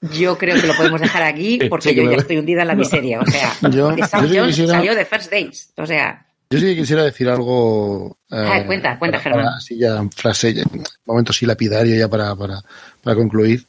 yo 0.00 0.38
creo 0.38 0.58
que 0.58 0.66
lo 0.66 0.74
podemos 0.74 1.00
dejar 1.00 1.22
aquí 1.22 1.58
porque 1.68 1.94
yo 1.94 2.10
ya 2.10 2.16
estoy 2.16 2.38
hundida 2.38 2.62
en 2.62 2.68
la 2.68 2.74
miseria. 2.74 3.20
O 3.20 3.26
sea, 3.26 3.52
yo, 3.70 3.94
yo 3.94 4.06
Jones 4.08 4.46
quisiera... 4.46 4.74
salió 4.74 4.94
de 4.94 5.04
First 5.04 5.30
Days. 5.30 5.72
O 5.76 5.84
sea. 5.84 6.26
Yo 6.48 6.58
sí 6.58 6.66
que 6.66 6.76
quisiera 6.76 7.04
decir 7.04 7.28
algo. 7.28 8.16
Eh, 8.30 8.64
cuenta, 8.66 8.98
cuenta, 8.98 9.18
para, 9.18 9.20
Germán. 9.20 9.46
Así 9.48 9.76
ya, 9.76 10.02
frase, 10.16 10.64
momento 11.04 11.32
sí 11.32 11.44
lapidario 11.44 11.94
ya 11.96 12.08
para, 12.08 12.34
para, 12.34 12.62
para 13.02 13.14
concluir. 13.14 13.64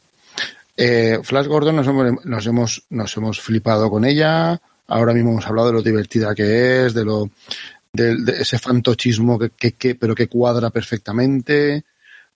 Eh, 0.77 1.19
Flash 1.21 1.47
Gordon 1.47 1.75
nos 1.75 1.87
hemos, 1.87 2.25
nos 2.25 2.47
hemos, 2.47 2.83
nos 2.89 3.17
hemos 3.17 3.41
flipado 3.41 3.89
con 3.89 4.05
ella. 4.05 4.59
Ahora 4.87 5.13
mismo 5.13 5.31
hemos 5.31 5.45
hablado 5.45 5.67
de 5.67 5.73
lo 5.73 5.81
divertida 5.81 6.33
que 6.33 6.85
es, 6.85 6.93
de 6.93 7.03
lo, 7.03 7.29
de, 7.91 8.15
de 8.15 8.41
ese 8.41 8.57
fantochismo 8.57 9.37
que, 9.37 9.49
que, 9.49 9.73
que, 9.73 9.95
pero 9.95 10.15
que 10.15 10.27
cuadra 10.27 10.69
perfectamente 10.69 11.83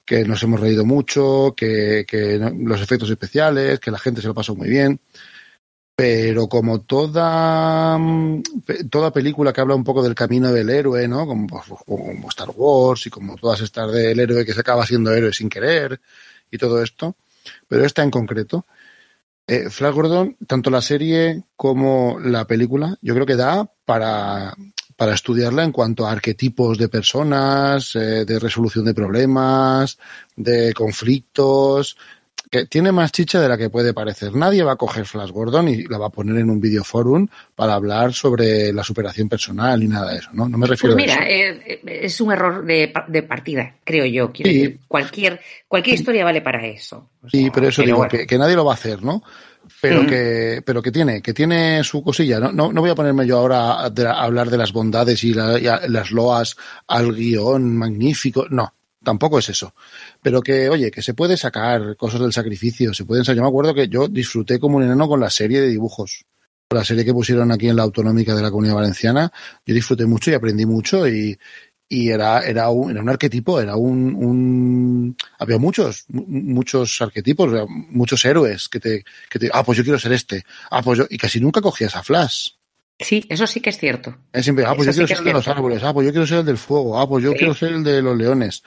que 0.06 0.24
nos 0.24 0.42
hemos 0.44 0.60
reído 0.60 0.86
mucho, 0.86 1.54
que, 1.58 2.06
que 2.08 2.38
los 2.38 2.82
efectos 2.82 3.10
especiales, 3.10 3.80
que 3.80 3.92
la 3.92 4.00
gente 4.00 4.22
se 4.22 4.28
lo 4.28 4.34
pasó 4.34 4.56
muy 4.56 4.70
bien. 4.70 5.00
Pero 5.96 6.50
como 6.50 6.82
toda, 6.82 7.98
toda 8.90 9.14
película 9.14 9.54
que 9.54 9.62
habla 9.62 9.76
un 9.76 9.86
poco 9.86 10.04
del 10.04 10.14
camino 10.14 10.52
del 10.52 10.70
héroe, 10.70 11.08
¿no? 11.08 11.26
Como, 11.26 11.48
pues, 11.48 11.64
como 11.86 12.30
Star 12.30 12.50
Wars 12.54 13.08
y 13.08 13.10
como 13.10 13.38
todas 13.38 13.62
estas 13.62 13.92
del 13.92 14.20
héroe 14.20 14.46
que 14.46 14.54
se 14.54 14.60
acaba 14.60 14.86
siendo 14.86 15.14
héroe 15.14 15.32
sin 15.32 15.50
querer 15.50 16.02
y 16.52 16.58
todo 16.58 16.84
esto, 16.84 17.16
pero 17.68 17.86
esta 17.86 18.04
en 18.04 18.12
concreto, 18.12 18.66
eh, 19.48 19.70
Flash 19.70 19.94
Gordon, 19.94 20.36
tanto 20.48 20.70
la 20.70 20.82
serie 20.82 21.44
como 21.56 22.20
la 22.20 22.46
película, 22.46 22.98
yo 23.02 23.14
creo 23.14 23.26
que 23.26 23.36
da 23.36 23.70
para, 23.86 24.54
para 24.96 25.14
estudiarla 25.14 25.64
en 25.64 25.72
cuanto 25.72 26.06
a 26.06 26.12
arquetipos 26.12 26.78
de 26.78 26.90
personas, 26.90 27.96
eh, 27.96 28.26
de 28.26 28.40
resolución 28.40 28.86
de 28.86 28.94
problemas, 28.94 29.98
de 30.36 30.74
conflictos, 30.74 31.98
que 32.50 32.66
tiene 32.66 32.92
más 32.92 33.12
chicha 33.12 33.42
de 33.42 33.50
la 33.50 33.58
que 33.58 33.70
puede 33.70 33.94
parecer. 33.94 34.34
Nadie 34.36 34.64
va 34.64 34.74
a 34.74 34.76
coger 34.76 35.06
Flash 35.06 35.32
Gordon 35.32 35.68
y 35.68 35.84
la 35.84 35.98
va 35.98 36.08
a 36.08 36.10
poner 36.10 36.38
en 36.38 36.50
un 36.50 36.60
videoforum 36.60 37.28
para 37.56 37.74
hablar 37.74 38.14
sobre 38.14 38.72
la 38.72 38.84
superación 38.84 39.30
personal 39.30 39.82
y 39.82 39.88
nada 39.88 40.12
de 40.12 40.20
eso, 40.20 40.30
¿no? 40.34 40.48
No 40.48 40.58
me 40.58 40.68
refiero 40.68 40.96
pues 40.96 41.06
mira, 41.06 41.22
a 41.22 41.28
eso. 41.28 41.60
Eh, 41.66 41.82
es 42.04 42.22
un 42.22 42.32
error 42.32 42.66
de, 42.66 42.94
de 43.08 43.24
partida, 43.24 43.76
creo 43.84 44.06
yo. 44.06 44.32
Quiero 44.32 44.52
sí. 44.52 44.58
decir, 44.58 44.80
cualquier, 44.88 45.42
cualquier 45.68 45.96
historia 45.96 46.24
vale 46.24 46.42
para 46.42 46.66
eso. 46.66 47.10
O 47.22 47.30
sea, 47.30 47.40
sí, 47.40 47.50
pero 47.54 47.68
eso 47.68 47.82
pero 47.82 47.88
digo, 47.88 47.98
bueno. 47.98 48.10
que, 48.10 48.28
que, 48.28 48.38
nadie 48.38 48.56
lo 48.56 48.66
va 48.66 48.72
a 48.72 48.76
hacer, 48.76 49.04
¿no? 49.04 49.24
Pero 49.82 50.04
mm. 50.04 50.08
que, 50.08 50.62
pero 50.66 50.82
que 50.82 50.92
tiene, 50.92 51.22
que 51.22 51.34
tiene 51.34 51.84
su 51.84 52.04
cosilla. 52.04 52.40
No, 52.40 52.52
no, 52.52 52.72
no 52.72 52.82
voy 52.82 52.92
a 52.92 52.96
ponerme 52.96 53.26
yo 53.26 53.38
ahora 53.38 53.74
a, 53.74 53.86
a 53.86 54.24
hablar 54.24 54.50
de 54.50 54.58
las 54.58 54.72
bondades 54.72 55.24
y, 55.24 55.34
la, 55.34 55.60
y 55.60 55.68
a, 55.68 55.82
las 55.88 56.12
loas 56.12 56.56
al 56.88 57.14
guion 57.14 57.76
magnífico. 57.76 58.46
No, 58.50 58.74
tampoco 59.04 59.40
es 59.40 59.50
eso. 59.50 59.74
Pero 60.26 60.42
que, 60.42 60.70
oye, 60.70 60.90
que 60.90 61.04
se 61.04 61.14
puede 61.14 61.38
sacar 61.38 61.96
cosas 61.98 62.20
del 62.20 62.34
sacrificio, 62.34 62.96
se 62.96 63.06
pueden 63.06 63.24
sacar. 63.24 63.36
Yo 63.36 63.42
me 63.44 63.48
acuerdo 63.48 63.76
que 63.76 63.88
yo 63.88 64.08
disfruté 64.08 64.58
como 64.58 64.78
un 64.78 64.84
enano 64.84 65.08
con 65.08 65.20
la 65.20 65.30
serie 65.30 65.62
de 65.62 65.68
dibujos. 65.68 66.26
La 66.72 66.84
serie 66.84 67.06
que 67.06 67.14
pusieron 67.14 67.52
aquí 67.52 67.70
en 67.70 67.76
la 67.76 67.84
autonómica 67.84 68.34
de 68.34 68.42
la 68.42 68.50
Comunidad 68.50 68.74
Valenciana, 68.74 69.32
yo 69.64 69.76
disfruté 69.76 70.08
mucho 70.08 70.32
y 70.32 70.34
aprendí 70.34 70.66
mucho 70.66 71.08
y, 71.08 71.38
y 71.88 72.10
era, 72.10 72.40
era, 72.40 72.72
un, 72.72 72.90
era 72.90 73.04
un 73.04 73.10
arquetipo, 73.10 73.62
era 73.62 73.76
un, 73.76 74.16
un 74.16 75.16
había 75.38 75.60
muchos, 75.60 76.06
muchos 76.10 77.00
arquetipos, 77.04 77.70
muchos 77.70 78.26
héroes 78.26 78.68
que 78.68 78.80
te, 78.80 79.06
que 79.30 79.38
te, 79.38 79.52
ah, 79.54 79.64
pues 79.64 79.78
yo 79.78 79.84
quiero 79.84 80.00
ser 80.00 80.14
este, 80.14 80.44
ah, 80.72 80.82
pues 80.82 80.98
yo, 80.98 81.06
y 81.08 81.20
casi 81.20 81.40
nunca 81.40 81.62
cogías 81.62 81.96
a 81.96 82.02
Flash. 82.02 82.50
Sí, 82.98 83.26
eso 83.30 83.46
sí 83.46 83.60
que 83.60 83.70
es 83.70 83.78
cierto. 83.78 84.18
Es 84.32 84.46
siempre, 84.46 84.66
ah, 84.66 84.74
pues 84.74 84.88
eso 84.88 85.02
yo 85.02 85.06
quiero 85.06 85.08
sí 85.08 85.14
ser 85.14 85.20
el 85.20 85.26
de 85.26 85.34
los 85.34 85.48
árboles, 85.50 85.84
ah, 85.84 85.94
pues 85.94 86.06
yo 86.08 86.12
quiero 86.14 86.26
ser 86.26 86.40
el 86.40 86.46
del 86.46 86.58
fuego, 86.58 86.98
ah, 86.98 87.08
pues 87.08 87.24
yo 87.24 87.32
sí. 87.34 87.38
quiero 87.38 87.54
ser 87.54 87.74
el 87.74 87.84
de 87.84 88.02
los 88.02 88.18
leones. 88.18 88.64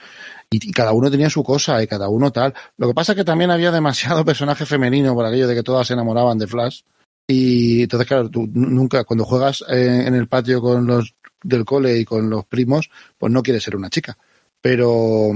Y, 0.51 0.69
y, 0.69 0.71
cada 0.71 0.93
uno 0.93 1.11
tenía 1.11 1.29
su 1.29 1.43
cosa 1.43 1.81
y 1.83 1.87
cada 1.87 2.09
uno 2.09 2.31
tal. 2.31 2.53
Lo 2.77 2.87
que 2.87 2.93
pasa 2.93 3.11
es 3.11 3.17
que 3.17 3.23
también 3.23 3.51
había 3.51 3.71
demasiado 3.71 4.25
personaje 4.25 4.65
femenino 4.65 5.13
por 5.13 5.25
aquello 5.25 5.47
de 5.47 5.55
que 5.55 5.63
todas 5.63 5.87
se 5.87 5.93
enamoraban 5.93 6.37
de 6.37 6.47
Flash. 6.47 6.81
Y 7.27 7.83
entonces, 7.83 8.07
claro, 8.07 8.29
tú 8.29 8.49
nunca, 8.51 9.03
cuando 9.03 9.23
juegas 9.23 9.63
eh, 9.69 10.03
en 10.07 10.15
el 10.15 10.27
patio 10.27 10.61
con 10.61 10.87
los 10.87 11.13
del 11.43 11.63
cole 11.63 11.97
y 11.97 12.05
con 12.05 12.29
los 12.29 12.45
primos, 12.45 12.89
pues 13.17 13.31
no 13.31 13.43
quieres 13.43 13.63
ser 13.63 13.75
una 13.75 13.89
chica. 13.89 14.17
Pero, 14.59 15.29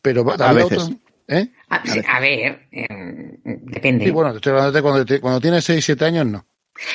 pero 0.00 0.24
a 0.30 0.52
veces. 0.52 0.84
Otro, 0.84 0.96
¿eh? 1.26 1.50
a, 1.68 1.82
a, 2.16 2.20
ver, 2.20 2.68
eh, 2.70 3.38
depende. 3.42 4.04
Sí, 4.04 4.10
bueno, 4.12 4.36
estoy 4.36 4.52
hablando 4.52 4.72
de 4.72 4.82
cuando, 4.82 5.04
te, 5.04 5.20
cuando 5.20 5.40
tienes 5.40 5.64
6, 5.64 5.84
7 5.84 6.04
años, 6.04 6.26
no. 6.26 6.46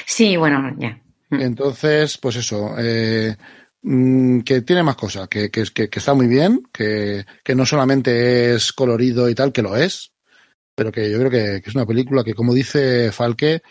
Sí, 0.05 0.37
bueno, 0.37 0.73
ya. 0.77 1.01
Entonces, 1.31 2.17
pues 2.17 2.37
eso, 2.37 2.75
eh, 2.77 3.35
que 3.83 4.61
tiene 4.61 4.83
más 4.83 4.95
cosas, 4.95 5.27
que, 5.27 5.49
que, 5.49 5.63
que, 5.73 5.89
que 5.89 5.99
está 5.99 6.13
muy 6.13 6.27
bien, 6.27 6.63
que, 6.71 7.25
que, 7.43 7.55
no 7.55 7.65
solamente 7.65 8.53
es 8.53 8.71
colorido 8.73 9.27
y 9.29 9.35
tal, 9.35 9.51
que 9.51 9.63
lo 9.63 9.75
es, 9.75 10.11
pero 10.75 10.91
que 10.91 11.09
yo 11.09 11.17
creo 11.17 11.31
que, 11.31 11.67
es 11.67 11.75
una 11.75 11.85
película 11.85 12.23
que, 12.23 12.35
como 12.35 12.53
dice 12.53 13.11
Falque, 13.11 13.61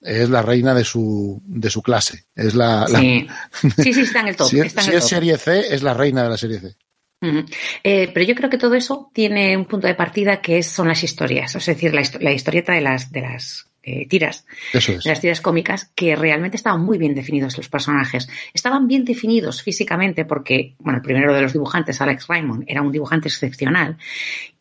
es 0.00 0.28
la 0.28 0.42
reina 0.42 0.74
de 0.74 0.82
su, 0.82 1.40
de 1.44 1.70
su 1.70 1.82
clase. 1.82 2.24
Es 2.34 2.54
la, 2.54 2.86
sí. 2.88 3.26
La... 3.28 3.50
sí, 3.82 3.92
sí, 3.92 4.00
está 4.00 4.20
en 4.20 4.28
el 4.28 4.36
top. 4.36 4.48
si, 4.48 4.60
está 4.60 4.80
en 4.80 4.84
si 4.86 4.90
el 4.90 4.96
es 4.96 5.02
top. 5.04 5.10
serie 5.10 5.38
C, 5.38 5.74
es 5.74 5.82
la 5.82 5.94
reina 5.94 6.24
de 6.24 6.28
la 6.30 6.36
serie 6.36 6.58
C. 6.58 6.76
Uh 7.22 7.26
-huh. 7.26 7.54
eh, 7.84 8.10
pero 8.14 8.24
yo 8.24 8.34
creo 8.34 8.48
que 8.48 8.56
todo 8.56 8.74
eso 8.74 9.10
tiene 9.12 9.54
un 9.56 9.66
punto 9.66 9.86
de 9.86 9.94
partida 9.94 10.40
que 10.40 10.58
es, 10.58 10.66
son 10.66 10.88
las 10.88 11.04
historias, 11.04 11.54
es 11.54 11.66
decir, 11.66 11.92
la, 11.94 12.02
la 12.18 12.32
historieta 12.32 12.72
de 12.72 12.80
las, 12.80 13.12
de 13.12 13.20
las 13.20 13.69
eh, 13.82 14.06
tiras, 14.06 14.44
Eso 14.72 14.92
es. 14.92 15.04
de 15.04 15.10
las 15.10 15.20
tiras 15.20 15.40
cómicas, 15.40 15.90
que 15.94 16.16
realmente 16.16 16.56
estaban 16.56 16.82
muy 16.82 16.98
bien 16.98 17.14
definidos 17.14 17.56
los 17.56 17.68
personajes. 17.68 18.28
Estaban 18.52 18.86
bien 18.86 19.04
definidos 19.04 19.62
físicamente 19.62 20.24
porque, 20.24 20.74
bueno, 20.78 20.98
el 20.98 21.02
primero 21.02 21.32
de 21.32 21.42
los 21.42 21.52
dibujantes, 21.52 22.00
Alex 22.00 22.26
Raymond, 22.28 22.64
era 22.66 22.82
un 22.82 22.92
dibujante 22.92 23.28
excepcional 23.28 23.96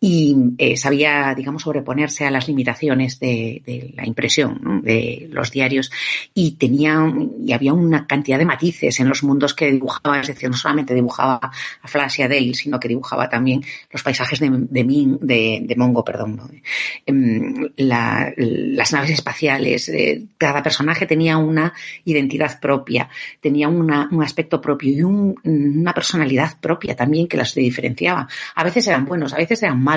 y 0.01 0.35
eh, 0.57 0.77
sabía, 0.77 1.33
digamos, 1.35 1.63
sobreponerse 1.63 2.25
a 2.25 2.31
las 2.31 2.47
limitaciones 2.47 3.19
de, 3.19 3.91
la 3.95 4.05
impresión, 4.05 4.81
de 4.81 5.27
los 5.29 5.51
diarios 5.51 5.91
y 6.33 6.51
tenía, 6.51 7.05
y 7.43 7.51
había 7.51 7.73
una 7.73 8.07
cantidad 8.07 8.37
de 8.37 8.45
matices 8.45 8.99
en 8.99 9.09
los 9.09 9.23
mundos 9.23 9.53
que 9.53 9.71
dibujaba, 9.71 10.21
es 10.21 10.27
decir, 10.27 10.49
no 10.49 10.55
solamente 10.55 10.93
dibujaba 10.93 11.39
a 11.81 11.87
Flash 11.87 12.19
Dale, 12.19 12.53
sino 12.53 12.79
que 12.79 12.87
dibujaba 12.87 13.27
también 13.27 13.61
los 13.91 14.01
paisajes 14.01 14.39
de, 14.39 14.49
de, 14.49 14.83
Min, 14.85 15.17
de, 15.21 15.75
Mongo, 15.77 16.03
perdón, 16.05 16.37
¿no? 16.37 16.49
la, 17.77 18.33
las 18.37 18.93
naves 18.93 19.11
espaciales, 19.11 19.89
eh, 19.89 20.23
cada 20.37 20.63
personaje 20.63 21.05
tenía 21.05 21.37
una 21.37 21.73
identidad 22.05 22.59
propia, 22.59 23.09
tenía 23.41 23.67
una, 23.67 24.07
un 24.11 24.23
aspecto 24.23 24.61
propio 24.61 24.93
y 24.93 25.01
un, 25.01 25.35
una 25.43 25.93
personalidad 25.93 26.57
propia 26.59 26.95
también 26.95 27.27
que 27.27 27.37
las 27.37 27.53
diferenciaba. 27.53 28.27
A 28.55 28.63
veces 28.63 28.87
eran 28.87 29.05
buenos, 29.05 29.33
a 29.33 29.37
veces 29.37 29.61
eran 29.63 29.81
malos, 29.81 29.88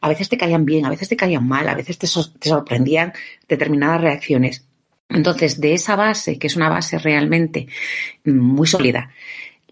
a 0.00 0.08
veces 0.08 0.28
te 0.28 0.38
caían 0.38 0.64
bien, 0.64 0.86
a 0.86 0.90
veces 0.90 1.08
te 1.08 1.16
caían 1.16 1.46
mal, 1.46 1.68
a 1.68 1.74
veces 1.74 1.98
te, 1.98 2.06
so 2.06 2.30
te 2.32 2.48
sorprendían 2.48 3.12
determinadas 3.48 4.00
reacciones. 4.00 4.64
Entonces, 5.08 5.60
de 5.60 5.74
esa 5.74 5.96
base, 5.96 6.38
que 6.38 6.46
es 6.46 6.56
una 6.56 6.68
base 6.68 6.98
realmente 6.98 7.66
muy 8.24 8.66
sólida, 8.66 9.10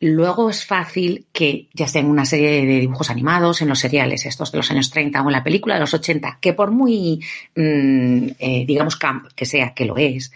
Luego 0.02 0.48
es 0.48 0.64
fácil 0.64 1.26
que, 1.30 1.68
ya 1.74 1.86
sea 1.86 2.00
en 2.00 2.06
una 2.06 2.24
serie 2.24 2.64
de 2.64 2.80
dibujos 2.80 3.10
animados, 3.10 3.60
en 3.60 3.68
los 3.68 3.80
seriales, 3.80 4.24
estos 4.24 4.50
de 4.50 4.56
los 4.56 4.70
años 4.70 4.88
30 4.88 5.20
o 5.20 5.26
en 5.26 5.32
la 5.32 5.44
película 5.44 5.74
de 5.74 5.80
los 5.80 5.92
80, 5.92 6.38
que 6.40 6.54
por 6.54 6.70
muy, 6.70 7.22
mmm, 7.54 8.28
eh, 8.38 8.64
digamos, 8.66 8.96
camp 8.96 9.26
que 9.36 9.44
sea, 9.44 9.74
que 9.74 9.84
lo 9.84 9.98
es, 9.98 10.32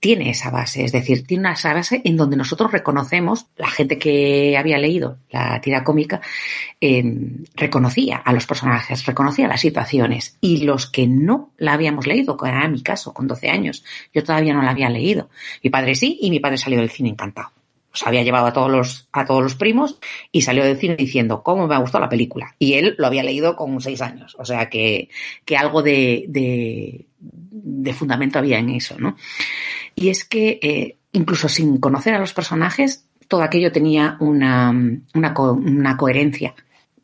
tiene 0.00 0.30
esa 0.30 0.50
base, 0.50 0.84
es 0.84 0.92
decir, 0.92 1.26
tiene 1.26 1.50
esa 1.50 1.74
base 1.74 2.00
en 2.04 2.16
donde 2.16 2.36
nosotros 2.36 2.70
reconocemos, 2.70 3.46
la 3.56 3.68
gente 3.68 3.98
que 3.98 4.56
había 4.56 4.78
leído 4.78 5.18
la 5.30 5.60
tira 5.60 5.82
cómica, 5.82 6.20
eh, 6.80 7.02
reconocía 7.54 8.16
a 8.18 8.32
los 8.32 8.46
personajes, 8.46 9.04
reconocía 9.06 9.48
las 9.48 9.60
situaciones, 9.60 10.36
y 10.40 10.64
los 10.64 10.88
que 10.88 11.06
no 11.08 11.50
la 11.56 11.72
habíamos 11.72 12.06
leído, 12.06 12.36
que 12.36 12.48
era 12.48 12.68
mi 12.68 12.82
caso, 12.82 13.12
con 13.12 13.26
12 13.26 13.48
años, 13.48 13.84
yo 14.14 14.22
todavía 14.22 14.54
no 14.54 14.62
la 14.62 14.70
había 14.70 14.88
leído. 14.88 15.30
Mi 15.62 15.70
padre 15.70 15.94
sí, 15.96 16.18
y 16.20 16.30
mi 16.30 16.38
padre 16.38 16.58
salió 16.58 16.78
del 16.78 16.90
cine 16.90 17.08
encantado. 17.08 17.50
Pues 17.90 18.06
había 18.06 18.22
llevado 18.22 18.46
a 18.46 18.52
todos 18.52 18.70
los 18.70 19.08
a 19.12 19.24
todos 19.24 19.42
los 19.42 19.54
primos 19.54 19.98
y 20.30 20.42
salió 20.42 20.62
del 20.62 20.76
cine 20.76 20.94
diciendo 20.94 21.42
cómo 21.42 21.66
me 21.66 21.74
ha 21.74 21.78
gustado 21.78 22.04
la 22.04 22.10
película 22.10 22.54
y 22.58 22.74
él 22.74 22.94
lo 22.98 23.06
había 23.06 23.22
leído 23.22 23.56
con 23.56 23.80
seis 23.80 24.02
años. 24.02 24.36
O 24.38 24.44
sea 24.44 24.68
que, 24.68 25.08
que 25.46 25.56
algo 25.56 25.82
de, 25.82 26.26
de, 26.28 27.06
de, 27.18 27.92
fundamento 27.94 28.38
había 28.38 28.58
en 28.58 28.68
eso 28.68 28.96
no 28.98 29.16
y 29.98 30.10
es 30.10 30.24
que 30.24 30.58
eh, 30.62 30.98
incluso 31.12 31.48
sin 31.48 31.78
conocer 31.78 32.14
a 32.14 32.18
los 32.18 32.32
personajes 32.32 33.04
todo 33.26 33.42
aquello 33.42 33.72
tenía 33.72 34.16
una, 34.20 34.70
una, 35.14 35.34
co 35.34 35.52
una 35.52 35.96
coherencia 35.96 36.54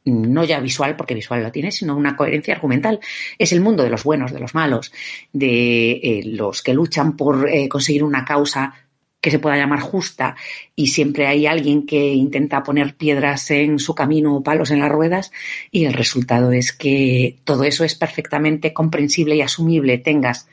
no 0.05 0.45
ya 0.45 0.61
visual, 0.61 0.97
porque 0.97 1.15
visual 1.15 1.43
lo 1.43 1.51
tiene, 1.51 1.73
sino 1.73 1.97
una 1.97 2.15
coherencia 2.15 2.55
argumental. 2.55 3.01
Es 3.39 3.53
el 3.53 3.63
mundo 3.63 3.83
de 3.83 3.89
los 3.89 4.05
buenos, 4.05 4.33
de 4.33 4.41
los 4.41 4.55
malos, 4.55 4.93
de 5.33 5.93
eh, 5.93 6.23
los 6.27 6.63
que 6.63 6.75
luchan 6.75 7.17
por 7.17 7.49
eh, 7.49 7.69
conseguir 7.71 8.05
una 8.05 8.25
causa 8.25 8.75
que 9.23 9.31
se 9.31 9.39
pueda 9.39 9.57
llamar 9.57 9.81
justa 9.81 10.37
y 10.77 10.89
siempre 10.89 11.27
hay 11.27 11.47
alguien 11.47 11.87
que 11.87 12.13
intenta 12.13 12.63
poner 12.63 12.97
piedras 12.97 13.51
en 13.51 13.79
su 13.79 13.95
camino 13.95 14.37
o 14.37 14.43
palos 14.43 14.71
en 14.71 14.81
las 14.81 14.93
ruedas 14.93 15.33
y 15.71 15.87
el 15.87 15.95
resultado 15.95 16.53
es 16.53 16.75
que 16.75 17.39
todo 17.45 17.65
eso 17.65 17.85
es 17.85 17.95
perfectamente 17.95 18.75
comprensible 18.75 19.37
y 19.37 19.41
asumible 19.41 19.97
tengas 19.97 20.47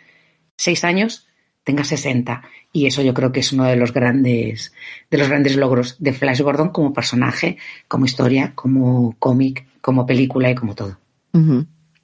seis 0.56 0.86
años, 0.86 1.28
tenga 1.64 1.84
60. 1.84 2.44
Y 2.74 2.86
eso 2.86 3.02
yo 3.02 3.14
creo 3.14 3.32
que 3.32 3.42
es 3.42 3.52
uno 3.52 3.66
de 3.66 3.76
los 3.76 3.94
grandes, 3.94 4.74
de 5.10 5.18
los 5.18 5.28
grandes 5.28 5.56
logros 5.56 5.96
de 6.00 6.14
Flash 6.14 6.42
Gordon 6.42 6.70
como 6.70 6.94
personaje, 6.94 7.58
como 7.88 8.06
historia, 8.06 8.54
como 8.56 9.16
cómic, 9.20 9.66
como 9.82 10.06
película 10.06 10.50
y 10.50 10.56
como 10.56 10.76
todo. 10.76 10.98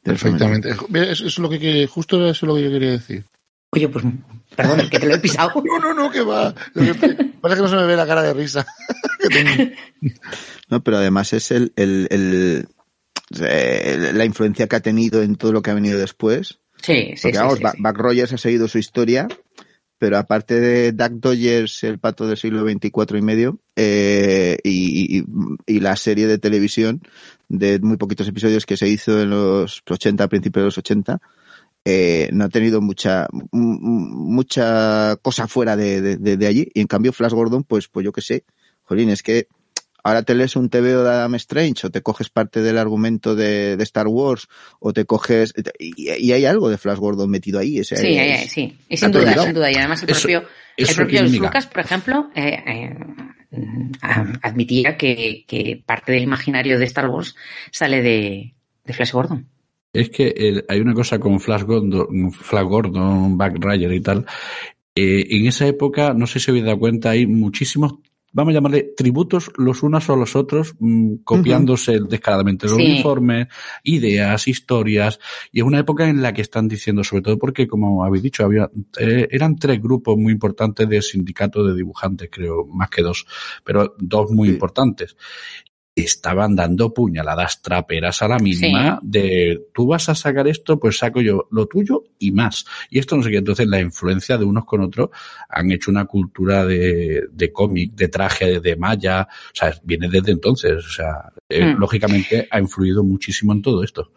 Perfectamente. 0.04 0.70
Eso 0.70 1.28
es 1.28 1.38
lo 1.38 1.50
que, 1.50 1.88
justo 1.88 2.18
eso 2.28 2.46
es 2.46 2.48
lo 2.48 2.56
que 2.56 2.64
yo 2.64 2.72
quería 2.72 2.92
decir. 2.92 3.26
Oye, 3.72 3.90
pues 3.90 4.06
perdón, 4.56 4.90
que 4.90 5.00
te 5.00 5.08
lo 5.08 5.16
he 5.16 5.20
pisado. 5.20 5.62
no, 5.66 5.80
no, 5.80 5.94
no, 5.94 6.10
que 6.10 6.22
va. 6.22 6.54
Parece 6.74 7.02
que 7.02 7.62
no 7.62 7.68
se 7.68 7.76
me 7.76 7.86
ve 7.86 7.96
la 7.96 8.08
cara 8.08 8.24
de 8.24 8.34
risa. 8.34 8.66
no, 10.70 10.84
pero 10.84 10.98
además 10.98 11.34
es 11.34 11.52
el, 11.52 11.74
el, 11.76 12.08
el, 12.10 14.18
la 14.18 14.26
influencia 14.26 14.68
que 14.68 14.76
ha 14.76 14.82
tenido 14.82 15.22
en 15.22 15.36
todo 15.36 15.52
lo 15.52 15.62
que 15.62 15.72
ha 15.72 15.76
venido 15.76 16.00
después. 16.00 16.60
Sí, 16.82 17.14
sí, 17.16 17.24
Porque, 17.24 17.40
vamos, 17.40 17.60
Buck 17.60 17.98
Rogers 17.98 18.34
ha 18.34 18.38
seguido 18.38 18.68
su 18.68 18.78
historia, 18.78 19.28
pero 20.00 20.18
aparte 20.18 20.60
de 20.60 20.92
Duck 20.92 21.12
Dodgers, 21.14 21.84
el 21.84 22.00
pato 22.00 22.28
del 22.28 22.38
siglo 22.38 22.62
XXIV 22.62 23.18
y 23.18 23.22
medio, 23.22 23.60
eh, 23.76 24.58
y, 24.64 25.24
y, 25.66 25.80
la 25.80 25.96
serie 25.96 26.28
de 26.28 26.38
televisión 26.38 27.02
de 27.50 27.80
muy 27.80 27.98
poquitos 27.98 28.28
episodios 28.28 28.66
que 28.66 28.78
se 28.78 28.88
hizo 28.88 29.22
en 29.22 29.30
los 29.30 29.82
80, 29.90 30.24
a 30.24 30.28
principios 30.28 30.62
de 30.62 30.66
los 30.66 30.78
80, 30.78 31.20
eh, 31.86 32.30
no 32.34 32.46
ha 32.46 32.50
tenido 32.50 32.82
mucha 32.82 33.28
mucha 33.52 35.16
cosa 35.22 35.48
fuera 35.48 35.76
de, 35.76 36.02
de, 36.02 36.38
de, 36.38 36.48
allí. 36.48 36.70
Y 36.74 36.82
en 36.82 36.88
cambio, 36.88 37.14
Flash 37.14 37.32
Gordon, 37.32 37.64
pues, 37.64 37.88
pues 37.88 38.04
yo 38.04 38.12
qué 38.12 38.22
sé, 38.22 38.44
jolín, 38.84 39.10
es 39.10 39.24
que 39.24 39.48
ahora 40.04 40.24
te 40.24 40.36
lees 40.36 40.56
un 40.56 40.70
TVO 40.70 41.04
de 41.04 41.10
Adam 41.10 41.36
Strange 41.36 41.88
o 41.88 41.90
te 41.90 42.02
coges 42.02 42.30
parte 42.30 42.62
del 42.62 42.78
argumento 42.78 43.36
de, 43.36 43.78
de 43.78 43.84
Star 43.84 44.08
Wars 44.08 44.48
o 44.80 44.94
te 44.94 45.06
coges 45.06 45.54
y, 45.80 46.32
hay 46.32 46.46
algo 46.46 46.70
de 46.70 46.78
Flash 46.78 46.98
Gordon 46.98 47.30
metido 47.30 47.60
ahí. 47.60 47.84
sí, 47.84 47.96
es, 47.96 48.52
sí, 48.52 48.78
y 48.90 48.98
sin 48.98 49.12
duda, 49.12 49.34
sin 49.44 49.54
duda. 49.54 49.72
Y 49.72 49.76
además 49.76 50.04
el 50.04 50.10
propio, 50.10 50.44
el 50.78 50.96
propio 50.96 51.24
Lucas, 51.24 51.68
por 51.68 51.80
ejemplo, 51.80 52.30
eh, 52.36 52.64
eh, 52.68 52.96
admitía 54.42 54.98
que, 54.98 55.46
que, 55.48 55.82
parte 55.86 56.12
del 56.12 56.24
imaginario 56.24 56.80
de 56.80 56.86
Star 56.86 57.10
Wars 57.10 57.36
sale 57.72 58.02
de, 58.02 58.54
de 58.86 58.94
Flash 58.94 59.12
Gordon. 59.12 59.48
Es 59.94 60.10
que 60.10 60.64
hay 60.68 60.80
una 60.80 60.94
cosa 60.94 61.18
con 61.20 61.40
Flash 61.40 61.64
Gordon, 61.64 62.32
Flash 62.32 62.66
Gordon, 62.66 63.38
Back 63.38 63.56
Ryder 63.60 63.94
y 63.94 64.02
tal. 64.02 64.26
Eh, 65.00 65.28
en 65.38 65.46
esa 65.46 65.68
época, 65.68 66.14
no 66.16 66.26
sé 66.26 66.40
si 66.40 66.50
habéis 66.50 66.66
dado 66.66 66.80
cuenta, 66.80 67.12
hay 67.12 67.28
muchísimos 67.28 67.94
vamos 68.38 68.52
a 68.52 68.54
llamarle 68.54 68.94
tributos 68.96 69.52
los 69.58 69.82
unos 69.82 70.12
a 70.12 70.16
los 70.16 70.36
otros, 70.36 70.76
mm, 70.78 71.24
copiándose 71.24 72.00
descaradamente 72.08 72.68
los 72.68 72.76
uniformes, 72.76 73.48
ideas, 73.82 74.48
historias, 74.48 75.20
y 75.52 75.62
es 75.62 75.66
una 75.66 75.80
época 75.80 76.08
en 76.08 76.22
la 76.22 76.34
que 76.34 76.44
están 76.44 76.68
diciendo, 76.68 77.04
sobre 77.04 77.24
todo 77.24 77.40
porque, 77.40 77.68
como 77.68 78.06
habéis 78.06 78.22
dicho, 78.22 78.46
había, 78.46 78.70
eh, 79.00 79.28
eran 79.32 79.56
tres 79.56 79.82
grupos 79.82 80.18
muy 80.18 80.34
importantes 80.34 80.88
de 80.88 81.02
sindicato 81.02 81.64
de 81.64 81.74
dibujantes, 81.74 82.30
creo, 82.32 82.68
más 82.68 82.92
que 82.92 83.02
dos, 83.02 83.26
pero 83.64 83.96
dos 83.98 84.30
muy 84.30 84.50
importantes 84.50 85.18
estaban 86.04 86.56
dando 86.56 86.94
puñaladas 86.94 87.62
traperas 87.62 88.22
a 88.22 88.28
la 88.28 88.38
mínima 88.38 89.00
de 89.02 89.68
tú 89.74 89.88
vas 89.88 90.10
a 90.10 90.16
sacar 90.16 90.48
esto, 90.48 90.80
pues 90.80 91.00
saco 91.00 91.22
yo 91.22 91.48
lo 91.52 91.66
tuyo 91.66 92.04
y 92.20 92.32
más. 92.32 92.66
Y 92.90 93.00
esto 93.00 93.18
no 93.18 93.24
sé 93.24 93.32
qué. 93.32 93.38
Entonces 93.38 93.68
la 93.68 93.80
influencia 93.80 94.38
de 94.38 94.46
unos 94.46 94.66
con 94.66 94.82
otros 94.82 95.10
han 95.50 95.72
hecho 95.72 95.90
una 95.90 96.06
cultura 96.06 96.66
de, 96.66 97.28
de 97.32 97.52
cómic, 97.52 97.94
de 97.94 98.08
traje, 98.10 98.60
de 98.60 98.76
malla. 98.76 99.24
O 99.24 99.56
sea, 99.56 99.74
viene 99.84 100.08
desde 100.08 100.32
entonces. 100.32 100.86
O 100.86 100.90
sea, 100.90 101.32
eh, 101.50 101.66
hmm. 101.66 101.80
lógicamente 101.80 102.48
ha 102.52 102.60
influido 102.60 103.04
muchísimo 103.04 103.54
en 103.54 103.64
todo 103.64 103.84
esto. 103.84 104.12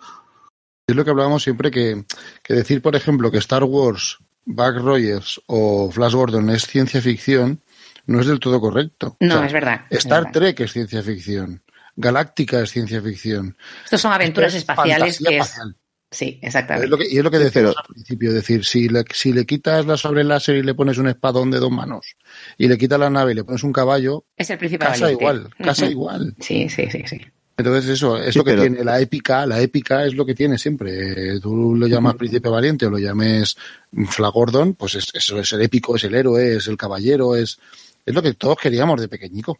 Es 0.87 0.95
lo 0.95 1.05
que 1.05 1.11
hablábamos 1.11 1.43
siempre 1.43 1.71
que, 1.71 2.05
que 2.43 2.55
decir, 2.55 2.83
por 2.83 2.95
ejemplo, 2.95 3.31
que 3.31 3.39
Star 3.39 3.65
Wars, 3.65 4.19
Buck 4.45 4.77
Rogers 4.77 5.41
o 5.47 5.91
Flash 5.91 6.13
Gordon 6.13 6.51
es 6.51 6.67
ciencia 6.67 7.01
ficción, 7.01 7.63
no 8.07 8.21
es 8.21 8.27
del 8.27 8.41
todo 8.41 8.61
correcto. 8.61 9.17
No, 9.21 9.43
es 9.45 9.53
verdad. 9.53 9.83
Star 9.89 10.33
Trek 10.33 10.61
es 10.61 10.73
ciencia 10.73 11.03
ficción. 11.03 11.63
Galáctica 11.97 12.61
es 12.61 12.71
ciencia 12.71 13.01
ficción. 13.03 13.57
Estos 13.85 14.01
son 14.01 14.13
aventuras 14.13 14.55
espaciales 14.55 15.19
que 15.19 15.39
es... 15.39 15.55
Sí, 16.13 16.41
exactamente. 16.43 17.07
y 17.09 17.19
es 17.19 17.23
lo 17.23 17.31
que 17.31 17.39
decía 17.39 17.69
al 17.69 17.75
principio, 17.89 18.33
decir, 18.33 18.65
si 18.65 18.89
le, 18.89 19.05
si 19.13 19.33
le 19.33 19.47
quitas 19.47 19.87
la 19.87 19.97
sobre 19.97 20.25
láser 20.25 20.57
y 20.57 20.63
le 20.65 20.75
pones 20.75 20.99
un 20.99 21.07
espadón 21.07 21.53
de 21.53 21.61
dos 21.61 21.71
manos 21.71 22.17
y 22.59 22.67
le 22.67 22.77
quitas 22.77 22.99
la 22.99 23.11
nave 23.11 23.31
y 23.31 23.35
le 23.37 23.45
pones 23.45 23.63
un 23.63 23.73
caballo, 23.73 24.25
es 24.37 24.51
el 24.51 24.59
principal 24.59 24.89
casa 24.89 25.13
igual, 25.13 25.51
casa 25.63 25.87
igual. 25.87 26.35
Sí, 26.41 26.69
sí, 26.69 26.91
sí, 26.91 27.05
sí. 27.07 27.21
Entonces 27.57 27.91
eso, 27.91 28.17
es 28.17 28.35
lo 28.35 28.43
que 28.43 28.57
tiene 28.57 28.83
la 28.83 29.01
épica, 29.01 29.47
la 29.47 29.61
épica 29.61 30.05
es 30.05 30.15
lo 30.15 30.25
que 30.27 30.35
tiene 30.35 30.59
siempre. 30.59 31.39
Tú 31.41 31.77
lo 31.77 31.87
llamas 31.87 32.17
príncipe 32.17 32.49
valiente 32.49 32.87
o 32.87 32.91
lo 32.91 32.99
llames 32.99 33.57
Flagordon, 34.09 34.75
pues 34.75 34.97
es, 34.97 35.11
eso 35.15 35.39
es 35.39 35.53
el 35.53 35.63
épico, 35.63 35.95
es 35.95 36.05
el 36.05 36.15
héroe, 36.15 36.57
es 36.57 36.67
el 36.67 36.77
caballero, 36.77 37.37
es, 37.37 37.59
es 38.05 38.15
lo 38.15 38.23
que 38.23 38.35
todos 38.35 38.59
queríamos 38.59 39.01
de 39.01 39.09
pequeñico. 39.09 39.59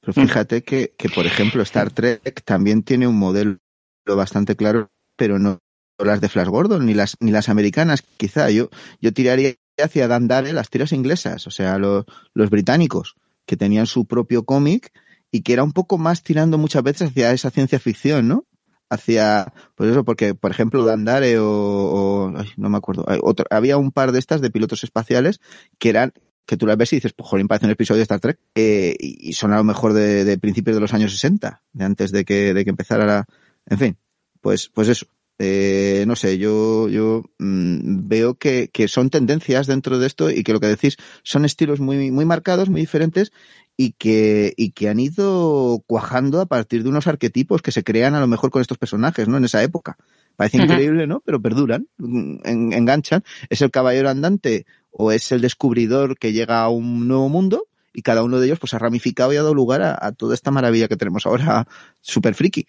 Pero 0.00 0.12
fíjate 0.14 0.62
que, 0.62 0.94
que, 0.96 1.08
por 1.08 1.26
ejemplo, 1.26 1.62
Star 1.62 1.90
Trek 1.90 2.42
también 2.44 2.82
tiene 2.82 3.06
un 3.06 3.18
modelo 3.18 3.58
bastante 4.06 4.56
claro, 4.56 4.90
pero 5.16 5.38
no 5.38 5.58
las 6.04 6.20
de 6.20 6.28
Flash 6.28 6.48
Gordon, 6.48 6.86
ni 6.86 6.94
las, 6.94 7.16
ni 7.20 7.30
las 7.30 7.48
americanas, 7.48 8.02
quizá. 8.16 8.50
Yo, 8.50 8.70
yo 9.00 9.12
tiraría 9.12 9.54
hacia 9.78 10.08
Dandare 10.08 10.52
las 10.52 10.70
tiras 10.70 10.92
inglesas, 10.92 11.46
o 11.46 11.50
sea, 11.50 11.78
los, 11.78 12.04
los 12.34 12.50
británicos, 12.50 13.16
que 13.46 13.56
tenían 13.56 13.86
su 13.86 14.06
propio 14.06 14.44
cómic 14.44 14.92
y 15.30 15.42
que 15.42 15.52
era 15.52 15.62
un 15.62 15.72
poco 15.72 15.98
más 15.98 16.22
tirando 16.22 16.58
muchas 16.58 16.82
veces 16.82 17.10
hacia 17.10 17.32
esa 17.32 17.50
ciencia 17.50 17.78
ficción, 17.78 18.28
¿no? 18.28 18.46
Hacia, 18.88 19.52
pues 19.76 19.90
eso, 19.90 20.04
porque, 20.04 20.34
por 20.34 20.50
ejemplo, 20.50 20.84
Dandare 20.84 21.38
o, 21.38 21.46
o 21.46 22.32
no 22.56 22.70
me 22.70 22.76
acuerdo, 22.76 23.04
otro, 23.22 23.46
había 23.50 23.76
un 23.76 23.92
par 23.92 24.12
de 24.12 24.18
estas 24.18 24.40
de 24.40 24.50
pilotos 24.50 24.82
espaciales 24.82 25.40
que 25.78 25.90
eran 25.90 26.12
que 26.50 26.56
tú 26.56 26.66
las 26.66 26.76
ves 26.76 26.92
y 26.92 26.96
dices, 26.96 27.12
pues 27.12 27.28
joder, 27.28 27.46
parece 27.46 27.66
un 27.66 27.70
episodio 27.70 27.98
de 27.98 28.02
Star 28.02 28.18
Trek. 28.18 28.36
Eh, 28.56 28.96
y 28.98 29.32
son 29.34 29.52
a 29.52 29.58
lo 29.58 29.62
mejor 29.62 29.92
de, 29.92 30.36
principios 30.38 30.74
de 30.74 30.80
los 30.80 30.92
años 30.92 31.12
60, 31.12 31.62
de 31.72 31.84
antes 31.84 32.10
de 32.10 32.24
que, 32.24 32.52
de 32.52 32.64
que 32.64 32.70
empezara 32.70 33.06
la... 33.06 33.24
En 33.66 33.78
fin, 33.78 33.96
pues, 34.40 34.68
pues 34.68 34.88
eso. 34.88 35.06
Eh, 35.38 36.02
no 36.08 36.16
sé, 36.16 36.38
yo, 36.38 36.88
yo 36.88 37.22
mmm, 37.38 38.08
veo 38.08 38.34
que, 38.34 38.68
que, 38.72 38.88
son 38.88 39.10
tendencias 39.10 39.68
dentro 39.68 40.00
de 40.00 40.08
esto 40.08 40.28
y 40.28 40.42
que 40.42 40.52
lo 40.52 40.58
que 40.58 40.66
decís 40.66 40.96
son 41.22 41.44
estilos 41.44 41.78
muy, 41.78 42.10
muy 42.10 42.24
marcados, 42.24 42.68
muy 42.68 42.80
diferentes 42.80 43.30
y 43.76 43.92
que, 43.92 44.52
y 44.56 44.72
que 44.72 44.88
han 44.88 44.98
ido 44.98 45.84
cuajando 45.86 46.40
a 46.40 46.46
partir 46.46 46.82
de 46.82 46.88
unos 46.88 47.06
arquetipos 47.06 47.62
que 47.62 47.72
se 47.72 47.84
crean 47.84 48.16
a 48.16 48.20
lo 48.20 48.26
mejor 48.26 48.50
con 48.50 48.60
estos 48.60 48.76
personajes, 48.76 49.28
¿no? 49.28 49.36
En 49.36 49.44
esa 49.44 49.62
época. 49.62 49.96
Parece 50.36 50.58
increíble, 50.58 51.06
¿no? 51.06 51.20
Pero 51.20 51.40
perduran, 51.40 51.86
en, 51.98 52.72
enganchan. 52.72 53.22
Es 53.48 53.62
el 53.62 53.70
caballero 53.70 54.10
andante 54.10 54.66
o 54.90 55.12
es 55.12 55.32
el 55.32 55.40
descubridor 55.40 56.18
que 56.18 56.32
llega 56.32 56.62
a 56.62 56.68
un 56.68 57.08
nuevo 57.08 57.28
mundo 57.28 57.66
y 57.92 58.02
cada 58.02 58.22
uno 58.22 58.38
de 58.38 58.46
ellos 58.46 58.58
pues 58.58 58.74
ha 58.74 58.78
ramificado 58.78 59.32
y 59.32 59.36
ha 59.36 59.42
dado 59.42 59.54
lugar 59.54 59.82
a, 59.82 60.12
toda 60.12 60.34
esta 60.34 60.50
maravilla 60.50 60.88
que 60.88 60.96
tenemos 60.96 61.26
ahora 61.26 61.66
super 62.00 62.34
friki. 62.34 62.66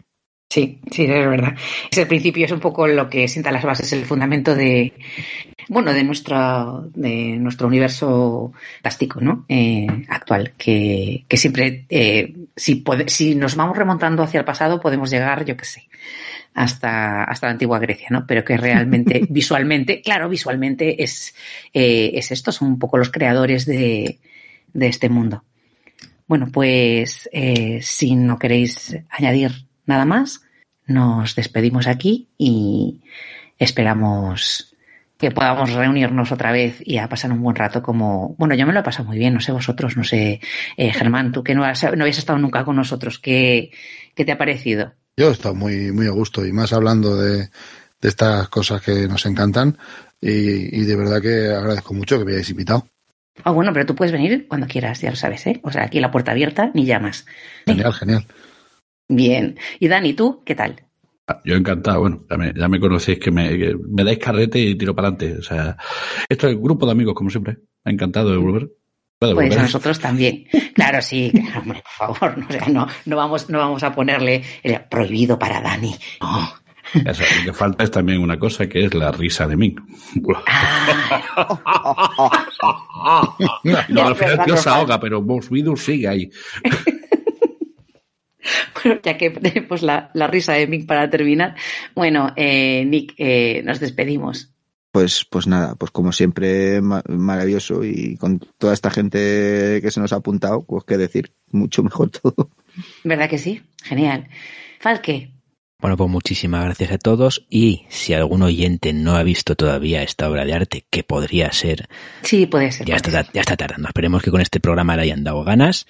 Sí, 0.49 0.81
sí, 0.91 1.03
es 1.03 1.29
verdad. 1.29 1.55
Ese 1.89 2.05
principio 2.05 2.45
es 2.45 2.51
un 2.51 2.59
poco 2.59 2.85
lo 2.85 3.09
que 3.09 3.29
sienta 3.29 3.53
las 3.53 3.63
bases, 3.63 3.93
el 3.93 4.03
fundamento 4.03 4.53
de, 4.53 4.91
bueno, 5.69 5.93
de 5.93 6.03
nuestro, 6.03 6.89
de 6.93 7.37
nuestro 7.37 7.67
universo 7.67 8.51
fantástico, 8.75 9.21
¿no? 9.21 9.45
Eh, 9.47 9.87
actual, 10.09 10.51
que, 10.57 11.23
que 11.29 11.37
siempre, 11.37 11.85
eh, 11.87 12.33
si, 12.53 12.83
si 13.07 13.35
nos 13.35 13.55
vamos 13.55 13.77
remontando 13.77 14.23
hacia 14.23 14.39
el 14.39 14.45
pasado, 14.45 14.81
podemos 14.81 15.09
llegar, 15.09 15.45
yo 15.45 15.55
qué 15.55 15.63
sé, 15.63 15.87
hasta, 16.53 17.23
hasta 17.23 17.47
la 17.47 17.53
antigua 17.53 17.79
Grecia, 17.79 18.07
¿no? 18.09 18.25
Pero 18.27 18.43
que 18.43 18.57
realmente, 18.57 19.25
visualmente, 19.29 20.01
claro, 20.01 20.29
visualmente 20.29 21.03
es, 21.03 21.35
eh, 21.73 22.11
es 22.13 22.31
esto, 22.31 22.51
son 22.51 22.69
un 22.69 22.79
poco 22.79 22.97
los 22.97 23.11
creadores 23.11 23.65
de, 23.65 24.19
de 24.73 24.87
este 24.87 25.09
mundo. 25.09 25.43
Bueno, 26.27 26.47
pues 26.51 27.29
eh, 27.33 27.79
si 27.81 28.15
no 28.15 28.39
queréis 28.39 28.97
añadir 29.09 29.67
nada 29.85 30.05
más, 30.05 30.41
nos 30.87 31.35
despedimos 31.35 31.87
aquí 31.87 32.29
y 32.37 33.01
esperamos 33.57 34.75
que 35.17 35.29
podamos 35.29 35.71
reunirnos 35.73 36.31
otra 36.31 36.51
vez 36.51 36.81
y 36.83 36.97
a 36.97 37.07
pasar 37.07 37.31
un 37.31 37.43
buen 37.43 37.55
rato 37.55 37.83
como... 37.83 38.33
Bueno, 38.39 38.55
yo 38.55 38.65
me 38.65 38.73
lo 38.73 38.79
he 38.79 38.83
pasado 38.83 39.07
muy 39.07 39.19
bien, 39.19 39.33
no 39.35 39.39
sé 39.39 39.51
vosotros, 39.51 39.95
no 39.95 40.03
sé, 40.03 40.41
eh, 40.77 40.93
Germán, 40.93 41.31
tú 41.31 41.43
que 41.43 41.53
no, 41.53 41.63
has, 41.63 41.83
no 41.83 42.03
habías 42.03 42.17
estado 42.17 42.39
nunca 42.39 42.65
con 42.65 42.75
nosotros, 42.75 43.19
¿qué, 43.19 43.71
¿qué 44.15 44.25
te 44.25 44.31
ha 44.31 44.37
parecido? 44.37 44.93
Yo 45.17 45.29
he 45.29 45.31
estado 45.31 45.55
muy, 45.55 45.91
muy 45.91 46.07
a 46.07 46.11
gusto 46.11 46.45
y 46.45 46.51
más 46.51 46.73
hablando 46.73 47.15
de, 47.15 47.49
de 48.01 48.09
estas 48.09 48.49
cosas 48.49 48.81
que 48.81 49.07
nos 49.07 49.25
encantan 49.25 49.77
y, 50.19 50.79
y, 50.79 50.85
de 50.85 50.95
verdad 50.95 51.21
que 51.21 51.49
agradezco 51.49 51.93
mucho 51.93 52.19
que 52.19 52.25
me 52.25 52.31
hayáis 52.31 52.49
invitado. 52.49 52.87
Ah, 53.43 53.51
oh, 53.51 53.53
bueno, 53.53 53.73
pero 53.73 53.85
tú 53.85 53.95
puedes 53.95 54.11
venir 54.11 54.47
cuando 54.47 54.67
quieras, 54.67 55.01
ya 55.01 55.09
lo 55.09 55.15
sabes, 55.15 55.47
¿eh? 55.47 55.59
O 55.63 55.71
sea, 55.71 55.83
aquí 55.83 55.99
la 55.99 56.11
puerta 56.11 56.31
abierta, 56.31 56.71
ni 56.73 56.85
llamas. 56.85 57.25
Genial, 57.65 57.93
genial. 57.93 58.25
Bien. 59.07 59.57
Y 59.79 59.87
Dani, 59.87 60.13
¿tú 60.13 60.43
qué 60.45 60.55
tal? 60.55 60.83
Yo 61.45 61.55
encantado, 61.55 62.01
bueno, 62.01 62.25
ya 62.29 62.37
me, 62.37 62.53
ya 62.53 62.67
me 62.67 62.79
conocéis 62.79 63.19
que 63.19 63.31
me, 63.31 63.57
que 63.57 63.75
me 63.75 64.03
dais 64.03 64.19
carrete 64.19 64.59
y 64.59 64.75
tiro 64.75 64.95
para 64.95 65.09
adelante. 65.09 65.39
O 65.39 65.43
sea, 65.43 65.77
esto 66.27 66.47
es 66.47 66.59
grupo 66.59 66.85
de 66.85 66.91
amigos, 66.91 67.13
como 67.15 67.29
siempre. 67.29 67.57
Encantado 67.85 68.31
de 68.31 68.37
volver. 68.37 68.69
Pues 69.21 69.55
nosotros 69.55 69.99
también. 69.99 70.47
Claro, 70.73 70.99
sí, 70.99 71.31
claro, 71.31 71.59
hombre, 71.59 71.83
por 71.83 72.17
favor, 72.17 72.37
no, 72.39 72.47
o 72.47 72.51
sea, 72.51 72.67
no, 72.69 72.87
no, 73.05 73.15
vamos, 73.15 73.51
no 73.51 73.59
vamos 73.59 73.83
a 73.83 73.93
ponerle 73.93 74.41
el 74.63 74.81
prohibido 74.85 75.37
para 75.37 75.61
Dani. 75.61 75.95
No. 76.19 76.51
lo 76.95 77.13
que 77.45 77.53
falta 77.53 77.83
es 77.83 77.91
también 77.91 78.19
una 78.19 78.39
cosa 78.39 78.67
que 78.67 78.83
es 78.83 78.95
la 78.95 79.11
risa 79.11 79.45
de 79.45 79.55
Ming. 79.55 79.75
no, 83.89 84.07
al 84.07 84.15
final 84.15 84.43
tío 84.43 84.57
se 84.57 84.69
ahoga, 84.69 84.99
pero 84.99 85.21
Boss 85.21 85.51
sigue 85.75 86.07
ahí. 86.07 86.27
Bueno, 88.83 88.99
ya 89.03 89.15
que 89.15 89.29
tenemos 89.29 89.83
la, 89.83 90.09
risa 90.27 90.53
de 90.53 90.65
Mick 90.65 90.87
para 90.87 91.07
terminar, 91.11 91.55
bueno, 91.93 92.33
eh, 92.35 92.83
Nick, 92.85 93.13
eh, 93.17 93.61
nos 93.63 93.79
despedimos. 93.79 94.50
Pues, 94.91 95.25
pues 95.29 95.47
nada, 95.47 95.75
pues 95.75 95.91
como 95.91 96.11
siempre, 96.11 96.81
maravilloso 96.81 97.83
y 97.83 98.17
con 98.17 98.39
toda 98.57 98.73
esta 98.73 98.91
gente 98.91 99.79
que 99.81 99.89
se 99.89 100.01
nos 100.01 100.11
ha 100.11 100.17
apuntado, 100.17 100.63
pues 100.63 100.83
qué 100.83 100.97
decir, 100.97 101.31
mucho 101.49 101.81
mejor 101.81 102.09
todo. 102.21 102.49
¿Verdad 103.03 103.29
que 103.29 103.37
sí? 103.37 103.61
Genial. 103.83 104.27
Falque, 104.79 105.31
bueno, 105.81 105.97
pues 105.97 106.09
muchísimas 106.09 106.63
gracias 106.63 106.91
a 106.91 106.97
todos 106.99 107.45
y 107.49 107.85
si 107.89 108.13
algún 108.13 108.43
oyente 108.43 108.93
no 108.93 109.15
ha 109.15 109.23
visto 109.23 109.55
todavía 109.55 110.03
esta 110.03 110.29
obra 110.29 110.45
de 110.45 110.53
arte, 110.53 110.85
que 110.89 111.03
podría 111.03 111.51
ser... 111.51 111.89
Sí, 112.21 112.45
puede 112.45 112.71
ser. 112.71 112.85
Ya, 112.85 112.97
está, 112.97 113.27
ya 113.33 113.41
está 113.41 113.57
tardando. 113.57 113.87
Esperemos 113.87 114.21
que 114.21 114.29
con 114.29 114.41
este 114.41 114.59
programa 114.59 114.95
le 114.95 115.01
hayan 115.03 115.23
dado 115.23 115.43
ganas. 115.43 115.87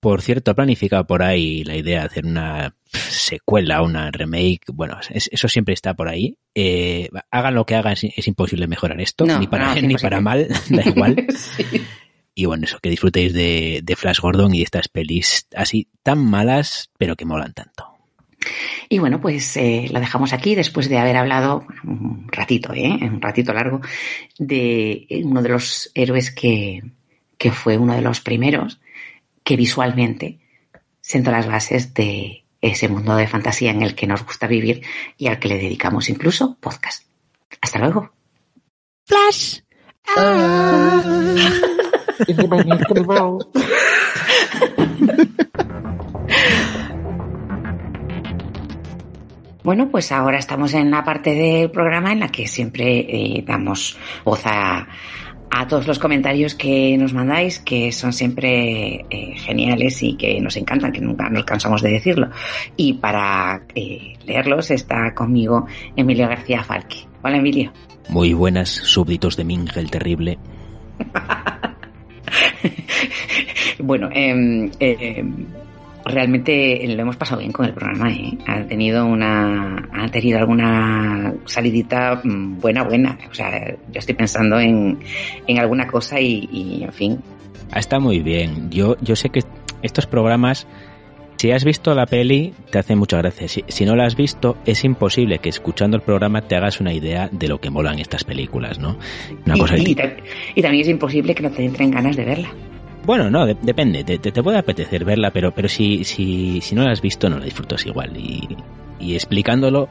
Por 0.00 0.22
cierto, 0.22 0.50
ha 0.50 0.54
planificado 0.54 1.06
por 1.06 1.22
ahí 1.22 1.62
la 1.62 1.76
idea 1.76 2.00
de 2.00 2.06
hacer 2.06 2.24
una 2.24 2.74
secuela, 2.86 3.82
una 3.82 4.10
remake. 4.10 4.62
Bueno, 4.72 4.98
eso 5.10 5.48
siempre 5.48 5.74
está 5.74 5.92
por 5.92 6.08
ahí. 6.08 6.38
Eh, 6.54 7.10
hagan 7.30 7.54
lo 7.54 7.66
que 7.66 7.74
hagan, 7.74 7.92
es, 7.92 8.26
imposible 8.26 8.66
mejorar 8.66 8.98
esto, 9.00 9.26
ni 9.26 9.46
para 9.46 9.74
bien 9.74 9.88
ni 9.88 9.96
para 9.96 10.20
mal, 10.20 10.48
da 10.70 10.82
igual. 10.82 11.26
Y 12.36 12.46
bueno, 12.46 12.64
eso, 12.64 12.80
que 12.80 12.90
disfrutéis 12.90 13.32
de, 13.32 13.78
de 13.84 13.94
Flash 13.94 14.18
Gordon 14.18 14.52
y 14.54 14.58
de 14.58 14.64
estas 14.64 14.88
pelis 14.88 15.46
así 15.54 15.86
tan 16.02 16.18
malas, 16.18 16.90
pero 16.98 17.14
que 17.14 17.24
molan 17.24 17.52
tanto. 17.52 17.93
Y 18.88 18.98
bueno, 18.98 19.20
pues 19.20 19.56
eh, 19.56 19.88
lo 19.90 20.00
dejamos 20.00 20.32
aquí 20.32 20.54
después 20.54 20.88
de 20.88 20.98
haber 20.98 21.16
hablado 21.16 21.66
un 21.84 22.28
ratito, 22.30 22.72
¿eh? 22.74 22.98
un 23.02 23.20
ratito 23.20 23.52
largo, 23.52 23.80
de 24.38 25.06
uno 25.24 25.42
de 25.42 25.48
los 25.48 25.90
héroes 25.94 26.30
que, 26.30 26.82
que 27.38 27.50
fue 27.50 27.78
uno 27.78 27.94
de 27.94 28.02
los 28.02 28.20
primeros 28.20 28.80
que 29.42 29.56
visualmente 29.56 30.38
sentó 31.00 31.30
las 31.30 31.46
bases 31.46 31.94
de 31.94 32.44
ese 32.60 32.88
mundo 32.88 33.14
de 33.16 33.26
fantasía 33.26 33.70
en 33.70 33.82
el 33.82 33.94
que 33.94 34.06
nos 34.06 34.24
gusta 34.24 34.46
vivir 34.46 34.82
y 35.18 35.26
al 35.26 35.38
que 35.38 35.48
le 35.48 35.58
dedicamos 35.58 36.08
incluso 36.08 36.56
podcast. 36.60 37.04
Hasta 37.60 37.78
luego. 37.78 38.10
Flash. 39.04 39.60
Ah. 40.16 41.02
Bueno, 49.64 49.88
pues 49.88 50.12
ahora 50.12 50.36
estamos 50.36 50.74
en 50.74 50.90
la 50.90 51.02
parte 51.02 51.34
del 51.34 51.70
programa 51.70 52.12
en 52.12 52.20
la 52.20 52.28
que 52.28 52.46
siempre 52.46 52.98
eh, 52.98 53.42
damos 53.46 53.96
voz 54.22 54.42
a, 54.44 54.86
todos 55.68 55.86
los 55.86 55.98
comentarios 55.98 56.54
que 56.54 56.98
nos 56.98 57.14
mandáis, 57.14 57.60
que 57.60 57.90
son 57.90 58.12
siempre 58.12 59.06
eh, 59.08 59.34
geniales 59.36 60.02
y 60.02 60.16
que 60.16 60.38
nos 60.40 60.56
encantan, 60.56 60.92
que 60.92 61.00
nunca 61.00 61.30
nos 61.30 61.44
cansamos 61.44 61.80
de 61.80 61.92
decirlo. 61.92 62.28
Y 62.76 62.94
para 62.94 63.62
eh, 63.74 64.18
leerlos 64.26 64.70
está 64.70 65.14
conmigo 65.14 65.66
Emilio 65.96 66.28
García 66.28 66.62
Falque. 66.62 67.06
Hola, 67.22 67.38
Emilio. 67.38 67.72
Muy 68.10 68.34
buenas, 68.34 68.68
súbditos 68.68 69.38
de 69.38 69.44
Ming 69.44 69.70
el 69.76 69.90
Terrible. 69.90 70.38
bueno, 73.78 74.10
eh, 74.12 75.24
realmente 76.04 76.86
lo 76.86 77.02
hemos 77.02 77.16
pasado 77.16 77.40
bien 77.40 77.52
con 77.52 77.66
el 77.66 77.72
programa, 77.72 78.10
¿eh? 78.10 78.36
Ha 78.46 78.62
tenido 78.64 79.06
una, 79.06 79.88
ha 79.92 80.08
tenido 80.08 80.38
alguna 80.38 81.34
salidita 81.46 82.20
mm, 82.22 82.60
buena, 82.60 82.84
buena. 82.84 83.18
O 83.30 83.34
sea, 83.34 83.66
yo 83.68 83.98
estoy 83.98 84.14
pensando 84.14 84.58
en, 84.58 84.98
en 85.46 85.58
alguna 85.58 85.86
cosa 85.86 86.20
y, 86.20 86.82
en 86.82 86.92
fin. 86.92 87.18
Está 87.74 87.98
muy 87.98 88.20
bien. 88.20 88.70
Yo, 88.70 88.96
yo 89.00 89.16
sé 89.16 89.30
que 89.30 89.40
estos 89.82 90.06
programas, 90.06 90.66
si 91.36 91.50
has 91.50 91.64
visto 91.64 91.94
la 91.94 92.06
peli, 92.06 92.52
te 92.70 92.78
hace 92.78 92.94
muchas 92.96 93.22
gracias. 93.22 93.62
Si, 93.66 93.84
no 93.84 93.96
la 93.96 94.04
has 94.04 94.16
visto, 94.16 94.58
es 94.66 94.84
imposible 94.84 95.38
que 95.38 95.48
escuchando 95.48 95.96
el 95.96 96.02
programa 96.02 96.42
te 96.42 96.56
hagas 96.56 96.80
una 96.80 96.92
idea 96.92 97.28
de 97.32 97.48
lo 97.48 97.60
que 97.60 97.70
molan 97.70 97.98
estas 97.98 98.24
películas, 98.24 98.78
¿no? 98.78 98.98
Una 99.46 99.56
y, 99.56 99.60
cosa 99.60 99.76
y, 99.78 99.96
y 100.54 100.62
también 100.62 100.82
es 100.82 100.88
imposible 100.88 101.34
que 101.34 101.42
no 101.42 101.50
te 101.50 101.64
entren 101.64 101.90
ganas 101.90 102.16
de 102.16 102.24
verla. 102.24 102.50
Bueno, 103.04 103.30
no, 103.30 103.46
depende. 103.46 104.04
Te, 104.04 104.18
te, 104.18 104.42
puede 104.42 104.58
apetecer 104.58 105.04
verla, 105.04 105.30
pero, 105.30 105.52
pero 105.52 105.68
si, 105.68 106.04
si, 106.04 106.60
si 106.60 106.74
no 106.74 106.84
la 106.84 106.92
has 106.92 107.00
visto, 107.00 107.28
no 107.28 107.38
la 107.38 107.44
disfrutas 107.44 107.84
igual. 107.86 108.16
Y, 108.16 108.56
y 108.98 109.14
explicándolo, 109.14 109.88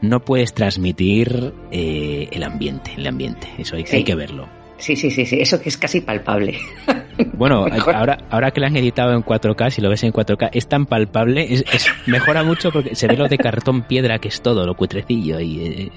no 0.00 0.20
puedes 0.20 0.52
transmitir 0.54 1.52
eh, 1.70 2.28
el 2.30 2.42
ambiente, 2.42 2.92
el 2.96 3.06
ambiente. 3.06 3.48
Eso 3.58 3.76
hay, 3.76 3.84
hay, 3.90 4.04
que 4.04 4.14
verlo. 4.14 4.48
Sí, 4.78 4.96
sí, 4.96 5.10
sí, 5.10 5.24
sí, 5.24 5.38
eso 5.40 5.60
que 5.60 5.68
es 5.68 5.76
casi 5.76 6.00
palpable. 6.00 6.58
Bueno, 7.34 7.66
ahora, 7.94 8.18
ahora 8.30 8.50
que 8.52 8.60
la 8.60 8.68
han 8.68 8.76
editado 8.76 9.12
en 9.12 9.22
4K, 9.22 9.70
si 9.70 9.82
lo 9.82 9.90
ves 9.90 10.02
en 10.02 10.12
4K, 10.12 10.48
es 10.54 10.66
tan 10.66 10.86
palpable, 10.86 11.46
es, 11.52 11.64
mejora 12.06 12.42
mucho 12.42 12.72
porque 12.72 12.94
se 12.94 13.06
ve 13.06 13.16
lo 13.16 13.28
de 13.28 13.36
cartón 13.36 13.82
piedra 13.82 14.18
que 14.18 14.28
es 14.28 14.40
todo, 14.40 14.64
lo 14.64 14.74
cutrecillo, 14.74 15.38
y 15.38 15.90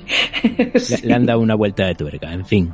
eh, 0.44 0.72
le, 1.04 1.14
han 1.14 1.26
dado 1.26 1.40
una 1.40 1.56
vuelta 1.56 1.86
de 1.86 1.96
tuerca, 1.96 2.34
en 2.34 2.46
fin. 2.46 2.74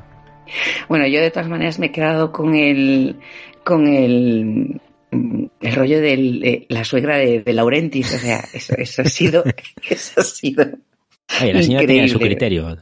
Bueno, 0.89 1.07
yo 1.07 1.21
de 1.21 1.29
todas 1.29 1.47
maneras 1.47 1.77
me 1.77 1.87
he 1.87 1.91
quedado 1.91 2.31
con 2.31 2.55
el, 2.55 3.19
con 3.63 3.87
el, 3.87 4.81
el 5.11 5.75
rollo 5.75 6.01
de 6.01 6.65
la 6.69 6.83
suegra 6.83 7.17
de, 7.17 7.53
Laurentis, 7.53 8.15
o 8.15 8.19
sea, 8.19 8.43
eso, 8.53 8.75
eso 8.77 9.01
ha 9.01 9.05
sido, 9.05 9.43
eso 9.89 10.21
ha 10.21 10.23
sido. 10.23 10.65
la 11.41 11.61
señora 11.61 11.85
tenía 11.85 12.07
su 12.07 12.19
criterio. 12.19 12.77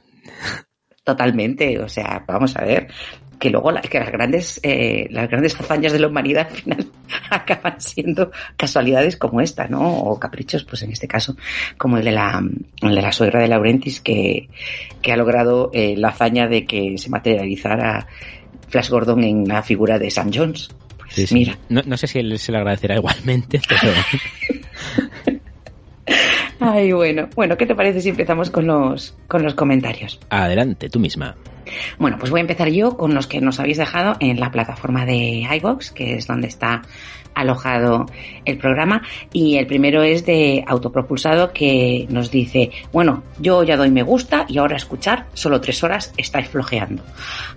Totalmente, 1.03 1.79
o 1.79 1.89
sea, 1.89 2.23
vamos 2.27 2.55
a 2.55 2.63
ver, 2.63 2.87
que 3.39 3.49
luego 3.49 3.73
que 3.89 3.99
las 3.99 4.11
grandes, 4.11 4.59
eh, 4.63 5.07
las 5.09 5.29
grandes 5.29 5.59
hazañas 5.59 5.93
de 5.93 5.99
la 5.99 6.07
humanidad 6.07 6.47
al 6.51 6.57
final 6.57 6.91
acaban 7.31 7.81
siendo 7.81 8.31
casualidades 8.57 9.17
como 9.17 9.41
esta, 9.41 9.67
¿no? 9.67 10.01
O 10.01 10.19
caprichos, 10.19 10.65
pues 10.65 10.83
en 10.83 10.91
este 10.91 11.07
caso, 11.07 11.35
como 11.77 11.97
el 11.97 12.03
de 12.03 12.11
la, 12.11 12.43
el 12.81 12.95
de 12.95 13.01
la 13.01 13.11
suegra 13.11 13.39
de 13.39 13.47
Laurentis, 13.47 14.01
que, 14.01 14.49
que 15.01 15.11
ha 15.13 15.17
logrado 15.17 15.71
eh, 15.73 15.95
la 15.97 16.09
hazaña 16.09 16.47
de 16.47 16.65
que 16.65 16.97
se 16.97 17.09
materializara 17.09 18.07
Flash 18.69 18.89
Gordon 18.89 19.23
en 19.23 19.47
la 19.47 19.63
figura 19.63 19.99
de 19.99 20.09
Sam 20.09 20.31
Jones. 20.33 20.69
Pues 21.15 21.31
mira. 21.31 21.57
No, 21.69 21.97
sé 21.97 22.07
si 22.07 22.19
él 22.19 22.37
se 22.37 22.51
lo 22.51 22.59
agradecerá 22.59 22.95
igualmente, 22.95 23.59
pero. 23.69 25.39
Ay, 26.59 26.91
bueno. 26.91 27.29
Bueno, 27.35 27.57
¿qué 27.57 27.65
te 27.65 27.75
parece 27.75 28.01
si 28.01 28.09
empezamos 28.09 28.49
con 28.49 28.67
los, 28.67 29.15
con 29.27 29.43
los 29.43 29.53
comentarios? 29.55 30.19
Adelante, 30.29 30.89
tú 30.89 30.99
misma. 30.99 31.35
Bueno, 31.97 32.17
pues 32.19 32.31
voy 32.31 32.39
a 32.39 32.41
empezar 32.41 32.69
yo 32.69 32.97
con 32.97 33.13
los 33.13 33.27
que 33.27 33.41
nos 33.41 33.59
habéis 33.59 33.77
dejado 33.77 34.17
en 34.19 34.39
la 34.39 34.51
plataforma 34.51 35.05
de 35.05 35.47
iVox, 35.57 35.91
que 35.91 36.15
es 36.15 36.27
donde 36.27 36.47
está 36.47 36.81
alojado 37.39 38.05
el 38.45 38.57
programa 38.57 39.01
y 39.31 39.57
el 39.57 39.67
primero 39.67 40.03
es 40.03 40.25
de 40.25 40.63
autopropulsado 40.67 41.51
que 41.53 42.05
nos 42.09 42.31
dice, 42.31 42.71
bueno, 42.91 43.23
yo 43.39 43.63
ya 43.63 43.77
doy 43.77 43.91
me 43.91 44.03
gusta 44.03 44.45
y 44.47 44.57
ahora 44.57 44.77
escuchar, 44.77 45.27
solo 45.33 45.61
tres 45.61 45.83
horas 45.83 46.13
estáis 46.17 46.47
flojeando. 46.47 47.03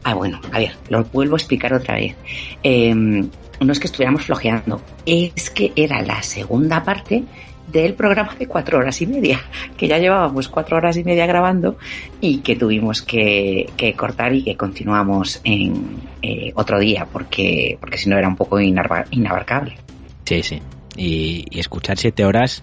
Ah, 0.04 0.14
bueno, 0.14 0.40
a 0.52 0.58
ver, 0.58 0.72
lo 0.88 1.04
vuelvo 1.04 1.36
a 1.36 1.38
explicar 1.38 1.72
otra 1.74 1.96
vez. 1.96 2.14
Em, 2.62 3.28
no 3.60 3.72
es 3.72 3.78
que 3.78 3.86
estuviéramos 3.86 4.24
flojeando, 4.24 4.80
es 5.06 5.50
que 5.50 5.72
era 5.76 6.02
la 6.02 6.22
segunda 6.22 6.82
parte 6.82 7.24
del 7.68 7.94
programa 7.94 8.34
de 8.38 8.46
cuatro 8.46 8.78
horas 8.78 9.00
y 9.02 9.06
media, 9.06 9.40
que 9.76 9.88
ya 9.88 9.98
llevábamos 9.98 10.48
cuatro 10.48 10.76
horas 10.76 10.96
y 10.96 11.04
media 11.04 11.26
grabando 11.26 11.78
y 12.20 12.38
que 12.38 12.56
tuvimos 12.56 13.02
que, 13.02 13.72
cortar 13.96 14.34
y 14.34 14.42
que 14.42 14.56
continuamos 14.56 15.40
en 15.44 16.00
eh, 16.20 16.52
otro 16.54 16.78
día 16.78 17.06
porque, 17.10 17.78
porque 17.80 17.98
si 17.98 18.08
no 18.08 18.18
era 18.18 18.28
un 18.28 18.36
poco 18.36 18.60
inabarcable. 18.60 19.76
Sí, 20.24 20.42
sí. 20.42 20.62
Y, 20.96 21.58
escuchar 21.58 21.98
siete 21.98 22.24
horas, 22.24 22.62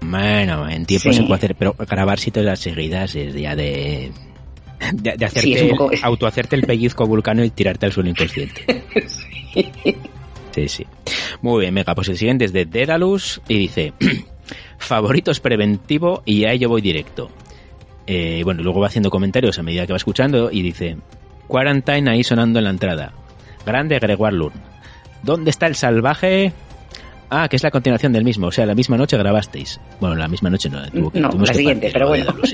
bueno, 0.00 0.68
en 0.68 0.86
tiempo 0.86 1.12
se 1.12 1.22
puede 1.22 1.34
hacer, 1.34 1.56
pero 1.56 1.74
grabar 1.74 2.18
siete 2.18 2.40
horas 2.40 2.60
seguidas 2.60 3.16
es 3.16 3.34
ya 3.34 3.56
de, 3.56 4.12
de, 4.92 5.24
hacerte, 5.24 5.72
autohacerte 6.02 6.56
el 6.56 6.62
pellizco 6.62 7.06
vulcano 7.06 7.42
y 7.44 7.50
tirarte 7.50 7.86
al 7.86 7.92
suelo 7.92 8.10
inconsciente. 8.10 8.84
sí. 10.52 10.68
sí, 10.68 10.86
Muy 11.42 11.62
bien, 11.62 11.74
Mega. 11.74 11.94
Pues 11.94 12.08
el 12.08 12.16
siguiente 12.16 12.44
es 12.44 12.52
de 12.52 12.64
Dedalus 12.64 13.40
y 13.48 13.58
dice: 13.58 13.92
favoritos 14.86 15.40
preventivo 15.40 16.22
y 16.24 16.44
a 16.44 16.52
ello 16.52 16.68
voy 16.68 16.82
directo. 16.82 17.30
Eh, 18.06 18.42
bueno, 18.44 18.62
luego 18.62 18.80
va 18.80 18.88
haciendo 18.88 19.10
comentarios 19.10 19.58
a 19.58 19.62
medida 19.62 19.86
que 19.86 19.92
va 19.92 19.96
escuchando 19.96 20.50
y 20.50 20.62
dice, 20.62 20.96
Quarantine 21.48 22.10
ahí 22.10 22.22
sonando 22.22 22.58
en 22.58 22.64
la 22.64 22.70
entrada. 22.70 23.12
Grande 23.64 23.98
Gregoire 23.98 24.36
Lurn. 24.36 24.60
¿Dónde 25.22 25.50
está 25.50 25.66
el 25.66 25.74
salvaje? 25.74 26.52
Ah, 27.30 27.48
que 27.48 27.56
es 27.56 27.62
la 27.62 27.70
continuación 27.70 28.12
del 28.12 28.24
mismo, 28.24 28.48
o 28.48 28.52
sea, 28.52 28.66
la 28.66 28.74
misma 28.74 28.96
noche 28.96 29.16
grabasteis. 29.16 29.80
Bueno, 30.00 30.14
la 30.14 30.28
misma 30.28 30.50
noche 30.50 30.68
no, 30.68 30.80
no 30.92 31.44
la 31.44 31.54
siguiente, 31.54 31.90
pero 31.92 32.08
bueno. 32.08 32.32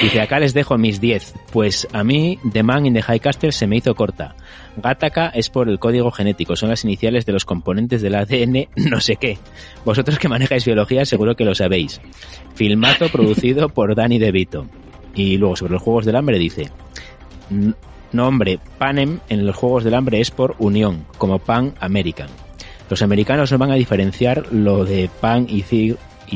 Dice, 0.00 0.20
acá 0.20 0.38
les 0.38 0.54
dejo 0.54 0.76
mis 0.76 1.00
10. 1.00 1.34
Pues 1.52 1.88
a 1.92 2.04
mí, 2.04 2.38
The 2.52 2.62
Man 2.62 2.86
in 2.86 2.94
the 2.94 3.02
High 3.02 3.20
Castle 3.20 3.52
se 3.52 3.66
me 3.66 3.76
hizo 3.76 3.94
corta. 3.94 4.34
Gattaca 4.76 5.28
es 5.28 5.50
por 5.50 5.68
el 5.68 5.78
código 5.78 6.10
genético, 6.10 6.56
son 6.56 6.70
las 6.70 6.84
iniciales 6.84 7.24
de 7.26 7.32
los 7.32 7.44
componentes 7.44 8.02
del 8.02 8.16
ADN 8.16 8.68
no 8.76 9.00
sé 9.00 9.16
qué. 9.16 9.38
Vosotros 9.84 10.18
que 10.18 10.28
manejáis 10.28 10.64
biología 10.64 11.04
seguro 11.04 11.36
que 11.36 11.44
lo 11.44 11.54
sabéis. 11.54 12.00
Filmato 12.54 13.08
producido 13.08 13.68
por 13.68 13.94
Danny 13.94 14.18
DeVito. 14.18 14.66
Y 15.14 15.38
luego 15.38 15.56
sobre 15.56 15.74
los 15.74 15.82
Juegos 15.82 16.04
del 16.04 16.16
Hambre 16.16 16.38
dice, 16.38 16.70
nombre 18.12 18.58
Panem 18.78 19.20
en 19.28 19.46
los 19.46 19.54
Juegos 19.54 19.84
del 19.84 19.94
Hambre 19.94 20.20
es 20.20 20.32
por 20.32 20.56
unión, 20.58 21.06
como 21.18 21.38
Pan 21.38 21.74
American. 21.78 22.28
Los 22.90 23.02
americanos 23.02 23.50
no 23.50 23.58
van 23.58 23.70
a 23.70 23.76
diferenciar 23.76 24.52
lo 24.52 24.84
de 24.84 25.08
pan 25.20 25.46
y, 25.48 25.64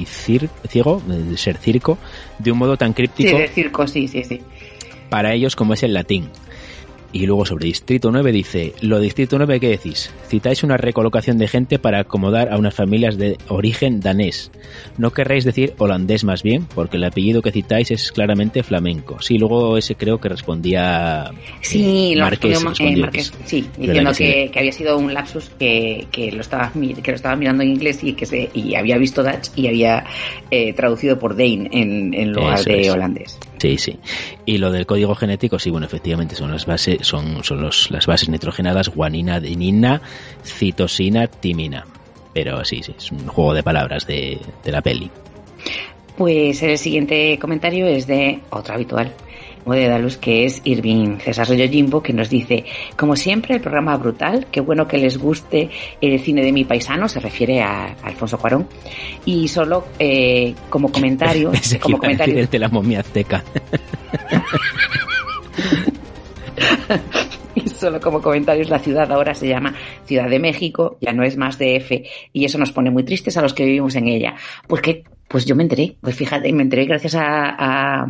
cir 0.05 0.49
y 0.65 0.69
ciego, 0.69 1.03
de 1.07 1.37
ser 1.37 1.57
circo, 1.57 1.99
de 2.39 2.53
un 2.53 2.59
modo 2.59 2.77
tan 2.77 2.93
críptico. 2.93 3.31
Sí, 3.31 3.37
de 3.37 3.49
circo, 3.49 3.87
sí, 3.87 4.09
sí, 4.09 4.25
sí. 4.25 4.41
Para 5.09 5.33
ellos 5.35 5.57
como 5.57 5.75
es 5.75 5.83
el 5.83 5.95
latín. 5.95 6.29
Y 7.11 7.27
luego 7.27 7.47
sobre 7.47 7.67
Distrito 7.67 8.11
9 8.11 8.33
dice, 8.33 8.75
lo 8.83 9.01
Distrito 9.01 9.39
9, 9.39 9.61
¿qué 9.61 9.69
decís? 9.69 10.13
Citáis 10.29 10.63
una 10.63 10.77
recolocación 10.77 11.39
de 11.39 11.49
gente 11.49 11.79
para 11.79 12.01
acomodar 12.01 12.53
a 12.53 12.59
unas 12.59 12.75
familias 12.75 13.17
de 13.17 13.39
origen 13.49 14.01
danés. 14.01 14.51
No 14.99 15.13
querréis 15.13 15.45
decir 15.45 15.73
holandés 15.79 16.25
más 16.25 16.43
bien, 16.43 16.67
porque 16.75 16.99
el 16.99 17.05
apellido 17.05 17.41
que 17.41 17.51
citáis 17.51 17.91
es 17.91 18.13
claramente 18.13 18.63
flamenco. 18.63 19.23
Sí, 19.23 19.39
luego 19.39 19.79
ese 19.79 19.95
creo 19.95 20.21
que 20.21 20.29
respondía 20.29 21.31
sí, 21.63 22.13
eh, 22.15 22.21
Marqués, 22.21 22.63
eh, 22.79 23.33
sí, 23.45 23.67
diciendo 23.79 24.13
que, 24.17 24.51
que, 24.53 24.59
había 24.59 24.73
sido 24.73 24.99
un 24.99 25.15
lapsus 25.15 25.49
que, 25.59 26.07
que, 26.13 26.31
lo 26.31 26.43
estaba, 26.43 26.71
que 26.73 27.11
lo 27.11 27.17
estaba 27.17 27.37
mirando 27.37 27.63
en 27.63 27.71
inglés 27.71 28.05
y 28.05 28.13
que 28.13 28.27
se, 28.27 28.51
y 28.53 28.75
había 28.75 28.99
visto 28.99 29.23
Dutch 29.23 29.49
y 29.57 29.67
había 29.67 30.05
eh, 30.51 30.75
traducido 30.75 31.19
por 31.19 31.37
Dane 31.37 31.71
en, 31.73 32.13
en 32.13 32.33
lugar 32.33 32.63
de 32.65 32.91
holandés. 32.91 33.39
Sí, 33.59 33.77
sí. 33.77 33.99
Y 34.47 34.59
lo 34.59 34.71
del 34.71 34.87
código 34.87 35.15
genético, 35.15 35.59
sí, 35.59 35.71
bueno, 35.71 35.87
efectivamente 35.87 36.35
son 36.35 36.51
las 36.51 36.65
bases, 36.67 36.99
son, 37.07 37.43
son 37.43 37.61
los, 37.61 37.91
las 37.91 38.07
bases 38.07 38.29
nitrogenadas 38.29 38.89
guanina, 38.89 39.37
adenina, 39.37 40.01
citosina, 40.45 41.27
timina. 41.27 41.85
Pero 42.33 42.65
sí, 42.65 42.83
sí, 42.83 42.95
es 42.97 43.11
un 43.11 43.27
juego 43.27 43.55
de 43.55 43.63
palabras 43.63 44.07
de, 44.07 44.39
de 44.65 44.73
la 44.73 44.81
peli. 44.81 45.11
Pues 46.17 46.63
el 46.63 46.79
siguiente 46.79 47.39
comentario 47.39 47.87
es 47.87 48.07
de 48.07 48.41
otro 48.51 48.75
habitual, 48.75 49.13
de 49.67 49.89
Dalus, 49.89 50.17
que 50.17 50.45
es 50.45 50.61
Irving 50.65 51.19
César 51.19 51.47
Jimbo, 51.47 52.03
que 52.03 52.13
nos 52.13 52.31
dice, 52.31 52.65
como 52.97 53.17
siempre, 53.17 53.55
el 53.55 53.61
programa 53.61 53.97
brutal, 53.97 54.47
qué 54.51 54.61
bueno 54.61 54.89
que 54.89 54.99
les 54.99 55.19
guste 55.19 55.71
el 56.01 56.19
cine 56.21 56.43
de 56.43 56.53
mi 56.53 56.65
paisano, 56.65 57.09
se 57.09 57.21
refiere 57.21 57.63
a, 57.63 57.97
Alfonso 58.03 58.39
Cuarón, 58.39 58.69
y 59.25 59.49
solo 59.49 59.87
eh, 59.99 60.55
como 60.71 60.91
comentario... 60.91 61.53
como 61.81 61.99
comentario 61.99 62.47
de 62.47 62.59
la 62.59 62.69
momia 62.69 63.01
azteca. 63.01 63.45
y 67.55 67.69
solo 67.69 68.01
como 68.01 68.21
comentarios, 68.21 68.71
la 68.71 68.79
ciudad 68.79 69.11
ahora 69.13 69.35
se 69.35 69.49
llama 69.49 69.75
Ciudad 70.05 70.29
de 70.29 70.39
México, 70.39 70.99
ya 71.01 71.13
no 71.13 71.25
es 71.25 71.37
más 71.37 71.59
DF, 71.59 71.93
y 72.33 72.45
eso 72.45 72.59
nos 72.59 72.73
pone 72.73 72.91
muy 72.91 73.05
tristes 73.05 73.37
a 73.37 73.43
los 73.43 73.55
que 73.55 73.65
vivimos 73.65 73.95
en 73.97 74.09
ella. 74.09 74.35
Pues 74.67 74.83
que 74.83 75.05
pues 75.29 75.45
yo 75.45 75.55
me 75.55 75.63
enteré, 75.63 75.97
pues 76.01 76.17
fíjate, 76.17 76.51
me 76.53 76.63
enteré 76.63 76.87
gracias 76.87 77.15
a, 77.15 77.51
a, 77.51 78.07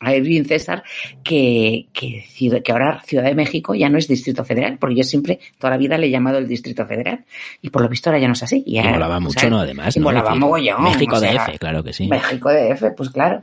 a 0.00 0.14
Edwin 0.14 0.46
César 0.46 0.82
que, 1.22 1.86
que, 1.92 2.24
que, 2.62 2.72
ahora 2.72 3.02
Ciudad 3.04 3.24
de 3.24 3.34
México 3.34 3.74
ya 3.74 3.90
no 3.90 3.98
es 3.98 4.08
Distrito 4.08 4.42
Federal, 4.42 4.78
porque 4.78 4.96
yo 4.96 5.04
siempre, 5.04 5.38
toda 5.58 5.72
la 5.72 5.76
vida 5.76 5.98
le 5.98 6.06
he 6.06 6.10
llamado 6.10 6.38
el 6.38 6.48
Distrito 6.48 6.86
Federal, 6.86 7.24
y 7.60 7.68
por 7.68 7.82
lo 7.82 7.88
visto 7.90 8.08
ahora 8.08 8.20
ya 8.20 8.26
no 8.26 8.32
es 8.32 8.42
así. 8.42 8.64
Y, 8.66 8.80
molaba 8.80 9.20
mucho, 9.20 9.50
¿no? 9.50 9.60
Además, 9.60 9.94
y 9.94 10.00
molaba 10.00 10.34
mogollón. 10.34 10.82
México 10.82 11.20
DF, 11.20 11.58
claro 11.58 11.84
que 11.84 11.92
sí. 11.92 12.08
México 12.08 12.50
DF, 12.50 12.94
pues 12.96 13.10
claro. 13.10 13.42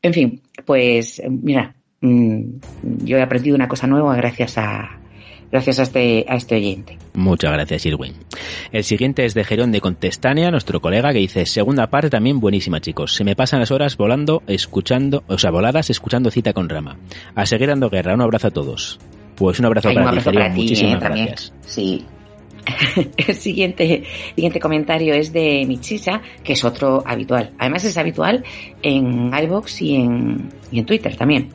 En 0.00 0.14
fin, 0.14 0.40
pues 0.64 1.20
mira, 1.28 1.74
mm, 2.00 2.42
yo 3.04 3.18
he 3.18 3.22
aprendido 3.22 3.56
una 3.56 3.66
cosa 3.66 3.88
nueva 3.88 4.14
gracias 4.14 4.58
a, 4.58 4.99
gracias 5.50 5.78
a 5.78 5.82
este, 5.82 6.24
a 6.28 6.36
este 6.36 6.56
oyente. 6.56 6.98
Muchas 7.14 7.52
gracias, 7.52 7.86
Irwin. 7.86 8.14
El 8.72 8.84
siguiente 8.84 9.24
es 9.24 9.34
de 9.34 9.44
Gerón 9.44 9.72
de 9.72 9.80
Contestania, 9.80 10.50
nuestro 10.50 10.80
colega, 10.80 11.12
que 11.12 11.18
dice, 11.18 11.46
segunda 11.46 11.88
parte 11.88 12.10
también 12.10 12.40
buenísima, 12.40 12.80
chicos. 12.80 13.14
Se 13.14 13.24
me 13.24 13.36
pasan 13.36 13.60
las 13.60 13.70
horas 13.70 13.96
volando, 13.96 14.42
escuchando, 14.46 15.24
o 15.26 15.38
sea, 15.38 15.50
voladas, 15.50 15.90
escuchando 15.90 16.30
cita 16.30 16.52
con 16.52 16.68
rama. 16.68 16.96
A 17.34 17.46
seguir 17.46 17.68
dando 17.68 17.90
guerra. 17.90 18.14
Un 18.14 18.22
abrazo 18.22 18.48
a 18.48 18.50
todos. 18.50 18.98
Pues 19.36 19.58
un 19.58 19.66
abrazo 19.66 19.92
para 19.94 20.52
ti, 20.52 20.62
Muchísimas 20.62 20.96
¿eh? 20.96 20.98
gracias. 21.00 21.52
Sí, 21.62 22.04
El 23.16 23.34
siguiente, 23.34 24.04
siguiente 24.34 24.60
comentario 24.60 25.14
es 25.14 25.32
de 25.32 25.64
Michisa, 25.66 26.20
que 26.42 26.54
es 26.54 26.64
otro 26.64 27.02
habitual. 27.06 27.52
Además 27.58 27.84
es 27.84 27.96
habitual 27.96 28.44
en 28.82 29.32
iVoox 29.34 29.82
y 29.82 29.96
en, 29.96 30.48
y 30.70 30.82
Twitter 30.82 31.16
también. 31.16 31.48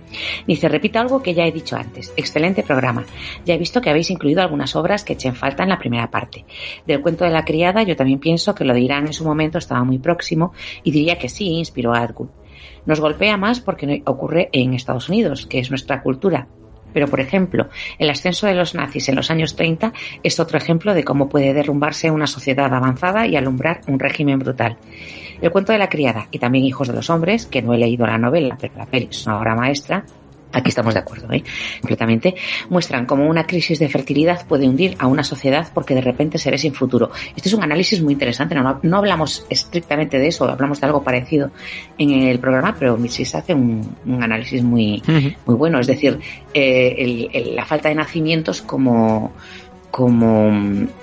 Dice, 0.48 0.69
repito 0.69 1.00
algo 1.00 1.22
que 1.22 1.34
ya 1.34 1.45
he 1.45 1.51
dicho 1.51 1.75
antes. 1.75 2.14
Excelente 2.16 2.64
programa. 2.64 3.06
Ya 3.45 3.53
he 3.53 3.58
visto 3.58 3.82
que 3.82 3.90
habéis 3.90 4.09
incluido 4.09 4.42
algunas 4.42 4.75
obras 4.75 5.03
que 5.03 5.14
echen 5.14 5.35
falta 5.35 5.64
en 5.64 5.69
la 5.69 5.80
primera 5.80 6.09
parte. 6.09 6.45
Del 6.85 7.01
cuento 7.01 7.25
de 7.25 7.32
la 7.32 7.45
criada 7.45 7.84
yo 7.84 7.95
también 7.95 8.19
pienso 8.19 8.56
que 8.56 8.66
lo 8.66 8.74
de 8.74 8.82
Irán 8.82 9.08
en 9.08 9.14
su 9.14 9.24
momento 9.24 9.58
estaba 9.58 9.84
muy 9.84 10.00
próximo 10.00 10.53
y 10.84 10.92
diría 10.92 11.17
que 11.17 11.30
sí, 11.30 11.48
inspiró 11.48 11.93
a 11.93 12.01
Atwood. 12.01 12.30
Nos 12.85 13.00
golpea 13.00 13.38
más 13.38 13.59
porque 13.59 14.03
ocurre 14.06 14.50
en 14.51 14.74
Estados 14.74 15.09
Unidos, 15.09 15.48
que 15.48 15.59
es 15.59 15.69
nuestra 15.69 16.03
cultura, 16.03 16.48
pero, 16.96 17.10
por 17.10 17.20
ejemplo, 17.20 17.68
el 18.00 18.10
ascenso 18.10 18.48
de 18.48 18.56
los 18.56 18.74
nazis 18.74 19.10
en 19.10 19.18
los 19.18 19.30
años 19.30 19.58
30 19.58 19.92
es 20.24 20.40
otro 20.40 20.58
ejemplo 20.58 20.94
de 20.94 21.04
cómo 21.04 21.28
puede 21.28 21.54
derrumbarse 21.54 22.10
una 22.10 22.26
sociedad 22.26 22.74
avanzada 22.74 23.28
y 23.28 23.36
alumbrar 23.36 23.82
un 23.88 24.00
régimen 24.00 24.40
brutal. 24.40 24.78
El 25.42 25.52
cuento 25.52 25.74
de 25.74 25.78
la 25.78 25.90
criada 25.90 26.30
y 26.32 26.40
también 26.40 26.64
Hijos 26.64 26.88
de 26.88 26.94
los 26.94 27.10
Hombres, 27.10 27.48
que 27.48 27.62
no 27.62 27.74
he 27.74 27.78
leído 27.78 28.08
la 28.08 28.18
novela, 28.18 28.58
pero 28.58 28.76
la 28.78 28.86
peli 28.86 29.10
es 29.12 29.28
una 29.28 29.40
obra 29.40 29.56
maestra, 29.56 30.06
aquí 30.56 30.69
estamos 30.69 30.93
de 30.93 31.01
acuerdo, 31.01 31.32
¿eh? 31.32 31.43
completamente, 31.82 32.35
muestran 32.69 33.06
cómo 33.06 33.27
una 33.27 33.45
crisis 33.45 33.77
de 33.77 33.90
fertilidad 33.90 34.48
puede 34.48 34.67
hundir 34.67 34.95
a 35.00 35.08
una 35.08 35.24
sociedad 35.24 35.67
porque 35.74 35.93
de 35.93 36.01
repente 36.01 36.38
se 36.38 36.50
ve 36.50 36.58
sin 36.58 36.74
futuro. 36.74 37.11
Este 37.35 37.50
es 37.50 37.53
un 37.53 37.64
análisis 37.64 38.01
muy 38.01 38.14
interesante, 38.14 38.56
no, 38.56 38.80
no 38.82 38.98
hablamos 38.98 39.45
estrictamente 39.50 40.17
de 40.17 40.27
eso, 40.27 40.50
hablamos 40.50 40.80
de 40.80 40.88
algo 40.88 41.03
parecido 41.03 41.51
en 41.98 42.11
el 42.11 42.40
programa, 42.40 42.75
pero 42.80 42.98
Mrs. 42.98 43.35
hace 43.35 43.53
un, 43.53 43.95
un 44.06 44.24
análisis 44.24 44.64
muy, 44.64 45.03
muy 45.45 45.56
bueno, 45.56 45.80
es 45.80 45.88
decir, 45.88 46.19
eh, 46.53 47.30
el, 47.34 47.56
la 47.56 47.66
falta 47.66 47.90
de 47.90 47.95
nacimientos 47.95 48.61
como 48.61 49.34
como 49.96 50.52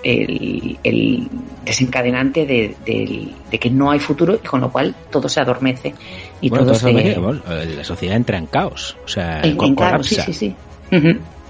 el, 0.02 0.76
el 0.84 1.28
desencadenante 1.64 2.44
de, 2.44 2.76
de, 2.84 3.58
que 3.58 3.70
no 3.70 3.90
hay 3.90 3.98
futuro 3.98 4.34
y 4.34 4.46
con 4.46 4.60
lo 4.60 4.70
cual 4.70 4.94
todo 5.10 5.30
se 5.30 5.40
adormece 5.40 5.94
y 6.42 6.50
todo, 6.50 6.74
se... 6.74 6.92
La 6.92 7.84
sociedad 7.84 8.16
entra 8.16 8.36
en 8.36 8.44
caos, 8.44 8.98
o 9.02 9.08
sea, 9.08 9.40
en, 9.40 9.56
caos, 9.74 10.06
sí, 10.06 10.16
sí, 10.16 10.34
sí. 10.34 10.54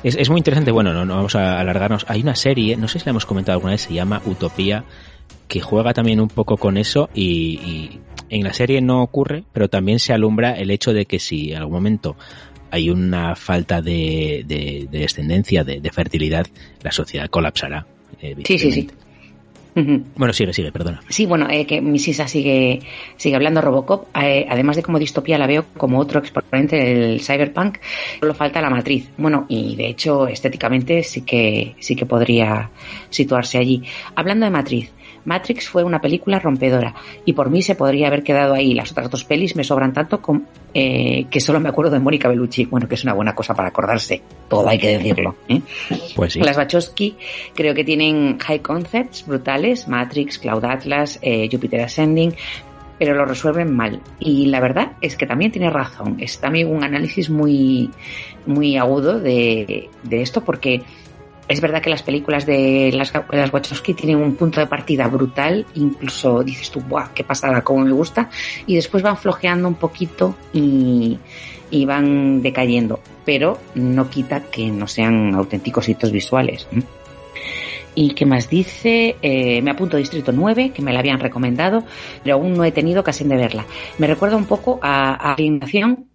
es, 0.04 0.14
es, 0.14 0.30
muy 0.30 0.38
interesante, 0.38 0.70
bueno, 0.70 0.92
no, 0.92 1.04
no 1.04 1.16
vamos 1.16 1.34
a 1.34 1.58
alargarnos. 1.58 2.06
Hay 2.08 2.22
una 2.22 2.36
serie, 2.36 2.76
no 2.76 2.86
sé 2.86 3.00
si 3.00 3.06
la 3.06 3.10
hemos 3.10 3.26
comentado 3.26 3.56
alguna 3.56 3.72
vez, 3.72 3.80
se 3.80 3.92
llama 3.92 4.22
Utopía, 4.24 4.84
que 5.48 5.60
juega 5.60 5.92
también 5.94 6.20
un 6.20 6.28
poco 6.28 6.56
con 6.56 6.76
eso 6.76 7.10
y, 7.12 7.58
y 7.64 8.00
en 8.30 8.44
la 8.44 8.52
serie 8.52 8.80
no 8.80 9.02
ocurre, 9.02 9.42
pero 9.52 9.68
también 9.68 9.98
se 9.98 10.12
alumbra 10.12 10.52
el 10.52 10.70
hecho 10.70 10.92
de 10.92 11.06
que 11.06 11.18
si 11.18 11.50
en 11.50 11.58
algún 11.58 11.74
momento 11.74 12.14
hay 12.72 12.88
una 12.88 13.36
falta 13.36 13.82
de, 13.82 14.44
de, 14.46 14.88
de 14.90 14.98
descendencia, 14.98 15.62
de, 15.62 15.78
de, 15.80 15.90
fertilidad, 15.90 16.46
la 16.82 16.90
sociedad 16.90 17.28
colapsará. 17.28 17.86
Eh, 18.20 18.34
sí, 18.44 18.58
sí, 18.58 18.72
sí. 18.72 18.88
Bueno, 19.74 20.32
sigue, 20.32 20.54
sigue, 20.54 20.72
perdona. 20.72 21.02
Sí, 21.08 21.26
bueno, 21.26 21.48
eh, 21.50 21.66
que 21.66 21.80
mi 21.82 21.98
Sisa 21.98 22.26
sigue, 22.28 22.80
sigue 23.16 23.36
hablando 23.36 23.60
Robocop, 23.60 24.06
eh, 24.16 24.46
además 24.48 24.76
de 24.76 24.82
como 24.82 24.98
distopía 24.98 25.38
la 25.38 25.46
veo 25.46 25.66
como 25.76 25.98
otro 25.98 26.20
exponente 26.20 26.76
del 26.76 27.20
cyberpunk, 27.20 27.78
solo 28.20 28.34
falta 28.34 28.62
la 28.62 28.70
matriz. 28.70 29.10
Bueno, 29.18 29.44
y 29.48 29.76
de 29.76 29.88
hecho 29.88 30.26
estéticamente 30.26 31.02
sí 31.02 31.22
que, 31.22 31.74
sí 31.78 31.94
que 31.94 32.06
podría 32.06 32.70
situarse 33.10 33.58
allí. 33.58 33.82
Hablando 34.14 34.44
de 34.44 34.50
matriz, 34.50 34.90
Matrix 35.24 35.68
fue 35.68 35.84
una 35.84 36.00
película 36.00 36.38
rompedora 36.38 36.94
y 37.24 37.32
por 37.32 37.50
mí 37.50 37.62
se 37.62 37.74
podría 37.74 38.08
haber 38.08 38.22
quedado 38.22 38.54
ahí. 38.54 38.74
Las 38.74 38.90
otras 38.92 39.10
dos 39.10 39.24
pelis 39.24 39.56
me 39.56 39.64
sobran 39.64 39.92
tanto 39.92 40.20
eh, 40.74 41.26
que 41.30 41.40
solo 41.40 41.60
me 41.60 41.68
acuerdo 41.68 41.92
de 41.92 42.00
Mónica 42.00 42.28
Bellucci. 42.28 42.66
Bueno, 42.66 42.88
que 42.88 42.94
es 42.94 43.04
una 43.04 43.14
buena 43.14 43.34
cosa 43.34 43.54
para 43.54 43.68
acordarse. 43.68 44.22
Todo 44.48 44.68
hay 44.68 44.78
que 44.78 44.98
decirlo. 44.98 45.36
¿eh? 45.48 45.60
Pues 46.16 46.34
sí. 46.34 46.40
Las 46.40 46.56
Wachowski 46.56 47.16
creo 47.54 47.74
que 47.74 47.84
tienen 47.84 48.38
high 48.38 48.60
concepts 48.60 49.26
brutales. 49.26 49.88
Matrix, 49.88 50.38
Cloud 50.38 50.64
Atlas, 50.64 51.18
eh, 51.22 51.48
Jupiter 51.50 51.82
Ascending 51.82 52.34
pero 52.98 53.16
lo 53.16 53.24
resuelven 53.24 53.74
mal. 53.74 54.00
Y 54.20 54.46
la 54.46 54.60
verdad 54.60 54.92
es 55.00 55.16
que 55.16 55.26
también 55.26 55.50
tiene 55.50 55.70
razón. 55.70 56.18
Es 56.20 56.38
también 56.38 56.68
un 56.68 56.84
análisis 56.84 57.30
muy, 57.30 57.90
muy 58.46 58.76
agudo 58.76 59.18
de, 59.18 59.90
de 60.04 60.22
esto 60.22 60.44
porque 60.44 60.82
es 61.52 61.60
verdad 61.60 61.82
que 61.82 61.90
las 61.90 62.02
películas 62.02 62.46
de 62.46 62.90
las, 62.94 63.12
las 63.30 63.52
Wachowski 63.52 63.92
tienen 63.92 64.16
un 64.16 64.36
punto 64.36 64.58
de 64.58 64.66
partida 64.66 65.06
brutal, 65.06 65.66
incluso 65.74 66.42
dices 66.42 66.70
tú, 66.70 66.80
¡buah, 66.80 67.08
qué 67.14 67.24
pasada, 67.24 67.62
cómo 67.62 67.84
me 67.84 67.92
gusta! 67.92 68.30
Y 68.66 68.74
después 68.74 69.02
van 69.02 69.18
flojeando 69.18 69.68
un 69.68 69.74
poquito 69.74 70.34
y, 70.52 71.18
van 71.86 72.42
decayendo, 72.42 73.00
pero 73.24 73.58
no 73.74 74.08
quita 74.08 74.44
que 74.44 74.70
no 74.70 74.88
sean 74.88 75.34
auténticos 75.34 75.88
hitos 75.88 76.10
visuales. 76.10 76.66
¿Y 77.94 78.14
qué 78.14 78.24
más 78.24 78.48
dice? 78.48 79.16
Eh, 79.20 79.60
me 79.60 79.72
apunto 79.72 79.98
Distrito 79.98 80.32
9, 80.32 80.72
que 80.74 80.80
me 80.80 80.94
la 80.94 81.00
habían 81.00 81.20
recomendado, 81.20 81.84
pero 82.22 82.36
aún 82.36 82.54
no 82.54 82.64
he 82.64 82.72
tenido 82.72 83.02
ocasión 83.02 83.28
de 83.28 83.36
verla. 83.36 83.66
Me 83.98 84.06
recuerda 84.06 84.36
un 84.36 84.46
poco 84.46 84.78
a, 84.80 85.32
a 85.32 85.34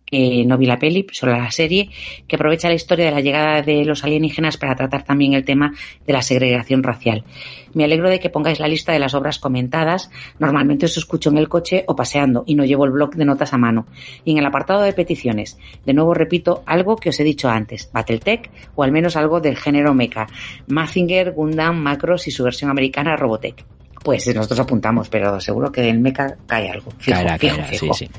que 0.09 0.45
no 0.45 0.57
vi 0.57 0.65
la 0.65 0.79
peli, 0.79 1.05
solo 1.11 1.33
la 1.33 1.51
serie, 1.51 1.89
que 2.27 2.37
aprovecha 2.37 2.69
la 2.69 2.75
historia 2.75 3.05
de 3.05 3.11
la 3.11 3.19
llegada 3.19 3.61
de 3.61 3.83
los 3.83 4.05
alienígenas 4.05 4.55
para 4.55 4.73
tratar 4.73 5.03
también 5.03 5.33
el 5.33 5.43
tema 5.43 5.73
de 6.05 6.13
la 6.13 6.21
segregación 6.21 6.81
racial. 6.81 7.25
Me 7.73 7.83
alegro 7.83 8.09
de 8.09 8.19
que 8.19 8.29
pongáis 8.29 8.61
la 8.61 8.69
lista 8.69 8.93
de 8.93 8.99
las 8.99 9.13
obras 9.13 9.37
comentadas. 9.37 10.09
Normalmente 10.39 10.85
os 10.85 10.97
escucho 10.97 11.29
en 11.29 11.37
el 11.37 11.49
coche 11.49 11.83
o 11.87 11.95
paseando 11.95 12.43
y 12.47 12.55
no 12.55 12.63
llevo 12.63 12.85
el 12.85 12.91
blog 12.91 13.15
de 13.15 13.25
notas 13.25 13.53
a 13.53 13.57
mano. 13.57 13.85
Y 14.23 14.31
en 14.31 14.37
el 14.37 14.45
apartado 14.45 14.81
de 14.81 14.93
peticiones, 14.93 15.59
de 15.85 15.93
nuevo 15.93 16.13
repito 16.13 16.63
algo 16.65 16.95
que 16.95 17.09
os 17.09 17.19
he 17.19 17.25
dicho 17.25 17.49
antes, 17.49 17.91
Battletech 17.91 18.49
o 18.75 18.83
al 18.83 18.93
menos 18.93 19.17
algo 19.17 19.41
del 19.41 19.57
género 19.57 19.93
mecha, 19.93 20.27
Mazinger, 20.67 21.33
Gundam, 21.33 21.77
Macros 21.77 22.27
y 22.27 22.31
su 22.31 22.45
versión 22.45 22.71
americana 22.71 23.17
Robotech. 23.17 23.65
Pues 24.03 24.33
nosotros 24.33 24.61
apuntamos, 24.61 25.09
pero 25.09 25.41
seguro 25.41 25.69
que 25.69 25.89
en 25.89 26.01
mecha 26.01 26.37
cae 26.45 26.69
algo. 26.69 26.91
Fijo, 26.97 27.17
Caerá, 27.17 27.37
fijo, 27.37 27.57
caerá, 27.57 27.67
fijo. 27.67 27.93
sí, 27.93 28.05
sí. 28.05 28.11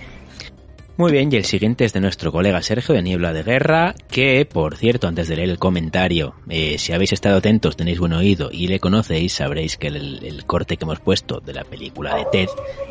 Muy 0.99 1.13
bien, 1.13 1.33
y 1.33 1.37
el 1.37 1.45
siguiente 1.45 1.85
es 1.85 1.93
de 1.93 2.01
nuestro 2.01 2.33
colega 2.33 2.61
Sergio 2.61 2.93
de 2.93 3.03
Niebla 3.03 3.33
de 3.33 3.45
Guerra, 3.45 3.95
que, 4.11 4.45
por 4.45 4.77
cierto, 4.77 5.07
antes 5.07 5.29
de 5.29 5.37
leer 5.37 5.49
el 5.51 5.59
comentario, 5.59 6.35
eh, 6.49 6.77
si 6.77 6.93
habéis 6.93 7.13
estado 7.13 7.37
atentos, 7.37 7.77
tenéis 7.77 8.01
buen 8.01 8.13
oído 8.15 8.51
y 8.53 8.67
le 8.67 8.81
conocéis, 8.81 9.35
sabréis 9.35 9.77
que 9.77 9.87
el, 9.87 10.25
el 10.25 10.45
corte 10.45 10.77
que 10.77 10.85
hemos 10.85 10.99
puesto 10.99 11.39
de 11.39 11.55
la 11.55 11.63
película 11.63 12.17
de 12.17 12.25
Ted 12.33 12.49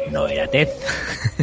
no 0.10 0.26
era 0.26 0.48
Ted. 0.48 0.70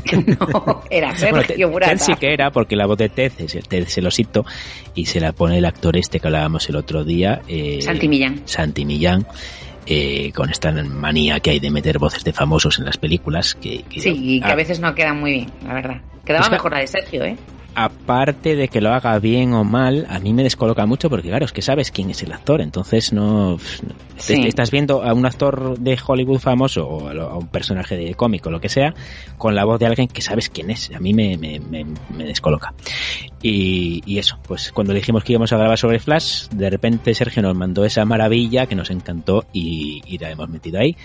Era 0.90 1.14
Sergio 1.18 1.68
Bueno. 1.68 1.86
Ted 1.86 1.98
sí 1.98 2.14
que 2.14 2.32
era, 2.32 2.50
porque 2.50 2.76
la 2.76 2.86
voz 2.86 2.96
de 2.96 3.10
Ted 3.10 3.32
es 3.38 3.54
el 3.54 3.68
Ted 3.68 3.84
celosito 3.86 4.46
y 4.94 5.04
se 5.04 5.20
la 5.20 5.32
pone 5.32 5.58
el 5.58 5.66
actor 5.66 5.98
este 5.98 6.18
que 6.18 6.28
hablábamos 6.28 6.66
el 6.70 6.76
otro 6.76 7.04
día. 7.04 7.42
eh, 7.46 7.80
Santi 7.82 8.08
Millán. 8.08 8.40
Santi 8.46 8.86
Millán. 8.86 9.26
Eh, 9.86 10.32
con 10.32 10.50
esta 10.50 10.70
manía 10.72 11.40
que 11.40 11.50
hay 11.50 11.60
de 11.60 11.70
meter 11.70 11.98
voces 11.98 12.24
de 12.24 12.32
famosos 12.32 12.78
en 12.78 12.84
las 12.86 12.96
películas 12.96 13.54
que, 13.54 13.82
que- 13.82 14.00
Sí, 14.00 14.10
y 14.36 14.40
que 14.40 14.46
Ah, 14.48 14.52
a 14.52 14.56
veces 14.56 14.80
no 14.80 14.94
quedan 14.94 15.20
muy 15.20 15.32
bien, 15.32 15.46
la 15.66 15.74
verdad. 15.74 16.00
Quedaba 16.24 16.42
Es 16.44 16.48
que- 16.48 16.54
mejor 16.54 16.72
la 16.72 16.78
de 16.80 16.86
Sergio, 16.86 17.24
¿eh? 17.24 17.36
Aparte 17.74 18.56
de 18.56 18.68
que 18.68 18.80
lo 18.80 18.92
haga 18.92 19.18
bien 19.18 19.52
o 19.52 19.64
mal, 19.64 20.06
a 20.08 20.18
mí 20.18 20.32
me 20.32 20.42
descoloca 20.42 20.86
mucho 20.86 21.10
porque 21.10 21.28
claro, 21.28 21.44
es 21.44 21.52
que 21.52 21.62
sabes 21.62 21.90
quién 21.90 22.10
es 22.10 22.22
el 22.22 22.32
actor, 22.32 22.60
entonces 22.60 23.12
no... 23.12 23.58
Sí. 24.16 24.44
Estás 24.46 24.70
viendo 24.70 25.02
a 25.02 25.12
un 25.12 25.26
actor 25.26 25.76
de 25.78 25.98
Hollywood 26.06 26.38
famoso 26.38 26.86
o 26.86 27.08
a 27.08 27.36
un 27.36 27.48
personaje 27.48 27.96
de 27.96 28.14
cómic 28.14 28.46
o 28.46 28.50
lo 28.50 28.60
que 28.60 28.68
sea, 28.68 28.94
con 29.38 29.54
la 29.56 29.64
voz 29.64 29.80
de 29.80 29.86
alguien 29.86 30.06
que 30.06 30.22
sabes 30.22 30.48
quién 30.48 30.70
es. 30.70 30.90
A 30.94 31.00
mí 31.00 31.12
me, 31.12 31.36
me, 31.36 31.58
me- 31.58 31.84
me 32.16 32.24
descoloca. 32.24 32.74
Y, 33.42 34.02
y 34.06 34.18
eso, 34.18 34.38
pues 34.46 34.70
cuando 34.72 34.94
dijimos 34.94 35.24
que 35.24 35.32
íbamos 35.32 35.52
a 35.52 35.56
grabar 35.56 35.76
sobre 35.78 35.98
Flash, 35.98 36.46
de 36.50 36.70
repente 36.70 37.12
Sergio 37.12 37.42
nos 37.42 37.56
mandó 37.56 37.84
esa 37.84 38.04
maravilla 38.04 38.66
que 38.66 38.76
nos 38.76 38.90
encantó 38.90 39.44
y, 39.52 40.00
y 40.06 40.16
la 40.18 40.30
hemos 40.30 40.48
metido 40.48 40.78
ahí. 40.78 40.96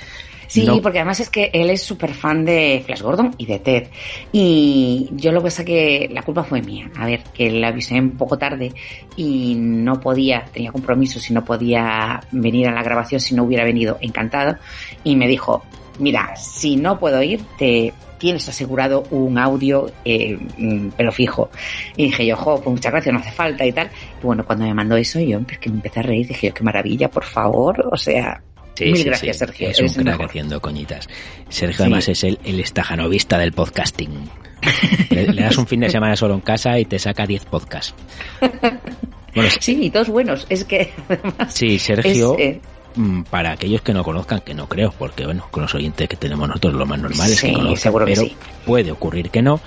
Sí, 0.49 0.65
No- 0.65 0.81
porque 0.81 0.97
además 0.97 1.19
es 1.19 1.29
que 1.29 1.51
él 1.53 1.69
es 1.69 1.83
súper 1.83 2.11
fan 2.11 2.43
de 2.43 2.81
Flash 2.83 3.01
Gordon 3.03 3.35
y 3.37 3.45
de 3.45 3.59
Ted. 3.59 3.87
Y 4.31 5.07
yo 5.11 5.31
lo 5.31 5.41
que 5.41 5.45
pasa 5.45 5.63
que 5.63 6.09
la 6.11 6.23
culpa 6.23 6.43
fue 6.43 6.59
mía. 6.63 6.89
A 6.97 7.05
ver, 7.05 7.21
que 7.33 7.51
la 7.51 7.67
avisé 7.67 7.99
un 7.99 8.17
poco 8.17 8.35
tarde 8.35 8.73
y 9.15 9.53
no 9.55 9.99
podía, 9.99 10.45
tenía 10.51 10.71
compromisos 10.71 11.29
y 11.29 11.33
no 11.33 11.45
podía 11.45 12.19
venir 12.31 12.67
a 12.67 12.73
la 12.73 12.81
grabación 12.81 13.21
si 13.21 13.35
no 13.35 13.43
hubiera 13.43 13.63
venido 13.63 13.99
encantado. 14.01 14.57
Y 15.03 15.15
me 15.15 15.27
dijo, 15.27 15.63
mira, 15.99 16.35
si 16.35 16.77
no 16.77 16.97
puedo 16.97 17.21
ir, 17.21 17.41
te 17.59 17.93
tienes 18.17 18.49
asegurado 18.49 19.03
un 19.11 19.37
audio, 19.37 19.89
eh, 20.03 20.37
mm, 20.57 20.89
pero 20.97 21.11
fijo. 21.11 21.49
Y 21.95 22.05
dije 22.05 22.25
yo, 22.25 22.35
jo, 22.35 22.55
pues 22.55 22.67
muchas 22.75 22.91
gracias, 22.91 23.13
no 23.13 23.19
hace 23.19 23.31
falta 23.31 23.65
y 23.65 23.71
tal. 23.71 23.89
Y 24.21 24.25
bueno, 24.25 24.43
cuando 24.45 24.65
me 24.65 24.73
mandó 24.73 24.97
eso, 24.97 25.19
yo 25.19 25.39
que 25.45 25.69
me 25.69 25.75
empecé 25.77 25.99
a 26.01 26.03
reír, 26.03 26.27
dije 26.27 26.47
yo, 26.47 26.53
qué 26.53 26.63
maravilla, 26.63 27.09
por 27.09 27.23
favor. 27.23 27.87
O 27.91 27.97
sea, 27.97 28.41
Sí, 28.79 28.85
mil 28.85 28.97
sí, 28.97 29.03
gracias, 29.03 29.35
sí, 29.37 29.39
Sergio. 29.45 29.69
Es 29.69 29.79
un 29.79 29.85
eres 29.85 29.97
crack 29.97 30.21
haciendo 30.21 30.61
coñitas. 30.61 31.07
Sergio 31.49 31.83
además 31.85 32.07
es 32.07 32.23
el, 32.23 32.39
el 32.43 32.59
estajanovista 32.59 33.37
del 33.37 33.51
podcasting. 33.51 34.29
le, 35.11 35.27
le 35.33 35.41
das 35.41 35.57
un 35.57 35.67
fin 35.67 35.81
de 35.81 35.89
semana 35.89 36.15
solo 36.15 36.33
en 36.33 36.41
casa 36.41 36.77
y 36.79 36.85
te 36.85 36.97
saca 36.99 37.25
10 37.25 37.45
podcasts. 37.45 37.93
Bueno, 39.35 39.49
Sí, 39.59 39.77
y 39.83 39.89
todos 39.89 40.09
buenos. 40.09 40.45
Es 40.49 40.63
que 40.65 40.91
además. 41.07 41.53
sí, 41.53 41.77
Sergio, 41.79 42.35
es, 42.37 42.55
eh, 42.55 42.61
mm, 42.95 43.23
para 43.23 43.51
aquellos 43.51 43.81
que 43.81 43.93
no 43.93 44.03
conozcan, 44.03 44.41
que 44.41 44.53
no 44.53 44.67
creo, 44.67 44.91
porque 44.97 45.25
bueno, 45.25 45.47
con 45.51 45.63
los 45.63 45.75
oyentes 45.75 46.07
que 46.09 46.15
tenemos 46.17 46.47
nosotros 46.47 46.73
lo 46.73 46.85
más 46.85 46.99
normal 46.99 47.31
es 47.31 47.41
que 47.41 47.47
Sí, 47.47 47.53
conozcan, 47.53 47.77
seguro 47.77 48.05
que 48.05 48.13
pero 48.13 48.27
puede 48.65 48.91
ocurrir 48.91 49.29
que 49.29 49.41
no. 49.41 49.59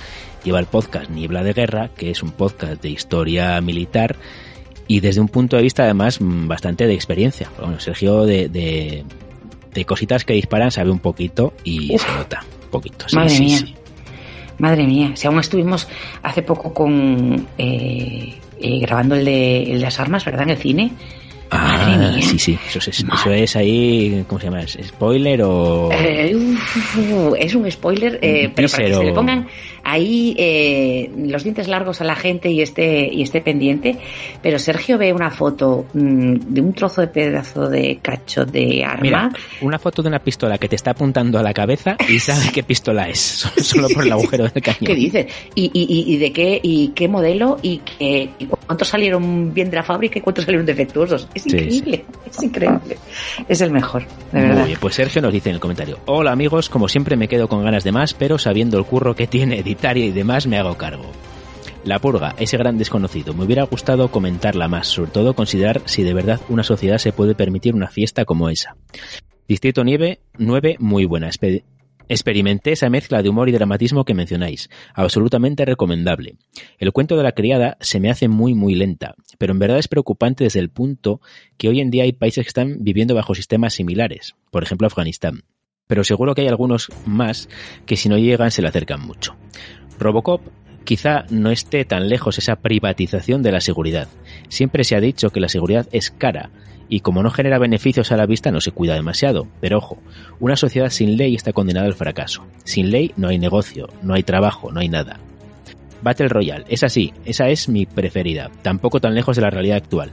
Lleva 0.44 0.58
el 0.58 0.66
podcast 0.66 1.08
Niebla 1.10 1.44
de 1.44 1.52
Guerra, 1.52 1.90
que 1.96 2.10
es 2.10 2.22
un 2.22 2.32
podcast 2.32 2.82
de 2.82 2.90
historia 2.90 3.60
militar 3.60 4.16
y 4.96 5.00
desde 5.00 5.20
un 5.20 5.28
punto 5.28 5.56
de 5.56 5.62
vista 5.62 5.84
además 5.84 6.20
mm, 6.20 6.48
bastante 6.48 6.86
de 6.86 6.94
experiencia. 6.94 7.48
Bueno, 7.58 7.80
Sergio 7.80 8.24
de, 8.26 8.48
de, 8.48 9.04
de 9.72 9.84
cositas 9.84 10.24
que 10.24 10.34
disparan 10.34 10.70
sabe 10.70 10.90
un 10.90 10.98
poquito 10.98 11.54
y 11.64 11.94
Uf. 11.94 12.02
se 12.04 12.12
nota 12.12 12.44
un 12.64 12.70
poquito. 12.70 13.06
Sí, 13.08 13.16
Madre 13.16 13.30
sí, 13.30 13.44
mía. 13.44 13.58
sí. 13.58 13.74
Madre 14.58 14.86
mía. 14.86 15.12
Si 15.14 15.26
aún 15.26 15.38
estuvimos 15.40 15.88
hace 16.22 16.42
poco 16.42 16.72
con. 16.74 17.46
eh, 17.58 18.34
eh, 18.60 18.78
grabando 18.80 19.14
el 19.16 19.24
de, 19.24 19.62
el 19.64 19.72
de 19.78 19.78
las 19.84 19.98
armas, 19.98 20.24
¿verdad? 20.24 20.42
En 20.42 20.50
el 20.50 20.58
cine. 20.58 20.92
Madre 21.52 22.06
Ah, 22.06 22.12
mía. 22.16 22.22
sí, 22.22 22.38
sí, 22.38 22.58
eso 22.66 22.78
es, 22.78 22.88
eso 22.88 23.30
es 23.32 23.56
ahí, 23.56 24.24
¿cómo 24.26 24.40
se 24.40 24.46
llama? 24.46 24.62
¿Es 24.62 24.78
¿Spoiler 24.82 25.42
o...? 25.42 25.90
Eh, 25.92 26.34
uf, 26.34 26.96
uf, 26.96 27.34
es 27.38 27.54
un 27.54 27.70
spoiler, 27.70 28.18
eh, 28.22 28.50
pero 28.54 28.68
para 28.68 28.84
que 28.86 28.94
se 28.94 29.04
le 29.04 29.12
pongan 29.12 29.46
ahí 29.84 30.34
eh, 30.38 31.10
los 31.16 31.42
dientes 31.44 31.68
largos 31.68 32.00
a 32.00 32.04
la 32.04 32.14
gente 32.16 32.50
y 32.50 32.62
esté, 32.62 33.08
y 33.12 33.22
esté 33.22 33.40
pendiente. 33.42 33.96
Pero 34.42 34.58
Sergio 34.58 34.96
ve 34.98 35.12
una 35.12 35.30
foto 35.30 35.86
mm, 35.92 36.34
de 36.54 36.60
un 36.60 36.72
trozo 36.72 37.00
de 37.02 37.08
pedazo 37.08 37.68
de 37.68 37.98
cacho 38.00 38.44
de 38.46 38.84
arma. 38.84 39.02
Mira, 39.02 39.30
una 39.60 39.78
foto 39.78 40.02
de 40.02 40.08
una 40.08 40.20
pistola 40.20 40.56
que 40.58 40.68
te 40.68 40.76
está 40.76 40.92
apuntando 40.92 41.38
a 41.38 41.42
la 41.42 41.52
cabeza 41.52 41.96
y 42.08 42.18
sabe 42.20 42.46
qué 42.52 42.62
pistola 42.62 43.08
es, 43.08 43.18
solo 43.62 43.88
por 43.90 44.04
el 44.04 44.12
agujero 44.12 44.44
del 44.48 44.62
cañón. 44.62 44.86
¿Qué 44.86 44.94
dices? 44.94 45.26
¿Y, 45.54 45.64
y, 45.74 45.82
y- 45.88 46.14
y 46.14 46.16
de 46.18 46.32
qué 46.32 46.60
y 46.62 46.88
qué 46.94 47.08
modelo 47.08 47.58
y, 47.62 47.78
qué, 47.98 48.30
y 48.38 48.46
cuántos 48.46 48.88
salieron 48.88 49.52
bien 49.52 49.68
de 49.70 49.76
la 49.76 49.82
fábrica 49.82 50.18
y 50.18 50.22
cuántos 50.22 50.44
salieron 50.44 50.64
defectuosos? 50.66 51.28
Es 51.34 51.41
Sí, 51.42 51.50
increíble, 51.50 52.04
es 52.30 52.42
increíble. 52.42 52.98
Es 53.48 53.60
el 53.60 53.70
mejor, 53.70 54.06
de 54.32 54.40
verdad. 54.40 54.58
Muy 54.60 54.66
bien, 54.68 54.78
pues 54.80 54.94
Sergio 54.94 55.20
nos 55.22 55.32
dice 55.32 55.48
en 55.48 55.56
el 55.56 55.60
comentario, 55.60 55.98
hola 56.06 56.32
amigos, 56.32 56.68
como 56.68 56.88
siempre 56.88 57.16
me 57.16 57.28
quedo 57.28 57.48
con 57.48 57.64
ganas 57.64 57.84
de 57.84 57.92
más, 57.92 58.14
pero 58.14 58.38
sabiendo 58.38 58.78
el 58.78 58.84
curro 58.84 59.14
que 59.14 59.26
tiene 59.26 59.58
editar 59.58 59.96
y 59.96 60.12
demás 60.12 60.46
me 60.46 60.58
hago 60.58 60.76
cargo. 60.76 61.10
La 61.84 61.98
purga, 61.98 62.36
ese 62.38 62.56
gran 62.56 62.78
desconocido, 62.78 63.34
me 63.34 63.44
hubiera 63.44 63.64
gustado 63.64 64.08
comentarla 64.08 64.68
más, 64.68 64.86
sobre 64.86 65.10
todo 65.10 65.34
considerar 65.34 65.82
si 65.86 66.04
de 66.04 66.14
verdad 66.14 66.40
una 66.48 66.62
sociedad 66.62 66.98
se 66.98 67.12
puede 67.12 67.34
permitir 67.34 67.74
una 67.74 67.88
fiesta 67.88 68.24
como 68.24 68.48
esa. 68.48 68.76
Distrito 69.48 69.82
Nieve 69.82 70.20
9, 70.38 70.76
muy 70.78 71.06
buena. 71.06 71.28
Experimenté 72.12 72.72
esa 72.72 72.90
mezcla 72.90 73.22
de 73.22 73.30
humor 73.30 73.48
y 73.48 73.52
dramatismo 73.52 74.04
que 74.04 74.12
mencionáis, 74.12 74.68
absolutamente 74.92 75.64
recomendable. 75.64 76.36
El 76.76 76.92
cuento 76.92 77.16
de 77.16 77.22
la 77.22 77.32
criada 77.32 77.78
se 77.80 78.00
me 78.00 78.10
hace 78.10 78.28
muy 78.28 78.52
muy 78.52 78.74
lenta, 78.74 79.14
pero 79.38 79.54
en 79.54 79.58
verdad 79.58 79.78
es 79.78 79.88
preocupante 79.88 80.44
desde 80.44 80.60
el 80.60 80.68
punto 80.68 81.22
que 81.56 81.70
hoy 81.70 81.80
en 81.80 81.90
día 81.90 82.02
hay 82.02 82.12
países 82.12 82.44
que 82.44 82.48
están 82.48 82.84
viviendo 82.84 83.14
bajo 83.14 83.34
sistemas 83.34 83.72
similares, 83.72 84.34
por 84.50 84.62
ejemplo 84.62 84.86
Afganistán. 84.86 85.44
Pero 85.86 86.04
seguro 86.04 86.34
que 86.34 86.42
hay 86.42 86.48
algunos 86.48 86.90
más 87.06 87.48
que 87.86 87.96
si 87.96 88.10
no 88.10 88.18
llegan 88.18 88.50
se 88.50 88.60
le 88.60 88.68
acercan 88.68 89.00
mucho. 89.00 89.34
Robocop 89.98 90.42
quizá 90.84 91.24
no 91.30 91.50
esté 91.50 91.86
tan 91.86 92.10
lejos 92.10 92.36
esa 92.36 92.56
privatización 92.56 93.42
de 93.42 93.52
la 93.52 93.62
seguridad. 93.62 94.08
Siempre 94.50 94.84
se 94.84 94.96
ha 94.96 95.00
dicho 95.00 95.30
que 95.30 95.40
la 95.40 95.48
seguridad 95.48 95.88
es 95.92 96.10
cara 96.10 96.50
y 96.92 97.00
como 97.00 97.22
no 97.22 97.30
genera 97.30 97.58
beneficios 97.58 98.12
a 98.12 98.18
la 98.18 98.26
vista 98.26 98.50
no 98.50 98.60
se 98.60 98.70
cuida 98.70 98.92
demasiado. 98.92 99.48
Pero 99.62 99.78
ojo, 99.78 99.96
una 100.40 100.56
sociedad 100.56 100.90
sin 100.90 101.16
ley 101.16 101.34
está 101.34 101.54
condenada 101.54 101.86
al 101.86 101.94
fracaso. 101.94 102.44
Sin 102.64 102.90
ley 102.90 103.12
no 103.16 103.28
hay 103.28 103.38
negocio, 103.38 103.88
no 104.02 104.12
hay 104.12 104.22
trabajo, 104.22 104.70
no 104.70 104.80
hay 104.80 104.90
nada. 104.90 105.18
Battle 106.02 106.28
Royale, 106.28 106.66
es 106.68 106.82
así, 106.82 107.14
esa 107.24 107.48
es 107.48 107.70
mi 107.70 107.86
preferida, 107.86 108.50
tampoco 108.60 109.00
tan 109.00 109.14
lejos 109.14 109.36
de 109.36 109.42
la 109.42 109.48
realidad 109.48 109.78
actual. 109.78 110.10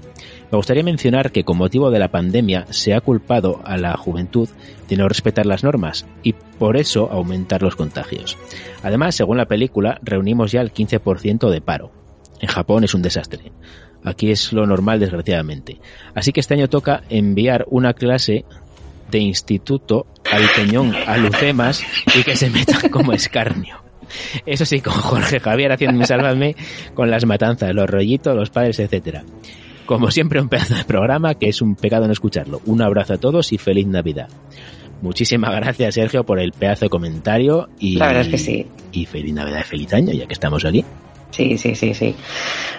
Me 0.49 0.55
gustaría 0.55 0.83
mencionar 0.83 1.33
que 1.33 1.43
con 1.43 1.57
motivo 1.57 1.91
de 1.91 1.99
la 1.99 2.11
pandemia 2.11 2.65
se 2.69 2.93
ha 2.93 3.01
culpado 3.01 3.59
a 3.65 3.75
la 3.75 3.97
juventud 3.97 4.47
de 4.87 4.95
no 4.95 5.09
respetar 5.09 5.45
las 5.45 5.65
normas 5.65 6.05
y 6.23 6.31
por 6.31 6.77
eso 6.77 7.11
aumentar 7.11 7.61
los 7.61 7.75
contagios. 7.75 8.37
Además, 8.83 9.15
según 9.15 9.35
la 9.35 9.47
película, 9.47 9.99
reunimos 10.01 10.53
ya 10.53 10.61
el 10.61 10.71
15% 10.71 11.49
de 11.49 11.59
paro. 11.59 11.91
En 12.39 12.47
Japón 12.47 12.85
es 12.85 12.93
un 12.93 13.01
desastre. 13.01 13.51
Aquí 14.03 14.31
es 14.31 14.53
lo 14.53 14.65
normal, 14.65 14.99
desgraciadamente. 14.99 15.79
Así 16.15 16.31
que 16.31 16.39
este 16.39 16.53
año 16.53 16.69
toca 16.69 17.03
enviar 17.09 17.65
una 17.69 17.93
clase 17.93 18.45
de 19.11 19.19
instituto 19.19 20.07
al 20.31 20.43
Peñón 20.55 20.93
a 21.07 21.17
Lucemas 21.17 21.83
y 22.15 22.23
que 22.23 22.35
se 22.35 22.49
metan 22.49 22.89
como 22.91 23.13
escarnio. 23.13 23.77
Eso 24.45 24.65
sí, 24.65 24.81
con 24.81 24.93
Jorge 24.93 25.39
Javier 25.39 25.71
haciendo 25.71 26.05
Sálvame 26.05 26.55
con 26.93 27.11
las 27.11 27.25
matanzas, 27.25 27.73
los 27.73 27.89
rollitos, 27.89 28.35
los 28.35 28.49
padres, 28.49 28.79
etcétera. 28.79 29.23
Como 29.85 30.11
siempre, 30.11 30.39
un 30.39 30.49
pedazo 30.49 30.75
de 30.75 30.83
programa 30.85 31.35
que 31.35 31.49
es 31.49 31.61
un 31.61 31.75
pecado 31.75 32.05
no 32.05 32.13
escucharlo. 32.13 32.61
Un 32.65 32.81
abrazo 32.81 33.13
a 33.13 33.17
todos 33.17 33.51
y 33.53 33.57
feliz 33.57 33.87
Navidad. 33.87 34.29
Muchísimas 35.01 35.51
gracias, 35.55 35.95
Sergio, 35.95 36.25
por 36.25 36.39
el 36.39 36.51
pedazo 36.51 36.85
de 36.85 36.89
comentario 36.89 37.69
y, 37.79 37.95
La 37.95 38.07
verdad 38.07 38.23
es 38.23 38.27
que 38.27 38.37
sí. 38.37 38.67
y 38.91 39.05
feliz 39.05 39.33
Navidad 39.33 39.61
y 39.61 39.63
feliz 39.63 39.93
año, 39.93 40.13
ya 40.13 40.27
que 40.27 40.33
estamos 40.33 40.65
aquí. 40.65 40.83
Sí, 41.31 41.57
sí, 41.57 41.75
sí, 41.75 41.93
sí. 41.93 42.15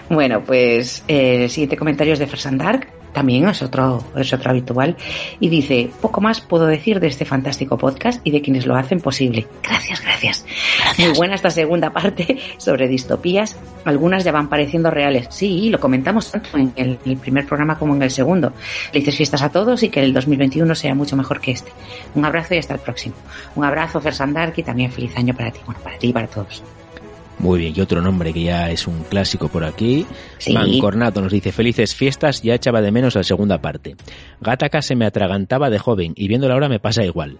Bueno, 0.08 0.42
pues 0.42 1.04
eh, 1.08 1.44
el 1.44 1.50
siguiente 1.50 1.76
comentario 1.76 2.12
es 2.12 2.18
de 2.18 2.26
Fresh 2.26 2.48
and 2.48 2.60
Dark 2.60 3.00
también 3.12 3.48
es 3.48 3.62
otro, 3.62 4.04
es 4.16 4.32
otro 4.32 4.50
habitual, 4.50 4.96
y 5.40 5.48
dice, 5.48 5.90
poco 6.00 6.20
más 6.20 6.40
puedo 6.40 6.66
decir 6.66 7.00
de 7.00 7.08
este 7.08 7.24
fantástico 7.24 7.76
podcast 7.76 8.20
y 8.24 8.30
de 8.30 8.40
quienes 8.40 8.66
lo 8.66 8.76
hacen 8.76 9.00
posible. 9.00 9.46
Gracias, 9.62 10.00
gracias. 10.00 10.46
Muy 10.98 11.12
buena 11.16 11.34
esta 11.34 11.50
segunda 11.50 11.90
parte 11.90 12.38
sobre 12.56 12.88
distopías. 12.88 13.56
Algunas 13.84 14.24
ya 14.24 14.32
van 14.32 14.48
pareciendo 14.48 14.90
reales. 14.90 15.28
Sí, 15.30 15.70
lo 15.70 15.80
comentamos 15.80 16.30
tanto 16.30 16.56
en 16.56 16.72
el, 16.76 16.98
el 17.04 17.16
primer 17.16 17.46
programa 17.46 17.78
como 17.78 17.94
en 17.94 18.02
el 18.02 18.10
segundo. 18.10 18.52
Felices 18.92 19.16
fiestas 19.16 19.42
a 19.42 19.50
todos 19.50 19.82
y 19.82 19.88
que 19.88 20.00
el 20.00 20.12
2021 20.12 20.74
sea 20.74 20.94
mucho 20.94 21.16
mejor 21.16 21.40
que 21.40 21.52
este. 21.52 21.72
Un 22.14 22.24
abrazo 22.24 22.54
y 22.54 22.58
hasta 22.58 22.74
el 22.74 22.80
próximo. 22.80 23.14
Un 23.56 23.64
abrazo, 23.64 24.00
Fer 24.00 24.14
Sandark, 24.14 24.58
y 24.58 24.62
también 24.62 24.92
feliz 24.92 25.16
año 25.16 25.34
para 25.34 25.50
ti. 25.50 25.60
Bueno, 25.64 25.80
para 25.82 25.98
ti 25.98 26.08
y 26.08 26.12
para 26.12 26.26
todos. 26.26 26.62
Muy 27.40 27.58
bien, 27.58 27.72
y 27.74 27.80
otro 27.80 28.02
nombre 28.02 28.34
que 28.34 28.42
ya 28.42 28.70
es 28.70 28.86
un 28.86 29.02
clásico 29.04 29.48
por 29.48 29.64
aquí. 29.64 30.06
Sí. 30.36 30.52
Mancornato 30.52 31.22
nos 31.22 31.32
dice, 31.32 31.52
felices 31.52 31.94
fiestas, 31.94 32.42
ya 32.42 32.54
echaba 32.54 32.82
de 32.82 32.92
menos 32.92 33.14
la 33.14 33.22
segunda 33.22 33.62
parte. 33.62 33.96
Gataca 34.42 34.82
se 34.82 34.94
me 34.94 35.06
atragantaba 35.06 35.70
de 35.70 35.78
joven 35.78 36.12
y 36.16 36.28
viéndola 36.28 36.52
ahora 36.52 36.68
me 36.68 36.80
pasa 36.80 37.02
igual. 37.02 37.38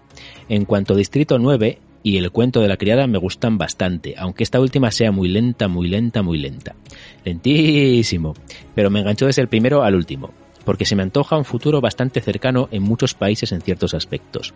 En 0.49 0.65
cuanto 0.65 0.95
a 0.95 0.97
Distrito 0.97 1.37
9 1.37 1.77
y 2.01 2.17
el 2.17 2.31
cuento 2.31 2.61
de 2.61 2.67
la 2.67 2.77
criada 2.77 3.05
me 3.05 3.19
gustan 3.19 3.59
bastante, 3.59 4.15
aunque 4.17 4.43
esta 4.43 4.59
última 4.59 4.89
sea 4.89 5.11
muy 5.11 5.29
lenta, 5.29 5.67
muy 5.67 5.87
lenta, 5.87 6.23
muy 6.23 6.39
lenta. 6.39 6.75
Lentísimo. 7.23 8.33
Pero 8.73 8.89
me 8.89 9.01
enganchó 9.01 9.27
desde 9.27 9.43
el 9.43 9.49
primero 9.49 9.83
al 9.83 9.93
último 9.93 10.31
porque 10.65 10.85
se 10.85 10.95
me 10.95 11.03
antoja 11.03 11.37
un 11.37 11.45
futuro 11.45 11.81
bastante 11.81 12.21
cercano 12.21 12.69
en 12.71 12.83
muchos 12.83 13.13
países 13.13 13.51
en 13.51 13.61
ciertos 13.61 13.93
aspectos. 13.93 14.53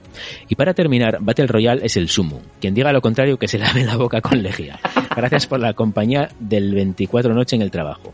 Y 0.50 0.56
para 0.56 0.74
terminar, 0.74 1.18
Battle 1.22 1.48
Royale 1.48 1.86
es 1.86 1.98
el 1.98 2.10
sumo. 2.10 2.42
Quien 2.62 2.74
diga 2.74 2.92
lo 2.94 3.02
contrario 3.02 3.38
que 3.38 3.48
se 3.48 3.58
lave 3.58 3.84
la 3.84 3.98
boca 3.98 4.22
con 4.22 4.42
lejía. 4.44 4.80
Gracias 5.16 5.48
por 5.48 5.60
la 5.60 5.74
compañía 5.74 6.30
del 6.40 6.74
24 6.76 7.34
noche 7.34 7.56
en 7.56 7.62
el 7.62 7.72
trabajo. 7.72 8.14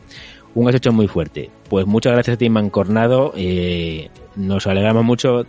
Un 0.54 0.74
hecho 0.74 0.92
muy 0.92 1.08
fuerte. 1.08 1.50
Pues 1.70 1.86
muchas 1.86 2.14
gracias 2.14 2.36
a 2.36 2.38
ti, 2.38 2.50
Mancornado. 2.50 3.34
Eh, 3.38 4.10
nos 4.36 4.68
alegramos 4.68 5.04
mucho 5.06 5.46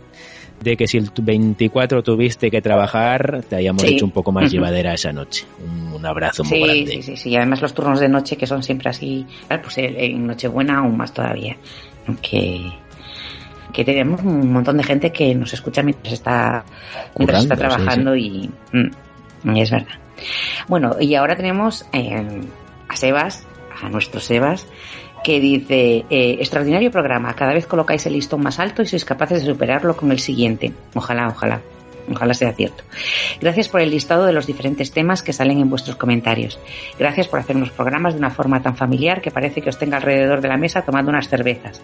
de 0.61 0.77
que 0.77 0.87
si 0.87 0.97
el 0.97 1.09
24 1.21 2.03
tuviste 2.03 2.49
que 2.49 2.61
trabajar, 2.61 3.43
te 3.49 3.57
hayamos 3.57 3.81
Sí. 3.81 3.95
hecho 3.95 4.05
un 4.05 4.11
poco 4.11 4.31
más 4.31 4.49
llevadera 4.53 4.93
esa 4.93 5.11
noche. 5.11 5.45
Un, 5.61 5.93
un 5.93 6.05
abrazo 6.05 6.45
muy 6.45 6.57
Sí, 6.57 6.63
grande. 6.63 6.91
sí, 6.91 7.01
sí, 7.01 7.17
sí. 7.17 7.29
Y 7.31 7.35
además 7.35 7.61
los 7.61 7.73
turnos 7.73 7.99
de 7.99 8.07
noche 8.07 8.37
que 8.37 8.47
son 8.47 8.63
siempre 8.63 8.89
así, 8.89 9.25
pues 9.61 9.77
en- 9.77 9.99
en 9.99 10.25
Nochebuena 10.27 10.79
aún 10.79 10.95
más 10.95 11.13
todavía. 11.13 11.57
Que, 12.21 12.71
que 13.71 13.83
tenemos 13.83 14.21
un 14.21 14.51
montón 14.51 14.77
de 14.77 14.83
gente 14.83 15.11
que 15.11 15.33
nos 15.35 15.53
escucha 15.53 15.81
mientras 15.81 16.13
está, 16.13 16.63
mientras 17.17 17.43
está 17.43 17.55
sí, 17.55 17.59
trabajando 17.59 18.15
y, 18.15 18.49
mm, 18.71 19.55
y 19.55 19.61
es 19.61 19.71
verdad. 19.71 19.95
Bueno, 20.67 20.95
y 20.99 21.15
ahora 21.15 21.35
tenemos 21.35 21.85
eh, 21.91 22.41
a 22.87 22.95
Sebas, 22.95 23.45
a 23.81 23.89
nuestro 23.89 24.19
Sebas, 24.19 24.67
que 25.23 25.39
dice, 25.39 26.05
eh, 26.09 26.37
extraordinario 26.39 26.91
programa, 26.91 27.33
cada 27.33 27.53
vez 27.53 27.65
colocáis 27.65 28.05
el 28.05 28.13
listón 28.13 28.43
más 28.43 28.59
alto 28.59 28.81
y 28.81 28.87
sois 28.87 29.05
capaces 29.05 29.43
de 29.43 29.51
superarlo 29.51 29.95
con 29.95 30.11
el 30.11 30.19
siguiente. 30.19 30.73
Ojalá, 30.93 31.29
ojalá. 31.29 31.61
Ojalá 32.11 32.33
sea 32.33 32.53
cierto. 32.53 32.83
Gracias 33.39 33.69
por 33.69 33.81
el 33.81 33.91
listado 33.91 34.25
de 34.25 34.33
los 34.33 34.45
diferentes 34.45 34.91
temas 34.91 35.23
que 35.23 35.33
salen 35.33 35.59
en 35.59 35.69
vuestros 35.69 35.95
comentarios. 35.95 36.59
Gracias 36.99 37.27
por 37.27 37.39
hacer 37.39 37.55
unos 37.55 37.71
programas 37.71 38.13
de 38.13 38.19
una 38.19 38.29
forma 38.29 38.61
tan 38.61 38.75
familiar 38.75 39.21
que 39.21 39.31
parece 39.31 39.61
que 39.61 39.69
os 39.69 39.77
tenga 39.77 39.97
alrededor 39.97 40.41
de 40.41 40.49
la 40.49 40.57
mesa 40.57 40.81
tomando 40.83 41.09
unas 41.09 41.29
cervezas. 41.29 41.81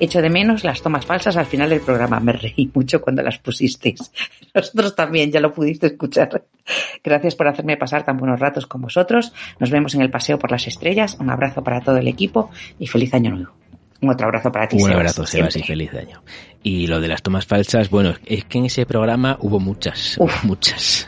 Echo 0.00 0.22
de 0.22 0.30
menos 0.30 0.64
las 0.64 0.82
tomas 0.82 1.04
falsas 1.04 1.36
al 1.36 1.46
final 1.46 1.70
del 1.70 1.80
programa. 1.80 2.20
Me 2.20 2.32
reí 2.32 2.70
mucho 2.72 3.00
cuando 3.00 3.22
las 3.22 3.38
pusisteis. 3.38 4.12
Nosotros 4.54 4.94
también, 4.94 5.30
ya 5.30 5.40
lo 5.40 5.52
pudiste 5.52 5.88
escuchar. 5.88 6.44
Gracias 7.02 7.34
por 7.34 7.48
hacerme 7.48 7.76
pasar 7.76 8.04
tan 8.04 8.16
buenos 8.16 8.40
ratos 8.40 8.66
con 8.66 8.82
vosotros. 8.82 9.32
Nos 9.58 9.70
vemos 9.70 9.94
en 9.94 10.02
el 10.02 10.10
paseo 10.10 10.38
por 10.38 10.50
las 10.50 10.66
estrellas. 10.66 11.16
Un 11.20 11.30
abrazo 11.30 11.62
para 11.62 11.80
todo 11.80 11.98
el 11.98 12.08
equipo 12.08 12.50
y 12.78 12.86
feliz 12.86 13.12
año 13.14 13.30
nuevo. 13.30 13.67
Un 14.00 14.10
otro 14.10 14.26
abrazo 14.26 14.52
para 14.52 14.68
ti. 14.68 14.76
Un 14.76 14.82
Sebas, 14.82 14.94
abrazo, 14.96 15.26
Sebas, 15.26 15.56
y 15.56 15.62
feliz 15.62 15.92
año. 15.94 16.22
Y 16.62 16.86
lo 16.86 17.00
de 17.00 17.08
las 17.08 17.22
tomas 17.22 17.46
falsas, 17.46 17.90
bueno, 17.90 18.14
es 18.26 18.44
que 18.44 18.58
en 18.58 18.66
ese 18.66 18.86
programa 18.86 19.36
hubo 19.40 19.58
muchas, 19.58 20.18
muchas. 20.44 21.06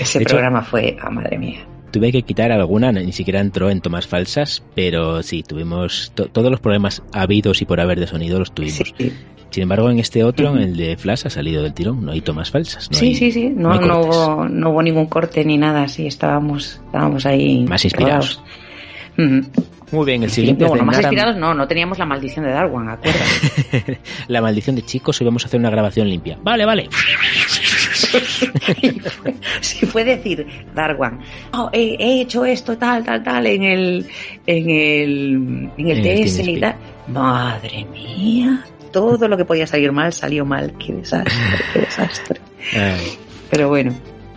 Ese 0.00 0.18
De 0.18 0.22
hecho, 0.24 0.34
programa 0.34 0.62
fue, 0.62 0.96
ah, 1.00 1.10
madre 1.10 1.38
mía. 1.38 1.66
Tuve 1.92 2.10
que 2.10 2.22
quitar 2.22 2.50
alguna, 2.50 2.90
ni 2.90 3.12
siquiera 3.12 3.40
entró 3.40 3.70
en 3.70 3.80
tomas 3.80 4.08
falsas, 4.08 4.64
pero 4.74 5.22
sí, 5.22 5.44
tuvimos 5.44 6.10
to- 6.16 6.26
todos 6.26 6.50
los 6.50 6.58
problemas 6.58 7.02
habidos 7.12 7.62
y 7.62 7.66
por 7.66 7.80
haber 7.80 8.00
de 8.00 8.08
sonido 8.08 8.40
los 8.40 8.52
tuvimos. 8.52 8.92
Sin 9.50 9.62
embargo, 9.62 9.88
en 9.88 10.00
este 10.00 10.24
otro, 10.24 10.50
en 10.56 10.62
el 10.62 10.76
de 10.76 10.96
Flash, 10.96 11.26
ha 11.26 11.30
salido 11.30 11.62
del 11.62 11.72
tirón, 11.72 12.04
no 12.04 12.10
hay 12.10 12.20
tomas 12.20 12.50
falsas. 12.50 12.90
No 12.90 12.98
sí, 12.98 13.06
hay- 13.06 13.14
sí, 13.14 13.30
sí. 13.30 13.48
No, 13.54 13.80
no, 13.80 14.00
hubo, 14.00 14.48
no 14.48 14.70
hubo 14.70 14.82
ningún 14.82 15.06
corte 15.06 15.44
ni 15.44 15.56
nada. 15.56 15.86
Sí, 15.86 16.08
estábamos, 16.08 16.80
estábamos 16.86 17.24
ahí. 17.26 17.64
Más 17.68 17.84
inspirados. 17.84 18.42
Muy 19.94 20.06
bien, 20.06 20.24
el 20.24 20.30
siguiente 20.30 20.64
bueno, 20.64 20.84
más 20.84 20.98
inspirados 20.98 21.36
no, 21.36 21.54
no 21.54 21.68
teníamos 21.68 21.98
la 21.98 22.04
maldición 22.04 22.44
de 22.44 22.50
Darwin, 22.50 22.88
acuérdate. 22.88 24.00
La 24.28 24.42
maldición 24.42 24.74
de 24.74 24.82
chicos, 24.82 25.20
hoy 25.20 25.26
vamos 25.26 25.44
a 25.44 25.46
hacer 25.46 25.60
una 25.60 25.70
grabación 25.70 26.08
limpia. 26.08 26.36
Vale, 26.42 26.64
vale. 26.64 26.88
si 29.60 29.86
fue 29.86 30.04
decir 30.04 30.46
Darwin, 30.74 31.18
"Oh, 31.52 31.70
he, 31.72 31.96
he 31.98 32.22
hecho 32.22 32.44
esto, 32.44 32.76
tal, 32.76 33.04
tal, 33.04 33.22
tal, 33.22 33.46
en 33.46 33.62
el, 33.62 34.06
en 34.46 34.70
el, 34.70 35.70
en 35.76 35.88
el 35.88 35.98
En 35.98 36.06
el 36.06 36.24
TS 36.24 36.40
y 36.40 36.60
tal. 36.60 36.74
Madre 37.06 37.86
mía, 37.92 38.64
todo 38.90 39.28
lo 39.28 39.36
que 39.36 39.44
podía 39.44 39.66
salir 39.66 39.92
mal 39.92 40.12
salió 40.12 40.44
mal. 40.44 40.72
Qué 40.78 40.92
desastre, 40.92 41.32
qué 41.72 41.80
desastre. 41.80 42.40
Ay. 42.74 43.18
Pero 43.50 43.68
bueno. 43.68 43.94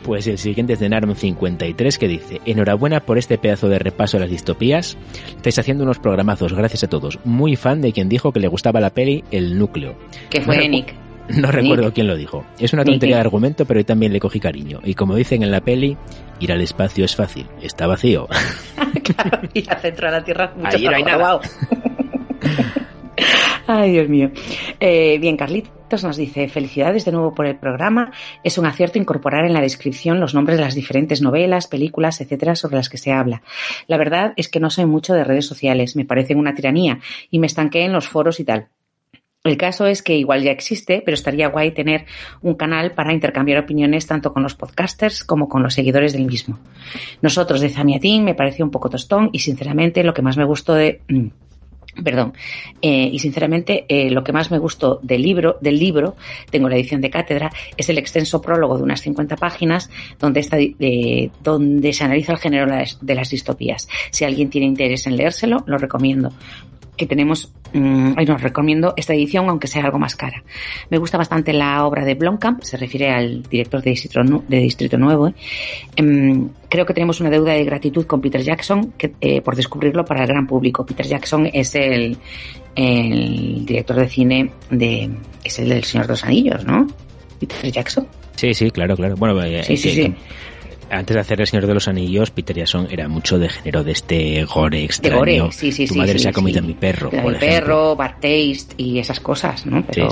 Pues 0.07 0.25
el 0.27 0.37
siguiente 0.37 0.71
es 0.71 0.79
de 0.79 0.89
Narm53 0.89 1.97
que 1.97 2.07
dice, 2.07 2.39
enhorabuena 2.45 3.01
por 3.01 3.17
este 3.17 3.37
pedazo 3.37 3.67
de 3.67 3.77
repaso 3.77 4.15
a 4.15 4.21
las 4.21 4.29
distopías. 4.29 4.97
Estáis 5.35 5.59
haciendo 5.59 5.83
unos 5.83 5.99
programazos, 5.99 6.53
gracias 6.53 6.85
a 6.85 6.87
todos. 6.87 7.19
Muy 7.25 7.57
fan 7.57 7.81
de 7.81 7.91
quien 7.91 8.07
dijo 8.07 8.31
que 8.31 8.39
le 8.39 8.47
gustaba 8.47 8.79
la 8.79 8.91
peli 8.91 9.25
El 9.31 9.59
Núcleo. 9.59 9.97
Que 10.29 10.39
fue 10.39 10.55
No 10.55 10.69
Nick. 10.69 10.95
No 11.27 11.51
recuerdo 11.51 11.83
Nick. 11.83 11.95
quién 11.95 12.07
lo 12.07 12.15
dijo. 12.15 12.45
Es 12.57 12.71
una 12.71 12.83
Nick, 12.83 12.93
tontería 12.93 13.17
de 13.17 13.21
argumento, 13.21 13.65
pero 13.65 13.81
yo 13.81 13.85
también 13.85 14.13
le 14.13 14.21
cogí 14.21 14.39
cariño. 14.39 14.79
Y 14.85 14.93
como 14.93 15.13
dicen 15.13 15.43
en 15.43 15.51
la 15.51 15.59
peli, 15.59 15.97
ir 16.39 16.53
al 16.53 16.61
espacio 16.61 17.03
es 17.03 17.13
fácil. 17.13 17.45
Está 17.61 17.85
vacío. 17.85 18.29
y 19.53 19.69
al 19.69 19.81
centro 19.81 20.07
de 20.07 20.11
la 20.13 20.23
Tierra 20.23 20.53
mucho 20.55 20.77
Ahí 20.77 20.83
no 20.85 20.95
hay 20.95 21.03
nada. 21.03 21.41
Ay, 23.67 23.91
Dios 23.91 24.07
mío. 24.07 24.31
Eh, 24.79 25.17
bien, 25.19 25.35
Carlitos 25.35 25.76
nos 26.03 26.17
dice, 26.17 26.47
felicidades 26.49 27.05
de 27.05 27.11
nuevo 27.11 27.33
por 27.33 27.45
el 27.45 27.55
programa. 27.55 28.11
Es 28.43 28.57
un 28.57 28.65
acierto 28.65 28.99
incorporar 28.99 29.45
en 29.45 29.53
la 29.53 29.61
descripción 29.61 30.19
los 30.19 30.33
nombres 30.33 30.57
de 30.57 30.63
las 30.63 30.75
diferentes 30.75 31.21
novelas, 31.21 31.67
películas, 31.67 32.19
etcétera, 32.21 32.55
sobre 32.55 32.75
las 32.75 32.89
que 32.89 32.97
se 32.97 33.11
habla. 33.11 33.41
La 33.87 33.97
verdad 33.97 34.33
es 34.35 34.49
que 34.49 34.59
no 34.59 34.69
soy 34.69 34.85
mucho 34.85 35.13
de 35.13 35.23
redes 35.23 35.45
sociales, 35.45 35.95
me 35.95 36.05
parecen 36.05 36.37
una 36.37 36.53
tiranía 36.53 36.99
y 37.31 37.39
me 37.39 37.47
estanqué 37.47 37.85
en 37.85 37.93
los 37.93 38.07
foros 38.07 38.39
y 38.39 38.43
tal. 38.43 38.67
El 39.43 39.55
caso 39.55 39.87
es 39.87 40.03
que 40.03 40.17
igual 40.17 40.43
ya 40.43 40.51
existe, 40.51 41.01
pero 41.05 41.15
estaría 41.15 41.47
guay 41.47 41.71
tener 41.71 42.05
un 42.41 42.55
canal 42.55 42.91
para 42.91 43.13
intercambiar 43.13 43.59
opiniones 43.59 44.05
tanto 44.05 44.33
con 44.33 44.43
los 44.43 44.55
podcasters 44.55 45.23
como 45.23 45.47
con 45.47 45.63
los 45.63 45.73
seguidores 45.73 46.11
del 46.11 46.25
mismo. 46.25 46.59
Nosotros 47.21 47.61
de 47.61 47.69
Zamiatín 47.69 48.25
me 48.25 48.35
pareció 48.35 48.65
un 48.65 48.71
poco 48.71 48.89
tostón 48.89 49.29
y 49.31 49.39
sinceramente 49.39 50.03
lo 50.03 50.13
que 50.13 50.21
más 50.21 50.37
me 50.37 50.43
gustó 50.43 50.73
de... 50.73 51.01
Perdón. 52.03 52.33
Eh, 52.81 53.09
y 53.11 53.19
sinceramente, 53.19 53.85
eh, 53.87 54.09
lo 54.11 54.23
que 54.23 54.31
más 54.31 54.51
me 54.51 54.59
gustó 54.59 54.99
del 55.01 55.21
libro, 55.21 55.57
del 55.61 55.79
libro, 55.79 56.15
tengo 56.51 56.69
la 56.69 56.75
edición 56.75 57.01
de 57.01 57.09
cátedra, 57.09 57.51
es 57.75 57.89
el 57.89 57.97
extenso 57.97 58.41
prólogo 58.41 58.77
de 58.77 58.83
unas 58.83 59.01
50 59.01 59.35
páginas 59.35 59.89
donde, 60.19 60.41
está, 60.41 60.57
de- 60.57 61.31
donde 61.43 61.93
se 61.93 62.03
analiza 62.03 62.33
el 62.33 62.37
género 62.37 62.71
de 63.01 63.15
las 63.15 63.29
distopías. 63.29 63.87
Si 64.11 64.25
alguien 64.25 64.49
tiene 64.49 64.67
interés 64.67 65.07
en 65.07 65.17
leérselo, 65.17 65.63
lo 65.65 65.77
recomiendo. 65.77 66.31
Que 66.97 67.05
tenemos, 67.05 67.53
mm, 67.73 68.13
ay, 68.17 68.25
no, 68.25 68.37
recomiendo 68.37 68.93
esta 68.97 69.13
edición, 69.13 69.47
aunque 69.49 69.67
sea 69.67 69.83
algo 69.85 69.99
más 69.99 70.15
cara. 70.15 70.43
Me 70.89 70.97
gusta 70.97 71.17
bastante 71.17 71.53
la 71.53 71.85
obra 71.85 72.03
de 72.03 72.15
Blomkamp, 72.15 72.63
se 72.63 72.75
refiere 72.75 73.11
al 73.11 73.43
director 73.43 73.81
de 73.83 73.91
Distrito, 73.91 74.43
de 74.47 74.57
Distrito 74.57 74.97
Nuevo. 74.97 75.27
¿eh? 75.27 75.33
Em, 75.95 76.49
creo 76.69 76.85
que 76.85 76.93
tenemos 76.95 77.21
una 77.21 77.29
deuda 77.29 77.53
de 77.53 77.63
gratitud 77.63 78.05
con 78.07 78.19
Peter 78.19 78.41
Jackson 78.41 78.93
que, 78.97 79.13
eh, 79.21 79.41
por 79.41 79.55
descubrirlo 79.55 80.03
para 80.03 80.21
el 80.23 80.27
gran 80.27 80.47
público. 80.47 80.85
Peter 80.85 81.05
Jackson 81.05 81.49
es 81.53 81.75
el, 81.75 82.17
el 82.75 83.65
director 83.65 83.95
de 83.97 84.07
cine 84.07 84.51
de. 84.69 85.09
es 85.43 85.59
el 85.59 85.69
del 85.69 85.83
Señor 85.83 86.07
de 86.07 86.13
los 86.13 86.23
Anillos, 86.23 86.65
¿no? 86.65 86.87
Peter 87.39 87.71
Jackson. 87.71 88.07
Sí, 88.35 88.53
sí, 88.53 88.69
claro, 88.71 88.95
claro. 88.95 89.15
Bueno, 89.17 89.41
eh, 89.43 89.63
Sí, 89.63 89.77
sí, 89.77 89.89
que- 89.89 89.95
sí. 89.95 90.01
que 90.09 90.15
antes 90.89 91.15
de 91.15 91.19
hacer 91.21 91.41
El 91.41 91.47
Señor 91.47 91.67
de 91.67 91.73
los 91.73 91.87
Anillos, 91.87 92.31
Peter 92.31 92.55
Jackson 92.55 92.87
era 92.89 93.07
mucho 93.07 93.37
de 93.39 93.49
género 93.49 93.83
de 93.83 93.91
este 93.91 94.43
gore 94.45 94.77
De 94.79 94.83
extraño. 94.85 95.17
Gore, 95.17 95.51
sí, 95.51 95.71
sí, 95.71 95.87
tu 95.87 95.93
sí. 95.93 95.99
madre 95.99 96.19
se 96.19 96.29
ha 96.29 96.33
comido 96.33 96.59
a 96.59 96.61
mi 96.61 96.73
perro, 96.73 97.09
por 97.09 97.21
mi 97.23 97.29
ejemplo. 97.35 97.39
perro, 97.47 97.95
Bad 97.95 98.11
Taste 98.21 98.73
y 98.77 98.99
esas 98.99 99.19
cosas, 99.19 99.65
¿no? 99.65 99.83
Pero, 99.91 100.09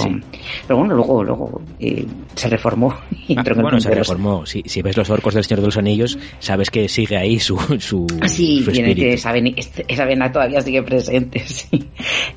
pero 0.68 0.78
bueno, 0.80 0.96
luego, 0.96 1.24
luego 1.24 1.62
eh, 1.80 2.06
se 2.36 2.50
reformó 2.50 2.94
y 3.28 3.34
Ah, 3.36 3.40
entró 3.40 3.54
en 3.54 3.60
el 3.60 3.64
bueno, 3.64 3.80
se 3.80 3.90
reformó. 3.92 4.46
Si, 4.46 4.62
si 4.66 4.82
ves 4.82 4.96
los 4.98 5.10
orcos 5.10 5.34
del 5.34 5.44
Señor 5.44 5.62
de 5.62 5.66
los 5.68 5.78
Anillos, 5.78 6.18
sabes 6.40 6.70
que 6.70 6.88
sigue 6.90 7.18
ahí 7.18 7.40
su, 7.40 7.58
su, 7.80 8.06
Ah, 8.22 8.28
sí, 8.28 8.62
su 8.64 8.72
espíritu. 8.72 8.96
tiene 8.96 9.14
esa, 9.14 9.32
vena, 9.32 9.52
esa 9.88 10.06
vena 10.06 10.32
todavía 10.32 10.62
sigue 10.62 10.84
presente, 10.84 11.40
sí. 11.46 11.88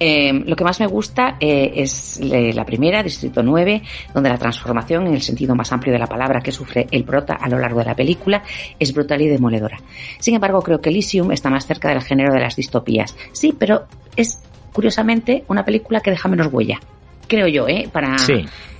Eh, 0.00 0.32
lo 0.46 0.54
que 0.56 0.64
más 0.64 0.80
me 0.80 0.86
gusta 0.86 1.36
eh, 1.40 1.72
es 1.76 2.20
le- 2.20 2.52
la 2.52 2.64
primera, 2.64 3.02
Distrito 3.02 3.42
9, 3.42 3.82
donde 4.14 4.28
la 4.30 4.38
transformación, 4.38 5.06
en 5.06 5.14
el 5.14 5.22
sentido 5.22 5.54
más 5.54 5.72
amplio 5.72 5.92
de 5.92 5.98
la 5.98 6.06
palabra 6.06 6.40
que 6.40 6.52
sufre 6.52 6.86
el 6.90 7.04
prota 7.04 7.34
a 7.34 7.48
lo 7.48 7.58
largo 7.58 7.80
de 7.80 7.84
la 7.86 7.94
película, 7.94 8.27
es 8.78 8.92
brutal 8.92 9.22
y 9.22 9.28
demoledora. 9.28 9.78
Sin 10.18 10.34
embargo, 10.34 10.62
creo 10.62 10.80
que 10.80 10.90
Elysium 10.90 11.32
está 11.32 11.50
más 11.50 11.66
cerca 11.66 11.88
del 11.88 12.02
género 12.02 12.32
de 12.32 12.40
las 12.40 12.56
distopías. 12.56 13.16
Sí, 13.32 13.54
pero 13.58 13.86
es 14.16 14.40
curiosamente, 14.72 15.44
una 15.48 15.64
película 15.64 16.00
que 16.00 16.10
deja 16.10 16.28
menos 16.28 16.52
huella 16.52 16.80
creo 17.28 17.46
yo, 17.46 17.68
¿eh? 17.68 17.88
Para, 17.92 18.16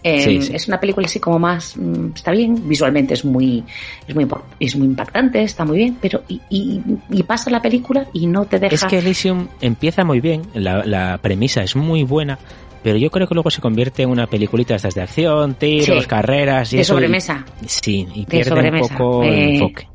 eh, 0.02 0.40
Es 0.52 0.66
una 0.66 0.80
película 0.80 1.06
así 1.06 1.20
como 1.20 1.38
más, 1.38 1.76
mm, 1.76 2.12
está 2.14 2.32
bien, 2.32 2.68
visualmente 2.68 3.14
es 3.14 3.24
muy, 3.24 3.62
es 4.06 4.14
muy, 4.14 4.26
es 4.58 4.74
muy 4.74 4.86
impactante, 4.86 5.42
está 5.42 5.64
muy 5.64 5.76
bien, 5.76 5.98
pero 6.00 6.22
y, 6.28 6.40
y, 6.48 7.22
pasa 7.24 7.50
la 7.50 7.60
película 7.60 8.06
y 8.12 8.26
no 8.26 8.46
te 8.46 8.58
deja... 8.58 8.74
Es 8.74 8.84
que 8.84 8.98
Elysium 8.98 9.48
empieza 9.60 10.02
muy 10.02 10.20
bien, 10.20 10.42
la, 10.54 10.84
la 10.84 11.18
premisa 11.18 11.62
es 11.62 11.76
muy 11.76 12.02
buena, 12.04 12.38
pero 12.82 12.96
yo 12.96 13.10
creo 13.10 13.26
que 13.26 13.34
luego 13.34 13.50
se 13.50 13.60
convierte 13.60 14.02
en 14.02 14.10
una 14.10 14.26
peliculita 14.26 14.74
estas 14.74 14.94
de 14.94 15.02
acción, 15.02 15.54
tiros, 15.54 16.06
carreras 16.06 16.72
y 16.72 16.78
de 16.78 16.84
sobremesa. 16.84 17.44
sí, 17.66 18.06
y 18.14 18.26
pierde 18.26 18.70
un 18.70 18.88
poco 18.88 19.22
el 19.22 19.34
eh, 19.34 19.54
enfoque. 19.54 19.88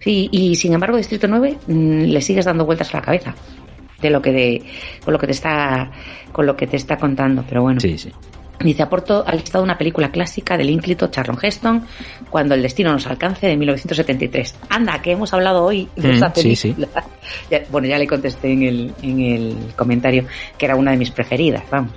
Sí, 0.00 0.28
y 0.30 0.54
sin 0.54 0.72
embargo 0.72 0.96
Distrito 0.96 1.26
9 1.28 1.58
mm, 1.66 2.00
le 2.04 2.20
sigues 2.20 2.44
dando 2.44 2.64
vueltas 2.64 2.92
a 2.94 2.98
la 2.98 3.02
cabeza 3.02 3.34
de 4.00 4.10
lo 4.10 4.20
que 4.20 4.32
de, 4.32 4.62
con 5.04 5.12
lo 5.12 5.18
que 5.18 5.26
te 5.26 5.32
está 5.32 5.90
con 6.32 6.46
lo 6.46 6.56
que 6.56 6.66
te 6.66 6.76
está 6.76 6.96
contando, 6.98 7.44
pero 7.48 7.62
bueno. 7.62 7.80
Sí, 7.80 7.96
sí. 7.96 8.12
Dice, 8.60 8.82
aporto 8.82 9.22
al 9.26 9.38
estado 9.38 9.62
una 9.62 9.76
película 9.76 10.10
clásica 10.10 10.56
del 10.56 10.70
ínclito 10.70 11.08
Charlton 11.08 11.38
Heston, 11.40 11.86
Cuando 12.30 12.54
el 12.54 12.62
destino 12.62 12.92
nos 12.92 13.06
alcance, 13.06 13.46
de 13.46 13.56
1973. 13.56 14.56
Anda, 14.70 15.00
que 15.02 15.12
hemos 15.12 15.32
hablado 15.34 15.64
hoy 15.64 15.88
de 15.94 16.12
esa 16.12 16.32
película. 16.32 16.88
bueno, 17.70 17.86
ya 17.86 17.98
le 17.98 18.06
contesté 18.06 18.52
en 18.52 18.62
el, 18.62 18.94
en 19.02 19.20
el 19.20 19.56
comentario 19.76 20.26
que 20.56 20.66
era 20.66 20.76
una 20.76 20.92
de 20.92 20.96
mis 20.96 21.10
preferidas, 21.10 21.64
vamos. 21.70 21.92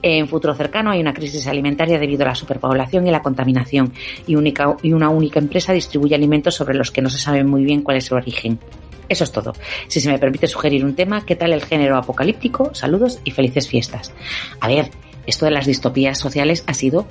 En 0.00 0.28
futuro 0.28 0.54
cercano 0.54 0.90
hay 0.90 1.00
una 1.00 1.12
crisis 1.12 1.46
alimentaria 1.48 1.98
debido 1.98 2.24
a 2.24 2.28
la 2.28 2.34
superpoblación 2.34 3.06
y 3.06 3.10
la 3.10 3.20
contaminación, 3.20 3.92
y, 4.26 4.36
única, 4.36 4.76
y 4.82 4.92
una 4.92 5.08
única 5.08 5.40
empresa 5.40 5.72
distribuye 5.72 6.14
alimentos 6.14 6.54
sobre 6.54 6.76
los 6.76 6.90
que 6.90 7.02
no 7.02 7.10
se 7.10 7.18
sabe 7.18 7.42
muy 7.42 7.64
bien 7.64 7.82
cuál 7.82 7.96
es 7.96 8.06
su 8.06 8.14
origen. 8.14 8.58
Eso 9.08 9.24
es 9.24 9.32
todo. 9.32 9.54
Si 9.88 10.00
se 10.00 10.10
me 10.10 10.18
permite 10.18 10.46
sugerir 10.46 10.84
un 10.84 10.94
tema, 10.94 11.24
¿qué 11.24 11.34
tal 11.34 11.52
el 11.52 11.64
género 11.64 11.96
apocalíptico? 11.96 12.74
Saludos 12.74 13.20
y 13.24 13.30
felices 13.30 13.66
fiestas. 13.66 14.12
A 14.60 14.68
ver, 14.68 14.90
esto 15.28 15.44
de 15.44 15.52
las 15.52 15.66
distopías 15.66 16.18
sociales 16.18 16.64
ha 16.66 16.74
sido 16.74 17.06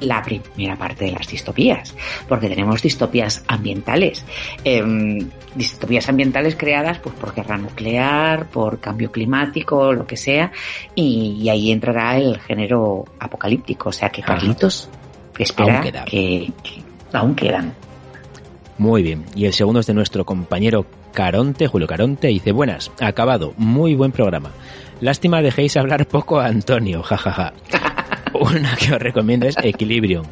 la 0.00 0.22
primera 0.22 0.76
parte 0.76 1.04
de 1.04 1.12
las 1.12 1.28
distopías, 1.28 1.94
porque 2.28 2.48
tenemos 2.48 2.82
distopías 2.82 3.44
ambientales, 3.46 4.24
em, 4.64 5.28
distopías 5.54 6.08
ambientales 6.08 6.56
creadas 6.56 6.98
pues 6.98 7.14
por 7.14 7.34
guerra 7.34 7.58
nuclear, 7.58 8.46
por 8.46 8.80
cambio 8.80 9.12
climático, 9.12 9.92
lo 9.92 10.06
que 10.06 10.16
sea, 10.16 10.52
y, 10.94 11.48
ahí 11.48 11.70
entrará 11.70 12.16
el 12.16 12.40
género 12.40 13.04
apocalíptico, 13.18 13.90
o 13.90 13.92
sea 13.92 14.08
que 14.08 14.22
Carlitos 14.22 14.88
espera 15.38 15.80
que, 16.04 16.52
que 16.62 16.82
aún 17.12 17.34
quedan. 17.34 17.74
Muy 18.78 19.02
bien, 19.02 19.26
y 19.34 19.44
el 19.44 19.52
segundo 19.52 19.80
es 19.80 19.86
de 19.86 19.94
nuestro 19.94 20.24
compañero 20.24 20.86
Caronte, 21.12 21.66
Julio 21.66 21.86
Caronte, 21.86 22.28
dice, 22.28 22.52
buenas, 22.52 22.90
acabado, 23.00 23.52
muy 23.56 23.94
buen 23.94 24.12
programa. 24.12 24.50
Lástima 25.00 25.40
dejéis 25.40 25.76
hablar 25.76 26.06
poco 26.06 26.40
a 26.40 26.46
Antonio, 26.46 27.02
jajaja. 27.04 27.54
Una 28.34 28.76
que 28.76 28.94
os 28.94 29.00
recomiendo 29.00 29.46
es 29.46 29.56
Equilibrium, 29.62 30.24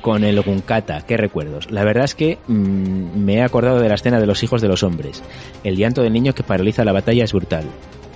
con 0.00 0.24
el 0.24 0.40
Gunkata, 0.42 1.02
qué 1.06 1.16
recuerdos. 1.16 1.70
La 1.70 1.84
verdad 1.84 2.04
es 2.04 2.14
que 2.14 2.38
mm, 2.46 3.18
me 3.18 3.36
he 3.36 3.42
acordado 3.42 3.80
de 3.80 3.88
la 3.88 3.94
escena 3.94 4.20
de 4.20 4.26
los 4.26 4.42
hijos 4.42 4.60
de 4.60 4.68
los 4.68 4.82
hombres. 4.82 5.22
El 5.64 5.76
llanto 5.76 6.02
del 6.02 6.12
niño 6.12 6.34
que 6.34 6.42
paraliza 6.42 6.84
la 6.84 6.92
batalla 6.92 7.24
es 7.24 7.32
brutal. 7.32 7.64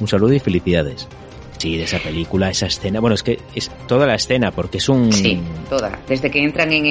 Un 0.01 0.09
saludo 0.09 0.35
y 0.35 0.41
felicidades. 0.41 1.09
Sí, 1.58 1.76
de 1.76 1.84
esa 1.84 1.99
película, 1.99 2.50
esa 2.50 2.66
escena. 2.66 3.00
Bueno, 3.00 3.15
es 3.15 3.23
que 3.23 3.39
es 3.55 3.70
toda 3.86 4.07
la 4.07 4.15
escena, 4.15 4.50
porque 4.50 4.78
es 4.78 4.89
un. 4.89 5.12
Sí, 5.12 5.41
toda. 5.68 5.99
Desde 6.08 6.31
que 6.31 6.42
entran 6.42 6.73
en 6.73 6.86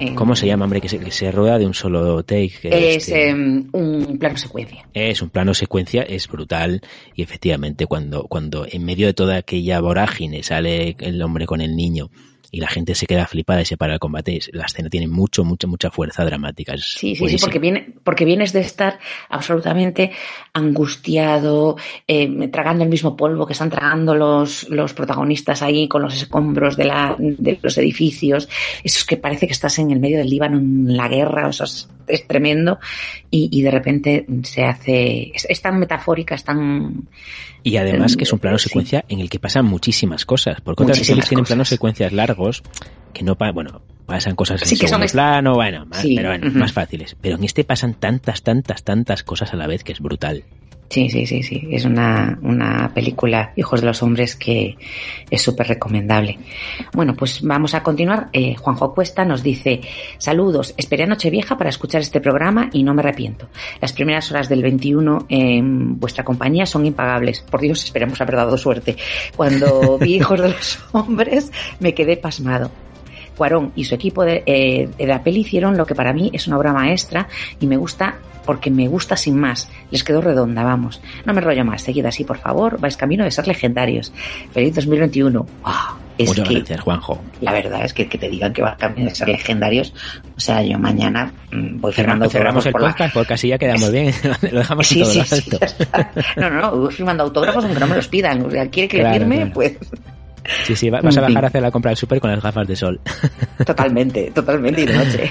el. 0.00 0.14
¿Cómo 0.14 0.36
se 0.36 0.46
llama, 0.46 0.64
hombre? 0.64 0.80
Que 0.80 0.88
se, 0.88 0.98
que 0.98 1.10
se 1.10 1.30
rueda 1.32 1.58
de 1.58 1.66
un 1.66 1.74
solo 1.74 2.22
take. 2.22 2.60
Es 2.64 3.08
este 3.08 3.30
em, 3.30 3.68
un 3.72 4.18
plano 4.18 4.36
secuencia. 4.36 4.86
Es 4.94 5.22
un 5.22 5.30
plano 5.30 5.54
secuencia, 5.54 6.02
es 6.02 6.28
brutal. 6.28 6.80
Y 7.14 7.22
efectivamente, 7.22 7.86
cuando, 7.86 8.24
cuando 8.24 8.66
en 8.70 8.84
medio 8.84 9.06
de 9.06 9.14
toda 9.14 9.36
aquella 9.36 9.80
vorágine 9.80 10.42
sale 10.42 10.96
el 11.00 11.20
hombre 11.22 11.46
con 11.46 11.60
el 11.60 11.74
niño 11.74 12.10
y 12.50 12.60
la 12.60 12.68
gente 12.68 12.94
se 12.94 13.06
queda 13.06 13.26
flipada 13.26 13.62
y 13.62 13.64
se 13.64 13.76
para 13.76 13.94
el 13.94 13.98
combate. 13.98 14.38
La 14.52 14.64
escena 14.64 14.88
tiene 14.88 15.06
mucho, 15.06 15.44
mucha, 15.44 15.66
mucha 15.66 15.90
fuerza 15.90 16.24
dramática. 16.24 16.76
sí, 16.76 17.14
sí, 17.14 17.28
sí, 17.28 17.36
porque, 17.40 17.58
viene, 17.58 17.94
porque 18.04 18.24
vienes 18.24 18.52
de 18.52 18.60
estar 18.60 18.98
absolutamente 19.28 20.12
angustiado, 20.52 21.76
eh, 22.06 22.48
tragando 22.48 22.84
el 22.84 22.90
mismo 22.90 23.16
polvo 23.16 23.46
que 23.46 23.52
están 23.52 23.70
tragando 23.70 24.14
los, 24.14 24.68
los 24.68 24.94
protagonistas 24.94 25.62
ahí 25.62 25.88
con 25.88 26.02
los 26.02 26.14
escombros 26.14 26.76
de, 26.76 26.84
la, 26.84 27.16
de 27.18 27.58
los 27.62 27.76
edificios. 27.78 28.48
Eso 28.82 28.98
es 28.98 29.04
que 29.04 29.16
parece 29.16 29.46
que 29.46 29.52
estás 29.52 29.78
en 29.78 29.90
el 29.90 30.00
medio 30.00 30.18
del 30.18 30.30
Líbano 30.30 30.58
en 30.58 30.96
la 30.96 31.08
guerra, 31.08 31.48
o 31.48 31.52
sea, 31.52 31.64
es, 31.64 31.88
tremendo. 32.26 32.78
Y, 33.30 33.48
y, 33.52 33.62
de 33.62 33.70
repente 33.70 34.26
se 34.42 34.64
hace. 34.64 35.32
Es, 35.34 35.62
tan 35.62 35.78
metafórica, 35.78 36.34
es 36.34 36.44
tan. 36.44 37.08
Y 37.62 37.76
además 37.76 38.16
que 38.16 38.24
es 38.24 38.32
un 38.32 38.38
plano 38.38 38.58
secuencia 38.58 39.04
en 39.08 39.20
el 39.20 39.28
que 39.28 39.38
pasan 39.38 39.66
muchísimas 39.66 40.24
cosas. 40.24 40.60
Porque 40.60 40.82
otras 40.82 40.98
series 40.98 41.28
tienen 41.28 41.44
planos 41.44 41.68
secuencias 41.68 42.12
largos 42.12 42.62
que 43.12 43.24
no 43.24 43.34
bueno 43.34 43.82
pasan 44.06 44.36
cosas 44.36 44.62
en 44.62 44.76
segundo 44.76 45.06
plano 45.06 45.54
bueno 45.54 45.86
más, 45.86 46.02
pero 46.02 46.28
bueno, 46.28 46.50
más 46.52 46.72
fáciles 46.72 47.16
pero 47.20 47.36
en 47.36 47.44
este 47.44 47.64
pasan 47.64 47.94
tantas 47.94 48.42
tantas 48.42 48.82
tantas 48.82 49.22
cosas 49.22 49.52
a 49.52 49.56
la 49.56 49.66
vez 49.66 49.82
que 49.82 49.92
es 49.92 50.00
brutal 50.00 50.44
Sí, 50.88 51.10
sí, 51.10 51.26
sí, 51.26 51.42
sí. 51.42 51.68
Es 51.70 51.84
una, 51.84 52.38
una 52.42 52.90
película, 52.94 53.52
Hijos 53.56 53.82
de 53.82 53.86
los 53.86 54.02
Hombres, 54.02 54.36
que 54.36 54.76
es 55.30 55.42
súper 55.42 55.68
recomendable. 55.68 56.38
Bueno, 56.94 57.14
pues 57.14 57.42
vamos 57.42 57.74
a 57.74 57.82
continuar. 57.82 58.30
Eh, 58.32 58.54
Juanjo 58.56 58.94
Cuesta 58.94 59.24
nos 59.26 59.42
dice, 59.42 59.82
saludos, 60.16 60.72
esperé 60.78 61.04
a 61.04 61.06
Nochevieja 61.06 61.58
para 61.58 61.68
escuchar 61.68 62.00
este 62.00 62.22
programa 62.22 62.70
y 62.72 62.84
no 62.84 62.94
me 62.94 63.02
arrepiento. 63.02 63.48
Las 63.82 63.92
primeras 63.92 64.30
horas 64.30 64.48
del 64.48 64.62
21 64.62 65.26
en 65.28 66.00
vuestra 66.00 66.24
compañía 66.24 66.64
son 66.64 66.86
impagables. 66.86 67.42
Por 67.42 67.60
Dios, 67.60 67.84
esperemos 67.84 68.18
haber 68.22 68.36
dado 68.36 68.56
suerte. 68.56 68.96
Cuando 69.36 69.98
vi 69.98 70.16
Hijos 70.16 70.40
de 70.40 70.48
los 70.48 70.78
Hombres, 70.92 71.52
me 71.80 71.92
quedé 71.92 72.16
pasmado. 72.16 72.70
Cuarón 73.38 73.72
y 73.74 73.84
su 73.84 73.94
equipo 73.94 74.24
de, 74.24 74.42
eh, 74.44 74.90
de 74.98 75.06
la 75.06 75.22
peli 75.22 75.40
hicieron 75.40 75.76
lo 75.76 75.86
que 75.86 75.94
para 75.94 76.12
mí 76.12 76.30
es 76.34 76.46
una 76.46 76.58
obra 76.58 76.72
maestra 76.74 77.28
y 77.60 77.66
me 77.66 77.78
gusta 77.78 78.18
porque 78.48 78.70
me 78.70 78.88
gusta 78.88 79.14
sin 79.14 79.38
más. 79.38 79.68
Les 79.90 80.02
quedó 80.02 80.22
redonda, 80.22 80.64
vamos. 80.64 81.02
No 81.26 81.34
me 81.34 81.42
rollo 81.42 81.66
más. 81.66 81.82
Seguid 81.82 82.06
así, 82.06 82.24
por 82.24 82.38
favor. 82.38 82.80
Vais 82.80 82.96
camino 82.96 83.22
de 83.22 83.30
ser 83.30 83.46
legendarios. 83.46 84.10
Feliz 84.54 84.74
2021. 84.74 85.46
Muchas 86.18 86.48
gracias, 86.48 86.80
Juanjo. 86.80 87.22
La 87.42 87.52
verdad 87.52 87.84
es 87.84 87.92
que 87.92 88.08
que 88.08 88.16
te 88.16 88.30
digan 88.30 88.54
que 88.54 88.62
va 88.62 88.70
a 88.70 88.76
camino 88.78 89.10
de 89.10 89.14
ser 89.14 89.28
legendarios. 89.28 89.92
O 90.34 90.40
sea, 90.40 90.62
yo 90.62 90.78
mañana 90.78 91.30
mm, 91.52 91.78
voy 91.78 91.92
firmando 91.92 92.24
autógrafos. 92.24 92.64
Cerramos 92.64 92.66
el 92.66 92.72
podcast 92.72 93.12
porque 93.12 93.34
así 93.34 93.48
ya 93.48 93.58
quedamos 93.58 93.92
bien. 93.92 94.14
Lo 94.50 94.60
dejamos 94.60 94.86
sí, 94.86 95.00
todo 95.02 95.10
sí, 95.12 95.20
alto. 95.20 95.58
no, 96.36 96.48
no, 96.48 96.60
no. 96.62 96.76
Voy 96.78 96.92
firmando 96.94 97.24
autógrafos 97.24 97.64
aunque 97.66 97.80
no 97.80 97.86
me 97.86 97.96
los 97.96 98.08
pidan. 98.08 98.46
O 98.46 98.50
sea, 98.50 98.66
quiere 98.70 98.88
que 98.88 99.02
le 99.02 99.12
firme, 99.12 99.46
pues. 99.52 99.76
Sí, 100.64 100.76
sí, 100.76 100.90
vas 100.90 101.16
a 101.16 101.20
bajar 101.20 101.44
a 101.44 101.48
hacer 101.48 101.62
la 101.62 101.70
compra 101.70 101.90
del 101.90 101.96
súper 101.96 102.20
con 102.20 102.30
las 102.30 102.42
gafas 102.42 102.66
de 102.66 102.76
sol. 102.76 103.00
Totalmente, 103.66 104.30
totalmente 104.34 104.82
y 104.82 104.86
de 104.86 104.96
noche. 104.96 105.30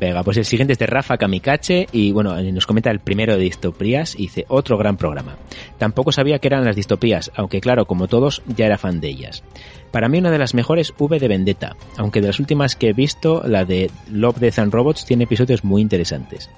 Venga, 0.00 0.22
pues 0.22 0.38
el 0.38 0.46
siguiente 0.46 0.72
es 0.72 0.78
de 0.78 0.86
Rafa 0.86 1.18
Kamikache 1.18 1.86
y 1.92 2.10
bueno, 2.10 2.34
nos 2.40 2.66
comenta 2.66 2.90
el 2.90 3.00
primero 3.00 3.34
de 3.34 3.42
distopías 3.42 4.14
y 4.14 4.22
dice 4.22 4.46
otro 4.48 4.78
gran 4.78 4.96
programa. 4.96 5.36
Tampoco 5.76 6.10
sabía 6.10 6.38
que 6.38 6.48
eran 6.48 6.64
las 6.64 6.74
distopías, 6.74 7.30
aunque 7.34 7.60
claro, 7.60 7.84
como 7.84 8.08
todos, 8.08 8.40
ya 8.46 8.64
era 8.64 8.78
fan 8.78 9.02
de 9.02 9.08
ellas. 9.08 9.44
Para 9.90 10.08
mí 10.08 10.16
una 10.16 10.30
de 10.30 10.38
las 10.38 10.54
mejores 10.54 10.94
V 10.98 11.18
de 11.18 11.28
Vendetta, 11.28 11.76
aunque 11.98 12.22
de 12.22 12.28
las 12.28 12.40
últimas 12.40 12.76
que 12.76 12.88
he 12.88 12.92
visto, 12.94 13.42
la 13.46 13.66
de 13.66 13.90
Love, 14.10 14.38
Death 14.38 14.60
and 14.60 14.72
Robots 14.72 15.04
tiene 15.04 15.24
episodios 15.24 15.64
muy 15.64 15.82
interesantes. 15.82 16.48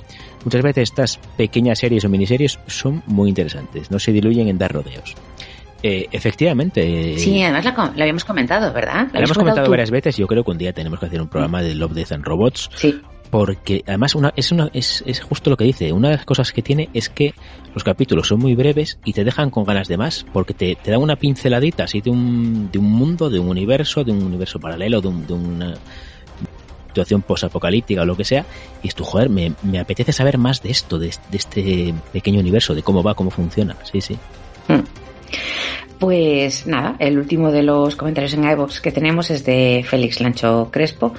Muchas 0.45 0.63
veces 0.63 0.91
estas 0.91 1.19
pequeñas 1.37 1.81
series 1.81 2.05
o 2.05 2.09
miniseries 2.09 2.61
son 2.69 3.03
muy 3.07 3.29
interesantes, 3.29 3.91
no 3.91 3.99
se 3.99 4.13
diluyen 4.13 4.47
en 4.47 4.59
dar 4.59 4.73
rodeos. 4.73 5.17
Eh, 5.83 6.09
efectivamente. 6.13 7.19
Sí, 7.19 7.43
además 7.43 7.65
lo, 7.65 8.03
habíamos 8.03 8.25
comentado, 8.25 8.73
¿verdad? 8.73 9.09
Lo, 9.13 9.19
hemos 9.19 9.37
comentado 9.37 9.69
varias 9.69 9.91
veces. 9.91 10.17
Yo 10.17 10.27
creo 10.27 10.45
que 10.45 10.51
un 10.51 10.59
día 10.59 10.73
tenemos 10.73 11.01
que 11.01 11.07
hacer 11.07 11.21
un 11.21 11.29
programa 11.29 11.61
de 11.63 11.75
Love, 11.75 11.93
Death 11.93 12.13
and 12.13 12.25
Robots. 12.25 12.71
Sí 12.75 13.01
porque 13.33 13.83
además 13.87 14.15
una, 14.15 14.35
es, 14.37 14.53
una, 14.53 14.69
es, 14.75 15.03
es, 15.07 15.23
justo 15.23 15.49
lo 15.49 15.57
que 15.57 15.65
dice, 15.65 15.91
una 15.91 16.11
de 16.11 16.17
las 16.17 16.27
cosas 16.27 16.53
que 16.53 16.61
tiene 16.61 16.91
es 16.93 17.09
que 17.09 17.33
los 17.73 17.83
capítulos 17.83 18.29
son 18.29 18.41
muy 18.41 18.55
breves 18.55 18.99
y 19.07 19.15
te 19.15 19.25
dejan 19.25 19.49
con 19.49 19.65
ganas 19.65 19.89
de 19.89 19.97
más, 19.97 20.27
porque 20.35 20.53
te, 20.53 20.77
te 20.77 20.91
dan 20.91 21.01
una 21.01 21.17
pinceladita 21.17 21.85
así 21.85 22.03
de 22.03 22.11
un, 22.11 22.71
de 22.71 22.79
un 22.79 22.93
mundo, 22.93 23.31
de 23.31 23.39
un 23.39 23.49
universo, 23.49 24.05
de 24.05 24.13
un 24.13 24.23
universo 24.23 24.61
paralelo, 24.61 25.01
de, 25.01 25.09
un, 25.09 25.27
de 25.27 25.33
una 25.33 25.75
situación 26.89 27.23
posapocalíptica 27.23 28.03
o 28.03 28.05
lo 28.05 28.19
que 28.19 28.25
sea, 28.25 28.45
y 28.83 28.89
es 28.89 28.95
tu 28.95 29.03
joder, 29.03 29.31
me, 29.31 29.55
me 29.63 29.81
apetece 29.81 30.13
saber 30.13 30.37
más 30.37 30.63
de 30.63 30.71
esto, 30.71 30.99
de, 30.99 31.07
de, 31.31 31.37
este 31.39 31.95
pequeño 32.13 32.39
universo, 32.39 32.75
de 32.75 32.83
cómo 32.83 33.03
va, 33.03 33.15
cómo 33.15 33.31
funciona, 33.31 33.77
sí, 33.91 34.03
sí. 34.03 34.19
Hmm. 34.69 34.83
Pues 35.99 36.67
nada, 36.67 36.97
el 36.99 37.17
último 37.19 37.53
de 37.53 37.63
los 37.63 37.95
comentarios 37.95 38.35
en 38.35 38.45
iVoox 38.45 38.81
que 38.81 38.91
tenemos 38.91 39.31
es 39.31 39.45
de 39.45 39.85
Félix 39.89 40.21
Lancho 40.21 40.69
Crespo 40.73 41.15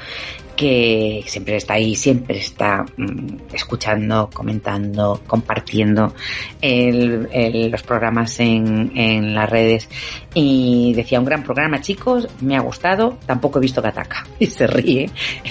que 0.55 1.23
siempre 1.25 1.57
está 1.57 1.75
ahí, 1.75 1.95
siempre 1.95 2.37
está 2.37 2.85
mm, 2.97 3.53
escuchando, 3.53 4.29
comentando, 4.33 5.21
compartiendo 5.25 6.13
los 6.61 7.83
programas 7.83 8.39
en, 8.39 8.91
en, 8.95 9.33
las 9.33 9.49
redes. 9.49 9.89
Y 10.33 10.93
decía, 10.95 11.19
un 11.19 11.25
gran 11.25 11.43
programa, 11.43 11.81
chicos, 11.81 12.27
me 12.41 12.55
ha 12.55 12.61
gustado, 12.61 13.17
tampoco 13.25 13.59
he 13.59 13.61
visto 13.61 13.81
Kataka. 13.81 14.25
Y 14.39 14.47
se 14.47 14.67
ríe. 14.67 15.09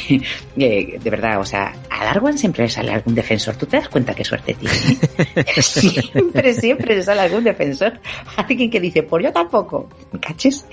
Eh, 0.55 0.98
de 1.02 1.10
verdad, 1.10 1.40
o 1.40 1.47
sea, 1.47 1.72
a 1.89 2.05
Darwin 2.05 2.36
siempre 2.36 2.64
le 2.64 2.68
sale 2.68 2.92
algún 2.92 3.14
defensor. 3.14 3.56
¿Tú 3.56 3.64
te 3.64 3.78
das 3.78 3.89
cuenta 3.89 4.14
qué 4.14 4.22
suerte 4.22 4.55
tiene? 4.55 4.74
siempre, 5.62 6.52
siempre 6.52 6.97
le 6.97 7.02
sale 7.02 7.22
algún 7.22 7.44
defensor. 7.44 7.98
Alguien 8.36 8.70
que 8.70 8.78
dice, 8.78 9.02
pues 9.02 9.24
yo 9.24 9.32
tampoco. 9.32 9.89
¿Me 10.12 10.20
caches? 10.20 10.66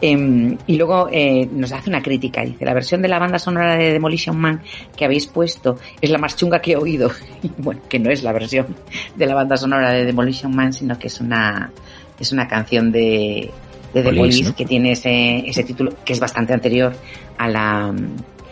Em, 0.00 0.56
y 0.66 0.76
luego 0.76 1.08
eh, 1.10 1.48
nos 1.50 1.72
hace 1.72 1.90
una 1.90 2.00
crítica. 2.00 2.42
Dice, 2.44 2.64
la 2.64 2.74
versión 2.74 3.02
de 3.02 3.08
la 3.08 3.18
banda 3.18 3.38
sonora 3.38 3.73
de 3.76 3.92
Demolition 3.92 4.36
Man 4.36 4.62
que 4.96 5.04
habéis 5.04 5.26
puesto 5.26 5.78
es 6.00 6.10
la 6.10 6.18
más 6.18 6.36
chunga 6.36 6.60
que 6.60 6.72
he 6.72 6.76
oído. 6.76 7.10
Y 7.42 7.50
bueno, 7.58 7.82
que 7.88 7.98
no 7.98 8.10
es 8.10 8.22
la 8.22 8.32
versión 8.32 8.74
de 9.14 9.26
la 9.26 9.34
banda 9.34 9.56
sonora 9.56 9.92
de 9.92 10.04
Demolition 10.04 10.54
Man, 10.54 10.72
sino 10.72 10.98
que 10.98 11.08
es 11.08 11.20
una, 11.20 11.70
es 12.18 12.32
una 12.32 12.48
canción 12.48 12.90
de, 12.90 13.50
de 13.92 14.02
The 14.02 14.12
Police, 14.12 14.54
que 14.54 14.64
tiene 14.64 14.92
ese, 14.92 15.38
ese 15.46 15.62
título 15.64 15.92
que 16.04 16.14
es 16.14 16.20
bastante 16.20 16.54
anterior 16.54 16.94
a 17.36 17.48
la, 17.48 17.94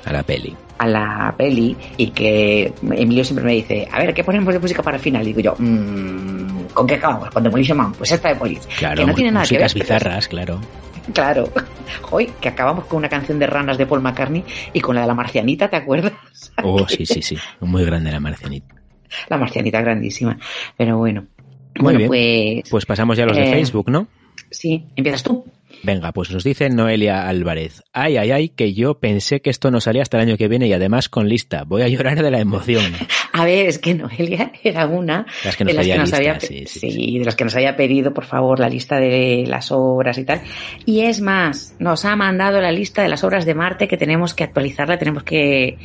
a 0.04 0.12
la 0.12 0.22
peli 0.22 0.54
a 0.82 0.86
la 0.88 1.34
peli 1.36 1.76
y 1.96 2.10
que 2.10 2.72
Emilio 2.82 3.24
siempre 3.24 3.44
me 3.44 3.52
dice, 3.52 3.88
a 3.90 4.00
ver, 4.00 4.12
¿qué 4.12 4.24
ponemos 4.24 4.52
de 4.52 4.58
música 4.58 4.82
para 4.82 4.96
el 4.96 5.02
final? 5.02 5.22
Y 5.22 5.26
digo 5.26 5.40
yo, 5.40 5.54
mmm, 5.56 6.64
¿con 6.74 6.88
qué 6.88 6.94
acabamos? 6.94 7.30
Con 7.30 7.44
Demolition 7.44 7.78
Man, 7.78 7.92
pues 7.92 8.10
esta 8.10 8.30
de 8.30 8.34
Police. 8.34 8.68
Claro, 8.78 8.96
que 8.96 9.06
no 9.06 9.14
tiene 9.14 9.30
nada 9.30 9.46
que 9.46 9.58
ver. 9.58 9.72
bizarras, 9.72 10.26
claro. 10.26 10.60
Claro. 11.14 11.48
Hoy 12.10 12.32
que 12.40 12.48
acabamos 12.48 12.86
con 12.86 12.98
una 12.98 13.08
canción 13.08 13.38
de 13.38 13.46
ranas 13.46 13.78
de 13.78 13.86
Paul 13.86 14.02
McCartney 14.02 14.44
y 14.72 14.80
con 14.80 14.96
la 14.96 15.02
de 15.02 15.06
la 15.06 15.14
marcianita, 15.14 15.70
¿te 15.70 15.76
acuerdas? 15.76 16.12
Oh, 16.64 16.86
sí, 16.88 17.06
sí, 17.06 17.22
sí. 17.22 17.36
Muy 17.60 17.84
grande 17.84 18.10
la 18.10 18.20
marcianita. 18.20 18.74
La 19.28 19.38
marcianita 19.38 19.80
grandísima. 19.80 20.36
Pero 20.76 20.98
bueno. 20.98 21.26
Muy 21.76 21.82
bueno, 21.94 21.98
bien. 21.98 22.08
pues. 22.08 22.70
Pues 22.70 22.86
pasamos 22.86 23.16
ya 23.16 23.24
a 23.24 23.26
los 23.26 23.36
de 23.36 23.48
eh, 23.48 23.52
Facebook, 23.52 23.88
¿no? 23.90 24.08
Sí, 24.50 24.84
empiezas 24.96 25.22
tú. 25.22 25.44
Venga, 25.84 26.12
pues 26.12 26.30
nos 26.30 26.44
dice 26.44 26.68
Noelia 26.70 27.28
Álvarez. 27.28 27.82
Ay, 27.92 28.16
ay, 28.16 28.30
ay, 28.30 28.48
que 28.50 28.72
yo 28.72 29.00
pensé 29.00 29.40
que 29.40 29.50
esto 29.50 29.70
no 29.70 29.80
salía 29.80 30.02
hasta 30.02 30.16
el 30.16 30.28
año 30.28 30.36
que 30.36 30.46
viene 30.46 30.68
y 30.68 30.72
además 30.72 31.08
con 31.08 31.28
lista. 31.28 31.64
Voy 31.64 31.82
a 31.82 31.88
llorar 31.88 32.22
de 32.22 32.30
la 32.30 32.38
emoción. 32.38 32.92
A 33.32 33.44
ver, 33.44 33.66
es 33.66 33.78
que 33.78 33.94
Noelia 33.94 34.52
era 34.62 34.86
una 34.86 35.26
las 35.44 35.56
que 35.56 35.64
nos 35.64 35.72
de 35.72 35.76
las 35.78 35.84
había 35.84 35.94
que 35.94 35.98
nos 35.98 36.10
lista, 36.10 36.16
había, 36.18 36.40
sí, 36.40 36.64
sí, 36.66 36.90
sí, 36.92 37.18
de 37.18 37.24
las 37.24 37.34
que 37.34 37.44
nos 37.44 37.56
había 37.56 37.74
pedido, 37.76 38.14
por 38.14 38.24
favor, 38.24 38.60
la 38.60 38.68
lista 38.68 39.00
de 39.00 39.44
las 39.48 39.72
obras 39.72 40.18
y 40.18 40.24
tal. 40.24 40.42
Y 40.84 41.00
es 41.00 41.20
más, 41.20 41.74
nos 41.78 42.04
ha 42.04 42.14
mandado 42.14 42.60
la 42.60 42.70
lista 42.70 43.02
de 43.02 43.08
las 43.08 43.24
obras 43.24 43.44
de 43.44 43.54
Marte 43.54 43.88
que 43.88 43.96
tenemos 43.96 44.34
que 44.34 44.44
actualizarla, 44.44 44.98
tenemos 44.98 45.24
que, 45.24 45.78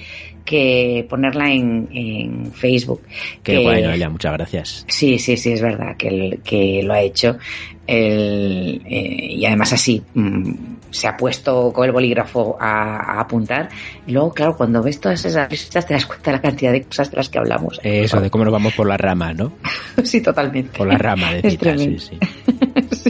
que 0.48 1.06
ponerla 1.10 1.52
en, 1.52 1.90
en 1.92 2.52
Facebook. 2.54 3.02
Qué 3.44 3.52
Que- 3.56 3.60
guay, 3.64 3.84
Noelia, 3.84 4.10
muchas 4.10 4.32
gracias. 4.32 4.86
Sí, 4.88 5.20
sí, 5.20 5.36
sí, 5.36 5.52
es 5.52 5.62
verdad 5.62 5.98
que, 5.98 6.08
el- 6.08 6.40
que 6.42 6.82
lo 6.84 6.94
ha 6.94 7.02
hecho. 7.02 7.38
El, 7.86 8.82
eh, 8.86 9.28
y 9.36 9.46
además 9.46 9.74
así, 9.74 10.02
mm, 10.14 10.52
se 10.90 11.08
ha 11.08 11.16
puesto 11.18 11.72
con 11.74 11.86
el 11.86 11.92
bolígrafo 11.92 12.58
a, 12.60 13.18
a 13.18 13.20
apuntar. 13.22 13.70
Y 14.08 14.12
luego, 14.14 14.34
claro, 14.34 14.56
cuando 14.58 14.82
ves 14.82 15.00
todas 15.02 15.24
esas 15.26 15.50
listas 15.52 15.86
te 15.86 15.94
das 15.94 16.06
cuenta 16.06 16.32
de 16.32 16.38
la 16.38 16.42
cantidad 16.42 16.72
de 16.72 16.84
cosas 16.84 17.12
de 17.12 17.18
las 17.18 17.30
que 17.30 17.40
hablamos. 17.40 17.80
Eso 17.84 18.20
de 18.22 18.30
cómo 18.30 18.44
nos 18.46 18.54
vamos 18.54 18.74
por 18.74 18.88
la 18.88 18.98
rama, 18.98 19.34
¿no? 19.34 19.52
sí, 20.04 20.22
totalmente. 20.22 20.78
Por 20.78 20.88
la 20.88 20.98
rama 20.98 21.34
de 21.34 21.50
citas, 21.52 21.80
sí, 21.82 21.98
sí. 22.00 22.18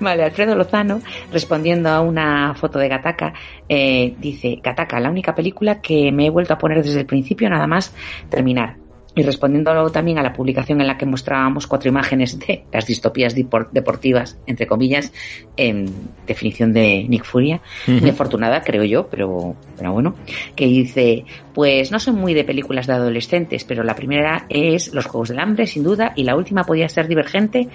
Vale, 0.00 0.24
Alfredo 0.24 0.54
Lozano, 0.54 1.02
respondiendo 1.30 1.90
a 1.90 2.00
una 2.00 2.54
foto 2.54 2.78
de 2.78 2.88
Gataca, 2.88 3.34
eh, 3.68 4.14
dice, 4.18 4.58
Gataca, 4.62 4.98
la 4.98 5.10
única 5.10 5.34
película 5.34 5.82
que 5.82 6.10
me 6.10 6.26
he 6.26 6.30
vuelto 6.30 6.54
a 6.54 6.58
poner 6.58 6.82
desde 6.82 7.00
el 7.00 7.06
principio, 7.06 7.50
nada 7.50 7.66
más 7.66 7.94
terminar. 8.30 8.76
Y 9.16 9.22
respondiendo 9.22 9.72
luego 9.74 9.90
también 9.90 10.18
a 10.18 10.22
la 10.22 10.32
publicación 10.32 10.80
en 10.80 10.86
la 10.86 10.96
que 10.96 11.04
mostrábamos 11.04 11.66
cuatro 11.66 11.88
imágenes 11.88 12.38
de 12.38 12.64
las 12.72 12.86
distopías 12.86 13.36
depor- 13.36 13.68
deportivas, 13.72 14.38
entre 14.46 14.68
comillas, 14.68 15.12
en 15.56 15.86
definición 16.28 16.72
de 16.72 17.06
Nick 17.08 17.24
Furia, 17.24 17.60
muy 17.88 18.10
afortunada, 18.10 18.60
creo 18.62 18.84
yo, 18.84 19.08
pero, 19.08 19.56
pero 19.76 19.92
bueno, 19.92 20.14
que 20.54 20.66
dice, 20.66 21.24
pues 21.52 21.90
no 21.90 21.98
son 21.98 22.16
muy 22.16 22.34
de 22.34 22.44
películas 22.44 22.86
de 22.86 22.92
adolescentes, 22.92 23.64
pero 23.64 23.82
la 23.82 23.96
primera 23.96 24.46
es 24.48 24.94
Los 24.94 25.06
Juegos 25.06 25.30
del 25.30 25.40
Hambre, 25.40 25.66
sin 25.66 25.82
duda, 25.82 26.12
y 26.14 26.22
la 26.22 26.36
última 26.36 26.62
podía 26.62 26.88
ser 26.88 27.08
Divergente, 27.08 27.68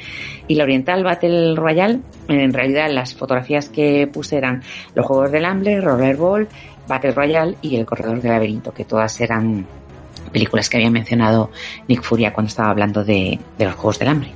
y 0.48 0.56
la 0.56 0.64
oriental 0.64 1.04
Battle 1.04 1.54
Royale, 1.56 2.00
en 2.30 2.54
realidad 2.54 2.90
las 2.90 3.14
fotografías 3.14 3.68
que 3.68 4.08
puse 4.08 4.38
eran 4.38 4.64
Los 4.96 5.06
Juegos 5.06 5.34
del 5.34 5.44
Hambre, 5.44 5.82
Rollerball, 5.82 6.48
Battle 6.88 7.12
Royale 7.12 7.56
y 7.62 7.76
El 7.76 7.86
Corredor 7.86 8.22
del 8.22 8.32
Laberinto, 8.32 8.74
que 8.74 8.86
todas 8.86 9.20
eran 9.20 9.66
películas 10.36 10.70
que 10.70 10.76
había 10.76 10.92
mencionado 10.92 11.50
Nick 11.88 12.02
Furia 12.04 12.34
cuando 12.34 12.50
estaba 12.50 12.70
hablando 12.70 13.06
de, 13.06 13.40
de 13.58 13.66
los 13.66 13.74
Juegos 13.76 13.98
del 14.00 14.10
Hambre. 14.10 14.32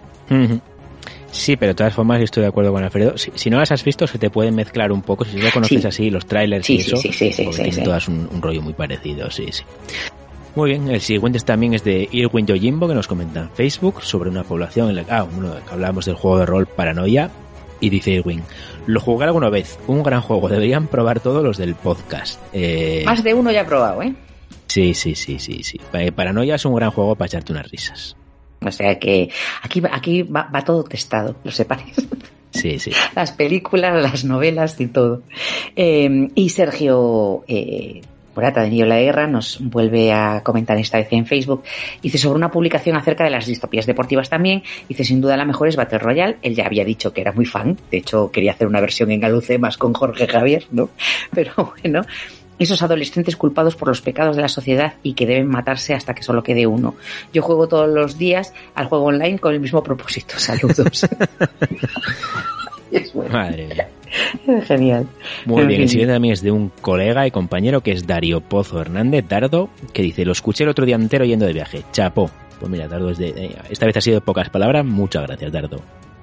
Sí, 1.32 1.58
pero 1.58 1.72
de 1.72 1.76
todas 1.76 1.94
formas 1.94 2.22
estoy 2.22 2.42
de 2.44 2.48
acuerdo 2.50 2.72
con 2.72 2.82
Alfredo. 2.84 3.18
Si, 3.18 3.32
si 3.36 3.50
no 3.50 3.60
las 3.60 3.72
has 3.72 3.84
visto, 3.84 4.08
se 4.08 4.18
te 4.18 4.30
pueden 4.30 4.56
mezclar 4.56 4.92
un 4.92 5.02
poco. 5.02 5.26
Si 5.26 5.38
lo 5.38 5.52
conoces 5.52 5.82
Sí. 5.82 5.88
así, 5.88 6.10
los 6.10 6.26
trailers 6.26 6.66
Sí, 6.66 6.76
y 6.76 6.82
sí, 6.82 6.88
eso, 6.88 6.98
sí, 6.98 7.11
sí, 7.14 7.32
sí, 7.34 7.44
porque 7.44 7.58
sí, 7.58 7.64
tienen 7.64 7.74
sí. 7.80 7.84
todas 7.84 8.08
un, 8.08 8.30
un 8.32 8.42
rollo 8.42 8.61
muy 8.61 8.74
parecido, 8.74 9.30
sí, 9.30 9.48
sí. 9.52 9.64
Muy 10.56 10.72
bien, 10.72 10.90
el 10.90 11.02
siguiente 11.02 11.40
también 11.42 11.74
es 11.76 11.84
de 11.84 12.08
Irwin 12.11 12.48
Yojimbo, 12.48 12.88
que 12.88 12.95
nos 12.95 13.08
comenta 13.08 13.42
en 13.42 13.50
Facebook 13.52 14.02
sobre 14.02 14.30
una 14.30 14.44
población 14.44 14.90
en 14.90 14.95
la 14.95 15.06
ah, 15.10 15.24
uno, 15.38 15.53
que 15.53 15.74
hablamos 15.74 16.06
del 16.06 16.16
juego 16.16 16.40
de 16.40 16.45
rol 16.48 16.66
Paranoia. 16.66 17.30
Y 17.82 17.90
dice 17.90 18.11
Irwin, 18.11 18.42
lo 18.88 19.00
jugué 19.00 19.26
alguna 19.26 19.50
vez, 19.50 19.78
un 19.88 20.02
gran 20.03 20.22
juego, 20.22 20.50
deberían 20.50 20.88
probar 20.88 21.19
todos 21.19 21.44
los 21.44 21.58
del 21.58 21.76
podcast. 21.76 22.42
Eh, 22.52 23.03
Más 23.06 23.24
de 23.24 23.34
uno 23.34 23.52
ya 23.52 23.61
he 23.61 23.66
probado, 23.66 24.02
¿eh? 24.02 24.14
Sí, 24.69 24.93
sí, 24.93 25.15
sí, 25.15 25.39
sí, 25.39 25.64
sí. 25.64 25.80
Paranoia 26.15 26.56
es 26.56 26.64
un 26.65 26.75
gran 26.75 26.91
juego 26.91 27.15
para 27.15 27.25
echarte 27.27 27.51
unas 27.51 27.69
risas. 27.69 28.15
O 28.61 28.72
sea 28.72 28.98
que 28.99 29.30
aquí, 29.64 29.80
va- 29.81 29.89
aquí 29.93 30.22
va, 30.23 30.49
va 30.53 30.64
todo 30.64 30.83
testado, 30.83 31.35
lo 31.43 31.51
sepáis. 31.51 31.93
Sí, 32.51 32.77
sí. 32.80 32.91
las 33.15 33.31
películas, 33.31 34.01
las 34.01 34.23
novelas 34.25 34.80
y 34.80 34.88
todo. 34.88 35.23
Eh, 35.75 36.30
y 36.35 36.49
Sergio 36.49 37.43
eh, 37.48 38.01
Morata 38.35 38.61
de 38.61 38.69
Niño 38.69 38.85
la 38.85 38.99
Guerra 38.99 39.27
nos 39.27 39.57
vuelve 39.61 40.11
a 40.14 40.41
comentar 40.43 40.77
esta 40.77 40.98
vez 40.99 41.07
en 41.11 41.25
Facebook. 41.25 41.64
Dice 42.01 42.17
sobre 42.19 42.38
una 42.38 42.51
publicación 42.51 42.95
acerca 42.95 43.23
de 43.23 43.30
las 43.31 43.45
distopías 43.48 43.85
deportivas 43.88 44.30
también. 44.30 44.61
Dice 44.88 45.03
sin 45.03 45.19
duda 45.22 45.35
la 45.38 45.45
mejor 45.45 45.67
es 45.67 45.75
Battle 45.77 45.98
Royale. 45.99 46.38
Él 46.43 46.53
ya 46.56 46.65
había 46.67 46.85
dicho 46.85 47.11
que 47.11 47.22
era 47.22 47.31
muy 47.31 47.45
fan. 47.45 47.77
De 47.89 47.98
hecho 47.98 48.30
quería 48.31 48.51
hacer 48.51 48.67
una 48.67 48.81
versión 48.81 49.09
en 49.11 49.19
galucemas 49.19 49.77
con 49.77 49.93
Jorge 49.93 50.27
Javier, 50.27 50.65
¿no? 50.72 50.89
Pero 51.33 51.73
bueno. 51.81 52.01
Esos 52.60 52.82
adolescentes 52.84 53.36
culpados 53.36 53.76
por 53.76 53.88
los 53.88 54.02
pecados 54.02 54.36
de 54.36 54.42
la 54.44 54.50
sociedad 54.50 54.94
y 55.02 55.14
que 55.14 55.26
deben 55.26 55.48
matarse 55.48 55.94
hasta 55.94 56.14
que 56.14 56.22
solo 56.24 56.44
quede 56.44 56.68
uno. 56.68 56.96
Yo 57.34 57.42
juego 57.42 57.68
todos 57.68 57.90
los 57.90 58.18
días 58.18 58.54
al 58.76 58.88
juego 58.88 59.06
online 59.06 59.40
con 59.40 59.54
el 59.54 59.60
mismo 59.62 59.82
propósito. 59.82 60.36
Saludos. 60.38 61.08
Es 62.92 63.14
bueno. 63.14 63.32
Madre 63.34 63.68
mía. 63.68 63.88
Genial. 64.66 65.08
Muy 65.46 65.62
En 65.62 65.68
bien, 65.68 65.82
el 65.84 65.90
siguiente 65.90 66.14
también 66.14 66.34
es 66.34 66.42
de 66.42 66.50
un 66.52 66.70
colega 66.82 67.28
y 67.28 67.32
compañero 67.32 67.82
que 67.82 67.92
es 67.92 68.08
Darío 68.08 68.42
Pozo 68.42 68.82
Hernández, 68.82 69.26
Dardo, 69.28 69.70
que 69.94 70.02
dice, 70.02 70.26
lo 70.26 70.32
escuché 70.32 70.64
el 70.64 70.72
otro 70.72 70.86
día 70.86 70.96
entero 70.96 71.24
yendo 71.26 71.46
de 71.46 71.54
viaje. 71.54 71.84
Chapo. 71.92 72.32
Pues 72.60 72.72
mira, 72.72 72.88
Dardo 72.88 73.12
es 73.12 73.20
de... 73.20 73.28
eh, 73.30 73.56
esta 73.70 73.86
vez 73.86 73.96
ha 73.98 74.02
sido 74.02 74.16
de 74.16 74.22
pocas 74.22 74.50
palabras. 74.50 74.84
Muchas 74.86 75.22
gracias, 75.28 75.52
Dardo. 75.52 75.80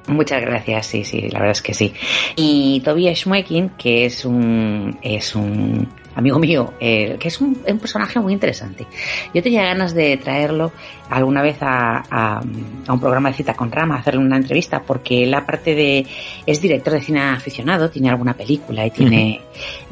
Muchas 0.09 0.41
gracias, 0.41 0.87
sí, 0.87 1.05
sí, 1.05 1.23
la 1.31 1.39
verdad 1.41 1.53
es 1.53 1.63
que 1.63 1.75
sí. 1.75 1.93
Y 2.37 2.81
Tobias 2.85 3.21
Schmuekin, 3.21 3.71
que 3.71 4.05
es 4.07 4.25
un, 4.25 4.99
es 5.03 5.35
un 5.35 5.89
amigo 6.17 6.39
mío, 6.39 6.73
eh, 6.81 7.17
que 7.21 7.29
es 7.29 7.41
un, 7.41 7.57
un 7.67 7.79
personaje 7.79 8.19
muy 8.19 8.33
interesante. 8.33 8.87
Yo 9.35 9.43
tenía 9.43 9.63
ganas 9.65 9.95
de 9.95 10.17
traerlo 10.17 10.73
alguna 11.11 11.43
vez 11.43 11.59
a, 11.61 12.03
a- 12.11 12.41
a 12.87 12.93
un 12.93 13.01
programa 13.01 13.29
de 13.31 13.37
cita 13.37 13.55
con 13.55 13.71
Rama, 13.71 13.97
hacerle 13.97 14.21
una 14.21 14.37
entrevista, 14.37 14.83
porque 14.83 15.23
él 15.23 15.35
aparte 15.35 15.75
de, 15.75 16.07
es 16.47 16.61
director 16.61 16.95
de 16.95 17.01
cine 17.03 17.21
aficionado, 17.21 17.91
tiene 17.91 18.09
alguna 18.11 18.35
película 18.35 18.85
y 18.87 18.91
tiene 18.91 19.41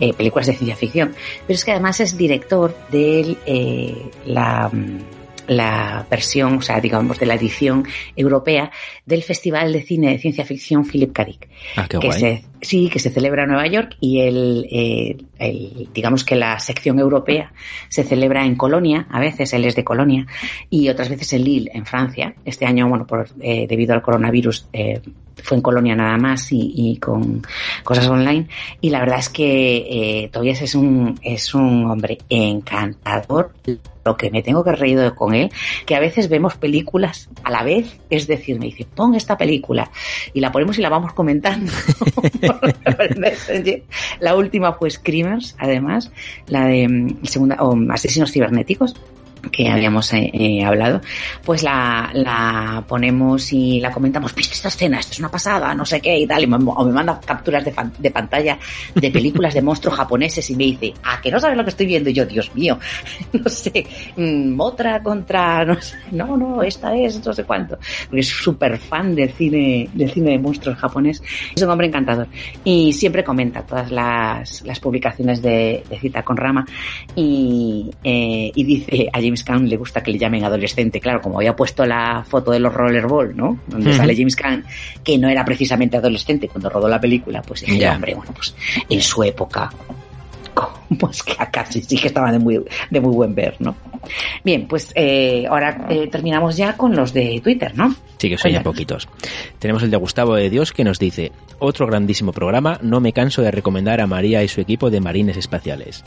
eh, 0.00 0.12
películas 0.14 0.46
de 0.48 0.54
ciencia 0.54 0.74
ficción, 0.76 1.14
pero 1.46 1.54
es 1.54 1.64
que 1.64 1.70
además 1.72 2.00
es 2.00 2.16
director 2.16 2.74
de 2.90 3.36
eh, 3.46 4.10
la, 4.26 4.70
la 5.48 6.06
versión, 6.10 6.58
o 6.58 6.62
sea, 6.62 6.80
digamos, 6.80 7.18
de 7.18 7.26
la 7.26 7.34
edición 7.34 7.86
europea 8.16 8.70
del 9.06 9.22
Festival 9.22 9.72
de 9.72 9.82
Cine 9.82 10.10
de 10.12 10.18
Ciencia 10.18 10.44
Ficción 10.44 10.84
Philip 10.84 11.12
K. 11.12 11.24
Dick. 11.24 11.48
Ah, 11.76 11.86
qué 11.88 11.98
que 11.98 12.06
guay. 12.06 12.20
se, 12.20 12.44
sí, 12.60 12.88
que 12.90 12.98
se 12.98 13.10
celebra 13.10 13.42
en 13.44 13.50
Nueva 13.50 13.66
York 13.66 13.96
y 14.00 14.20
el, 14.20 14.66
eh, 14.70 15.16
el- 15.38 15.88
digamos 15.92 16.24
que 16.24 16.36
la 16.36 16.58
sección 16.58 16.98
europea 16.98 17.52
se 17.88 18.04
celebra 18.04 18.44
en 18.44 18.56
Colonia, 18.56 19.06
a 19.10 19.20
veces 19.20 19.52
él 19.52 19.64
es 19.64 19.74
de 19.76 19.84
Colonia, 19.84 20.26
y 20.70 20.88
otras 20.88 21.08
veces 21.08 21.32
en 21.34 21.44
Lille, 21.44 21.70
en 21.74 21.84
Francia. 21.86 22.34
Este 22.44 22.66
año, 22.66 22.88
bueno, 22.88 23.06
por, 23.06 23.28
eh, 23.40 23.66
debido 23.68 23.94
al 23.94 24.02
coronavirus, 24.02 24.68
eh, 24.72 25.00
fue 25.42 25.56
en 25.58 25.62
Colonia 25.62 25.94
nada 25.94 26.16
más 26.16 26.50
y, 26.52 26.72
y 26.74 26.96
con 26.96 27.42
cosas 27.82 28.08
online. 28.08 28.46
Y 28.80 28.88
la 28.90 29.00
verdad 29.00 29.18
es 29.18 29.28
que 29.28 29.76
eh, 30.24 30.28
Tobias 30.32 30.62
es 30.62 30.74
un, 30.74 31.18
es 31.22 31.54
un 31.54 31.90
hombre 31.90 32.18
encantador. 32.30 33.52
Lo 34.04 34.16
que 34.16 34.30
me 34.30 34.42
tengo 34.42 34.62
que 34.62 34.72
reír 34.72 35.12
con 35.14 35.34
él, 35.34 35.50
que 35.86 35.96
a 35.96 36.00
veces 36.00 36.28
vemos 36.28 36.56
películas 36.56 37.28
a 37.42 37.50
la 37.50 37.62
vez, 37.62 37.98
es 38.10 38.26
decir, 38.26 38.58
me 38.58 38.66
dice, 38.66 38.86
pon 38.94 39.14
esta 39.14 39.36
película 39.36 39.90
y 40.32 40.40
la 40.40 40.52
ponemos 40.52 40.78
y 40.78 40.82
la 40.82 40.88
vamos 40.88 41.12
comentando. 41.12 41.72
la 44.20 44.36
última 44.36 44.72
fue 44.74 44.90
Screamers, 44.90 45.56
además, 45.58 46.12
la 46.46 46.66
de 46.66 46.88
mm, 46.88 47.24
segunda, 47.24 47.56
o 47.60 47.76
Asesinos 47.90 48.32
Cibernéticos, 48.32 48.94
que 49.50 49.68
habíamos 49.68 50.12
eh, 50.12 50.30
eh, 50.32 50.64
hablado, 50.64 51.00
pues 51.44 51.62
la, 51.62 52.10
la, 52.12 52.84
ponemos 52.86 53.52
y 53.52 53.80
la 53.80 53.90
comentamos, 53.90 54.34
¿viste 54.34 54.54
esta 54.54 54.68
escena? 54.68 55.00
Esto 55.00 55.12
es 55.12 55.18
una 55.18 55.30
pasada, 55.30 55.74
no 55.74 55.84
sé 55.84 56.00
qué 56.00 56.18
y 56.18 56.26
tal, 56.26 56.42
y 56.42 56.46
me, 56.46 56.56
o 56.56 56.84
me 56.84 56.92
manda 56.92 57.20
capturas 57.24 57.64
de, 57.64 57.74
de, 57.98 58.10
pantalla 58.10 58.58
de 58.94 59.10
películas 59.10 59.54
de 59.54 59.62
monstruos 59.62 59.96
japoneses 59.96 60.48
y 60.50 60.56
me 60.56 60.64
dice, 60.64 60.94
¿a 61.02 61.20
que 61.20 61.30
no 61.30 61.40
sabes 61.40 61.56
lo 61.56 61.64
que 61.64 61.70
estoy 61.70 61.86
viendo? 61.86 62.10
Y 62.10 62.14
yo, 62.14 62.26
Dios 62.26 62.54
mío, 62.54 62.78
no 63.32 63.48
sé, 63.48 63.86
mm, 64.16 64.60
otra 64.60 65.02
contra, 65.02 65.64
no 65.64 65.80
sé, 65.80 65.96
no, 66.12 66.36
no, 66.36 66.62
esta 66.62 66.94
es, 66.96 67.24
no 67.24 67.32
sé 67.32 67.44
cuánto, 67.44 67.78
porque 68.06 68.20
es 68.20 68.28
súper 68.28 68.78
fan 68.78 69.14
del 69.14 69.30
cine, 69.32 69.88
del 69.92 70.10
cine 70.10 70.32
de 70.32 70.38
monstruos 70.38 70.78
japonés, 70.78 71.22
es 71.54 71.62
un 71.62 71.70
hombre 71.70 71.88
encantador 71.88 72.28
y 72.64 72.92
siempre 72.92 73.24
comenta 73.24 73.62
todas 73.62 73.90
las, 73.90 74.62
las 74.62 74.80
publicaciones 74.80 75.42
de, 75.42 75.84
de 75.88 75.98
Cita 75.98 76.22
con 76.22 76.36
Rama 76.36 76.66
y, 77.14 77.90
eh, 78.02 78.50
y 78.54 78.64
dice 78.64 79.08
allí 79.12 79.33
James 79.34 79.44
Caan 79.44 79.68
le 79.68 79.76
gusta 79.76 80.02
que 80.02 80.12
le 80.12 80.18
llamen 80.18 80.44
adolescente. 80.44 81.00
Claro, 81.00 81.20
como 81.20 81.38
había 81.38 81.56
puesto 81.56 81.84
la 81.84 82.24
foto 82.26 82.52
de 82.52 82.60
los 82.60 82.72
Rollerball, 82.72 83.36
¿no? 83.36 83.58
Donde 83.66 83.92
sale 83.92 84.14
James 84.16 84.36
Caan, 84.36 84.64
que 85.02 85.18
no 85.18 85.28
era 85.28 85.44
precisamente 85.44 85.96
adolescente 85.96 86.48
cuando 86.48 86.70
rodó 86.70 86.88
la 86.88 87.00
película, 87.00 87.42
pues 87.42 87.62
dije, 87.62 87.88
hombre, 87.88 88.14
bueno, 88.14 88.32
pues 88.32 88.54
en 88.88 89.00
su 89.00 89.24
época, 89.24 89.70
pues 90.98 91.22
que 91.24 91.34
casi 91.50 91.82
sí 91.82 91.96
que 91.96 92.08
estaba 92.08 92.30
de 92.30 92.38
muy, 92.38 92.62
de 92.90 93.00
muy 93.00 93.12
buen 93.12 93.34
ver, 93.34 93.56
¿no? 93.58 93.74
Bien, 94.44 94.66
pues 94.68 94.92
eh, 94.94 95.46
ahora 95.48 95.86
eh, 95.88 96.08
terminamos 96.08 96.56
ya 96.56 96.76
con 96.76 96.94
los 96.94 97.12
de 97.12 97.40
Twitter, 97.42 97.72
¿no? 97.74 97.94
Sí, 98.18 98.28
que 98.28 98.38
son 98.38 98.52
ya 98.52 98.62
poquitos. 98.62 99.08
Tenemos 99.58 99.82
el 99.82 99.90
de 99.90 99.96
Gustavo 99.96 100.34
de 100.34 100.50
Dios 100.50 100.72
que 100.72 100.84
nos 100.84 100.98
dice, 100.98 101.32
otro 101.58 101.86
grandísimo 101.86 102.32
programa, 102.32 102.78
no 102.82 103.00
me 103.00 103.12
canso 103.12 103.42
de 103.42 103.50
recomendar 103.50 104.00
a 104.00 104.06
María 104.06 104.44
y 104.44 104.48
su 104.48 104.60
equipo 104.60 104.90
de 104.90 105.00
Marines 105.00 105.36
Espaciales. 105.36 106.04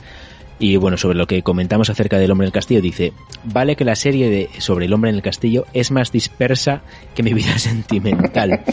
Y 0.59 0.75
bueno, 0.77 0.97
sobre 0.97 1.17
lo 1.17 1.27
que 1.27 1.43
comentamos 1.43 1.89
acerca 1.89 2.17
del 2.17 2.31
hombre 2.31 2.45
en 2.45 2.49
el 2.49 2.53
castillo, 2.53 2.81
dice, 2.81 3.13
vale 3.43 3.75
que 3.75 3.85
la 3.85 3.95
serie 3.95 4.29
de 4.29 4.49
sobre 4.59 4.85
el 4.85 4.93
hombre 4.93 5.11
en 5.11 5.15
el 5.15 5.21
castillo 5.21 5.65
es 5.73 5.91
más 5.91 6.11
dispersa 6.11 6.81
que 7.15 7.23
mi 7.23 7.33
vida 7.33 7.57
sentimental. 7.59 8.63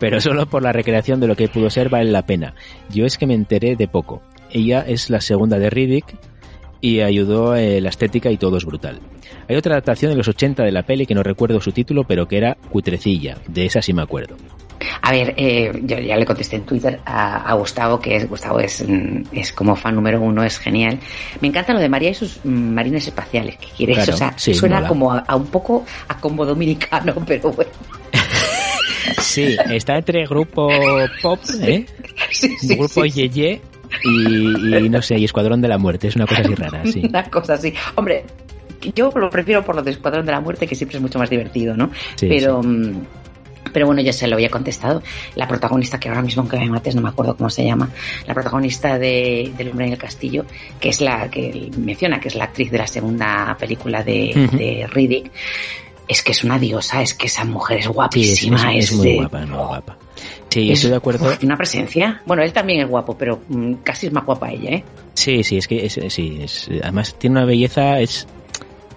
Pero 0.00 0.20
solo 0.20 0.46
por 0.46 0.62
la 0.62 0.72
recreación 0.72 1.20
de 1.20 1.26
lo 1.26 1.36
que 1.36 1.48
pudo 1.48 1.70
ser 1.70 1.88
vale 1.88 2.10
la 2.10 2.24
pena. 2.24 2.54
Yo 2.88 3.04
es 3.04 3.18
que 3.18 3.26
me 3.26 3.34
enteré 3.34 3.76
de 3.76 3.88
poco. 3.88 4.22
Ella 4.50 4.84
es 4.86 5.10
la 5.10 5.20
segunda 5.20 5.58
de 5.58 5.70
Riddick 5.70 6.16
y 6.80 7.00
ayudó 7.00 7.56
eh, 7.56 7.80
la 7.80 7.88
estética 7.88 8.30
y 8.30 8.36
todo 8.36 8.56
es 8.56 8.64
brutal. 8.64 9.00
Hay 9.48 9.56
otra 9.56 9.74
adaptación 9.74 10.10
de 10.12 10.16
los 10.16 10.28
80 10.28 10.62
de 10.62 10.72
la 10.72 10.84
peli 10.84 11.06
que 11.06 11.14
no 11.14 11.22
recuerdo 11.22 11.60
su 11.60 11.72
título, 11.72 12.04
pero 12.04 12.28
que 12.28 12.38
era 12.38 12.56
Cutrecilla. 12.70 13.38
De 13.48 13.66
esa 13.66 13.82
sí 13.82 13.92
me 13.92 14.02
acuerdo. 14.02 14.36
A 15.02 15.12
ver, 15.12 15.34
eh, 15.36 15.72
yo 15.82 15.98
ya 15.98 16.16
le 16.16 16.24
contesté 16.24 16.56
en 16.56 16.64
Twitter 16.64 17.00
a, 17.04 17.54
Gustavo, 17.54 18.00
que 18.00 18.16
es, 18.16 18.28
Gustavo 18.28 18.60
es, 18.60 18.84
mm, 18.86 19.22
es 19.32 19.52
como 19.52 19.74
fan 19.74 19.94
número 19.94 20.20
uno, 20.20 20.44
es 20.44 20.58
genial. 20.58 20.98
Me 21.40 21.48
encanta 21.48 21.72
lo 21.72 21.80
de 21.80 21.88
María 21.88 22.10
y 22.10 22.14
sus 22.14 22.44
marines 22.44 23.06
espaciales, 23.06 23.56
que 23.56 23.68
quieres, 23.76 24.08
o 24.08 24.16
sea, 24.16 24.34
suena 24.36 24.86
como 24.86 25.12
a, 25.12 25.36
un 25.36 25.46
poco 25.46 25.84
a 26.08 26.18
combo 26.18 26.44
dominicano, 26.44 27.14
pero 27.26 27.52
bueno. 27.52 27.70
Sí, 29.22 29.56
está 29.70 29.96
entre 29.96 30.26
grupo 30.26 30.68
pop, 31.22 31.40
¿eh? 31.62 31.86
grupo 32.76 33.04
Yeye 33.04 33.60
y, 34.04 34.88
no 34.88 35.02
sé, 35.02 35.18
y 35.18 35.24
Escuadrón 35.24 35.60
de 35.60 35.68
la 35.68 35.78
Muerte, 35.78 36.08
es 36.08 36.16
una 36.16 36.26
cosa 36.26 36.42
así 36.42 36.54
rara, 36.54 36.82
sí. 36.84 37.02
Una 37.08 37.24
cosa 37.24 37.54
así. 37.54 37.72
Hombre, 37.94 38.24
yo 38.94 39.10
lo 39.14 39.30
prefiero 39.30 39.64
por 39.64 39.76
lo 39.76 39.82
de 39.82 39.92
Escuadrón 39.92 40.26
de 40.26 40.32
la 40.32 40.40
Muerte, 40.40 40.66
que 40.66 40.74
siempre 40.74 40.98
es 40.98 41.02
mucho 41.02 41.18
más 41.18 41.30
divertido, 41.30 41.76
¿no? 41.76 41.90
pero... 42.20 42.62
Mm, 42.62 43.02
pero 43.72 43.86
bueno, 43.86 44.00
ya 44.00 44.12
se 44.12 44.26
lo 44.26 44.34
había 44.34 44.50
contestado. 44.50 45.02
La 45.34 45.46
protagonista, 45.46 45.98
que 45.98 46.08
ahora 46.08 46.22
mismo, 46.22 46.42
aunque 46.42 46.58
me 46.58 46.68
mates, 46.68 46.94
no 46.94 47.02
me 47.02 47.08
acuerdo 47.08 47.36
cómo 47.36 47.50
se 47.50 47.64
llama, 47.64 47.90
la 48.26 48.34
protagonista 48.34 48.98
de, 48.98 49.52
del 49.56 49.70
hombre 49.70 49.86
en 49.86 49.92
el 49.92 49.98
castillo, 49.98 50.44
que 50.80 50.90
es 50.90 51.00
la 51.00 51.30
que 51.30 51.70
menciona, 51.78 52.20
que 52.20 52.28
es 52.28 52.34
la 52.34 52.44
actriz 52.44 52.70
de 52.70 52.78
la 52.78 52.86
segunda 52.86 53.56
película 53.58 54.02
de, 54.02 54.86
Riddick, 54.90 55.30
es 56.06 56.22
que 56.22 56.32
es 56.32 56.42
una 56.42 56.58
diosa, 56.58 57.02
es 57.02 57.14
que 57.14 57.26
esa 57.26 57.44
mujer 57.44 57.78
es 57.78 57.88
guapísima. 57.88 58.74
es, 58.74 58.92
muy 58.92 59.16
guapa, 59.16 59.40
muy 59.44 59.58
guapa. 59.58 59.98
Sí, 60.48 60.72
estoy 60.72 60.90
de 60.90 60.96
acuerdo. 60.96 61.30
Una 61.42 61.56
presencia. 61.56 62.22
Bueno, 62.24 62.42
él 62.42 62.52
también 62.52 62.80
es 62.80 62.88
guapo, 62.88 63.16
pero 63.16 63.40
mm, 63.48 63.74
casi 63.84 64.06
es 64.06 64.12
más 64.12 64.24
guapa 64.24 64.50
ella, 64.50 64.70
¿eh? 64.70 64.84
Sí, 65.12 65.44
sí, 65.44 65.58
es 65.58 65.68
que 65.68 65.84
es, 65.84 65.98
sí, 66.08 66.38
es, 66.40 66.70
además 66.82 67.14
tiene 67.18 67.36
una 67.36 67.44
belleza, 67.44 68.00
es 68.00 68.26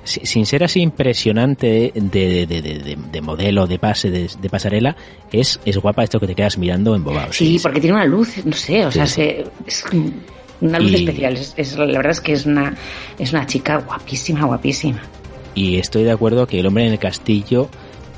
sin 0.04 0.46
ser 0.46 0.64
así 0.64 0.82
impresionante 0.82 1.92
de, 1.94 2.46
de, 2.46 2.98
de, 3.12 3.22
modelo, 3.22 3.68
de 3.68 3.80
pase, 3.80 4.10
de, 4.10 4.50
pasarela, 4.50 4.96
es, 5.32 5.60
es 5.66 5.78
guapa 5.78 6.04
esto 6.04 6.20
que 6.20 6.28
te 6.28 6.36
quedas 6.36 6.58
mirando 6.58 6.96
embobado. 6.96 7.32
Sí, 7.34 7.60
porque 7.62 7.80
tiene 7.80 7.96
una 7.96 8.06
luz, 8.06 8.44
no 8.46 8.54
sé, 8.54 8.86
o 8.86 8.92
sea, 8.92 9.04
es 9.04 9.86
una 10.62 10.80
luz 10.80 10.94
especial. 10.94 11.38
Es, 11.56 11.78
la 11.78 11.86
verdad 11.86 12.12
es 12.12 12.22
que 12.22 12.34
es 12.34 12.46
una, 12.46 12.76
es 13.18 13.32
una 13.32 13.46
chica 13.46 13.78
guapísima, 13.78 14.46
guapísima. 14.46 15.02
Y 15.54 15.78
estoy 15.78 16.04
de 16.04 16.12
acuerdo 16.12 16.48
que 16.48 16.60
el 16.60 16.66
hombre 16.66 16.86
en 16.86 16.94
el 16.94 17.00
castillo 17.00 17.70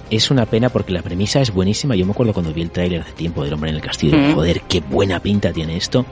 es 0.09 0.29
una 0.29 0.45
pena 0.45 0.69
porque 0.69 0.91
la 0.91 1.01
premisa 1.01 1.41
es 1.41 1.51
buenísima. 1.51 1.95
Yo 1.95 2.05
me 2.05 2.11
acuerdo 2.11 2.33
cuando 2.33 2.53
vi 2.53 2.61
el 2.61 2.69
tráiler 2.69 3.01
hace 3.01 3.13
tiempo 3.13 3.43
del 3.43 3.53
hombre 3.53 3.71
en 3.71 3.77
el 3.77 3.81
castillo, 3.81 4.17
mm. 4.17 4.35
joder, 4.35 4.61
qué 4.61 4.81
buena 4.81 5.19
pinta 5.19 5.51
tiene 5.51 5.77
esto. 5.77 6.05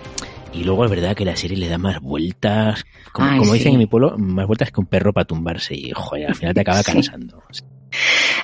Y 0.54 0.64
luego 0.64 0.84
es 0.84 0.92
verdad 0.92 1.16
que 1.16 1.26
la 1.26 1.36
serie 1.36 1.58
le 1.58 1.70
da 1.70 1.78
más 1.78 2.02
vueltas, 2.02 2.86
como, 3.14 3.54
dicen 3.54 3.74
en 3.74 3.80
mi 3.80 3.86
pueblo, 3.86 4.18
más 4.18 4.48
vueltas 4.48 4.72
que 4.72 4.82
un 4.82 4.86
perro 4.86 5.14
para 5.14 5.26
tumbarse 5.26 5.76
y 5.76 5.92
joder, 5.92 6.28
al 6.28 6.36
final 6.36 6.54
te 6.54 6.62
acaba 6.62 6.84
cansando. 6.84 7.42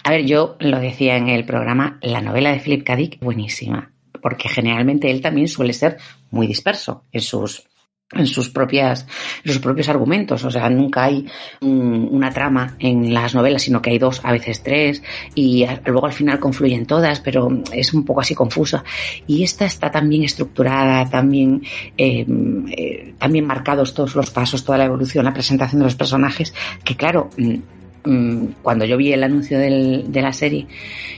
A 0.03 0.09
ver, 0.09 0.25
yo 0.25 0.55
lo 0.59 0.79
decía 0.79 1.17
en 1.17 1.27
el 1.27 1.45
programa, 1.45 1.99
la 2.01 2.21
novela 2.21 2.51
de 2.51 2.59
Philip 2.59 2.85
K. 2.85 2.95
Dick 2.95 3.19
buenísima, 3.19 3.91
porque 4.21 4.47
generalmente 4.47 5.11
él 5.11 5.21
también 5.21 5.49
suele 5.49 5.73
ser 5.73 5.97
muy 6.31 6.47
disperso 6.47 7.03
en 7.11 7.21
sus 7.21 7.67
en 8.13 8.25
sus 8.25 8.49
propias 8.49 9.05
sus 9.43 9.59
propios 9.59 9.89
argumentos. 9.89 10.43
O 10.45 10.51
sea 10.51 10.69
nunca 10.69 11.03
hay 11.05 11.25
una 11.61 12.31
trama 12.31 12.75
en 12.79 13.13
las 13.13 13.35
novelas 13.35 13.63
sino 13.63 13.81
que 13.81 13.89
hay 13.89 13.99
dos 13.99 14.21
a 14.23 14.31
veces 14.31 14.63
tres 14.63 15.03
y 15.35 15.65
luego 15.85 16.05
al 16.05 16.13
final 16.13 16.39
confluyen 16.39 16.85
todas 16.85 17.19
pero 17.19 17.49
es 17.71 17.93
un 17.93 18.05
poco 18.05 18.21
así 18.21 18.33
confusa. 18.33 18.83
Y 19.25 19.43
esta 19.43 19.65
está 19.65 19.91
tan 19.91 20.07
bien 20.07 20.23
estructurada 20.23 21.09
también 21.09 21.61
em, 21.97 22.65
eh, 22.69 23.13
también 23.17 23.45
marcados 23.45 23.93
todos 23.93 24.15
los 24.15 24.29
pasos 24.29 24.63
toda 24.63 24.77
la 24.77 24.85
evolución 24.85 25.25
la 25.25 25.33
presentación 25.33 25.79
de 25.79 25.85
los 25.85 25.95
personajes 25.95 26.53
que 26.83 26.95
claro 26.95 27.29
mm, 27.37 28.09
mm, 28.09 28.47
cuando 28.61 28.85
yo 28.85 28.97
vi 28.97 29.11
el 29.11 29.23
anuncio 29.23 29.59
de 29.59 30.21
la 30.21 30.33
serie 30.33 30.67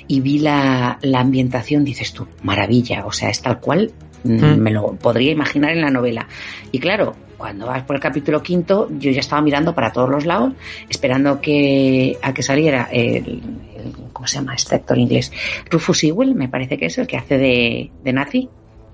y 0.08 0.22
vi 0.22 0.40
la 0.40 0.98
ambientación 1.16 1.84
dices 1.84 2.14
tú 2.14 2.28
maravilla 2.44 3.06
o 3.06 3.12
sea 3.12 3.30
es 3.30 3.42
tal 3.42 3.60
cual 3.60 3.92
Mm. 4.24 4.58
Me 4.58 4.72
lo 4.72 4.94
podría 4.94 5.32
imaginar 5.32 5.72
en 5.72 5.82
la 5.82 5.90
novela. 5.90 6.28
Y 6.72 6.80
claro, 6.80 7.16
cuando 7.38 7.68
vas 7.68 7.84
por 7.84 7.96
el 7.96 8.02
capítulo 8.02 8.44
quinto, 8.44 8.90
yo 9.00 9.12
ya 9.12 9.22
estaba 9.22 9.42
mirando 9.42 9.74
para 9.74 9.92
todos 9.92 10.10
los 10.10 10.26
lados, 10.26 10.54
esperando 10.90 11.40
que 11.40 12.18
a 12.22 12.34
que 12.34 12.44
saliera 12.44 12.90
el, 12.92 13.42
¿cómo 14.12 14.28
se 14.28 14.36
llama 14.36 14.56
este 14.56 14.76
actor 14.76 14.98
inglés? 14.98 15.32
Rufus 15.70 16.00
Sewell, 16.00 16.36
me 16.36 16.50
parece 16.50 16.78
que 16.78 16.88
es 16.88 16.98
el 16.98 17.08
que 17.08 17.18
hace 17.18 17.38
de, 17.38 17.92
de 18.04 18.14
nazi 18.14 18.50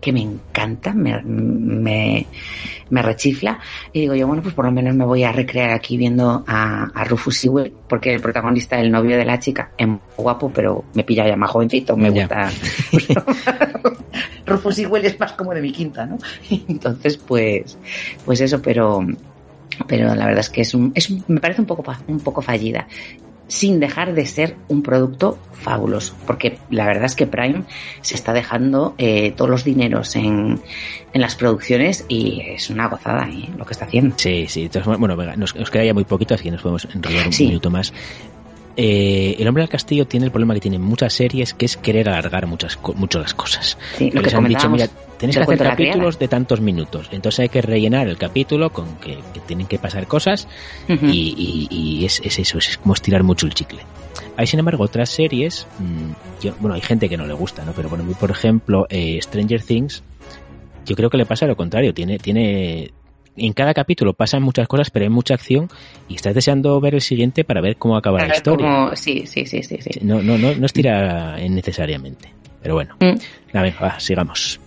que 0.05 0.13
me 0.13 0.21
encanta, 0.21 0.93
me, 0.93 1.19
me, 1.23 2.27
me, 2.91 3.01
rechifla. 3.01 3.59
Y 3.91 4.01
digo 4.01 4.13
yo, 4.13 4.27
bueno, 4.27 4.43
pues 4.43 4.53
por 4.53 4.65
lo 4.65 4.71
menos 4.71 4.93
me 4.93 5.03
voy 5.03 5.23
a 5.23 5.31
recrear 5.31 5.71
aquí 5.71 5.97
viendo 5.97 6.43
a, 6.45 6.83
a 6.93 7.03
Rufus 7.05 7.37
Sewell, 7.37 7.73
porque 7.89 8.13
el 8.13 8.21
protagonista, 8.21 8.79
el 8.79 8.91
novio 8.91 9.17
de 9.17 9.25
la 9.25 9.39
chica, 9.39 9.71
es 9.75 9.87
guapo, 10.15 10.51
pero 10.53 10.85
me 10.93 11.03
pilla 11.03 11.27
ya 11.27 11.35
más 11.35 11.49
jovencito, 11.49 11.97
me 11.97 12.11
gusta. 12.11 12.51
Rufus 14.45 14.75
Sewell 14.75 15.05
es 15.05 15.19
más 15.19 15.31
como 15.31 15.55
de 15.55 15.61
mi 15.61 15.71
quinta, 15.71 16.05
¿no? 16.05 16.19
Entonces, 16.67 17.17
pues, 17.17 17.75
pues 18.23 18.41
eso, 18.41 18.61
pero, 18.61 19.03
pero 19.87 20.13
la 20.13 20.27
verdad 20.27 20.41
es 20.41 20.51
que 20.51 20.61
es 20.61 20.75
un, 20.75 20.91
es 20.93 21.09
me 21.27 21.39
parece 21.39 21.61
un 21.61 21.67
poco, 21.67 21.83
un 22.07 22.19
poco 22.19 22.43
fallida 22.43 22.87
sin 23.47 23.79
dejar 23.79 24.13
de 24.13 24.25
ser 24.25 24.55
un 24.67 24.81
producto 24.81 25.37
fabuloso, 25.53 26.15
porque 26.27 26.57
la 26.69 26.85
verdad 26.85 27.05
es 27.05 27.15
que 27.15 27.27
Prime 27.27 27.63
se 28.01 28.15
está 28.15 28.33
dejando 28.33 28.93
eh, 28.97 29.31
todos 29.31 29.49
los 29.49 29.63
dineros 29.63 30.15
en, 30.15 30.61
en, 31.13 31.21
las 31.21 31.35
producciones 31.35 32.05
y 32.07 32.41
es 32.41 32.69
una 32.69 32.87
gozada 32.87 33.27
¿eh? 33.29 33.49
lo 33.57 33.65
que 33.65 33.73
está 33.73 33.85
haciendo. 33.85 34.15
Sí, 34.17 34.45
sí. 34.47 34.63
Entonces, 34.63 34.97
bueno, 34.97 35.15
nos, 35.37 35.53
queda 35.53 35.83
ya 35.83 35.93
muy 35.93 36.05
poquito, 36.05 36.35
así 36.35 36.43
que 36.43 36.51
nos 36.51 36.61
podemos 36.61 36.87
enrollar 36.93 37.27
un 37.27 37.47
minuto 37.47 37.69
más. 37.69 37.93
Eh, 38.77 39.37
el 39.39 39.47
hombre 39.47 39.63
del 39.63 39.69
castillo 39.69 40.05
tiene 40.05 40.25
el 40.25 40.31
problema 40.31 40.53
que 40.53 40.59
tiene 40.59 40.79
muchas 40.79 41.13
series, 41.13 41.53
que 41.53 41.65
es 41.65 41.77
querer 41.77 42.09
alargar 42.09 42.45
muchas, 42.45 42.77
mucho 42.95 43.19
las 43.19 43.33
cosas. 43.33 43.77
Sí, 43.97 44.11
lo 44.11 44.21
que 44.21 44.35
han 44.35 44.47
dicho, 44.47 44.69
mira, 44.69 44.87
tenéis 45.17 45.37
que 45.37 45.43
hacer 45.43 45.57
capítulos 45.57 46.19
de 46.19 46.27
tantos 46.27 46.59
minutos. 46.59 47.07
Entonces 47.11 47.39
hay 47.39 47.49
que 47.49 47.61
rellenar 47.61 48.07
el 48.07 48.17
capítulo 48.17 48.71
con 48.71 48.97
que, 48.97 49.17
tienen 49.47 49.67
que 49.67 49.79
pasar 49.79 50.07
cosas 50.07 50.47
y, 50.87 52.03
es, 52.05 52.21
eso, 52.23 52.57
es 52.57 52.77
como 52.77 52.93
estirar 52.93 53.23
mucho 53.23 53.45
el 53.45 53.53
chicle. 53.53 53.79
Hay, 54.37 54.47
sin 54.47 54.59
embargo, 54.59 54.83
otras 54.83 55.09
series, 55.09 55.65
mm, 55.79 56.49
bueno, 56.59 56.75
hay 56.75 56.81
gente 56.81 57.07
que 57.07 57.15
no 57.15 57.25
le 57.25 57.33
gusta, 57.33 57.63
¿no? 57.63 57.71
Pero 57.71 57.87
bueno, 57.87 58.03
por 58.19 58.31
ejemplo, 58.31 58.85
eh, 58.89 59.19
Stranger 59.21 59.61
Things, 59.61 60.03
yo 60.85 60.95
creo 60.95 61.09
que 61.09 61.17
le 61.17 61.25
pasa 61.25 61.45
lo 61.45 61.55
contrario. 61.55 61.93
Tiene, 61.93 62.19
tiene, 62.19 62.91
en 63.37 63.53
cada 63.53 63.73
capítulo 63.73 64.13
pasan 64.13 64.43
muchas 64.43 64.67
cosas, 64.67 64.89
pero 64.89 65.03
hay 65.03 65.09
mucha 65.09 65.33
acción 65.33 65.69
y 66.07 66.15
estás 66.15 66.33
deseando 66.33 66.79
ver 66.79 66.95
el 66.95 67.01
siguiente 67.01 67.43
para 67.43 67.61
ver 67.61 67.77
cómo 67.77 67.97
acaba 67.97 68.25
la 68.25 68.35
historia. 68.35 68.91
Sí, 68.95 69.25
sí, 69.25 69.45
sí, 69.45 69.61
sí, 69.63 69.77
No, 70.01 70.21
no, 70.21 70.37
no, 70.37 70.55
no 70.55 70.65
estira 70.65 71.37
necesariamente. 71.37 72.33
Pero 72.61 72.75
bueno, 72.75 72.95
mm. 72.99 73.57
a 73.57 73.61
ver, 73.61 73.75
sigamos. 73.99 74.59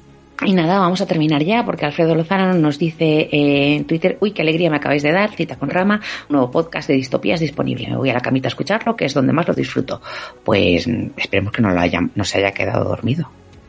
Y 0.46 0.52
nada, 0.52 0.78
vamos 0.78 1.00
a 1.00 1.06
terminar 1.06 1.42
ya 1.42 1.64
porque 1.64 1.84
Alfredo 1.84 2.14
Lozano 2.14 2.54
nos 2.54 2.78
dice 2.78 3.28
eh, 3.32 3.74
en 3.74 3.86
Twitter, 3.86 4.18
uy, 4.20 4.30
qué 4.30 4.42
alegría 4.42 4.70
me 4.70 4.76
acabáis 4.76 5.02
de 5.02 5.10
dar, 5.10 5.34
cita 5.34 5.56
con 5.56 5.68
Rama, 5.68 6.00
un 6.28 6.36
nuevo 6.36 6.50
podcast 6.50 6.88
de 6.88 6.94
distopías 6.94 7.40
disponible. 7.40 7.88
Me 7.88 7.96
voy 7.96 8.10
a 8.10 8.14
la 8.14 8.20
camita 8.20 8.46
a 8.46 8.50
escucharlo, 8.50 8.94
que 8.94 9.06
es 9.06 9.14
donde 9.14 9.32
más 9.32 9.48
lo 9.48 9.54
disfruto. 9.54 10.00
Pues 10.44 10.86
mm, 10.86 11.08
esperemos 11.16 11.52
que 11.52 11.60
no, 11.60 11.70
lo 11.70 11.80
haya, 11.80 12.00
no 12.14 12.24
se 12.24 12.38
haya 12.38 12.52
quedado 12.52 12.84
dormido. 12.84 13.28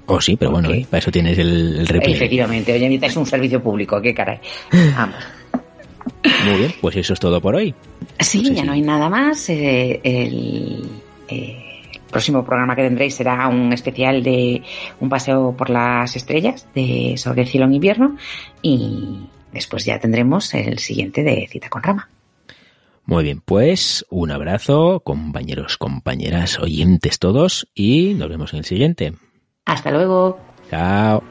Oh, 0.10 0.20
sí, 0.20 0.36
pero 0.36 0.52
bueno, 0.52 0.70
para 0.90 0.98
eso 0.98 1.12
tienes 1.12 1.38
el, 1.38 1.86
el 1.88 2.02
Efectivamente, 2.02 2.74
oye, 2.74 3.00
es 3.02 3.16
un 3.16 3.26
servicio 3.28 3.62
público, 3.62 4.02
qué 4.02 4.14
caray. 4.14 4.40
Vamos. 4.98 5.16
Muy 6.46 6.58
bien, 6.58 6.74
pues 6.82 6.96
eso 6.96 7.14
es 7.14 7.20
todo 7.20 7.40
por 7.40 7.56
hoy. 7.56 7.76
Sí, 8.20 8.54
ya 8.54 8.64
no 8.64 8.72
hay 8.72 8.82
nada 8.82 9.08
más. 9.08 9.50
Eh, 9.50 10.02
el, 10.04 10.90
eh, 11.28 11.70
próximo 12.10 12.44
programa 12.44 12.76
que 12.76 12.82
tendréis 12.82 13.16
será 13.16 13.48
un 13.48 13.72
especial 13.72 14.24
de 14.24 14.64
un 15.00 15.10
paseo 15.10 15.56
por 15.56 15.70
las 15.70 16.16
estrellas 16.16 16.68
de 16.74 17.14
sobre 17.18 17.44
el 17.44 17.48
cielo 17.48 17.68
en 17.68 17.76
invierno 17.76 18.18
y 18.64 19.28
después 19.54 19.86
ya 19.86 20.00
tendremos 20.00 20.54
el 20.56 20.80
siguiente 20.80 21.24
de 21.24 21.48
cita 21.48 21.70
con 21.70 21.84
rama. 21.84 22.10
Muy 23.06 23.24
bien, 23.24 23.42
pues 23.44 24.06
un 24.10 24.32
abrazo, 24.32 25.02
compañeros, 25.02 25.78
compañeras, 25.78 26.60
oyentes 26.60 27.20
todos 27.20 27.68
y 27.74 28.14
nos 28.16 28.30
vemos 28.30 28.54
en 28.54 28.60
el 28.60 28.66
siguiente. 28.66 29.14
Hasta 29.70 29.92
luego. 29.92 30.40
Chao. 30.70 31.24